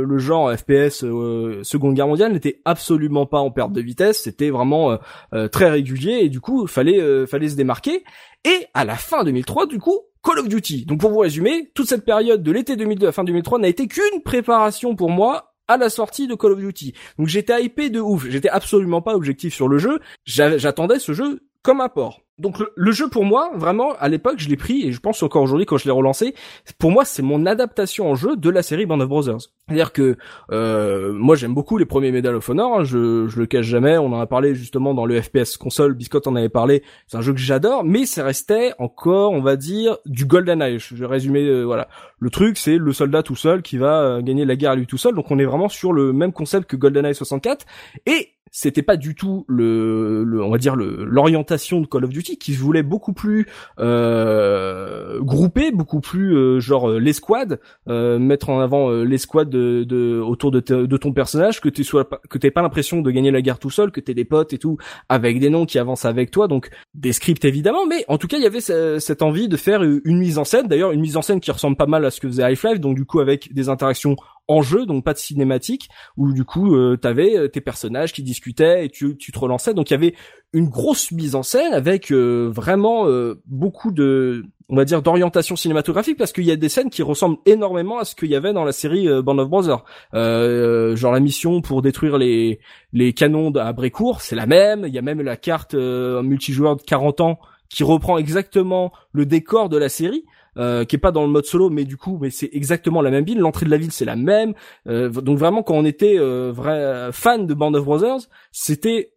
le, 0.07 0.18
genre 0.18 0.52
FPS 0.56 1.03
euh, 1.03 1.61
Seconde 1.64 1.95
Guerre 1.95 2.07
mondiale 2.07 2.32
n'était 2.34 2.61
absolument 2.66 3.26
pas 3.26 3.40
en 3.40 3.52
perte 3.52 3.72
de 3.74 3.82
vitesse. 3.82 4.22
C'était 4.24 4.49
vraiment 4.49 4.91
euh, 4.91 4.98
euh, 5.34 5.48
très 5.48 5.70
régulier 5.70 6.20
et 6.22 6.30
du 6.30 6.40
coup 6.41 6.68
fallait 6.68 6.99
euh, 7.02 7.26
fallait 7.26 7.49
se 7.49 7.56
démarquer. 7.56 8.03
Et 8.45 8.66
à 8.74 8.86
la 8.86 8.95
fin 8.95 9.24
2003, 9.24 9.66
du 9.68 9.80
coup. 9.80 9.99
Call 10.22 10.40
of 10.40 10.49
Duty. 10.49 10.86
Donc 10.86 10.99
pour 10.99 11.11
vous 11.11 11.20
résumer, 11.20 11.72
toute 11.74 11.88
cette 11.88 12.03
période 12.03 12.44
de 12.44 12.52
l'été 12.52 12.76
2002 12.76 13.07
à 13.07 13.11
fin 13.14 13.24
2003 13.24 13.57
n'a 13.60 13.70
été 13.70 13.88
qu'une 13.88 14.22
préparation 14.26 14.94
pour 14.98 15.10
moi 15.10 15.53
à 15.70 15.78
la 15.78 15.90
sortie 15.90 16.28
de 16.28 16.36
Call 16.36 16.52
of 16.52 16.60
Duty. 16.60 16.94
Donc 17.18 17.28
j'étais 17.28 17.64
hypé 17.64 17.90
de 17.90 18.02
ouf. 18.02 18.28
J'étais 18.30 18.49
absolument 18.49 19.02
pas 19.02 19.16
objectif 19.16 19.53
sur 19.56 19.70
le 19.70 19.78
jeu. 19.78 19.99
J'a- 20.26 20.57
J'attendais 20.57 20.99
ce 20.99 21.14
jeu 21.14 21.40
comme 21.64 21.80
un 21.80 21.88
port. 21.88 22.20
Donc 22.40 22.57
le, 22.76 22.91
jeu 22.91 23.10
pour 23.10 23.26
moi, 23.26 23.52
vraiment, 23.56 23.94
à 23.99 24.07
l'époque, 24.07 24.36
je 24.38 24.49
l'ai 24.49 24.57
pris 24.57 24.88
et 24.88 24.91
je 24.91 24.99
pense 24.99 25.22
encore 25.22 25.44
aujourd'hui 25.44 25.66
quand 25.66 25.78
je 25.78 25.86
l'ai 25.86 25.91
relancé, 25.91 26.34
pour 26.78 26.91
moi, 26.91 27.06
c'est 27.06 27.22
mon 27.22 27.45
adaptation 27.45 28.10
en 28.10 28.16
jeu 28.16 28.36
de 28.36 28.49
la 28.49 28.64
série 28.64 28.86
Band 28.86 28.99
of 29.02 29.10
Brothers. 29.10 29.40
C'est-à-dire 29.68 29.91
que 29.91 30.18
euh, 30.52 31.11
moi, 31.14 31.36
j'aime 31.36 31.53
beaucoup 31.53 31.78
les 31.78 31.86
premiers 31.86 32.11
Medal 32.11 32.36
of 32.36 32.49
Honor. 32.49 32.80
hein, 32.80 32.84
je, 32.84 33.28
je 33.28 33.40
le 33.40 33.45
cache 33.45 33.66
jamais. 33.66 33.98
On 33.98 34.14
en 34.14 34.20
a 34.20 34.26
parlé 34.26 34.56
justement 34.56 34.94
dans 34.94 35.06
le 35.06 35.22
FPS 35.22 35.57
console. 35.57 35.94
Biscotte 35.94 36.28
en 36.28 36.36
avait 36.36 36.49
parlé. 36.49 36.82
C'est 37.07 37.18
un 37.18 37.22
jeu 37.22 37.34
que 37.34 37.40
j'adore, 37.40 37.84
mais 37.84 38.06
ça 38.06 38.24
restait 38.24 38.74
encore, 38.80 39.32
on 39.32 39.41
va 39.41 39.57
dire, 39.57 39.98
du 40.06 40.26
Golden 40.26 40.61
Eye. 40.61 40.80
Je 40.80 40.95
vais 40.95 41.06
résumer. 41.06 41.44
euh, 41.44 41.64
voilà, 41.64 41.90
le 42.19 42.29
truc, 42.29 42.57
c'est 42.57 42.77
le 42.77 42.91
soldat 42.93 43.23
tout 43.23 43.35
seul 43.35 43.61
qui 43.61 43.77
va 43.77 44.01
euh, 44.01 44.21
gagner 44.21 44.45
la 44.45 44.55
guerre 44.55 44.71
à 44.71 44.75
lui 44.75 44.87
tout 44.87 44.97
seul. 44.97 45.15
Donc 45.15 45.31
on 45.31 45.39
est 45.39 45.45
vraiment 45.45 45.69
sur 45.69 45.93
le 45.93 46.13
même 46.13 46.33
concept 46.33 46.69
que 46.69 46.75
GoldenEye 46.75 47.15
64. 47.15 47.65
Et 48.05 48.29
c'était 48.51 48.81
pas 48.81 48.97
du 48.97 49.13
tout 49.13 49.45
le, 49.47 50.23
le 50.23 50.41
on 50.43 50.49
va 50.49 50.57
dire 50.57 50.75
l'orientation 50.75 51.81
de 51.81 51.85
Call 51.85 52.03
of 52.05 52.09
Duty 52.09 52.37
qui 52.39 52.53
voulait 52.53 52.81
beaucoup 52.81 53.13
plus 53.13 53.45
euh, 53.79 55.19
groupé, 55.21 55.71
beaucoup 55.71 55.99
plus 56.01 56.35
euh, 56.35 56.59
genre 56.59 56.89
euh, 56.89 56.99
l'escouade, 56.99 57.59
euh, 57.87 58.17
mettre 58.19 58.49
en 58.49 58.59
avant 58.59 58.89
euh, 58.89 59.03
l'escouade 59.03 59.49
de, 59.49 59.83
de 59.83 60.19
autour 60.19 60.51
de, 60.51 60.59
ton 60.97 61.13
personnage, 61.13 61.61
que 61.61 61.69
tu 61.69 61.83
sois 61.83 62.05
que 62.05 62.37
t'aies 62.37 62.51
pas 62.51 62.61
l'impression 62.63 63.01
de 63.01 63.11
gagner 63.11 63.31
la 63.31 63.41
guerre 63.41 63.59
tout 63.59 63.69
seul, 63.69 63.91
que 63.91 63.99
t'aies 63.99 64.13
des 64.13 64.25
potes 64.25 64.51
et 64.53 64.57
tout 64.57 64.77
avec 65.09 65.39
des 65.39 65.49
noms 65.49 65.65
qui 65.67 65.77
avancent 65.79 66.05
avec 66.05 66.31
toi, 66.31 66.47
donc 66.47 66.69
des 66.95 67.13
scripts 67.13 67.45
évidemment, 67.45 67.85
mais 67.87 68.03
en 68.07 68.17
tout 68.17 68.27
cas 68.27 68.37
il 68.37 68.43
y 68.43 68.47
avait 68.47 68.61
ce- 68.61 68.97
cette 68.99 69.21
envie 69.21 69.47
de 69.47 69.57
faire 69.57 69.83
une 69.83 70.17
mise 70.17 70.37
en 70.37 70.43
scène, 70.43 70.67
d'ailleurs 70.67 70.91
une 70.91 71.01
mise 71.01 71.17
en 71.17 71.21
scène 71.21 71.39
qui 71.39 71.51
ressemble 71.51 71.77
pas 71.77 71.85
mal 71.85 72.03
ce 72.11 72.19
que 72.19 72.27
faisait 72.27 72.44
Half-Life, 72.44 72.80
donc 72.80 72.95
du 72.95 73.06
coup 73.06 73.19
avec 73.19 73.53
des 73.53 73.69
interactions 73.69 74.15
en 74.48 74.61
jeu, 74.64 74.86
donc 74.86 75.03
pas 75.03 75.14
de 75.14 75.19
cinématique, 75.19 75.90
où 76.18 76.34
du 76.34 76.44
coup 76.44 76.76
euh, 76.76 76.98
t'avais 76.98 77.38
euh, 77.38 77.48
tes 77.48 77.61
personnages 77.61 78.14
qui 78.14 78.23
discutaient 78.23 78.86
et 78.86 78.90
tu, 78.90 79.15
tu 79.15 79.31
te 79.31 79.38
relançais, 79.38 79.73
donc 79.73 79.91
il 79.91 79.94
y 79.94 79.95
avait 79.95 80.15
une 80.53 80.68
grosse 80.68 81.11
mise 81.11 81.36
en 81.36 81.44
scène 81.44 81.73
avec 81.73 82.11
euh, 82.11 82.49
vraiment 82.52 83.07
euh, 83.07 83.40
beaucoup 83.45 83.91
de 83.91 84.45
on 84.68 84.76
va 84.76 84.86
dire 84.86 85.02
d'orientation 85.02 85.56
cinématographique 85.56 86.18
parce 86.18 86.31
qu'il 86.31 86.44
y 86.44 86.52
a 86.52 86.56
des 86.56 86.69
scènes 86.69 86.90
qui 86.90 87.03
ressemblent 87.03 87.38
énormément 87.45 87.99
à 87.99 88.06
ce 88.06 88.15
qu'il 88.15 88.30
y 88.30 88.36
avait 88.36 88.53
dans 88.53 88.64
la 88.64 88.72
série 88.72 89.07
euh, 89.07 89.22
Band 89.22 89.38
of 89.38 89.49
Brothers. 89.49 89.84
Euh, 90.14 90.95
genre 90.95 91.11
la 91.11 91.19
mission 91.19 91.61
pour 91.61 91.81
détruire 91.81 92.18
les 92.18 92.60
les 92.94 93.14
canons 93.14 93.52
à 93.56 93.72
Brécourt, 93.73 94.22
c'est 94.22 94.36
la 94.36 94.48
même, 94.48 94.86
il 94.88 94.94
y 94.94 94.98
a 94.98 95.03
même 95.03 95.22
la 95.22 95.38
carte 95.38 95.76
multijoueur 95.76 96.76
de 96.76 96.81
40 96.81 97.22
ans 97.22 97.40
qui 97.69 97.84
reprend 97.84 98.18
exactement 98.18 98.91
le 99.11 99.27
décor 99.27 99.69
de 99.69 99.77
la 99.77 99.90
série. 99.90 100.26
Euh, 100.57 100.84
qui 100.84 100.95
est 100.95 100.99
pas 100.99 101.11
dans 101.11 101.21
le 101.21 101.30
mode 101.30 101.45
solo, 101.45 101.69
mais 101.69 101.85
du 101.85 101.95
coup, 101.95 102.17
mais 102.19 102.31
c'est 102.31 102.49
exactement 102.53 103.01
la 103.01 103.11
même 103.11 103.23
ville. 103.23 103.39
L'entrée 103.39 103.65
de 103.65 103.71
la 103.71 103.77
ville, 103.77 103.91
c'est 103.91 104.05
la 104.05 104.15
même. 104.15 104.53
Euh, 104.88 105.09
donc 105.09 105.38
vraiment, 105.38 105.63
quand 105.63 105.76
on 105.76 105.85
était 105.85 106.17
euh, 106.17 106.51
vrai 106.53 107.11
fan 107.11 107.45
de 107.45 107.53
Band 107.53 107.73
of 107.73 107.85
Brothers, 107.85 108.21
c'était 108.51 109.11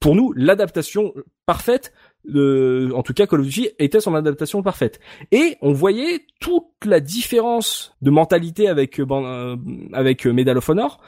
pour 0.00 0.14
nous 0.14 0.32
l'adaptation 0.34 1.12
parfaite. 1.46 1.92
De, 2.24 2.90
en 2.94 3.02
tout 3.02 3.14
cas, 3.14 3.26
Call 3.26 3.40
of 3.40 3.46
Duty 3.46 3.70
était 3.78 4.00
son 4.00 4.14
adaptation 4.14 4.62
parfaite. 4.62 5.00
Et 5.32 5.56
on 5.62 5.72
voyait 5.72 6.26
toute 6.40 6.66
la 6.84 7.00
différence 7.00 7.96
de 8.02 8.10
mentalité 8.10 8.68
avec 8.68 9.00
euh, 9.00 9.06
euh, 9.10 9.56
avec 9.92 10.26
euh, 10.26 10.32
Medal 10.32 10.58
of 10.58 10.68
Honor, 10.68 11.00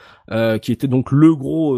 qui 0.61 0.71
était 0.71 0.87
donc 0.87 1.11
le 1.11 1.35
gros, 1.35 1.77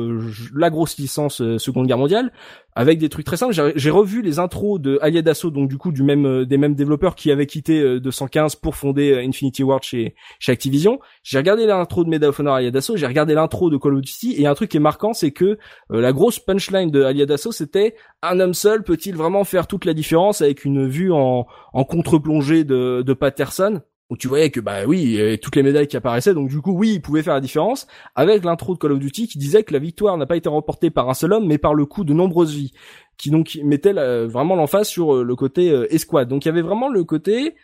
la 0.56 0.70
grosse 0.70 0.98
licence 0.98 1.38
Seconde 1.57 1.88
Guerre 1.88 1.98
mondiale, 1.98 2.32
avec 2.76 3.00
des 3.00 3.10
trucs 3.10 3.26
très 3.26 3.38
simples. 3.38 3.54
J'ai 3.76 3.90
revu 3.90 4.22
les 4.22 4.40
intros 4.40 4.80
de 4.80 4.98
Allied 5.02 5.28
Assault, 5.28 5.52
donc 5.52 5.70
du 5.70 5.78
coup 5.78 5.91
du 5.91 6.04
même 6.04 6.26
euh, 6.26 6.45
des 6.45 6.58
mêmes 6.58 6.76
développeurs 6.76 7.16
qui 7.16 7.32
avaient 7.32 7.45
quitté 7.45 7.80
euh, 7.82 8.00
215 8.00 8.56
pour 8.56 8.76
fonder 8.76 9.12
euh, 9.12 9.28
Infinity 9.28 9.64
Ward 9.64 9.84
chez 9.84 10.16
chez 10.40 10.52
Activision. 10.52 11.00
J'ai 11.24 11.38
regardé 11.38 11.66
l'intro 11.66 12.04
de 12.04 12.10
Medal 12.10 12.30
of 12.30 12.40
Honor 12.40 12.56
Allied 12.56 12.80
j'ai 12.95 13.08
regardé 13.08 13.34
l'intro 13.34 13.70
de 13.70 13.78
Call 13.78 13.95
of 13.95 14.02
Duty, 14.02 14.36
et 14.41 14.48
un 14.48 14.56
truc 14.56 14.72
qui 14.72 14.78
est 14.78 14.82
marquant, 14.82 15.14
c'est 15.14 15.32
que 15.32 15.45
euh, 15.45 15.58
la 16.02 16.12
grosse 16.12 16.40
punchline 16.40 16.91
de 16.91 17.04
Allied 17.04 17.30
Assault, 17.32 17.52
c'était 17.52 17.95
un 18.22 18.40
homme 18.40 18.54
seul 18.54 18.84
peut-il 18.84 19.16
vraiment 19.16 19.44
faire 19.44 19.68
toute 19.68 19.86
la 19.86 19.94
différence 19.94 20.41
avec 20.41 20.66
une 20.66 20.88
vue 20.88 21.12
en 21.12 21.45
en 21.74 21.84
contre-plongée 21.84 22.64
de 22.64 23.04
de 23.06 23.14
Patterson? 23.14 23.82
Où 24.14 24.18
tu 24.18 24.27
voyais 24.27 24.49
que 24.52 24.60
bah 24.60 24.85
oui, 24.88 25.19
toutes 25.41 25.56
les 25.56 25.64
médailles 25.64 25.88
qui 25.88 25.98
apparaissaient, 25.98 26.34
donc 26.34 26.49
du 26.49 26.61
coup 26.61 26.72
oui, 26.72 26.94
il 26.94 27.02
pouvait 27.02 27.23
faire 27.23 27.34
la 27.34 27.41
différence, 27.41 27.88
avec 28.15 28.44
l'intro 28.44 28.76
de 28.76 28.80
Call 28.80 28.91
of 28.94 28.99
Duty 28.99 29.27
qui 29.27 29.38
disait 29.38 29.64
que 29.64 29.73
la 29.73 29.80
victoire 29.80 30.18
n'a 30.18 30.26
pas 30.26 30.38
été 30.38 30.48
remportée 30.48 30.90
par 30.91 31.10
un 31.10 31.14
seul 31.14 31.34
homme, 31.34 31.48
mais 31.48 31.57
par 31.57 31.73
le 31.73 31.85
coup 31.85 32.03
de 32.03 32.14
nombreuses 32.14 32.53
vies, 32.56 32.72
qui 33.18 33.30
donc 33.30 33.60
mettait 33.64 33.94
la- 33.94 34.26
vraiment 34.26 34.56
l'emphase 34.56 34.88
sur 34.88 35.15
euh, 35.15 35.23
le 35.23 35.35
côté 35.35 35.72
euh, 35.72 35.94
escouade. 35.94 36.30
Donc 36.30 36.45
il 36.45 36.48
y 36.48 36.52
avait 36.52 36.61
vraiment 36.61 36.90
le 36.90 37.03
côté, 37.03 37.56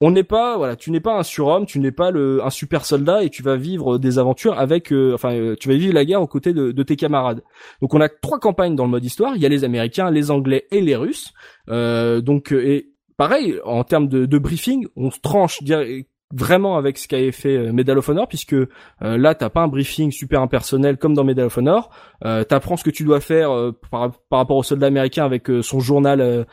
on 0.00 0.12
n'est 0.12 0.22
pas, 0.22 0.56
voilà, 0.56 0.76
tu 0.76 0.92
n'es 0.92 1.00
pas 1.00 1.18
un 1.18 1.24
surhomme, 1.24 1.66
tu 1.66 1.80
n'es 1.80 1.90
pas 1.90 2.12
le, 2.12 2.44
un 2.44 2.50
super 2.50 2.84
soldat 2.84 3.24
et 3.24 3.30
tu 3.30 3.42
vas 3.42 3.56
vivre 3.56 3.98
des 3.98 4.20
aventures 4.20 4.56
avec, 4.56 4.92
euh, 4.92 5.12
enfin, 5.14 5.54
tu 5.58 5.68
vas 5.68 5.74
vivre 5.74 5.94
la 5.94 6.04
guerre 6.04 6.22
aux 6.22 6.28
côtés 6.28 6.52
de, 6.52 6.70
de 6.70 6.82
tes 6.84 6.94
camarades. 6.94 7.42
Donc 7.82 7.94
on 7.94 8.00
a 8.00 8.08
trois 8.08 8.38
campagnes 8.38 8.76
dans 8.76 8.84
le 8.84 8.90
mode 8.90 9.04
histoire, 9.04 9.34
il 9.34 9.42
y 9.42 9.46
a 9.46 9.48
les 9.48 9.64
Américains, 9.64 10.10
les 10.12 10.30
Anglais 10.30 10.66
et 10.70 10.80
les 10.80 10.94
Russes. 10.94 11.32
Euh, 11.68 12.20
donc 12.20 12.52
et 12.52 12.92
pareil 13.18 13.60
en 13.66 13.84
termes 13.84 14.08
de, 14.08 14.38
briefing, 14.38 14.86
on 14.96 15.10
se 15.10 15.20
tranche 15.20 15.60
vraiment 16.32 16.76
avec 16.76 16.98
ce 16.98 17.08
qu'avait 17.08 17.32
fait 17.32 17.56
euh, 17.56 17.72
Medal 17.72 17.96
of 17.96 18.08
Honor 18.08 18.28
puisque 18.28 18.52
euh, 18.52 18.66
là 19.00 19.34
t'as 19.34 19.48
pas 19.48 19.62
un 19.62 19.68
briefing 19.68 20.10
super 20.10 20.42
impersonnel 20.42 20.98
comme 20.98 21.14
dans 21.14 21.24
Medal 21.24 21.46
of 21.46 21.56
Honor. 21.56 21.90
Euh, 22.24 22.44
t'apprends 22.44 22.76
ce 22.76 22.84
que 22.84 22.90
tu 22.90 23.04
dois 23.04 23.20
faire 23.20 23.50
euh, 23.50 23.72
par, 23.90 24.12
rapport 24.30 24.56
au 24.56 24.62
soldat 24.62 24.88
américain 24.88 25.24
avec 25.24 25.48
euh, 25.48 25.62
son 25.62 25.80
journal 25.80 26.46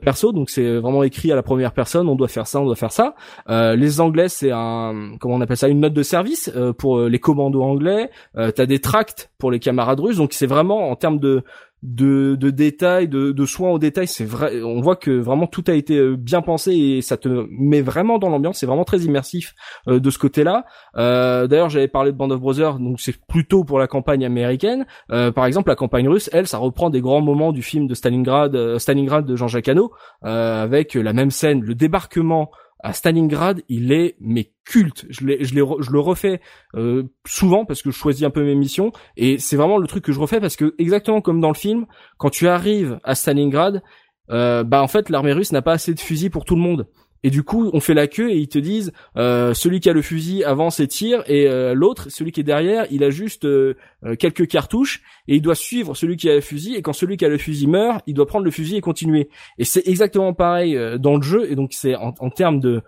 perso. 0.00 0.32
Donc 0.32 0.48
c'est 0.50 0.78
vraiment 0.78 1.02
écrit 1.02 1.32
à 1.32 1.34
la 1.34 1.42
première 1.42 1.72
personne 1.72 2.08
on 2.08 2.14
doit 2.14 2.28
faire 2.28 2.46
ça 2.46 2.60
on 2.60 2.64
doit 2.64 2.76
faire 2.76 2.92
ça. 2.92 3.14
Les 3.48 4.00
anglais 4.00 4.28
c'est 4.28 4.50
un 4.52 5.16
comment 5.20 5.34
on 5.34 5.40
appelle 5.40 5.56
ça 5.56 5.68
une 5.68 5.80
note 5.80 5.92
de 5.92 6.02
service 6.02 6.50
pour 6.78 7.00
les 7.00 7.18
commandos 7.18 7.62
anglais. 7.62 8.10
T'as 8.34 8.66
des 8.66 8.78
tracts 8.78 9.30
pour 9.38 9.50
les 9.50 9.58
camarades 9.58 10.00
russes. 10.00 10.16
Donc 10.16 10.32
c'est 10.32 10.46
vraiment 10.46 10.90
en 10.90 10.96
termes 10.96 11.18
de 11.18 11.42
de, 11.86 12.34
de 12.34 12.50
détails, 12.50 13.06
de, 13.06 13.30
de 13.30 13.46
soins 13.46 13.70
au 13.70 13.78
détail, 13.78 14.08
c'est 14.08 14.24
vrai. 14.24 14.60
On 14.62 14.80
voit 14.80 14.96
que 14.96 15.12
vraiment 15.12 15.46
tout 15.46 15.62
a 15.68 15.72
été 15.72 15.96
euh, 15.96 16.16
bien 16.16 16.42
pensé 16.42 16.72
et 16.72 17.00
ça 17.00 17.16
te 17.16 17.46
met 17.48 17.80
vraiment 17.80 18.18
dans 18.18 18.28
l'ambiance. 18.28 18.58
C'est 18.58 18.66
vraiment 18.66 18.84
très 18.84 18.98
immersif 18.98 19.54
euh, 19.86 20.00
de 20.00 20.10
ce 20.10 20.18
côté-là. 20.18 20.64
Euh, 20.96 21.46
D'ailleurs, 21.46 21.70
j'avais 21.70 21.86
parlé 21.86 22.10
de 22.10 22.16
Band 22.16 22.30
of 22.30 22.40
Brothers, 22.40 22.80
donc 22.80 23.00
c'est 23.00 23.16
plutôt 23.26 23.62
pour 23.62 23.78
la 23.78 23.86
campagne 23.86 24.24
américaine. 24.24 24.84
Euh, 25.12 25.30
par 25.30 25.46
exemple, 25.46 25.68
la 25.68 25.76
campagne 25.76 26.08
russe, 26.08 26.28
elle, 26.32 26.48
ça 26.48 26.58
reprend 26.58 26.90
des 26.90 27.00
grands 27.00 27.20
moments 27.20 27.52
du 27.52 27.62
film 27.62 27.86
de 27.86 27.94
Stalingrad, 27.94 28.56
euh, 28.56 28.80
Stalingrad 28.80 29.24
de 29.24 29.36
Jean-Jacques 29.36 29.68
Hano, 29.68 29.92
euh, 30.24 30.64
avec 30.64 30.94
la 30.94 31.12
même 31.12 31.30
scène, 31.30 31.62
le 31.62 31.76
débarquement 31.76 32.50
à 32.80 32.92
Stalingrad, 32.92 33.62
il 33.68 33.92
est 33.92 34.16
mais 34.20 34.52
culte. 34.64 35.06
Je, 35.08 35.24
je 35.40 35.54
le 35.90 36.00
refais 36.00 36.40
euh, 36.74 37.04
souvent 37.26 37.64
parce 37.64 37.82
que 37.82 37.90
je 37.90 37.96
choisis 37.96 38.24
un 38.24 38.30
peu 38.30 38.44
mes 38.44 38.54
missions 38.54 38.92
et 39.16 39.38
c'est 39.38 39.56
vraiment 39.56 39.78
le 39.78 39.86
truc 39.86 40.04
que 40.04 40.12
je 40.12 40.20
refais 40.20 40.40
parce 40.40 40.56
que 40.56 40.74
exactement 40.78 41.20
comme 41.20 41.40
dans 41.40 41.48
le 41.48 41.54
film, 41.54 41.86
quand 42.18 42.30
tu 42.30 42.48
arrives 42.48 42.98
à 43.04 43.14
Stalingrad, 43.14 43.82
euh, 44.30 44.64
bah 44.64 44.82
en 44.82 44.88
fait 44.88 45.08
l'armée 45.08 45.32
russe 45.32 45.52
n'a 45.52 45.62
pas 45.62 45.72
assez 45.72 45.94
de 45.94 46.00
fusils 46.00 46.30
pour 46.30 46.44
tout 46.44 46.56
le 46.56 46.62
monde. 46.62 46.88
Et 47.22 47.30
du 47.30 47.42
coup, 47.42 47.70
on 47.72 47.80
fait 47.80 47.94
la 47.94 48.06
queue 48.06 48.30
et 48.30 48.36
ils 48.36 48.48
te 48.48 48.58
disent 48.58 48.92
euh, 49.16 49.54
celui 49.54 49.80
qui 49.80 49.88
a 49.88 49.92
le 49.92 50.02
fusil 50.02 50.44
avance 50.44 50.80
et 50.80 50.86
tire 50.86 51.22
et 51.26 51.48
euh, 51.48 51.74
l'autre, 51.74 52.10
celui 52.10 52.32
qui 52.32 52.40
est 52.40 52.44
derrière, 52.44 52.86
il 52.90 53.02
a 53.02 53.10
juste 53.10 53.44
euh, 53.44 53.74
euh, 54.04 54.14
quelques 54.16 54.46
cartouches 54.46 55.02
et 55.26 55.36
il 55.36 55.42
doit 55.42 55.54
suivre 55.54 55.94
celui 55.94 56.16
qui 56.16 56.28
a 56.28 56.34
le 56.34 56.40
fusil 56.40 56.74
et 56.74 56.82
quand 56.82 56.92
celui 56.92 57.16
qui 57.16 57.24
a 57.24 57.28
le 57.28 57.38
fusil 57.38 57.66
meurt, 57.66 58.02
il 58.06 58.14
doit 58.14 58.26
prendre 58.26 58.44
le 58.44 58.50
fusil 58.50 58.76
et 58.76 58.80
continuer. 58.80 59.28
Et 59.58 59.64
c'est 59.64 59.86
exactement 59.88 60.34
pareil 60.34 60.76
euh, 60.76 60.98
dans 60.98 61.16
le 61.16 61.22
jeu 61.22 61.50
et 61.50 61.56
donc 61.56 61.72
c'est 61.72 61.96
en, 61.96 62.14
en 62.18 62.30
termes 62.30 62.60
de 62.60 62.82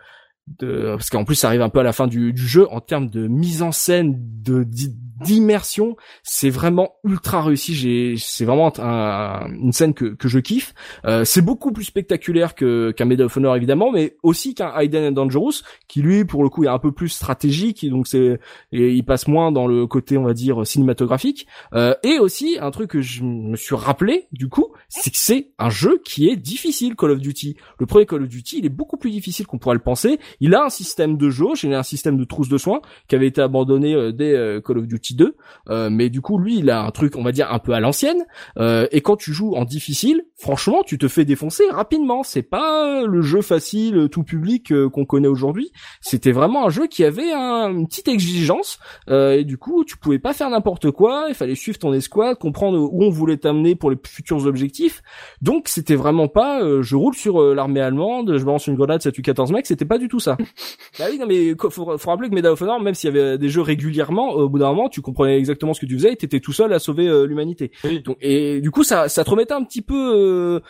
de 0.59 0.93
parce 0.97 1.11
qu'en 1.11 1.25
plus 1.25 1.35
ça 1.35 1.49
arrive 1.49 1.63
un 1.63 1.69
peu 1.69 1.81
à 1.81 1.83
la 1.83 1.93
fin 1.93 2.07
du, 2.07 2.33
du 2.33 2.47
jeu. 2.47 2.67
En 2.71 2.81
termes 2.81 3.09
de 3.11 3.27
mise 3.29 3.63
en 3.63 3.73
scène 3.73 4.17
de 4.43 4.65
d'i- 4.65 4.95
d'immersion 5.25 5.97
c'est 6.23 6.49
vraiment 6.51 6.93
ultra 7.05 7.43
réussi. 7.43 7.75
J'ai 7.75 8.15
c'est 8.19 8.45
vraiment 8.45 8.73
un- 8.79 9.51
une 9.53 9.73
scène 9.73 9.93
que, 9.95 10.07
que 10.15 10.29
je 10.29 10.39
kiffe. 10.39 10.75
Euh, 11.05 11.25
c'est 11.25 11.43
beaucoup 11.43 11.73
plus 11.73 11.85
spectaculaire 11.85 12.55
que 12.55 12.93
qu'un 12.93 13.05
Medal 13.05 13.27
of 13.27 13.37
Honor 13.37 13.57
évidemment 13.57 13.91
mais 13.91 14.17
aussi 14.23 14.55
qu'un 14.55 14.73
Hidden 14.81 15.09
and 15.09 15.13
Dangerous 15.13 15.63
qui 15.89 16.03
lui 16.03 16.25
pour 16.25 16.43
le 16.45 16.49
coup 16.49 16.65
est 16.65 16.69
un 16.69 16.79
peu 16.79 16.93
plus 16.93 17.09
stratégique. 17.09 17.83
Et 17.85 17.91
donc 17.91 18.07
c'est 18.07 18.39
il 18.73 19.05
passe 19.05 19.27
moins 19.27 19.51
dans 19.53 19.67
le 19.67 19.87
côté 19.87 20.17
on 20.19 20.25
va 20.25 20.35
dire 20.35 20.67
cinématographique. 20.67 21.47
Euh, 21.75 21.95
et 22.05 22.19
aussi 22.19 22.57
un 22.61 22.71
truc 22.71 22.91
que 22.91 23.03
je 23.03 23.23
me 23.25 23.57
suis 23.57 23.75
rappelé 23.75 24.29
du 24.33 24.49
coup 24.49 24.67
c'est 24.89 25.11
que 25.11 25.19
c'est 25.19 25.51
un 25.59 25.71
jeu 25.71 26.01
qui 26.05 26.29
est 26.29 26.37
difficile 26.37 26.95
Call 26.95 27.11
of 27.11 27.19
Duty. 27.19 27.57
Le 27.79 27.87
premier 27.87 28.07
Call 28.07 28.23
of 28.23 28.29
Duty 28.29 28.59
il 28.59 28.67
est 28.67 28.71
beaucoup 28.71 28.97
plus 28.97 29.11
difficile 29.11 29.47
qu'on 29.47 29.59
pourrait 29.59 29.75
le 29.77 29.83
penser 29.83 30.19
il 30.41 30.55
a 30.55 30.65
un 30.65 30.69
système 30.69 31.17
de 31.17 31.31
jauge, 31.31 31.65
il 31.65 31.73
a 31.75 31.79
un 31.81 31.83
système 31.83 32.17
de 32.17 32.25
trousse 32.25 32.49
de 32.49 32.59
soins 32.59 32.81
qui 33.09 33.15
avait 33.15 33.27
été 33.27 33.41
abandonné 33.41 33.95
euh, 33.95 34.13
dès 34.13 34.35
euh, 34.35 34.61
Call 34.61 34.79
of 34.79 34.87
Duty 34.87 35.15
2, 35.17 35.37
euh, 35.71 35.91
mais 35.91 36.11
du 36.11 36.21
coup 36.21 36.39
lui 36.39 36.59
il 36.59 36.71
a 36.71 36.83
un 36.83 36.91
truc 36.91 37.17
on 37.17 37.23
va 37.23 37.33
dire 37.33 37.53
un 37.53 37.59
peu 37.59 37.73
à 37.73 37.81
l'ancienne. 37.81 38.25
et 38.59 39.01
quand 39.01 39.17
tu 39.17 39.33
joues 39.33 39.55
en 39.55 39.65
difficile, 39.65 40.23
franchement 40.37 40.83
tu 40.87 40.99
te 40.99 41.09
fais 41.09 41.25
défoncer 41.25 41.65
rapidement. 41.71 42.23
C'est 42.23 42.43
pas 42.43 43.03
le 43.05 43.21
jeu 43.23 43.41
facile 43.43 44.09
tout 44.11 44.23
public 44.23 44.73
qu'on 44.93 45.05
connaît 45.05 45.29
aujourd'hui. 45.29 45.71
C'était 46.01 46.33
vraiment 46.33 46.67
un 46.67 46.71
jeu 46.71 46.87
qui 46.87 47.05
avait 47.05 47.33
un- 47.33 47.71
une 47.71 47.87
petite 47.87 48.09
exigence 48.09 48.79
et 49.11 49.45
du 49.45 49.59
coup 49.59 49.85
tu 49.85 49.97
pouvais 49.97 50.19
pas 50.19 50.33
faire 50.33 50.51
n'importe 50.51 50.91
quoi. 50.91 51.27
Il 51.29 51.35
fallait 51.35 51.55
suivre 51.55 51.79
ton 51.79 51.93
escouade, 51.93 52.39
comprendre 52.39 52.79
où 52.79 53.03
on 53.05 53.11
voulait 53.11 53.37
t'amener 53.39 53.75
pour 53.75 53.91
les 53.91 53.97
futurs 54.07 54.47
objectifs. 54.47 55.03
Donc 55.43 55.69
c'était 55.69 55.97
vraiment 55.97 56.29
pas 56.29 56.61
je 56.83 56.97
roule 56.97 57.15
sur 57.15 57.41
l'armée 57.55 57.81
allemande, 57.81 58.37
je 58.37 58.45
balance 58.45 58.67
une 58.67 58.75
grenade, 58.77 59.03
ça 59.03 59.13
tue 59.13 59.23
14 59.23 59.53
mecs, 59.53 59.67
c'était 59.67 59.85
pas 59.85 59.99
du 59.99 60.09
tout 60.09 60.21
ça. 60.21 60.28
Bah 60.99 61.07
oui, 61.11 61.19
non 61.19 61.27
mais 61.27 61.55
faut, 61.59 61.99
faut 61.99 62.11
rappeler 62.11 62.29
que 62.29 62.35
Medal 62.35 62.53
of 62.53 62.63
Honor, 62.63 62.81
même 62.81 62.95
s'il 62.95 63.15
y 63.15 63.19
avait 63.19 63.39
des 63.39 63.49
jeux 63.49 63.63
régulièrement, 63.63 64.31
au 64.31 64.49
bout 64.49 64.59
d'un 64.59 64.69
moment, 64.69 64.89
tu 64.89 65.01
comprenais 65.01 65.39
exactement 65.39 65.75
ce 65.75 65.81
que 65.81 65.87
tu 65.87 65.95
faisais 65.95 66.13
et 66.13 66.17
t'étais 66.17 66.41
tout 66.41 66.53
seul 66.53 66.73
à 66.73 66.79
sauver 66.79 67.09
euh, 67.09 67.25
l'humanité. 67.25 67.71
Donc 68.05 68.17
et 68.21 68.61
du 68.61 68.71
coup 68.71 68.83
ça 68.85 69.09
ça 69.09 69.25
te 69.25 69.31
remettait 69.31 69.55
un 69.55 69.65
petit 69.65 69.83
peu 69.83 69.95
euh, 70.15 70.61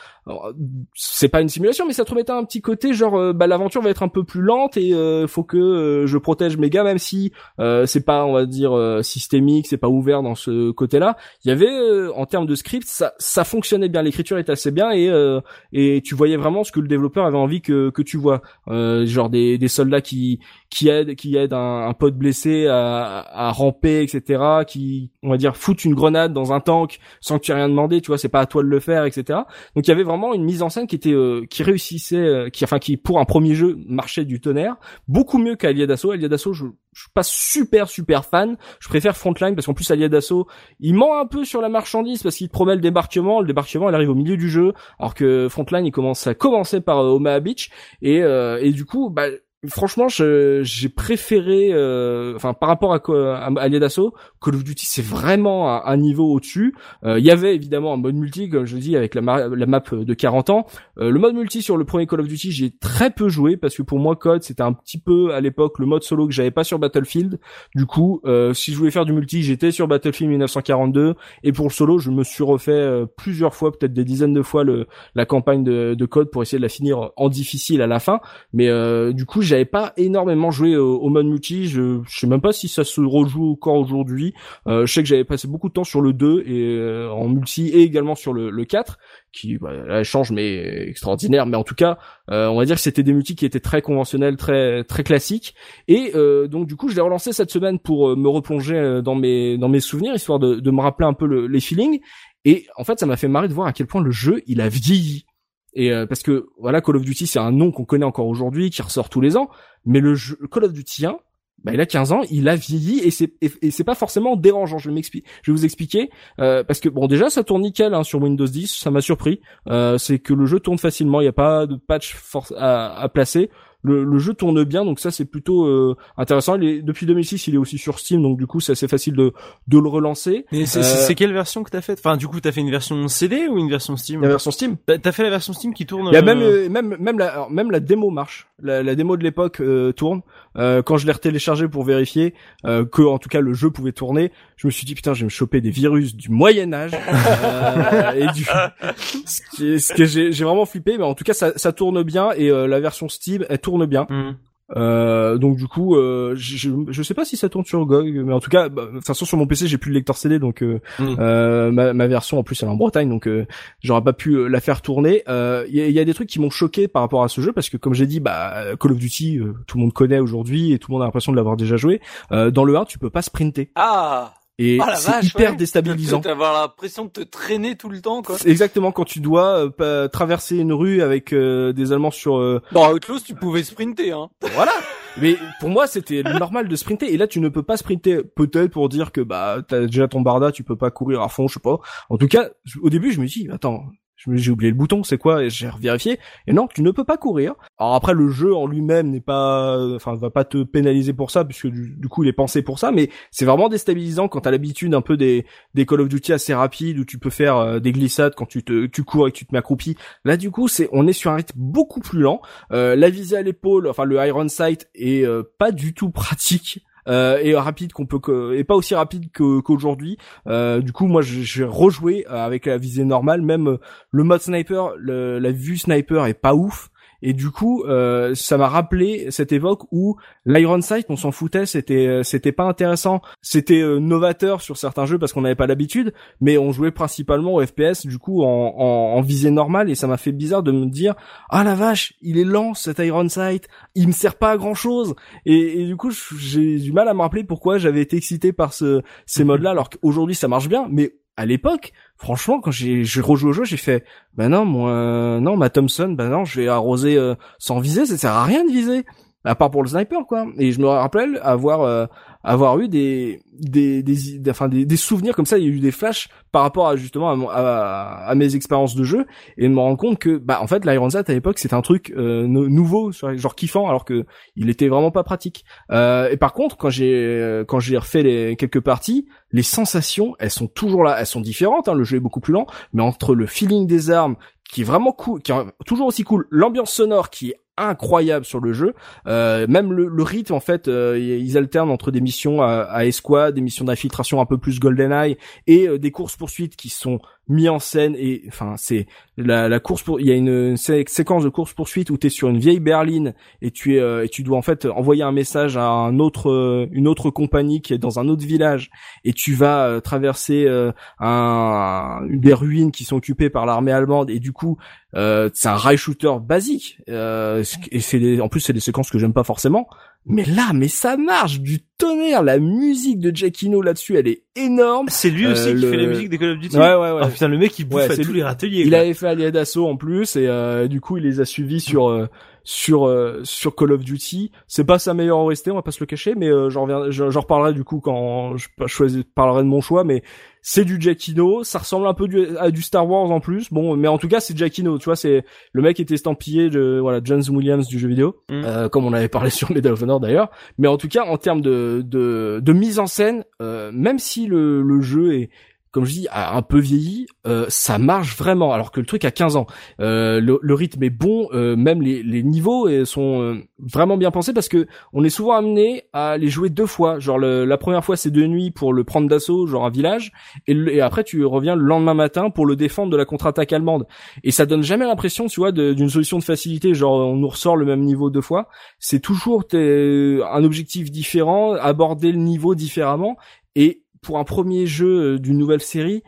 c'est 0.94 1.28
pas 1.28 1.40
une 1.40 1.48
simulation 1.48 1.86
mais 1.86 1.92
ça 1.92 2.04
te 2.04 2.10
remettait 2.10 2.32
un 2.32 2.44
petit 2.44 2.60
côté 2.60 2.92
genre 2.92 3.16
euh, 3.16 3.32
bah 3.32 3.46
l'aventure 3.46 3.80
va 3.82 3.90
être 3.90 4.02
un 4.02 4.08
peu 4.08 4.24
plus 4.24 4.42
lente 4.42 4.76
et 4.76 4.92
euh, 4.92 5.26
faut 5.26 5.44
que 5.44 5.56
euh, 5.56 6.06
je 6.06 6.18
protège 6.18 6.56
mes 6.56 6.68
gars 6.70 6.84
même 6.84 6.98
si 6.98 7.32
euh, 7.60 7.86
c'est 7.86 8.04
pas 8.04 8.24
on 8.26 8.32
va 8.32 8.44
dire 8.44 8.76
euh, 8.76 9.02
systémique, 9.02 9.66
c'est 9.66 9.78
pas 9.78 9.88
ouvert 9.88 10.22
dans 10.22 10.34
ce 10.34 10.70
côté-là. 10.70 11.16
Il 11.44 11.48
y 11.48 11.52
avait 11.52 11.70
euh, 11.70 12.12
en 12.14 12.26
termes 12.26 12.46
de 12.46 12.54
script 12.54 12.86
ça 12.86 13.14
ça 13.18 13.44
fonctionnait 13.44 13.88
bien, 13.88 14.02
l'écriture 14.02 14.38
était 14.38 14.52
assez 14.52 14.70
bien 14.70 14.90
et 14.90 15.08
euh, 15.08 15.40
et 15.72 16.02
tu 16.04 16.14
voyais 16.14 16.36
vraiment 16.36 16.64
ce 16.64 16.72
que 16.72 16.80
le 16.80 16.88
développeur 16.88 17.24
avait 17.24 17.38
envie 17.38 17.62
que 17.62 17.90
que 17.90 18.02
tu 18.02 18.18
vois 18.18 18.42
euh, 18.68 19.06
genre 19.06 19.30
des 19.30 19.47
des 19.56 19.68
soldats 19.68 20.00
qui 20.02 20.40
qui 20.70 20.88
aident 20.88 21.14
qui 21.14 21.36
aident 21.36 21.54
un, 21.54 21.88
un 21.88 21.94
pote 21.94 22.16
blessé 22.16 22.66
à, 22.66 23.26
à 23.30 23.50
ramper 23.50 24.02
etc 24.02 24.42
qui 24.66 25.10
on 25.22 25.30
va 25.30 25.36
dire 25.36 25.56
foutent 25.56 25.84
une 25.84 25.94
grenade 25.94 26.32
dans 26.32 26.52
un 26.52 26.60
tank 26.60 26.98
sans 27.20 27.38
que 27.38 27.44
tu 27.44 27.52
aies 27.52 27.54
rien 27.54 27.68
demandé 27.68 28.00
tu 28.00 28.08
vois 28.08 28.18
c'est 28.18 28.28
pas 28.28 28.40
à 28.40 28.46
toi 28.46 28.62
de 28.62 28.68
le 28.68 28.80
faire 28.80 29.04
etc 29.04 29.40
donc 29.74 29.86
il 29.86 29.88
y 29.88 29.90
avait 29.92 30.02
vraiment 30.02 30.34
une 30.34 30.44
mise 30.44 30.62
en 30.62 30.68
scène 30.68 30.86
qui 30.86 30.96
était 30.96 31.12
euh, 31.12 31.44
qui 31.48 31.62
réussissait 31.62 32.16
euh, 32.16 32.50
qui 32.50 32.64
enfin 32.64 32.78
qui 32.78 32.96
pour 32.96 33.18
un 33.18 33.24
premier 33.24 33.54
jeu 33.54 33.78
marchait 33.86 34.24
du 34.24 34.40
tonnerre. 34.40 34.76
Beaucoup 35.06 35.38
mieux 35.38 35.56
qu'Allied 35.56 35.88
d'Assaut 35.88 36.10
Allied 36.10 36.28
d'Assaut 36.28 36.52
je, 36.52 36.66
je 36.92 37.02
suis 37.02 37.10
pas 37.14 37.22
super 37.22 37.88
super 37.88 38.24
fan. 38.24 38.56
Je 38.80 38.88
préfère 38.88 39.16
Frontline 39.16 39.54
parce 39.54 39.66
qu'en 39.66 39.74
plus 39.74 39.90
Allied 39.90 40.10
d'Assaut 40.10 40.46
il 40.80 40.94
ment 40.94 41.18
un 41.18 41.26
peu 41.26 41.44
sur 41.44 41.60
la 41.60 41.68
marchandise 41.68 42.22
parce 42.22 42.36
qu'il 42.36 42.48
promet 42.48 42.74
le 42.74 42.80
débarquement. 42.80 43.40
Le 43.40 43.46
débarquement 43.46 43.88
il 43.88 43.94
arrive 43.94 44.10
au 44.10 44.14
milieu 44.14 44.36
du 44.36 44.48
jeu 44.48 44.72
alors 44.98 45.14
que 45.14 45.48
Frontline 45.48 45.86
il 45.86 45.92
commence 45.92 46.26
à 46.26 46.34
commencer 46.34 46.80
par 46.80 46.98
euh, 46.98 47.14
Omaha 47.14 47.40
Beach. 47.40 47.70
Et 48.02 48.22
euh, 48.22 48.58
et 48.60 48.72
du 48.72 48.84
coup 48.84 49.10
bah 49.10 49.26
franchement 49.66 50.06
j'ai 50.08 50.88
préféré 50.88 51.70
euh, 51.72 52.36
enfin 52.36 52.54
par 52.54 52.68
rapport 52.68 52.94
à, 52.94 53.00
à 53.08 53.84
Assaut 53.84 54.14
Call 54.40 54.54
of 54.54 54.62
Duty 54.62 54.86
c'est 54.86 55.04
vraiment 55.04 55.74
un, 55.74 55.82
un 55.84 55.96
niveau 55.96 56.32
au-dessus. 56.32 56.76
Euh, 57.04 57.18
il 57.18 57.24
y 57.24 57.30
avait 57.30 57.56
évidemment 57.56 57.92
un 57.92 57.96
mode 57.96 58.14
multi 58.14 58.48
comme 58.48 58.66
je 58.66 58.76
dis 58.76 58.96
avec 58.96 59.16
la, 59.16 59.48
la 59.48 59.66
map 59.66 59.82
de 59.90 60.14
40 60.14 60.50
ans. 60.50 60.66
Euh, 60.98 61.10
le 61.10 61.18
mode 61.18 61.34
multi 61.34 61.62
sur 61.62 61.76
le 61.76 61.84
premier 61.84 62.06
Call 62.06 62.20
of 62.20 62.28
Duty 62.28 62.52
j'ai 62.52 62.70
très 62.70 63.10
peu 63.10 63.28
joué 63.28 63.56
parce 63.56 63.76
que 63.76 63.82
pour 63.82 63.98
moi 63.98 64.14
Code 64.14 64.44
c'était 64.44 64.62
un 64.62 64.72
petit 64.72 64.98
peu 64.98 65.34
à 65.34 65.40
l'époque 65.40 65.80
le 65.80 65.86
mode 65.86 66.04
solo 66.04 66.28
que 66.28 66.32
j'avais 66.32 66.52
pas 66.52 66.62
sur 66.62 66.78
Battlefield. 66.78 67.40
Du 67.74 67.86
coup 67.86 68.20
euh, 68.26 68.54
si 68.54 68.72
je 68.72 68.76
voulais 68.76 68.92
faire 68.92 69.06
du 69.06 69.12
multi 69.12 69.42
j'étais 69.42 69.72
sur 69.72 69.88
Battlefield 69.88 70.30
1942 70.30 71.16
et 71.42 71.52
pour 71.52 71.66
le 71.66 71.72
solo 71.72 71.98
je 71.98 72.12
me 72.12 72.22
suis 72.22 72.44
refait 72.44 72.70
euh, 72.70 73.06
plusieurs 73.06 73.56
fois 73.56 73.72
peut-être 73.72 73.92
des 73.92 74.04
dizaines 74.04 74.34
de 74.34 74.42
fois 74.42 74.62
le 74.62 74.86
la 75.16 75.26
campagne 75.26 75.64
de, 75.64 75.94
de 75.94 76.06
Code 76.06 76.30
pour 76.30 76.42
essayer 76.42 76.58
de 76.58 76.62
la 76.62 76.68
finir 76.68 77.10
en 77.16 77.28
difficile 77.28 77.82
à 77.82 77.88
la 77.88 77.98
fin. 77.98 78.20
Mais 78.52 78.68
du 79.12 79.24
coup 79.24 79.42
j'avais 79.48 79.64
pas 79.64 79.92
énormément 79.96 80.50
joué 80.50 80.76
au, 80.76 81.08
mode 81.08 81.26
multi. 81.26 81.66
Je, 81.68 82.00
je 82.06 82.18
sais 82.18 82.26
même 82.26 82.40
pas 82.40 82.52
si 82.52 82.68
ça 82.68 82.84
se 82.84 83.00
rejoue 83.00 83.52
encore 83.52 83.76
aujourd'hui. 83.76 84.34
Euh, 84.66 84.86
je 84.86 84.92
sais 84.92 85.02
que 85.02 85.08
j'avais 85.08 85.24
passé 85.24 85.48
beaucoup 85.48 85.68
de 85.68 85.72
temps 85.72 85.84
sur 85.84 86.00
le 86.00 86.12
2 86.12 86.44
et 86.46 86.76
euh, 86.78 87.10
en 87.10 87.28
multi 87.28 87.68
et 87.68 87.82
également 87.82 88.14
sur 88.14 88.32
le, 88.32 88.50
le 88.50 88.64
4 88.64 88.98
qui 89.32 89.58
bah, 89.58 89.72
là, 89.72 90.04
change 90.04 90.30
mais 90.30 90.86
extraordinaire. 90.88 91.46
Mais 91.46 91.56
en 91.56 91.64
tout 91.64 91.74
cas 91.74 91.98
euh, 92.30 92.46
on 92.48 92.56
va 92.56 92.64
dire 92.64 92.76
que 92.76 92.82
c'était 92.82 93.02
des 93.02 93.12
multi 93.12 93.34
qui 93.34 93.46
étaient 93.46 93.60
très 93.60 93.82
conventionnels 93.82 94.36
très 94.36 94.84
très 94.84 95.02
classiques. 95.04 95.54
Et 95.88 96.12
euh, 96.14 96.46
donc 96.48 96.66
du 96.66 96.76
coup 96.76 96.88
je 96.88 96.94
l'ai 96.94 97.00
relancé 97.02 97.32
cette 97.32 97.50
semaine 97.50 97.78
pour 97.78 98.10
euh, 98.10 98.16
me 98.16 98.28
replonger 98.28 98.76
euh, 98.76 99.02
dans 99.02 99.14
mes 99.14 99.58
dans 99.58 99.68
mes 99.68 99.80
souvenirs 99.80 100.14
histoire 100.14 100.38
de, 100.38 100.56
de 100.56 100.70
me 100.70 100.80
rappeler 100.80 101.06
un 101.06 101.14
peu 101.14 101.26
le- 101.26 101.46
les 101.46 101.60
feelings. 101.60 102.00
Et 102.44 102.66
en 102.76 102.84
fait 102.84 102.98
ça 103.00 103.06
m'a 103.06 103.16
fait 103.16 103.28
marrer 103.28 103.48
de 103.48 103.54
voir 103.54 103.66
à 103.66 103.72
quel 103.72 103.86
point 103.86 104.02
le 104.02 104.10
jeu 104.10 104.42
il 104.46 104.60
a 104.60 104.68
vieilli 104.68 105.24
et 105.74 105.92
euh, 105.92 106.06
parce 106.06 106.22
que 106.22 106.46
voilà 106.58 106.80
Call 106.80 106.96
of 106.96 107.02
Duty 107.02 107.26
c'est 107.26 107.38
un 107.38 107.52
nom 107.52 107.70
qu'on 107.70 107.84
connaît 107.84 108.04
encore 108.04 108.26
aujourd'hui 108.26 108.70
qui 108.70 108.82
ressort 108.82 109.08
tous 109.08 109.20
les 109.20 109.36
ans 109.36 109.48
mais 109.84 110.00
le 110.00 110.14
jeu 110.14 110.38
Call 110.50 110.64
of 110.64 110.72
Duty 110.72 111.06
1 111.06 111.18
bah, 111.64 111.72
il 111.74 111.80
a 111.80 111.86
15 111.86 112.12
ans, 112.12 112.20
il 112.30 112.48
a 112.48 112.54
vieilli 112.54 113.00
et 113.00 113.10
c'est 113.10 113.32
et, 113.40 113.70
c'est 113.72 113.84
pas 113.84 113.96
forcément 113.96 114.36
dérangeant. 114.36 114.78
Je 114.78 114.88
vais 114.88 114.94
m'expliquer, 114.94 115.26
je 115.42 115.50
vais 115.50 115.56
vous 115.56 115.64
expliquer 115.64 116.10
euh, 116.38 116.62
parce 116.62 116.78
que 116.78 116.88
bon 116.88 117.08
déjà 117.08 117.30
ça 117.30 117.42
tourne 117.42 117.62
nickel 117.62 117.94
hein, 117.94 118.04
sur 118.04 118.22
Windows 118.22 118.46
10, 118.46 118.72
ça 118.72 118.92
m'a 118.92 119.00
surpris. 119.00 119.40
Euh, 119.68 119.98
c'est 119.98 120.20
que 120.20 120.34
le 120.34 120.46
jeu 120.46 120.60
tourne 120.60 120.78
facilement, 120.78 121.20
il 121.20 121.24
y 121.24 121.28
a 121.28 121.32
pas 121.32 121.66
de 121.66 121.74
patch 121.74 122.16
à, 122.56 123.00
à 123.00 123.08
placer. 123.08 123.50
Le, 123.84 124.02
le 124.02 124.18
jeu 124.18 124.34
tourne 124.34 124.64
bien, 124.64 124.84
donc 124.84 124.98
ça 124.98 125.10
c'est 125.12 125.24
plutôt 125.24 125.64
euh, 125.66 125.96
intéressant. 126.16 126.56
Il 126.56 126.64
est, 126.64 126.82
depuis 126.82 127.06
2006, 127.06 127.46
il 127.46 127.54
est 127.54 127.58
aussi 127.58 127.78
sur 127.78 127.98
Steam, 128.00 128.22
donc 128.22 128.36
du 128.36 128.46
coup 128.46 128.58
c'est 128.60 128.72
assez 128.72 128.88
facile 128.88 129.14
de 129.14 129.32
de 129.68 129.78
le 129.78 129.88
relancer. 129.88 130.46
Mais 130.50 130.66
c'est 130.66 130.80
Euh, 130.80 131.14
quelle 131.14 131.32
version 131.32 131.62
que 131.62 131.70
t'as 131.70 131.80
faite? 131.80 132.00
Enfin, 132.00 132.16
du 132.16 132.26
coup, 132.26 132.40
t'as 132.40 132.50
fait 132.52 132.60
une 132.60 132.70
version 132.70 133.06
CD 133.06 133.46
ou 133.46 133.56
une 133.58 133.70
version 133.70 133.96
Steam? 133.96 134.20
La 134.22 134.28
version 134.28 134.50
Steam. 134.50 134.76
T'as 134.86 135.12
fait 135.12 135.22
la 135.22 135.30
version 135.30 135.52
Steam 135.52 135.74
qui 135.74 135.86
tourne 135.86 136.08
Il 136.10 136.14
y 136.14 136.16
a 136.16 136.20
euh, 136.20 136.22
même 136.24 136.40
euh, 136.42 136.68
même 136.68 136.96
même 136.98 137.18
la 137.18 137.28
alors, 137.28 137.50
même 137.50 137.70
la 137.70 137.78
démo 137.80 138.10
marche. 138.10 138.47
La, 138.60 138.82
la 138.82 138.94
démo 138.96 139.16
de 139.16 139.22
l'époque 139.22 139.60
euh, 139.60 139.92
tourne. 139.92 140.22
Euh, 140.56 140.82
quand 140.82 140.96
je 140.96 141.06
l'ai 141.06 141.12
retéléchargé 141.12 141.68
pour 141.68 141.84
vérifier 141.84 142.34
euh, 142.64 142.84
que 142.84 143.02
en 143.02 143.18
tout 143.18 143.28
cas 143.28 143.40
le 143.40 143.54
jeu 143.54 143.70
pouvait 143.70 143.92
tourner, 143.92 144.32
je 144.56 144.66
me 144.66 144.72
suis 144.72 144.84
dit 144.84 144.96
putain 144.96 145.14
je 145.14 145.20
vais 145.20 145.24
me 145.26 145.30
choper 145.30 145.60
des 145.60 145.70
virus 145.70 146.16
du 146.16 146.28
Moyen 146.30 146.72
Âge 146.72 146.90
Euh, 147.44 148.12
et 148.12 148.26
du 148.32 148.44
ce, 149.24 149.40
qui 149.54 149.68
est- 149.74 149.78
ce 149.78 149.92
que 149.94 150.04
j'ai 150.04 150.32
j'ai 150.32 150.44
vraiment 150.44 150.66
flippé 150.66 150.98
mais 150.98 151.04
en 151.04 151.14
tout 151.14 151.22
cas 151.24 151.34
ça, 151.34 151.52
ça 151.56 151.72
tourne 151.72 152.02
bien 152.02 152.32
et 152.36 152.50
euh, 152.50 152.66
la 152.66 152.80
version 152.80 153.08
Steam 153.08 153.44
elle 153.48 153.58
tourne 153.60 153.86
bien. 153.86 154.06
hmm. 154.10 154.32
Euh, 154.76 155.38
donc 155.38 155.56
du 155.56 155.66
coup, 155.66 155.96
euh, 155.96 156.34
je, 156.36 156.68
je 156.88 157.02
sais 157.02 157.14
pas 157.14 157.24
si 157.24 157.36
ça 157.36 157.48
tourne 157.48 157.64
sur 157.64 157.84
GOG, 157.86 158.22
mais 158.24 158.32
en 158.34 158.40
tout 158.40 158.50
cas, 158.50 158.68
bah, 158.68 158.86
de 158.86 158.96
toute 158.98 159.06
façon 159.06 159.24
sur 159.24 159.38
mon 159.38 159.46
PC 159.46 159.66
j'ai 159.66 159.78
plus 159.78 159.90
le 159.90 159.94
lecteur 159.94 160.16
CD, 160.16 160.38
donc 160.38 160.62
euh, 160.62 160.80
Mm. 160.98 161.16
euh, 161.18 161.70
ma, 161.70 161.92
ma 161.94 162.06
version 162.06 162.38
en 162.38 162.42
plus 162.42 162.62
elle 162.62 162.68
est 162.68 162.72
en 162.72 162.76
Bretagne, 162.76 163.08
donc 163.08 163.26
euh, 163.28 163.46
j'aurais 163.82 164.02
pas 164.02 164.12
pu 164.12 164.34
euh, 164.34 164.46
la 164.48 164.60
faire 164.60 164.82
tourner. 164.82 165.22
Euh, 165.28 165.64
Il 165.68 165.74
y, 165.76 165.80
a, 165.80 165.88
y 165.88 165.98
a 165.98 166.04
des 166.04 166.14
trucs 166.14 166.28
qui 166.28 166.38
m'ont 166.40 166.50
choqué 166.50 166.86
par 166.88 167.02
rapport 167.02 167.22
à 167.24 167.28
ce 167.28 167.40
jeu 167.40 167.52
parce 167.52 167.70
que 167.70 167.76
comme 167.76 167.94
j'ai 167.94 168.06
dit, 168.06 168.20
bah 168.20 168.76
Call 168.78 168.92
of 168.92 168.98
Duty, 168.98 169.38
euh, 169.38 169.54
tout 169.66 169.78
le 169.78 169.82
monde 169.84 169.92
connaît 169.92 170.18
aujourd'hui 170.18 170.72
et 170.72 170.78
tout 170.78 170.90
le 170.90 170.94
monde 170.94 171.02
a 171.02 171.06
l'impression 171.06 171.32
de 171.32 171.36
l'avoir 171.36 171.56
déjà 171.56 171.76
joué. 171.76 172.00
Euh, 172.32 172.50
dans 172.50 172.64
le 172.64 172.76
1, 172.76 172.84
tu 172.84 172.98
peux 172.98 173.10
pas 173.10 173.22
sprinter 173.22 173.70
Ah 173.74 174.34
et 174.58 174.78
Oh 174.80 174.86
la 174.86 174.96
c'est 174.96 175.24
hyper 175.24 175.52
ouais. 175.52 175.56
déstabilisant. 175.56 176.18
D'avoir 176.24 176.60
l'impression 176.60 177.04
de 177.04 177.10
te 177.10 177.20
traîner 177.20 177.76
tout 177.76 177.88
le 177.88 178.00
temps, 178.00 178.22
quoi. 178.22 178.38
C'est 178.38 178.50
Exactement 178.50 178.90
quand 178.90 179.04
tu 179.04 179.20
dois 179.20 179.70
euh, 179.80 180.08
traverser 180.08 180.56
une 180.56 180.72
rue 180.72 181.00
avec 181.00 181.32
euh, 181.32 181.72
des 181.72 181.92
Allemands 181.92 182.10
sur 182.10 182.38
euh, 182.38 182.60
Dans 182.72 182.92
Outlaws, 182.92 183.20
tu 183.20 183.34
pouvais 183.34 183.62
sprinter, 183.62 184.12
hein. 184.12 184.30
voilà. 184.54 184.72
Mais 185.20 185.36
pour 185.60 185.68
moi, 185.68 185.86
c'était 185.86 186.22
normal 186.22 186.68
de 186.68 186.76
sprinter. 186.76 187.12
Et 187.12 187.16
là, 187.16 187.26
tu 187.26 187.40
ne 187.40 187.48
peux 187.48 187.62
pas 187.62 187.76
sprinter. 187.76 188.22
Peut-être 188.22 188.72
pour 188.72 188.88
dire 188.88 189.12
que 189.12 189.20
bah 189.20 189.58
t'as 189.66 189.80
déjà 189.80 190.06
ton 190.08 190.20
barda, 190.20 190.52
tu 190.52 190.64
peux 190.64 190.76
pas 190.76 190.90
courir 190.90 191.22
à 191.22 191.28
fond, 191.28 191.48
je 191.48 191.54
sais 191.54 191.60
pas. 191.60 191.78
En 192.08 192.18
tout 192.18 192.28
cas, 192.28 192.50
au 192.82 192.90
début, 192.90 193.12
je 193.12 193.20
me 193.20 193.26
dis 193.26 193.48
attends, 193.50 193.84
j'ai 194.26 194.50
oublié 194.50 194.70
le 194.70 194.76
bouton, 194.76 195.04
c'est 195.04 195.18
quoi? 195.18 195.48
J'ai 195.48 195.68
vérifié. 195.80 196.18
Et 196.46 196.52
non, 196.52 196.66
tu 196.66 196.82
ne 196.82 196.90
peux 196.90 197.04
pas 197.04 197.16
courir. 197.16 197.54
Alors 197.78 197.94
après, 197.94 198.14
le 198.14 198.28
jeu 198.28 198.54
en 198.54 198.66
lui-même 198.66 199.10
n'est 199.10 199.20
pas, 199.20 199.78
enfin, 199.94 200.16
va 200.16 200.30
pas 200.30 200.44
te 200.44 200.62
pénaliser 200.64 201.12
pour 201.12 201.30
ça, 201.30 201.44
puisque 201.44 201.68
du, 201.68 201.94
du 201.96 202.08
coup, 202.08 202.24
il 202.24 202.28
est 202.28 202.32
pensé 202.32 202.62
pour 202.62 202.78
ça. 202.78 202.90
Mais 202.90 203.10
c'est 203.30 203.44
vraiment 203.44 203.68
déstabilisant 203.68 204.28
quand 204.28 204.40
t'as 204.40 204.50
l'habitude 204.50 204.94
un 204.94 205.00
peu 205.00 205.16
des 205.16 205.46
des 205.74 205.86
Call 205.86 206.00
of 206.00 206.08
Duty 206.08 206.32
assez 206.32 206.54
rapides 206.54 206.98
où 206.98 207.04
tu 207.04 207.18
peux 207.18 207.30
faire 207.30 207.56
euh, 207.56 207.78
des 207.78 207.92
glissades 207.92 208.34
quand 208.34 208.46
tu 208.46 208.62
te 208.62 208.86
tu 208.86 209.04
cours 209.04 209.28
et 209.28 209.32
que 209.32 209.36
tu 209.36 209.46
te 209.46 209.54
mets 209.54 209.58
accroupi. 209.58 209.96
Là, 210.24 210.36
du 210.36 210.50
coup, 210.50 210.68
c'est 210.68 210.88
on 210.92 211.06
est 211.06 211.12
sur 211.12 211.30
un 211.30 211.36
rythme 211.36 211.56
beaucoup 211.56 212.00
plus 212.00 212.20
lent. 212.20 212.40
Euh, 212.72 212.96
la 212.96 213.10
visée 213.10 213.36
à 213.36 213.42
l'épaule, 213.42 213.88
enfin 213.88 214.04
le 214.04 214.16
Iron 214.26 214.48
Sight 214.48 214.88
est 214.94 215.24
euh, 215.24 215.42
pas 215.58 215.72
du 215.72 215.94
tout 215.94 216.10
pratique. 216.10 216.84
Euh, 217.08 217.38
et 217.42 217.54
rapide 217.56 217.92
qu'on 217.92 218.06
peut 218.06 218.56
et 218.56 218.64
pas 218.64 218.74
aussi 218.74 218.94
rapide 218.94 219.30
qu'aujourd'hui. 219.32 220.18
Euh, 220.46 220.80
du 220.80 220.92
coup, 220.92 221.06
moi, 221.06 221.22
j'ai 221.22 221.64
rejoué 221.64 222.26
euh, 222.28 222.44
avec 222.44 222.66
la 222.66 222.76
visée 222.76 223.04
normale. 223.04 223.42
Même 223.42 223.78
le 224.10 224.24
mode 224.24 224.40
sniper, 224.40 224.92
la 224.98 225.50
vue 225.50 225.78
sniper 225.78 226.26
est 226.26 226.34
pas 226.34 226.54
ouf. 226.54 226.90
Et 227.22 227.32
du 227.32 227.50
coup, 227.50 227.84
euh, 227.84 228.34
ça 228.34 228.56
m'a 228.56 228.68
rappelé 228.68 229.30
cette 229.30 229.52
époque 229.52 229.82
où 229.90 230.16
l'Iron 230.46 230.80
Sight, 230.80 231.06
on 231.08 231.16
s'en 231.16 231.32
foutait, 231.32 231.66
c'était 231.66 232.06
euh, 232.06 232.22
c'était 232.22 232.52
pas 232.52 232.64
intéressant, 232.64 233.20
c'était 233.42 233.80
euh, 233.80 233.98
novateur 233.98 234.60
sur 234.60 234.76
certains 234.76 235.06
jeux 235.06 235.18
parce 235.18 235.32
qu'on 235.32 235.40
n'avait 235.40 235.56
pas 235.56 235.66
l'habitude, 235.66 236.12
mais 236.40 236.58
on 236.58 236.72
jouait 236.72 236.92
principalement 236.92 237.54
au 237.54 237.66
FPS 237.66 238.06
du 238.06 238.18
coup 238.18 238.42
en, 238.42 238.74
en, 238.76 239.16
en 239.16 239.20
visée 239.20 239.50
normale. 239.50 239.90
Et 239.90 239.94
ça 239.94 240.06
m'a 240.06 240.16
fait 240.16 240.32
bizarre 240.32 240.62
de 240.62 240.70
me 240.72 240.86
dire 240.86 241.14
ah 241.50 241.64
la 241.64 241.74
vache, 241.74 242.14
il 242.22 242.38
est 242.38 242.44
lent 242.44 242.74
cet 242.74 243.00
Iron 243.00 243.28
Sight, 243.28 243.68
il 243.94 244.06
me 244.06 244.12
sert 244.12 244.36
pas 244.36 244.52
à 244.52 244.56
grand 244.56 244.74
chose 244.74 245.14
et, 245.44 245.82
et 245.82 245.86
du 245.86 245.96
coup 245.96 246.10
j'ai 246.10 246.78
du 246.78 246.92
mal 246.92 247.08
à 247.08 247.14
me 247.14 247.20
rappeler 247.20 247.44
pourquoi 247.44 247.78
j'avais 247.78 248.02
été 248.02 248.16
excité 248.16 248.52
par 248.52 248.72
ce 248.72 249.02
ces 249.26 249.44
modes 249.44 249.62
là 249.62 249.70
alors 249.70 249.90
qu'aujourd'hui 249.90 250.34
ça 250.34 250.48
marche 250.48 250.68
bien, 250.68 250.86
mais 250.90 251.14
à 251.38 251.46
l'époque, 251.46 251.92
franchement, 252.16 252.60
quand 252.60 252.72
j'ai 252.72 253.04
rejoué 253.20 253.50
au 253.50 253.52
jeu, 253.52 253.64
j'ai 253.64 253.76
fait, 253.76 254.04
bah 254.34 254.48
non, 254.48 254.64
moi, 254.64 255.38
non, 255.40 255.56
ma 255.56 255.70
Thompson, 255.70 256.08
bah 256.08 256.26
non, 256.26 256.44
je 256.44 256.60
vais 256.60 256.66
arroser 256.66 257.16
euh, 257.16 257.36
sans 257.60 257.78
viser, 257.78 258.06
ça 258.06 258.18
sert 258.18 258.32
à 258.32 258.42
rien 258.42 258.64
de 258.64 258.72
viser, 258.72 259.04
à 259.44 259.54
part 259.54 259.70
pour 259.70 259.84
le 259.84 259.88
sniper, 259.88 260.26
quoi. 260.26 260.48
Et 260.58 260.72
je 260.72 260.80
me 260.80 260.88
rappelle 260.88 261.38
avoir 261.44 261.82
euh, 261.82 262.06
avoir 262.44 262.78
eu 262.78 262.88
des 262.88 263.40
des 263.52 264.02
des, 264.02 264.50
enfin 264.50 264.68
des, 264.68 264.84
des 264.84 264.96
souvenirs 264.96 265.34
comme 265.34 265.46
ça, 265.46 265.58
il 265.58 265.64
y 265.64 265.66
a 265.66 265.70
eu 265.70 265.80
des 265.80 265.90
flashs 265.90 266.28
par 266.52 266.62
rapport 266.62 266.88
à 266.88 266.96
justement 266.96 267.30
à, 267.48 267.52
à, 267.52 268.28
à 268.30 268.34
mes 268.34 268.54
expériences 268.54 268.94
de 268.94 269.04
jeu 269.04 269.26
et 269.56 269.64
de 269.68 269.72
me 269.72 269.80
rendre 269.80 269.96
compte 269.98 270.18
que 270.18 270.38
bah 270.38 270.60
en 270.62 270.66
fait 270.66 270.84
l'Iron 270.84 271.10
Sight 271.10 271.28
à 271.28 271.32
l'époque 271.32 271.58
c'était 271.58 271.74
un 271.74 271.82
truc 271.82 272.12
euh, 272.16 272.46
no- 272.46 272.68
nouveau, 272.68 273.10
genre 273.12 273.54
kiffant, 273.54 273.88
alors 273.88 274.04
que 274.04 274.24
il 274.56 274.70
était 274.70 274.88
vraiment 274.88 275.10
pas 275.10 275.24
pratique. 275.24 275.64
Euh, 275.90 276.28
et 276.30 276.36
par 276.36 276.52
contre, 276.52 276.76
quand 276.76 276.90
j'ai 276.90 277.12
euh, 277.14 277.64
quand 277.64 277.80
j'ai 277.80 277.96
refait 277.96 278.22
les 278.22 278.56
quelques 278.56 278.80
parties, 278.80 279.26
les 279.50 279.62
sensations, 279.62 280.34
elles 280.38 280.50
sont 280.50 280.68
toujours 280.68 281.02
là, 281.04 281.16
elles 281.18 281.26
sont 281.26 281.40
différentes. 281.40 281.88
Hein, 281.88 281.94
le 281.94 282.04
jeu 282.04 282.18
est 282.18 282.20
beaucoup 282.20 282.40
plus 282.40 282.52
lent, 282.52 282.66
mais 282.92 283.02
entre 283.02 283.34
le 283.34 283.46
feeling 283.46 283.86
des 283.86 284.10
armes 284.10 284.36
qui 284.70 284.82
est 284.82 284.84
vraiment 284.84 285.12
cool, 285.12 285.40
qui 285.42 285.50
est 285.50 285.54
toujours 285.86 286.06
aussi 286.06 286.24
cool, 286.24 286.46
l'ambiance 286.50 286.92
sonore 286.92 287.30
qui 287.30 287.50
est 287.50 287.56
incroyable 287.78 288.44
sur 288.44 288.60
le 288.60 288.72
jeu, 288.72 288.94
euh, 289.26 289.66
même 289.68 289.92
le, 289.92 290.06
le 290.06 290.22
rythme 290.22 290.54
en 290.54 290.60
fait, 290.60 290.88
euh, 290.88 291.18
ils 291.18 291.56
alternent 291.56 291.90
entre 291.90 292.10
des 292.10 292.20
missions 292.20 292.62
à, 292.62 292.88
à 292.90 293.52
des 293.52 293.60
missions 293.60 293.84
d'infiltration 293.84 294.40
un 294.40 294.46
peu 294.46 294.58
plus 294.58 294.80
GoldenEye 294.80 295.36
et 295.66 295.88
euh, 295.88 295.98
des 295.98 296.10
courses 296.10 296.36
poursuites 296.36 296.76
qui 296.76 296.88
sont 296.88 297.20
mis 297.48 297.68
en 297.68 297.78
scène 297.78 298.14
et 298.16 298.42
enfin 298.48 298.74
c'est 298.76 299.06
la, 299.38 299.68
la 299.68 299.80
course 299.80 300.02
pour 300.02 300.20
il 300.20 300.26
y 300.26 300.32
a 300.32 300.34
une, 300.34 300.76
sé- 300.76 301.04
séquence 301.06 301.44
de 301.44 301.48
course 301.48 301.72
poursuite 301.72 302.10
où 302.10 302.18
tu 302.18 302.26
es 302.26 302.30
sur 302.30 302.48
une 302.48 302.58
vieille 302.58 302.80
berline 302.80 303.34
et 303.62 303.70
tu 303.70 303.94
es 303.96 304.00
euh, 304.00 304.24
et 304.24 304.28
tu 304.28 304.42
dois 304.42 304.58
en 304.58 304.62
fait 304.62 304.84
envoyer 304.86 305.22
un 305.22 305.32
message 305.32 305.76
à 305.76 305.86
un 305.88 306.18
autre 306.18 306.50
euh, 306.50 306.86
une 306.92 307.06
autre 307.06 307.30
compagnie 307.30 307.80
qui 307.80 307.94
est 307.94 307.98
dans 307.98 308.18
un 308.18 308.28
autre 308.28 308.44
village 308.44 308.90
et 309.24 309.32
tu 309.32 309.54
vas 309.54 309.86
euh, 309.86 310.00
traverser 310.00 310.64
euh, 310.66 310.90
un 311.20 312.20
des 312.28 312.52
ruines 312.54 312.90
qui 312.90 313.04
sont 313.04 313.16
occupées 313.16 313.50
par 313.50 313.66
l'armée 313.66 313.92
allemande 313.92 314.30
et 314.30 314.40
du 314.40 314.52
coup 314.52 314.76
euh, 315.14 315.48
c'est 315.54 315.68
un 315.68 315.76
rail 315.76 315.96
shooter 315.96 316.32
basique 316.42 316.98
euh, 317.08 317.62
et 317.90 318.00
c'est 318.00 318.40
en 318.40 318.48
plus 318.48 318.60
c'est 318.60 318.72
des 318.72 318.80
séquences 318.80 319.10
que 319.10 319.18
j'aime 319.18 319.32
pas 319.32 319.44
forcément 319.44 319.88
mais 320.26 320.44
là 320.44 320.72
mais 320.74 320.88
ça 320.88 321.16
marche 321.16 321.60
du 321.60 321.78
tonnerre 321.96 322.42
la 322.42 322.58
musique 322.58 323.18
de 323.18 323.34
Giacchino 323.34 323.80
là-dessus 323.80 324.16
elle 324.16 324.28
est 324.28 324.42
énorme 324.56 325.06
C'est 325.08 325.30
lui 325.30 325.46
aussi 325.46 325.68
Euh, 325.70 325.74
qui 325.74 325.80
le- 325.80 325.90
fait 325.90 325.96
la 325.96 326.06
musique 326.08 326.28
des 326.28 326.38
Call 326.38 326.50
of 326.50 326.58
Duty. 326.58 326.76
ouais 326.76 326.94
ouais 326.94 327.10
ouais 327.12 327.20
Ah 327.22 327.28
putain, 327.28 327.48
le 327.48 327.56
mec 327.56 327.78
il 327.78 327.84
bouffe 327.86 328.00
Ouais, 328.08 328.12
à 328.12 328.16
tous 328.16 328.28
lui. 328.28 328.34
les 328.38 328.42
râteliers. 328.42 328.82
il 328.82 328.90
quoi. 328.90 328.98
avait 328.98 329.14
fait 329.14 329.27
Allié 329.28 329.52
d'assaut 329.52 329.86
en 329.86 329.96
plus 329.96 330.36
et 330.36 330.46
euh, 330.48 330.88
du 330.88 331.00
coup 331.00 331.16
il 331.16 331.22
les 331.24 331.40
a 331.40 331.44
suivis 331.44 331.80
sur 331.80 332.08
euh, 332.08 332.26
sur 332.64 333.06
euh, 333.06 333.40
sur 333.44 333.74
Call 333.76 333.92
of 333.92 334.04
Duty. 334.04 334.50
C'est 334.66 334.84
pas 334.84 334.98
sa 334.98 335.14
meilleure 335.14 335.38
OST, 335.38 335.68
on 335.70 335.74
va 335.76 335.82
pas 335.82 335.90
se 335.90 336.00
le 336.00 336.06
cacher, 336.06 336.34
mais 336.36 336.48
euh, 336.48 336.68
j'en 336.70 336.82
reviens, 336.82 337.10
j'en 337.10 337.40
reparlerai 337.40 337.72
du 337.72 337.84
coup 337.84 338.00
quand 338.00 338.56
je, 338.56 338.68
choisis- 338.86 339.24
parlerai 339.34 339.62
de 339.62 339.68
mon 339.68 339.80
choix. 339.80 340.04
Mais 340.04 340.22
c'est 340.60 340.84
du 340.84 341.00
Giacchino, 341.00 341.64
ça 341.64 341.78
ressemble 341.78 342.06
un 342.06 342.12
peu 342.14 342.28
du, 342.28 342.46
à 342.58 342.70
du 342.70 342.82
Star 342.82 343.08
Wars 343.08 343.30
en 343.30 343.40
plus. 343.40 343.72
Bon, 343.72 343.96
mais 343.96 344.08
en 344.08 344.18
tout 344.18 344.28
cas 344.28 344.40
c'est 344.40 344.56
Giacchino, 344.56 344.98
tu 344.98 345.06
vois, 345.06 345.16
c'est 345.16 345.44
le 345.72 345.82
mec 345.82 345.98
était 346.00 346.14
estampillé 346.14 346.68
de 346.68 346.98
voilà 347.00 347.20
John 347.24 347.40
Williams 347.50 347.86
du 347.86 347.98
jeu 347.98 348.08
vidéo, 348.08 348.36
Mm. 348.50 348.62
euh, 348.64 348.88
comme 348.90 349.06
on 349.06 349.12
avait 349.14 349.28
parlé 349.28 349.48
sur 349.50 349.72
Medal 349.72 349.92
of 349.94 350.02
Honor 350.02 350.20
d'ailleurs. 350.20 350.50
Mais 350.76 350.88
en 350.88 350.98
tout 350.98 351.08
cas 351.08 351.24
en 351.24 351.38
termes 351.38 351.62
de 351.62 352.02
de, 352.04 352.60
de 352.62 352.72
mise 352.74 352.98
en 352.98 353.06
scène, 353.06 353.44
euh, 353.62 353.90
même 353.94 354.18
si 354.18 354.46
le 354.46 354.82
le 354.82 355.00
jeu 355.00 355.32
est 355.34 355.50
comme 355.98 356.06
je 356.06 356.12
dis, 356.12 356.28
a 356.30 356.56
un 356.56 356.62
peu 356.62 356.78
vieilli, 356.78 357.26
euh, 357.44 357.66
ça 357.68 357.98
marche 357.98 358.36
vraiment. 358.36 358.72
Alors 358.72 358.92
que 358.92 359.00
le 359.00 359.06
truc 359.06 359.24
a 359.24 359.32
15 359.32 359.56
ans, 359.56 359.66
euh, 360.00 360.40
le, 360.40 360.60
le 360.62 360.74
rythme 360.74 361.02
est 361.02 361.10
bon, 361.10 361.48
euh, 361.52 361.74
même 361.74 362.02
les, 362.02 362.22
les 362.22 362.44
niveaux 362.44 362.86
euh, 362.86 363.04
sont 363.04 363.42
euh, 363.42 363.54
vraiment 363.80 364.16
bien 364.16 364.30
pensés 364.30 364.52
parce 364.52 364.68
que 364.68 364.86
on 365.12 365.24
est 365.24 365.28
souvent 365.30 365.54
amené 365.54 366.04
à 366.12 366.36
les 366.38 366.46
jouer 366.50 366.70
deux 366.70 366.86
fois. 366.86 367.18
Genre 367.18 367.36
le- 367.36 367.64
la 367.64 367.78
première 367.78 368.04
fois 368.04 368.16
c'est 368.16 368.30
de 368.30 368.46
nuit 368.46 368.70
pour 368.70 368.92
le 368.92 369.02
prendre 369.02 369.28
d'assaut, 369.28 369.66
genre 369.66 369.84
un 369.86 369.90
village, 369.90 370.30
et, 370.68 370.74
le- 370.74 370.94
et 370.94 371.00
après 371.00 371.24
tu 371.24 371.44
reviens 371.44 371.74
le 371.74 371.82
lendemain 371.82 372.14
matin 372.14 372.48
pour 372.50 372.64
le 372.64 372.76
défendre 372.76 373.10
de 373.10 373.16
la 373.16 373.24
contre-attaque 373.24 373.72
allemande. 373.72 374.06
Et 374.44 374.52
ça 374.52 374.64
donne 374.64 374.84
jamais 374.84 375.04
l'impression, 375.04 375.46
tu 375.48 375.58
vois, 375.58 375.72
d'une 375.72 376.08
solution 376.10 376.38
de 376.38 376.44
facilité. 376.44 376.94
Genre 376.94 377.12
on 377.26 377.34
nous 377.34 377.48
ressort 377.48 377.76
le 377.76 377.84
même 377.86 378.02
niveau 378.02 378.30
deux 378.30 378.40
fois. 378.40 378.68
C'est 379.00 379.18
toujours 379.20 379.64
un 379.74 380.62
objectif 380.64 381.10
différent, 381.10 381.74
aborder 381.74 382.30
le 382.30 382.38
niveau 382.38 382.76
différemment 382.76 383.36
et 383.74 384.02
pour 384.22 384.38
un 384.38 384.44
premier 384.44 384.86
jeu 384.86 385.34
euh, 385.34 385.38
d'une 385.38 385.58
nouvelle 385.58 385.80
série, 385.80 386.22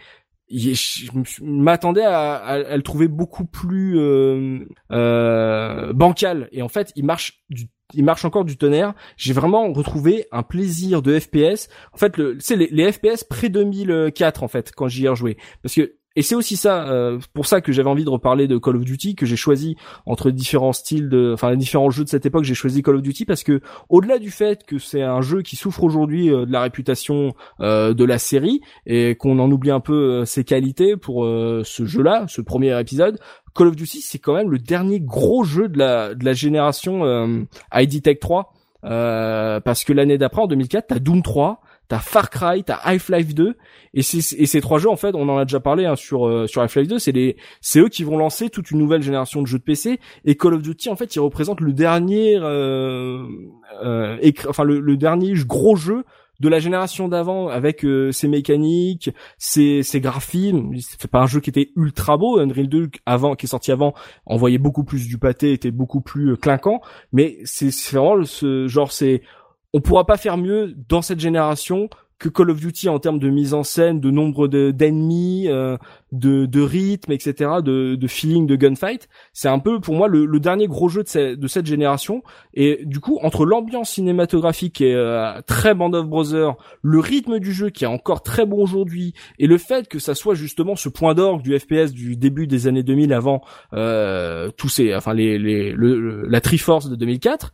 je 0.52 1.10
m'attendais 1.42 2.02
à, 2.02 2.34
à- 2.34 2.54
à 2.54 2.76
le 2.76 2.82
trouver 2.82 3.06
beaucoup 3.08 3.44
plus 3.44 3.98
euh, 3.98 4.58
euh, 4.90 5.92
bancal 5.92 6.48
et 6.52 6.62
en 6.62 6.68
fait 6.68 6.92
il 6.96 7.04
marche 7.04 7.42
du 7.50 7.66
il 7.92 8.04
marche 8.04 8.24
encore 8.24 8.44
du 8.44 8.56
tonnerre. 8.56 8.94
J'ai 9.16 9.32
vraiment 9.32 9.72
retrouvé 9.72 10.24
un 10.30 10.44
plaisir 10.44 11.02
de 11.02 11.18
FPS. 11.18 11.66
En 11.92 11.96
fait, 11.96 12.16
le, 12.18 12.36
c'est 12.38 12.54
les, 12.54 12.68
les 12.70 12.92
FPS 12.92 13.24
près 13.28 13.48
2004 13.48 14.44
en 14.44 14.48
fait 14.48 14.70
quand 14.70 14.86
j'y 14.86 15.06
ai 15.06 15.08
rejoué. 15.08 15.36
Parce 15.60 15.74
que 15.74 15.96
et 16.16 16.22
c'est 16.22 16.34
aussi 16.34 16.56
ça, 16.56 16.88
euh, 16.88 17.18
pour 17.34 17.46
ça 17.46 17.60
que 17.60 17.70
j'avais 17.70 17.88
envie 17.88 18.04
de 18.04 18.10
reparler 18.10 18.48
de 18.48 18.58
Call 18.58 18.76
of 18.76 18.84
Duty, 18.84 19.14
que 19.14 19.26
j'ai 19.26 19.36
choisi 19.36 19.76
entre 20.06 20.30
différents 20.30 20.72
styles 20.72 21.08
de, 21.08 21.32
enfin 21.32 21.50
les 21.50 21.56
différents 21.56 21.90
jeux 21.90 22.02
de 22.02 22.08
cette 22.08 22.26
époque, 22.26 22.42
j'ai 22.44 22.54
choisi 22.54 22.82
Call 22.82 22.96
of 22.96 23.02
Duty 23.02 23.24
parce 23.24 23.44
que 23.44 23.60
au-delà 23.88 24.18
du 24.18 24.30
fait 24.30 24.64
que 24.66 24.78
c'est 24.78 25.02
un 25.02 25.20
jeu 25.20 25.42
qui 25.42 25.54
souffre 25.54 25.84
aujourd'hui 25.84 26.30
euh, 26.30 26.46
de 26.46 26.52
la 26.52 26.62
réputation 26.62 27.34
euh, 27.60 27.94
de 27.94 28.04
la 28.04 28.18
série 28.18 28.60
et 28.86 29.14
qu'on 29.14 29.38
en 29.38 29.50
oublie 29.52 29.70
un 29.70 29.80
peu 29.80 29.92
euh, 29.92 30.24
ses 30.24 30.42
qualités 30.42 30.96
pour 30.96 31.24
euh, 31.24 31.62
ce 31.64 31.84
jeu-là, 31.84 32.24
ce 32.28 32.40
premier 32.40 32.78
épisode, 32.80 33.20
Call 33.54 33.68
of 33.68 33.76
Duty 33.76 34.00
c'est 34.00 34.18
quand 34.18 34.34
même 34.34 34.50
le 34.50 34.58
dernier 34.58 34.98
gros 35.00 35.44
jeu 35.44 35.68
de 35.68 35.78
la 35.78 36.14
de 36.14 36.24
la 36.24 36.32
génération 36.32 37.46
ID 37.72 38.02
Tech 38.02 38.18
3 38.20 38.52
euh, 38.84 39.60
parce 39.60 39.84
que 39.84 39.92
l'année 39.92 40.16
d'après 40.16 40.40
en 40.40 40.46
2004 40.46 40.86
t'as 40.88 40.98
Doom 40.98 41.22
3 41.22 41.60
t'as 41.90 41.98
Far 41.98 42.30
Cry, 42.30 42.62
t'as 42.62 42.76
Half-Life 42.76 43.34
2, 43.34 43.56
et, 43.94 43.98
et 43.98 44.02
ces 44.02 44.60
trois 44.60 44.78
jeux 44.78 44.88
en 44.88 44.96
fait, 44.96 45.12
on 45.16 45.28
en 45.28 45.36
a 45.36 45.44
déjà 45.44 45.58
parlé 45.58 45.86
hein, 45.86 45.96
sur 45.96 46.26
euh, 46.26 46.46
sur 46.46 46.62
Half-Life 46.62 46.86
2, 46.86 46.98
c'est 47.00 47.80
eux 47.80 47.88
qui 47.88 48.04
vont 48.04 48.16
lancer 48.16 48.48
toute 48.48 48.70
une 48.70 48.78
nouvelle 48.78 49.02
génération 49.02 49.42
de 49.42 49.46
jeux 49.48 49.58
de 49.58 49.64
PC, 49.64 49.98
et 50.24 50.36
Call 50.36 50.54
of 50.54 50.62
Duty 50.62 50.88
en 50.88 50.96
fait, 50.96 51.14
il 51.16 51.18
représente 51.18 51.60
le 51.60 51.72
dernier, 51.72 52.36
euh, 52.36 53.26
euh, 53.82 54.16
enfin 54.48 54.62
le, 54.62 54.78
le 54.78 54.96
dernier 54.96 55.32
gros 55.44 55.74
jeu 55.74 56.04
de 56.40 56.48
la 56.48 56.58
génération 56.58 57.06
d'avant 57.08 57.48
avec 57.48 57.84
euh, 57.84 58.10
ses 58.12 58.26
mécaniques, 58.26 59.10
ses, 59.38 59.82
ses 59.82 60.00
graphismes. 60.00 60.72
C'est 60.78 61.10
pas 61.10 61.20
un 61.20 61.26
jeu 61.26 61.40
qui 61.40 61.50
était 61.50 61.70
ultra 61.76 62.16
beau. 62.16 62.38
Unreal 62.38 62.68
2 62.68 62.90
avant, 63.06 63.36
qui 63.36 63.46
est 63.46 63.48
sorti 63.48 63.70
avant, 63.70 63.94
envoyait 64.26 64.58
beaucoup 64.58 64.82
plus 64.82 65.06
du 65.06 65.18
pâté, 65.18 65.52
était 65.52 65.70
beaucoup 65.70 66.00
plus 66.00 66.32
euh, 66.32 66.36
clinquant. 66.36 66.80
Mais 67.12 67.38
c'est 67.44 67.70
vraiment 67.92 68.24
ce 68.24 68.66
genre, 68.66 68.90
c'est 68.90 69.22
on 69.72 69.80
pourra 69.80 70.04
pas 70.06 70.16
faire 70.16 70.36
mieux 70.36 70.74
dans 70.88 71.02
cette 71.02 71.20
génération 71.20 71.88
que 72.18 72.28
Call 72.28 72.50
of 72.50 72.60
Duty 72.60 72.90
en 72.90 72.98
termes 72.98 73.18
de 73.18 73.30
mise 73.30 73.54
en 73.54 73.62
scène, 73.62 73.98
de 73.98 74.10
nombre 74.10 74.46
de- 74.46 74.72
d'ennemis, 74.72 75.48
euh, 75.48 75.78
de, 76.12 76.44
de 76.44 76.60
rythme, 76.60 77.12
etc., 77.12 77.32
de, 77.64 77.94
de 77.94 78.06
feeling, 78.06 78.46
de 78.46 78.56
gunfight. 78.56 79.08
C'est 79.32 79.48
un 79.48 79.58
peu 79.58 79.80
pour 79.80 79.94
moi 79.94 80.06
le, 80.06 80.26
le 80.26 80.38
dernier 80.38 80.66
gros 80.66 80.90
jeu 80.90 81.02
de, 81.02 81.34
de 81.34 81.46
cette 81.48 81.64
génération. 81.64 82.22
Et 82.52 82.82
du 82.84 83.00
coup, 83.00 83.18
entre 83.22 83.46
l'ambiance 83.46 83.92
cinématographique 83.92 84.82
et 84.82 84.94
euh, 84.94 85.40
très 85.46 85.72
Band 85.74 85.94
of 85.94 86.08
Brothers, 86.08 86.56
le 86.82 86.98
rythme 86.98 87.38
du 87.38 87.54
jeu 87.54 87.70
qui 87.70 87.84
est 87.84 87.86
encore 87.86 88.22
très 88.22 88.44
bon 88.44 88.58
aujourd'hui, 88.62 89.14
et 89.38 89.46
le 89.46 89.56
fait 89.56 89.88
que 89.88 89.98
ça 89.98 90.14
soit 90.14 90.34
justement 90.34 90.76
ce 90.76 90.90
point 90.90 91.14
d'orgue 91.14 91.40
du 91.40 91.58
FPS 91.58 91.90
du 91.90 92.16
début 92.16 92.46
des 92.46 92.66
années 92.66 92.82
2000 92.82 93.14
avant 93.14 93.40
euh, 93.72 94.50
tous 94.58 94.68
ces, 94.68 94.94
enfin 94.94 95.14
les, 95.14 95.38
les 95.38 95.72
le- 95.72 95.98
le- 95.98 96.28
la 96.28 96.42
Triforce 96.42 96.90
de 96.90 96.96
2004, 96.96 97.50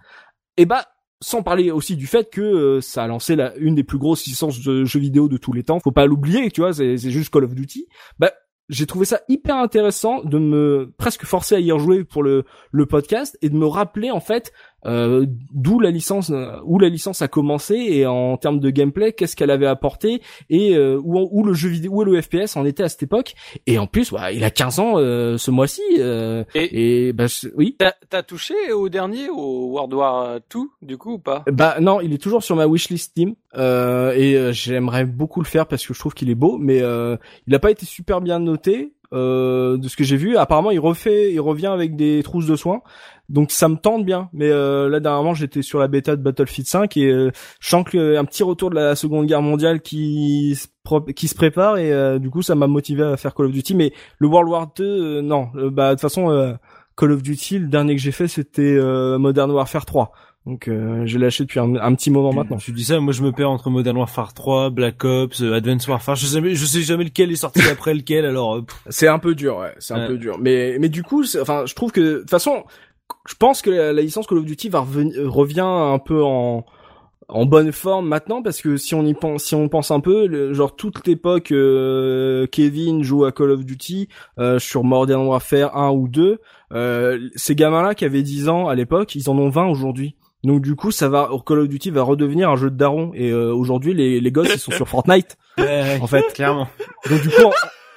et 0.57 0.67
bah 0.67 0.87
sans 1.21 1.43
parler 1.43 1.71
aussi 1.71 1.97
du 1.97 2.07
fait 2.07 2.31
que 2.31 2.41
euh, 2.41 2.81
ça 2.81 3.05
a 3.05 3.07
lancé 3.07 3.37
la, 3.37 3.55
une 3.57 3.75
des 3.75 3.85
plus 3.85 3.99
grosses 3.99 4.27
licences 4.27 4.61
de 4.63 4.85
jeux 4.85 5.01
vidéo 5.01 5.29
de 5.29 5.37
tous 5.37 5.53
les 5.53 5.63
temps. 5.63 5.81
Faut 5.81 5.93
pas 5.93 6.07
l'oublier, 6.07 6.51
tu 6.51 6.61
vois, 6.61 6.73
c'est 6.73 6.99
juste 6.99 7.33
Call 7.33 7.45
of 7.45 7.55
Duty. 7.55 7.87
Bah, 8.19 8.33
j'ai 8.69 8.87
trouvé 8.87 9.05
ça 9.05 9.21
hyper 9.29 9.57
intéressant 9.57 10.23
de 10.25 10.39
me 10.39 10.93
presque 10.99 11.25
forcer 11.25 11.55
à 11.55 11.61
y 11.61 11.71
rejouer 11.71 12.05
pour 12.05 12.23
le 12.23 12.45
le 12.73 12.87
podcast 12.87 13.39
et 13.41 13.49
de 13.49 13.55
me 13.55 13.67
rappeler 13.67 14.11
en 14.11 14.21
fait 14.21 14.53
euh, 14.85 15.27
d'où 15.53 15.81
la 15.81 15.91
licence 15.91 16.31
euh, 16.31 16.59
où 16.65 16.79
la 16.79 16.89
licence 16.89 17.23
a 17.23 17.29
commencé 17.29 17.75
et 17.75 18.07
en 18.07 18.37
termes 18.37 18.61
de 18.61 18.71
gameplay 18.71 19.13
qu'est-ce 19.13 19.35
qu'elle 19.35 19.51
avait 19.51 19.67
apporté 19.67 20.21
et 20.51 20.77
euh, 20.77 21.01
où, 21.03 21.19
où 21.33 21.45
le 21.45 21.55
jeu 21.55 21.69
vidéo 21.69 21.93
où 21.93 22.05
le 22.05 22.21
FPS 22.21 22.57
en 22.57 22.65
était 22.65 22.83
à 22.85 22.89
cette 22.89 23.03
époque. 23.03 23.35
Et 23.67 23.79
en 23.79 23.87
plus 23.87 24.13
ouais, 24.13 24.37
il 24.37 24.45
a 24.45 24.51
15 24.51 24.79
ans 24.79 24.95
euh, 24.99 25.39
ce 25.39 25.51
mois-ci 25.51 25.83
euh, 25.99 26.45
Et 26.55 27.07
et 27.09 27.13
bah 27.13 27.27
je- 27.27 27.49
oui. 27.57 27.77
T'as 28.11 28.23
touché 28.23 28.55
au 28.73 28.89
dernier, 28.89 29.29
au 29.31 29.73
World 29.73 29.95
War 29.95 30.39
2, 30.53 30.61
du 30.83 30.97
coup, 30.99 31.15
ou 31.15 31.19
pas? 31.19 31.45
Bah 31.51 31.77
non, 31.81 32.01
il 32.01 32.13
est 32.13 32.23
toujours 32.23 32.43
sur 32.45 32.55
ma 32.55 32.67
wishlist 32.67 33.11
Steam 33.11 33.35
euh, 33.57 34.13
et 34.15 34.35
euh, 34.37 34.53
j'aimerais 34.53 35.05
beaucoup 35.05 35.41
le 35.41 35.47
faire 35.47 35.67
parce 35.67 35.85
que 35.87 35.95
je 35.95 35.99
trouve 35.99 36.15
qu'il 36.15 36.31
est 36.31 36.35
beau, 36.37 36.59
mais 36.59 36.81
euh, 36.83 37.17
il 37.47 37.55
a 37.55 37.59
pas 37.59 37.71
été 37.71 37.85
super 37.87 38.21
bien 38.21 38.39
noté 38.39 38.93
euh, 39.13 39.77
de 39.79 39.89
ce 39.89 39.97
que 39.97 40.05
j'ai 40.05 40.17
vu. 40.17 40.37
Apparemment, 40.37 40.71
il 40.71 40.81
refait, 40.81 41.33
il 41.33 41.41
revient 41.41 41.67
avec 41.69 41.97
des 41.97 42.23
trousses 42.23 42.47
de 42.47 42.57
soins, 42.57 42.83
donc 43.29 43.51
ça 43.51 43.69
me 43.69 43.77
tente 43.77 44.05
bien. 44.05 44.29
Mais 44.33 44.51
euh, 44.51 44.89
là 44.89 45.01
dernièrement, 45.01 45.35
j'étais 45.35 45.63
sur 45.63 45.79
la 45.79 45.89
bêta 45.89 46.17
de 46.17 46.23
Battlefield 46.23 46.67
5 46.69 46.97
et 46.97 47.07
euh, 47.07 47.31
je 47.61 47.69
sens 47.69 47.85
que 47.85 47.97
euh, 47.99 48.21
un 48.21 48.25
petit 48.25 48.43
retour 48.43 48.71
de 48.71 48.75
la 48.77 48.95
Seconde 48.97 49.27
Guerre 49.27 49.43
mondiale 49.43 49.81
qui 49.81 50.55
se 50.57 50.67
qui 51.17 51.27
se 51.27 51.35
prépare 51.35 51.79
et 51.79 51.93
euh, 51.93 52.21
du 52.21 52.31
coup 52.31 52.43
ça 52.43 52.55
m'a 52.55 52.69
motivé 52.69 53.03
à 53.03 53.17
faire 53.17 53.35
Call 53.35 53.47
of 53.47 53.53
Duty. 53.53 53.75
Mais 53.75 53.93
le 54.19 54.29
World 54.29 54.49
War 54.51 54.73
2, 54.77 54.85
euh, 54.85 55.23
non, 55.23 55.49
Euh, 55.57 55.71
bah 55.71 55.89
de 55.91 55.95
toute 55.95 56.03
façon. 56.03 56.31
euh, 56.31 56.53
Call 56.97 57.13
of 57.13 57.23
Duty, 57.23 57.59
le 57.59 57.67
dernier 57.69 57.95
que 57.95 58.01
j'ai 58.01 58.11
fait, 58.13 58.27
c'était 58.27 58.63
euh, 58.63 59.19
Modern 59.19 59.51
Warfare 59.51 59.85
3. 59.85 60.13
Donc 60.47 60.67
euh, 60.69 61.03
j'ai 61.05 61.19
lâché 61.19 61.43
depuis 61.45 61.59
un, 61.61 61.75
un 61.75 61.95
petit 61.95 62.11
moment 62.11 62.33
maintenant. 62.33 62.57
Tu 62.57 62.71
dis 62.73 62.85
ça, 62.85 63.01
moi 63.01 63.13
je 63.13 63.23
me 63.23 63.33
perds 63.33 63.51
entre 63.51 63.69
Modern 63.69 63.97
Warfare 63.99 64.33
3, 64.33 64.71
Black 64.71 65.05
Ops, 65.05 65.43
euh, 65.43 65.53
Advanced 65.55 65.89
Warfare. 65.91 66.15
Je 66.15 66.25
sais 66.25 66.35
jamais, 66.37 66.55
je 66.55 66.65
sais 66.65 66.81
jamais 66.83 67.05
lequel 67.05 67.31
est 67.33 67.37
sorti 67.37 67.61
après 67.71 67.93
lequel. 67.93 68.25
Alors, 68.25 68.55
euh, 68.57 68.63
C'est 68.89 69.09
un 69.09 69.19
peu 69.19 69.35
dur, 69.35 69.59
ouais. 69.59 69.75
C'est 69.79 69.93
un 69.93 70.03
Ouais. 70.03 70.07
peu 70.07 70.17
dur. 70.19 70.39
Mais 70.41 70.79
mais 70.81 70.89
du 70.89 71.03
coup, 71.03 71.25
c'est- 71.25 71.41
enfin, 71.41 71.65
je 71.67 71.75
trouve 71.75 71.91
que 71.93 72.01
de 72.01 72.19
toute 72.21 72.31
façon, 72.31 72.63
je 73.29 73.35
pense 73.35 73.63
que 73.63 73.71
la, 73.71 73.93
la 73.93 74.03
licence 74.03 74.27
Call 74.27 74.39
of 74.39 74.45
Duty 74.45 74.69
va 74.69 74.81
revenir 74.81 75.15
revient 75.33 75.61
un 75.65 75.99
peu 75.99 76.23
en 76.23 76.65
en 77.29 77.45
bonne 77.45 77.73
forme 77.73 78.07
maintenant 78.07 78.41
parce 78.41 78.63
que 78.63 78.77
si 78.77 78.95
on 78.95 79.05
y 79.05 79.13
pense 79.13 79.43
si 79.45 79.57
on 79.57 79.69
pense 79.69 79.91
un 79.91 79.99
peu 79.99 80.27
le- 80.27 80.53
genre 80.53 80.77
toute 80.77 81.05
l'époque 81.09 81.51
euh, 81.51 82.47
Kevin 82.47 83.03
joue 83.03 83.25
à 83.25 83.33
Call 83.33 83.51
of 83.51 83.65
Duty 83.65 84.09
euh, 84.39 84.61
sur 84.61 84.85
Modern 84.85 85.27
Warfare 85.27 85.77
1 85.77 85.91
ou 85.91 86.07
2 86.07 86.39
euh, 86.73 87.29
ces 87.35 87.57
gamins 87.57 87.83
là 87.83 87.97
qui 87.97 88.05
avaient 88.05 88.23
10 88.23 88.49
ans 88.49 88.69
à 88.69 88.77
l'époque 88.77 89.17
ils 89.17 89.29
en 89.29 89.37
ont 89.39 89.49
20 89.49 89.67
aujourd'hui. 89.67 90.15
Donc 90.45 90.63
du 90.63 90.77
coup 90.77 90.93
ça 90.93 91.09
va 91.09 91.29
Call 91.45 91.59
of 91.59 91.69
Duty 91.69 91.91
va 91.91 92.03
redevenir 92.05 92.49
un 92.49 92.55
jeu 92.57 92.71
de 92.71 92.77
daron. 92.77 93.11
Et 93.15 93.31
euh, 93.33 93.53
aujourd'hui 93.53 93.93
les 93.93 94.21
les 94.21 94.31
gosses 94.31 94.55
ils 94.55 94.61
sont 94.61 94.71
sur 94.71 94.87
Fortnite 94.89 95.37
ouais, 95.59 95.99
en 96.01 96.07
fait. 96.07 96.23
clairement. 96.33 96.69
donc 97.11 97.23
du 97.23 97.29
coup 97.31 97.43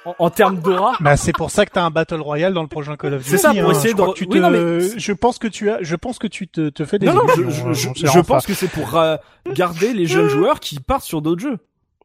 en, 0.04 0.14
en, 0.18 0.30
termes 0.30 0.60
d'aura 0.60 0.94
Bah 1.00 1.16
c'est 1.16 1.32
pour 1.32 1.50
ça 1.50 1.66
que 1.66 1.72
t'as 1.72 1.82
un 1.84 1.90
battle 1.90 2.20
royale 2.20 2.54
dans 2.54 2.62
le 2.62 2.68
prochain 2.68 2.96
Call 2.96 3.14
of 3.14 3.18
Duty. 3.22 3.30
C'est 3.30 3.38
ça, 3.38 3.52
pour 3.52 3.68
hein. 3.68 3.72
essayer 3.72 3.90
Je 3.90 3.96
de- 4.02 4.12
tu 4.14 4.24
oui, 4.24 4.38
te- 4.38 4.42
non, 4.42 4.50
mais- 4.50 4.98
Je 4.98 5.12
pense 5.12 5.38
que 5.38 5.48
tu 5.48 5.70
as, 5.70 5.78
je 5.82 5.96
pense 5.96 6.18
que 6.18 6.26
tu 6.26 6.48
te, 6.48 6.68
te 6.70 6.84
fais 6.84 6.98
des 6.98 7.06
Non, 7.06 7.14
non, 7.14 7.22
je, 7.28 7.34
je, 7.50 7.66
euh, 7.68 7.72
je, 7.74 7.88
je 8.06 8.20
pense 8.20 8.46
que 8.46 8.54
c'est 8.54 8.68
pour 8.70 8.96
euh, 8.96 9.16
garder 9.54 9.92
les 9.92 10.06
jeunes 10.06 10.28
joueurs 10.28 10.60
qui 10.60 10.80
partent 10.80 11.04
sur 11.04 11.22
d'autres 11.22 11.42
jeux. 11.42 11.58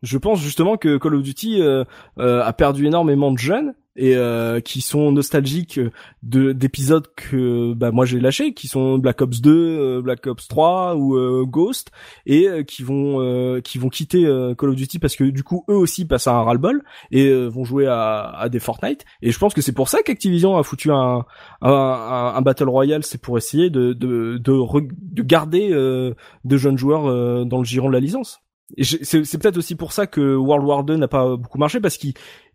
Je 0.03 0.17
pense 0.17 0.41
justement 0.41 0.77
que 0.77 0.97
Call 0.97 1.15
of 1.15 1.23
Duty 1.23 1.61
euh, 1.61 1.83
euh, 2.19 2.43
a 2.43 2.53
perdu 2.53 2.85
énormément 2.85 3.31
de 3.31 3.37
jeunes 3.37 3.73
et 3.95 4.15
euh, 4.15 4.59
qui 4.59 4.81
sont 4.81 5.11
nostalgiques 5.11 5.79
de 6.21 6.51
d'épisodes 6.51 7.07
que 7.15 7.73
bah 7.73 7.91
moi 7.91 8.05
j'ai 8.05 8.19
lâchés, 8.19 8.53
qui 8.53 8.67
sont 8.67 8.97
Black 8.97 9.21
Ops 9.21 9.41
2, 9.41 9.51
euh, 9.51 10.01
Black 10.01 10.27
Ops 10.27 10.47
3 10.47 10.95
ou 10.95 11.15
euh, 11.15 11.45
Ghost 11.45 11.91
et 12.25 12.47
euh, 12.47 12.63
qui 12.63 12.83
vont 12.83 13.21
euh, 13.21 13.61
qui 13.61 13.77
vont 13.77 13.89
quitter 13.89 14.25
euh, 14.25 14.53
Call 14.53 14.69
of 14.69 14.75
Duty 14.75 14.99
parce 14.99 15.15
que 15.15 15.23
du 15.23 15.43
coup 15.43 15.63
eux 15.69 15.75
aussi 15.75 16.05
passent 16.05 16.27
à 16.27 16.33
un 16.33 16.43
ras-le-bol 16.43 16.83
et 17.11 17.27
euh, 17.27 17.47
vont 17.47 17.63
jouer 17.63 17.87
à, 17.87 18.31
à 18.37 18.49
des 18.49 18.59
Fortnite 18.59 19.05
et 19.21 19.31
je 19.31 19.39
pense 19.39 19.53
que 19.53 19.61
c'est 19.61 19.73
pour 19.73 19.87
ça 19.87 20.01
qu'Activision 20.03 20.57
a 20.57 20.63
foutu 20.63 20.91
un 20.91 21.25
un, 21.61 22.33
un, 22.35 22.41
battle 22.41 22.69
royale, 22.69 23.03
c'est 23.03 23.21
pour 23.21 23.37
essayer 23.37 23.69
de 23.69 23.93
de 23.93 24.37
de, 24.37 24.87
de 24.91 25.23
garder 25.23 25.69
euh, 25.71 26.13
de 26.43 26.57
jeunes 26.57 26.77
joueurs 26.77 27.07
euh, 27.07 27.45
dans 27.45 27.59
le 27.59 27.63
giron 27.63 27.87
de 27.87 27.93
la 27.93 27.99
licence. 28.01 28.44
C'est 28.81 29.37
peut-être 29.37 29.57
aussi 29.57 29.75
pour 29.75 29.91
ça 29.91 30.07
que 30.07 30.35
World 30.35 30.65
War 30.65 30.83
2 30.83 30.97
n'a 30.97 31.07
pas 31.07 31.35
beaucoup 31.35 31.57
marché 31.57 31.79
parce 31.79 31.97
qu'il 31.97 32.13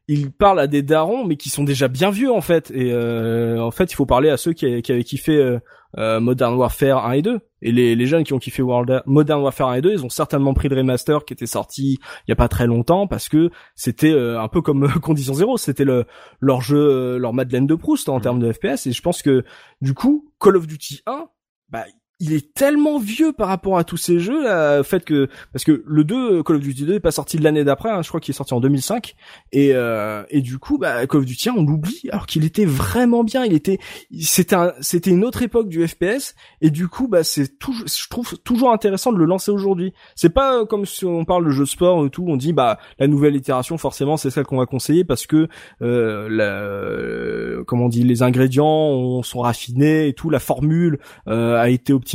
il 0.08 0.32
parle 0.32 0.58
à 0.58 0.66
des 0.66 0.82
darons 0.82 1.24
mais 1.24 1.36
qui 1.36 1.50
sont 1.50 1.62
déjà 1.62 1.88
bien 1.88 2.10
vieux 2.10 2.32
en 2.32 2.40
fait. 2.40 2.70
Et 2.72 2.92
euh, 2.92 3.60
en 3.60 3.70
fait 3.70 3.92
il 3.92 3.94
faut 3.94 4.06
parler 4.06 4.28
à 4.28 4.36
ceux 4.36 4.52
qui, 4.52 4.82
qui 4.82 4.92
avaient 4.92 5.04
kiffé 5.04 5.36
euh, 5.36 5.60
euh, 5.98 6.20
Modern 6.20 6.54
Warfare 6.54 7.06
1 7.06 7.12
et 7.12 7.22
2 7.22 7.40
et 7.62 7.72
les, 7.72 7.96
les 7.96 8.06
jeunes 8.06 8.24
qui 8.24 8.32
ont 8.32 8.38
kiffé 8.38 8.62
World, 8.62 9.02
Modern 9.06 9.42
Warfare 9.42 9.70
1 9.70 9.74
et 9.74 9.80
2 9.82 9.92
ils 9.92 10.04
ont 10.04 10.08
certainement 10.08 10.54
pris 10.54 10.68
le 10.68 10.76
remaster 10.76 11.24
qui 11.24 11.32
était 11.32 11.46
sorti 11.46 11.98
il 12.26 12.30
y 12.30 12.32
a 12.32 12.36
pas 12.36 12.48
très 12.48 12.66
longtemps 12.66 13.06
parce 13.06 13.28
que 13.28 13.50
c'était 13.74 14.12
euh, 14.12 14.40
un 14.40 14.48
peu 14.48 14.62
comme 14.62 14.84
euh, 14.84 14.88
Condition 15.02 15.34
Zero 15.34 15.58
c'était 15.58 15.84
le 15.84 16.04
leur 16.38 16.60
jeu 16.60 16.78
euh, 16.78 17.18
leur 17.18 17.32
Madeleine 17.32 17.66
de 17.66 17.74
Proust 17.74 18.08
en 18.08 18.20
termes 18.20 18.38
de 18.38 18.52
FPS 18.52 18.86
et 18.86 18.92
je 18.92 19.02
pense 19.02 19.22
que 19.22 19.44
du 19.80 19.94
coup 19.94 20.32
Call 20.40 20.56
of 20.56 20.66
Duty 20.66 21.02
1 21.06 21.26
bah 21.70 21.84
il 22.20 22.32
est 22.34 22.52
tellement 22.54 22.98
vieux 22.98 23.32
par 23.32 23.48
rapport 23.48 23.78
à 23.78 23.84
tous 23.84 23.96
ces 23.96 24.18
jeux 24.20 24.44
là, 24.44 24.82
fait 24.82 25.04
que 25.04 25.28
parce 25.52 25.64
que 25.64 25.82
le 25.86 26.04
2 26.04 26.42
Call 26.42 26.56
of 26.56 26.62
Duty 26.62 26.84
2 26.84 26.94
est 26.94 27.00
pas 27.00 27.10
sorti 27.10 27.38
l'année 27.38 27.64
d'après, 27.64 27.90
hein, 27.90 28.02
je 28.02 28.08
crois 28.08 28.20
qu'il 28.20 28.32
est 28.32 28.36
sorti 28.36 28.54
en 28.54 28.60
2005 28.60 29.14
et 29.52 29.70
euh, 29.74 30.22
et 30.30 30.40
du 30.42 30.58
coup 30.58 30.78
bah 30.78 31.06
Call 31.06 31.20
of 31.20 31.26
Duty 31.26 31.48
1 31.48 31.54
on 31.56 31.64
l'oublie 31.64 32.02
alors 32.12 32.26
qu'il 32.26 32.44
était 32.44 32.64
vraiment 32.66 33.24
bien, 33.24 33.44
il 33.44 33.54
était 33.54 33.78
c'était 34.20 34.54
un- 34.56 34.72
c'était 34.80 35.10
une 35.10 35.24
autre 35.24 35.42
époque 35.42 35.68
du 35.68 35.86
FPS 35.86 36.34
et 36.60 36.70
du 36.70 36.88
coup 36.88 37.08
bah 37.08 37.24
c'est 37.24 37.58
toujours 37.58 37.86
je 37.88 38.08
trouve 38.08 38.36
toujours 38.44 38.70
intéressant 38.72 39.12
de 39.12 39.18
le 39.18 39.24
lancer 39.24 39.50
aujourd'hui. 39.50 39.92
C'est 40.14 40.30
pas 40.34 40.60
euh, 40.60 40.64
comme 40.66 40.84
si 40.86 41.04
on 41.06 41.24
parle 41.24 41.46
de 41.46 41.50
jeux 41.50 41.64
de 41.64 41.68
sport 41.68 42.04
et 42.04 42.10
tout, 42.10 42.24
on 42.28 42.36
dit 42.36 42.52
bah 42.52 42.78
la 42.98 43.06
nouvelle 43.06 43.34
itération 43.36 43.78
forcément 43.78 44.16
c'est 44.18 44.30
celle 44.30 44.44
qu'on 44.44 44.58
va 44.58 44.66
conseiller 44.66 45.04
parce 45.04 45.26
que 45.26 45.48
euh, 45.82 46.28
la, 46.28 46.44
euh, 46.44 47.64
comment 47.66 47.86
on 47.86 47.88
dit 47.88 48.02
les 48.04 48.22
ingrédients 48.22 48.66
ont- 48.66 49.22
sont 49.22 49.40
raffinés 49.40 50.08
et 50.08 50.12
tout, 50.12 50.30
la 50.30 50.38
formule 50.40 50.98
euh, 51.28 51.56
a 51.58 51.70
été 51.70 51.92
optimisée. 51.92 52.09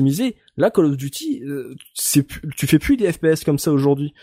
Là, 0.57 0.71
Call 0.71 0.85
of 0.85 0.97
Duty, 0.97 1.43
euh, 1.43 1.75
tu 2.55 2.67
fais 2.67 2.79
plus 2.79 2.97
des 2.97 3.11
FPS 3.11 3.43
comme 3.45 3.59
ça 3.59 3.71
aujourd'hui. 3.71 4.13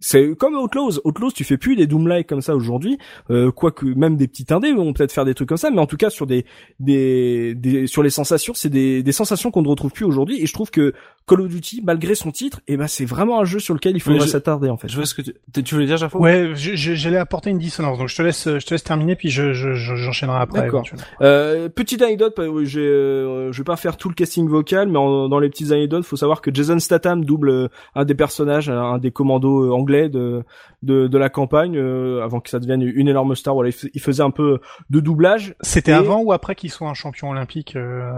C'est 0.00 0.34
comme 0.36 0.54
Outlaws. 0.56 1.00
Outlaws, 1.04 1.30
tu 1.32 1.44
fais 1.44 1.56
plus 1.56 1.76
des 1.76 1.86
Doom-like 1.86 2.26
comme 2.28 2.40
ça 2.42 2.56
aujourd'hui. 2.56 2.98
Euh, 3.30 3.50
quoique 3.52 3.86
même 3.86 4.16
des 4.16 4.26
petits 4.28 4.46
indés 4.52 4.72
vont 4.72 4.92
peut-être 4.92 5.12
faire 5.12 5.24
des 5.24 5.34
trucs 5.34 5.48
comme 5.48 5.56
ça, 5.58 5.70
mais 5.70 5.78
en 5.78 5.86
tout 5.86 5.96
cas 5.96 6.10
sur 6.10 6.26
des, 6.26 6.44
des, 6.80 7.54
des 7.54 7.86
sur 7.86 8.02
les 8.02 8.10
sensations, 8.10 8.52
c'est 8.54 8.68
des, 8.68 9.02
des 9.02 9.12
sensations 9.12 9.50
qu'on 9.50 9.62
ne 9.62 9.68
retrouve 9.68 9.92
plus 9.92 10.04
aujourd'hui. 10.04 10.42
Et 10.42 10.46
je 10.46 10.52
trouve 10.52 10.70
que 10.70 10.92
Call 11.26 11.40
of 11.40 11.48
Duty, 11.48 11.82
malgré 11.84 12.14
son 12.14 12.30
titre, 12.32 12.60
eh 12.68 12.76
ben 12.76 12.86
c'est 12.86 13.04
vraiment 13.06 13.40
un 13.40 13.44
jeu 13.44 13.58
sur 13.58 13.72
lequel 13.72 13.96
il 13.96 14.00
faudrait 14.00 14.26
je- 14.26 14.32
s'attarder 14.32 14.68
en 14.68 14.76
fait. 14.76 14.88
Je 14.88 14.96
vois 14.96 15.06
ce 15.06 15.14
que 15.14 15.22
tu, 15.22 15.62
tu 15.64 15.74
voulais 15.74 15.86
dire, 15.86 15.96
Jafo? 15.96 16.18
Ouais, 16.18 16.50
je- 16.54 16.74
je- 16.74 16.94
j'allais 16.94 17.16
apporter 17.16 17.48
une 17.50 17.58
dissonance, 17.58 17.96
donc 17.98 18.08
je 18.08 18.16
te 18.16 18.22
laisse, 18.22 18.44
je 18.46 18.66
te 18.66 18.74
laisse 18.74 18.84
terminer, 18.84 19.16
puis 19.16 19.30
je, 19.30 19.52
je, 19.54 19.74
je- 19.74 19.94
j'enchaînerai 19.96 20.38
après. 20.40 20.60
D'accord. 20.62 20.84
Euh, 21.22 21.68
petite 21.70 22.02
anecdote, 22.02 22.38
j'ai, 22.64 22.80
euh, 22.80 23.52
je 23.52 23.58
vais 23.58 23.64
pas 23.64 23.76
faire 23.76 23.96
tout 23.96 24.08
le 24.10 24.14
casting 24.14 24.46
vocal, 24.48 24.88
mais 24.88 24.98
en- 24.98 25.28
dans 25.28 25.38
les 25.38 25.48
petites 25.48 25.70
anecdotes, 25.72 26.04
faut 26.04 26.16
savoir 26.16 26.42
que 26.42 26.52
Jason 26.52 26.78
Statham 26.78 27.24
double 27.24 27.48
euh, 27.48 27.68
un 27.94 28.04
des 28.04 28.14
personnages, 28.14 28.68
un, 28.68 28.98
des 28.98 29.10
commandos 29.10 29.64
euh, 29.64 29.70
anglais 29.94 30.08
de, 30.08 30.42
de 30.82 31.06
de 31.06 31.18
la 31.18 31.28
campagne, 31.28 31.76
euh, 31.76 32.22
avant 32.22 32.40
que 32.40 32.50
ça 32.50 32.58
devienne 32.58 32.82
une 32.82 33.08
énorme 33.08 33.34
star. 33.36 33.54
Voilà, 33.54 33.70
il, 33.70 33.72
fais- 33.72 33.90
il 33.94 34.00
faisait 34.00 34.22
un 34.22 34.30
peu 34.30 34.60
de 34.90 35.00
doublage. 35.00 35.54
C'était 35.60 35.92
Et- 35.92 35.94
avant 35.94 36.20
ou 36.20 36.32
après 36.32 36.54
qu'il 36.54 36.70
soit 36.70 36.88
un 36.88 36.94
champion 36.94 37.30
olympique 37.30 37.76
euh, 37.76 38.10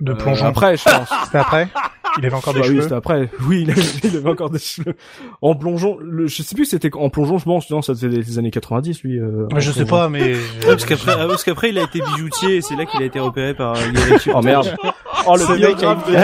de 0.00 0.12
plongeon? 0.12 0.46
Euh, 0.46 0.48
après, 0.48 0.76
je 0.76 0.84
pense. 0.84 1.08
C'était 1.24 1.38
après? 1.38 1.68
Il 2.18 2.26
avait 2.26 2.34
encore 2.34 2.54
des 2.54 2.60
Bah 2.60 2.66
oui, 2.66 2.72
cheveux? 2.72 2.82
c'était 2.82 2.94
après. 2.96 3.30
Oui, 3.46 3.62
il 3.62 3.70
avait, 3.70 3.82
il 4.02 4.16
avait 4.16 4.28
encore 4.30 4.50
des 4.50 4.58
cheveux. 4.58 4.94
En 5.42 5.54
plongeon, 5.54 5.96
le, 6.00 6.26
je 6.26 6.42
sais 6.42 6.54
plus 6.56 6.64
si 6.64 6.70
c'était 6.72 6.90
en 6.96 7.08
plongeon, 7.08 7.38
je 7.38 7.44
pense, 7.44 7.70
non, 7.70 7.82
ça 7.82 7.94
faisait 7.94 8.08
des 8.08 8.38
années 8.38 8.50
90, 8.50 9.02
lui. 9.04 9.18
Euh, 9.20 9.46
Ouais, 9.52 9.60
Je 9.60 9.70
sais 9.70 9.84
plongeon. 9.84 9.96
pas, 10.04 10.08
mais... 10.08 10.32
Ouais, 10.34 10.38
parce 10.66 10.84
qu'après, 10.86 11.12
ah, 11.16 11.26
parce 11.28 11.44
qu'après 11.44 11.70
il 11.70 11.78
a 11.78 11.82
été 11.84 12.00
bijoutier 12.00 12.56
et 12.56 12.60
c'est 12.62 12.74
là 12.76 12.84
qu'il 12.84 13.00
a 13.00 13.06
été 13.06 13.20
repéré 13.20 13.54
par 13.54 13.76
euh. 13.76 13.80
Oh 14.34 14.42
merde. 14.42 14.74
Oh, 15.26 15.36
le 15.36 15.56
biographe 15.56 16.06
de. 16.10 16.14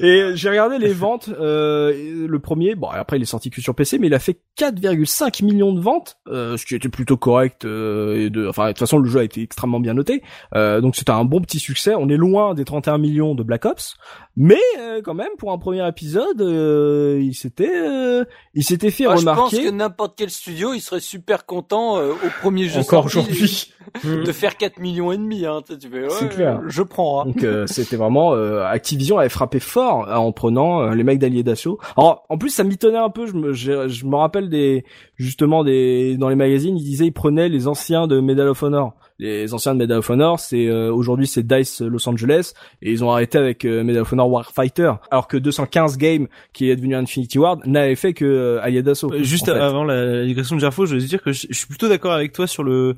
Et 0.00 0.30
j'ai 0.34 0.48
regardé 0.50 0.78
les 0.78 0.92
ventes. 0.92 1.28
Euh, 1.28 2.26
le 2.26 2.38
premier, 2.38 2.74
bon 2.74 2.88
après 2.88 3.16
il 3.16 3.22
est 3.22 3.26
sorti 3.26 3.50
que 3.50 3.60
sur 3.60 3.74
PC, 3.74 3.98
mais 3.98 4.08
il 4.08 4.14
a 4.14 4.18
fait 4.18 4.38
4,5 4.58 5.44
millions 5.44 5.72
de 5.72 5.80
ventes, 5.80 6.16
euh, 6.28 6.56
ce 6.56 6.66
qui 6.66 6.74
était 6.74 6.88
plutôt 6.88 7.16
correct. 7.16 7.64
euh, 7.64 8.16
et 8.26 8.30
de, 8.30 8.48
enfin 8.48 8.64
de 8.64 8.68
toute 8.70 8.80
façon 8.80 8.98
le 8.98 9.08
jeu 9.08 9.20
a 9.20 9.24
été 9.24 9.42
extrêmement 9.42 9.80
bien 9.80 9.94
noté, 9.94 10.22
euh, 10.54 10.80
donc 10.80 10.96
c'était 10.96 11.12
un 11.12 11.24
bon 11.24 11.40
petit 11.40 11.58
succès. 11.58 11.94
On 11.96 12.08
est 12.08 12.16
loin 12.16 12.54
des 12.54 12.64
31 12.64 12.98
millions 12.98 13.34
de 13.34 13.42
Black 13.42 13.64
Ops, 13.66 13.94
mais 14.36 14.58
euh, 14.80 15.00
quand 15.02 15.14
même 15.14 15.28
pour 15.38 15.52
un 15.52 15.58
premier 15.58 15.86
épisode, 15.86 16.40
euh, 16.40 17.20
il 17.22 17.34
s'était, 17.34 17.72
euh, 17.74 18.24
il 18.54 18.64
s'était 18.64 18.90
fait 18.90 19.04
Moi, 19.04 19.16
je 19.16 19.24
pense 19.24 19.36
remarquer. 19.36 19.64
que 19.64 19.70
n'importe 19.70 20.14
quel 20.16 20.30
studio, 20.30 20.72
il 20.74 20.80
serait 20.80 21.00
super 21.00 21.46
content 21.46 21.98
euh, 21.98 22.10
au 22.12 22.28
premier 22.40 22.68
jeu 22.68 22.80
Encore 22.80 23.08
sorti 23.10 23.30
aujourd'hui. 23.30 23.70
de 24.04 24.32
faire 24.32 24.56
4 24.56 24.78
millions 24.80 25.12
et 25.12 25.18
demi. 25.18 25.44
Hein. 25.46 25.60
Tu 25.68 25.88
fais, 25.88 26.02
ouais, 26.04 26.08
C'est 26.10 26.28
clair. 26.30 26.60
Je 26.66 26.82
prends. 26.82 27.20
Hein. 27.20 27.26
Donc 27.26 27.44
euh, 27.44 27.66
c'était 27.66 27.96
vraiment 27.96 28.32
euh, 28.34 28.64
Activision 28.64 29.18
avait 29.18 29.28
frappé 29.28 29.60
fort 29.60 29.83
euh, 29.84 30.14
en 30.14 30.32
prenant 30.32 30.82
euh, 30.82 30.94
les 30.94 31.04
mecs 31.04 31.18
d'Allier 31.18 31.42
d'assaut. 31.42 31.78
Alors 31.96 32.24
en 32.28 32.38
plus 32.38 32.50
ça 32.50 32.64
m'étonnait 32.64 32.98
un 32.98 33.10
peu. 33.10 33.26
Je 33.26 33.34
me 33.34 33.52
je, 33.52 33.88
je 33.88 34.06
me 34.06 34.16
rappelle 34.16 34.48
des 34.48 34.84
justement 35.16 35.64
des 35.64 36.16
dans 36.16 36.28
les 36.28 36.34
magazines 36.34 36.76
ils 36.76 36.84
disaient 36.84 37.06
ils 37.06 37.12
prenaient 37.12 37.48
les 37.48 37.68
anciens 37.68 38.06
de 38.06 38.20
Medal 38.20 38.48
of 38.48 38.62
Honor. 38.62 38.94
Les 39.20 39.54
anciens 39.54 39.74
de 39.74 39.78
Medal 39.78 39.98
of 39.98 40.10
Honor 40.10 40.40
c'est 40.40 40.66
euh, 40.66 40.92
aujourd'hui 40.92 41.26
c'est 41.26 41.46
Dice 41.46 41.80
Los 41.80 42.08
Angeles 42.08 42.52
et 42.82 42.90
ils 42.90 43.04
ont 43.04 43.10
arrêté 43.12 43.38
avec 43.38 43.64
euh, 43.64 43.84
Medal 43.84 44.02
of 44.02 44.12
Honor 44.12 44.28
Warfighter 44.30 44.92
alors 45.10 45.28
que 45.28 45.36
215 45.36 45.98
Game 45.98 46.26
qui 46.52 46.70
est 46.70 46.76
devenu 46.76 46.96
Infinity 46.96 47.38
Ward 47.38 47.60
n'avait 47.66 47.94
fait 47.94 48.12
que 48.12 48.24
euh, 48.24 48.62
Allier 48.62 48.82
d'assaut. 48.82 49.12
Juste 49.22 49.48
en 49.48 49.54
fait. 49.54 49.60
avant 49.60 49.84
la, 49.84 50.04
la 50.04 50.24
digression 50.24 50.56
de 50.56 50.60
Gerfo, 50.60 50.86
je 50.86 50.96
veux 50.96 51.00
dire 51.00 51.22
que 51.22 51.32
je, 51.32 51.46
je 51.48 51.56
suis 51.56 51.68
plutôt 51.68 51.88
d'accord 51.88 52.12
avec 52.12 52.32
toi 52.32 52.46
sur 52.46 52.64
le 52.64 52.96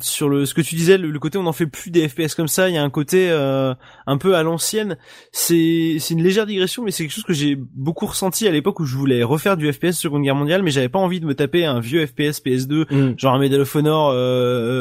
sur 0.00 0.28
le 0.28 0.46
ce 0.46 0.52
que 0.54 0.60
tu 0.60 0.74
disais, 0.74 0.98
le, 0.98 1.10
le 1.10 1.18
côté 1.20 1.38
on 1.38 1.44
n'en 1.44 1.52
fait 1.52 1.66
plus 1.66 1.90
des 1.90 2.08
FPS 2.08 2.34
comme 2.34 2.48
ça. 2.48 2.68
Il 2.68 2.74
y 2.74 2.78
a 2.78 2.82
un 2.82 2.90
côté 2.90 3.28
euh, 3.30 3.72
un 4.06 4.18
peu 4.18 4.34
à 4.34 4.42
l'ancienne. 4.42 4.96
C'est 5.32 5.96
c'est 6.00 6.14
une 6.14 6.22
légère 6.22 6.44
digression, 6.46 6.82
mais 6.82 6.90
c'est 6.90 7.04
quelque 7.04 7.12
chose 7.14 7.24
que 7.24 7.32
j'ai 7.32 7.56
beaucoup 7.56 8.06
ressenti 8.06 8.48
à 8.48 8.50
l'époque 8.50 8.80
où 8.80 8.84
je 8.84 8.96
voulais 8.96 9.22
refaire 9.22 9.56
du 9.56 9.72
FPS 9.72 9.92
Seconde 9.92 10.22
Guerre 10.24 10.34
mondiale, 10.34 10.62
mais 10.62 10.70
j'avais 10.70 10.88
pas 10.88 10.98
envie 10.98 11.20
de 11.20 11.26
me 11.26 11.34
taper 11.34 11.64
un 11.64 11.78
vieux 11.80 12.04
FPS 12.06 12.42
PS2 12.44 12.86
Mm. 12.90 13.14
genre 13.18 13.34
un 13.34 13.38
Medal 13.38 13.60
of 13.60 13.76
Honor 13.76 14.10
euh, 14.10 14.14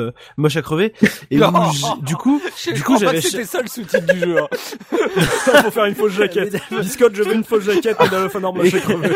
euh, 0.07 0.11
moche 0.38 0.57
à 0.57 0.61
crever. 0.64 0.94
Et 1.30 1.38
où 1.38 1.41
Non. 1.52 1.70
du 2.02 2.16
coup, 2.16 2.41
Je 2.57 2.72
du 2.72 2.84
coup 2.84 2.98
j'avais 2.99 3.22
c'était 3.22 3.45
ça 3.45 3.61
le 3.61 3.68
sous-titre 3.68 4.11
du 4.14 4.20
jeu. 4.20 4.38
Hein. 4.41 4.48
faut 5.64 5.72
faire 5.72 5.86
une 5.86 5.95
fausse 5.95 6.14
jaquette. 6.14 6.56
Discord 6.82 7.14
je 7.16 7.24
veux 7.24 7.36
une 7.36 7.44
fausse 7.44 7.64
jaquette 7.66 7.99
Medal 7.99 8.26
of 8.26 8.36
Honor 8.36 8.56
moche 8.56 8.74
à 8.74 8.80
crever. 8.80 9.10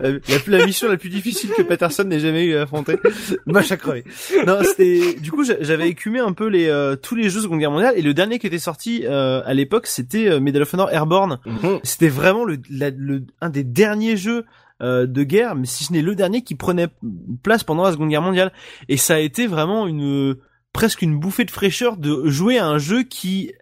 La, 0.00 0.10
la, 0.58 0.66
mission 0.66 0.88
la 0.88 0.96
plus 0.96 1.08
difficile 1.08 1.50
que 1.56 1.62
Patterson 1.62 2.04
n'ait 2.04 2.20
jamais 2.20 2.44
eu 2.44 2.56
à 2.56 2.62
affronter. 2.62 2.96
Moche 3.46 3.70
à 3.72 3.76
crever. 3.76 4.04
Non, 4.46 4.58
c'était 4.62 5.14
du 5.14 5.30
coup 5.30 5.44
j'a- 5.44 5.60
j'avais 5.62 5.88
écumé 5.88 6.18
un 6.18 6.32
peu 6.32 6.46
les 6.46 6.66
euh, 6.68 6.96
tous 6.96 7.14
les 7.14 7.30
jeux 7.30 7.40
Seconde 7.40 7.58
Guerre 7.60 7.70
mondiale 7.70 7.94
et 7.96 8.02
le 8.02 8.14
dernier 8.14 8.38
qui 8.38 8.46
était 8.46 8.58
sorti 8.58 9.02
euh, 9.04 9.42
à 9.44 9.54
l'époque 9.54 9.86
c'était 9.86 10.28
euh, 10.28 10.40
Medal 10.40 10.62
of 10.62 10.74
Honor 10.74 10.90
Airborne. 10.90 11.38
Mhm. 11.46 11.80
C'était 11.82 12.08
vraiment 12.08 12.44
le, 12.44 12.58
la- 12.70 12.90
le 12.90 13.24
un 13.40 13.50
des 13.50 13.64
derniers 13.64 14.16
jeux 14.16 14.44
euh, 14.82 15.06
de 15.06 15.22
guerre, 15.22 15.54
mais 15.54 15.66
si 15.66 15.84
ce 15.84 15.92
n'est 15.92 16.02
le 16.02 16.14
dernier 16.14 16.42
qui 16.42 16.54
prenait 16.54 16.88
place 17.42 17.62
pendant 17.64 17.84
la 17.84 17.92
Seconde 17.92 18.08
Guerre 18.08 18.22
mondiale. 18.22 18.52
Et 18.88 18.96
ça 18.96 19.14
a 19.14 19.18
été 19.18 19.46
vraiment 19.46 19.86
une 19.86 20.36
presque 20.72 21.02
une 21.02 21.18
bouffée 21.20 21.44
de 21.44 21.50
fraîcheur 21.50 21.96
de 21.98 22.22
jouer 22.28 22.58
à 22.58 22.66
un 22.66 22.78
jeu 22.78 23.02
qui 23.02 23.52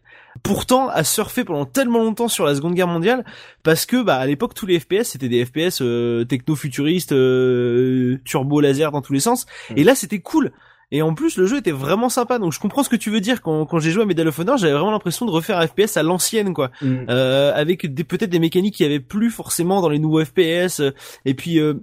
pourtant 0.42 0.88
a 0.88 1.04
surfé 1.04 1.44
pendant 1.44 1.66
tellement 1.66 1.98
longtemps 1.98 2.28
sur 2.28 2.44
la 2.46 2.54
Seconde 2.54 2.74
Guerre 2.74 2.86
mondiale 2.88 3.24
parce 3.62 3.86
que 3.86 4.02
bah 4.02 4.16
à 4.16 4.26
l'époque 4.26 4.54
tous 4.54 4.66
les 4.66 4.78
FPS 4.78 5.04
c'était 5.04 5.28
des 5.28 5.44
FPS 5.44 5.80
euh, 5.82 6.24
techno-futuristes 6.24 7.12
euh, 7.12 8.18
turbo 8.24 8.60
laser 8.60 8.92
dans 8.92 9.02
tous 9.02 9.12
les 9.12 9.20
sens. 9.20 9.46
Et 9.76 9.84
là 9.84 9.94
c'était 9.94 10.20
cool 10.20 10.52
et 10.92 11.02
en 11.02 11.14
plus 11.14 11.36
le 11.36 11.46
jeu 11.46 11.58
était 11.58 11.70
vraiment 11.70 12.08
sympa. 12.08 12.38
Donc 12.38 12.52
je 12.52 12.58
comprends 12.60 12.82
ce 12.82 12.88
que 12.88 12.96
tu 12.96 13.10
veux 13.10 13.20
dire. 13.20 13.42
Quand, 13.42 13.64
quand 13.66 13.78
j'ai 13.78 13.90
joué 13.90 14.02
à 14.02 14.06
Medal 14.06 14.28
of 14.28 14.38
Honor 14.38 14.56
j'avais 14.58 14.72
vraiment 14.72 14.90
l'impression 14.90 15.26
de 15.26 15.30
refaire 15.30 15.58
un 15.58 15.66
FPS 15.66 15.96
à 15.96 16.02
l'ancienne 16.02 16.52
quoi. 16.54 16.70
Mm. 16.82 16.96
euh, 17.08 17.52
avec 17.54 17.92
des 17.92 18.04
peut-être 18.04 18.30
des 18.30 18.38
mécaniques 18.38 18.74
qui 18.74 18.84
avaient 18.84 19.00
plus 19.00 19.30
forcément 19.30 19.80
dans 19.80 19.88
les 19.88 19.98
nouveaux 19.98 20.24
FPS 20.24 20.80
euh, 20.80 20.90
et 21.24 21.34
puis 21.34 21.58
euh, 21.60 21.74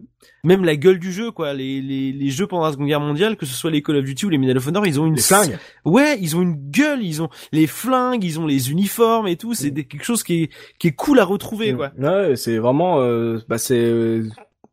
même 0.44 0.64
la 0.66 0.76
gueule 0.76 1.00
du 1.00 1.12
jeu 1.12 1.32
quoi. 1.32 1.54
Les, 1.54 1.82
les, 1.82 2.12
les 2.12 2.30
jeux 2.30 2.48
pendant 2.48 2.66
la 2.66 2.72
Seconde 2.72 2.88
Guerre 2.88 3.00
mondiale 3.02 3.38
que 3.38 3.46
ce 3.46 3.54
soit 3.54 3.72
les 3.72 3.82
Call 3.82 3.98
of 3.98 4.04
Duty 4.06 4.26
ou 4.26 4.30
les 4.30 4.38
Medal 4.38 4.58
of 4.58 4.68
Honor 4.68 4.86
ils 4.86 5.00
ont 5.00 5.06
une 5.06 5.16
Les 5.16 5.22
flingues. 5.22 5.58
ouais 5.86 6.18
ils 6.22 6.36
ont 6.36 6.42
une 6.42 6.56
gueule. 6.70 7.04
Ils 7.04 7.22
ont 7.22 7.30
les 7.52 7.68
flingues 7.68 8.24
ils 8.24 8.40
ont 8.40 8.46
les 8.46 8.72
uniformes 8.72 9.28
et 9.28 9.36
tout. 9.38 9.54
C'est 9.54 9.72
des- 9.72 9.86
quelque 9.86 10.04
chose 10.06 10.24
qui 10.24 10.44
est 10.44 10.50
qui 10.80 10.88
est 10.88 10.92
cool 10.96 11.20
à 11.20 11.24
retrouver 11.26 11.74
quoi. 11.74 11.92
Mm. 11.98 12.04
Ouais, 12.06 12.36
c'est 12.36 12.58
vraiment, 12.58 13.00
euh, 13.02 13.40
bah 13.48 13.58
c'est 13.58 13.76
euh, 13.80 14.28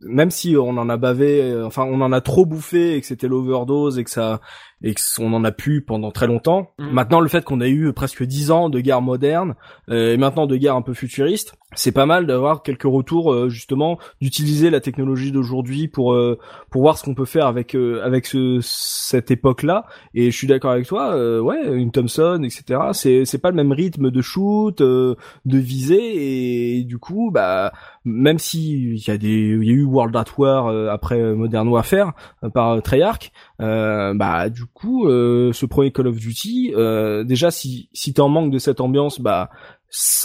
même 0.05 0.31
si 0.31 0.57
on 0.57 0.71
en 0.71 0.89
a 0.89 0.97
bavé, 0.97 1.43
euh, 1.43 1.67
enfin 1.67 1.85
on 1.85 2.01
en 2.01 2.13
a 2.13 2.21
trop 2.21 2.47
bouffé 2.47 2.97
et 2.97 3.01
que 3.01 3.07
c'était 3.07 3.29
l'overdose 3.29 3.99
et 3.99 4.05
que 4.05 4.11
ça 4.11 4.41
et 4.85 4.95
qu'on 4.95 5.33
en 5.33 5.43
a 5.45 5.51
pu 5.51 5.81
pendant 5.81 6.13
très 6.13 6.27
longtemps. 6.27 6.71
Mm. 6.79 6.91
Maintenant, 6.91 7.21
le 7.21 7.29
fait 7.29 7.45
qu'on 7.45 7.61
ait 7.61 7.71
eu 7.71 7.93
presque 7.93 8.23
dix 8.23 8.51
ans 8.51 8.69
de 8.69 8.81
guerre 8.81 9.01
moderne 9.01 9.55
euh, 9.89 10.13
et 10.13 10.17
maintenant 10.17 10.47
de 10.47 10.57
guerre 10.57 10.77
un 10.77 10.83
peu 10.83 10.93
futuriste, 10.93 11.55
c'est 11.75 11.93
pas 11.93 12.07
mal 12.07 12.27
d'avoir 12.27 12.63
quelques 12.63 12.85
retours 12.85 13.33
euh, 13.33 13.49
justement 13.49 13.99
d'utiliser 14.21 14.71
la 14.71 14.81
technologie 14.81 15.33
d'aujourd'hui 15.33 15.89
pour 15.89 16.13
euh, 16.13 16.39
pour 16.71 16.83
voir 16.83 16.99
ce 16.99 17.05
qu'on 17.05 17.15
peut 17.15 17.25
faire 17.25 17.47
avec 17.47 17.75
euh, 17.75 18.01
avec 18.05 18.27
ce, 18.27 18.59
cette 18.63 19.31
époque-là. 19.31 19.87
Et 20.15 20.31
je 20.31 20.37
suis 20.37 20.47
d'accord 20.47 20.71
avec 20.71 20.87
toi, 20.87 21.15
euh, 21.15 21.41
ouais, 21.41 21.67
une 21.73 21.91
Thompson, 21.91 22.43
etc. 22.45 22.81
C'est 22.93 23.25
c'est 23.25 23.39
pas 23.39 23.51
le 23.51 23.57
même 23.57 23.73
rythme 23.73 24.11
de 24.11 24.23
shoot, 24.23 24.81
euh, 24.81 25.17
de 25.47 25.59
visée 25.59 26.77
et 26.79 26.85
du 26.85 26.99
coup, 26.99 27.31
bah 27.33 27.73
même 28.05 28.39
si 28.39 28.95
il 28.95 29.09
y 29.09 29.11
a 29.11 29.17
des 29.17 29.29
il 29.29 29.65
y 29.65 29.71
a 29.71 29.73
eu 29.73 29.85
World 29.85 30.15
at 30.17 30.27
War 30.37 30.67
euh, 30.67 30.89
après 30.91 31.21
euh, 31.21 31.35
Modern 31.35 31.69
Warfare 31.69 32.15
euh, 32.43 32.51
par 32.51 32.73
euh, 32.73 32.81
Treyarch, 32.81 33.33
euh, 33.63 34.15
bah 34.15 34.49
du 34.49 34.65
coup 34.67 35.07
euh, 35.09 35.53
ce 35.53 35.67
premier 35.67 35.93
Call 35.93 36.09
of 36.09 36.17
Duty, 36.17 36.73
euh, 36.75 37.25
déjà 37.25 37.51
si 37.51 37.89
si 37.93 38.13
t'es 38.13 38.21
en 38.21 38.29
manque 38.29 38.51
de 38.51 38.59
cette 38.59 38.81
ambiance, 38.81 39.21
bah 39.21 39.51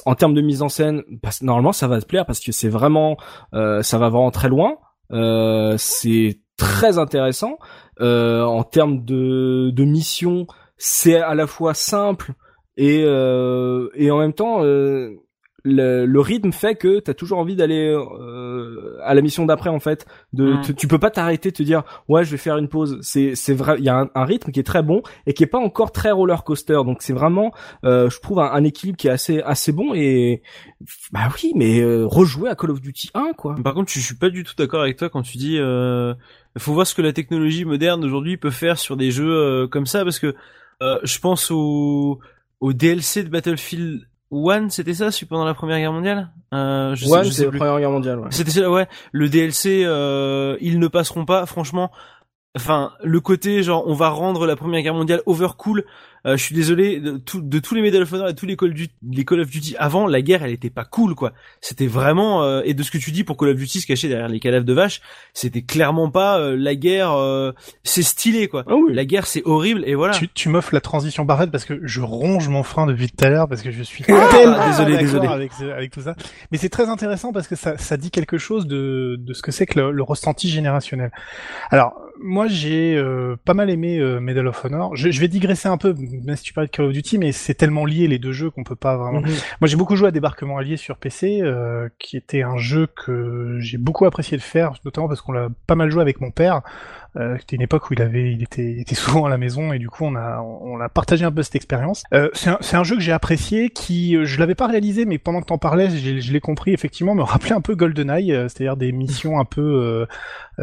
en 0.05 0.15
termes 0.15 0.33
de 0.33 0.41
mise 0.41 0.61
en 0.61 0.69
scène, 0.69 1.03
bah, 1.21 1.29
normalement 1.41 1.73
ça 1.73 1.87
va 1.87 2.01
te 2.01 2.05
plaire 2.05 2.25
parce 2.25 2.39
que 2.39 2.51
c'est 2.51 2.69
vraiment 2.69 3.17
euh, 3.53 3.83
ça 3.83 3.97
va 3.97 4.09
vraiment 4.09 4.31
très 4.31 4.49
loin. 4.49 4.77
Euh, 5.11 5.75
c'est 5.77 6.39
très 6.57 6.97
intéressant 6.97 7.57
euh, 8.01 8.43
en 8.43 8.63
termes 8.63 9.05
de 9.05 9.69
de 9.71 9.83
mission. 9.83 10.47
C'est 10.77 11.17
à 11.17 11.35
la 11.35 11.45
fois 11.45 11.73
simple 11.73 12.33
et 12.77 13.01
et 13.01 14.11
en 14.11 14.17
même 14.17 14.33
temps 14.33 14.63
le, 15.63 16.05
le 16.05 16.19
rythme 16.19 16.51
fait 16.51 16.75
que 16.75 16.99
t'as 16.99 17.13
toujours 17.13 17.37
envie 17.39 17.55
d'aller 17.55 17.93
euh, 17.93 18.97
à 19.03 19.13
la 19.13 19.21
mission 19.21 19.45
d'après 19.45 19.69
en 19.69 19.79
fait 19.79 20.05
de 20.33 20.53
Mm. 20.53 20.61
tu- 20.61 20.75
tu 20.75 20.87
peux 20.87 20.99
pas 20.99 21.09
t'arrêter 21.11 21.51
te 21.51 21.61
dire 21.63 21.83
ouais 22.07 22.23
je 22.23 22.31
vais 22.31 22.37
faire 22.37 22.57
une 22.57 22.67
pause. 22.69 22.97
C'est 23.01 23.35
c'est 23.35 23.53
vrai 23.53 23.75
il 23.79 23.83
y 23.85 23.89
a 23.89 23.99
un, 24.01 24.09
un 24.15 24.25
rythme 24.25 24.51
qui 24.51 24.59
est 24.59 24.63
très 24.63 24.83
bon 24.83 25.01
et 25.25 25.33
qui 25.33 25.43
est 25.43 25.47
pas 25.47 25.59
encore 25.59 25.91
très 25.91 26.11
roller 26.11 26.43
coaster. 26.43 26.79
Donc 26.85 27.01
c'est 27.01 27.13
vraiment 27.13 27.51
euh, 27.83 28.09
je 28.09 28.19
trouve 28.19 28.39
un, 28.39 28.51
un 28.51 28.63
équilibre 28.63 28.97
qui 28.97 29.07
est 29.07 29.11
assez 29.11 29.41
assez 29.41 29.71
bon 29.71 29.93
et 29.93 30.41
bah 31.11 31.27
oui 31.35 31.51
mais 31.55 31.79
euh, 31.81 32.05
rejouer 32.05 32.49
à 32.49 32.55
Call 32.55 32.71
of 32.71 32.81
Duty 32.81 33.11
1 33.13 33.33
quoi. 33.37 33.55
Par 33.63 33.73
contre, 33.73 33.91
je 33.91 33.99
suis 33.99 34.15
pas 34.15 34.29
du 34.29 34.43
tout 34.43 34.53
d'accord 34.57 34.81
avec 34.81 34.97
toi 34.97 35.09
quand 35.09 35.21
tu 35.21 35.37
dis 35.37 35.57
euh, 35.59 36.13
faut 36.57 36.73
voir 36.73 36.87
ce 36.87 36.95
que 36.95 37.01
la 37.01 37.13
technologie 37.13 37.65
moderne 37.65 38.03
aujourd'hui 38.03 38.37
peut 38.37 38.49
faire 38.49 38.77
sur 38.77 38.97
des 38.97 39.11
jeux 39.11 39.31
euh, 39.31 39.67
comme 39.67 39.85
ça 39.85 40.03
parce 40.03 40.19
que 40.19 40.35
euh, 40.81 40.99
je 41.03 41.19
pense 41.19 41.51
au 41.51 42.19
au 42.61 42.73
DLC 42.73 43.23
de 43.23 43.29
Battlefield 43.29 44.01
1, 44.31 44.69
c'était 44.69 44.93
ça, 44.93 45.11
celui 45.11 45.25
pendant 45.25 45.45
la 45.45 45.53
Première 45.53 45.77
Guerre 45.79 45.93
mondiale? 45.93 46.29
Euh, 46.53 46.95
je 46.95 47.05
je 47.05 47.29
c'est 47.31 47.45
la 47.45 47.51
première 47.51 47.79
guerre 47.79 47.91
mondiale 47.91 48.19
ouais. 48.19 48.27
C'était 48.31 48.51
ça, 48.51 48.69
ouais. 48.69 48.87
Le 49.11 49.29
DLC, 49.29 49.83
euh, 49.85 50.57
ils 50.61 50.79
ne 50.79 50.87
passeront 50.87 51.25
pas. 51.25 51.45
Franchement, 51.45 51.91
enfin, 52.55 52.93
le 53.03 53.19
côté 53.19 53.63
genre, 53.63 53.83
on 53.87 53.93
va 53.93 54.09
rendre 54.09 54.45
la 54.45 54.55
Première 54.55 54.81
Guerre 54.81 54.93
mondiale 54.93 55.21
overcool. 55.25 55.85
Euh, 56.25 56.35
je 56.37 56.43
suis 56.43 56.55
désolé 56.55 56.99
de, 56.99 57.17
tout- 57.17 57.41
de 57.41 57.59
tous 57.59 57.75
les 57.75 57.81
Medal 57.81 58.01
of 58.01 58.11
Honor 58.13 58.29
et 58.29 58.35
tous 58.35 58.45
les 58.45 58.57
Call, 58.57 58.69
of 58.69 58.75
Duty, 58.75 58.93
les 59.11 59.23
Call 59.25 59.39
of 59.39 59.49
Duty 59.49 59.75
avant, 59.79 60.05
la 60.07 60.21
guerre, 60.21 60.43
elle 60.43 60.51
était 60.51 60.69
pas 60.69 60.83
cool, 60.85 61.15
quoi. 61.15 61.31
C'était 61.61 61.87
vraiment 61.87 62.43
euh, 62.43 62.61
et 62.65 62.73
de 62.73 62.83
ce 62.83 62.91
que 62.91 62.97
tu 62.97 63.11
dis 63.11 63.23
pour 63.23 63.37
Call 63.37 63.49
of 63.49 63.55
Duty 63.57 63.81
se 63.81 63.87
cacher 63.87 64.09
derrière 64.09 64.27
les 64.27 64.39
cadavres 64.39 64.65
de 64.65 64.73
vaches, 64.73 65.01
c'était 65.33 65.61
clairement 65.61 66.09
pas 66.11 66.39
euh, 66.39 66.55
la 66.57 66.75
guerre. 66.75 67.13
euh, 67.13 67.51
c'est 67.83 68.03
stylé, 68.03 68.47
quoi. 68.47 68.63
Ah 68.67 68.75
oui. 68.75 68.93
La 68.93 69.05
guerre, 69.05 69.25
c'est 69.27 69.41
horrible 69.45 69.83
et 69.85 69.95
voilà. 69.95 70.13
Tu, 70.13 70.27
tu 70.29 70.49
m'offres 70.49 70.73
la 70.73 70.81
transition 70.81 71.25
parfaite 71.25 71.51
parce 71.51 71.65
que 71.65 71.79
je 71.83 72.01
ronge 72.01 72.47
mon 72.49 72.63
frein 72.63 72.85
depuis 72.85 73.07
tout 73.09 73.23
à 73.25 73.29
l'heure 73.29 73.47
parce 73.47 73.61
que 73.61 73.71
je 73.71 73.83
suis 73.83 74.03
Ah, 74.09 74.27
tellement 74.31 74.67
désolé, 74.67 74.97
désolé. 74.97 75.27
avec, 75.27 75.53
ce- 75.53 75.63
avec 75.71 75.91
tout 75.91 76.01
ça. 76.01 76.15
Mais 76.51 76.57
c'est 76.57 76.69
très 76.69 76.89
intéressant 76.89 77.31
parce 77.31 77.47
que 77.47 77.55
ça, 77.55 77.77
ça 77.77 77.95
dit 77.97 78.11
quelque 78.11 78.37
chose 78.37 78.67
de, 78.67 79.15
de 79.19 79.33
ce 79.33 79.41
que 79.41 79.51
c'est 79.51 79.65
que 79.65 79.79
le, 79.79 79.91
le 79.91 80.03
ressenti 80.03 80.49
générationnel. 80.49 81.11
Alors, 81.71 81.93
moi, 82.21 82.47
j'ai 82.47 82.95
euh, 82.97 83.37
pas 83.45 83.53
mal 83.53 83.69
aimé 83.69 83.97
euh, 83.99 84.19
Medal 84.19 84.45
of 84.47 84.65
Honor. 84.65 84.95
Je, 84.95 85.09
je 85.09 85.19
vais 85.21 85.29
digresser 85.29 85.69
un 85.69 85.77
peu, 85.77 85.93
même 86.11 86.35
si 86.35 86.43
tu 86.43 86.53
parlais 86.53 86.67
de 86.67 86.71
Call 86.71 86.85
of 86.85 86.93
Duty, 86.93 87.17
mais 87.17 87.31
c'est 87.31 87.53
tellement 87.53 87.85
lié 87.85 88.07
les 88.07 88.19
deux 88.19 88.31
jeux 88.31 88.49
qu'on 88.49 88.63
peut 88.63 88.75
pas 88.75 88.97
vraiment. 88.97 89.21
Mhm. 89.21 89.29
Moi, 89.61 89.67
j'ai 89.67 89.75
beaucoup 89.75 89.95
joué 89.95 90.07
à 90.07 90.11
Débarquement 90.11 90.57
Allié 90.57 90.77
sur 90.77 90.97
PC, 90.97 91.41
euh, 91.41 91.89
qui 91.99 92.17
était 92.17 92.41
un 92.41 92.57
jeu 92.57 92.87
que 92.87 93.57
j'ai 93.59 93.77
beaucoup 93.77 94.05
apprécié 94.05 94.37
de 94.37 94.41
faire, 94.41 94.73
notamment 94.85 95.07
parce 95.07 95.21
qu'on 95.21 95.31
l'a 95.31 95.49
pas 95.67 95.75
mal 95.75 95.89
joué 95.89 96.01
avec 96.01 96.21
mon 96.21 96.31
père. 96.31 96.61
Euh, 97.17 97.35
C'était 97.39 97.55
une 97.55 97.61
époque 97.61 97.89
où 97.89 97.93
il 97.93 98.01
avait, 98.01 98.31
il 98.31 98.43
était, 98.43 98.71
il 98.71 98.79
était 98.79 98.95
souvent 98.95 99.25
à 99.25 99.29
la 99.29 99.37
maison 99.37 99.73
et 99.73 99.79
du 99.79 99.89
coup 99.89 100.05
on 100.05 100.15
a, 100.15 100.41
on 100.41 100.79
a 100.79 100.89
partagé 100.89 101.25
un 101.25 101.31
peu 101.31 101.41
cette 101.43 101.55
expérience. 101.55 102.03
Euh, 102.13 102.29
c'est 102.33 102.49
un, 102.49 102.57
c'est 102.61 102.77
un 102.77 102.83
jeu 102.83 102.95
que 102.95 103.01
j'ai 103.01 103.11
apprécié, 103.11 103.69
qui, 103.69 104.15
euh, 104.15 104.25
je 104.25 104.39
l'avais 104.39 104.55
pas 104.55 104.67
réalisé, 104.67 105.05
mais 105.05 105.17
pendant 105.17 105.41
que 105.41 105.47
t'en 105.47 105.57
parlais, 105.57 105.89
je 105.89 106.31
l'ai 106.33 106.39
compris 106.39 106.71
effectivement, 106.73 107.15
me 107.15 107.23
rappelait 107.23 107.53
un 107.53 107.61
peu 107.61 107.75
GoldenEye, 107.75 108.31
euh, 108.33 108.47
c'est-à-dire 108.47 108.77
des 108.77 108.91
missions 108.91 109.39
un 109.39 109.45
peu, 109.45 109.61
euh, 109.61 110.05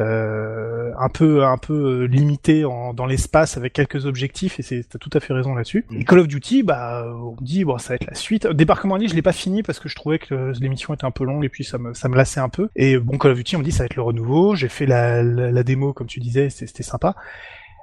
euh, 0.01 0.93
un 0.99 1.09
peu, 1.09 1.45
un 1.45 1.59
peu 1.59 2.05
limitées 2.05 2.65
en, 2.65 2.93
dans 2.95 3.07
l'espace 3.07 3.57
avec 3.57 3.73
quelques 3.73 4.07
objectifs 4.07 4.59
et 4.61 4.63
c'est, 4.63 4.85
t'as 4.89 4.99
tout 4.99 5.11
à 5.13 5.21
fait 5.21 5.33
raison 5.33 5.55
là-dessus. 5.55 5.85
Mhm. 5.91 6.01
Et 6.01 6.05
Call 6.05 6.19
of 6.21 6.29
Duty, 6.29 6.63
bah, 6.63 7.05
on 7.07 7.33
me 7.33 7.45
dit 7.45 7.65
bon, 7.65 7.79
ça 7.79 7.91
va 7.91 7.95
être 7.97 8.07
la 8.07 8.15
suite. 8.15 8.47
Débarquement 8.47 8.95
en 8.95 8.99
ligne, 8.99 9.09
je 9.09 9.15
l'ai 9.15 9.23
pas 9.23 9.33
fini 9.33 9.63
parce 9.63 9.81
que 9.81 9.89
je 9.89 9.95
trouvais 9.95 10.19
que 10.19 10.53
l'émission 10.61 10.95
était 10.95 11.05
un 11.07 11.11
peu 11.11 11.25
longue 11.25 11.45
et 11.45 11.49
puis 11.49 11.65
ça 11.65 11.79
me, 11.79 11.95
ça 11.95 12.09
me 12.09 12.17
lassait 12.17 12.41
un 12.41 12.49
peu. 12.49 12.69
Et 12.77 12.99
bon, 12.99 13.19
Call 13.19 13.33
of 13.33 13.39
Duty, 13.39 13.57
on 13.57 13.61
me 13.61 13.65
dit 13.65 13.73
ça 13.73 13.81
va 13.81 13.87
être 13.87 13.97
le 13.97 14.03
renouveau. 14.03 14.55
J'ai 14.55 14.69
fait 14.69 14.87
la, 14.87 15.23
la, 15.23 15.51
la 15.51 15.63
démo 15.63 15.93
comme 15.93 16.07
tu 16.07 16.21
disais, 16.21 16.36
c'était 16.51 16.67
c'était 16.67 16.83
sympa. 16.83 17.15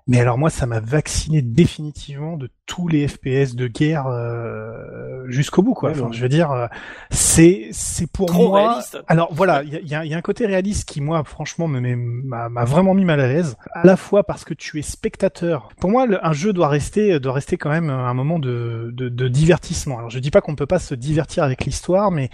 Mais 0.05 0.19
alors 0.19 0.37
moi, 0.37 0.49
ça 0.49 0.65
m'a 0.65 0.81
vacciné 0.81 1.41
définitivement 1.41 2.35
de 2.35 2.49
tous 2.65 2.89
les 2.89 3.07
FPS 3.07 3.55
de 3.55 3.67
guerre 3.67 4.05
euh, 4.07 5.23
jusqu'au 5.29 5.61
bout, 5.63 5.73
quoi. 5.73 5.91
Enfin, 5.91 6.09
je 6.11 6.21
veux 6.21 6.27
dire, 6.27 6.51
euh, 6.51 6.67
c'est 7.09 7.69
c'est 7.71 8.11
pour 8.11 8.25
Trop 8.25 8.49
moi. 8.49 8.67
réaliste. 8.71 8.97
Alors 9.07 9.33
voilà, 9.33 9.63
il 9.63 9.71
y 9.87 9.95
a, 9.95 10.03
y 10.03 10.13
un 10.13 10.21
côté 10.21 10.45
réaliste 10.45 10.89
qui 10.89 10.99
moi, 10.99 11.23
franchement, 11.23 11.69
m'a 11.69 12.65
vraiment 12.65 12.93
mis 12.93 13.05
mal 13.05 13.21
à 13.21 13.27
l'aise. 13.29 13.55
À 13.73 13.87
la 13.87 13.95
fois 13.95 14.23
parce 14.25 14.43
que 14.43 14.53
tu 14.53 14.77
es 14.77 14.81
spectateur. 14.81 15.69
Pour 15.79 15.89
moi, 15.89 16.05
le- 16.05 16.25
un 16.25 16.33
jeu 16.33 16.51
doit 16.51 16.67
rester 16.67 17.17
doit 17.21 17.31
rester 17.31 17.55
quand 17.55 17.69
même 17.69 17.89
un 17.89 18.13
moment 18.13 18.39
de, 18.39 18.89
de, 18.93 19.07
de 19.07 19.27
divertissement. 19.29 19.99
Alors 19.99 20.09
je 20.09 20.19
dis 20.19 20.31
pas 20.31 20.41
qu'on 20.41 20.55
peut 20.55 20.65
pas 20.65 20.79
se 20.79 20.95
divertir 20.95 21.43
avec 21.45 21.63
l'histoire, 21.63 22.11
mais 22.11 22.29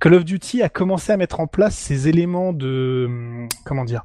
Call 0.00 0.14
of 0.14 0.24
Duty 0.24 0.60
a 0.62 0.68
commencé 0.68 1.12
à 1.12 1.16
mettre 1.16 1.38
en 1.38 1.46
place 1.46 1.76
ces 1.76 2.08
éléments 2.08 2.52
de 2.52 3.46
comment 3.64 3.84
dire 3.84 4.02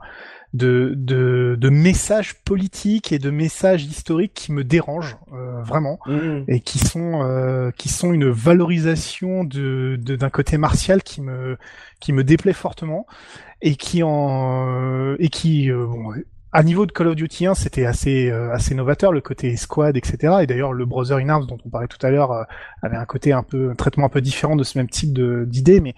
de, 0.53 0.93
de, 0.95 1.57
de 1.59 1.69
messages 1.69 2.35
politiques 2.43 3.11
et 3.11 3.19
de 3.19 3.29
messages 3.29 3.83
historiques 3.83 4.33
qui 4.33 4.51
me 4.51 4.63
dérangent 4.63 5.17
euh, 5.33 5.61
vraiment 5.61 5.99
Mhm. 6.07 6.45
et 6.47 6.61
qui 6.61 6.79
sont 6.79 7.21
euh, 7.23 7.69
qui 7.77 7.89
sont 7.89 8.13
une 8.13 8.29
valorisation 8.29 9.43
de 9.43 9.97
de- 10.01 10.15
d'un 10.15 10.29
côté 10.29 10.57
martial 10.57 11.03
qui 11.03 11.21
me 11.21 11.57
qui 11.99 12.13
me 12.13 12.23
déplaît 12.23 12.53
fortement 12.53 13.05
et 13.61 13.75
qui 13.75 14.03
en 14.03 15.15
et 15.19 15.29
qui 15.29 15.69
euh, 15.71 15.85
bon 15.85 16.13
à 16.53 16.63
niveau 16.63 16.85
de 16.85 16.93
Call 16.93 17.07
of 17.09 17.15
Duty 17.15 17.45
1, 17.45 17.53
c'était 17.55 17.85
assez 17.85 18.31
euh, 18.31 18.51
assez 18.53 18.73
novateur 18.73 19.11
le 19.11 19.19
côté 19.21 19.55
squad 19.57 19.97
etc. 19.97 20.37
Et 20.41 20.47
d'ailleurs 20.47 20.71
le 20.71 20.85
Brother 20.85 21.17
in 21.17 21.27
Arms 21.29 21.45
dont 21.45 21.57
on 21.65 21.69
parlait 21.69 21.89
tout 21.89 22.03
à 22.03 22.09
l'heure 22.09 22.31
euh, 22.31 22.43
avait 22.81 22.95
un 22.95 23.05
côté 23.05 23.33
un 23.33 23.43
peu 23.43 23.69
un 23.71 23.75
traitement 23.75 24.05
un 24.05 24.09
peu 24.09 24.21
différent 24.21 24.55
de 24.55 24.63
ce 24.63 24.77
même 24.77 24.87
type 24.89 25.11
de 25.11 25.43
d'idée, 25.45 25.81
mais 25.81 25.93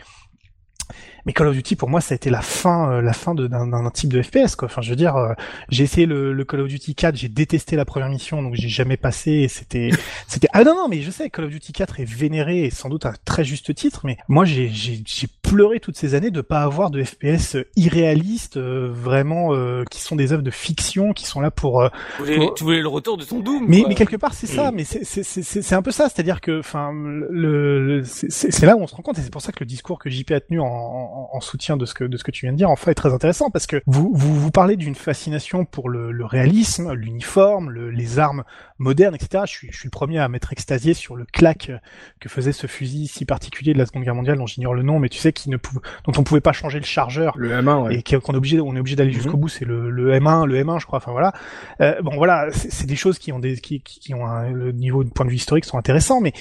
mais 1.26 1.34
Call 1.34 1.48
of 1.48 1.54
Duty 1.56 1.76
pour 1.76 1.90
moi 1.90 2.02
ça 2.02 2.14
a 2.14 2.16
été 2.16 2.30
la 2.30 2.42
fin 2.42 2.92
euh, 2.92 3.02
la 3.02 3.14
fin 3.14 3.36
de- 3.36 3.48
d'un 3.48 3.68
d'un 3.68 3.90
type 3.92 4.12
de 4.14 4.22
FPS 4.22 4.56
quoi. 4.56 4.68
Enfin 4.68 4.82
je 4.82 4.90
veux 4.90 4.96
dire 4.96 5.16
euh, 5.16 5.34
j'ai 5.70 5.84
essayé 5.84 6.06
le, 6.06 6.34
le 6.34 6.46
Call 6.46 6.62
of 6.62 6.68
Duty 6.68 6.96
4, 6.96 7.16
j'ai 7.16 7.30
détesté 7.30 7.76
la 7.76 7.86
première 7.86 8.10
mission 8.10 8.42
donc 8.42 8.56
j'ai 8.56 8.70
jamais 8.70 8.98
passé 8.98 9.32
et 9.32 9.48
c'était 9.48 9.90
c'était 10.28 10.48
ah 10.54 10.64
non 10.64 10.76
non 10.76 10.88
mais 10.90 11.02
je 11.02 11.12
sais 11.12 11.30
Call 11.30 11.46
of 11.46 11.52
Duty 11.52 11.74
4 11.74 12.00
est 12.00 12.06
vénéré 12.06 12.64
et 12.66 12.70
sans 12.70 12.90
doute 12.90 13.06
à 13.06 13.14
très 13.26 13.44
juste 13.44 13.74
titre 13.76 14.02
mais 14.06 14.18
moi 14.28 14.46
j'ai 14.46 14.70
j'ai 14.70 15.02
j'ai 15.06 15.28
pleuré 15.42 15.80
toutes 15.80 15.98
ces 15.98 16.16
années 16.16 16.32
de 16.32 16.42
pas 16.42 16.62
avoir 16.62 16.90
de 16.92 17.04
FPS 17.04 17.58
irréalistes 17.76 18.58
euh, 18.58 18.90
vraiment 18.92 19.54
euh, 19.54 19.84
qui 19.90 20.02
sont 20.02 20.16
des 20.16 20.32
œuvres 20.34 20.44
de 20.44 20.52
fiction 20.52 21.14
qui 21.14 21.26
sont 21.26 21.42
là 21.42 21.50
pour 21.52 21.82
euh, 21.82 21.90
Tu 22.18 22.24
voulais, 22.24 22.50
tu 22.56 22.64
voulais 22.64 22.82
le 22.82 22.88
retour 22.88 23.18
de 23.18 23.24
ton 23.26 23.40
Doom. 23.40 23.66
mais, 23.68 23.80
quoi. 23.80 23.90
mais 23.90 23.96
quelque 23.96 24.16
part 24.16 24.34
c'est 24.34 24.48
ça, 24.48 24.72
mais 24.72 24.84
c'est 24.84 25.04
c'est 25.04 25.24
c'est 25.24 25.42
c'est 25.44 25.62
c'est 25.62 25.76
un 25.76 25.82
peu 25.82 25.92
ça, 25.92 26.10
c'est-à-dire 26.10 26.42
que 26.42 26.60
enfin 26.60 26.92
le, 26.94 27.86
le- 28.00 28.04
c'est 28.06 28.64
là 28.66 28.76
où 28.76 28.82
on 28.82 28.88
se 28.88 28.96
rend 28.96 29.02
compte 29.04 29.18
et 29.18 29.22
c'est 29.22 29.32
pour 29.32 29.42
ça 29.42 29.52
que 29.52 29.60
le 29.62 29.66
discours 29.66 29.98
que 30.00 30.10
JP 30.10 30.32
a 30.32 30.40
tenu 30.40 30.60
en, 30.60 30.66
en, 30.66 31.19
en 31.34 31.40
soutien 31.42 31.78
de 31.78 31.86
ce 31.86 31.94
que 31.94 32.04
de 32.04 32.18
ce 32.18 32.24
que 32.24 32.32
tu 32.32 32.46
viens 32.46 32.54
de 32.54 32.58
dire 32.58 32.70
en 32.70 32.76
fait 32.76 32.92
est 32.92 32.96
très 32.96 33.14
intéressant 33.14 33.50
parce 33.50 33.68
que 33.68 33.82
vous 33.86 34.12
vous 34.14 34.36
vous 34.40 34.52
parlez 34.52 34.76
d'une 34.78 34.96
fascination 34.96 35.66
pour 35.66 35.90
le, 35.90 36.12
le 36.12 36.26
réalisme, 36.26 36.94
l'uniforme, 36.94 37.70
le, 37.70 37.90
les 37.90 38.20
armes 38.20 38.44
modernes, 38.78 39.16
etc. 39.16 39.44
Je 39.46 39.52
suis 39.52 39.68
je 39.72 39.78
suis 39.78 39.88
le 39.88 39.92
premier 39.92 40.20
à 40.20 40.28
m'être 40.30 40.52
extasié 40.54 40.94
sur 40.94 41.16
le 41.16 41.26
claque 41.26 41.72
que 42.20 42.30
faisait 42.30 42.52
ce 42.54 42.68
fusil 42.68 43.08
si 43.08 43.26
particulier 43.26 43.74
de 43.74 43.78
la 43.80 43.86
Seconde 43.86 44.04
Guerre 44.04 44.16
mondiale 44.16 44.38
dont 44.38 44.48
j'ignore 44.48 44.74
le 44.74 44.84
nom, 44.84 45.00
mais 45.00 45.10
tu 45.10 45.18
sais 45.20 45.34
qui 45.34 45.50
ne 45.50 45.58
pou- 45.58 45.80
dont 46.06 46.14
on 46.18 46.24
pouvait 46.24 46.42
pas 46.42 46.54
changer 46.54 46.80
le 46.80 46.86
chargeur 46.86 47.34
Le 47.38 47.52
M1, 47.52 47.84
ouais. 47.88 47.96
et 47.96 48.04
qu'on 48.04 48.34
est 48.34 48.38
obligé 48.38 48.60
on 48.62 48.76
est 48.76 48.80
obligé 48.80 48.96
d'aller 48.96 49.12
jusqu'au 49.12 49.34
Mhm. 49.34 49.40
bout 49.42 49.50
c'est 49.50 49.66
le, 49.66 49.90
le 49.90 50.14
M1 50.14 50.46
le 50.46 50.56
M1 50.64 50.80
je 50.80 50.86
crois 50.86 50.98
enfin 50.98 51.12
voilà 51.12 51.34
Euh, 51.82 52.02
bon 52.02 52.16
voilà 52.16 52.48
c'est 52.52 52.86
des 52.88 52.96
choses 52.96 53.20
qui 53.20 53.32
ont 53.32 53.40
des 53.40 53.58
qui 53.58 53.82
qui 53.82 54.14
ont 54.14 54.26
un, 54.26 54.50
le 54.52 54.72
niveau 54.72 55.04
de 55.04 55.10
point 55.10 55.26
de 55.26 55.32
vue 55.32 55.38
historique 55.38 55.66
sont 55.66 55.78
intéressants 55.78 56.22
mais 56.22 56.34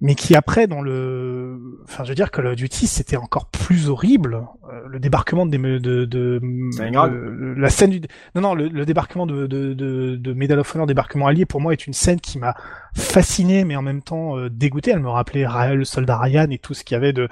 mais 0.00 0.14
qui 0.14 0.34
après 0.36 0.66
dans 0.66 0.80
le 0.80 1.58
enfin 1.84 2.04
je 2.04 2.10
veux 2.10 2.14
dire 2.14 2.30
Call 2.30 2.46
of 2.46 2.56
Duty 2.56 2.86
c'était 2.86 3.16
encore 3.16 3.46
plus 3.46 3.88
horrible 3.88 4.46
Euh, 4.70 4.82
le 4.86 4.98
débarquement 5.00 5.46
de 5.46 5.56
de 5.56 5.78
de, 5.78 6.04
de, 6.06 7.54
la 7.56 7.70
scène 7.70 7.90
du 7.90 8.00
non 8.34 8.42
non 8.42 8.54
le, 8.54 8.68
le 8.68 8.84
débarquement 8.84 9.26
de, 9.26 9.46
de 9.46 9.72
de 9.74 10.16
de 10.16 10.32
Medal 10.34 10.58
of 10.60 10.74
Honor 10.74 10.86
débarquement 10.86 11.26
allié 11.26 11.46
pour 11.46 11.60
moi 11.60 11.72
est 11.72 11.86
une 11.86 11.94
scène 11.94 12.20
qui 12.20 12.38
m'a 12.38 12.54
fasciné 12.94 13.64
mais 13.64 13.76
en 13.76 13.82
même 13.82 14.02
temps 14.02 14.36
euh, 14.36 14.50
dégoûté. 14.50 14.90
Elle 14.90 15.00
me 15.00 15.08
rappelait 15.08 15.46
Ra- 15.46 15.74
le 15.74 15.84
soldat 15.84 16.18
Ryan 16.18 16.48
et 16.50 16.58
tout 16.58 16.74
ce 16.74 16.84
qu'il 16.84 16.94
y 16.94 16.98
avait 16.98 17.12
de 17.14 17.28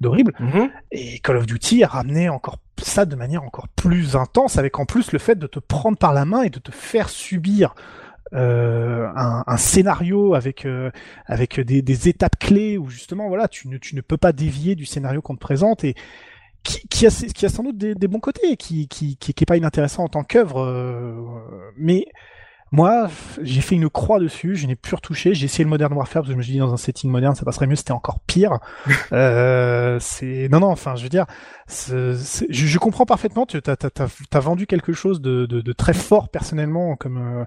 d'horrible. 0.00 0.32
Mhm. 0.40 0.70
et 0.90 1.18
Call 1.20 1.36
of 1.36 1.46
Duty 1.46 1.84
a 1.84 1.88
ramené 1.88 2.28
encore 2.28 2.58
ça 2.82 3.04
de 3.04 3.14
manière 3.14 3.42
encore 3.44 3.68
plus 3.68 4.16
intense, 4.16 4.56
avec 4.58 4.78
en 4.78 4.86
plus 4.86 5.12
le 5.12 5.18
fait 5.18 5.38
de 5.38 5.46
te 5.46 5.58
prendre 5.58 5.98
par 5.98 6.12
la 6.14 6.24
main 6.24 6.42
et 6.42 6.50
de 6.50 6.58
te 6.58 6.72
faire 6.72 7.08
subir 7.10 7.74
euh, 8.32 9.08
un, 9.16 9.42
un 9.46 9.56
scénario 9.56 10.34
avec 10.34 10.64
euh, 10.64 10.90
avec 11.26 11.58
des, 11.60 11.82
des 11.82 12.08
étapes 12.08 12.38
clés 12.38 12.78
où 12.78 12.88
justement 12.88 13.28
voilà 13.28 13.48
tu 13.48 13.68
ne 13.68 13.76
tu 13.76 13.96
ne 13.96 14.00
peux 14.00 14.16
pas 14.16 14.32
dévier 14.32 14.76
du 14.76 14.86
scénario 14.86 15.20
qu'on 15.20 15.34
te 15.34 15.40
présente 15.40 15.82
et 15.82 15.94
qui, 16.62 16.86
qui 16.88 17.06
a 17.06 17.10
qui 17.10 17.46
a 17.46 17.48
sans 17.48 17.62
doute 17.62 17.78
des, 17.78 17.94
des 17.94 18.08
bons 18.08 18.20
côtés, 18.20 18.56
qui 18.56 18.86
qui 18.88 19.16
qui, 19.16 19.34
qui 19.34 19.44
est 19.44 19.46
pas 19.46 19.56
inintéressant 19.56 20.04
en 20.04 20.08
tant 20.08 20.22
qu'œuvre, 20.22 20.60
euh, 20.60 21.14
mais 21.76 22.06
moi, 22.72 23.08
j'ai 23.42 23.62
fait 23.62 23.74
une 23.74 23.90
croix 23.90 24.20
dessus, 24.20 24.54
je 24.54 24.68
n'ai 24.68 24.76
plus 24.76 24.94
retouché. 24.94 25.34
J'ai 25.34 25.46
essayé 25.46 25.64
le 25.64 25.70
Modern 25.70 25.92
Warfare 25.92 26.22
parce 26.22 26.28
que 26.28 26.32
je 26.34 26.38
me 26.38 26.42
suis 26.42 26.52
dit 26.52 26.60
dans 26.60 26.72
un 26.72 26.76
setting 26.76 27.10
moderne 27.10 27.34
ça 27.34 27.44
passerait 27.44 27.66
mieux, 27.66 27.74
c'était 27.74 27.90
encore 27.90 28.20
pire. 28.20 28.60
euh, 29.12 29.98
c'est 30.00 30.48
non 30.50 30.60
non, 30.60 30.68
enfin 30.68 30.94
je 30.94 31.02
veux 31.02 31.08
dire, 31.08 31.26
c'est- 31.70 32.14
c'est- 32.16 32.46
je, 32.50 32.66
je 32.66 32.78
comprends 32.78 33.06
parfaitement. 33.06 33.46
Tu 33.46 33.56
as, 33.64 33.76
as, 34.32 34.40
vendu 34.40 34.66
quelque 34.66 34.92
chose 34.92 35.20
de, 35.20 35.46
de, 35.46 35.60
de 35.60 35.72
très 35.72 35.92
fort 35.94 36.28
personnellement, 36.28 36.96
comme 36.96 37.16
euh, 37.18 37.44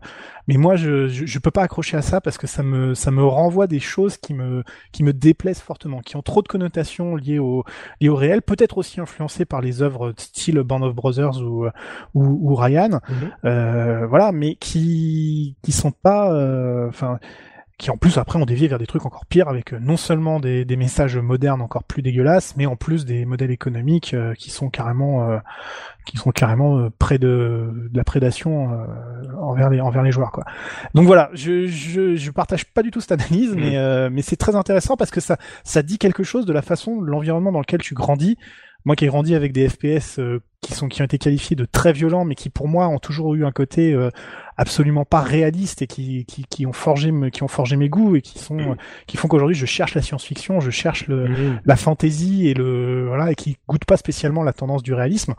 mais 0.47 0.57
moi 0.57 0.75
je, 0.75 1.07
je 1.07 1.25
je 1.25 1.39
peux 1.39 1.51
pas 1.51 1.63
accrocher 1.63 1.97
à 1.97 2.01
ça 2.01 2.21
parce 2.21 2.37
que 2.37 2.47
ça 2.47 2.63
me 2.63 2.93
ça 2.95 3.11
me 3.11 3.23
renvoie 3.23 3.67
des 3.67 3.79
choses 3.79 4.17
qui 4.17 4.33
me 4.33 4.63
qui 4.91 5.03
me 5.03 5.13
déplaisent 5.13 5.59
fortement, 5.59 5.99
qui 6.01 6.15
ont 6.15 6.21
trop 6.21 6.41
de 6.41 6.47
connotations 6.47 7.15
liées 7.15 7.39
au 7.39 7.63
liées 8.01 8.09
au 8.09 8.15
réel, 8.15 8.41
peut-être 8.41 8.77
aussi 8.77 9.01
influencées 9.01 9.45
par 9.45 9.61
les 9.61 9.81
œuvres 9.81 10.13
style 10.17 10.59
Band 10.61 10.81
of 10.81 10.95
Brothers 10.95 11.41
ou 11.41 11.67
ou, 12.13 12.51
ou 12.51 12.55
Ryan. 12.55 12.99
Mhm. 13.09 13.31
Euh, 13.45 14.07
voilà, 14.07 14.31
mais 14.31 14.55
qui 14.55 15.55
qui 15.61 15.71
sont 15.71 15.91
pas, 15.91 16.31
euh, 16.33 16.87
enfin, 16.87 17.19
qui 17.83 17.91
en 17.91 17.97
plus 17.97 18.17
après 18.17 18.39
ont 18.39 18.45
dévié 18.45 18.69
vers 18.69 18.79
des 18.79 18.87
trucs 18.87 19.05
encore 19.05 19.25
pires 19.25 19.49
avec 19.49 19.73
euh, 19.73 19.79
non 19.81 19.97
seulement 19.97 20.39
des, 20.39 20.63
des 20.63 20.77
messages 20.77 21.17
modernes 21.17 21.61
encore 21.61 21.83
plus 21.83 22.01
dégueulasses, 22.01 22.55
mais 22.55 22.65
en 22.65 22.77
plus 22.77 23.03
des 23.03 23.25
modèles 23.25 23.51
économiques 23.51 24.13
euh, 24.13 24.33
qui 24.35 24.51
sont 24.51 24.69
carrément 24.69 25.29
euh, 25.29 25.39
qui 26.05 26.15
sont 26.15 26.31
carrément 26.31 26.79
euh, 26.79 26.89
près 26.97 27.17
de, 27.17 27.89
de 27.91 27.97
la 27.97 28.05
prédation 28.05 28.71
euh, 28.71 28.85
envers 29.37 29.69
les 29.69 29.81
envers 29.81 30.01
les 30.01 30.13
joueurs 30.13 30.31
quoi. 30.31 30.45
Donc 30.93 31.07
voilà, 31.07 31.29
je 31.33 31.67
je 31.67 32.15
je 32.15 32.31
partage 32.31 32.63
pas 32.71 32.83
du 32.83 32.91
tout 32.91 33.01
cette 33.01 33.11
analyse, 33.11 33.53
mais 33.53 33.75
euh, 33.75 34.09
mais 34.09 34.21
c'est 34.21 34.37
très 34.37 34.55
intéressant 34.55 34.95
parce 34.95 35.11
que 35.11 35.19
ça 35.19 35.35
ça 35.65 35.83
dit 35.83 35.97
quelque 35.97 36.23
chose 36.23 36.45
de 36.45 36.53
la 36.53 36.61
façon 36.61 37.01
de 37.01 37.05
l'environnement 37.05 37.51
dans 37.51 37.59
lequel 37.59 37.81
tu 37.81 37.95
grandis. 37.95 38.37
Moi 38.85 38.95
qui 38.97 39.05
ai 39.05 39.07
grandi 39.07 39.33
avec 39.33 39.53
des 39.53 39.69
FPS 39.69 40.19
euh, 40.19 40.41
qui 40.61 40.73
sont 40.73 40.87
qui 40.89 41.01
ont 41.01 41.05
été 41.05 41.17
qualifiés 41.17 41.55
de 41.55 41.65
très 41.65 41.93
violents, 41.93 42.25
mais 42.25 42.35
qui 42.35 42.49
pour 42.49 42.67
moi 42.67 42.87
ont 42.87 42.99
toujours 42.99 43.33
eu 43.35 43.45
un 43.45 43.51
côté 43.51 43.93
euh, 43.93 44.09
absolument 44.57 45.05
pas 45.05 45.21
réaliste 45.21 45.81
et 45.81 45.87
qui, 45.87 46.25
qui 46.25 46.45
qui 46.49 46.65
ont 46.65 46.73
forgé 46.73 47.11
qui 47.31 47.43
ont 47.43 47.47
forgé 47.47 47.75
mes 47.75 47.89
goûts 47.89 48.15
et 48.15 48.21
qui 48.21 48.39
sont 48.39 48.59
euh, 48.59 48.75
qui 49.07 49.17
font 49.17 49.27
qu'aujourd'hui 49.27 49.55
je 49.55 49.65
cherche 49.65 49.95
la 49.95 50.01
science-fiction, 50.01 50.59
je 50.59 50.69
cherche 50.71 51.07
le 51.07 51.27
Mhm. 51.27 51.59
la 51.65 51.75
fantaisie 51.75 52.47
et 52.47 52.53
le 52.53 53.05
voilà 53.07 53.31
et 53.31 53.35
qui 53.35 53.57
goûte 53.67 53.85
pas 53.85 53.97
spécialement 53.97 54.43
la 54.43 54.53
tendance 54.53 54.83
du 54.83 54.93
réalisme. 54.93 55.33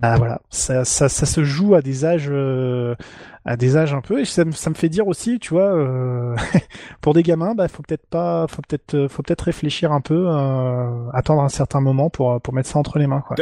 Bah 0.00 0.16
voilà, 0.16 0.40
ça 0.50 0.84
ça 0.84 1.08
ça 1.10 1.26
se 1.26 1.44
joue 1.44 1.74
à 1.74 1.82
des 1.82 2.06
âges 2.06 2.28
euh, 2.30 2.94
à 3.44 3.56
des 3.56 3.76
âges 3.76 3.92
un 3.94 4.00
peu 4.00 4.20
et 4.20 4.24
ça 4.24 4.44
me 4.46 4.52
ça 4.52 4.70
me 4.70 4.74
fait 4.74 4.88
dire 4.88 5.06
aussi, 5.08 5.38
tu 5.38 5.50
vois, 5.54 5.74
euh, 5.74 6.34
pour 7.02 7.12
des 7.14 7.22
gamins, 7.22 7.54
bah 7.54 7.68
faut 7.68 7.82
peut-être 7.82 8.06
pas 8.06 8.46
faut 8.48 8.62
peut-être 8.62 8.94
euh, 8.94 9.08
faut 9.08 9.22
peut-être 9.22 9.42
réfléchir 9.42 9.92
un 9.92 10.00
peu, 10.00 10.24
euh, 10.28 11.10
attendre 11.12 11.42
un 11.42 11.48
certain 11.50 11.80
moment 11.80 12.08
pour 12.10 12.40
pour 12.40 12.54
mettre 12.54 12.68
ça 12.68 12.78
entre 12.78 12.98
les 12.98 13.06
mains 13.06 13.22
quoi. 13.26 13.36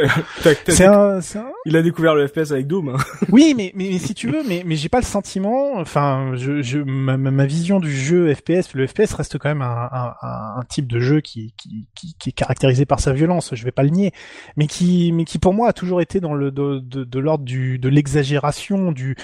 C'est 0.67 0.85
un, 0.85 1.17
un- 1.17 1.51
Il 1.65 1.75
a 1.77 1.81
découvert 1.81 2.15
le 2.15 2.27
FPS 2.27 2.51
avec 2.51 2.67
Doom. 2.67 2.89
hein. 2.89 2.97
oui, 3.31 3.53
mais, 3.55 3.71
mais, 3.75 3.89
mais 3.91 3.97
si 3.99 4.13
tu 4.13 4.27
veux, 4.29 4.41
mais, 4.47 4.63
mais 4.65 4.75
j'ai 4.75 4.89
pas 4.89 4.99
le 4.99 5.05
sentiment. 5.05 5.73
Enfin, 5.77 6.31
je, 6.35 6.61
je, 6.61 6.79
ma, 6.79 7.17
ma 7.17 7.45
vision 7.45 7.79
du 7.79 7.91
jeu 7.93 8.33
FPS, 8.33 8.73
le 8.73 8.87
FPS 8.87 9.13
reste 9.13 9.37
quand 9.37 9.49
même 9.49 9.61
un, 9.61 9.89
un, 9.91 10.13
un- 10.21 10.59
un 10.59 10.63
type 10.67 10.87
de 10.87 10.99
jeu 10.99 11.19
qui, 11.21 11.53
qui, 11.57 11.87
qui, 11.95 12.15
qui 12.17 12.29
est 12.29 12.33
caractérisé 12.33 12.85
par 12.85 12.99
sa 12.99 13.11
violence. 13.13 13.53
Je 13.53 13.63
vais 13.65 13.71
pas 13.71 13.83
le 13.83 13.89
nier, 13.89 14.11
mais 14.57 14.67
qui, 14.67 15.11
mais 15.13 15.25
qui 15.25 15.39
pour 15.39 15.53
moi 15.53 15.69
a 15.69 15.73
toujours 15.73 16.01
été 16.01 16.19
dans 16.19 16.33
le 16.33 16.48
de 16.51 16.79
de 16.79 16.79
de, 16.79 17.03
de 17.03 17.19
l'ordre 17.19 17.43
du 17.45 17.79
de 17.79 17.89
l'exagération, 17.89 18.91
du 18.91 19.15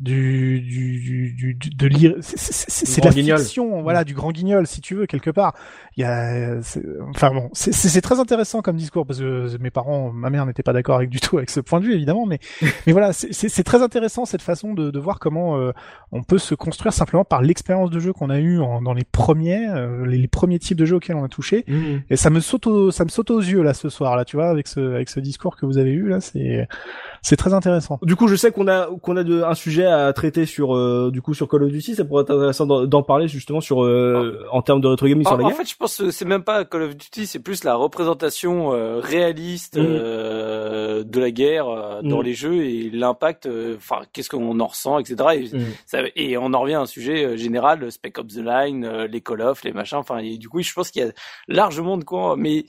du 0.00 0.60
du 0.60 1.54
du, 1.54 1.70
de 1.70 1.86
l'ir- 1.86 2.16
c'est- 2.20 2.36
c'est 2.38 2.52
c'est- 2.70 2.86
c'est 2.86 3.00
de 3.00 3.06
grand 3.06 3.10
la 3.10 3.14
guignol. 3.14 3.38
fiction, 3.38 3.82
voilà, 3.82 4.04
du 4.04 4.14
grand 4.14 4.32
guignol 4.32 4.66
si 4.66 4.80
tu 4.80 4.94
veux 4.94 5.06
quelque 5.06 5.30
part. 5.30 5.54
Il 5.96 6.00
y 6.02 6.04
a, 6.04 6.60
c'est- 6.62 6.82
enfin 7.10 7.30
bon, 7.32 7.48
c'est 7.52 7.72
c'est 7.72 7.88
c'est 7.88 8.00
très 8.00 8.18
intéressant 8.20 8.60
comme 8.62 8.76
discours 8.76 9.06
parce 9.06 9.20
que 9.20 9.56
mes 9.58 9.70
parents, 9.70 10.10
ma 10.12 10.30
mère 10.30 10.46
n'était 10.46 10.62
pas 10.64 10.72
d'accord 10.72 10.96
avec 10.96 11.10
du 11.10 11.20
tout 11.20 11.36
avec 11.38 11.50
ce 11.50 11.60
point 11.60 11.80
de 11.80 11.84
vue 11.86 11.94
évidemment, 11.94 12.26
mais 12.26 12.38
mais 12.86 12.92
voilà, 12.92 13.12
c'est 13.12 13.32
c'est 13.32 13.48
c'est 13.48 13.62
très 13.62 13.82
intéressant 13.82 14.24
cette 14.24 14.42
façon 14.42 14.74
de 14.74 14.90
de 14.90 14.98
voir 14.98 15.18
comment 15.20 15.58
euh, 15.58 15.72
on 16.12 16.22
peut 16.22 16.38
se 16.38 16.54
construire 16.54 16.92
simplement 16.92 17.24
par 17.24 17.42
l'expérience 17.42 17.90
de 17.90 18.00
jeu 18.00 18.12
qu'on 18.12 18.30
a 18.30 18.38
eu 18.40 18.58
en, 18.60 18.82
dans 18.82 18.92
les 18.94 19.04
premiers 19.04 19.68
euh, 19.68 20.04
les, 20.06 20.18
les 20.18 20.28
premiers 20.28 20.58
types 20.58 20.78
de 20.78 20.84
jeux 20.84 20.96
auxquels 20.96 21.16
on 21.16 21.24
a 21.24 21.28
touché. 21.28 21.64
Et 22.10 22.16
ça 22.16 22.30
me 22.30 22.40
saute 22.40 22.66
au, 22.66 22.90
ça 22.90 23.04
me 23.04 23.08
saute 23.10 23.30
aux 23.30 23.40
yeux 23.40 23.62
là 23.62 23.74
ce 23.74 23.88
soir 23.88 24.16
là, 24.16 24.24
tu 24.24 24.36
vois, 24.36 24.48
avec 24.48 24.66
ce 24.66 24.80
avec 24.94 25.08
ce 25.08 25.20
discours 25.20 25.56
que 25.56 25.66
vous 25.66 25.78
avez 25.78 25.92
eu 25.92 26.08
là, 26.08 26.20
c'est 26.20 26.66
c'est 27.22 27.36
très 27.36 27.54
intéressant. 27.54 27.98
Du 28.02 28.16
coup, 28.16 28.28
je 28.28 28.36
sais 28.36 28.52
qu'on 28.52 28.68
a 28.68 28.86
qu'on 29.02 29.16
a 29.16 29.24
de, 29.24 29.42
un 29.42 29.54
sujet 29.54 29.86
à 29.86 30.12
traiter 30.12 30.44
sur 30.44 30.76
euh, 30.76 31.10
du 31.10 31.22
coup 31.22 31.32
sur 31.32 31.48
Call 31.48 31.62
of 31.62 31.70
Duty. 31.72 31.94
Ça 31.94 32.04
pourrait 32.04 32.22
être 32.24 32.30
intéressant 32.30 32.66
d'en 32.66 33.02
parler 33.02 33.28
justement 33.28 33.62
sur 33.62 33.82
euh, 33.82 34.44
en 34.52 34.60
termes 34.60 34.80
de 34.82 34.88
rétro 34.88 35.06
gaming 35.06 35.26
En, 35.26 35.30
sur 35.30 35.38
la 35.38 35.44
en 35.44 35.48
guerre. 35.48 35.56
fait, 35.56 35.68
je 35.70 35.76
pense 35.76 35.96
que 35.96 36.10
c'est 36.10 36.26
même 36.26 36.42
pas 36.44 36.64
Call 36.66 36.82
of 36.82 36.96
Duty, 36.96 37.26
c'est 37.26 37.38
plus 37.38 37.64
la 37.64 37.76
représentation 37.76 38.74
euh, 38.74 39.00
réaliste 39.00 39.78
Mhm. 39.78 39.86
euh, 39.88 41.02
de 41.04 41.20
la 41.20 41.30
guerre 41.30 41.68
euh, 41.68 42.02
dans 42.02 42.18
Mhm. 42.18 42.24
les 42.24 42.34
jeux 42.34 42.64
et 42.66 42.90
l'impact. 42.90 43.46
euh, 43.46 43.74
Enfin, 43.76 44.00
qu'est-ce 44.12 44.28
qu'on 44.28 44.60
en 44.60 44.66
ressent, 44.66 44.98
etc. 44.98 45.16
Et, 45.34 45.50
ça- 45.86 46.00
et 46.16 46.36
on 46.36 46.52
en 46.52 46.60
revient 46.60 46.74
à 46.74 46.80
un 46.80 46.86
sujet 46.86 47.24
euh, 47.24 47.36
général, 47.36 47.90
Spec 47.90 48.18
Ops 48.18 48.34
The 48.34 48.38
Line, 48.44 48.84
euh, 48.84 49.06
les 49.06 49.20
Call 49.20 49.40
of, 49.42 49.64
les 49.64 49.72
machins. 49.72 49.96
Enfin, 49.98 50.18
et 50.18 50.36
du 50.36 50.48
coup, 50.48 50.60
je 50.62 50.72
pense 50.72 50.90
qu'il 50.90 51.02
y 51.02 51.06
a 51.08 51.12
largement 51.48 51.96
de 51.96 52.04
quoi. 52.04 52.34
Mais 52.36 52.58
euh, 52.58 52.62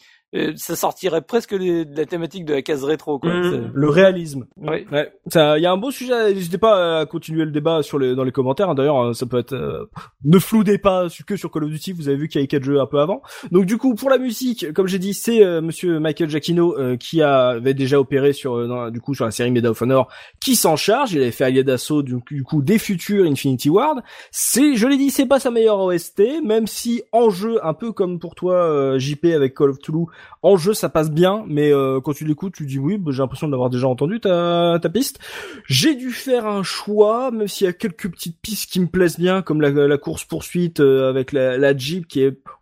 ça 0.55 0.75
sortirait 0.75 1.21
presque 1.21 1.51
les- 1.53 1.85
de 1.85 1.95
la 1.97 2.05
thématique 2.05 2.45
de 2.45 2.53
la 2.53 2.61
case 2.61 2.83
rétro, 2.83 3.19
quoi. 3.19 3.31
C'est- 3.31 3.61
Le 3.73 3.89
réalisme. 3.89 4.45
Ouais. 4.57 4.85
Ouais. 4.91 5.11
Ça, 5.27 5.57
il 5.57 5.61
y 5.61 5.65
a 5.65 5.71
un 5.71 5.77
beau 5.77 5.91
sujet. 5.91 6.33
N'hésitez 6.33 6.57
pas 6.57 6.99
à 7.01 7.05
continuer 7.05 7.45
le 7.45 7.51
débat 7.51 7.83
sur 7.83 7.99
les, 7.99 8.15
dans 8.15 8.23
les 8.23 8.31
commentaires. 8.31 8.69
hein. 8.69 8.75
D'ailleurs, 8.75 9.15
ça 9.15 9.25
peut 9.25 9.39
être. 9.39 9.53
euh, 9.53 9.85
ne 10.23 10.39
floudez 10.39 10.77
pas 10.77 11.07
que 11.27 11.35
sur 11.35 11.51
Call 11.51 11.63
of 11.65 11.69
Duty. 11.69 11.91
Vous 11.93 12.07
avez 12.07 12.17
vu 12.17 12.27
qu'il 12.27 12.41
y 12.41 12.43
a 12.43 12.47
quatre 12.47 12.63
jeux 12.63 12.79
un 12.79 12.85
peu 12.85 12.99
avant. 12.99 13.21
Donc 13.51 13.65
du 13.65 13.77
coup, 13.77 13.95
pour 13.95 14.09
la 14.09 14.17
musique, 14.17 14.71
comme 14.73 14.87
j'ai 14.87 14.99
dit, 14.99 15.13
c'est 15.13 15.43
euh, 15.43 15.61
Monsieur 15.61 15.99
Michael 15.99 16.29
Giacchino 16.29 16.77
euh, 16.77 16.97
qui 16.97 17.21
a- 17.21 17.47
avait 17.49 17.73
déjà 17.73 17.99
opéré 17.99 18.33
sur 18.33 18.55
euh, 18.57 18.67
dans- 18.67 18.89
du 18.89 18.99
coup 19.01 19.13
sur 19.13 19.25
la 19.25 19.31
série 19.31 19.51
Medal 19.51 19.71
of 19.71 19.81
Honor, 19.81 20.07
qui 20.43 20.55
s'en 20.55 20.75
charge. 20.75 21.13
Il 21.13 21.21
avait 21.21 21.31
fait 21.31 21.45
Allied 21.45 21.69
Assault 21.69 22.03
du, 22.03 22.15
du 22.31 22.43
coup 22.43 22.61
des 22.61 22.77
futurs 22.79 23.25
Infinity 23.25 23.69
Ward. 23.69 24.01
C'est, 24.31 24.75
je 24.75 24.87
l'ai 24.87 24.97
dit, 24.97 25.09
c'est 25.11 25.25
pas 25.25 25.39
sa 25.39 25.51
meilleure 25.51 25.79
OST, 25.79 26.41
même 26.43 26.67
si 26.67 27.03
en 27.11 27.29
jeu, 27.29 27.59
un 27.63 27.73
peu 27.73 27.91
comme 27.91 28.19
pour 28.19 28.35
toi 28.35 28.55
euh, 28.55 28.99
JP 28.99 29.25
avec 29.35 29.55
Call 29.55 29.69
of 29.69 29.79
Toulouse, 29.79 30.07
en 30.41 30.57
jeu 30.57 30.73
ça 30.73 30.89
passe 30.89 31.11
bien, 31.11 31.43
mais 31.47 31.72
euh, 31.72 31.99
quand 32.02 32.14
tu 32.14 32.26
l'écoutes, 32.26 32.53
tu 32.53 32.65
dis 32.65 32.80
oui, 32.80 32.97
bah, 32.97 33.11
j'ai 33.11 33.22
l'impression 33.22 33.47
de 33.47 33.52
l'avoir 33.52 33.69
déjà 33.69 33.88
entendu 33.88 34.19
ta, 34.19 34.77
ta 34.81 34.89
piste. 34.89 35.19
J'ai 35.68 35.95
dû 35.95 36.11
faire 36.11 36.45
un 36.45 36.64
choix, 36.64 37.31
même 37.31 37.47
s'il 37.47 37.65
y 37.65 37.69
a 37.69 37.73
quelques 37.73 38.10
petites 38.10 38.39
pistes 38.41 38.72
qui 38.72 38.80
me 38.80 38.88
plaisent 38.88 39.19
bien, 39.19 39.41
comme 39.41 39.61
la, 39.61 39.97
course 39.97 40.26
poursuite 40.26 40.80
avec 40.80 41.31
la, 41.31 41.76
Jeep 41.76 42.06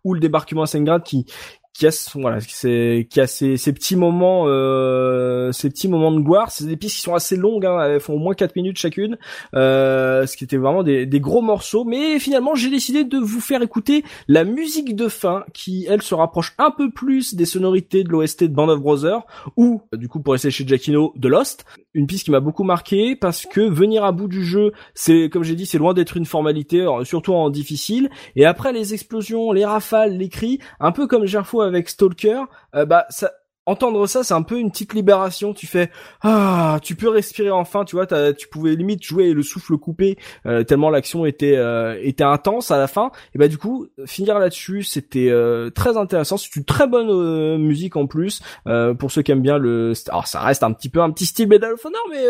ou 0.04 0.14
le 0.14 0.20
débarquement 0.20 0.62
à 0.62 0.66
Stalingrad 0.66 1.02
qui 1.02 1.26
qui 1.74 1.88
a 1.88 2.10
voilà 2.14 2.38
c'est 2.40 3.08
qui 3.10 3.20
a 3.20 3.26
ces, 3.26 3.56
ces 3.56 3.72
petits 3.72 3.96
moments 3.96 4.44
euh, 4.46 5.50
ces 5.50 5.68
petits 5.68 5.88
moments 5.88 6.12
de 6.12 6.20
gloire. 6.20 6.52
C'est 6.52 6.66
des 6.66 6.76
pistes 6.76 6.96
qui 6.96 7.02
sont 7.02 7.14
assez 7.14 7.36
longues 7.36 7.66
hein, 7.66 7.78
elles 7.84 8.00
font 8.00 8.14
au 8.14 8.18
moins 8.18 8.34
4 8.34 8.54
minutes 8.54 8.78
chacune. 8.78 9.18
Euh, 9.54 10.24
ce 10.24 10.36
qui 10.36 10.44
était 10.44 10.56
vraiment 10.56 10.84
des, 10.84 11.04
des 11.04 11.20
gros 11.20 11.42
morceaux. 11.42 11.84
Mais 11.84 12.20
finalement 12.20 12.54
j'ai 12.54 12.70
décidé 12.70 13.02
de 13.02 13.18
vous 13.18 13.40
faire 13.40 13.60
écouter 13.60 14.04
la 14.28 14.44
musique 14.44 14.94
de 14.94 15.08
fin 15.08 15.44
qui 15.52 15.86
elle 15.88 16.00
se 16.00 16.14
rapproche 16.14 16.54
un 16.58 16.70
peu 16.70 16.92
plus 16.92 17.34
des 17.34 17.44
sonorités 17.44 18.04
de 18.04 18.08
l'OST 18.08 18.44
de 18.44 18.54
Band 18.54 18.68
of 18.68 18.80
Brothers 18.80 19.22
ou 19.56 19.82
du 19.92 20.08
coup 20.08 20.20
pour 20.20 20.36
essayer 20.36 20.52
chez 20.52 20.66
Giacchino 20.66 21.12
de 21.16 21.28
Lost. 21.28 21.64
Une 21.92 22.06
piste 22.06 22.24
qui 22.24 22.30
m'a 22.30 22.40
beaucoup 22.40 22.64
marqué 22.64 23.16
parce 23.16 23.46
que 23.46 23.60
venir 23.60 24.04
à 24.04 24.12
bout 24.12 24.28
du 24.28 24.44
jeu 24.44 24.70
c'est 24.94 25.28
comme 25.28 25.42
j'ai 25.42 25.56
dit 25.56 25.66
c'est 25.66 25.78
loin 25.78 25.92
d'être 25.92 26.16
une 26.16 26.26
formalité 26.26 26.86
surtout 27.02 27.34
en 27.34 27.50
difficile. 27.50 28.10
Et 28.36 28.44
après 28.44 28.72
les 28.72 28.94
explosions 28.94 29.50
les 29.50 29.64
rafales 29.64 30.16
les 30.16 30.28
cris 30.28 30.60
un 30.78 30.92
peu 30.92 31.08
comme 31.08 31.26
Gerfo 31.26 31.63
avec 31.64 31.88
Stalker 31.88 32.42
euh, 32.74 32.84
bah 32.84 33.06
ça 33.10 33.30
entendre 33.66 34.06
ça, 34.06 34.22
c'est 34.24 34.34
un 34.34 34.42
peu 34.42 34.58
une 34.58 34.70
petite 34.70 34.94
libération. 34.94 35.54
Tu 35.54 35.66
fais 35.66 35.90
ah, 36.22 36.78
tu 36.82 36.96
peux 36.96 37.08
respirer 37.08 37.50
enfin. 37.50 37.84
Tu 37.84 37.96
vois, 37.96 38.06
tu 38.34 38.48
pouvais 38.48 38.74
limite 38.74 39.02
jouer 39.02 39.32
le 39.32 39.42
souffle 39.42 39.76
coupé 39.76 40.16
euh, 40.46 40.64
tellement 40.64 40.90
l'action 40.90 41.26
était 41.26 41.56
euh, 41.56 41.98
était 42.02 42.24
intense 42.24 42.70
à 42.70 42.78
la 42.78 42.86
fin. 42.86 43.10
Et 43.34 43.38
bah 43.38 43.48
du 43.48 43.58
coup, 43.58 43.86
finir 44.06 44.38
là-dessus, 44.38 44.82
c'était 44.82 45.30
euh, 45.30 45.70
très 45.70 45.96
intéressant. 45.96 46.36
C'est 46.36 46.54
une 46.56 46.64
très 46.64 46.86
bonne 46.86 47.10
euh, 47.10 47.58
musique 47.58 47.96
en 47.96 48.06
plus 48.06 48.42
euh, 48.66 48.94
pour 48.94 49.10
ceux 49.10 49.22
qui 49.22 49.32
aiment 49.32 49.42
bien 49.42 49.58
le. 49.58 49.92
Alors 50.08 50.26
ça 50.26 50.40
reste 50.40 50.62
un 50.62 50.72
petit 50.72 50.88
peu 50.88 51.00
un 51.00 51.10
petit 51.10 51.26
style 51.26 51.48
Medal 51.48 51.72
of 51.72 51.84
Honor, 51.84 52.02
mais 52.10 52.24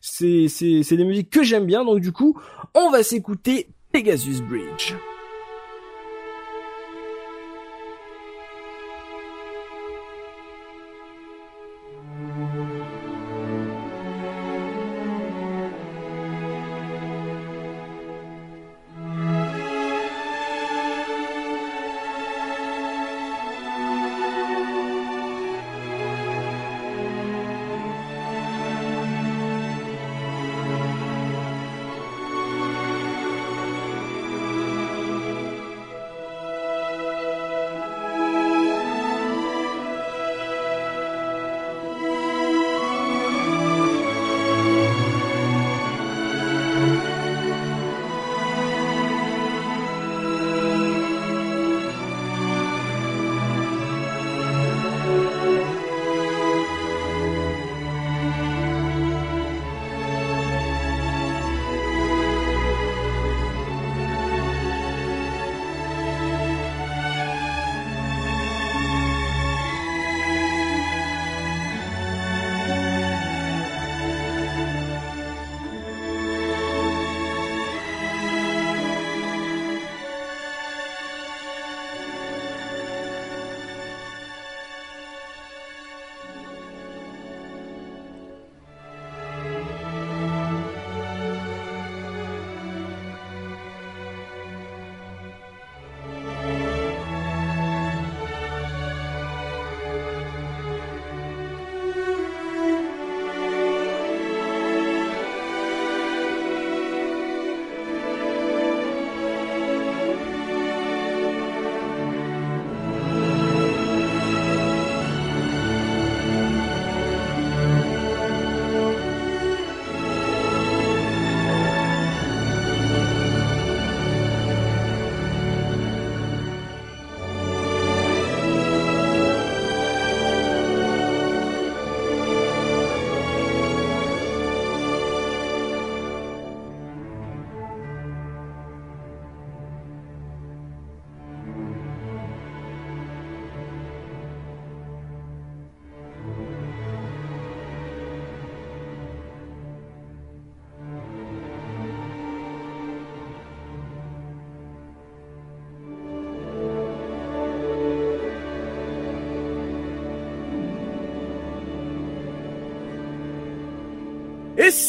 c'est 0.00 0.46
c'est 0.48 0.82
c'est 0.82 0.96
des 0.96 1.04
musiques 1.04 1.30
que 1.30 1.42
j'aime 1.42 1.66
bien. 1.66 1.84
Donc 1.84 2.00
du 2.00 2.12
coup, 2.12 2.40
on 2.74 2.90
va 2.90 3.02
s'écouter 3.02 3.68
Pegasus 3.92 4.42
Bridge. 4.42 4.94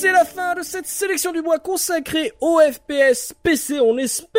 C'est 0.09 0.13
la 0.13 0.25
fin 0.25 0.55
de 0.55 0.63
cette 0.63 0.87
sélection 0.87 1.31
du 1.31 1.41
mois 1.41 1.59
consacrée 1.59 2.33
au 2.41 2.59
FPS 2.59 3.33
PC. 3.43 3.79
On 3.79 3.95
espère 3.99 4.31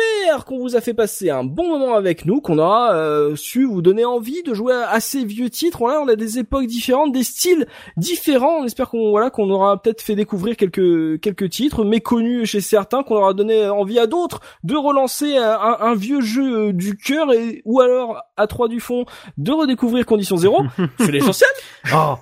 qu'on 0.45 0.59
vous 0.59 0.75
a 0.75 0.81
fait 0.81 0.93
passer 0.93 1.29
un 1.29 1.43
bon 1.43 1.67
moment 1.67 1.95
avec 1.95 2.25
nous, 2.25 2.41
qu'on 2.41 2.57
aura 2.59 2.93
euh, 2.95 3.35
su 3.35 3.65
vous 3.65 3.81
donner 3.81 4.05
envie 4.05 4.43
de 4.43 4.53
jouer 4.53 4.73
à 4.73 4.99
ces 4.99 5.23
vieux 5.25 5.49
titres. 5.49 5.79
Voilà, 5.79 6.01
on 6.01 6.07
a 6.07 6.15
des 6.15 6.39
époques 6.39 6.65
différentes, 6.65 7.11
des 7.11 7.23
styles 7.23 7.67
différents. 7.97 8.57
On 8.59 8.65
espère 8.65 8.89
qu'on 8.89 9.09
voilà 9.11 9.29
qu'on 9.29 9.49
aura 9.49 9.81
peut-être 9.81 10.01
fait 10.01 10.15
découvrir 10.15 10.55
quelques 10.57 11.19
quelques 11.21 11.49
titres 11.49 11.83
méconnus 11.83 12.49
chez 12.49 12.61
certains, 12.61 13.03
qu'on 13.03 13.15
aura 13.17 13.33
donné 13.33 13.67
envie 13.69 13.99
à 13.99 14.07
d'autres 14.07 14.39
de 14.63 14.75
relancer 14.75 15.37
un, 15.37 15.77
un- 15.79 15.95
vieux 15.95 16.21
jeu 16.21 16.69
euh, 16.69 16.73
du 16.73 16.97
cœur 16.97 17.31
et 17.33 17.61
ou 17.65 17.81
alors 17.81 18.21
à 18.37 18.47
trois 18.47 18.67
du 18.67 18.79
fond 18.79 19.05
de 19.37 19.51
redécouvrir 19.51 20.05
Condition 20.05 20.37
Zéro. 20.37 20.63
C'est 20.99 21.11
l'essentiel. 21.11 21.49
Oh. 21.93 22.15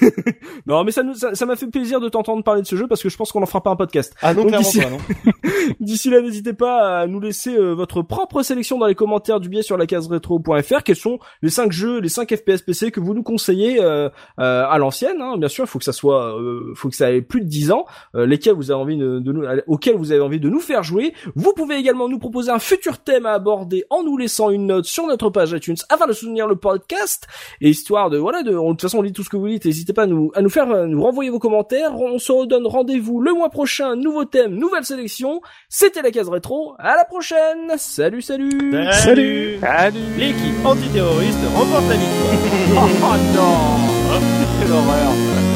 Non, 0.66 0.84
mais 0.84 0.92
ça 0.92 1.02
nous 1.02 1.14
ça 1.14 1.46
m'a 1.46 1.56
fait 1.56 1.66
plaisir 1.66 2.00
de 2.00 2.08
t'entendre 2.08 2.42
parler 2.44 2.62
de 2.62 2.66
ce 2.66 2.76
jeu 2.76 2.86
parce 2.86 3.02
que 3.02 3.08
je 3.08 3.16
pense 3.16 3.32
qu'on 3.32 3.42
en 3.42 3.46
fera 3.46 3.62
pas 3.62 3.70
un 3.70 3.76
podcast. 3.76 4.14
Ah 4.22 4.34
non, 4.34 4.42
Donc 4.42 4.48
clairement 4.48 4.66
d'ici- 4.68 4.80
pas, 4.80 4.90
non. 4.90 4.98
D'ici 5.80 6.10
là, 6.10 6.20
n'hésitez 6.20 6.52
pas 6.52 7.00
à 7.00 7.06
nous 7.06 7.20
laisser 7.20 7.39
euh, 7.48 7.72
votre 7.74 8.02
propre 8.02 8.42
sélection 8.42 8.78
dans 8.78 8.86
les 8.86 8.94
commentaires 8.94 9.40
du 9.40 9.48
biais 9.48 9.62
sur 9.62 9.76
la 9.78 9.86
case 9.86 10.06
rétro.fr. 10.08 10.82
Quels 10.84 10.96
sont 10.96 11.18
les 11.42 11.50
5 11.50 11.72
jeux, 11.72 12.00
les 12.00 12.08
5 12.08 12.28
FPS 12.36 12.60
PC 12.62 12.90
que 12.90 13.00
vous 13.00 13.14
nous 13.14 13.22
conseillez 13.22 13.80
euh, 13.80 14.08
euh, 14.38 14.64
à 14.68 14.76
l'ancienne 14.78 15.20
hein. 15.20 15.36
Bien 15.38 15.48
sûr, 15.48 15.64
il 15.64 15.68
faut 15.68 15.78
que 15.78 15.84
ça 15.84 15.92
soit, 15.92 16.38
euh, 16.38 16.72
faut 16.74 16.88
que 16.88 16.96
ça 16.96 17.10
ait 17.12 17.22
plus 17.22 17.40
de 17.40 17.46
10 17.46 17.72
ans. 17.72 17.86
euh, 18.14 18.26
lesquels 18.26 18.54
vous 18.54 18.70
avez 18.70 18.80
envie 18.80 18.96
de, 18.96 19.18
de 19.18 19.32
nous, 19.32 19.44
auxquels 19.66 19.96
vous 19.96 20.12
avez 20.12 20.20
envie 20.20 20.40
de 20.40 20.48
nous 20.48 20.60
faire 20.60 20.82
jouer. 20.82 21.14
Vous 21.34 21.52
pouvez 21.54 21.76
également 21.76 22.08
nous 22.08 22.18
proposer 22.18 22.50
un 22.50 22.58
futur 22.58 22.98
thème 22.98 23.26
à 23.26 23.32
aborder 23.32 23.84
en 23.90 24.02
nous 24.02 24.16
laissant 24.16 24.50
une 24.50 24.66
note 24.66 24.84
sur 24.84 25.06
notre 25.06 25.30
page 25.30 25.52
iTunes 25.52 25.76
afin 25.88 26.06
de 26.06 26.12
soutenir 26.12 26.46
le 26.46 26.56
podcast 26.56 27.26
et 27.60 27.70
histoire 27.70 28.10
de 28.10 28.18
voilà 28.18 28.42
de, 28.42 28.50
de 28.52 28.56
toute 28.70 28.82
façon 28.82 28.98
on 28.98 29.02
lit 29.02 29.12
tout 29.12 29.22
ce 29.22 29.30
que 29.30 29.36
vous 29.36 29.48
dites. 29.48 29.64
N'hésitez 29.64 29.92
pas 29.92 30.02
à 30.02 30.06
nous 30.06 30.30
à 30.34 30.42
nous 30.42 30.50
faire 30.50 30.70
euh, 30.70 30.86
nous 30.86 31.02
renvoyer 31.02 31.30
vos 31.30 31.38
commentaires. 31.38 31.98
On 31.98 32.18
se 32.18 32.32
redonne 32.32 32.66
rendez-vous 32.66 33.20
le 33.20 33.32
mois 33.32 33.50
prochain. 33.50 33.96
Nouveau 33.96 34.24
thème, 34.24 34.54
nouvelle 34.54 34.84
sélection. 34.84 35.40
C'était 35.68 36.02
la 36.02 36.10
case 36.10 36.28
rétro. 36.28 36.74
À 36.78 36.96
la 36.96 37.04
prochaine. 37.04 37.29
Salut, 37.30 38.22
salut. 38.22 38.50
Salut. 38.90 39.58
Salut 39.60 40.00
L'équipe 40.18 40.64
antiterroriste 40.66 41.38
remporte 41.54 41.88
la 41.88 41.94
victoire. 41.94 42.88
Oh 43.02 43.16
non 43.36 44.20
Quelle 44.60 44.72
horreur 44.72 45.49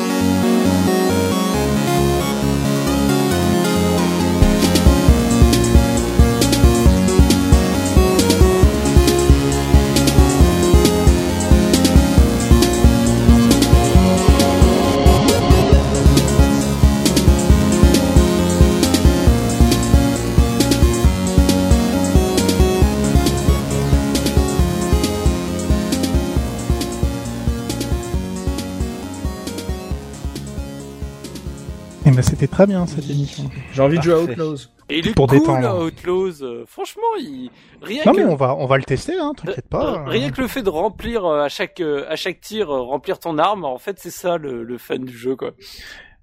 Ben 32.15 32.23
c'était 32.23 32.47
très 32.47 32.67
bien 32.67 32.87
cette 32.87 33.09
émission. 33.11 33.51
J'ai 33.73 33.83
envie 33.83 33.99
de 33.99 34.03
jouer 34.03 34.15
à. 34.15 34.19
Outlaws. 34.21 34.57
Et 34.91 34.99
il 34.99 35.09
est 35.09 35.15
Pour 35.15 35.27
cool, 35.29 35.39
détendre. 35.41 35.83
Outlaws. 35.85 36.43
euh, 36.43 36.65
franchement, 36.67 37.03
il... 37.19 37.51
rien 37.83 38.03
Non 38.07 38.13
que... 38.13 38.19
mais 38.19 38.25
on 38.25 38.37
va 38.37 38.55
on 38.55 38.67
va 38.67 38.77
le 38.77 38.85
tester, 38.85 39.19
hein, 39.19 39.33
t'inquiète 39.37 39.65
Euh, 39.65 39.69
pas. 39.71 40.05
Rien 40.05 40.31
que 40.31 40.41
le 40.43 40.47
fait 40.49 40.63
de 40.63 40.69
remplir 40.69 41.25
euh, 41.25 41.43
à 41.43 41.49
chaque 41.49 41.81
euh, 41.81 42.05
à 42.09 42.17
chaque 42.17 42.41
tir 42.41 42.71
euh, 42.71 42.83
remplir 42.83 43.19
ton 43.19 43.39
arme, 43.39 43.65
en 43.65 43.79
fait 43.79 43.99
c'est 43.99 44.11
ça 44.11 44.37
le, 44.37 44.63
le 44.63 44.79
fun 44.79 44.99
du 44.99 45.17
jeu 45.17 45.37
quoi. 45.37 45.53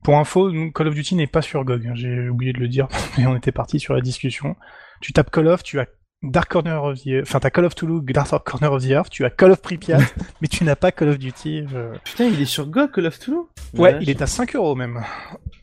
Pour 0.04 0.16
info, 0.18 0.52
Call 0.74 0.88
of 0.88 0.96
Duty 0.96 1.16
n'est 1.16 1.28
pas 1.28 1.42
sur 1.42 1.64
GOG, 1.64 1.88
hein, 1.88 1.94
j'ai 1.96 2.30
oublié 2.30 2.54
de 2.54 2.60
le 2.60 2.68
dire, 2.68 2.88
mais 3.18 3.26
on 3.26 3.36
était 3.36 3.52
parti 3.52 3.80
sur 3.80 3.94
la 3.94 4.02
discussion. 4.02 4.56
Tu 5.02 5.14
tapes 5.14 5.32
Call 5.32 5.48
of, 5.48 5.64
tu 5.64 5.80
as 5.80 5.88
Dark 6.24 6.52
Corner 6.52 6.84
of 6.84 7.02
the 7.02 7.22
enfin 7.24 7.40
t'as 7.40 7.50
Call 7.50 7.66
of 7.66 7.74
Toulouse, 7.74 8.04
Dark 8.06 8.44
Corner 8.48 8.72
of 8.72 8.84
the 8.86 8.92
Earth, 8.92 9.10
tu 9.10 9.26
as 9.26 9.32
Call 9.32 9.52
of 9.52 9.62
Pripyat, 9.62 9.98
mais 10.42 10.48
tu 10.48 10.64
n'as 10.64 10.76
pas 10.76 10.92
Call 10.92 11.10
of 11.10 11.18
Duty. 11.18 11.66
euh. 11.74 11.96
Putain, 12.04 12.26
il 12.26 12.40
est 12.40 12.46
sur 12.46 12.68
GOG, 12.68 12.92
Call 12.92 13.08
of 13.08 13.18
Toulouse 13.18 13.46
Ouais, 13.76 13.98
il 14.02 14.10
est 14.10 14.22
à 14.22 14.28
5 14.28 14.56
euros 14.56 14.76
même. 14.76 15.02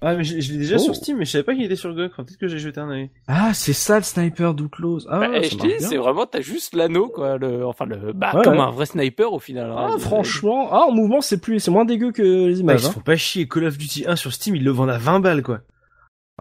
Ah, 0.01 0.15
mais 0.15 0.25
je, 0.25 0.41
je 0.41 0.53
l'ai 0.53 0.59
déjà 0.59 0.77
Oh. 0.77 0.81
sur 0.81 0.97
Steam, 0.97 1.19
mais 1.19 1.25
je 1.27 1.31
savais 1.31 1.45
pas 1.45 1.55
qu'il 1.55 1.63
était 1.63 1.77
sur 1.77 1.95
GOG. 1.95 2.11
Enfin, 2.13 2.25
Peut-être 2.25 2.39
que 2.39 2.49
j'ai 2.49 2.59
jeté 2.59 2.81
un 2.81 2.89
œil? 2.91 3.11
Ah, 3.29 3.53
c'est 3.55 3.73
ça 3.73 3.99
le 3.99 4.03
sniper 4.03 4.53
d'Outlaws. 4.55 5.01
Ah, 5.09 5.21
Bah, 5.21 5.43
je 5.43 5.57
dis, 5.57 5.73
c'est 5.79 5.97
vraiment 5.97 6.27
t'as 6.27 6.41
juste 6.41 6.75
l'anneau 6.75 7.09
quoi, 7.09 7.37
le 7.39 7.65
enfin 7.65 7.85
le 7.85 8.13
bah 8.13 8.33
Ouais, 8.35 8.43
comme 8.43 8.55
ouais. 8.55 8.61
un 8.61 8.71
vrai 8.71 8.87
sniper 8.87 9.33
au 9.33 9.39
final. 9.39 9.71
hein. 9.71 9.91
Ah, 9.95 9.99
franchement, 9.99 10.71
ah, 10.73 10.87
en 10.89 10.93
mouvement, 10.93 11.21
c'est 11.21 11.41
plus, 11.41 11.61
c'est 11.61 11.71
moins 11.71 11.85
dégueu 11.85 12.11
que 12.11 12.23
les 12.23 12.47
Bah, 12.47 12.51
ils 12.51 12.59
images. 12.61 12.81
se 12.81 12.91
font 12.91 13.01
pas 13.01 13.17
chier. 13.17 13.47
Call 13.47 13.65
of 13.65 13.79
Duty 13.79 14.07
1 14.09 14.17
sur 14.17 14.33
Steam, 14.33 14.57
ils 14.57 14.65
le 14.65 14.71
vendent 14.73 14.91
à 14.91 14.99
20 14.99 15.21
balles, 15.21 15.43
quoi. 15.45 15.61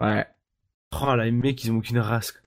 hein. 0.02 0.16
Ouais. 0.16 0.26
Oh 1.00 1.16
là, 1.16 1.26
les 1.26 1.32
mecs, 1.32 1.64
ils 1.64 1.72
ont 1.72 1.78
aucune 1.78 2.00
race. 2.00 2.32
quoi. 2.32 2.42